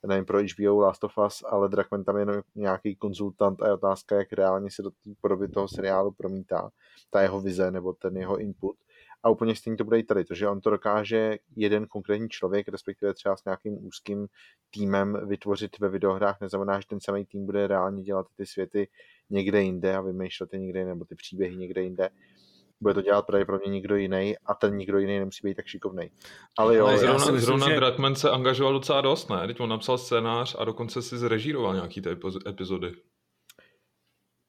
nevím, 0.07 0.25
pro 0.25 0.39
HBO 0.39 0.79
Last 0.79 1.03
of 1.03 1.17
Us, 1.25 1.43
ale 1.49 1.69
Drakman 1.69 2.03
tam 2.03 2.15
je 2.15 2.21
jenom 2.21 2.41
nějaký 2.55 2.95
konzultant 2.95 3.61
a 3.61 3.67
je 3.67 3.73
otázka, 3.73 4.15
jak 4.15 4.33
reálně 4.33 4.71
se 4.71 4.81
do 4.81 4.89
té 4.89 5.09
podoby 5.21 5.47
toho 5.47 5.67
seriálu 5.67 6.11
promítá 6.11 6.69
ta 7.09 7.21
jeho 7.21 7.41
vize 7.41 7.71
nebo 7.71 7.93
ten 7.93 8.17
jeho 8.17 8.37
input. 8.37 8.75
A 9.23 9.29
úplně 9.29 9.55
stejně 9.55 9.77
to 9.77 9.83
bude 9.83 9.99
i 9.99 10.03
tady, 10.03 10.23
protože 10.23 10.47
on 10.47 10.61
to 10.61 10.69
dokáže 10.69 11.37
jeden 11.55 11.87
konkrétní 11.87 12.29
člověk, 12.29 12.67
respektive 12.67 13.13
třeba 13.13 13.37
s 13.37 13.45
nějakým 13.45 13.87
úzkým 13.87 14.27
týmem 14.71 15.27
vytvořit 15.27 15.79
ve 15.79 15.89
videohrách, 15.89 16.41
neznamená, 16.41 16.79
že 16.79 16.87
ten 16.87 16.99
samý 17.01 17.25
tým 17.25 17.45
bude 17.45 17.67
reálně 17.67 18.03
dělat 18.03 18.27
ty 18.37 18.45
světy 18.45 18.87
někde 19.29 19.61
jinde 19.61 19.95
a 19.95 20.01
vymýšlet 20.01 20.53
je 20.53 20.59
někde 20.59 20.85
nebo 20.85 21.05
ty 21.05 21.15
příběhy 21.15 21.57
někde 21.57 21.81
jinde 21.81 22.09
bude 22.81 22.93
to 22.93 23.01
dělat 23.01 23.25
pravděpodobně 23.25 23.71
někdo 23.71 23.95
jiný 23.95 24.35
a 24.45 24.53
ten 24.53 24.77
někdo 24.77 24.99
jiný 24.99 25.19
nemusí 25.19 25.47
být 25.47 25.55
tak 25.55 25.67
šikovný. 25.67 26.11
Ale 26.57 26.75
jo, 26.75 26.85
Ale 26.85 26.97
zrovna, 26.97 27.17
myslím, 27.17 27.39
zrovna 27.39 27.69
že... 27.69 27.75
Drakman 27.75 28.15
se 28.15 28.29
angažoval 28.29 28.73
docela 28.73 29.01
dost, 29.01 29.29
ne? 29.29 29.47
Teď 29.47 29.59
on 29.59 29.69
napsal 29.69 29.97
scénář 29.97 30.55
a 30.59 30.65
dokonce 30.65 31.01
si 31.01 31.17
zrežíroval 31.17 31.73
nějaký 31.73 32.01
ty 32.01 32.09
epizody. 32.47 32.91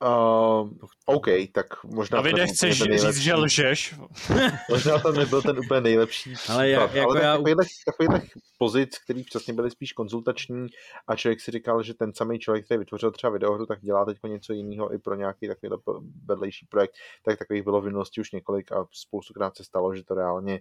Uh, 0.03 0.71
OK, 1.07 1.27
tak 1.53 1.85
možná... 1.85 2.19
A 2.19 2.21
vy 2.23 2.33
nechceš 2.33 2.83
říct, 2.83 3.17
že 3.17 3.35
lžeš? 3.35 3.95
možná 4.71 4.99
to 4.99 5.13
nebyl 5.13 5.43
ten 5.43 5.59
úplně 5.59 5.81
nejlepší 5.81 6.35
Ale, 6.49 6.69
já, 6.69 6.81
jako 6.81 7.11
ale 7.11 7.23
já... 7.23 7.33
takovýhle, 7.33 7.65
takovýhle 7.87 8.23
pozic, 8.59 8.99
který 8.99 9.25
přesně 9.25 9.55
byly 9.55 9.71
spíš 9.71 9.93
konzultační 9.93 10.67
a 11.07 11.17
člověk 11.17 11.41
si 11.41 11.51
říkal, 11.51 11.83
že 11.83 11.95
ten 11.95 12.15
samý 12.15 12.39
člověk, 12.39 12.65
který 12.65 12.79
vytvořil 12.79 13.11
třeba 13.11 13.33
videohru, 13.33 13.67
tak 13.67 13.81
dělá 13.81 14.05
teď 14.05 14.19
něco 14.27 14.53
jiného 14.53 14.95
i 14.95 14.99
pro 14.99 15.15
nějaký 15.15 15.49
takovýhle 15.49 15.79
vedlejší 16.25 16.67
projekt, 16.67 16.95
tak 17.25 17.39
takových 17.39 17.63
bylo 17.63 17.81
v 17.81 17.85
minulosti 17.85 18.21
už 18.21 18.33
několik 18.33 18.73
a 18.73 18.87
spoustukrát 18.93 19.57
se 19.57 19.65
stalo, 19.65 19.95
že 19.95 20.05
to 20.05 20.15
reálně 20.15 20.61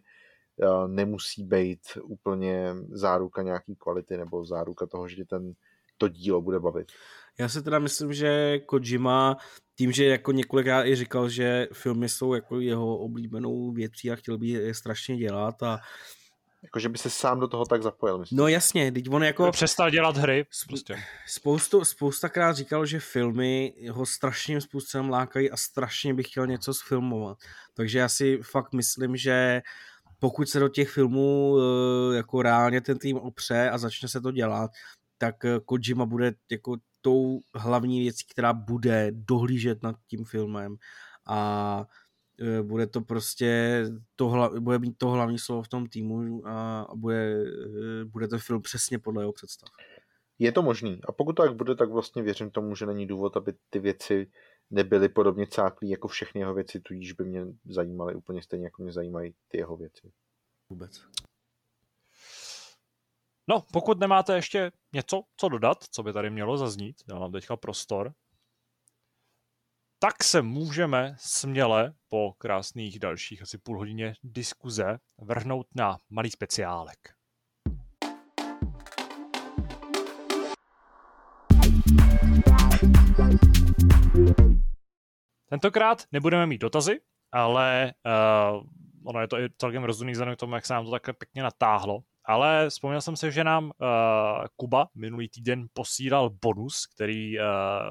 uh, 0.57 0.88
nemusí 0.88 1.44
být 1.44 1.82
úplně 2.03 2.76
záruka 2.90 3.41
nějaký 3.41 3.76
kvality 3.76 4.18
nebo 4.18 4.45
záruka 4.45 4.86
toho, 4.86 5.07
že 5.07 5.26
ten 5.26 5.53
to 5.99 6.07
dílo 6.07 6.41
bude 6.41 6.59
bavit. 6.59 6.91
Já 7.39 7.49
si 7.49 7.63
teda 7.63 7.80
myslím, 7.80 8.13
že 8.13 8.59
Kojima 8.59 9.38
tím, 9.77 9.91
že 9.91 10.05
jako 10.05 10.31
několikrát 10.31 10.85
i 10.85 10.95
říkal, 10.95 11.30
že 11.30 11.67
filmy 11.73 12.09
jsou 12.09 12.34
jako 12.34 12.59
jeho 12.59 12.97
oblíbenou 12.97 13.71
věcí 13.71 14.11
a 14.11 14.15
chtěl 14.15 14.38
by 14.38 14.47
je 14.47 14.73
strašně 14.73 15.17
dělat 15.17 15.63
a 15.63 15.80
Jakože 16.63 16.89
by 16.89 16.97
se 16.97 17.09
sám 17.09 17.39
do 17.39 17.47
toho 17.47 17.65
tak 17.65 17.84
zapojil, 17.84 18.17
myslím. 18.17 18.38
No 18.38 18.47
jasně, 18.47 18.91
teď 18.91 19.09
on 19.09 19.23
jako... 19.23 19.51
Přestal 19.51 19.89
dělat 19.89 20.17
hry, 20.17 20.45
prostě. 20.67 21.03
Spoustu, 21.27 21.85
spoustakrát 21.85 22.55
říkal, 22.55 22.85
že 22.85 22.99
filmy 22.99 23.73
ho 23.91 24.05
strašným 24.05 24.61
způsobem 24.61 25.09
lákají 25.09 25.51
a 25.51 25.57
strašně 25.57 26.13
bych 26.13 26.27
chtěl 26.27 26.47
něco 26.47 26.73
sfilmovat. 26.73 27.38
Takže 27.73 27.99
já 27.99 28.09
si 28.09 28.39
fakt 28.51 28.73
myslím, 28.73 29.17
že 29.17 29.61
pokud 30.19 30.49
se 30.49 30.59
do 30.59 30.69
těch 30.69 30.89
filmů 30.89 31.57
eh, 31.59 32.15
jako 32.15 32.41
reálně 32.41 32.81
ten 32.81 32.97
tým 32.97 33.17
opře 33.17 33.69
a 33.69 33.77
začne 33.77 34.09
se 34.09 34.21
to 34.21 34.31
dělat, 34.31 34.71
tak 35.20 35.46
eh, 35.46 35.60
Kojima 35.66 36.06
bude 36.06 36.34
jako 36.52 36.78
tou 37.02 37.40
hlavní 37.56 38.00
věcí, 38.00 38.26
která 38.32 38.54
bude 38.54 39.12
dohlížet 39.12 39.84
nad 39.84 39.96
tím 40.08 40.26
filmem 40.26 40.76
a 41.28 41.86
e, 42.40 42.64
bude 42.64 42.88
to 42.88 43.02
prostě 43.02 43.84
to 44.16 44.30
hla, 44.30 44.60
bude 44.60 44.80
mít 44.80 44.98
to 44.98 45.10
hlavní 45.10 45.40
slovo 45.40 45.62
v 45.62 45.68
tom 45.68 45.88
týmu 45.88 46.48
a 46.48 46.88
bude, 46.96 47.44
e, 48.02 48.06
bude 48.06 48.28
to 48.28 48.40
film 48.40 48.62
přesně 48.62 49.00
podle 49.00 49.24
jeho 49.24 49.34
představ. 49.34 49.70
Je 50.40 50.52
to 50.52 50.62
možný. 50.62 51.00
A 51.08 51.12
pokud 51.12 51.34
to 51.34 51.44
tak 51.44 51.56
bude, 51.56 51.76
tak 51.76 51.90
vlastně 51.90 52.24
věřím 52.24 52.52
tomu, 52.52 52.76
že 52.76 52.86
není 52.86 53.08
důvod, 53.08 53.38
aby 53.38 53.54
ty 53.70 53.80
věci 53.80 54.32
nebyly 54.70 55.10
podobně 55.10 55.48
cáklí 55.48 55.89
jako 55.89 56.07
všechny 56.07 56.41
jeho 56.41 56.54
věci, 56.54 56.80
tudíž 56.80 57.14
by 57.14 57.26
mě 57.26 57.46
zajímaly 57.65 58.15
úplně 58.15 58.41
stejně, 58.41 58.65
jako 58.65 58.84
mě 58.84 58.91
zajímají 58.91 59.34
ty 59.48 59.57
jeho 59.57 59.78
věci. 59.78 60.12
Vůbec. 60.70 61.02
No, 63.49 63.63
pokud 63.73 63.99
nemáte 63.99 64.36
ještě 64.36 64.71
něco, 64.94 65.21
co 65.37 65.49
dodat, 65.49 65.78
co 65.91 66.03
by 66.03 66.13
tady 66.13 66.29
mělo 66.29 66.57
zaznít, 66.57 66.95
já 67.10 67.19
mám 67.19 67.31
teďka 67.31 67.57
prostor, 67.57 68.13
tak 69.99 70.23
se 70.23 70.41
můžeme 70.41 71.15
směle 71.19 71.94
po 72.10 72.34
krásných 72.37 72.99
dalších 72.99 73.41
asi 73.41 73.57
půl 73.57 73.78
hodině 73.78 74.13
diskuze 74.23 74.97
vrhnout 75.18 75.68
na 75.76 75.97
malý 76.10 76.31
speciálek. 76.31 76.97
Tentokrát 85.49 86.03
nebudeme 86.11 86.45
mít 86.45 86.61
dotazy, 86.61 87.02
ale 87.31 87.94
uh, 88.05 88.63
ono 89.05 89.21
je 89.21 89.28
to 89.28 89.39
i 89.39 89.49
celkem 89.57 89.84
rozumný 89.84 90.11
vzhledem 90.11 90.36
k 90.36 90.39
tomu, 90.39 90.55
jak 90.55 90.65
se 90.65 90.73
nám 90.73 90.86
to 90.86 90.91
tak 90.91 91.18
pěkně 91.18 91.44
natáhlo. 91.44 92.03
Ale 92.30 92.70
vzpomněl 92.70 93.02
jsem 93.02 93.16
si, 93.16 93.32
že 93.32 93.44
nám 93.44 93.66
uh, 93.66 93.72
Kuba 94.56 94.88
minulý 94.96 95.30
týden 95.30 95.66
posílal 95.74 96.30
bonus, 96.30 96.86
který 96.96 97.40
uh, 97.40 97.46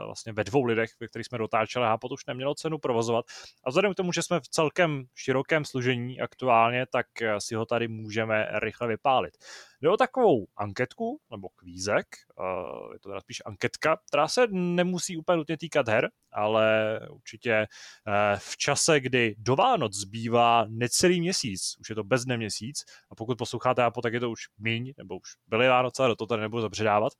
vlastně 0.07 0.33
ve 0.33 0.44
dvou 0.44 0.65
lidech, 0.65 0.91
ve 1.00 1.08
kterých 1.08 1.26
jsme 1.26 1.39
dotáčeli, 1.39 1.86
a 1.86 1.99
už 2.10 2.26
nemělo 2.26 2.55
cenu 2.55 2.78
provozovat. 2.78 3.25
A 3.65 3.70
vzhledem 3.70 3.92
k 3.92 3.97
tomu, 3.97 4.12
že 4.12 4.23
jsme 4.23 4.41
v 4.41 4.49
celkem 4.49 5.05
širokém 5.15 5.65
služení 5.65 6.20
aktuálně, 6.20 6.86
tak 6.86 7.07
uh, 7.23 7.28
si 7.39 7.55
ho 7.55 7.67
tady 7.67 7.89
můžeme 7.89 8.47
rychle 8.62 8.89
vypálit. 8.89 9.34
Jde 9.81 9.90
o 9.90 9.97
takovou 9.97 10.47
anketku, 10.57 11.20
nebo 11.31 11.48
kvízek, 11.48 12.07
uh, 12.39 12.92
je 12.92 12.98
to 12.98 13.08
teda 13.08 13.20
spíš 13.20 13.42
anketka, 13.47 13.98
která 14.08 14.28
se 14.28 14.47
nemusí 14.50 15.16
úplně 15.16 15.36
nutně 15.36 15.57
týkat 15.57 15.89
her, 15.89 16.10
ale 16.32 17.00
určitě 17.10 17.66
uh, 18.07 18.39
v 18.39 18.57
čase, 18.57 19.00
kdy 19.00 19.34
do 19.39 19.57
Vánoc 19.57 19.94
zbývá 19.94 20.65
necelý 20.68 21.20
měsíc, 21.20 21.76
už 21.81 21.89
je 21.89 21.94
to 21.94 22.05
bez 22.05 22.26
měsíc, 22.26 22.84
a 23.10 23.15
pokud 23.15 23.39
posloucháte 23.39 23.82
Apo, 23.82 24.02
tak 24.02 24.12
je 24.12 24.20
to 24.20 24.31
už 24.31 24.40
míň, 24.58 24.92
nebo 24.98 25.16
už 25.16 25.31
byly 25.47 25.68
Vánoce, 25.68 26.02
do 26.02 26.16
toho 26.16 26.28
tady 26.28 26.42
nebudu 26.42 26.62
zabředávat, 26.62 27.12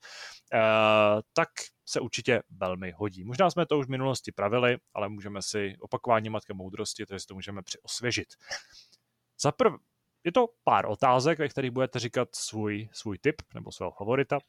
uh, 0.53 0.59
tak 1.33 1.49
se 1.85 1.99
určitě 1.99 2.41
velmi 2.49 2.91
hodí. 2.91 3.23
Možná 3.23 3.49
jsme 3.49 3.65
to 3.65 3.79
už 3.79 3.85
v 3.85 3.89
minulosti 3.89 4.31
pravili, 4.31 4.77
ale 4.93 5.09
můžeme 5.09 5.41
si 5.41 5.75
opakování 5.79 6.29
matky 6.29 6.53
moudrosti, 6.53 7.05
takže 7.05 7.19
si 7.19 7.27
to 7.27 7.33
můžeme 7.33 7.61
přiosvěžit. 7.61 8.27
Za 9.41 9.51
prv, 9.51 9.73
je 10.23 10.31
to 10.31 10.47
pár 10.63 10.85
otázek, 10.85 11.39
ve 11.39 11.49
kterých 11.49 11.71
budete 11.71 11.99
říkat 11.99 12.35
svůj, 12.35 12.89
svůj 12.91 13.17
tip 13.17 13.41
nebo 13.53 13.71
svého 13.71 13.91
favorita. 13.91 14.39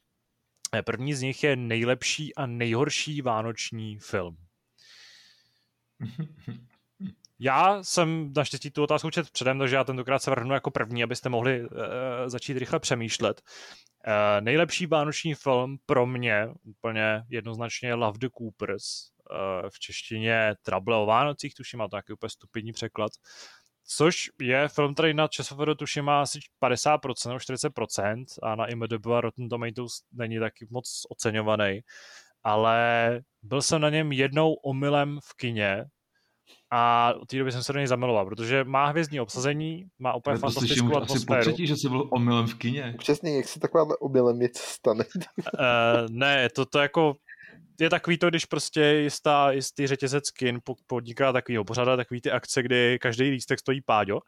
První 0.85 1.13
z 1.13 1.21
nich 1.21 1.43
je 1.43 1.55
nejlepší 1.55 2.35
a 2.35 2.45
nejhorší 2.45 3.21
vánoční 3.21 3.99
film. 3.99 4.37
Já 7.43 7.83
jsem 7.83 8.33
naštěstí 8.35 8.71
tu 8.71 8.83
otázku 8.83 9.09
čet 9.09 9.29
předem, 9.29 9.59
takže 9.59 9.75
já 9.75 9.83
tentokrát 9.83 10.19
se 10.19 10.31
vrhnu 10.31 10.53
jako 10.53 10.71
první, 10.71 11.03
abyste 11.03 11.29
mohli 11.29 11.61
uh, 11.61 11.69
začít 12.27 12.57
rychle 12.57 12.79
přemýšlet. 12.79 13.41
Uh, 14.07 14.13
nejlepší 14.43 14.85
vánoční 14.85 15.33
film 15.33 15.77
pro 15.85 16.05
mě 16.05 16.47
úplně 16.63 17.23
jednoznačně 17.29 17.93
Love 17.93 18.17
the 18.17 18.27
Coopers. 18.37 18.83
Uh, 19.31 19.69
v 19.69 19.79
češtině 19.79 20.55
Trouble 20.61 20.97
o 20.97 21.05
Vánocích, 21.05 21.53
tuším, 21.55 21.79
má 21.79 21.87
to 21.87 21.95
nějaký 21.95 22.13
úplně 22.13 22.29
stupidní 22.29 22.71
překlad. 22.71 23.11
Což 23.95 24.29
je 24.41 24.67
film, 24.67 24.93
který 24.93 25.13
na 25.13 25.27
ČSFD 25.27 25.77
tuším 25.77 26.05
má 26.05 26.21
asi 26.21 26.39
50% 26.63 27.27
nebo 27.27 27.37
40% 27.37 28.25
a 28.43 28.55
na 28.55 28.65
IMDb 28.65 29.07
a 29.07 29.21
Rotten 29.21 29.49
Tomatoes 29.49 29.91
není 30.11 30.39
taky 30.39 30.67
moc 30.69 31.05
oceňovaný. 31.09 31.79
Ale 32.43 33.19
byl 33.43 33.61
jsem 33.61 33.81
na 33.81 33.89
něm 33.89 34.11
jednou 34.11 34.53
omylem 34.53 35.19
v 35.23 35.33
kině, 35.37 35.85
a 36.71 37.13
od 37.21 37.25
té 37.25 37.37
doby 37.37 37.51
jsem 37.51 37.63
se 37.63 37.73
do 37.73 37.79
něj 37.79 37.87
zamiloval, 37.87 38.25
protože 38.25 38.63
má 38.63 38.85
hvězdní 38.85 39.19
obsazení, 39.19 39.85
má 39.99 40.13
úplně 40.15 40.35
to 40.35 40.39
fantastickou 40.39 40.97
atmosféru. 40.97 41.39
Asi 41.39 41.49
třetí, 41.49 41.67
že 41.67 41.75
jsi 41.75 41.89
byl 41.89 42.07
omylem 42.11 42.47
v 42.47 42.53
kině. 42.53 42.95
Přesně, 42.97 43.35
jak 43.35 43.47
se 43.47 43.59
takováhle 43.59 43.97
omylem 43.97 44.39
věc 44.39 44.57
stane. 44.57 45.03
uh, 45.37 46.09
ne, 46.09 46.49
to, 46.49 46.65
to 46.65 46.79
jako 46.79 47.15
je 47.81 47.89
takový 47.89 48.17
to, 48.17 48.29
když 48.29 48.45
prostě 48.45 48.81
jistá, 48.81 49.51
jistý 49.51 49.87
řetězec 49.87 50.31
kin 50.31 50.59
podniká 50.87 51.33
takovýho 51.33 51.65
pořada, 51.65 51.97
takový 51.97 52.21
ty 52.21 52.31
akce, 52.31 52.63
kdy 52.63 52.99
každý 53.01 53.29
lístek 53.29 53.59
stojí 53.59 53.81
páďo 53.81 54.19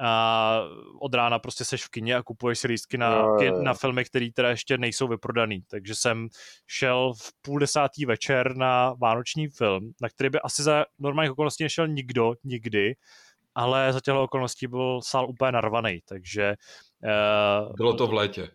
a 0.00 0.60
od 1.00 1.14
rána 1.14 1.38
prostě 1.38 1.64
seš 1.64 1.84
v 1.84 1.88
kině 1.88 2.16
a 2.16 2.22
kupuješ 2.22 2.58
si 2.58 2.68
lístky 2.68 2.98
na, 2.98 3.22
no, 3.22 3.36
kin, 3.38 3.62
na 3.62 3.74
filmy, 3.74 4.04
které 4.04 4.28
teda 4.34 4.48
ještě 4.48 4.78
nejsou 4.78 5.08
vyprodaný. 5.08 5.62
Takže 5.70 5.94
jsem 5.94 6.28
šel 6.66 7.12
v 7.14 7.32
půl 7.42 7.58
desátý 7.58 8.06
večer 8.06 8.56
na 8.56 8.94
vánoční 9.00 9.48
film, 9.48 9.92
na 10.00 10.08
který 10.08 10.30
by 10.30 10.40
asi 10.40 10.62
za 10.62 10.84
normálních 10.98 11.32
okolností 11.32 11.64
nešel 11.64 11.88
nikdo, 11.88 12.34
nikdy, 12.44 12.94
ale 13.54 13.92
za 13.92 14.00
těchto 14.00 14.22
okolností 14.22 14.66
byl 14.66 15.00
sál 15.02 15.28
úplně 15.28 15.52
narvaný, 15.52 16.00
takže... 16.08 16.54
Uh, 17.68 17.76
Bylo 17.76 17.94
to 17.94 18.06
v 18.06 18.12
létě. 18.12 18.48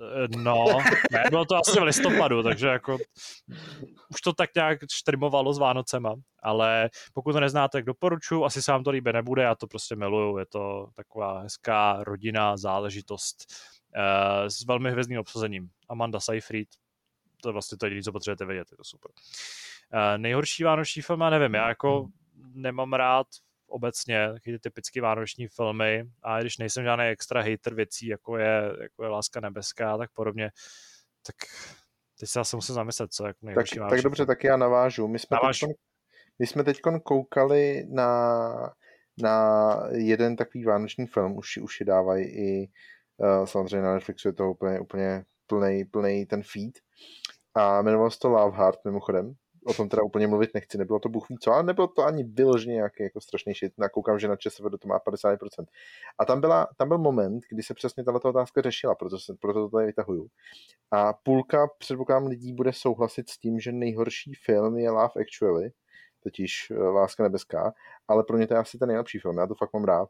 Eh, 0.00 0.28
no, 0.36 0.64
ne, 1.12 1.24
bylo 1.30 1.44
to 1.44 1.56
asi 1.56 1.80
v 1.80 1.82
listopadu, 1.82 2.42
takže 2.42 2.66
jako 2.66 2.98
už 4.10 4.20
to 4.20 4.32
tak 4.32 4.50
nějak 4.54 4.78
štrmovalo 4.92 5.52
s 5.52 5.58
Vánocema, 5.58 6.14
ale 6.42 6.90
pokud 7.14 7.32
to 7.32 7.40
neznáte, 7.40 7.78
tak 7.78 7.84
doporučuji, 7.84 8.44
asi 8.44 8.62
se 8.62 8.72
vám 8.72 8.84
to 8.84 8.90
líbit 8.90 9.12
nebude, 9.12 9.42
já 9.42 9.54
to 9.54 9.66
prostě 9.66 9.96
miluju, 9.96 10.38
je 10.38 10.46
to 10.46 10.88
taková 10.94 11.40
hezká 11.40 12.04
rodina 12.04 12.56
záležitost 12.56 13.36
uh, 13.96 14.48
s 14.48 14.66
velmi 14.66 14.90
hvězdným 14.90 15.20
obsazením. 15.20 15.68
Amanda 15.88 16.20
Seyfried, 16.20 16.68
to 17.42 17.48
je 17.48 17.52
vlastně 17.52 17.78
to 17.78 17.86
jediné, 17.86 18.02
co 18.02 18.12
potřebujete 18.12 18.46
vědět, 18.46 18.68
je 18.70 18.76
to 18.76 18.84
super. 18.84 19.10
Uh, 19.94 20.18
nejhorší 20.18 20.64
vánoční 20.64 21.02
film, 21.02 21.20
já 21.20 21.30
nevím, 21.30 21.54
já 21.54 21.68
jako 21.68 22.08
nemám 22.54 22.92
rád 22.92 23.26
obecně, 23.66 24.28
taky 24.32 24.52
ty 24.52 24.58
typické 24.58 25.00
vánoční 25.00 25.48
filmy 25.48 26.04
a 26.22 26.40
když 26.40 26.58
nejsem 26.58 26.84
žádný 26.84 27.04
extra 27.04 27.42
hater 27.42 27.74
věcí, 27.74 28.06
jako 28.06 28.38
je, 28.38 28.72
jako 28.80 29.02
je 29.02 29.08
Láska 29.08 29.40
nebeská 29.40 29.92
a 29.92 29.98
tak 29.98 30.10
podobně, 30.12 30.50
tak 31.26 31.36
teď 32.20 32.28
se 32.28 32.40
asi 32.40 32.56
musím 32.56 32.74
zamyslet, 32.74 33.12
co 33.12 33.24
nejhorší 33.42 33.76
tak, 33.76 33.90
tak 33.90 34.02
dobře, 34.02 34.26
tak 34.26 34.44
já 34.44 34.56
navážu. 34.56 35.08
My 35.08 35.18
jsme, 35.18 35.34
Naváž. 35.34 35.60
teďkon, 35.60 35.74
my 36.38 36.46
jsme 36.46 36.64
teď 36.64 36.80
koukali 37.04 37.86
na, 37.90 38.50
na 39.22 39.76
jeden 39.92 40.36
takový 40.36 40.64
vánoční 40.64 41.06
film, 41.06 41.36
už, 41.36 41.56
už 41.56 41.80
je 41.80 41.86
dávají 41.86 42.24
i 42.24 42.68
uh, 43.16 43.44
samozřejmě 43.44 43.82
na 43.86 43.94
Netflixu 43.94 44.28
je 44.28 44.32
to 44.32 44.50
úplně, 44.50 44.80
úplně 44.80 45.24
plný, 45.46 45.84
plný 45.84 46.26
ten 46.26 46.42
feed 46.42 46.74
a 47.54 47.80
jmenovalo 47.80 48.10
se 48.10 48.18
to 48.18 48.28
Love 48.28 48.56
Heart 48.56 48.78
mimochodem 48.84 49.34
o 49.66 49.74
tom 49.74 49.88
teda 49.88 50.02
úplně 50.02 50.26
mluvit 50.26 50.50
nechci, 50.54 50.78
nebylo 50.78 50.98
to 50.98 51.08
bůh 51.08 51.26
co, 51.40 51.52
ale 51.52 51.62
nebylo 51.62 51.88
to 51.88 52.02
ani 52.02 52.24
vyloženě 52.24 52.74
nějaký 52.74 53.02
jako 53.02 53.20
strašný 53.20 53.54
shit, 53.54 53.72
nakoukám, 53.78 54.18
že 54.18 54.28
na 54.28 54.36
ČSV 54.36 54.60
to 54.80 54.88
má 54.88 54.98
50%. 54.98 55.38
A 56.18 56.24
tam, 56.24 56.40
byla, 56.40 56.68
tam 56.76 56.88
byl 56.88 56.98
moment, 56.98 57.42
kdy 57.50 57.62
se 57.62 57.74
přesně 57.74 58.04
tato 58.04 58.28
otázka 58.28 58.62
řešila, 58.62 58.94
proto, 58.94 59.18
se, 59.18 59.34
proto 59.40 59.60
to 59.60 59.76
tady 59.76 59.86
vytahuju. 59.86 60.26
A 60.90 61.12
půlka, 61.12 61.68
předpokládám, 61.78 62.26
lidí 62.26 62.52
bude 62.52 62.72
souhlasit 62.72 63.30
s 63.30 63.38
tím, 63.38 63.60
že 63.60 63.72
nejhorší 63.72 64.34
film 64.34 64.78
je 64.78 64.90
Love 64.90 65.20
Actually, 65.20 65.70
totiž 66.22 66.70
eh, 66.70 66.74
Láska 66.78 67.22
nebeská, 67.22 67.72
ale 68.08 68.24
pro 68.24 68.36
mě 68.36 68.46
to 68.46 68.54
je 68.54 68.60
asi 68.60 68.78
ten 68.78 68.88
nejlepší 68.88 69.18
film, 69.18 69.38
já 69.38 69.46
to 69.46 69.54
fakt 69.54 69.72
mám 69.72 69.84
rád. 69.84 70.08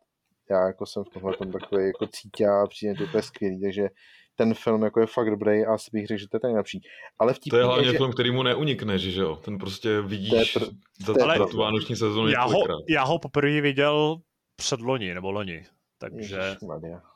Já 0.50 0.66
jako 0.66 0.86
jsem 0.86 1.04
v 1.04 1.08
tomhle 1.08 1.36
tom 1.36 1.52
takový 1.52 1.86
jako 1.86 2.06
cítě 2.06 2.46
a 2.46 2.66
přijde 2.66 2.94
to 2.94 3.04
úplně 3.04 3.22
skvělý, 3.22 3.62
takže 3.62 3.88
ten 4.36 4.54
film 4.54 4.82
jako 4.82 5.00
je 5.00 5.06
fakt 5.06 5.30
dobrý 5.30 5.66
a 5.66 5.74
asi 5.74 5.90
bych 5.92 6.06
řekl, 6.06 6.20
že 6.20 6.28
to 6.28 6.36
je 6.36 6.40
ten 6.40 6.48
nejlepší. 6.48 6.80
Ale 7.18 7.34
v 7.34 7.38
to 7.50 7.56
je 7.56 7.64
hlavně 7.64 7.90
že... 7.90 7.96
film, 7.96 8.12
který 8.12 8.30
mu 8.30 8.42
neunikne, 8.42 8.98
že 8.98 9.20
jo? 9.20 9.36
Ten 9.36 9.58
prostě 9.58 10.00
vidíš 10.00 10.56
pr- 10.56 10.76
za, 11.06 11.14
ale 11.22 11.38
za 11.38 11.46
tu 11.46 11.56
vánoční 11.56 11.96
sezónu 11.96 12.28
já 12.28 12.44
ho, 12.44 12.62
já 12.88 13.04
ho 13.04 13.18
poprvé 13.18 13.60
viděl 13.60 14.16
před 14.56 14.80
loni, 14.80 15.14
nebo 15.14 15.30
loni. 15.30 15.64
Takže... 15.98 16.36
Ježišmarja. 16.36 17.02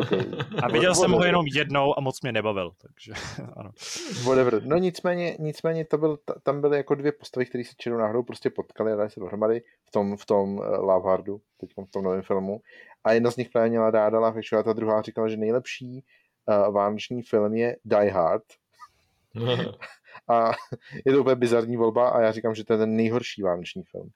Okay. 0.00 0.26
A 0.62 0.68
viděl 0.68 0.94
jsem 0.94 1.12
ho 1.12 1.24
jenom 1.24 1.46
jednou 1.46 1.98
a 1.98 2.00
moc 2.00 2.22
mě 2.22 2.32
nebavil, 2.32 2.72
takže 2.82 3.12
ano. 3.56 3.70
Whatever. 4.24 4.62
No 4.64 4.76
nicméně, 4.76 5.36
nicméně 5.40 5.84
to 5.84 5.98
byl, 5.98 6.18
tam 6.42 6.60
byly 6.60 6.76
jako 6.76 6.94
dvě 6.94 7.12
postavy, 7.12 7.46
které 7.46 7.64
se 7.64 7.74
černou 7.76 7.98
náhodou 7.98 8.22
prostě 8.22 8.50
potkali 8.50 8.92
a 8.92 8.96
dali 8.96 9.10
se 9.10 9.20
dohromady 9.20 9.62
v 9.84 9.90
tom, 9.90 10.16
v 10.16 10.26
tom 10.26 10.58
uh, 10.58 10.64
Love 10.64 11.10
Hardu, 11.10 11.40
teď 11.60 11.70
v 11.88 11.90
tom 11.90 12.04
novém 12.04 12.22
filmu. 12.22 12.60
A 13.04 13.12
jedna 13.12 13.30
z 13.30 13.36
nich 13.36 13.50
právě 13.50 13.70
měla 13.70 13.90
ráda 13.90 14.18
Love 14.18 14.40
a 14.58 14.62
ta 14.62 14.72
druhá 14.72 15.02
říkala, 15.02 15.28
že 15.28 15.36
nejlepší 15.36 16.04
uh, 16.48 16.74
vánoční 16.74 17.22
film 17.22 17.54
je 17.54 17.76
Die 17.84 18.10
Hard. 18.10 18.42
a 20.28 20.50
je 21.04 21.12
to 21.12 21.20
úplně 21.20 21.36
bizarní 21.36 21.76
volba 21.76 22.08
a 22.08 22.20
já 22.20 22.32
říkám, 22.32 22.54
že 22.54 22.64
to 22.64 22.72
je 22.72 22.78
ten 22.78 22.96
nejhorší 22.96 23.42
vánoční 23.42 23.82
film. 23.82 24.10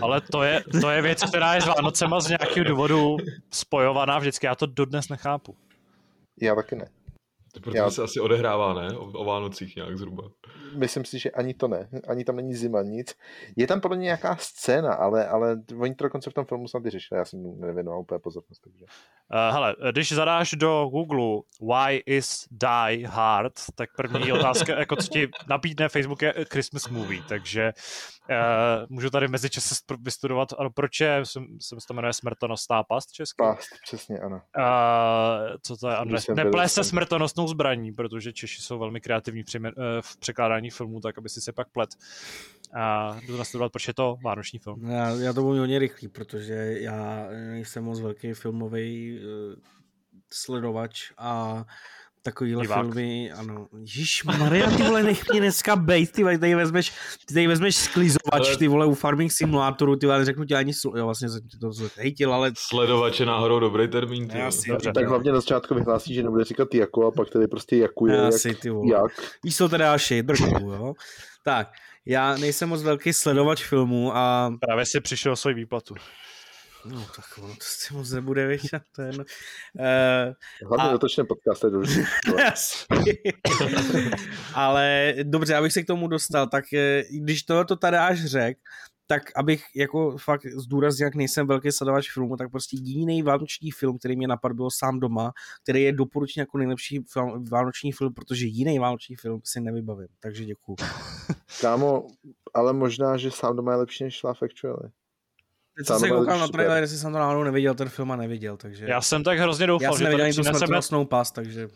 Ale 0.00 0.20
to 0.20 0.42
je, 0.42 0.64
to 0.80 0.90
je 0.90 1.02
věc, 1.02 1.24
která 1.24 1.54
je 1.54 1.60
s 1.60 1.66
Vánocema 1.66 2.20
z 2.20 2.28
nějakého 2.28 2.64
důvodu 2.64 3.16
spojovaná 3.50 4.18
vždycky. 4.18 4.46
Já 4.46 4.54
to 4.54 4.66
dodnes 4.66 5.08
nechápu. 5.08 5.56
Já 6.40 6.54
taky 6.54 6.76
ne. 6.76 6.88
To 7.52 7.60
protože 7.60 7.78
Já... 7.78 7.90
se 7.90 8.02
asi 8.02 8.20
odehrává, 8.20 8.74
ne? 8.74 8.96
O, 8.96 9.04
o 9.04 9.24
Vánocích 9.24 9.76
nějak 9.76 9.98
zhruba. 9.98 10.30
Myslím 10.74 11.04
si, 11.04 11.18
že 11.18 11.30
ani 11.30 11.54
to 11.54 11.68
ne. 11.68 11.88
Ani 12.08 12.24
tam 12.24 12.36
není 12.36 12.54
zima, 12.54 12.82
nic. 12.82 13.14
Je 13.56 13.66
tam 13.66 13.80
podle 13.80 13.96
mě 13.96 14.04
nějaká 14.04 14.36
scéna, 14.36 14.94
ale, 14.94 15.28
ale 15.28 15.62
oni 15.78 15.94
to 15.94 16.04
dokonce 16.04 16.30
v 16.30 16.34
tom 16.34 16.44
filmu 16.44 16.68
snad 16.68 16.82
vyřešili. 16.82 17.18
Já 17.18 17.24
jsem 17.24 17.60
nevěnoval 17.60 18.00
úplně 18.00 18.18
pozornost. 18.18 18.60
Takže. 18.64 18.84
Uh, 18.84 19.54
hele, 19.54 19.76
když 19.90 20.12
zadáš 20.12 20.50
do 20.50 20.86
Google 20.86 21.42
Why 21.60 22.02
is 22.06 22.46
Die 22.50 23.06
Hard, 23.06 23.52
tak 23.74 23.90
první 23.96 24.32
otázka, 24.40 24.78
jako 24.78 24.96
co 24.96 25.08
ti 25.08 25.28
nabídne 25.48 25.88
Facebook 25.88 26.22
je 26.22 26.34
Christmas 26.52 26.88
Movie, 26.88 27.22
takže 27.28 27.72
uh, 28.30 28.86
můžu 28.88 29.10
tady 29.10 29.28
mezi 29.28 29.50
čase 29.50 29.74
vystudovat, 30.00 30.48
ano, 30.58 30.70
proč 30.70 31.00
je, 31.00 31.20
jsem, 31.24 31.46
jsem 31.60 31.80
se 31.80 31.86
to 31.86 31.94
jmenuje 31.94 32.12
smrtonostná 32.12 32.82
past 32.82 33.12
česky? 33.12 33.36
Past, 33.38 33.68
přesně, 33.86 34.18
ano. 34.18 34.40
Uh, 34.58 35.56
co 35.62 35.76
to 35.76 35.88
je? 35.88 35.96
Ne, 36.04 36.44
neplé 36.44 36.68
se 36.68 36.84
smrtonostnou 37.40 37.46
zbraní, 37.46 37.92
protože 37.92 38.32
Češi 38.32 38.62
jsou 38.62 38.78
velmi 38.78 39.00
kreativní 39.00 39.44
uh, 39.58 39.70
v 40.00 40.16
překládání 40.16 40.70
filmů, 40.70 41.00
tak 41.00 41.18
aby 41.18 41.28
si 41.28 41.40
se 41.40 41.52
pak 41.52 41.68
plet 41.68 41.90
a 42.72 43.16
jdu 43.26 43.36
nastudovat, 43.36 43.72
proč 43.72 43.88
je 43.88 43.94
to 43.94 44.16
vánoční 44.24 44.58
film. 44.58 44.90
Já, 44.90 45.10
já 45.10 45.32
to 45.32 45.42
budu 45.42 45.58
hodně 45.58 45.78
rychlý, 45.78 46.08
protože 46.08 46.54
já 46.80 47.26
nejsem 47.30 47.84
moc 47.84 48.00
velký 48.00 48.34
filmový 48.34 49.18
uh, 49.18 49.54
sledovač 50.32 51.12
a 51.18 51.64
takovýhle 52.22 52.62
Divák. 52.62 52.80
filmy, 52.80 53.32
ano. 53.32 53.68
Ježíš 53.80 54.24
Maria, 54.38 54.70
ty 54.70 54.82
vole, 54.82 55.02
nech 55.02 55.28
mě 55.30 55.40
dneska 55.40 55.76
bejt, 55.76 56.12
ty 56.12 56.22
vole, 56.22 56.38
tady 56.38 56.54
vezmeš, 56.54 56.92
ty 57.26 57.34
tady 57.34 57.46
vezmeš 57.46 57.76
sklizovač, 57.76 58.56
ty 58.58 58.68
vole, 58.68 58.86
u 58.86 58.94
Farming 58.94 59.32
Simulátoru, 59.32 59.96
ty 59.96 60.06
vole, 60.06 60.18
neřeknu 60.18 60.44
ti 60.44 60.54
ani 60.54 60.74
slovo, 60.74 60.98
jo, 60.98 61.04
vlastně 61.04 61.28
jsem 61.28 61.40
to 61.60 61.70
hejtil, 61.96 62.34
ale... 62.34 62.52
Sledovač 62.56 63.20
je 63.20 63.26
náhodou 63.26 63.60
dobrý 63.60 63.88
termín, 63.88 64.28
ty 64.28 64.42
Asi, 64.42 64.70
dobře, 64.70 64.92
tak 64.92 65.08
hlavně 65.08 65.32
na 65.32 65.40
začátku 65.40 65.74
vyhlásí, 65.74 66.14
že 66.14 66.22
nebude 66.22 66.44
říkat 66.44 66.74
jako 66.74 67.06
a 67.06 67.10
pak 67.10 67.30
tady 67.30 67.48
prostě 67.48 67.76
jakuje, 67.76 68.26
Asi, 68.26 68.48
jak, 68.48 68.58
ty 68.58 68.70
vole. 68.70 68.92
jak. 68.92 69.12
Víš, 69.44 69.56
co 69.56 69.68
teda 69.68 69.98
shader, 69.98 70.36
jo. 70.60 70.94
Tak, 71.44 71.68
já 72.06 72.36
nejsem 72.36 72.68
moc 72.68 72.82
velký 72.82 73.12
sledovač 73.12 73.64
filmů 73.64 74.16
a... 74.16 74.50
Právě 74.60 74.86
si 74.86 75.00
přišel 75.00 75.32
o 75.32 75.36
svoji 75.36 75.54
výplatu. 75.54 75.94
No, 76.84 77.06
tak 77.16 77.24
ono 77.38 77.54
to 77.54 77.64
si 77.64 77.94
moc 77.94 78.10
nebude, 78.10 78.46
víš, 78.46 78.70
to 78.96 79.02
je 79.02 79.12
no. 79.12 79.24
Uh, 79.78 80.68
Hlavně 80.68 80.88
a... 80.88 80.92
dotočný 80.92 81.26
podcast 81.26 81.64
je 81.64 81.70
důležitý. 81.70 82.06
Ale 84.54 85.14
dobře, 85.22 85.54
abych 85.54 85.72
se 85.72 85.82
k 85.82 85.86
tomu 85.86 86.08
dostal, 86.08 86.46
tak 86.46 86.72
eh, 86.72 87.02
když 87.10 87.42
tohle 87.42 87.64
tady 87.80 87.96
až 87.96 88.24
řek, 88.24 88.58
tak 89.10 89.22
abych 89.36 89.64
jako 89.76 90.18
fakt 90.18 90.46
zdůraznil, 90.46 91.06
jak 91.06 91.14
nejsem 91.14 91.46
velký 91.46 91.72
sledovač 91.72 92.12
filmu, 92.12 92.36
tak 92.36 92.50
prostě 92.50 92.76
jiný 92.80 93.22
vánoční 93.22 93.70
film, 93.70 93.98
který 93.98 94.16
mě 94.16 94.28
napadl, 94.28 94.54
byl 94.54 94.70
Sám 94.70 95.00
doma, 95.00 95.32
který 95.62 95.82
je 95.82 95.92
doporučen 95.92 96.40
jako 96.40 96.58
nejlepší 96.58 97.00
film, 97.12 97.44
vánoční 97.44 97.92
film, 97.92 98.14
protože 98.14 98.46
jiný 98.46 98.78
vánoční 98.78 99.16
film 99.16 99.40
si 99.44 99.60
nevybavím. 99.60 100.08
Takže 100.20 100.44
děkuju. 100.44 100.76
Kámo, 101.60 102.06
ale 102.54 102.72
možná, 102.72 103.16
že 103.16 103.30
Sám 103.30 103.56
doma 103.56 103.72
je 103.72 103.78
lepší 103.78 104.04
než 104.04 104.22
Love 104.22 104.38
Actually. 104.42 104.90
Teď 105.80 105.86
jsem 105.86 105.98
se 105.98 106.08
koukal 106.08 106.38
na 106.38 106.48
trailer, 106.48 106.82
jestli 106.82 106.98
jsem 106.98 107.12
to 107.12 107.18
náhodou 107.18 107.42
neviděl, 107.42 107.74
ten 107.74 107.88
film 107.88 108.12
a 108.12 108.16
neviděl, 108.16 108.56
takže... 108.56 108.86
Já 108.88 109.00
jsem 109.00 109.24
tak 109.24 109.38
hrozně 109.38 109.66
doufal, 109.66 110.00
Já 110.00 110.24
ani 110.24 110.34
tu 110.34 110.44
smrtelnostnou 110.44 111.04
pas, 111.04 111.32
takže... 111.32 111.68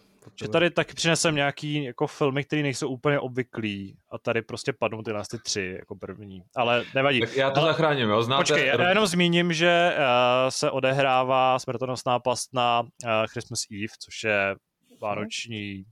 Že 0.43 0.49
tady 0.49 0.71
taky 0.71 0.95
přinesem 0.95 1.35
nějaký 1.35 1.85
jako 1.85 2.07
filmy, 2.07 2.45
které 2.45 2.63
nejsou 2.63 2.89
úplně 2.89 3.19
obvyklý 3.19 3.97
a 4.11 4.19
tady 4.19 4.43
prostě 4.43 4.73
padnou 4.73 5.03
ty 5.03 5.13
nás 5.13 5.29
ty 5.29 5.39
tři 5.39 5.77
jako 5.79 5.97
první. 5.97 6.43
Ale 6.57 6.85
nevadí. 6.95 7.21
Tak 7.21 7.37
já 7.37 7.51
to 7.51 7.61
Ale... 7.61 7.73
zachráním, 7.73 8.09
jo? 8.09 8.23
Znáte... 8.23 8.41
Počkej, 8.41 8.67
já 8.67 8.89
jenom 8.89 9.07
zmíním, 9.07 9.53
že 9.53 9.97
uh, 9.97 10.05
se 10.49 10.71
odehrává 10.71 11.59
smrtonosná 11.59 12.19
past 12.19 12.55
na 12.55 12.81
uh, 12.81 12.89
Christmas 13.27 13.61
Eve, 13.73 13.95
což 13.99 14.25
je 14.25 14.55
vánoční 15.01 15.85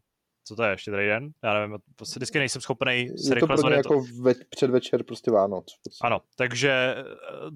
co 0.45 0.57
to 0.57 0.63
je, 0.63 0.71
ještě 0.71 0.91
tady 0.91 1.07
den? 1.07 1.31
Já 1.45 1.55
nevím, 1.55 1.79
prostě 1.97 2.19
vždycky 2.19 2.39
nejsem 2.39 2.63
schopný 2.63 3.09
se 3.27 3.35
rychle 3.35 3.57
to 3.57 3.71
jako 3.71 4.05
ve, 4.23 4.35
předvečer 4.51 5.03
prostě 5.03 5.31
Vánoc. 5.31 5.65
Prostě. 5.85 6.07
Ano, 6.07 6.21
takže 6.37 6.71
eh, 6.71 7.05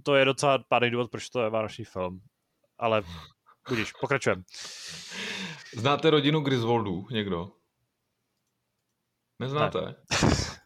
to 0.02 0.14
je 0.14 0.24
docela 0.24 0.58
pádný 0.68 0.90
důvod, 0.90 1.10
proč 1.10 1.28
to 1.28 1.42
je 1.42 1.50
vánoční 1.50 1.84
film. 1.84 2.20
Ale 2.78 3.02
budíš, 3.68 3.92
pokračujeme. 3.92 4.42
Znáte 5.76 6.10
rodinu 6.10 6.40
Griswoldů 6.40 7.06
někdo? 7.10 7.52
Neznáte? 9.38 9.80
Ne. 9.80 9.94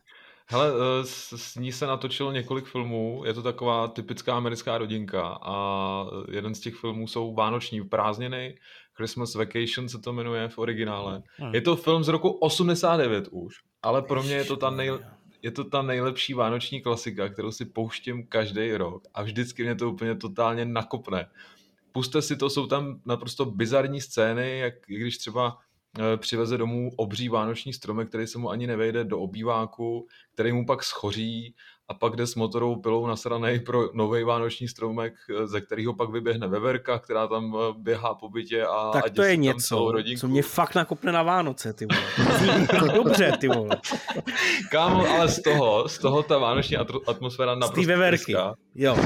Hele, 0.47 0.69
eh, 0.69 1.07
s, 1.07 1.33
s 1.33 1.55
ní 1.55 1.73
se 1.73 1.87
natočilo 1.87 2.33
několik 2.33 2.65
filmů, 2.65 3.23
je 3.27 3.35
to 3.35 3.43
taková 3.43 3.89
typická 3.89 4.37
americká 4.37 4.79
rodinka 4.79 5.39
a 5.43 6.05
jeden 6.31 6.55
z 6.55 6.61
těch 6.61 6.75
filmů 6.75 7.07
jsou 7.07 7.35
Vánoční 7.35 7.89
prázdniny, 7.89 8.59
Christmas 9.01 9.35
Vacation 9.35 9.89
se 9.89 9.99
to 9.99 10.13
jmenuje 10.13 10.49
v 10.49 10.59
originále. 10.59 11.23
Hmm. 11.37 11.55
Je 11.55 11.61
to 11.61 11.77
film 11.77 12.05
z 12.05 12.09
roku 12.09 12.29
89 12.29 13.29
už, 13.31 13.55
ale 13.83 14.03
pro 14.03 14.23
mě 14.23 14.35
je 14.35 14.45
to 14.45 14.57
ta 14.57 14.71
nej, 14.71 14.93
je 15.43 15.51
to 15.51 15.65
ta 15.65 15.83
nejlepší 15.83 16.35
vánoční 16.35 16.81
klasika, 16.81 17.29
kterou 17.29 17.53
si 17.53 17.65
pouštím 17.65 18.27
každý 18.27 18.73
rok 18.73 19.03
a 19.15 19.23
vždycky 19.23 19.63
mě 19.63 19.75
to 19.75 19.91
úplně 19.91 20.15
totálně 20.15 20.65
nakopne. 20.65 21.27
Puste 21.93 22.23
si 22.23 22.37
to, 22.37 22.51
jsou 22.51 22.67
tam 22.67 23.01
naprosto 23.07 23.45
bizarní 23.45 24.01
scény, 24.01 24.59
jak 24.59 24.75
když 24.87 25.19
třeba 25.19 25.59
eh, 25.99 26.17
přiveze 26.17 26.59
domů 26.59 26.91
obří 26.97 27.29
vánoční 27.29 27.73
stromek, 27.73 28.09
který 28.09 28.27
se 28.27 28.39
mu 28.39 28.51
ani 28.51 28.67
nevejde 28.67 29.05
do 29.05 29.21
obýváku, 29.21 30.07
který 30.41 30.53
mu 30.53 30.67
pak 30.67 30.85
schoří 30.85 31.55
a 31.89 31.95
pak 31.95 32.17
jde 32.17 32.27
s 32.27 32.35
motorovou 32.35 32.77
pilou 32.77 33.07
nasranej 33.07 33.61
pro 33.61 33.89
nový 33.95 34.25
vánoční 34.25 34.69
stromek, 34.69 35.15
ze 35.45 35.61
kterého 35.61 35.95
pak 35.95 36.11
vyběhne 36.11 36.49
veverka, 36.49 36.99
která 36.99 37.27
tam 37.27 37.57
eh, 37.57 37.75
běhá 37.79 38.15
po 38.15 38.29
bytě 38.29 38.65
a 38.65 38.91
Tak 38.93 39.07
a 39.07 39.11
to 39.11 39.23
je 39.23 39.37
něco, 39.37 39.93
co 40.21 40.29
mě 40.29 40.43
fakt 40.43 40.75
nakopne 40.75 41.13
na 41.13 41.23
Vánoce, 41.23 41.73
ty 41.73 41.87
vole. 41.87 42.03
Dobře, 42.95 43.33
ty 43.41 43.49
vole. 43.49 43.77
Kámo, 44.71 45.09
ale 45.09 45.29
z 45.29 45.43
toho, 45.43 45.89
z 45.89 45.99
toho 45.99 46.23
ta 46.23 46.39
vánoční 46.39 46.77
atmosféra 47.07 47.55
naprosto 47.55 47.83
Z 47.83 47.87
veverky, 47.87 48.33
jo. 48.75 48.97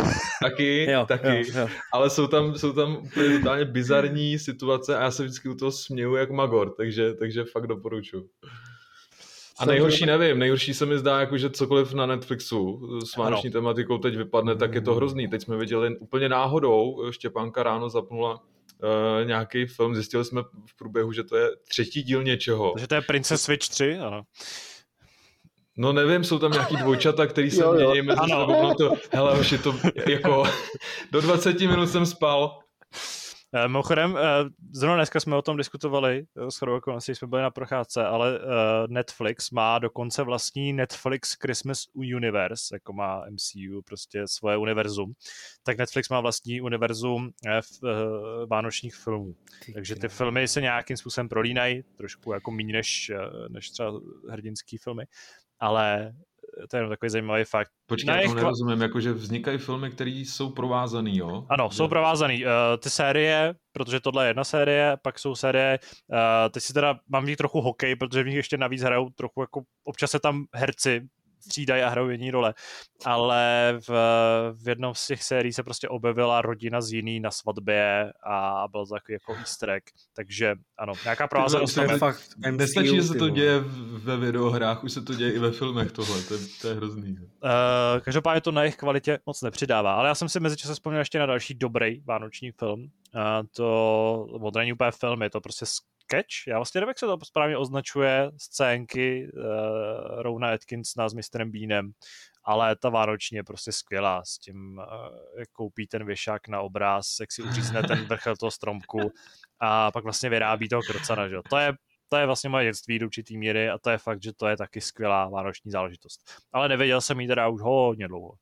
Taky, 0.42 0.90
jo, 0.90 1.06
taky, 1.08 1.26
jo, 1.28 1.60
jo. 1.60 1.68
ale 1.92 2.10
jsou 2.10 2.26
tam, 2.26 2.54
jsou 2.54 2.72
tam 2.72 2.96
úplně 2.96 3.38
totálně 3.38 3.64
bizarní 3.64 4.38
situace 4.38 4.96
a 4.96 5.02
já 5.02 5.10
se 5.10 5.22
vždycky 5.22 5.48
u 5.48 5.54
toho 5.54 5.72
směju 5.72 6.14
jak 6.14 6.30
magor, 6.30 6.74
takže, 6.76 7.14
takže 7.14 7.44
fakt 7.44 7.66
doporučuji. 7.66 8.28
A 9.58 9.64
nejhorší 9.64 10.06
nevím, 10.06 10.38
nejhorší 10.38 10.74
se 10.74 10.86
mi 10.86 10.98
zdá, 10.98 11.20
jako, 11.20 11.38
že 11.38 11.50
cokoliv 11.50 11.92
na 11.92 12.06
Netflixu 12.06 12.80
s 13.04 13.16
vánoční 13.16 13.50
tematikou 13.50 13.98
teď 13.98 14.16
vypadne, 14.16 14.56
tak 14.56 14.74
je 14.74 14.80
to 14.80 14.94
hrozný. 14.94 15.28
Teď 15.28 15.42
jsme 15.42 15.56
viděli 15.56 15.96
úplně 15.98 16.28
náhodou, 16.28 17.10
Štěpánka 17.10 17.62
ráno 17.62 17.90
zapnula 17.90 18.34
uh, 18.34 19.26
nějaký 19.26 19.66
film, 19.66 19.94
zjistili 19.94 20.24
jsme 20.24 20.42
v 20.42 20.76
průběhu, 20.76 21.12
že 21.12 21.24
to 21.24 21.36
je 21.36 21.50
třetí 21.68 22.02
díl 22.02 22.22
něčeho. 22.22 22.72
Takže 22.72 22.86
to 22.86 22.94
je 22.94 23.00
Princess 23.00 23.42
Switch 23.42 23.68
3, 23.68 23.98
ano. 23.98 24.22
No 25.76 25.92
nevím, 25.92 26.24
jsou 26.24 26.38
tam 26.38 26.52
nějaký 26.52 26.76
dvojčata, 26.76 27.26
který 27.26 27.50
se 27.50 27.64
mění 27.72 28.02
mezi 28.02 28.20
sebou. 28.20 28.74
To, 28.74 28.94
hele, 29.12 29.40
už 29.40 29.52
je 29.52 29.58
to 29.58 29.74
jako 30.08 30.44
do 31.12 31.20
20 31.20 31.60
minut 31.60 31.86
jsem 31.86 32.06
spal. 32.06 32.58
Eh, 33.56 33.68
mimochodem, 33.68 34.16
eh, 34.16 34.20
zrovna 34.72 34.96
dneska 34.96 35.20
jsme 35.20 35.36
o 35.36 35.42
tom 35.42 35.56
diskutovali, 35.56 36.26
eh, 36.36 36.50
s 36.50 36.62
okolností 36.62 37.14
jsme 37.14 37.28
byli 37.28 37.42
na 37.42 37.50
procházce, 37.50 38.04
ale 38.04 38.40
Netflix 38.88 39.50
má 39.50 39.78
dokonce 39.78 40.22
vlastní 40.22 40.72
Netflix 40.72 41.32
Christmas 41.32 41.84
Universe, 41.94 42.74
jako 42.74 42.92
má 42.92 43.24
MCU, 43.30 43.82
prostě 43.82 44.22
svoje 44.26 44.56
univerzum. 44.56 45.12
Tak 45.62 45.78
Netflix 45.78 46.08
má 46.08 46.20
vlastní 46.20 46.60
univerzum 46.60 47.30
v 47.82 48.46
vánočních 48.50 48.94
filmů. 48.94 49.34
Takže 49.74 49.96
ty 49.96 50.08
filmy 50.08 50.48
se 50.48 50.60
nějakým 50.60 50.96
způsobem 50.96 51.28
prolínají, 51.28 51.82
trošku 51.96 52.32
jako 52.32 52.50
méně 52.50 52.72
než, 52.72 53.12
než 53.48 53.70
třeba 53.70 54.00
hrdinský 54.30 54.78
filmy, 54.78 55.04
ale 55.60 56.12
to 56.70 56.76
je 56.76 56.78
jenom 56.78 56.90
takový 56.90 57.10
zajímavý 57.10 57.44
fakt. 57.44 57.70
Počkej, 57.86 58.16
já 58.16 58.22
tomu 58.22 58.34
nerozumím, 58.34 58.82
jakože 58.82 59.12
vznikají 59.12 59.58
filmy, 59.58 59.90
které 59.90 60.10
jsou 60.10 60.50
provázaný, 60.50 61.16
jo? 61.16 61.46
Ano, 61.48 61.70
jsou 61.70 61.88
provázaný. 61.88 62.44
Uh, 62.44 62.50
ty 62.78 62.90
série, 62.90 63.54
protože 63.72 64.00
tohle 64.00 64.24
je 64.24 64.30
jedna 64.30 64.44
série, 64.44 64.96
pak 65.02 65.18
jsou 65.18 65.34
série, 65.34 65.78
uh, 66.12 66.18
teď 66.50 66.62
si 66.62 66.72
teda 66.72 66.98
mám 67.08 67.24
v 67.24 67.26
nich 67.26 67.36
trochu 67.36 67.60
hokej, 67.60 67.96
protože 67.96 68.22
v 68.22 68.26
nich 68.26 68.36
ještě 68.36 68.56
navíc 68.56 68.82
hrajou 68.82 69.10
trochu 69.10 69.40
jako, 69.40 69.62
občas 69.84 70.10
se 70.10 70.20
tam 70.20 70.44
herci 70.54 71.00
střídají 71.46 71.82
a 71.82 71.88
hrajou 71.88 72.08
jiný 72.08 72.30
role. 72.30 72.54
Ale 73.04 73.74
v, 73.88 73.90
v 74.52 74.68
jednom 74.68 74.94
z 74.94 75.06
těch 75.06 75.22
sérií 75.22 75.52
se 75.52 75.62
prostě 75.62 75.88
objevila 75.88 76.42
rodina 76.42 76.80
z 76.80 76.92
jiný 76.92 77.20
na 77.20 77.30
svatbě 77.30 78.12
a 78.26 78.64
byl 78.70 78.86
to 78.86 78.94
takový 78.94 79.12
jako 79.12 79.34
easter 79.34 79.70
egg. 79.70 79.90
Takže 80.16 80.54
ano, 80.78 80.92
nějaká 81.04 81.28
provázanost. 81.28 81.74
To 81.74 81.82
je 81.82 81.98
fakt 81.98 82.22
Nestačí, 82.50 82.96
že 82.96 83.02
se 83.02 83.14
to 83.14 83.28
děje 83.28 83.60
ve 84.04 84.16
videohrách, 84.16 84.84
už 84.84 84.92
se 84.92 85.02
to 85.02 85.14
děje 85.14 85.32
i 85.32 85.38
ve 85.38 85.50
filmech 85.52 85.92
tohle, 85.92 86.22
to 86.22 86.34
je, 86.34 86.40
to 86.60 86.68
je 86.68 86.74
hrozný. 86.74 87.16
Uh, 87.18 88.00
každopádně 88.00 88.40
to 88.40 88.52
na 88.52 88.62
jejich 88.62 88.76
kvalitě 88.76 89.18
moc 89.26 89.42
nepřidává, 89.42 89.94
ale 89.94 90.08
já 90.08 90.14
jsem 90.14 90.28
si 90.28 90.40
mezi 90.40 90.56
časem 90.56 90.74
vzpomněl 90.74 91.00
ještě 91.00 91.18
na 91.18 91.26
další 91.26 91.54
dobrý 91.54 92.00
vánoční 92.00 92.52
film. 92.52 92.80
Uh, 92.80 93.46
to, 93.56 94.26
nebo 94.32 94.50
není 94.56 94.72
úplně 94.72 94.90
film, 94.90 95.22
je 95.22 95.30
to 95.30 95.40
prostě 95.40 95.66
sketch, 96.04 96.46
já 96.48 96.58
vlastně 96.58 96.80
nevím, 96.80 96.88
jak 96.88 96.98
se 96.98 97.06
to 97.06 97.18
správně 97.24 97.56
označuje, 97.56 98.30
scénky 98.38 99.30
uh, 99.34 100.22
Rona 100.22 100.52
Atkinsona 100.52 101.08
s 101.08 101.14
Mr. 101.14 101.44
Beanem, 101.44 101.92
ale 102.44 102.76
ta 102.76 102.88
vánoční 102.88 103.36
je 103.36 103.44
prostě 103.44 103.72
skvělá 103.72 104.24
s 104.24 104.38
tím, 104.38 104.78
uh, 104.78 105.38
jak 105.38 105.48
koupí 105.48 105.86
ten 105.86 106.06
věšák 106.06 106.48
na 106.48 106.60
obraz, 106.60 107.06
jak 107.20 107.32
si 107.32 107.42
uřízne 107.42 107.82
ten 107.82 108.04
vrchel 108.08 108.36
toho 108.36 108.50
stromku 108.50 109.12
a 109.60 109.90
pak 109.92 110.04
vlastně 110.04 110.30
vyrábí 110.30 110.68
toho 110.68 110.82
krocana, 110.82 111.28
že? 111.28 111.36
To 111.50 111.56
je 111.56 111.72
to 112.08 112.16
je 112.16 112.26
vlastně 112.26 112.50
moje 112.50 112.64
dětství 112.64 112.98
do 112.98 113.06
určitý 113.06 113.38
míry 113.38 113.70
a 113.70 113.78
to 113.78 113.90
je 113.90 113.98
fakt, 113.98 114.22
že 114.22 114.32
to 114.32 114.46
je 114.46 114.56
taky 114.56 114.80
skvělá 114.80 115.28
vánoční 115.28 115.70
záležitost. 115.70 116.20
Ale 116.52 116.68
nevěděl 116.68 117.00
jsem 117.00 117.20
ji 117.20 117.28
teda 117.28 117.48
už 117.48 117.60
hodně 117.60 118.08
dlouho. 118.08 118.34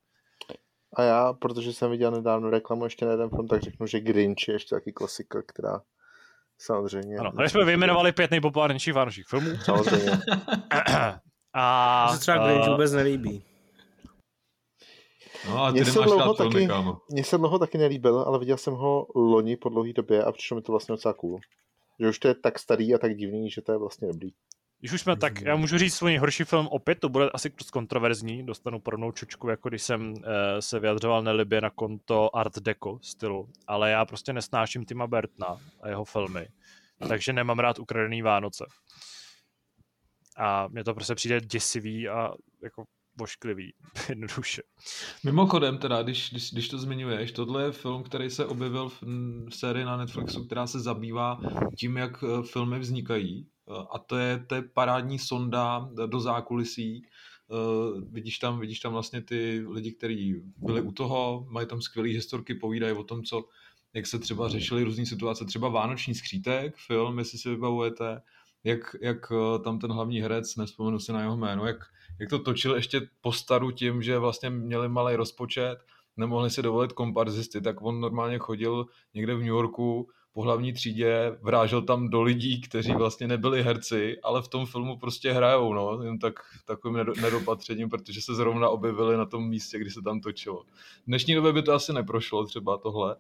A 0.96 1.02
já, 1.02 1.32
protože 1.32 1.72
jsem 1.72 1.90
viděl 1.90 2.10
nedávno 2.10 2.50
reklamu 2.50 2.84
ještě 2.84 3.04
na 3.04 3.10
jeden 3.10 3.30
film, 3.30 3.48
tak 3.48 3.62
řeknu, 3.62 3.86
že 3.86 4.00
Grinch 4.00 4.48
je 4.48 4.54
ještě 4.54 4.74
taky 4.74 4.92
klasika, 4.92 5.42
která 5.42 5.80
Samozřejmě. 6.64 7.16
Ano, 7.16 7.32
a 7.36 7.48
jsme 7.48 7.64
vyjmenovali 7.64 8.12
pět 8.12 8.30
nejpopulárnějších 8.30 8.94
vánočních 8.94 9.26
filmů. 9.26 9.50
Samozřejmě. 9.64 10.10
a, 11.54 12.06
to 12.08 12.14
se 12.14 12.20
třeba 12.20 12.46
Grinch 12.46 12.68
vůbec 12.68 12.92
nelíbí. 12.92 13.44
No 15.48 15.64
a 15.64 15.72
ty 15.72 15.84
se 15.84 16.00
dlouho 16.02 16.34
taky, 16.34 16.68
Mně 17.10 17.24
se 17.24 17.38
dlouho 17.38 17.58
taky 17.58 17.78
nelíbil, 17.78 18.18
ale 18.18 18.38
viděl 18.38 18.56
jsem 18.56 18.74
ho 18.74 19.06
loni 19.14 19.56
po 19.56 19.68
dlouhé 19.68 19.92
době 19.92 20.24
a 20.24 20.32
přišlo 20.32 20.54
mi 20.54 20.62
to 20.62 20.72
vlastně 20.72 20.92
docela 20.92 21.14
cool. 21.14 21.38
Že 22.00 22.08
už 22.08 22.18
to 22.18 22.28
je 22.28 22.34
tak 22.34 22.58
starý 22.58 22.94
a 22.94 22.98
tak 22.98 23.16
divný, 23.16 23.50
že 23.50 23.62
to 23.62 23.72
je 23.72 23.78
vlastně 23.78 24.08
dobrý. 24.08 24.30
Když 24.82 24.92
už 24.92 25.00
jsme 25.00 25.16
tak, 25.16 25.40
já 25.40 25.56
můžu 25.56 25.78
říct 25.78 25.94
svůj 25.94 26.16
horší 26.16 26.44
film 26.44 26.66
opět, 26.66 26.98
to 27.00 27.08
bude 27.08 27.30
asi 27.30 27.50
dost 27.58 27.70
kontroverzní, 27.70 28.46
dostanu 28.46 28.80
podobnou 28.80 29.12
čočku, 29.12 29.48
jako 29.48 29.68
když 29.68 29.82
jsem 29.82 30.12
uh, 30.12 30.16
se 30.60 30.80
vyjadřoval 30.80 31.22
nelibě 31.22 31.60
na 31.60 31.70
konto 31.70 32.36
Art 32.36 32.58
Deco 32.58 32.98
stylu, 33.02 33.48
ale 33.66 33.90
já 33.90 34.04
prostě 34.04 34.32
nesnáším 34.32 34.84
Tima 34.84 35.06
Bertna 35.06 35.56
a 35.82 35.88
jeho 35.88 36.04
filmy, 36.04 36.48
takže 37.08 37.32
nemám 37.32 37.58
rád 37.58 37.78
ukradený 37.78 38.22
Vánoce. 38.22 38.64
A 40.38 40.68
mně 40.68 40.84
to 40.84 40.94
prostě 40.94 41.14
přijde 41.14 41.40
děsivý 41.40 42.08
a 42.08 42.30
jako 42.62 42.84
vošklivý, 43.18 43.74
jednoduše. 44.08 44.62
Mimochodem 45.24 45.78
teda, 45.78 46.02
když, 46.02 46.30
když, 46.30 46.52
když 46.52 46.68
to 46.68 46.78
zmiňuješ, 46.78 47.32
tohle 47.32 47.64
je 47.64 47.72
film, 47.72 48.02
který 48.02 48.30
se 48.30 48.46
objevil 48.46 48.88
v, 48.88 49.02
v 49.48 49.54
sérii 49.54 49.84
na 49.84 49.96
Netflixu, 49.96 50.46
která 50.46 50.66
se 50.66 50.80
zabývá 50.80 51.40
tím, 51.78 51.96
jak 51.96 52.24
eh, 52.24 52.42
filmy 52.42 52.78
vznikají 52.78 53.51
a 53.90 53.98
to 53.98 54.16
je, 54.16 54.44
to 54.46 54.54
je 54.54 54.62
parádní 54.62 55.18
sonda 55.18 55.88
do 56.06 56.20
zákulisí. 56.20 57.06
Uh, 57.48 58.00
vidíš, 58.12 58.38
tam, 58.38 58.60
vidíš 58.60 58.80
tam 58.80 58.92
vlastně 58.92 59.20
ty 59.20 59.64
lidi, 59.70 59.92
kteří 59.92 60.42
byli 60.56 60.80
u 60.80 60.92
toho, 60.92 61.46
mají 61.50 61.66
tam 61.66 61.82
skvělé 61.82 62.08
historky, 62.08 62.54
povídají 62.54 62.92
o 62.92 63.04
tom, 63.04 63.22
co, 63.22 63.44
jak 63.94 64.06
se 64.06 64.18
třeba 64.18 64.48
řešily 64.48 64.84
různé 64.84 65.06
situace, 65.06 65.44
třeba 65.44 65.68
Vánoční 65.68 66.14
skřítek, 66.14 66.76
film, 66.76 67.18
jestli 67.18 67.38
si 67.38 67.48
vybavujete, 67.48 68.22
jak, 68.64 68.96
jak 69.00 69.32
eh, 69.32 69.58
tam 69.58 69.78
ten 69.78 69.92
hlavní 69.92 70.20
herec, 70.20 70.56
nespomenu 70.56 70.98
si 70.98 71.12
na 71.12 71.20
jeho 71.20 71.36
jméno, 71.36 71.66
jak, 71.66 71.76
jak 72.20 72.30
to 72.30 72.38
točil 72.38 72.74
ještě 72.74 73.08
po 73.20 73.32
staru 73.32 73.70
tím, 73.70 74.02
že 74.02 74.18
vlastně 74.18 74.50
měli 74.50 74.88
malý 74.88 75.16
rozpočet, 75.16 75.78
nemohli 76.16 76.50
si 76.50 76.62
dovolit 76.62 76.92
komparzisty, 76.92 77.60
tak 77.60 77.82
on 77.82 78.00
normálně 78.00 78.38
chodil 78.38 78.86
někde 79.14 79.34
v 79.34 79.38
New 79.38 79.46
Yorku 79.46 80.08
po 80.32 80.42
hlavní 80.42 80.72
třídě, 80.72 81.36
vrážel 81.42 81.82
tam 81.82 82.08
do 82.08 82.22
lidí, 82.22 82.60
kteří 82.60 82.92
vlastně 82.92 83.28
nebyli 83.28 83.62
herci, 83.62 84.20
ale 84.22 84.42
v 84.42 84.48
tom 84.48 84.66
filmu 84.66 84.98
prostě 84.98 85.32
hrajou, 85.32 85.72
no, 85.72 86.02
jen 86.02 86.18
tak 86.18 86.34
takovým 86.64 87.06
nedopatřením, 87.20 87.88
protože 87.88 88.22
se 88.22 88.34
zrovna 88.34 88.68
objevili 88.68 89.16
na 89.16 89.26
tom 89.26 89.48
místě, 89.48 89.78
kdy 89.78 89.90
se 89.90 90.02
tam 90.02 90.20
točilo. 90.20 90.62
V 91.02 91.06
dnešní 91.06 91.34
době 91.34 91.52
by 91.52 91.62
to 91.62 91.72
asi 91.72 91.92
neprošlo 91.92 92.46
třeba 92.46 92.78
tohle, 92.78 93.16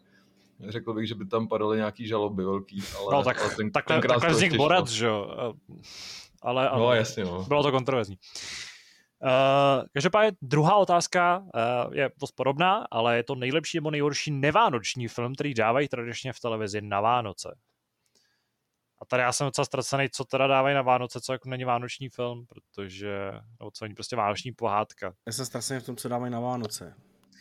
řekl 0.68 0.94
bych, 0.94 1.08
že 1.08 1.14
by 1.14 1.26
tam 1.26 1.48
padaly 1.48 1.76
nějaký 1.76 2.06
žaloby 2.06 2.44
velký, 2.44 2.82
ale, 2.98 3.16
no, 3.16 3.22
tak, 3.22 3.40
ale 3.40 3.54
ten, 3.56 3.70
takhle, 3.70 4.00
takhle 4.00 4.30
vznik 4.30 4.56
Borat, 4.56 4.88
že 4.88 5.06
jo. 5.06 5.54
Ale 6.42 6.64
no, 6.64 6.72
ano, 6.72 6.94
jasně, 6.94 7.24
no. 7.24 7.44
bylo 7.48 7.62
to 7.62 7.70
kontroverzní. 7.70 8.18
Uh, 9.24 9.84
každopádně 9.92 10.32
druhá 10.42 10.76
otázka 10.76 11.38
uh, 11.38 11.94
je 11.94 12.10
dost 12.20 12.32
podobná, 12.32 12.86
ale 12.90 13.16
je 13.16 13.24
to 13.24 13.34
nejlepší 13.34 13.76
nebo 13.76 13.90
nejhorší 13.90 14.30
nevánoční 14.30 15.08
film, 15.08 15.34
který 15.34 15.54
dávají 15.54 15.88
tradičně 15.88 16.32
v 16.32 16.40
televizi 16.40 16.80
na 16.80 17.00
Vánoce. 17.00 17.58
A 19.00 19.04
tady 19.04 19.22
já 19.22 19.32
jsem 19.32 19.44
docela 19.44 19.64
ztracený, 19.64 20.08
co 20.12 20.24
teda 20.24 20.46
dávají 20.46 20.74
na 20.74 20.82
Vánoce, 20.82 21.20
co 21.20 21.32
jako 21.32 21.48
není 21.48 21.64
vánoční 21.64 22.08
film, 22.08 22.46
protože, 22.46 23.32
nebo 23.60 23.70
co 23.70 23.84
není 23.84 23.94
prostě 23.94 24.16
vánoční 24.16 24.52
pohádka. 24.52 25.12
Já 25.26 25.32
jsem 25.32 25.46
ztracený 25.46 25.80
v 25.80 25.86
tom, 25.86 25.96
co 25.96 26.08
dávají 26.08 26.32
na 26.32 26.40
Vánoce. 26.40 26.94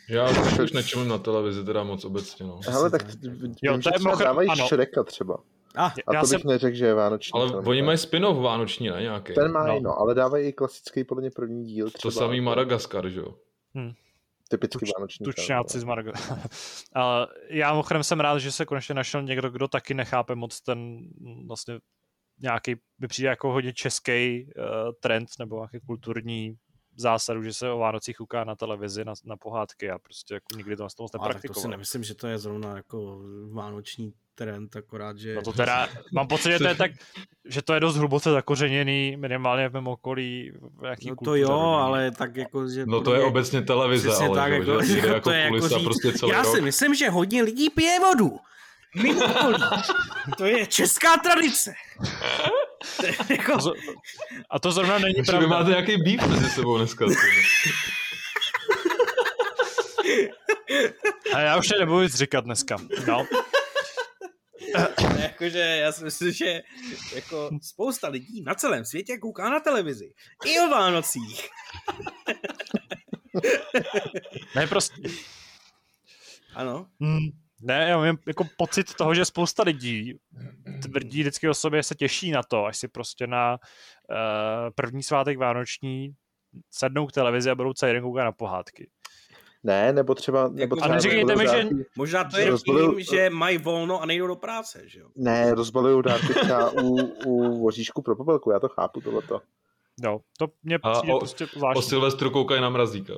Já 0.08 0.28
už 0.62 0.72
nečumím 0.72 1.08
na 1.08 1.18
televizi 1.18 1.64
teda 1.64 1.84
moc 1.84 2.04
obecně, 2.04 2.46
no. 2.46 2.60
Hele, 2.68 2.90
tak 2.90 3.02
jo, 3.62 3.78
to 3.78 3.88
je 3.88 3.92
třeba 3.98 4.14
dávají 4.14 4.48
ano. 4.48 4.66
Šreka 4.68 5.04
třeba. 5.04 5.36
Ah, 5.74 5.92
a 6.06 6.12
to 6.12 6.20
bych 6.20 6.28
jsem... 6.28 6.40
neřekl, 6.44 6.76
že 6.76 6.86
je 6.86 6.94
vánoční 6.94 7.40
Ale 7.40 7.48
film, 7.48 7.68
oni 7.68 7.82
mají 7.82 7.98
spin-off 7.98 8.38
vánoční, 8.38 8.88
ne 8.88 9.02
nějaký? 9.02 9.34
Ten 9.34 9.52
mají, 9.52 9.82
no. 9.82 9.90
no. 9.90 9.98
ale 9.98 10.14
dávají 10.14 10.48
i 10.48 10.52
klasický 10.52 11.04
podle 11.04 11.20
mě 11.20 11.30
první 11.30 11.64
díl. 11.64 11.90
Třeba, 11.90 12.12
to 12.12 12.18
samý 12.18 12.40
Madagaskar, 12.40 13.08
že 13.08 13.20
jo? 13.20 13.34
Hmm. 13.74 13.92
Typicky 14.48 14.78
Tuč, 14.78 14.90
vánoční 14.98 15.24
Tučňáci 15.24 15.80
z 15.80 15.84
Madagaskaru. 15.84 16.40
já 17.48 17.70
mimochodem 17.70 18.04
jsem 18.04 18.20
rád, 18.20 18.38
že 18.38 18.52
se 18.52 18.66
konečně 18.66 18.94
našel 18.94 19.22
někdo, 19.22 19.50
kdo 19.50 19.68
taky 19.68 19.94
nechápe 19.94 20.34
moc 20.34 20.60
ten 20.60 20.98
vlastně 21.46 21.78
nějaký, 22.42 22.76
by 22.98 23.08
přijde 23.08 23.28
jako 23.28 23.52
hodně 23.52 23.72
český 23.72 24.46
uh, 24.56 24.92
trend 25.00 25.28
nebo 25.38 25.56
nějaký 25.56 25.86
kulturní 25.86 26.56
zásadu, 26.96 27.42
že 27.42 27.52
se 27.52 27.70
o 27.70 27.78
Vánocích 27.78 28.20
uká 28.20 28.44
na 28.44 28.54
televizi, 28.54 29.04
na, 29.04 29.14
na 29.24 29.36
pohádky 29.36 29.90
a 29.90 29.98
prostě 29.98 30.34
jako 30.34 30.46
nikdy 30.56 30.76
to 30.76 30.82
na 30.82 30.88
tom 30.96 31.06
nepraktikoval. 31.12 31.54
to 31.54 31.60
si 31.60 31.68
nemyslím, 31.68 32.04
že 32.04 32.14
to 32.14 32.26
je 32.26 32.38
zrovna 32.38 32.76
jako 32.76 33.20
vánoční 33.52 34.12
trend, 34.34 34.76
akorát, 34.76 35.18
že... 35.18 35.34
No 35.34 35.42
to 35.42 35.52
teda, 35.52 35.88
mám 36.12 36.28
pocit, 36.28 36.50
že 36.52 36.58
to 36.58 36.68
je 36.68 36.74
tak, 36.74 36.90
že 37.44 37.62
to 37.62 37.74
je 37.74 37.80
dost 37.80 37.96
hluboce 37.96 38.30
zakořeněný, 38.30 39.16
minimálně 39.16 39.68
v 39.68 39.72
mém 39.72 39.88
okolí. 39.88 40.52
V 40.80 40.84
jaký 40.84 41.10
no 41.10 41.16
to 41.24 41.34
jo, 41.34 41.58
ale 41.58 42.10
tak 42.10 42.36
jako, 42.36 42.68
že... 42.68 42.86
No 42.86 43.00
to 43.00 43.14
je 43.14 43.20
obecně 43.20 43.62
televize, 43.62 44.14
ale 44.14 44.36
tak, 44.36 44.52
jako, 44.52 44.82
že, 44.82 44.98
jako 44.98 45.20
to 45.20 45.30
je 45.30 45.40
jako 45.40 45.68
říct, 45.68 45.84
prostě 45.84 46.12
celý 46.12 46.32
Já 46.32 46.42
rok. 46.42 46.54
si 46.54 46.60
myslím, 46.60 46.94
že 46.94 47.10
hodně 47.10 47.42
lidí 47.42 47.70
pije 47.70 48.00
vodu. 48.00 48.38
To 50.36 50.44
je 50.44 50.66
česká 50.66 51.16
tradice. 51.16 51.74
jako... 53.28 53.58
A 54.50 54.58
to 54.58 54.72
zrovna 54.72 54.98
není 54.98 55.14
Takže 55.14 55.32
pravda. 55.32 55.46
Vy 55.46 55.50
máte 55.50 55.70
nějaký 55.70 55.96
beef 55.96 56.30
mezi 56.30 56.50
sebou 56.50 56.78
dneska. 56.78 57.04
A 61.34 61.40
já 61.40 61.56
už 61.56 61.68
nebudu 61.80 62.02
nic 62.02 62.14
říkat 62.14 62.44
dneska. 62.44 62.76
No. 63.06 63.26
jakože 65.22 65.58
já 65.58 65.92
si 65.92 66.04
myslím, 66.04 66.32
že 66.32 66.62
jako 67.14 67.50
spousta 67.62 68.08
lidí 68.08 68.42
na 68.42 68.54
celém 68.54 68.84
světě 68.84 69.18
kouká 69.18 69.50
na 69.50 69.60
televizi. 69.60 70.12
I 70.46 70.60
o 70.60 70.68
Vánocích. 70.68 71.48
ne, 74.56 74.66
prostě... 74.66 75.02
Ano. 76.54 76.86
Hmm. 77.00 77.41
Ne, 77.62 77.88
já 77.88 77.96
mám 77.96 78.16
jako 78.26 78.44
pocit 78.56 78.94
toho, 78.94 79.14
že 79.14 79.24
spousta 79.24 79.62
lidí 79.62 80.18
tvrdí 80.82 81.20
vždycky 81.20 81.48
o 81.48 81.54
sobě, 81.54 81.82
se 81.82 81.94
těší 81.94 82.30
na 82.30 82.42
to, 82.42 82.64
až 82.64 82.78
si 82.78 82.88
prostě 82.88 83.26
na 83.26 83.52
uh, 83.52 84.70
první 84.74 85.02
svátek 85.02 85.38
vánoční 85.38 86.14
sednou 86.70 87.06
k 87.06 87.12
televizi 87.12 87.50
a 87.50 87.54
budou 87.54 87.72
celý 87.72 87.92
den 87.92 88.02
koukat 88.02 88.24
na 88.24 88.32
pohádky. 88.32 88.90
Ne, 89.64 89.92
nebo 89.92 90.14
třeba... 90.14 90.48
Nebo 90.48 90.76
třeba 90.76 90.92
a 90.92 90.94
neříkejte 90.94 91.36
mi, 91.36 91.46
že... 91.48 91.68
Možná 91.96 92.24
to 92.24 92.38
je 92.38 92.50
rozbaluju... 92.50 92.94
tím, 92.94 93.04
že 93.04 93.30
mají 93.30 93.58
volno 93.58 94.02
a 94.02 94.06
nejdou 94.06 94.26
do 94.26 94.36
práce, 94.36 94.82
že 94.86 95.00
jo? 95.00 95.08
Ne, 95.16 95.54
rozbalují 95.54 96.02
dárky 96.02 96.34
třeba 96.34 96.70
u, 96.70 96.96
u 97.26 97.62
voříšku 97.62 98.02
pro 98.02 98.16
popelku, 98.16 98.50
já 98.50 98.60
to 98.60 98.68
chápu, 98.68 99.00
tohleto. 99.00 99.40
No, 100.02 100.20
to 100.38 100.46
mě 100.62 100.78
a 100.82 100.92
přijde 100.92 101.14
o, 101.14 101.18
prostě 101.18 101.46
zvláštní. 101.46 101.78
O 101.78 101.82
Silvestru 101.82 102.30
koukají 102.30 102.60
na 102.60 102.70
mrazíka. 102.70 103.14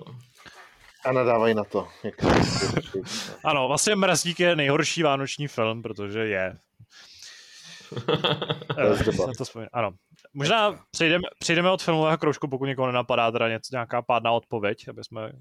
A 1.05 1.13
nadávají 1.13 1.55
na 1.55 1.65
to. 1.65 1.89
Jak 2.03 2.17
to 2.17 2.29
ano, 3.45 3.69
vlastně 3.69 3.97
Mrazík 3.97 4.41
je 4.41 4.57
nejhorší 4.57 5.03
vánoční 5.03 5.49
film, 5.49 5.83
protože 5.83 6.19
je. 6.21 6.59
to 9.17 9.33
to 9.39 9.45
vzpomín. 9.45 9.69
Ano. 9.73 9.91
Možná 10.35 10.85
přejdeme, 10.91 11.23
přejdeme 11.39 11.71
od 11.71 11.83
filmového 11.83 12.19
kroužku, 12.19 12.49
pokud 12.49 12.65
někoho 12.65 12.87
nenapadá 12.87 13.31
teda 13.31 13.49
něco, 13.49 13.69
nějaká 13.73 14.03
pádná 14.03 14.33
odpověď, 14.33 14.89
aby 14.89 15.05
jsme... 15.05 15.33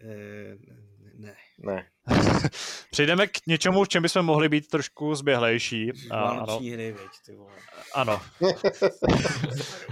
E, 0.00 0.54
ne. 1.18 1.34
Ne. 1.58 1.86
Přejdeme 2.90 3.26
k 3.26 3.46
něčemu, 3.46 3.84
v 3.84 3.88
čem 3.88 4.02
bychom 4.02 4.22
mohli 4.22 4.48
být 4.48 4.68
trošku 4.68 5.14
zběhlejší. 5.14 5.92
Vánoční 6.10 6.70
hry, 6.70 6.92
veď, 6.92 7.10
ty 7.26 7.34
vole. 7.34 7.52
Ano. 7.94 8.20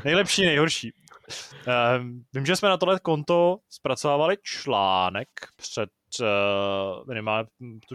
Nejlepší, 0.04 0.46
nejhorší. 0.46 0.92
Uh, 1.68 2.04
vím, 2.32 2.46
že 2.46 2.56
jsme 2.56 2.68
na 2.68 2.76
tohle 2.76 3.00
konto 3.00 3.58
zpracovávali 3.68 4.36
článek 4.42 5.28
před 5.56 5.90
uh, 6.20 7.06
minimálně, 7.08 7.48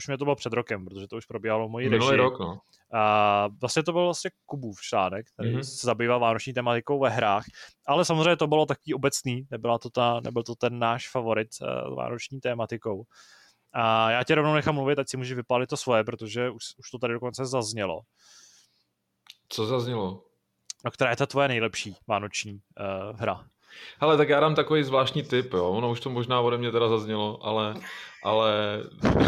mě 0.07 0.17
to 0.17 0.23
bylo 0.23 0.35
před 0.35 0.53
rokem, 0.53 0.85
protože 0.85 1.07
to 1.07 1.17
už 1.17 1.25
probíhalo 1.25 1.67
v 1.67 1.71
mojí 1.71 1.89
Minulý 1.89 2.11
režii. 2.11 2.17
rok, 2.17 2.39
no. 2.39 2.59
A 2.93 3.47
vlastně 3.61 3.83
to 3.83 3.91
byl 3.91 4.03
vlastně 4.03 4.31
Kubův 4.45 4.81
článek, 4.81 5.25
který 5.33 5.55
mm-hmm. 5.55 5.63
se 5.63 5.87
zabývá 5.87 6.17
vánoční 6.17 6.53
tematikou 6.53 6.99
ve 6.99 7.09
hrách, 7.09 7.45
ale 7.87 8.05
samozřejmě 8.05 8.35
to 8.35 8.47
bylo 8.47 8.65
takový 8.65 8.93
obecný, 8.93 9.47
nebyla 9.51 9.77
to 9.77 9.89
ta, 9.89 10.19
nebyl 10.23 10.43
to 10.43 10.55
ten 10.55 10.79
náš 10.79 11.09
favorit 11.09 11.47
uh, 11.61 11.95
vánoční 11.95 12.39
tématikou. 12.39 13.03
A 13.73 14.11
já 14.11 14.23
tě 14.23 14.35
rovnou 14.35 14.53
nechám 14.53 14.75
mluvit, 14.75 14.99
ať 14.99 15.09
si 15.09 15.17
můžeš 15.17 15.33
vypálit 15.33 15.69
to 15.69 15.77
svoje, 15.77 16.03
protože 16.03 16.49
už, 16.49 16.63
už 16.77 16.89
to 16.91 16.99
tady 16.99 17.13
dokonce 17.13 17.45
zaznělo. 17.45 18.01
Co 19.49 19.65
zaznělo? 19.65 20.23
No, 20.87 20.91
která 20.91 21.09
je 21.09 21.15
ta 21.15 21.25
tvoje 21.25 21.47
nejlepší 21.47 21.95
vánoční 22.07 22.53
uh, 22.53 23.19
hra? 23.19 23.45
Hele, 23.99 24.17
tak 24.17 24.29
já 24.29 24.39
dám 24.39 24.55
takový 24.55 24.83
zvláštní 24.83 25.23
tip, 25.23 25.53
jo. 25.53 25.69
Ono 25.69 25.91
už 25.91 25.99
to 25.99 26.09
možná 26.09 26.41
ode 26.41 26.57
mě 26.57 26.71
teda 26.71 26.89
zaznělo, 26.89 27.45
ale, 27.45 27.75
ale 28.23 28.53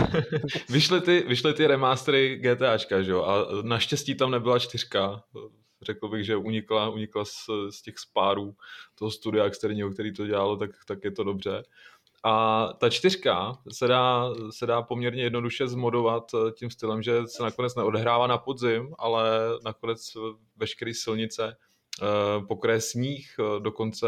vyšly, 0.69 1.01
ty, 1.01 1.25
vyšly 1.27 1.53
ty 1.53 1.67
remastery 1.67 2.35
GTAčka, 2.35 3.01
že 3.01 3.11
jo, 3.11 3.23
a 3.23 3.47
naštěstí 3.61 4.15
tam 4.15 4.31
nebyla 4.31 4.59
čtyřka. 4.59 5.23
Řekl 5.81 6.07
bych, 6.07 6.25
že 6.25 6.35
unikla, 6.35 6.89
unikla 6.89 7.25
z, 7.25 7.45
z 7.69 7.81
těch 7.81 7.99
spárů 7.99 8.55
toho 8.95 9.11
studia 9.11 9.45
externího, 9.45 9.91
který 9.91 10.13
to 10.13 10.27
dělalo, 10.27 10.57
tak, 10.57 10.71
tak 10.85 11.03
je 11.03 11.11
to 11.11 11.23
dobře. 11.23 11.63
A 12.23 12.67
ta 12.77 12.89
čtyřka 12.89 13.57
se 13.71 13.87
dá, 13.87 14.29
se 14.49 14.65
dá 14.65 14.81
poměrně 14.81 15.23
jednoduše 15.23 15.67
zmodovat 15.67 16.31
tím 16.53 16.69
stylem, 16.69 17.01
že 17.01 17.27
se 17.27 17.43
nakonec 17.43 17.75
neodehrává 17.75 18.27
na 18.27 18.37
podzim, 18.37 18.95
ale 18.97 19.29
nakonec 19.63 20.17
veškeré 20.57 20.93
silnice 20.93 21.57
pokraje 22.47 22.81
sníh, 22.81 23.35
dokonce 23.59 24.07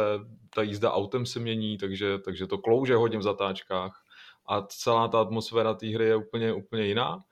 ta 0.56 0.62
jízda 0.62 0.92
autem 0.92 1.26
se 1.26 1.40
mění, 1.40 1.78
takže, 1.78 2.20
takže 2.20 2.48
to 2.48 2.58
klouže 2.58 2.96
hodně 2.96 3.18
v 3.18 3.24
zatáčkách 3.24 4.04
a 4.46 4.62
celá 4.62 5.08
ta 5.08 5.22
atmosféra 5.22 5.74
té 5.74 5.88
hry 5.88 6.06
je 6.06 6.16
úplně, 6.16 6.54
úplně 6.54 6.86
jiná. 6.86 7.24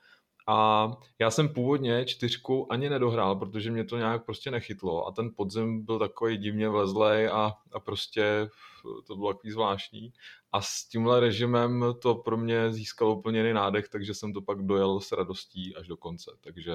A 0.52 0.92
já 1.20 1.32
jsem 1.32 1.50
původně 1.50 2.06
čtyřku 2.06 2.72
ani 2.72 2.90
nedohrál, 2.90 3.36
protože 3.36 3.72
mě 3.72 3.84
to 3.84 3.98
nějak 3.98 4.26
prostě 4.26 4.52
nechytlo 4.52 5.08
a 5.08 5.12
ten 5.12 5.32
podzim 5.36 5.86
byl 5.86 6.00
takový 6.00 6.38
divně 6.38 6.70
vlezlej 6.70 7.28
a, 7.28 7.54
a 7.72 7.80
prostě 7.80 8.50
to 9.08 9.16
bylo 9.16 9.34
takový 9.34 9.52
zvláštní. 9.52 10.14
A 10.52 10.62
s 10.62 10.86
tímhle 10.86 11.20
režimem 11.20 11.86
to 12.02 12.16
pro 12.16 12.38
mě 12.38 12.74
získalo 12.74 13.16
úplně 13.16 13.40
jiný 13.40 13.54
nádech, 13.54 13.90
takže 13.90 14.14
jsem 14.14 14.34
to 14.34 14.42
pak 14.42 14.62
dojel 14.62 15.00
s 15.00 15.12
radostí 15.12 15.76
až 15.76 15.88
do 15.88 15.98
konce. 15.98 16.32
Takže 16.42 16.74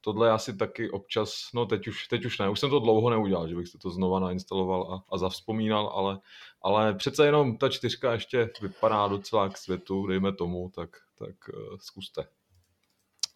tohle 0.00 0.28
já 0.28 0.38
si 0.38 0.56
taky 0.56 0.90
občas, 0.90 1.48
no 1.54 1.66
teď 1.66 1.88
už, 1.88 2.08
teď 2.08 2.24
už 2.24 2.38
ne, 2.38 2.50
už 2.50 2.60
jsem 2.60 2.70
to 2.70 2.80
dlouho 2.80 3.10
neudělal, 3.10 3.48
že 3.48 3.56
bych 3.56 3.68
si 3.68 3.78
to 3.78 3.90
znova 3.90 4.20
nainstaloval 4.20 4.92
a, 4.92 5.14
a 5.14 5.18
zavzpomínal, 5.18 5.86
ale, 5.86 6.20
ale 6.62 6.94
přece 6.94 7.26
jenom 7.26 7.58
ta 7.58 7.68
čtyřka 7.68 8.12
ještě 8.12 8.50
vypadá 8.60 9.08
docela 9.08 9.48
k 9.48 9.56
světu, 9.56 10.06
dejme 10.06 10.32
tomu, 10.32 10.70
tak, 10.74 10.90
tak 11.18 11.48
uh, 11.48 11.76
zkuste. 11.78 12.24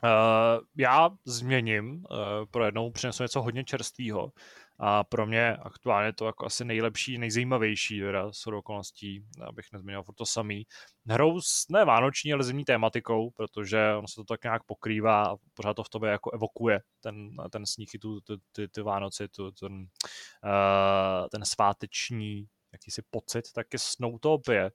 Uh, 0.05 0.65
já 0.77 1.11
změním, 1.25 1.95
uh, 1.95 2.47
pro 2.51 2.65
jednou 2.65 2.91
přinesu 2.91 3.23
něco 3.23 3.43
hodně 3.43 3.65
čerstvého 3.65 4.33
a 4.81 5.05
pro 5.05 5.27
mě 5.27 5.57
aktuálně 5.57 6.13
to 6.13 6.27
jako 6.27 6.47
asi 6.47 6.65
nejlepší, 6.65 7.19
nejzajímavější 7.19 8.01
teda 8.01 8.33
s 8.33 8.47
okolností, 8.47 9.25
abych 9.47 9.67
nezměnil 9.73 10.03
furt 10.03 10.15
to 10.15 10.27
samý. 10.27 10.67
Hrou 11.09 11.41
s 11.41 11.69
ne 11.69 11.85
vánoční, 11.85 12.33
ale 12.33 12.45
zimní 12.45 12.65
tématikou, 12.65 13.31
protože 13.31 13.95
ono 13.99 14.09
se 14.09 14.15
to 14.15 14.25
tak 14.25 14.45
nějak 14.45 14.65
pokrývá 14.65 15.25
a 15.27 15.37
pořád 15.55 15.75
to 15.75 15.85
v 15.85 15.89
tobě 15.89 16.11
jako 16.11 16.31
evokuje 16.31 16.81
ten, 17.01 17.31
ten 17.51 17.67
sníh 17.67 17.89
tu, 18.03 18.21
ty, 18.21 18.33
ty, 18.53 18.69
ty 18.69 18.83
Vánoci, 18.83 19.29
tu, 19.29 19.51
ten, 19.51 19.73
uh, 19.75 21.29
ten 21.31 21.45
sváteční 21.45 22.47
jakýsi 22.73 23.03
pocit, 23.11 23.53
tak 23.55 23.67
je 23.73 23.79
Snowtopie, 23.79 24.71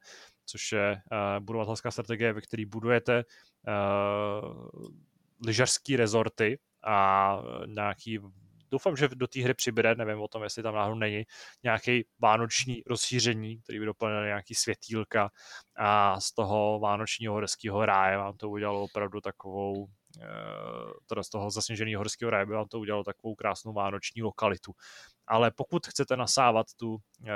což 0.46 0.72
je 0.72 1.02
uh, 1.12 1.46
budovatelská 1.46 1.92
strategie, 1.92 2.34
ve 2.34 2.42
které 2.42 2.66
budujete 2.66 3.24
uh, 3.68 4.88
lyžařský 5.46 5.96
rezorty 5.96 6.60
a 6.84 7.40
nějaký 7.68 8.20
doufám, 8.74 8.98
že 8.98 9.08
do 9.08 9.28
té 9.28 9.42
hry 9.42 9.54
přibude, 9.54 9.96
nevím 9.96 10.22
o 10.22 10.28
tom, 10.28 10.44
jestli 10.44 10.64
tam 10.64 10.76
náhodou 10.76 10.96
není, 10.96 11.24
nějaký 11.64 12.06
vánoční 12.20 12.84
rozšíření, 12.86 13.62
který 13.62 13.80
by 13.80 13.86
doplnil 13.86 14.26
nějaký 14.26 14.56
světýlka 14.56 15.30
a 15.76 16.20
z 16.20 16.32
toho 16.32 16.80
vánočního 16.80 17.34
horského 17.34 17.86
ráje 17.86 18.18
vám 18.18 18.38
to 18.38 18.50
udělalo 18.50 18.84
opravdu 18.84 19.22
takovou 19.22 19.88
eh, 20.22 20.28
teda 21.08 21.24
z 21.24 21.30
toho 21.30 21.52
zasněženého 21.52 22.00
horského 22.00 22.32
ráje 22.32 22.46
by 22.46 22.54
vám 22.54 22.68
to 22.68 22.80
udělalo 22.80 23.04
takovou 23.04 23.36
krásnou 23.36 23.74
vánoční 23.74 24.22
lokalitu. 24.22 24.72
Ale 25.28 25.52
pokud 25.52 25.88
chcete 25.88 26.18
nasávat 26.18 26.68
tu 26.80 26.98
eh, 27.28 27.32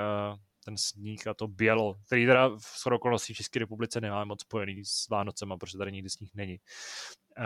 ten 0.68 0.78
sníh 0.78 1.28
a 1.28 1.34
to 1.34 1.48
bělo, 1.48 1.96
který 2.06 2.26
teda 2.26 2.50
v 2.60 2.88
okolností 2.88 3.34
v 3.34 3.38
České 3.38 3.60
republice 3.60 4.02
nemáme 4.02 4.26
moc 4.26 4.42
spojený 4.42 4.86
s 4.86 5.10
Vánocema, 5.10 5.58
protože 5.58 5.78
tady 5.78 5.92
nikdy 5.92 6.10
sníh 6.10 6.32
není. 6.36 6.60
Uh, 7.38 7.46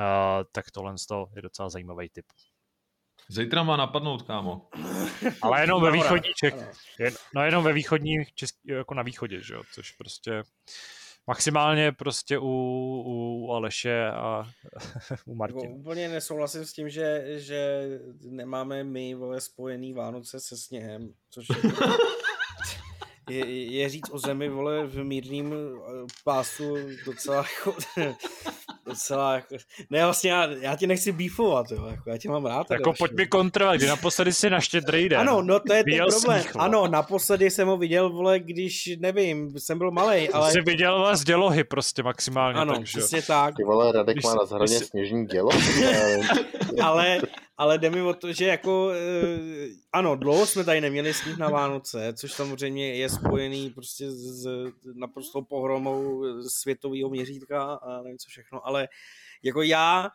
tak 0.52 0.72
tohle 0.72 0.96
je 1.36 1.42
docela 1.42 1.70
zajímavý 1.70 2.10
typ. 2.10 2.26
Zítra 3.30 3.64
má 3.64 3.78
napadnout, 3.78 4.22
kámo. 4.22 4.70
Ale 5.42 5.62
jenom 5.62 5.82
ve 5.82 5.92
východní 5.92 6.30
Čech. 6.36 6.54
No 7.36 7.44
jenom 7.44 7.64
ve 7.64 7.74
východní, 7.74 8.16
český, 8.36 8.60
jako 8.66 8.94
na 8.94 9.04
východě, 9.04 9.42
že 9.42 9.54
jo, 9.54 9.64
což 9.74 9.92
prostě 9.92 10.44
maximálně 11.28 11.92
prostě 11.92 12.38
u, 12.38 12.48
u 13.06 13.52
Aleše 13.52 14.08
a 14.08 14.44
u 15.26 15.36
Martina. 15.36 15.62
Jako 15.64 15.74
úplně 15.74 16.10
nesouhlasím 16.10 16.66
s 16.66 16.74
tím, 16.74 16.90
že, 16.90 17.24
že 17.40 17.88
nemáme 18.22 18.84
my 18.84 19.16
vole 19.16 19.42
spojený 19.42 19.94
Vánoce 19.94 20.40
se 20.40 20.58
sněhem, 20.58 21.14
což 21.30 21.50
je 21.50 21.56
je, 23.32 23.72
je 23.72 23.90
říct 23.90 24.10
o 24.12 24.18
zemi, 24.18 24.50
vole, 24.50 24.86
v 24.86 25.04
mírným 25.04 25.54
eh, 25.54 26.06
pásu 26.24 26.78
docela 27.06 27.36
jako, 27.36 27.76
docela 28.86 29.34
jako, 29.34 29.56
ne 29.90 30.04
vlastně 30.04 30.32
já, 30.32 30.48
já 30.62 30.76
tě 30.76 30.88
nechci 30.88 31.12
bífovat, 31.12 31.72
jo, 31.72 31.88
jako 31.88 32.10
já 32.10 32.18
tě 32.18 32.30
mám 32.30 32.46
rád. 32.46 32.72
Jako 32.72 32.94
pojď 32.98 33.12
mi 33.12 33.28
kontrolovat, 33.28 33.78
kdy 33.78 33.88
naposledy 33.88 34.34
si 34.34 34.50
na 34.50 34.60
štědrý 34.60 35.10
den. 35.10 35.20
Ano, 35.20 35.42
no 35.42 35.60
to 35.60 35.74
je 35.74 35.84
ten 35.84 35.98
problém. 35.98 36.42
Sníh, 36.42 36.56
ano, 36.56 36.88
naposledy 36.88 37.50
jsem 37.50 37.68
ho 37.68 37.78
viděl, 37.78 38.10
vole, 38.10 38.40
když, 38.40 38.90
nevím, 39.00 39.60
jsem 39.60 39.78
byl 39.78 39.92
malý, 39.92 40.30
ale... 40.30 40.52
Jsi 40.52 40.62
viděl 40.62 41.02
vás 41.02 41.20
z 41.20 41.24
dělohy 41.24 41.64
prostě 41.64 42.04
maximálně. 42.04 42.60
Ano, 42.60 42.74
takže... 42.74 43.00
přesně 43.00 43.22
tak. 43.22 43.56
Ty 43.56 43.64
vole, 43.64 43.92
Radek 43.92 44.16
když 44.16 44.26
má 44.26 44.36
na 44.36 44.46
zhradě 44.46 44.80
jsi... 44.80 44.86
sněžní 44.86 45.26
dělo. 45.26 45.50
ale, 46.84 47.22
ale 47.62 47.78
jde 47.78 47.90
mi 47.90 48.02
o 48.02 48.14
to, 48.14 48.34
že 48.34 48.46
jako, 48.46 48.92
eh, 48.92 49.70
ano, 49.94 50.16
dlouho 50.16 50.46
jsme 50.46 50.64
tady 50.64 50.82
neměli 50.82 51.14
sníh 51.14 51.38
na 51.38 51.50
Vánoce, 51.50 52.14
což 52.14 52.34
samozřejmě 52.34 52.94
je 52.96 53.10
spojený 53.10 53.70
prostě 53.70 54.12
s 54.12 54.48
naprosto 54.94 55.42
pohromou 55.42 56.24
světového 56.50 57.10
měřítka 57.10 57.74
a 57.74 58.02
nevím 58.02 58.18
co 58.18 58.30
všechno, 58.30 58.68
ale 58.68 58.88
jako 59.44 59.62
já 59.62 60.10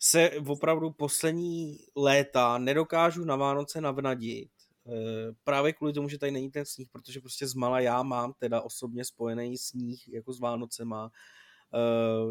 se 0.00 0.30
opravdu 0.46 0.90
poslední 0.90 1.76
léta 1.96 2.58
nedokážu 2.58 3.24
na 3.24 3.36
Vánoce 3.36 3.80
navnadit, 3.80 4.50
eh, 4.86 5.32
právě 5.44 5.72
kvůli 5.72 5.92
tomu, 5.92 6.08
že 6.08 6.18
tady 6.18 6.32
není 6.32 6.50
ten 6.50 6.64
sníh, 6.64 6.88
protože 6.92 7.20
prostě 7.20 7.46
z 7.46 7.54
mala 7.54 7.80
já 7.80 8.02
mám 8.02 8.32
teda 8.38 8.60
osobně 8.60 9.04
spojený 9.04 9.58
sníh 9.58 10.08
jako 10.08 10.32
s 10.32 10.40
Vánocema, 10.40 11.10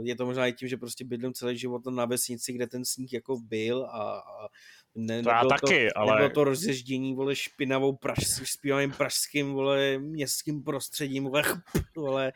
je 0.04 0.16
to 0.16 0.26
možná 0.26 0.48
i 0.48 0.54
tím, 0.54 0.68
že 0.68 0.78
prostě 0.78 1.06
bydlím 1.06 1.34
celý 1.34 1.58
život 1.58 1.86
na 1.86 2.06
vesnici, 2.06 2.54
kde 2.54 2.68
ten 2.68 2.86
sníh 2.86 3.14
jako 3.14 3.38
byl 3.40 3.86
a, 3.86 4.20
a 4.20 4.48
ne, 4.96 5.24
to 5.24 5.30
já 5.30 5.44
taky, 5.44 5.88
to, 5.94 6.00
ale... 6.00 6.12
Nebylo 6.12 6.30
to 6.30 6.44
rozježdění, 6.44 7.16
vole, 7.16 7.36
špinavou 7.36 7.96
praž, 7.96 8.18
zpívaným 8.44 8.92
pražským, 8.92 9.54
vole, 9.54 9.98
městským 9.98 10.64
prostředím, 10.64 11.24
vole, 11.24 11.44
vole 11.96 12.34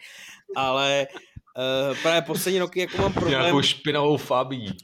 ale 0.55 1.07
uh, 1.91 1.97
právě 2.01 2.21
poslední 2.21 2.59
roky, 2.59 2.79
jako 2.79 2.97
mám 2.97 3.13
problém... 3.13 3.41
Nějakou 3.41 3.61
špinavou 3.61 4.17
fabí. 4.17 4.77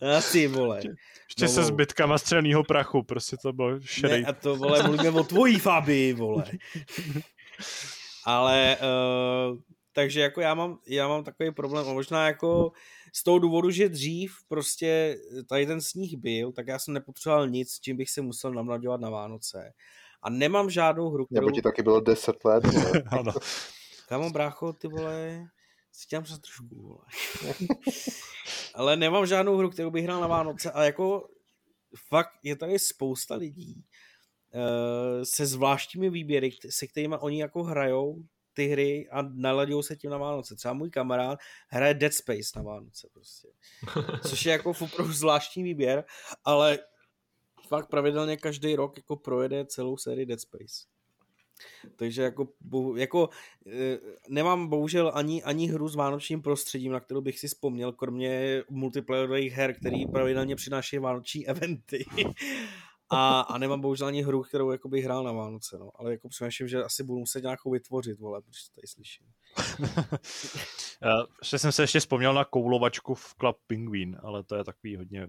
Asi, 0.16 0.46
vole. 0.46 0.80
Ještě 1.28 1.44
no, 1.44 1.48
se 1.48 1.64
zbytkama 1.64 2.18
střelného 2.18 2.64
prachu, 2.64 3.02
prostě 3.02 3.36
to 3.36 3.52
bylo 3.52 3.80
šedej. 3.80 4.22
Ne, 4.22 4.28
a 4.28 4.32
to, 4.32 4.56
vole, 4.56 4.82
mluvíme 4.82 5.10
o 5.10 5.24
tvojí 5.24 5.58
fabii, 5.58 6.12
vole. 6.12 6.44
Ale, 8.24 8.76
uh, 8.80 9.58
takže 9.92 10.20
jako 10.20 10.40
já 10.40 10.54
mám, 10.54 10.78
já 10.86 11.08
mám 11.08 11.24
takový 11.24 11.50
problém 11.50 11.88
a 11.88 11.92
možná 11.92 12.26
jako 12.26 12.72
z 13.14 13.22
toho 13.22 13.38
důvodu, 13.38 13.70
že 13.70 13.88
dřív 13.88 14.36
prostě 14.48 15.16
tady 15.48 15.66
ten 15.66 15.80
sníh 15.80 16.16
byl, 16.16 16.52
tak 16.52 16.66
já 16.66 16.78
jsem 16.78 16.94
nepotřeboval 16.94 17.48
nic, 17.48 17.80
čím 17.80 17.96
bych 17.96 18.10
se 18.10 18.22
musel 18.22 18.52
namlaďovat 18.52 19.00
na 19.00 19.10
Vánoce. 19.10 19.72
A 20.22 20.30
nemám 20.30 20.70
žádnou 20.70 21.10
hru, 21.10 21.26
kterou... 21.26 21.40
Nebo 21.40 21.50
ti 21.50 21.62
taky 21.62 21.82
bylo 21.82 22.00
10 22.00 22.44
let. 22.44 22.64
ano. 23.10 23.32
Kámo, 24.08 24.30
brácho, 24.30 24.72
ty 24.72 24.88
vole, 24.88 25.46
si 25.92 26.06
těm 26.06 26.22
přes 26.22 26.38
trošku, 26.38 26.68
vole. 26.70 27.04
Ale 28.74 28.96
nemám 28.96 29.26
žádnou 29.26 29.56
hru, 29.56 29.70
kterou 29.70 29.90
bych 29.90 30.04
hrál 30.04 30.20
na 30.20 30.26
Vánoce 30.26 30.70
a 30.70 30.82
jako 30.82 31.28
fakt 32.08 32.30
je 32.42 32.56
tady 32.56 32.78
spousta 32.78 33.34
lidí 33.34 33.84
uh, 34.54 35.22
se 35.22 35.46
zvláštními 35.46 36.10
výběry, 36.10 36.50
se 36.70 36.86
kterými 36.86 37.16
oni 37.20 37.40
jako 37.40 37.62
hrajou 37.62 38.22
ty 38.52 38.66
hry 38.66 39.08
a 39.10 39.22
naladějí 39.22 39.82
se 39.82 39.96
tím 39.96 40.10
na 40.10 40.18
Vánoce. 40.18 40.56
Třeba 40.56 40.74
můj 40.74 40.90
kamarád 40.90 41.38
hraje 41.68 41.94
Dead 41.94 42.14
Space 42.14 42.50
na 42.56 42.62
Vánoce 42.62 43.08
prostě. 43.12 43.48
Což 44.28 44.46
je 44.46 44.52
jako 44.52 44.70
opravdu 44.70 45.12
zvláštní 45.12 45.62
výběr, 45.62 46.04
ale 46.44 46.78
fakt 47.68 47.88
pravidelně 47.88 48.36
každý 48.36 48.76
rok 48.76 48.96
jako 48.96 49.16
projede 49.16 49.66
celou 49.66 49.96
sérii 49.96 50.26
Dead 50.26 50.40
Space. 50.40 50.92
Takže 51.96 52.22
jako, 52.22 52.48
jako 52.96 53.28
e, 53.66 53.98
nemám 54.28 54.68
bohužel 54.68 55.12
ani, 55.14 55.42
ani 55.42 55.66
hru 55.66 55.88
s 55.88 55.94
vánočním 55.94 56.42
prostředím, 56.42 56.92
na 56.92 57.00
kterou 57.00 57.20
bych 57.20 57.38
si 57.38 57.48
vzpomněl, 57.48 57.92
kromě 57.92 58.62
multiplayerových 58.70 59.52
her, 59.52 59.74
který 59.74 60.06
pravidelně 60.06 60.56
přináší 60.56 60.98
vánoční 60.98 61.48
eventy. 61.48 62.04
A, 63.12 63.40
a 63.40 63.58
nemám 63.58 63.80
bohužel 63.80 64.06
ani 64.06 64.22
hru, 64.22 64.42
kterou 64.42 64.70
jako 64.70 64.88
bych 64.88 65.04
hrál 65.04 65.24
na 65.24 65.32
Vánoce, 65.32 65.78
no. 65.78 65.90
Ale 65.94 66.10
jako 66.10 66.28
přemýšlím, 66.28 66.68
že 66.68 66.84
asi 66.84 67.04
budu 67.04 67.18
muset 67.18 67.42
nějakou 67.42 67.70
vytvořit, 67.70 68.18
vole, 68.18 68.42
protože 68.42 68.60
to 68.68 68.74
tady 68.74 68.86
slyším. 68.86 69.26
ještě 71.42 71.58
jsem 71.58 71.72
se 71.72 71.82
ještě 71.82 72.00
vzpomněl 72.00 72.34
na 72.34 72.44
koulovačku 72.44 73.14
v 73.14 73.34
Club 73.40 73.56
Penguin, 73.66 74.18
ale 74.22 74.44
to 74.44 74.56
je 74.56 74.64
takový 74.64 74.96
hodně 74.96 75.28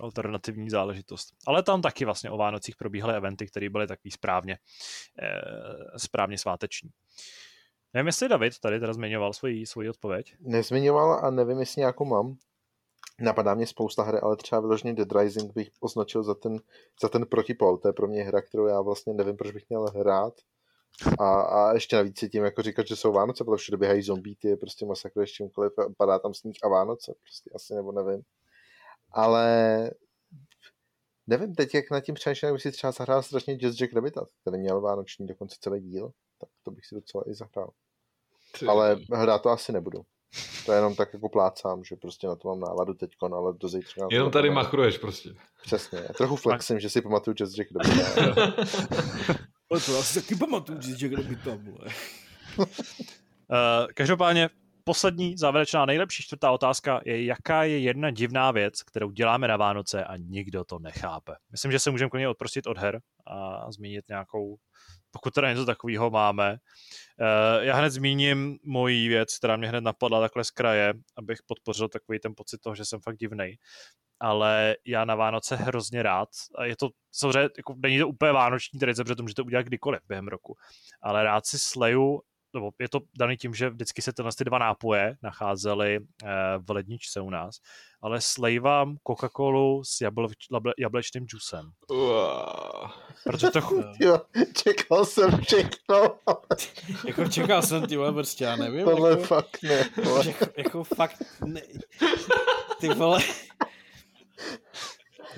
alternativní 0.00 0.70
záležitost. 0.70 1.34
Ale 1.46 1.62
tam 1.62 1.82
taky 1.82 2.04
vlastně 2.04 2.30
o 2.30 2.36
Vánocích 2.36 2.76
probíhaly 2.76 3.14
eventy, 3.14 3.46
které 3.46 3.70
byly 3.70 3.86
takový 3.86 4.10
správně, 4.10 4.58
eh, 5.22 5.98
správně 5.98 6.38
sváteční. 6.38 6.90
Nevím, 7.94 8.06
jestli 8.06 8.28
David 8.28 8.58
tady 8.58 8.80
teda 8.80 8.92
zmiňoval 8.92 9.32
svoji, 9.32 9.66
svoji 9.66 9.90
odpověď. 9.90 10.36
Nezmiňoval 10.40 11.26
a 11.26 11.30
nevím, 11.30 11.60
jestli 11.60 11.80
nějakou 11.80 12.04
mám. 12.04 12.36
Napadá 13.20 13.54
mě 13.54 13.66
spousta 13.66 14.02
hry, 14.02 14.18
ale 14.18 14.36
třeba 14.36 14.60
vyloženě 14.60 14.94
Dead 14.94 15.12
Rising 15.12 15.54
bych 15.54 15.68
označil 15.80 16.22
za 16.22 16.34
ten, 16.34 16.60
za 17.02 17.08
ten 17.08 17.26
protipol. 17.26 17.76
To 17.76 17.88
je 17.88 17.92
pro 17.92 18.06
mě 18.06 18.22
hra, 18.24 18.42
kterou 18.42 18.66
já 18.66 18.80
vlastně 18.80 19.14
nevím, 19.14 19.36
proč 19.36 19.52
bych 19.52 19.68
měl 19.68 19.86
hrát. 19.86 20.34
A, 21.18 21.40
a 21.40 21.72
ještě 21.74 21.96
navíc 21.96 22.18
si 22.18 22.28
tím 22.28 22.44
jako 22.44 22.62
říkat, 22.62 22.86
že 22.86 22.96
jsou 22.96 23.12
Vánoce, 23.12 23.44
protože 23.44 23.62
všude 23.62 23.76
běhají 23.76 24.02
zombie, 24.02 24.36
ty 24.36 24.48
je 24.48 24.56
prostě 24.56 24.86
masakr, 24.86 25.26
s 25.26 25.30
čímkoliv, 25.30 25.72
padá 25.96 26.18
tam 26.18 26.34
sníh 26.34 26.56
a 26.62 26.68
Vánoce, 26.68 27.14
prostě 27.22 27.50
asi 27.54 27.74
nebo 27.74 27.92
nevím. 27.92 28.22
Ale 29.12 29.90
nevím, 31.26 31.54
teď 31.54 31.74
jak 31.74 31.90
nad 31.90 32.00
tím 32.00 32.14
přemýšlím, 32.14 32.52
bych 32.52 32.62
si 32.62 32.72
třeba 32.72 32.92
zahrál 32.92 33.22
strašně 33.22 33.58
Just 33.60 33.80
Jack 33.80 33.92
Rabbita, 33.92 34.26
který 34.40 34.58
měl 34.58 34.80
vánoční 34.80 35.26
dokonce 35.26 35.56
celý 35.60 35.80
díl, 35.80 36.10
tak 36.40 36.48
to 36.62 36.70
bych 36.70 36.86
si 36.86 36.94
docela 36.94 37.24
i 37.26 37.34
zahrál. 37.34 37.70
Ale 38.68 38.98
hrát 39.12 39.42
to 39.42 39.48
asi 39.48 39.72
nebudu. 39.72 40.02
To 40.66 40.72
jenom 40.72 40.94
tak 40.94 41.12
jako 41.12 41.28
plácám, 41.28 41.84
že 41.84 41.96
prostě 41.96 42.26
na 42.26 42.36
to 42.36 42.48
mám 42.48 42.60
náladu 42.60 42.94
teď, 42.94 43.10
ale 43.22 43.54
do 43.60 43.68
zítřka. 43.68 44.06
Jenom 44.10 44.30
tady 44.30 44.50
machruješ 44.50 44.98
prostě. 44.98 45.30
Přesně. 45.62 45.98
Já 45.98 46.14
trochu 46.14 46.36
flexím, 46.36 46.80
že 46.80 46.90
si 46.90 47.02
pamatuju 47.02 47.34
Jazz 47.34 47.54
Jack 47.54 47.68
Rabbit. 47.72 48.02
Ale 49.70 49.80
to 49.80 49.96
já 49.96 50.02
si 50.02 50.20
taky 50.22 50.34
pamatuju 50.34 50.78
Jazz 50.78 51.02
Jack 51.02 51.12
Rabbit, 51.12 51.44
vole. 51.44 51.88
Uh, 52.58 52.66
každopádně 53.94 54.50
poslední 54.88 55.36
závěrečná 55.36 55.86
nejlepší 55.86 56.22
čtvrtá 56.22 56.50
otázka 56.50 57.00
je, 57.04 57.24
jaká 57.24 57.62
je 57.62 57.78
jedna 57.78 58.10
divná 58.10 58.50
věc, 58.50 58.82
kterou 58.82 59.10
děláme 59.10 59.48
na 59.48 59.56
Vánoce 59.56 60.04
a 60.04 60.16
nikdo 60.16 60.64
to 60.64 60.78
nechápe. 60.78 61.32
Myslím, 61.50 61.72
že 61.72 61.78
se 61.78 61.90
můžeme 61.90 62.10
klidně 62.10 62.28
odprostit 62.28 62.66
od 62.66 62.78
her 62.78 63.00
a 63.26 63.72
zmínit 63.72 64.04
nějakou, 64.08 64.56
pokud 65.10 65.34
teda 65.34 65.50
něco 65.50 65.64
takového 65.64 66.10
máme. 66.10 66.56
Eh, 67.20 67.64
já 67.64 67.76
hned 67.76 67.90
zmíním 67.90 68.58
moji 68.64 69.08
věc, 69.08 69.38
která 69.38 69.56
mě 69.56 69.68
hned 69.68 69.80
napadla 69.80 70.20
takhle 70.20 70.44
z 70.44 70.50
kraje, 70.50 70.94
abych 71.16 71.38
podpořil 71.46 71.88
takový 71.88 72.18
ten 72.18 72.32
pocit 72.36 72.58
toho, 72.60 72.74
že 72.74 72.84
jsem 72.84 73.00
fakt 73.00 73.16
divnej. 73.16 73.58
Ale 74.20 74.76
já 74.86 75.04
na 75.04 75.14
Vánoce 75.14 75.56
hrozně 75.56 76.02
rád, 76.02 76.28
a 76.58 76.64
je 76.64 76.76
to 76.76 76.88
samozřejmě, 77.12 77.48
jako, 77.56 77.74
není 77.82 77.98
to 77.98 78.08
úplně 78.08 78.32
vánoční 78.32 78.78
tradice, 78.80 79.04
protože 79.04 79.16
to 79.16 79.22
můžete 79.22 79.42
udělat 79.42 79.62
kdykoliv 79.62 80.00
během 80.08 80.28
roku, 80.28 80.56
ale 81.02 81.24
rád 81.24 81.46
si 81.46 81.58
sleju 81.58 82.20
nebo 82.56 82.70
je 82.80 82.88
to 82.88 83.00
daný 83.18 83.36
tím, 83.36 83.54
že 83.54 83.70
vždycky 83.70 84.02
se 84.02 84.12
tyhle 84.12 84.30
ty 84.38 84.44
dva 84.44 84.58
nápoje 84.58 85.16
nacházely 85.22 85.96
eh, 85.96 86.28
v 86.58 86.70
ledničce 86.70 87.20
u 87.20 87.30
nás, 87.30 87.56
ale 88.02 88.20
slejvám 88.20 88.96
Coca-Colu 89.08 89.82
s 89.84 90.00
jabl, 90.00 90.28
jablečným 90.78 91.26
džusem. 91.26 91.70
Protože 93.24 93.50
to... 93.50 93.60
jo, 94.00 94.20
čekal 94.62 95.04
jsem 95.04 95.40
všechno. 95.40 96.18
jako 97.06 97.24
čekal 97.28 97.62
jsem 97.62 97.86
ty 97.86 97.96
vole, 97.96 98.12
prostě 98.12 98.44
já 98.44 98.56
nevím. 98.56 98.84
Tohle 98.84 99.10
jako, 99.10 99.22
fakt 99.22 99.62
ne. 99.62 99.90
Jako, 100.26 100.46
jako 100.56 100.84
fakt 100.84 101.22
ne. 101.44 101.62
Ty 102.80 102.88
vole. 102.88 103.20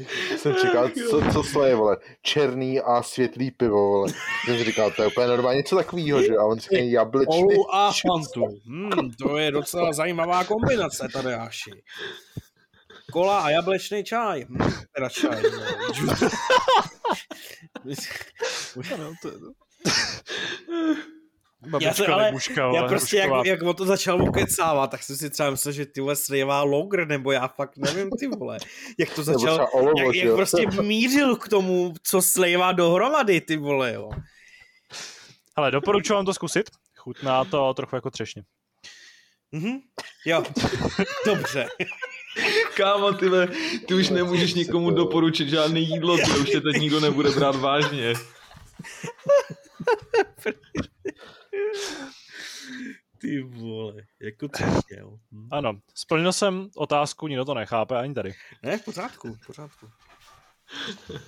jsem 0.36 0.54
čekal, 0.54 0.90
co, 1.10 1.22
co 1.32 1.42
to 1.52 1.64
je, 1.64 1.74
vole, 1.74 1.96
černý 2.22 2.80
a 2.80 3.02
světlý 3.02 3.50
pivo, 3.50 3.88
vole. 3.88 4.12
Jsem 4.44 4.58
si 4.58 4.64
říkal, 4.64 4.90
to 4.90 5.02
je 5.02 5.08
úplně 5.08 5.26
normálně 5.26 5.56
něco 5.56 5.76
takového, 5.76 6.22
že? 6.22 6.36
A 6.36 6.44
on 6.44 6.58
říká 6.58 6.76
jablečný. 6.78 7.42
Olu 7.42 7.74
a 7.74 7.92
fantu. 7.92 8.60
Hmm, 8.66 9.10
to 9.22 9.38
je 9.38 9.50
docela 9.50 9.92
zajímavá 9.92 10.44
kombinace, 10.44 11.08
tady 11.12 11.34
Aši. 11.34 11.70
Kola 13.12 13.40
a 13.40 13.50
jablečný 13.50 14.04
čaj. 14.04 14.44
Hmm, 14.44 14.70
teda 14.94 15.08
čaj. 15.08 15.42
No, 18.98 19.14
to, 19.22 19.30
já, 21.80 21.94
se, 21.94 22.06
ale, 22.06 22.32
buška, 22.32 22.70
já 22.74 22.88
prostě 22.88 23.16
jak, 23.16 23.30
jak 23.44 23.62
o 23.62 23.74
to 23.74 23.86
začal 23.86 24.22
okecávat, 24.22 24.90
tak 24.90 25.02
jsem 25.02 25.16
si 25.16 25.30
třeba 25.30 25.50
myslel, 25.50 25.72
že 25.72 25.86
ty 25.86 26.00
vole 26.00 26.16
slivá 26.16 26.62
logr, 26.62 27.06
nebo 27.06 27.32
já 27.32 27.48
fakt 27.48 27.76
nevím, 27.76 28.10
ty 28.10 28.26
vole. 28.28 28.58
Jak 28.98 29.14
to 29.14 29.22
začal, 29.24 29.68
olovo, 29.72 30.12
jak, 30.12 30.14
jak 30.14 30.34
prostě 30.34 30.66
mířil 30.82 31.36
k 31.36 31.48
tomu, 31.48 31.94
co 32.02 32.22
slivá 32.22 32.72
dohromady, 32.72 33.40
ty 33.40 33.56
vole, 33.56 33.92
jo. 33.94 34.10
Ale 35.56 35.70
doporučuji 35.70 36.14
vám 36.14 36.24
to 36.24 36.34
zkusit. 36.34 36.70
Chutná 36.96 37.44
to 37.44 37.74
trochu 37.74 37.96
jako 37.96 38.10
třešně. 38.10 38.42
Mhm, 39.52 39.78
jo, 40.26 40.42
dobře. 41.26 41.68
Kámo, 42.76 43.12
ty, 43.12 43.26
ty 43.86 43.94
už 43.94 44.08
nemůžeš 44.08 44.54
nikomu 44.54 44.90
doporučit 44.90 45.48
žádné 45.48 45.80
jídlo, 45.80 46.16
ty 46.16 46.30
už 46.30 46.50
tě 46.50 46.60
teď 46.60 46.76
nikdo 46.76 47.00
nebude 47.00 47.30
brát 47.30 47.56
vážně. 47.56 48.14
Ty 53.18 53.42
vole, 53.42 53.94
jako 54.20 54.48
třešně, 54.48 54.96
jo. 54.98 55.18
Hm. 55.32 55.48
Ano, 55.50 55.80
splnil 55.94 56.32
jsem 56.32 56.68
otázku, 56.76 57.28
nikdo 57.28 57.44
to 57.44 57.54
nechápe, 57.54 57.96
ani 57.96 58.14
tady. 58.14 58.34
Ne, 58.62 58.78
v 58.78 58.84
pořádku, 58.84 59.34
v 59.34 59.46
pořádku. 59.46 59.90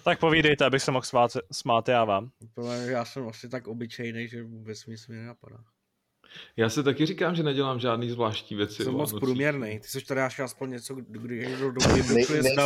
tak 0.05 0.19
povídejte, 0.19 0.65
abych 0.65 0.83
se 0.83 0.91
mohl 0.91 1.07
smát, 1.07 1.37
smát 1.53 1.89
já 1.89 2.05
vám. 2.05 2.31
Já 2.87 3.05
jsem 3.05 3.29
asi 3.29 3.49
tak 3.49 3.67
obyčejný, 3.67 4.29
že 4.29 4.43
vůbec 4.43 4.87
mi 4.87 4.99
se 4.99 5.13
nenapadá. 5.13 5.65
Já 6.57 6.69
si 6.69 6.83
taky 6.83 7.07
říkám, 7.07 7.35
že 7.35 7.43
nedělám 7.43 7.81
žádný 7.81 8.11
zvláštní 8.11 8.57
věci. 8.57 8.85
Jsem 8.85 8.95
moc 8.95 9.13
průměrný. 9.13 9.81
Ty 9.81 9.89
jsi 9.89 10.01
tady 10.01 10.21
aspoň 10.21 10.71
něco, 10.71 10.95
kdy 10.95 11.57
do, 11.57 11.73
do, 11.73 11.81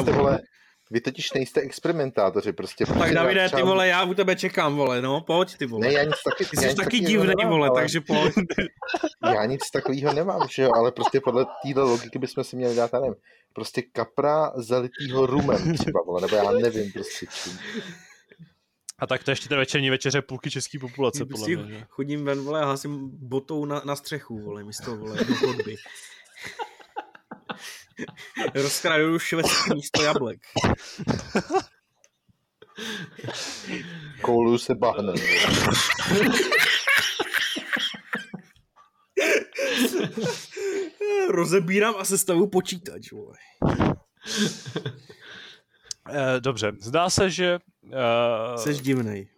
do, 0.03 0.39
vy 0.95 1.01
totiž 1.01 1.33
nejste 1.33 1.61
experimentátoři, 1.61 2.53
prostě. 2.53 2.87
Tak 2.87 3.15
Davide, 3.15 3.49
ty 3.49 3.63
vole, 3.63 3.89
já 3.89 4.05
u 4.05 4.15
tebe 4.15 4.37
čekám, 4.37 4.77
vole, 4.77 5.03
no, 5.03 5.21
pojď 5.21 5.57
ty 5.57 5.67
vole. 5.67 5.87
Ne, 5.87 5.93
já 5.93 6.03
nic 6.03 6.15
taky, 6.25 6.45
ty 6.45 6.57
jsi 6.57 6.75
taky 6.75 7.01
divný, 7.01 7.27
nemám, 7.27 7.53
vole, 7.53 7.69
ale... 7.69 7.81
takže 7.81 8.01
pojď. 8.01 8.35
já 9.35 9.45
nic 9.45 9.71
takového 9.71 10.13
nemám, 10.13 10.49
že 10.51 10.63
jo, 10.63 10.71
ale 10.75 10.93
prostě 10.93 11.21
podle 11.21 11.47
téhle 11.63 11.83
logiky 11.83 12.19
bychom 12.19 12.45
si 12.45 12.57
měli 12.57 12.75
dát, 12.77 12.91
já 12.93 13.01
nevím, 13.01 13.15
prostě 13.55 13.83
kapra 13.83 14.53
zalitýho 14.57 15.27
rumem 15.27 15.77
třeba, 15.77 16.03
vole, 16.07 16.21
nebo 16.21 16.37
já 16.37 16.51
nevím 16.51 16.93
prostě 16.93 17.27
čím. 17.43 17.59
A 18.99 19.07
tak 19.07 19.25
to 19.25 19.31
ještě 19.31 19.49
ta 19.49 19.57
večerní 19.57 19.91
večeře 19.91 20.23
půlky 20.23 20.51
české 20.51 20.79
populace, 20.79 21.19
podle 21.19 21.29
prostě 21.29 21.57
mě. 21.57 21.87
Chodím 21.89 22.25
ven, 22.25 22.41
vole, 22.41 22.61
a 22.61 22.67
hasím 22.67 23.11
botou 23.13 23.65
na, 23.65 23.83
na 23.85 23.97
střechu, 23.97 24.39
vole, 24.39 24.65
místo, 24.65 24.97
vole, 24.97 25.17
do 25.17 25.35
chodby. 25.35 25.77
Rozkrajuju 28.55 29.19
švédský 29.19 29.75
místo 29.75 30.03
jablek. 30.03 30.41
Koulu 34.21 34.59
se 34.59 34.75
bahne. 34.75 35.13
Rozebírám 41.29 41.95
a 41.99 42.05
sestavu 42.05 42.47
počítač, 42.47 43.13
vole. 43.13 43.37
Eh, 46.11 46.41
dobře, 46.41 46.73
zdá 46.81 47.11
se, 47.11 47.31
že... 47.31 47.59
Uh, 47.83 48.57
Jsi 48.57 48.75
divnej. 48.75 49.29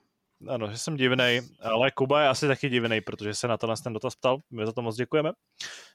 Ano, 0.49 0.71
že 0.71 0.79
jsem 0.79 0.97
divnej, 0.97 1.43
ale 1.63 1.91
Kuba 1.91 2.23
je 2.23 2.29
asi 2.29 2.49
taky 2.49 2.69
divnej, 2.69 3.01
protože 3.01 3.35
se 3.35 3.49
na 3.49 3.57
to 3.57 3.75
ten 3.85 3.93
dotaz 3.93 4.15
ptal. 4.17 4.39
My 4.51 4.67
za 4.67 4.73
to 4.73 4.83
moc 4.83 4.97
děkujeme. 4.97 5.33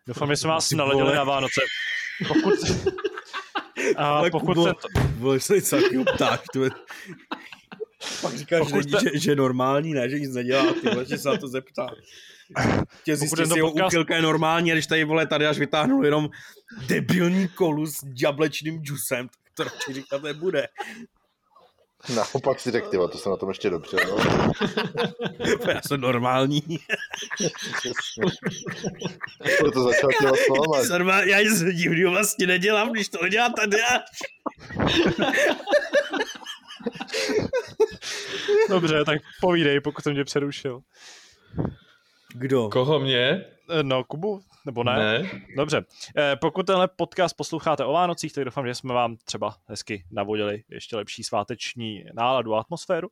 Doufám, 0.08 0.30
že 0.30 0.38
jsme 0.38 0.50
vás 0.50 0.72
naladili 0.72 1.16
na 1.16 1.24
Vánoce. 1.24 1.62
Pokud... 2.28 2.54
A 3.96 4.10
ale 4.18 4.32
pokud 4.32 4.56
Kubo, 4.56 4.68
se 4.68 4.74
to... 4.74 5.00
Vole, 5.18 5.40
se 5.40 5.56
něco 5.56 5.76
takového 5.76 6.06
ptáš, 6.16 6.40
tu... 6.54 6.64
Pak 8.22 8.34
říkáš, 8.38 8.68
že, 8.68 8.84
te... 8.84 9.00
že, 9.00 9.20
že, 9.20 9.36
normální, 9.36 9.94
ne, 9.94 10.10
že 10.10 10.20
nic 10.20 10.34
nedělá, 10.36 10.74
ty 10.74 10.90
vole, 10.90 11.06
že 11.06 11.18
se 11.18 11.30
na 11.30 11.38
to 11.38 11.48
zeptá. 11.48 11.90
Tě 13.04 13.16
zjistí, 13.16 13.44
že 13.48 13.56
jeho 13.56 13.68
podcast... 13.72 13.88
úchylka 13.88 14.16
je 14.16 14.22
normální 14.22 14.72
a 14.72 14.76
když 14.76 14.88
tady, 14.88 15.04
vole, 15.04 15.28
tady 15.28 15.48
až 15.48 15.58
vytáhnu 15.58 16.04
jenom 16.04 16.30
debilní 16.88 17.48
kolu 17.48 17.86
s 17.86 18.04
jablečným 18.22 18.84
džusem, 18.84 19.28
tak 19.28 19.40
to 19.56 19.64
radši 19.64 19.94
říkat 19.94 20.24
nebude. 20.24 20.68
Naopak 22.16 22.60
si 22.60 22.72
řekl, 22.72 23.08
to 23.08 23.18
se 23.18 23.30
na 23.30 23.38
tom 23.38 23.50
ještě 23.50 23.70
dobře. 23.70 23.98
No. 24.08 24.18
Já 25.74 25.82
jsem 25.88 26.02
normální. 26.02 26.62
to 29.74 29.84
začal 29.84 30.10
těma 30.20 30.34
slovama. 30.46 31.22
Já 31.24 31.42
nic 31.42 31.64
divného 31.64 32.12
vlastně 32.12 32.48
nedělám, 32.48 32.92
když 32.92 33.10
to 33.10 33.28
dělá 33.28 33.50
tady. 33.50 33.78
Dobře, 38.70 39.06
tak 39.06 39.22
povídej, 39.42 39.80
pokud 39.80 40.04
jsem 40.04 40.16
tě 40.16 40.24
přerušil. 40.24 40.82
Kdo? 42.34 42.70
Koho 42.70 43.00
mě? 43.00 43.46
No, 43.84 44.04
Kubu. 44.04 44.42
Nebo 44.66 44.84
ne? 44.84 44.96
Ne. 44.96 45.30
Dobře. 45.58 45.86
Eh, 46.18 46.36
pokud 46.36 46.66
tenhle 46.66 46.88
podcast 46.88 47.38
posloucháte 47.38 47.86
o 47.86 47.94
Vánocích, 47.94 48.34
tak 48.34 48.46
doufám, 48.46 48.68
že 48.68 48.76
jsme 48.76 48.94
vám 48.94 49.18
třeba 49.18 49.56
hezky 49.68 50.06
navodili 50.12 50.64
ještě 50.70 50.96
lepší 50.96 51.24
sváteční 51.24 52.06
náladu 52.14 52.56
a 52.56 52.60
atmosféru. 52.60 53.10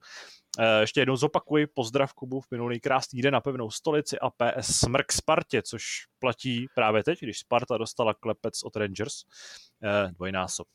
Eh, 0.60 0.82
ještě 0.82 1.02
jednou 1.02 1.16
zopakuji 1.16 1.68
pozdrav 1.68 2.14
Kubu 2.14 2.42
v 2.42 2.52
minulý 2.52 2.80
krásný 2.80 3.22
den 3.22 3.34
na 3.34 3.42
pevnou 3.42 3.70
stolici 3.70 4.20
a 4.20 4.30
PS 4.30 4.80
Smrk 4.80 5.12
Spartě, 5.12 5.62
což 5.62 5.84
platí 6.20 6.66
právě 6.76 7.04
teď, 7.04 7.20
když 7.22 7.40
Sparta 7.40 7.78
dostala 7.78 8.14
klepec 8.14 8.64
od 8.64 8.76
Rangers 8.76 9.14
eh, 9.84 10.12
dvojnásob. 10.12 10.68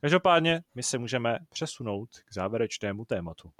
Každopádně 0.00 0.62
my 0.74 0.82
se 0.82 0.98
můžeme 0.98 1.38
přesunout 1.48 2.08
k 2.10 2.34
závěrečnému 2.34 3.04
tématu. 3.04 3.50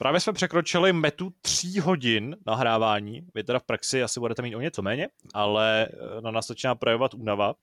Právě 0.00 0.20
jsme 0.20 0.32
překročili 0.32 0.92
metu 0.92 1.32
tří 1.42 1.80
hodin 1.80 2.36
nahrávání. 2.46 3.26
Vy 3.34 3.44
teda 3.44 3.58
v 3.58 3.62
praxi 3.62 4.02
asi 4.02 4.20
budete 4.20 4.42
mít 4.42 4.54
o 4.54 4.60
něco 4.60 4.82
méně, 4.82 5.08
ale 5.34 5.88
eh, 5.88 6.20
na 6.20 6.30
nás 6.30 6.46
začíná 6.46 6.74
projevovat 6.74 7.14
únava. 7.14 7.54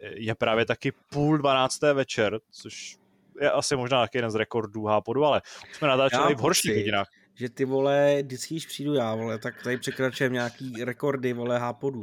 Je 0.00 0.34
právě 0.34 0.66
taky 0.66 0.92
půl 1.10 1.38
dvanácté 1.38 1.92
večer, 1.92 2.38
což 2.50 2.96
je 3.40 3.50
asi 3.50 3.76
možná 3.76 4.00
taky 4.00 4.18
jeden 4.18 4.30
z 4.30 4.34
rekordů 4.34 4.84
Hápodu, 4.84 5.24
ale 5.24 5.42
jsme 5.72 5.88
natáčeli 5.88 6.34
v 6.34 6.38
horších 6.38 6.76
hodinách. 6.76 7.08
Že 7.34 7.48
ty 7.48 7.64
vole, 7.64 8.22
vždycky, 8.22 8.54
když 8.54 8.66
přijdu 8.66 8.94
já, 8.94 9.14
vole, 9.14 9.38
tak 9.38 9.62
tady 9.62 9.78
překračujeme 9.78 10.34
nějaký 10.34 10.84
rekordy, 10.84 11.32
vole, 11.32 11.58
Hápodu. 11.58 12.00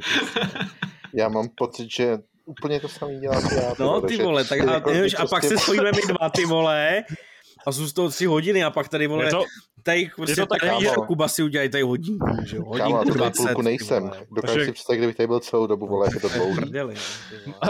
Já 1.12 1.28
mám 1.28 1.48
pocit, 1.48 1.90
že 1.90 2.18
úplně 2.44 2.80
to 2.80 2.88
samý 2.88 3.20
dělá. 3.20 3.40
No, 3.78 4.00
ty 4.00 4.16
vole, 4.16 4.44
tak 4.44 4.60
a, 4.60 4.76
a, 4.76 5.22
a 5.22 5.26
pak 5.26 5.44
se 5.44 5.58
spojíme 5.58 5.90
my 5.92 6.02
dva, 6.08 6.30
ty 6.30 6.44
vole, 6.44 7.04
a 7.66 7.72
jsou 7.72 7.86
z 7.86 7.92
toho 7.92 8.08
tři 8.08 8.26
hodiny 8.26 8.64
a 8.64 8.70
pak 8.70 8.88
tady, 8.88 9.06
vole, 9.06 9.30
to, 9.30 9.44
tady, 9.82 10.10
prostě 10.16 10.36
to 10.36 10.46
tady, 10.46 10.70
tady 10.70 10.86
Kuba 11.06 11.28
si 11.28 11.42
udělají 11.42 11.68
tady 11.68 11.82
hodinku, 11.82 12.26
že 12.46 12.56
jo, 12.56 12.64
hodinku 12.64 12.92
kámo, 12.92 13.04
20. 13.04 13.42
Půlku 13.42 13.62
nejsem, 13.62 14.10
dokážu 14.30 14.64
si 14.64 14.72
představit, 14.72 14.98
kdybych 14.98 15.16
tady 15.16 15.26
byl 15.26 15.40
celou 15.40 15.66
dobu, 15.66 15.86
vole, 15.86 16.06
jako 16.06 16.28
to 16.28 16.34
dlouhý. 16.34 16.56
Prdeli, 16.56 16.94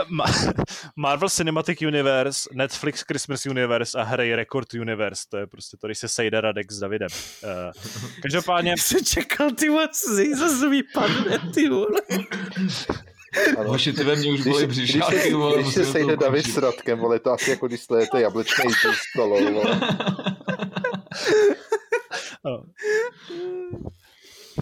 Marvel 0.97 1.29
Cinematic 1.29 1.83
Universe, 1.83 2.49
Netflix 2.53 3.01
Christmas 3.01 3.47
Universe 3.47 3.99
a 3.99 4.03
hry 4.03 4.35
Record 4.35 4.75
Universe, 4.75 5.25
to 5.29 5.37
je 5.37 5.47
prostě 5.47 5.77
to, 5.77 5.87
když 5.87 5.99
se 5.99 6.09
sejde 6.09 6.41
Radek 6.41 6.73
s 6.73 6.79
Davidem. 6.79 7.09
Uh, 7.45 8.11
každopádně... 8.23 8.75
Jsi 8.79 9.05
čekal, 9.05 9.51
ty 9.51 9.69
vole, 9.69 9.89
zase 10.39 10.69
vypadne, 10.69 11.39
ty 11.55 11.69
vole. 11.69 12.01
Hoši, 13.67 13.93
ty 13.93 14.05
ve 14.05 14.17
mně 14.17 14.33
už 14.33 14.41
byly 14.43 14.67
břišáky, 14.67 15.19
Když, 15.19 15.33
vole, 15.33 15.63
když 15.63 15.75
se 15.75 15.85
sejde 15.85 16.17
David 16.17 16.47
s 16.47 16.57
Radkem, 16.57 16.99
vole, 16.99 17.19
to 17.19 17.33
asi 17.33 17.51
jako 17.51 17.67
když 17.67 17.81
stojete 17.81 18.21
jablečný 18.21 18.73
s 18.73 18.77
stolou, 19.11 19.53
vole. 19.53 19.81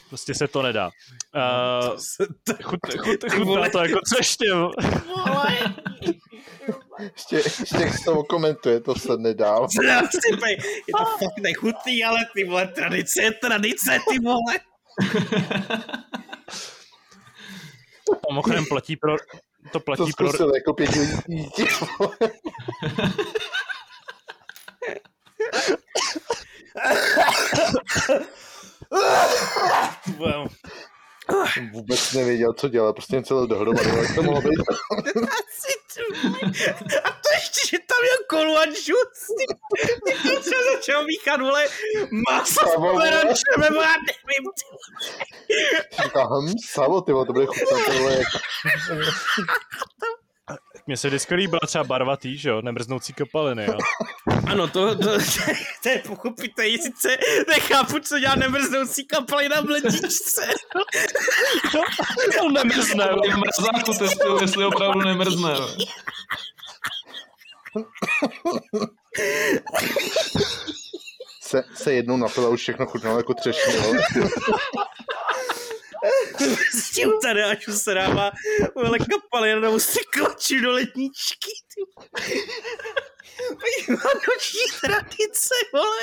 Prostě 0.08 0.34
se 0.34 0.48
to 0.48 0.62
nedá. 0.62 0.90
Uh, 1.34 1.96
chut, 2.62 2.80
chut, 2.98 3.32
chutná 3.32 3.68
to 3.68 3.78
jako 3.78 3.98
třeště. 4.12 4.44
ještě, 7.02 7.36
ještě 7.36 7.90
z 7.92 8.04
toho 8.04 8.24
komentuje, 8.24 8.80
to 8.80 8.94
se 8.94 9.16
nedá. 9.16 9.58
je 9.82 10.92
to 10.98 11.04
fakt 11.04 11.38
nechutný, 11.40 12.04
ale 12.04 12.18
ty 12.34 12.44
vole, 12.44 12.66
tradice 12.66 13.22
je 13.22 13.32
tradice, 13.32 13.98
ty 14.10 14.18
vole. 14.18 14.58
Mimochodem 18.30 18.64
platí 18.66 18.96
pro... 18.96 19.16
To 19.72 19.80
platí 19.80 20.12
to 20.12 20.30
pro... 20.30 20.54
jako 20.54 20.74
pěti 20.74 20.98
dítě. 21.26 21.64
Jsem 31.52 31.70
vůbec 31.70 32.12
nevěděl, 32.12 32.52
co 32.52 32.68
dělat, 32.68 32.92
prostě 32.92 33.22
celé 33.22 33.46
dohromady, 33.46 33.88
jak 33.88 34.14
to 34.14 34.22
mohlo 34.22 34.40
být. 34.40 34.60
A 37.04 37.10
to 37.10 37.28
ještě, 37.34 37.68
že 37.70 37.78
tam 37.78 38.04
je 38.04 38.10
kolu 38.28 38.56
a 38.56 38.66
žuc. 38.66 39.26
To 40.22 40.40
třeba 40.40 40.60
začal 40.74 41.04
míchat, 41.04 41.40
vole, 41.40 41.66
maso 42.30 42.68
s 42.68 42.74
pomerančem, 42.74 43.60
nebo 43.60 43.82
já 43.82 43.92
nevím, 43.92 44.50
ty 44.56 44.64
Říká, 46.02 46.24
hm, 46.24 46.54
salo, 46.70 47.00
ty 47.00 47.12
vole, 47.12 47.26
to 47.26 47.32
bude 47.32 47.46
chutnat, 47.46 47.84
ty 47.90 47.98
vole, 47.98 48.22
Mně 50.86 50.96
se 50.96 51.08
vždycky 51.08 51.34
líbila 51.34 51.60
třeba 51.66 51.84
barva 51.84 52.16
tý, 52.16 52.38
že 52.38 52.48
jo, 52.48 52.62
nemrznoucí 52.62 53.12
kapaliny, 53.12 53.66
jo. 53.66 53.78
Ano, 54.46 54.68
to, 54.68 54.94
to, 54.94 55.18
to 55.82 55.88
je 55.88 55.98
pochopitelné, 55.98 56.78
sice 56.78 57.16
nechápu, 57.48 57.98
co 57.98 58.18
dělá 58.18 58.34
nemrznoucí 58.34 59.06
kapalina 59.06 59.60
v 59.60 59.70
ledničce. 59.70 60.46
To 62.38 62.48
nemrzne, 62.48 63.04
I 63.24 63.30
v 63.30 63.36
mrazáku 63.36 63.98
testuju, 63.98 64.40
jestli 64.40 64.64
opravdu 64.64 65.00
nemrzne. 65.00 65.54
se, 71.40 71.64
se 71.74 71.92
jednou 71.92 72.16
napila, 72.16 72.48
už 72.48 72.60
všechno 72.60 72.86
chutnalo 72.86 73.16
jako 73.16 73.34
třešně, 73.34 73.72
tím 76.94 77.10
tady, 77.22 77.42
až 77.42 77.64
se 77.82 77.94
dává 77.94 78.30
nebo 79.60 79.80
se 79.80 80.00
klačí 80.12 80.60
do 80.60 80.72
ledničky. 80.72 81.50
ty. 81.74 81.82
Podívá 83.48 84.10
noční 84.28 84.60
tradice, 84.80 85.54
vole, 85.72 85.96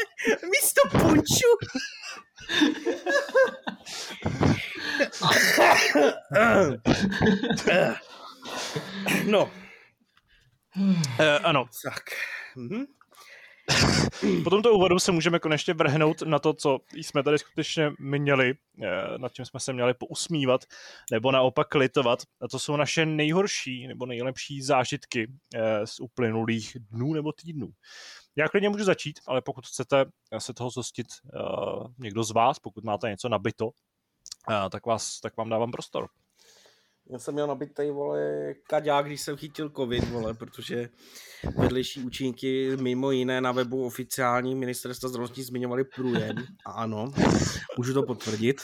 místo 0.51 0.81
punču. 0.91 1.47
No, 9.25 9.51
Eh, 11.19 11.39
ano, 11.43 11.65
tak. 11.83 12.03
Mhm. 12.55 12.85
po 14.43 14.49
tomto 14.49 14.73
úvodu 14.73 14.99
se 14.99 15.11
můžeme 15.11 15.39
konečně 15.39 15.73
vrhnout 15.73 16.21
na 16.21 16.39
to, 16.39 16.53
co 16.53 16.79
jsme 16.93 17.23
tady 17.23 17.39
skutečně 17.39 17.91
měli, 17.99 18.53
eh, 18.83 19.17
nad 19.17 19.33
čím 19.33 19.45
jsme 19.45 19.59
se 19.59 19.73
měli 19.73 19.93
pousmívat, 19.93 20.61
nebo 21.11 21.31
naopak 21.31 21.75
litovat. 21.75 22.19
A 22.41 22.47
to 22.47 22.59
jsou 22.59 22.75
naše 22.75 23.05
nejhorší 23.05 23.87
nebo 23.87 24.05
nejlepší 24.05 24.61
zážitky 24.61 25.31
eh, 25.55 25.87
z 25.87 25.99
uplynulých 25.99 26.77
dnů 26.91 27.13
nebo 27.13 27.31
týdnů. 27.31 27.67
Já 28.35 28.47
klidně 28.47 28.69
můžu 28.69 28.83
začít, 28.83 29.19
ale 29.27 29.41
pokud 29.41 29.67
chcete 29.67 30.05
se 30.37 30.53
toho 30.53 30.69
zhostit 30.69 31.07
uh, 31.23 31.87
někdo 31.97 32.23
z 32.23 32.31
vás, 32.31 32.59
pokud 32.59 32.83
máte 32.83 33.09
něco 33.09 33.29
nabito, 33.29 33.69
tak, 34.71 34.85
vás, 34.85 35.19
tak 35.19 35.37
vám 35.37 35.49
dávám 35.49 35.71
prostor. 35.71 36.07
Já 37.11 37.19
jsem 37.19 37.33
měl 37.33 37.47
nabitej, 37.47 37.91
vole, 37.91 38.53
kaďák, 38.67 39.05
když 39.05 39.21
jsem 39.21 39.37
chytil 39.37 39.69
covid, 39.69 40.09
vole, 40.09 40.33
protože 40.33 40.89
vedlejší 41.57 42.03
účinky 42.03 42.77
mimo 42.81 43.11
jiné 43.11 43.41
na 43.41 43.51
webu 43.51 43.85
oficiální 43.85 44.55
ministerstva 44.55 45.09
zdravotnictví 45.09 45.43
zmiňovali 45.43 45.83
průjem. 45.83 46.35
A 46.65 46.71
ano, 46.71 47.11
můžu 47.77 47.93
to 47.93 48.03
potvrdit. 48.03 48.61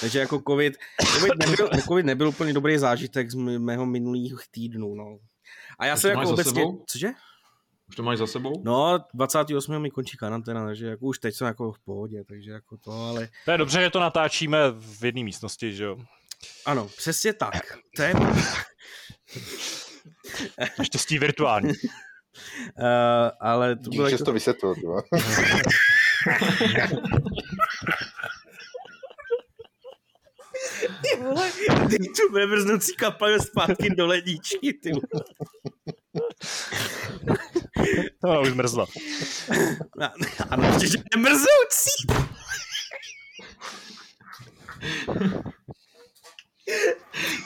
Takže 0.00 0.18
jako 0.18 0.42
covid, 0.48 0.74
covid 1.14 1.32
nebyl, 1.38 1.68
covid 1.88 2.06
nebyl 2.06 2.28
úplně 2.28 2.52
dobrý 2.52 2.78
zážitek 2.78 3.30
z 3.30 3.34
mého 3.34 3.86
minulých 3.86 4.34
týdnů, 4.50 4.94
no. 4.94 5.18
A 5.78 5.86
já 5.86 5.94
Už 5.94 6.00
jsem 6.00 6.10
jako 6.10 6.30
obecně... 6.30 6.52
sebou? 6.52 6.84
Cože? 6.88 7.08
Už 7.88 7.96
to 7.96 8.02
máš 8.02 8.18
za 8.18 8.26
sebou? 8.26 8.62
No, 8.64 9.04
28. 9.14 9.78
mi 9.78 9.90
končí 9.90 10.16
karanténa, 10.16 10.64
takže 10.64 10.86
jako 10.86 11.06
už 11.06 11.18
teď 11.18 11.34
jsem 11.34 11.46
jako 11.46 11.72
v 11.72 11.78
pohodě, 11.78 12.24
takže 12.24 12.50
jako 12.50 12.76
to, 12.76 12.90
ale 12.90 13.28
To 13.44 13.50
je 13.50 13.58
dobře, 13.58 13.80
že 13.80 13.90
to 13.90 14.00
natáčíme 14.00 14.58
v 14.70 15.04
jedné 15.04 15.24
místnosti, 15.24 15.72
že 15.72 15.84
jo? 15.84 15.96
Ano, 16.66 16.88
přesně 16.96 17.32
tak. 17.32 17.78
To 17.96 18.02
je, 18.02 18.14
Naštěstí 20.78 21.18
virtuální. 21.18 21.68
uh, 21.72 21.74
ale 23.40 23.76
to 23.76 23.90
bylo 23.90 24.06
Díky, 24.06 24.14
jako... 24.14 24.24
to 24.24 24.32
vysvětlil, 24.32 24.74
ty 24.74 24.80
vole. 24.80 25.02
Ty 31.02 31.22
vole, 31.22 31.50
ty 31.90 31.96
tu 31.98 32.32
nemrznoucí 32.32 32.96
kapel 32.96 33.40
zpátky 33.40 33.90
do 33.90 34.06
ledničky, 34.06 34.72
ty 34.82 34.90
vole. 34.92 35.24
To 38.20 38.28
ona 38.28 38.40
už 38.40 38.48
zmrzla. 38.48 38.86
A- 40.02 40.12
Ano, 40.50 40.68
ještě, 40.68 40.86
že 40.86 40.98
nemrznoucí. 41.14 41.90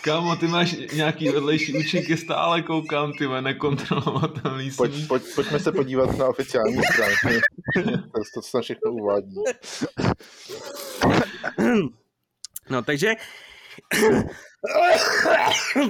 Kámo, 0.00 0.36
ty 0.36 0.46
máš 0.46 0.76
nějaký 0.94 1.28
vedlejší 1.28 1.74
účinky, 1.74 2.16
stále 2.16 2.62
koukám, 2.62 3.12
ty 3.12 3.26
nekontrolovatelný 3.40 4.70
Pojď, 4.70 5.06
pojď, 5.08 5.22
pojďme 5.34 5.58
se 5.60 5.72
podívat 5.72 6.18
na 6.18 6.26
oficiální 6.26 6.80
stránky. 6.92 7.40
To, 7.74 8.20
to, 8.34 8.40
tam 8.52 8.62
všechno 8.62 8.92
uvádí. 8.92 9.36
No, 12.70 12.82
takže... 12.82 13.12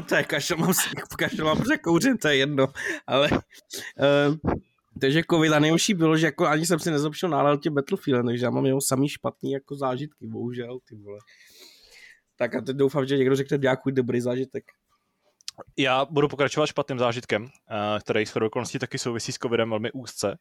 to 0.08 0.14
je 0.14 0.24
kašel, 0.24 0.56
mám, 0.56 0.74
si- 0.74 0.90
kašel 1.18 1.44
mám 1.44 1.62
překouřen, 1.62 2.18
to 2.18 2.28
je 2.28 2.36
jedno, 2.36 2.66
ale... 3.06 3.30
Uh, 3.30 4.52
takže 5.00 5.22
covid 5.30 5.52
a 5.52 5.58
nejhorší 5.58 5.94
bylo, 5.94 6.16
že 6.16 6.26
jako 6.26 6.46
ani 6.46 6.66
jsem 6.66 6.78
si 6.78 6.90
nezlepšil 6.90 7.28
náladu 7.28 7.58
tě 7.58 7.70
Battlefield, 7.70 8.26
takže 8.26 8.44
já 8.44 8.50
mám 8.50 8.66
jenom 8.66 8.80
samý 8.80 9.08
špatný 9.08 9.52
jako 9.52 9.76
zážitky, 9.76 10.26
bohužel, 10.26 10.78
ty 10.88 10.96
vole. 10.96 11.18
Tak 12.42 12.54
a 12.54 12.60
teď 12.60 12.76
doufám, 12.76 13.06
že 13.06 13.18
někdo 13.18 13.36
řekne 13.36 13.58
nějaký 13.58 13.92
dobrý 13.92 14.20
zážitek. 14.20 14.64
Já 15.76 16.04
budu 16.04 16.28
pokračovat 16.28 16.66
špatným 16.66 16.98
zážitkem, 16.98 17.46
eh, 17.46 18.00
který 18.00 18.26
s 18.26 18.36
okolností 18.36 18.78
taky 18.78 18.98
souvisí 18.98 19.32
s 19.32 19.38
covidem 19.38 19.70
velmi 19.70 19.92
úzce. 19.92 20.38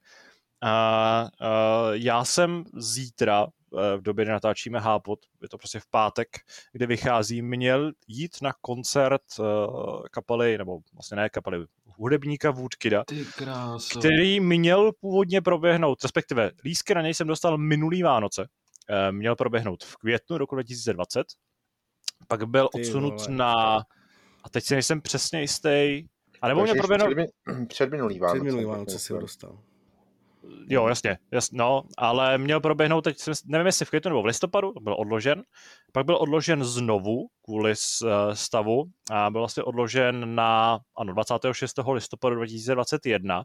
A 0.63 1.27
eh, 1.41 1.45
já 1.91 2.25
jsem 2.25 2.63
zítra, 2.77 3.47
eh, 3.47 3.97
v 3.97 4.01
době, 4.01 4.25
kdy 4.25 4.31
natáčíme 4.31 4.79
Hápot, 4.79 5.19
je 5.41 5.49
to 5.49 5.57
prostě 5.57 5.79
v 5.79 5.87
pátek, 5.87 6.27
kdy 6.71 6.85
vychází, 6.85 7.41
měl 7.41 7.91
jít 8.07 8.31
na 8.41 8.53
koncert 8.61 9.21
eh, 9.39 9.43
kapely, 10.11 10.57
nebo 10.57 10.79
vlastně 10.93 11.17
ne 11.17 11.29
kapely, 11.29 11.65
hudebníka 11.85 12.51
Woodkida, 12.51 13.03
který 13.99 14.39
měl 14.39 14.91
původně 14.99 15.41
proběhnout, 15.41 16.03
respektive 16.03 16.51
lísky 16.63 16.95
na 16.95 17.01
něj 17.01 17.13
jsem 17.13 17.27
dostal 17.27 17.57
minulý 17.57 18.03
Vánoce. 18.03 18.47
Eh, 18.89 19.11
Měl 19.11 19.35
proběhnout 19.35 19.83
v 19.83 19.95
květnu 19.97 20.37
roku 20.37 20.55
2020, 20.55 21.27
pak 22.27 22.47
byl 22.47 22.69
Ty 22.73 22.81
odsunut 22.81 23.13
vole. 23.21 23.37
na, 23.37 23.53
a 24.43 24.49
teď 24.51 24.63
si 24.63 24.73
nejsem 24.73 25.01
přesně 25.01 25.41
jistý, 25.41 26.05
a 26.41 26.47
nebo 26.47 26.65
proběhnout, 26.77 27.09
předmi- 27.09 27.65
Předminulý 27.67 28.19
Vánoce. 28.19 28.35
Před 28.39 28.43
minulý 28.43 28.65
Vánoce 28.65 28.99
si 28.99 29.13
ho 29.13 29.19
dostal. 29.19 29.59
jo, 30.67 30.87
jasně, 30.87 31.17
jasně, 31.31 31.57
no, 31.57 31.83
ale 31.97 32.37
měl 32.37 32.59
proběhnout 32.59 33.01
teď, 33.01 33.17
nevím 33.45 33.65
jestli 33.65 33.85
v 33.85 33.89
květnu 33.89 34.09
nebo 34.09 34.21
v 34.21 34.25
listopadu, 34.25 34.73
byl 34.81 34.95
odložen, 34.99 35.43
pak 35.91 36.05
byl 36.05 36.15
odložen 36.17 36.63
znovu 36.63 37.27
kvůli 37.45 37.71
eh, 37.71 38.35
stavu 38.35 38.83
a 39.11 39.29
byl 39.29 39.41
vlastně 39.41 39.63
odložen 39.63 40.35
na, 40.35 40.79
ano, 40.97 41.13
26. 41.13 41.79
listopadu 41.93 42.35
2021 42.35 43.43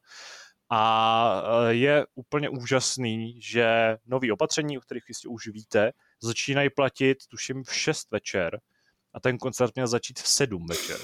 a 0.70 1.42
eh, 1.68 1.74
je 1.74 2.06
úplně 2.14 2.48
úžasný, 2.48 3.40
že 3.42 3.96
nový 4.06 4.32
opatření, 4.32 4.78
o 4.78 4.80
kterých 4.80 5.04
jistě 5.08 5.28
už 5.28 5.48
víte, 5.48 5.92
začínají 6.22 6.70
platit, 6.70 7.18
tuším, 7.30 7.64
v 7.64 7.74
6 7.74 8.10
večer 8.10 8.60
a 9.14 9.20
ten 9.20 9.38
koncert 9.38 9.74
měl 9.74 9.86
začít 9.86 10.18
v 10.20 10.28
7 10.28 10.66
večer. 10.66 10.98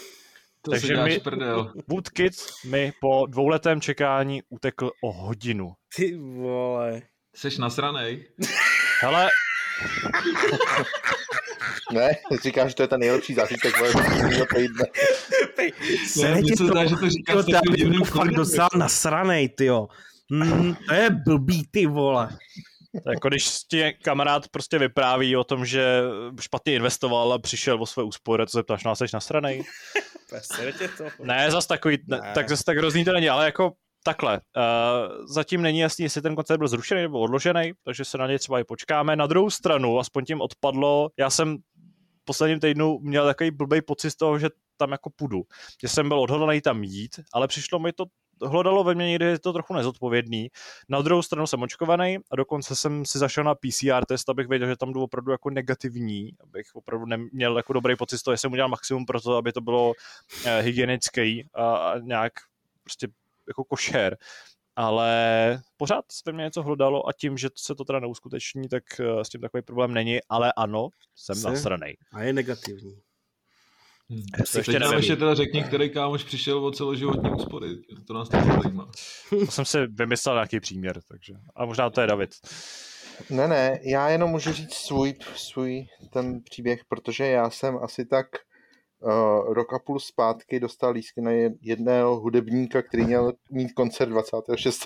To 0.63 0.71
takže 0.71 1.21
prdel. 1.25 1.73
Woodkid 1.89 2.33
mi 2.65 2.93
po 3.01 3.27
dvouletém 3.27 3.81
čekání 3.81 4.43
utekl 4.49 4.91
o 5.03 5.13
hodinu. 5.13 5.73
Ty 5.97 6.17
vole. 6.17 7.03
Seš 7.35 7.59
nasranej? 7.59 8.29
Hele, 9.01 9.31
Ne, 11.93 12.11
říkáš, 12.43 12.71
že 12.71 12.75
to 12.75 12.83
je 12.83 12.89
ten 12.89 13.01
nejlepší 13.01 13.35
zážitek 13.35 13.79
vole, 13.79 13.91
minulého 14.11 14.47
týdne. 14.57 14.85
Ne, 16.23 16.35
mně 16.41 16.57
se 16.57 16.67
zdá, 16.67 16.85
že 16.85 16.97
to 16.97 17.11
říkáš 17.11 17.37
to 17.45 17.53
takovým 17.53 17.77
divným 17.77 18.05
fakt 18.05 18.31
docela 18.31 18.69
nasranej, 18.77 19.49
tyjo. 19.49 19.89
Mm, 20.31 20.75
to 20.89 20.95
je 20.95 21.11
blbý, 21.11 21.67
ty 21.71 21.87
vole. 21.87 22.39
Jako 23.13 23.29
když 23.29 23.65
ti 23.71 23.93
kamarád 24.03 24.49
prostě 24.49 24.79
vypráví 24.79 25.37
o 25.37 25.45
tom, 25.45 25.67
že 25.67 26.03
špatně 26.41 26.75
investoval 26.75 27.33
a 27.33 27.39
přišel 27.39 27.83
o 27.83 27.87
své 27.87 28.03
úspory, 28.03 28.47
to 28.47 28.51
se 28.51 28.63
ptáš, 28.63 28.85
no 28.85 28.91
a 28.91 28.95
seš 28.95 29.13
nasranej? 29.13 29.65
Serete 30.41 30.89
to. 30.89 31.05
Ne, 31.25 31.51
zas 31.51 31.67
takový, 31.67 31.99
ne. 32.07 32.21
Ne. 32.23 32.33
tak 32.35 32.49
zase 32.49 32.65
tak 32.65 32.79
hrozný 32.79 33.05
to 33.05 33.13
není, 33.13 33.29
ale 33.29 33.45
jako 33.45 33.73
takhle. 34.05 34.41
Uh, 34.57 35.27
zatím 35.27 35.63
není 35.63 35.79
jasný, 35.79 36.03
jestli 36.03 36.23
ten 36.23 36.35
koncert 36.35 36.59
byl 36.59 36.69
zrušený 36.69 37.03
nebo 37.03 37.21
odložený, 37.21 37.73
takže 37.85 38.05
se 38.05 38.19
na 38.19 38.27
něj 38.27 38.39
třeba 38.39 38.61
i 38.61 38.65
počkáme. 38.65 39.17
Na 39.17 39.27
druhou 39.27 39.51
stranu, 39.51 39.99
aspoň 39.99 40.25
tím 40.25 40.41
odpadlo, 40.41 41.11
já 41.19 41.31
jsem 41.31 41.57
v 42.23 42.25
posledním 42.25 42.61
týdnu 42.61 42.99
měl 43.03 43.27
takový 43.27 43.51
blbý 43.51 43.83
pocit 43.83 44.11
z 44.11 44.17
toho, 44.17 44.39
že 44.39 44.49
tam 44.77 44.93
jako 44.93 45.11
půjdu. 45.17 45.43
Že 45.83 45.89
jsem 45.89 46.09
byl 46.09 46.21
odhodlaný 46.21 46.61
tam 46.61 46.85
jít, 46.85 47.21
ale 47.33 47.49
přišlo 47.49 47.79
mi 47.79 47.93
to 47.93 48.05
hlodalo 48.45 48.85
ve 48.85 48.95
mně 48.95 49.07
někdy, 49.07 49.25
je 49.25 49.39
to 49.39 49.53
trochu 49.53 49.75
nezodpovědný. 49.75 50.51
Na 50.89 51.03
druhou 51.03 51.23
stranu 51.23 51.47
jsem 51.47 51.63
očkovaný 51.63 52.19
a 52.31 52.37
dokonce 52.37 52.77
jsem 52.77 53.05
si 53.05 53.19
zašel 53.19 53.45
na 53.45 53.55
PCR 53.55 54.05
test, 54.09 54.29
abych 54.29 54.49
věděl, 54.49 54.69
že 54.69 54.77
tam 54.77 54.93
jdu 54.93 55.03
opravdu 55.03 55.33
jako 55.33 55.51
negativní, 55.51 56.31
abych 56.41 56.67
opravdu 56.75 57.07
neměl 57.07 57.57
jako 57.57 57.73
dobrý 57.73 57.97
pocit 57.97 58.19
z 58.19 58.23
toho, 58.23 58.37
jsem 58.37 58.53
udělal 58.53 58.69
maximum 58.69 59.07
pro 59.07 59.21
to, 59.21 59.37
aby 59.37 59.53
to 59.53 59.61
bylo 59.61 59.93
eh, 60.45 60.61
hygienický 60.61 61.49
a, 61.55 61.77
a 61.77 61.99
nějak 61.99 62.33
prostě 62.85 63.09
jako 63.49 63.65
košer 63.65 64.17
ale 64.77 65.63
pořád 65.77 66.05
ve 66.27 66.33
mě 66.33 66.45
něco 66.45 66.63
hlodalo 66.63 67.09
a 67.09 67.13
tím, 67.13 67.39
že 67.39 67.49
se 67.57 67.75
to 67.75 67.85
teda 67.85 68.01
neuskuteční, 68.01 68.69
tak 68.69 68.85
s 69.23 69.29
tím 69.29 69.41
takový 69.41 69.63
problém 69.63 69.95
není, 69.95 70.19
ale 70.29 70.53
ano, 70.57 70.89
jsem 71.15 71.37
Jsi? 71.37 71.45
nasranej. 71.45 71.97
A 72.13 72.23
je 72.23 72.33
negativní. 72.33 73.03
Hmm. 74.13 74.23
To 74.53 74.59
ještě 74.59 74.79
nám 74.79 74.93
ještě 74.97 75.17
teda 75.17 75.35
řekni, 75.35 75.65
který 75.65 75.91
kámoš 75.91 76.25
přišel 76.25 76.65
o 76.65 76.71
celoživotní 76.71 77.31
úspory. 77.31 77.69
To 78.07 78.15
nás 78.15 78.29
taky 78.29 78.49
zajímá. 78.63 78.91
To 79.31 79.47
jsem 79.47 79.65
si 79.65 79.79
vymyslel 79.87 80.35
nějaký 80.35 80.61
příměr, 80.61 81.01
takže. 81.09 81.35
A 81.57 81.65
možná 81.65 81.91
to 81.91 82.01
je 82.01 82.07
David. 82.07 82.31
Ne, 83.31 83.49
ne, 83.49 83.81
já 83.83 84.09
jenom 84.09 84.31
můžu 84.31 84.53
říct 84.53 84.75
svůj, 84.75 85.15
svůj 85.37 85.87
ten 86.13 86.43
příběh, 86.43 86.85
protože 86.89 87.27
já 87.27 87.51
jsem 87.51 87.79
asi 87.83 88.05
tak 88.05 88.27
uh, 89.03 89.55
rok 89.55 89.73
a 89.73 89.79
půl 89.79 90.01
zpátky 90.01 90.61
dostal 90.61 90.93
lístky 90.93 91.21
na 91.21 91.31
jedného 91.61 92.21
hudebníka, 92.21 92.83
který 92.83 93.05
měl 93.05 93.33
mít 93.51 93.73
koncert 93.73 94.09
26. 94.09 94.83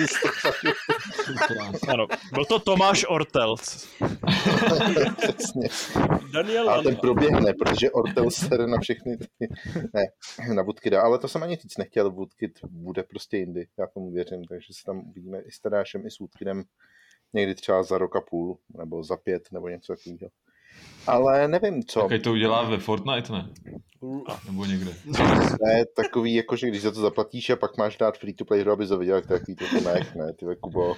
listopadu. 0.00 0.72
ano, 1.88 2.06
byl 2.32 2.44
to 2.44 2.58
Tomáš 2.58 3.04
Ortels. 3.08 3.88
Přesně. 5.16 5.68
Daniel 6.32 6.70
a 6.70 6.82
ten 6.82 6.96
proběhne, 6.96 7.52
protože 7.52 7.90
Ortels 7.90 8.34
se 8.34 8.66
na 8.66 8.78
všechny 8.78 9.16
ne, 9.94 10.04
na 10.54 10.62
Woodkida, 10.62 11.02
ale 11.02 11.18
to 11.18 11.28
jsem 11.28 11.42
ani 11.42 11.56
říct 11.56 11.78
nechtěl, 11.78 12.10
Woodkid 12.10 12.50
bude 12.70 13.02
prostě 13.02 13.36
jindy, 13.36 13.66
já 13.78 13.86
tomu 13.86 14.10
věřím, 14.10 14.44
takže 14.44 14.66
se 14.72 14.84
tam 14.86 14.98
uvidíme 14.98 15.40
i 15.40 15.50
s 15.50 15.60
Tadášem, 15.60 16.06
i 16.06 16.10
s 16.10 16.18
Woodkidem 16.18 16.64
někdy 17.32 17.54
třeba 17.54 17.82
za 17.82 17.98
rok 17.98 18.16
a 18.16 18.20
půl, 18.20 18.58
nebo 18.78 19.02
za 19.02 19.16
pět, 19.16 19.42
nebo 19.52 19.68
něco 19.68 19.96
takového. 19.96 20.30
Ale 21.06 21.48
nevím, 21.48 21.84
co. 21.84 22.06
Tak 22.08 22.22
to 22.22 22.32
udělá 22.32 22.62
ve 22.62 22.78
Fortnite, 22.78 23.32
ne? 23.32 23.48
Nebo 24.46 24.64
někde. 24.64 24.94
Ne, 25.66 25.84
takový, 25.96 26.34
jako, 26.34 26.56
že 26.56 26.68
když 26.68 26.82
za 26.82 26.90
to 26.90 27.00
zaplatíš 27.00 27.50
a 27.50 27.56
pak 27.56 27.76
máš 27.76 27.96
dát 27.96 28.18
free 28.18 28.34
to 28.34 28.44
play 28.44 28.60
hru, 28.60 28.72
aby 28.72 28.86
to 28.86 28.98
viděl, 28.98 29.20
tak 29.20 29.28
takový 29.28 29.56
to 29.56 29.64
nech, 29.90 30.14
ne, 30.14 30.32
ty 30.32 30.46
Kubo. 30.60 30.96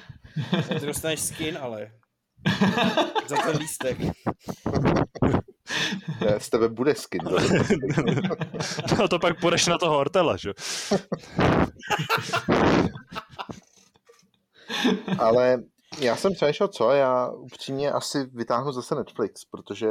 Ty 0.81 0.87
dostaneš 0.87 1.21
skin, 1.21 1.59
ale. 1.61 1.91
za 3.27 3.37
ten 3.37 3.57
lístek. 3.57 3.99
Ne, 6.21 6.41
z 6.41 6.51
tebe 6.51 6.69
bude 6.69 6.95
skin. 6.95 7.21
no 8.99 9.09
to 9.09 9.19
pak 9.19 9.41
půjdeš 9.41 9.67
na 9.67 9.79
toho 9.79 9.97
Hortela, 9.97 10.37
že? 10.37 10.53
Ale 15.19 15.63
já 16.01 16.17
jsem 16.17 16.33
přemýšlel, 16.33 16.69
co, 16.69 16.91
já 16.91 17.31
upřímně 17.31 17.93
asi 17.93 18.25
vytáhnu 18.25 18.73
zase 18.73 18.95
Netflix, 18.95 19.45
protože 19.45 19.89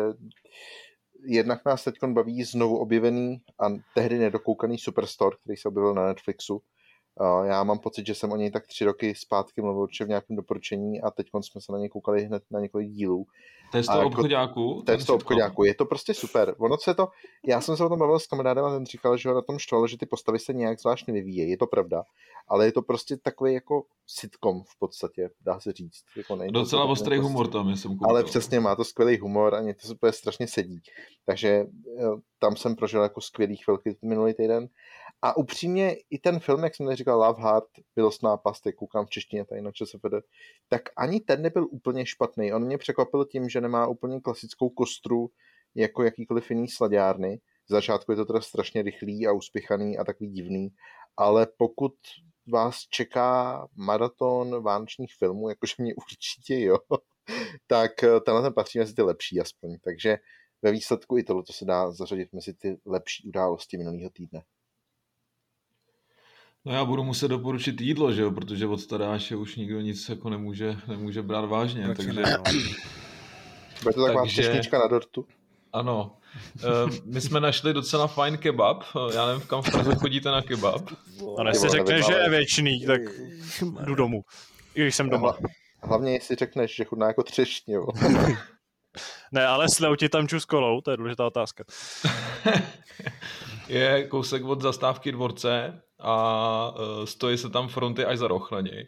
jednak 1.27 1.65
nás 1.65 1.83
teď 1.83 1.95
baví 2.07 2.43
znovu 2.43 2.77
objevený 2.77 3.37
a 3.59 3.65
tehdy 3.95 4.17
nedokoukaný 4.17 4.77
Superstore, 4.77 5.37
který 5.43 5.57
se 5.57 5.67
objevil 5.67 5.93
na 5.93 6.07
Netflixu. 6.07 6.61
Já 7.43 7.63
mám 7.63 7.79
pocit, 7.79 8.07
že 8.07 8.15
jsem 8.15 8.31
o 8.31 8.35
něj 8.35 8.51
tak 8.51 8.67
tři 8.67 8.85
roky 8.85 9.15
zpátky 9.15 9.61
mluvil 9.61 9.83
určitě 9.83 10.05
v 10.05 10.07
nějakém 10.07 10.35
doporučení 10.35 11.01
a 11.01 11.11
teď 11.11 11.27
jsme 11.41 11.61
se 11.61 11.71
na 11.71 11.77
něj 11.77 11.89
koukali 11.89 12.23
hned 12.25 12.43
na 12.51 12.59
několik 12.59 12.89
dílů. 12.89 13.25
To 13.71 13.77
je 13.77 13.83
z 13.83 13.87
toho 13.87 13.97
jako, 13.97 14.09
obchodáku? 14.09 14.83
To 14.85 14.91
je 14.91 14.99
z 14.99 15.05
toho 15.05 15.15
obchodáku, 15.15 15.63
je 15.63 15.75
to 15.75 15.85
prostě 15.85 16.13
super. 16.13 16.55
Ono 16.57 16.77
se 16.77 16.93
to, 16.93 17.07
já 17.47 17.61
jsem 17.61 17.77
se 17.77 17.85
o 17.85 17.89
tom 17.89 17.99
bavil 17.99 18.19
s 18.19 18.27
kamarádem 18.27 18.65
a 18.65 18.69
ten 18.69 18.85
říkal, 18.85 19.17
že 19.17 19.29
ho 19.29 19.35
na 19.35 19.41
tom 19.41 19.59
štvalo, 19.59 19.87
že 19.87 19.97
ty 19.97 20.05
postavy 20.05 20.39
se 20.39 20.53
nějak 20.53 20.79
zvlášť 20.79 21.07
nevyvíjejí, 21.07 21.49
je 21.49 21.57
to 21.57 21.67
pravda, 21.67 22.03
ale 22.47 22.65
je 22.65 22.71
to 22.71 22.81
prostě 22.81 23.17
takový 23.17 23.53
jako 23.53 23.83
sitcom 24.07 24.63
v 24.63 24.79
podstatě, 24.79 25.29
dá 25.41 25.59
se 25.59 25.71
říct. 25.71 26.03
Jako 26.17 26.39
Docela 26.51 26.85
ostrý 26.85 27.17
humor 27.17 27.47
tam, 27.47 27.75
jsem 27.75 27.91
koukal. 27.91 28.09
Ale 28.09 28.23
přesně, 28.23 28.59
má 28.59 28.75
to 28.75 28.83
skvělý 28.83 29.17
humor 29.19 29.55
a 29.55 29.61
mě 29.61 29.73
to 29.73 29.87
super 29.87 30.11
strašně 30.11 30.47
sedí. 30.47 30.81
Takže 31.25 31.49
eh, 31.49 32.03
tam 32.39 32.55
jsem 32.55 32.75
prožil 32.75 33.01
jako 33.01 33.21
skvělý 33.21 33.55
chvilky 33.55 33.97
minulý 34.01 34.33
týden. 34.33 34.67
A 35.21 35.37
upřímně 35.37 35.95
i 36.09 36.19
ten 36.19 36.39
film, 36.39 36.63
jak 36.63 36.75
jsem 36.75 36.85
říkal, 37.07 37.19
Love 37.19 37.43
Heart, 37.43 37.69
Milostná 37.95 38.37
past, 38.37 38.63
koukám 38.75 39.05
v 39.05 39.09
češtině 39.09 39.45
tady 39.45 39.61
na 39.61 39.71
ČSFD, 39.71 40.27
tak 40.69 40.81
ani 40.97 41.19
ten 41.19 41.41
nebyl 41.41 41.67
úplně 41.71 42.05
špatný. 42.05 42.53
On 42.53 42.65
mě 42.65 42.77
překvapil 42.77 43.25
tím, 43.25 43.49
že 43.49 43.61
nemá 43.61 43.87
úplně 43.87 44.21
klasickou 44.21 44.69
kostru 44.69 45.29
jako 45.75 46.03
jakýkoliv 46.03 46.49
jiný 46.51 46.67
sladárny. 46.67 47.39
Z 47.69 47.71
začátku 47.71 48.11
je 48.11 48.15
to 48.15 48.25
teda 48.25 48.41
strašně 48.41 48.81
rychlý 48.81 49.27
a 49.27 49.31
uspěchaný 49.31 49.97
a 49.97 50.03
takový 50.03 50.29
divný, 50.29 50.69
ale 51.17 51.47
pokud 51.57 51.93
vás 52.47 52.79
čeká 52.89 53.67
maraton 53.75 54.63
vánočních 54.63 55.13
filmů, 55.19 55.49
jakože 55.49 55.73
mě 55.77 55.95
určitě 55.95 56.59
jo, 56.59 56.77
tak 57.67 58.03
eh, 58.03 58.19
tenhle 58.19 58.43
ten 58.43 58.53
patří 58.53 58.79
mezi 58.79 58.95
ty 58.95 59.01
lepší 59.01 59.41
aspoň. 59.41 59.77
Takže 59.83 60.17
ve 60.61 60.71
výsledku 60.71 61.17
i 61.17 61.23
tohle 61.23 61.43
se 61.51 61.65
dá 61.65 61.91
zařadit 61.91 62.33
mezi 62.33 62.53
ty 62.53 62.77
lepší 62.85 63.27
události 63.27 63.77
minulého 63.77 64.09
týdne. 64.09 64.43
No 66.67 66.73
já 66.73 66.85
budu 66.85 67.03
muset 67.03 67.27
doporučit 67.27 67.81
jídlo, 67.81 68.13
že 68.13 68.21
jo, 68.21 68.31
protože 68.31 68.67
od 68.67 68.77
staráše 68.77 69.35
už 69.35 69.55
nikdo 69.55 69.81
nic 69.81 70.09
jako 70.09 70.29
nemůže, 70.29 70.77
nemůže 70.87 71.21
brát 71.21 71.45
vážně, 71.45 71.83
Proč 71.83 71.97
takže... 71.97 72.13
Ne, 72.13 72.37
no. 72.37 72.43
Bude 73.83 73.93
to 73.93 74.05
taková 74.05 74.21
takže... 74.21 74.61
na 74.73 74.87
dortu? 74.87 75.25
Ano. 75.73 76.17
Uh, 76.55 76.91
my 77.05 77.21
jsme 77.21 77.39
našli 77.39 77.73
docela 77.73 78.07
fajn 78.07 78.37
kebab. 78.37 78.83
Já 79.13 79.27
nevím, 79.27 79.41
kam 79.47 79.61
v 79.61 79.71
Praze 79.71 79.95
chodíte 79.95 80.31
na 80.31 80.41
kebab. 80.41 80.81
A 81.37 81.43
než 81.43 81.57
si 81.57 81.69
řekneš, 81.69 82.05
že 82.05 82.13
je 82.13 82.29
věčný, 82.29 82.85
tak 82.85 83.01
jdu 83.85 83.95
domů. 83.95 84.21
I 84.75 84.81
když 84.81 84.95
jsem 84.95 85.09
doma. 85.09 85.37
Hlavně 85.83 86.13
jestli 86.13 86.35
řekneš, 86.35 86.75
že 86.75 86.85
chudná 86.85 87.07
jako 87.07 87.23
třešně. 87.23 87.77
ne, 89.31 89.47
ale 89.47 89.69
sleu 89.69 89.95
ti 89.95 90.09
tam 90.09 90.27
čus 90.27 90.45
kolou, 90.45 90.81
to 90.81 90.91
je 90.91 90.97
důležitá 90.97 91.25
otázka. 91.25 91.63
je 93.67 94.07
kousek 94.07 94.43
od 94.45 94.61
zastávky 94.61 95.11
dvorce 95.11 95.81
a 95.99 96.73
uh, 96.79 97.05
stojí 97.05 97.37
se 97.37 97.49
tam 97.49 97.67
fronty 97.67 98.05
až 98.05 98.17
za 98.17 98.27
roh 98.27 98.51
na 98.51 98.61
něj. 98.61 98.87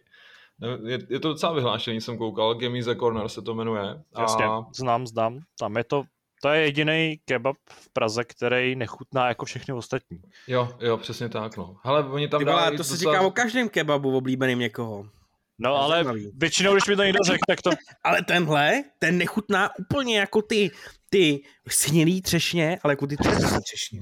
Je, 0.86 1.00
je 1.10 1.20
to 1.20 1.28
docela 1.28 1.54
vyhlášení, 1.54 2.02
jsem 2.02 2.18
koukal, 2.18 2.56
the 2.56 2.96
Corner 3.00 3.30
se 3.30 3.42
to 3.42 3.56
jmenuje. 3.56 4.04
A... 4.14 4.22
Jasně, 4.22 4.46
znám, 4.76 5.08
znám. 5.08 5.40
Tam 5.60 5.78
je 5.78 5.84
to, 5.84 6.04
to 6.42 6.50
je 6.50 6.62
jediný 6.62 7.20
kebab 7.26 7.56
v 7.70 7.94
Praze, 7.94 8.24
který 8.24 8.76
nechutná 8.76 9.28
jako 9.28 9.46
všechny 9.46 9.74
ostatní. 9.74 10.22
Jo, 10.48 10.70
jo, 10.80 10.98
přesně 10.98 11.30
tak, 11.30 11.58
no. 11.58 11.78
Hele, 11.84 12.04
oni 12.04 12.28
tam 12.28 12.46
dávají... 12.46 12.78
To 12.78 12.84
se 12.84 12.94
docela... 12.94 13.14
říká 13.14 13.28
o 13.28 13.32
každém 13.32 13.70
kebabu 13.70 14.18
oblíbeným 14.18 14.60
někoho. 14.60 15.06
No 15.60 15.76
ale 15.76 15.96
zajímavý. 15.96 16.32
většinou, 16.36 16.74
když 16.74 16.88
mi 16.88 16.96
to 16.96 17.04
někdo 17.04 17.20
řekl, 17.26 17.40
tak 17.48 17.62
to... 17.62 17.70
ale 18.04 18.22
tenhle, 18.22 18.84
ten 19.00 19.18
nechutná 19.18 19.70
úplně 19.80 20.20
jako 20.20 20.42
ty, 20.42 20.72
ty 21.10 21.42
snělý 21.68 22.22
třešně, 22.22 22.80
ale 22.84 22.94
jako 22.94 23.08
ty 23.08 23.18
třešně. 23.64 24.00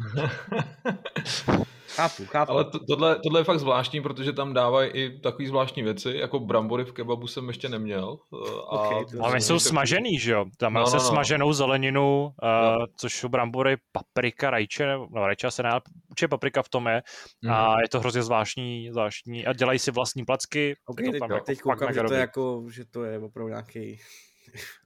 Chápu, 1.98 2.26
chápu. 2.26 2.52
Ale 2.52 2.66
to, 2.66 2.80
tohle, 2.90 3.20
tohle 3.24 3.40
je 3.40 3.44
fakt 3.44 3.60
zvláštní, 3.60 4.02
protože 4.02 4.34
tam 4.34 4.54
dávají 4.54 4.92
i 4.92 5.20
takové 5.20 5.48
zvláštní 5.48 5.84
věci, 5.84 6.14
jako 6.16 6.40
brambory 6.40 6.86
v 6.86 6.92
kebabu 6.92 7.28
jsem 7.28 7.48
ještě 7.48 7.70
neměl. 7.70 8.18
Eh, 8.34 8.60
a 8.70 8.72
okay, 8.72 9.20
Ale 9.22 9.42
jsou 9.42 9.60
smažený, 9.60 10.20
že 10.20 10.32
jo? 10.32 10.46
Tam 10.58 10.74
má 10.74 10.80
no, 10.80 10.88
se 10.88 10.98
no, 10.98 11.04
no. 11.04 11.10
smaženou 11.10 11.54
zeleninu, 11.54 12.24
uh, 12.24 12.86
což 12.98 13.14
jsou 13.14 13.30
brambory, 13.30 13.78
paprika, 13.92 14.50
rajče, 14.50 14.98
no 14.98 15.28
rajče 15.28 15.52
se 15.52 15.64
ne, 15.64 15.70
určitě 16.10 16.28
paprika 16.28 16.64
v 16.64 16.70
tom 16.70 16.88
je. 16.88 17.02
Mm. 17.42 17.52
A 17.52 17.72
mhm. 17.72 17.80
je 17.82 17.90
to 17.90 18.00
hrozně 18.00 18.24
zvláštní, 18.24 18.90
zvláštní. 18.92 19.46
A 19.46 19.54
dělají 19.54 19.80
si 19.80 19.92
vlastní 19.92 20.26
placky. 20.26 20.76
Okay, 20.86 21.06
to 21.06 21.12
teď, 21.12 21.20
tam, 21.20 21.30
teď 21.46 21.58
jako, 21.58 21.70
koukám, 21.70 21.94
že 21.94 22.02
to, 22.04 22.14
je 22.14 22.20
jako, 22.20 22.64
že 22.70 22.86
to 22.86 23.04
je 23.04 23.20
opravdu 23.20 23.50
nějaký 23.50 24.00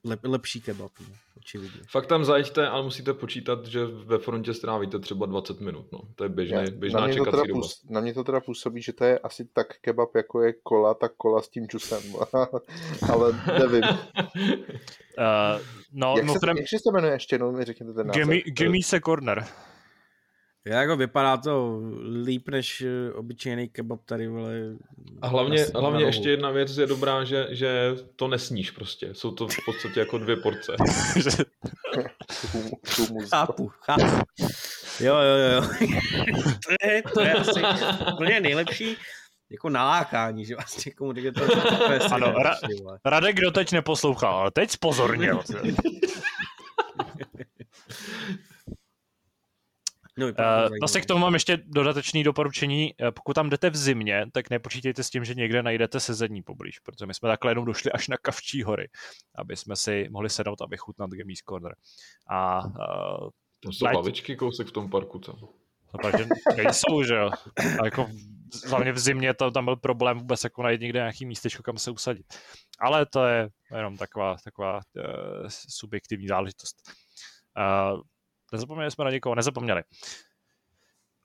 Lep, 0.04 0.20
lepší 0.24 0.60
kebab, 0.60 0.92
no, 1.00 1.14
očividně. 1.36 1.80
Fakt 1.90 2.06
tam 2.06 2.24
zajďte, 2.24 2.68
ale 2.68 2.82
musíte 2.82 3.12
počítat, 3.12 3.66
že 3.66 3.86
ve 3.86 4.18
frontě 4.18 4.54
strávíte 4.54 4.98
třeba 4.98 5.26
20 5.26 5.60
minut, 5.60 5.92
no. 5.92 6.00
To 6.14 6.24
je 6.24 6.28
běžný, 6.28 6.56
Já, 6.56 6.70
běžná 6.70 7.00
na 7.00 7.06
mě 7.06 7.14
čekací 7.14 7.30
to 7.30 7.36
doba. 7.36 7.60
Půs, 7.60 7.84
na 7.90 8.00
mě 8.00 8.14
to 8.14 8.24
teda 8.24 8.40
působí, 8.40 8.82
že 8.82 8.92
to 8.92 9.04
je 9.04 9.18
asi 9.18 9.44
tak 9.44 9.66
kebab, 9.80 10.14
jako 10.14 10.42
je 10.42 10.52
kola, 10.62 10.94
tak 10.94 11.12
kola 11.16 11.42
s 11.42 11.48
tím 11.48 11.68
čusem. 11.68 12.02
ale 13.12 13.40
nevím. 13.58 13.82
Uh, 13.82 15.60
no, 15.92 16.14
jak, 16.16 16.28
se, 16.28 16.38
jak 16.56 16.68
se 16.68 16.76
to 16.84 16.92
jmenuje 16.92 17.12
ještě 17.12 17.34
jednou, 17.34 17.52
mi 17.52 17.64
řekněte 17.64 17.92
ten 17.92 18.06
název. 18.06 18.28
Gimme 18.46 18.82
se 18.82 19.00
corner. 19.00 19.44
Jako 20.64 20.96
vypadá 20.96 21.36
to 21.36 21.80
líp 22.24 22.48
než 22.48 22.80
eh, 22.80 23.12
obyčejný 23.12 23.68
kebab 23.68 24.00
tady, 24.04 24.28
vole. 24.28 24.52
A 25.22 25.28
hlavně, 25.28 25.66
hlavně 25.74 26.04
ještě 26.04 26.30
jedna 26.30 26.50
věc 26.50 26.76
je 26.76 26.86
dobrá, 26.86 27.24
že, 27.24 27.46
že 27.50 27.96
to 28.16 28.28
nesníš 28.28 28.70
prostě. 28.70 29.14
Jsou 29.14 29.30
to 29.30 29.48
v 29.48 29.56
podstatě 29.66 30.00
jako 30.00 30.18
dvě 30.18 30.36
porce. 30.36 30.72
chápu, 33.30 33.72
chápu. 33.80 34.04
Jo, 35.00 35.16
jo, 35.16 35.36
jo. 35.54 35.62
to, 36.66 36.86
je, 36.86 37.02
to 37.14 37.20
je 37.20 37.32
asi 37.32 37.62
úplně 38.12 38.40
nejlepší 38.40 38.96
jako 39.50 39.68
nalákání, 39.68 40.44
že 40.44 40.54
vlastně 40.54 40.92
komu 40.92 41.12
to, 41.12 41.20
to, 41.32 41.76
to 41.86 41.92
je 41.92 41.98
Ano, 41.98 42.32
ra, 42.32 42.54
Radek 43.04 43.40
doteď 43.40 43.72
neposlouchal, 43.72 44.34
ale 44.34 44.50
teď 44.50 44.70
spozorněl. 44.70 45.42
No, 50.18 50.26
uh, 50.26 50.32
zase 50.80 51.00
k 51.00 51.06
tomu 51.06 51.20
mám 51.20 51.34
ještě 51.34 51.58
dodatečné 51.64 52.24
doporučení. 52.24 52.94
Pokud 53.14 53.32
tam 53.34 53.50
jdete 53.50 53.70
v 53.70 53.76
zimě, 53.76 54.26
tak 54.32 54.50
nepočítejte 54.50 55.02
s 55.02 55.10
tím, 55.10 55.24
že 55.24 55.34
někde 55.34 55.62
najdete 55.62 56.00
sezení 56.00 56.42
poblíž, 56.42 56.78
protože 56.78 57.06
my 57.06 57.14
jsme 57.14 57.28
takhle 57.28 57.50
jenom 57.50 57.64
došli 57.64 57.92
až 57.92 58.08
na 58.08 58.16
Kavčí 58.16 58.62
hory, 58.62 58.88
aby 59.34 59.56
jsme 59.56 59.76
si 59.76 60.08
mohli 60.10 60.30
sednout 60.30 60.62
a 60.62 60.66
vychutnat 60.66 61.10
Gamies 61.10 61.38
Corner. 61.38 61.74
A, 62.30 62.64
uh, 62.66 63.28
tam 63.62 63.72
jsou 63.72 63.84
lavičky 63.84 64.36
kousek 64.36 64.66
v 64.66 64.72
tom 64.72 64.90
parku, 64.90 65.18
co? 65.18 65.32
No, 65.94 66.10
takže 66.10 66.26
nejsou, 66.56 67.02
že 67.02 67.14
jo. 67.14 67.30
A 67.80 67.84
jako 67.84 68.10
hlavně 68.68 68.92
v 68.92 68.98
zimě 68.98 69.34
to, 69.34 69.50
tam 69.50 69.64
byl 69.64 69.76
problém 69.76 70.18
vůbec 70.18 70.44
jako 70.44 70.62
najít 70.62 70.80
někde 70.80 70.98
nějaký 70.98 71.26
místečko, 71.26 71.62
kam 71.62 71.78
se 71.78 71.90
usadit. 71.90 72.26
Ale 72.80 73.06
to 73.06 73.24
je 73.24 73.48
jenom 73.74 73.96
taková, 73.96 74.36
taková 74.44 74.74
uh, 74.74 75.46
subjektivní 75.68 76.28
záležitost. 76.28 76.76
Uh, 77.58 78.00
nezapomněli 78.52 78.90
jsme 78.90 79.04
na 79.04 79.10
někoho, 79.10 79.34
nezapomněli. 79.34 79.82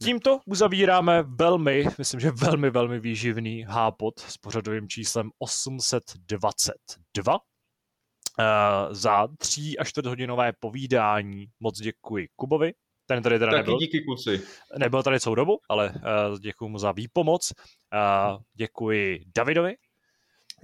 Tímto 0.03 0.39
uzavíráme 0.45 1.23
velmi, 1.23 1.85
myslím, 1.97 2.19
že 2.19 2.31
velmi, 2.31 2.69
velmi 2.69 2.99
výživný 2.99 3.63
hápot 3.63 4.19
s 4.19 4.37
pořadovým 4.37 4.89
číslem 4.89 5.29
822. 5.39 7.33
Uh, 7.33 8.93
za 8.93 9.27
tří 9.37 9.79
a 9.79 9.83
čtvrthodinové 9.83 10.53
povídání 10.59 11.45
moc 11.59 11.79
děkuji 11.79 12.27
Kubovi, 12.35 12.73
ten 13.05 13.23
tady 13.23 13.39
teda 13.39 13.51
Taky 13.51 13.57
nebyl. 13.57 13.77
díky 13.79 14.01
kluci. 14.01 14.41
Nebyl 14.77 15.03
tady 15.03 15.19
celou 15.19 15.35
dobu, 15.35 15.59
ale 15.69 15.89
uh, 15.89 16.39
děkuji 16.39 16.69
mu 16.69 16.77
za 16.77 16.91
výpomoc. 16.91 17.53
Uh, 17.93 18.41
děkuji 18.53 19.23
Davidovi. 19.35 19.75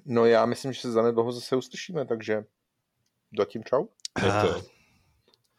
No 0.06 0.25
já 0.25 0.45
myslím, 0.45 0.74
že 0.74 0.82
se 0.82 0.92
zanedlouho 0.92 1.32
zase 1.32 1.56
uslyšíme, 1.56 2.06
takže 2.06 2.43
zatím 3.38 3.64
čau. 3.64 3.85
Uh, 4.24 4.61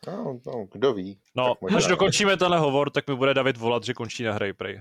no, 0.06 0.40
no, 0.46 0.66
kdo 0.72 0.92
ví. 0.92 1.18
No, 1.34 1.54
až 1.76 1.86
dokončíme 1.86 2.36
tenhle 2.36 2.58
hovor, 2.58 2.90
tak 2.90 3.08
mi 3.08 3.14
bude 3.14 3.34
David 3.34 3.56
volat, 3.56 3.84
že 3.84 3.94
končí 3.94 4.22
na 4.22 4.32
hry 4.32 4.52
prej 4.52 4.80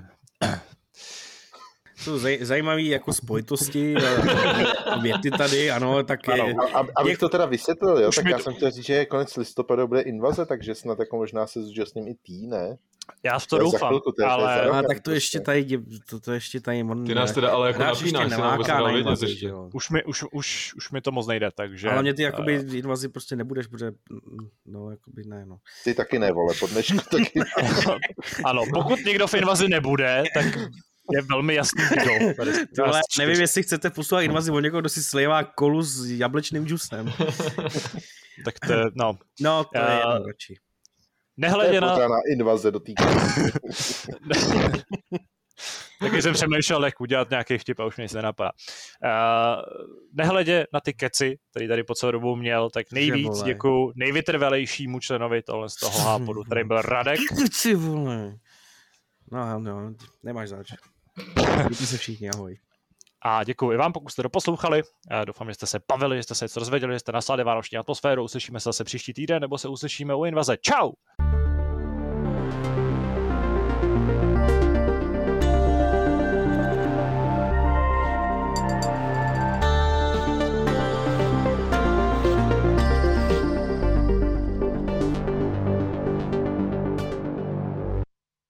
jsou 1.96 2.18
zaj, 2.18 2.38
zajímavé 2.42 2.82
jako 2.82 3.14
spojitosti, 3.14 3.96
věty 5.02 5.32
tady, 5.32 5.72
ano, 5.72 6.04
tak 6.04 6.30
ano. 6.30 6.48
Je, 6.48 6.56
a, 6.74 6.84
abych 6.96 7.18
to 7.18 7.30
teda 7.30 7.46
vysvětlil, 7.46 7.98
jo, 7.98 8.12
tak 8.16 8.26
já 8.26 8.38
to... 8.38 8.44
jsem 8.44 8.54
chtěl 8.54 8.72
říct, 8.72 8.86
že 8.86 9.06
konec 9.06 9.38
listopadu 9.38 9.88
bude 9.88 10.02
invaze, 10.02 10.46
takže 10.46 10.76
snad 10.76 11.00
jako 11.00 11.18
možná 11.18 11.48
se 11.48 11.62
zúčastním 11.62 12.08
i 12.08 12.16
tý, 12.16 12.48
ne? 12.48 12.78
Já 13.24 13.40
v 13.40 13.48
to 13.48 13.58
doufám, 13.58 13.88
chvilku, 13.88 14.12
to 14.12 14.22
je, 14.22 14.28
ale... 14.28 14.60
To 14.60 14.66
je 14.66 14.72
a, 14.72 14.82
tak 14.82 15.00
to 15.00 15.12
ještě 15.12 15.40
tady, 15.40 15.78
to, 16.10 16.20
to 16.20 16.32
ještě 16.32 16.60
tady... 16.60 16.84
On, 16.84 17.06
ty 17.06 17.16
nás 17.16 17.32
teda 17.32 17.52
ale 17.52 17.68
jako 17.68 17.84
napínáš, 17.84 18.30
neláká 18.30 18.82
na 18.82 18.98
invazi, 18.98 19.26
ještě. 19.26 19.54
Už 19.74 19.90
mi, 19.90 20.04
už, 20.04 20.24
už, 20.32 20.74
už 20.78 20.92
mi 20.92 21.02
to 21.02 21.12
moc 21.12 21.28
nejde, 21.28 21.50
takže... 21.56 21.90
Ale 21.90 22.02
mě 22.02 22.14
ty 22.14 22.24
jakoby 22.24 22.60
uh... 22.60 22.76
invazi 22.76 23.10
prostě 23.10 23.36
nebudeš, 23.36 23.68
protože 23.68 23.92
no, 24.66 24.92
jakoby 24.92 25.24
ne, 25.26 25.46
no. 25.46 25.58
Ty 25.84 25.94
taky 25.94 26.20
ne, 26.20 26.32
vole, 26.32 26.54
po 26.60 26.68
dnešku 26.68 26.98
taky 27.12 27.40
Ano, 28.46 28.62
pokud 28.74 29.00
někdo 29.06 29.28
v 29.28 29.34
invazi 29.34 29.68
nebude, 29.68 30.24
tak 30.34 30.46
je 31.12 31.22
velmi 31.22 31.56
jasný 31.56 31.84
kdo. 31.92 32.12
Tohle, 32.76 33.02
nevím, 33.20 33.42
jestli 33.42 33.64
chcete 33.64 33.90
poslouchat 33.90 34.22
invazi 34.22 34.52
od 34.52 34.60
někoho, 34.60 34.82
kdo 34.82 34.90
si 34.90 35.04
slejvá 35.04 35.44
kolu 35.44 35.82
s 35.84 36.12
jablečným 36.12 36.68
džusem. 36.68 37.06
tak 38.46 38.60
to 38.68 38.74
je, 38.74 38.84
no. 38.96 39.18
No, 39.42 39.64
to 39.64 39.80
uh, 39.80 39.86
je 39.86 39.98
jedno 39.98 40.28
radši. 40.28 40.56
Nehledě 41.38 41.82
na... 41.82 41.98
na 41.98 42.18
invaze 42.32 42.72
do 42.72 42.80
týka. 42.80 43.06
Taky 46.00 46.22
jsem 46.22 46.34
přemýšlel, 46.34 46.86
jak 46.86 47.02
udělat 47.02 47.30
nějaký 47.30 47.58
vtip 47.58 47.80
a 47.80 47.86
už 47.86 47.98
mě 47.98 48.10
se 48.10 48.18
nenapadá. 48.18 48.52
Uh, 49.04 49.10
nehledě 50.14 50.68
na 50.74 50.80
ty 50.80 50.94
keci, 50.94 51.38
který 51.50 51.68
tady 51.68 51.84
po 51.84 51.96
celou 51.96 52.12
dobu 52.12 52.36
měl, 52.36 52.70
tak 52.70 52.92
nejvíc 52.92 53.44
děkuju 53.44 53.92
nejvytrvalejšímu 53.96 55.00
členovi 55.00 55.42
tohle 55.42 55.70
z 55.70 55.76
toho 55.76 56.00
hápodu, 56.00 56.44
který 56.44 56.64
byl 56.64 56.82
Radek. 56.82 57.20
Ty 57.64 57.76
vole. 57.76 58.36
No, 59.32 59.60
no, 59.60 59.94
nemáš 60.24 60.50
zač. 60.50 60.68
Díky 61.70 61.86
se 61.86 61.98
všichni, 61.98 62.30
ahoj. 62.30 62.58
A 63.26 63.44
děkuji 63.44 63.78
vám, 63.78 63.94
pokud 63.94 64.10
jste 64.10 64.24
doposlouchali. 64.24 64.84
Doufám, 65.26 65.48
že 65.48 65.54
jste 65.54 65.68
se 65.68 65.80
bavili, 65.88 66.18
že 66.18 66.24
jste 66.24 66.36
se 66.36 66.46
něco 66.46 66.60
rozvěděli, 66.60 66.94
že 66.94 67.00
jste 67.00 67.12
naslali 67.12 67.44
vánoční 67.44 67.78
atmosféru. 67.78 68.24
Uslyšíme 68.24 68.60
se 68.60 68.64
zase 68.64 68.84
příští 68.84 69.14
týden, 69.14 69.42
nebo 69.42 69.58
se 69.58 69.68
uslyšíme 69.68 70.16
u 70.16 70.26
invaze. 70.26 70.58
Čau! 70.58 70.92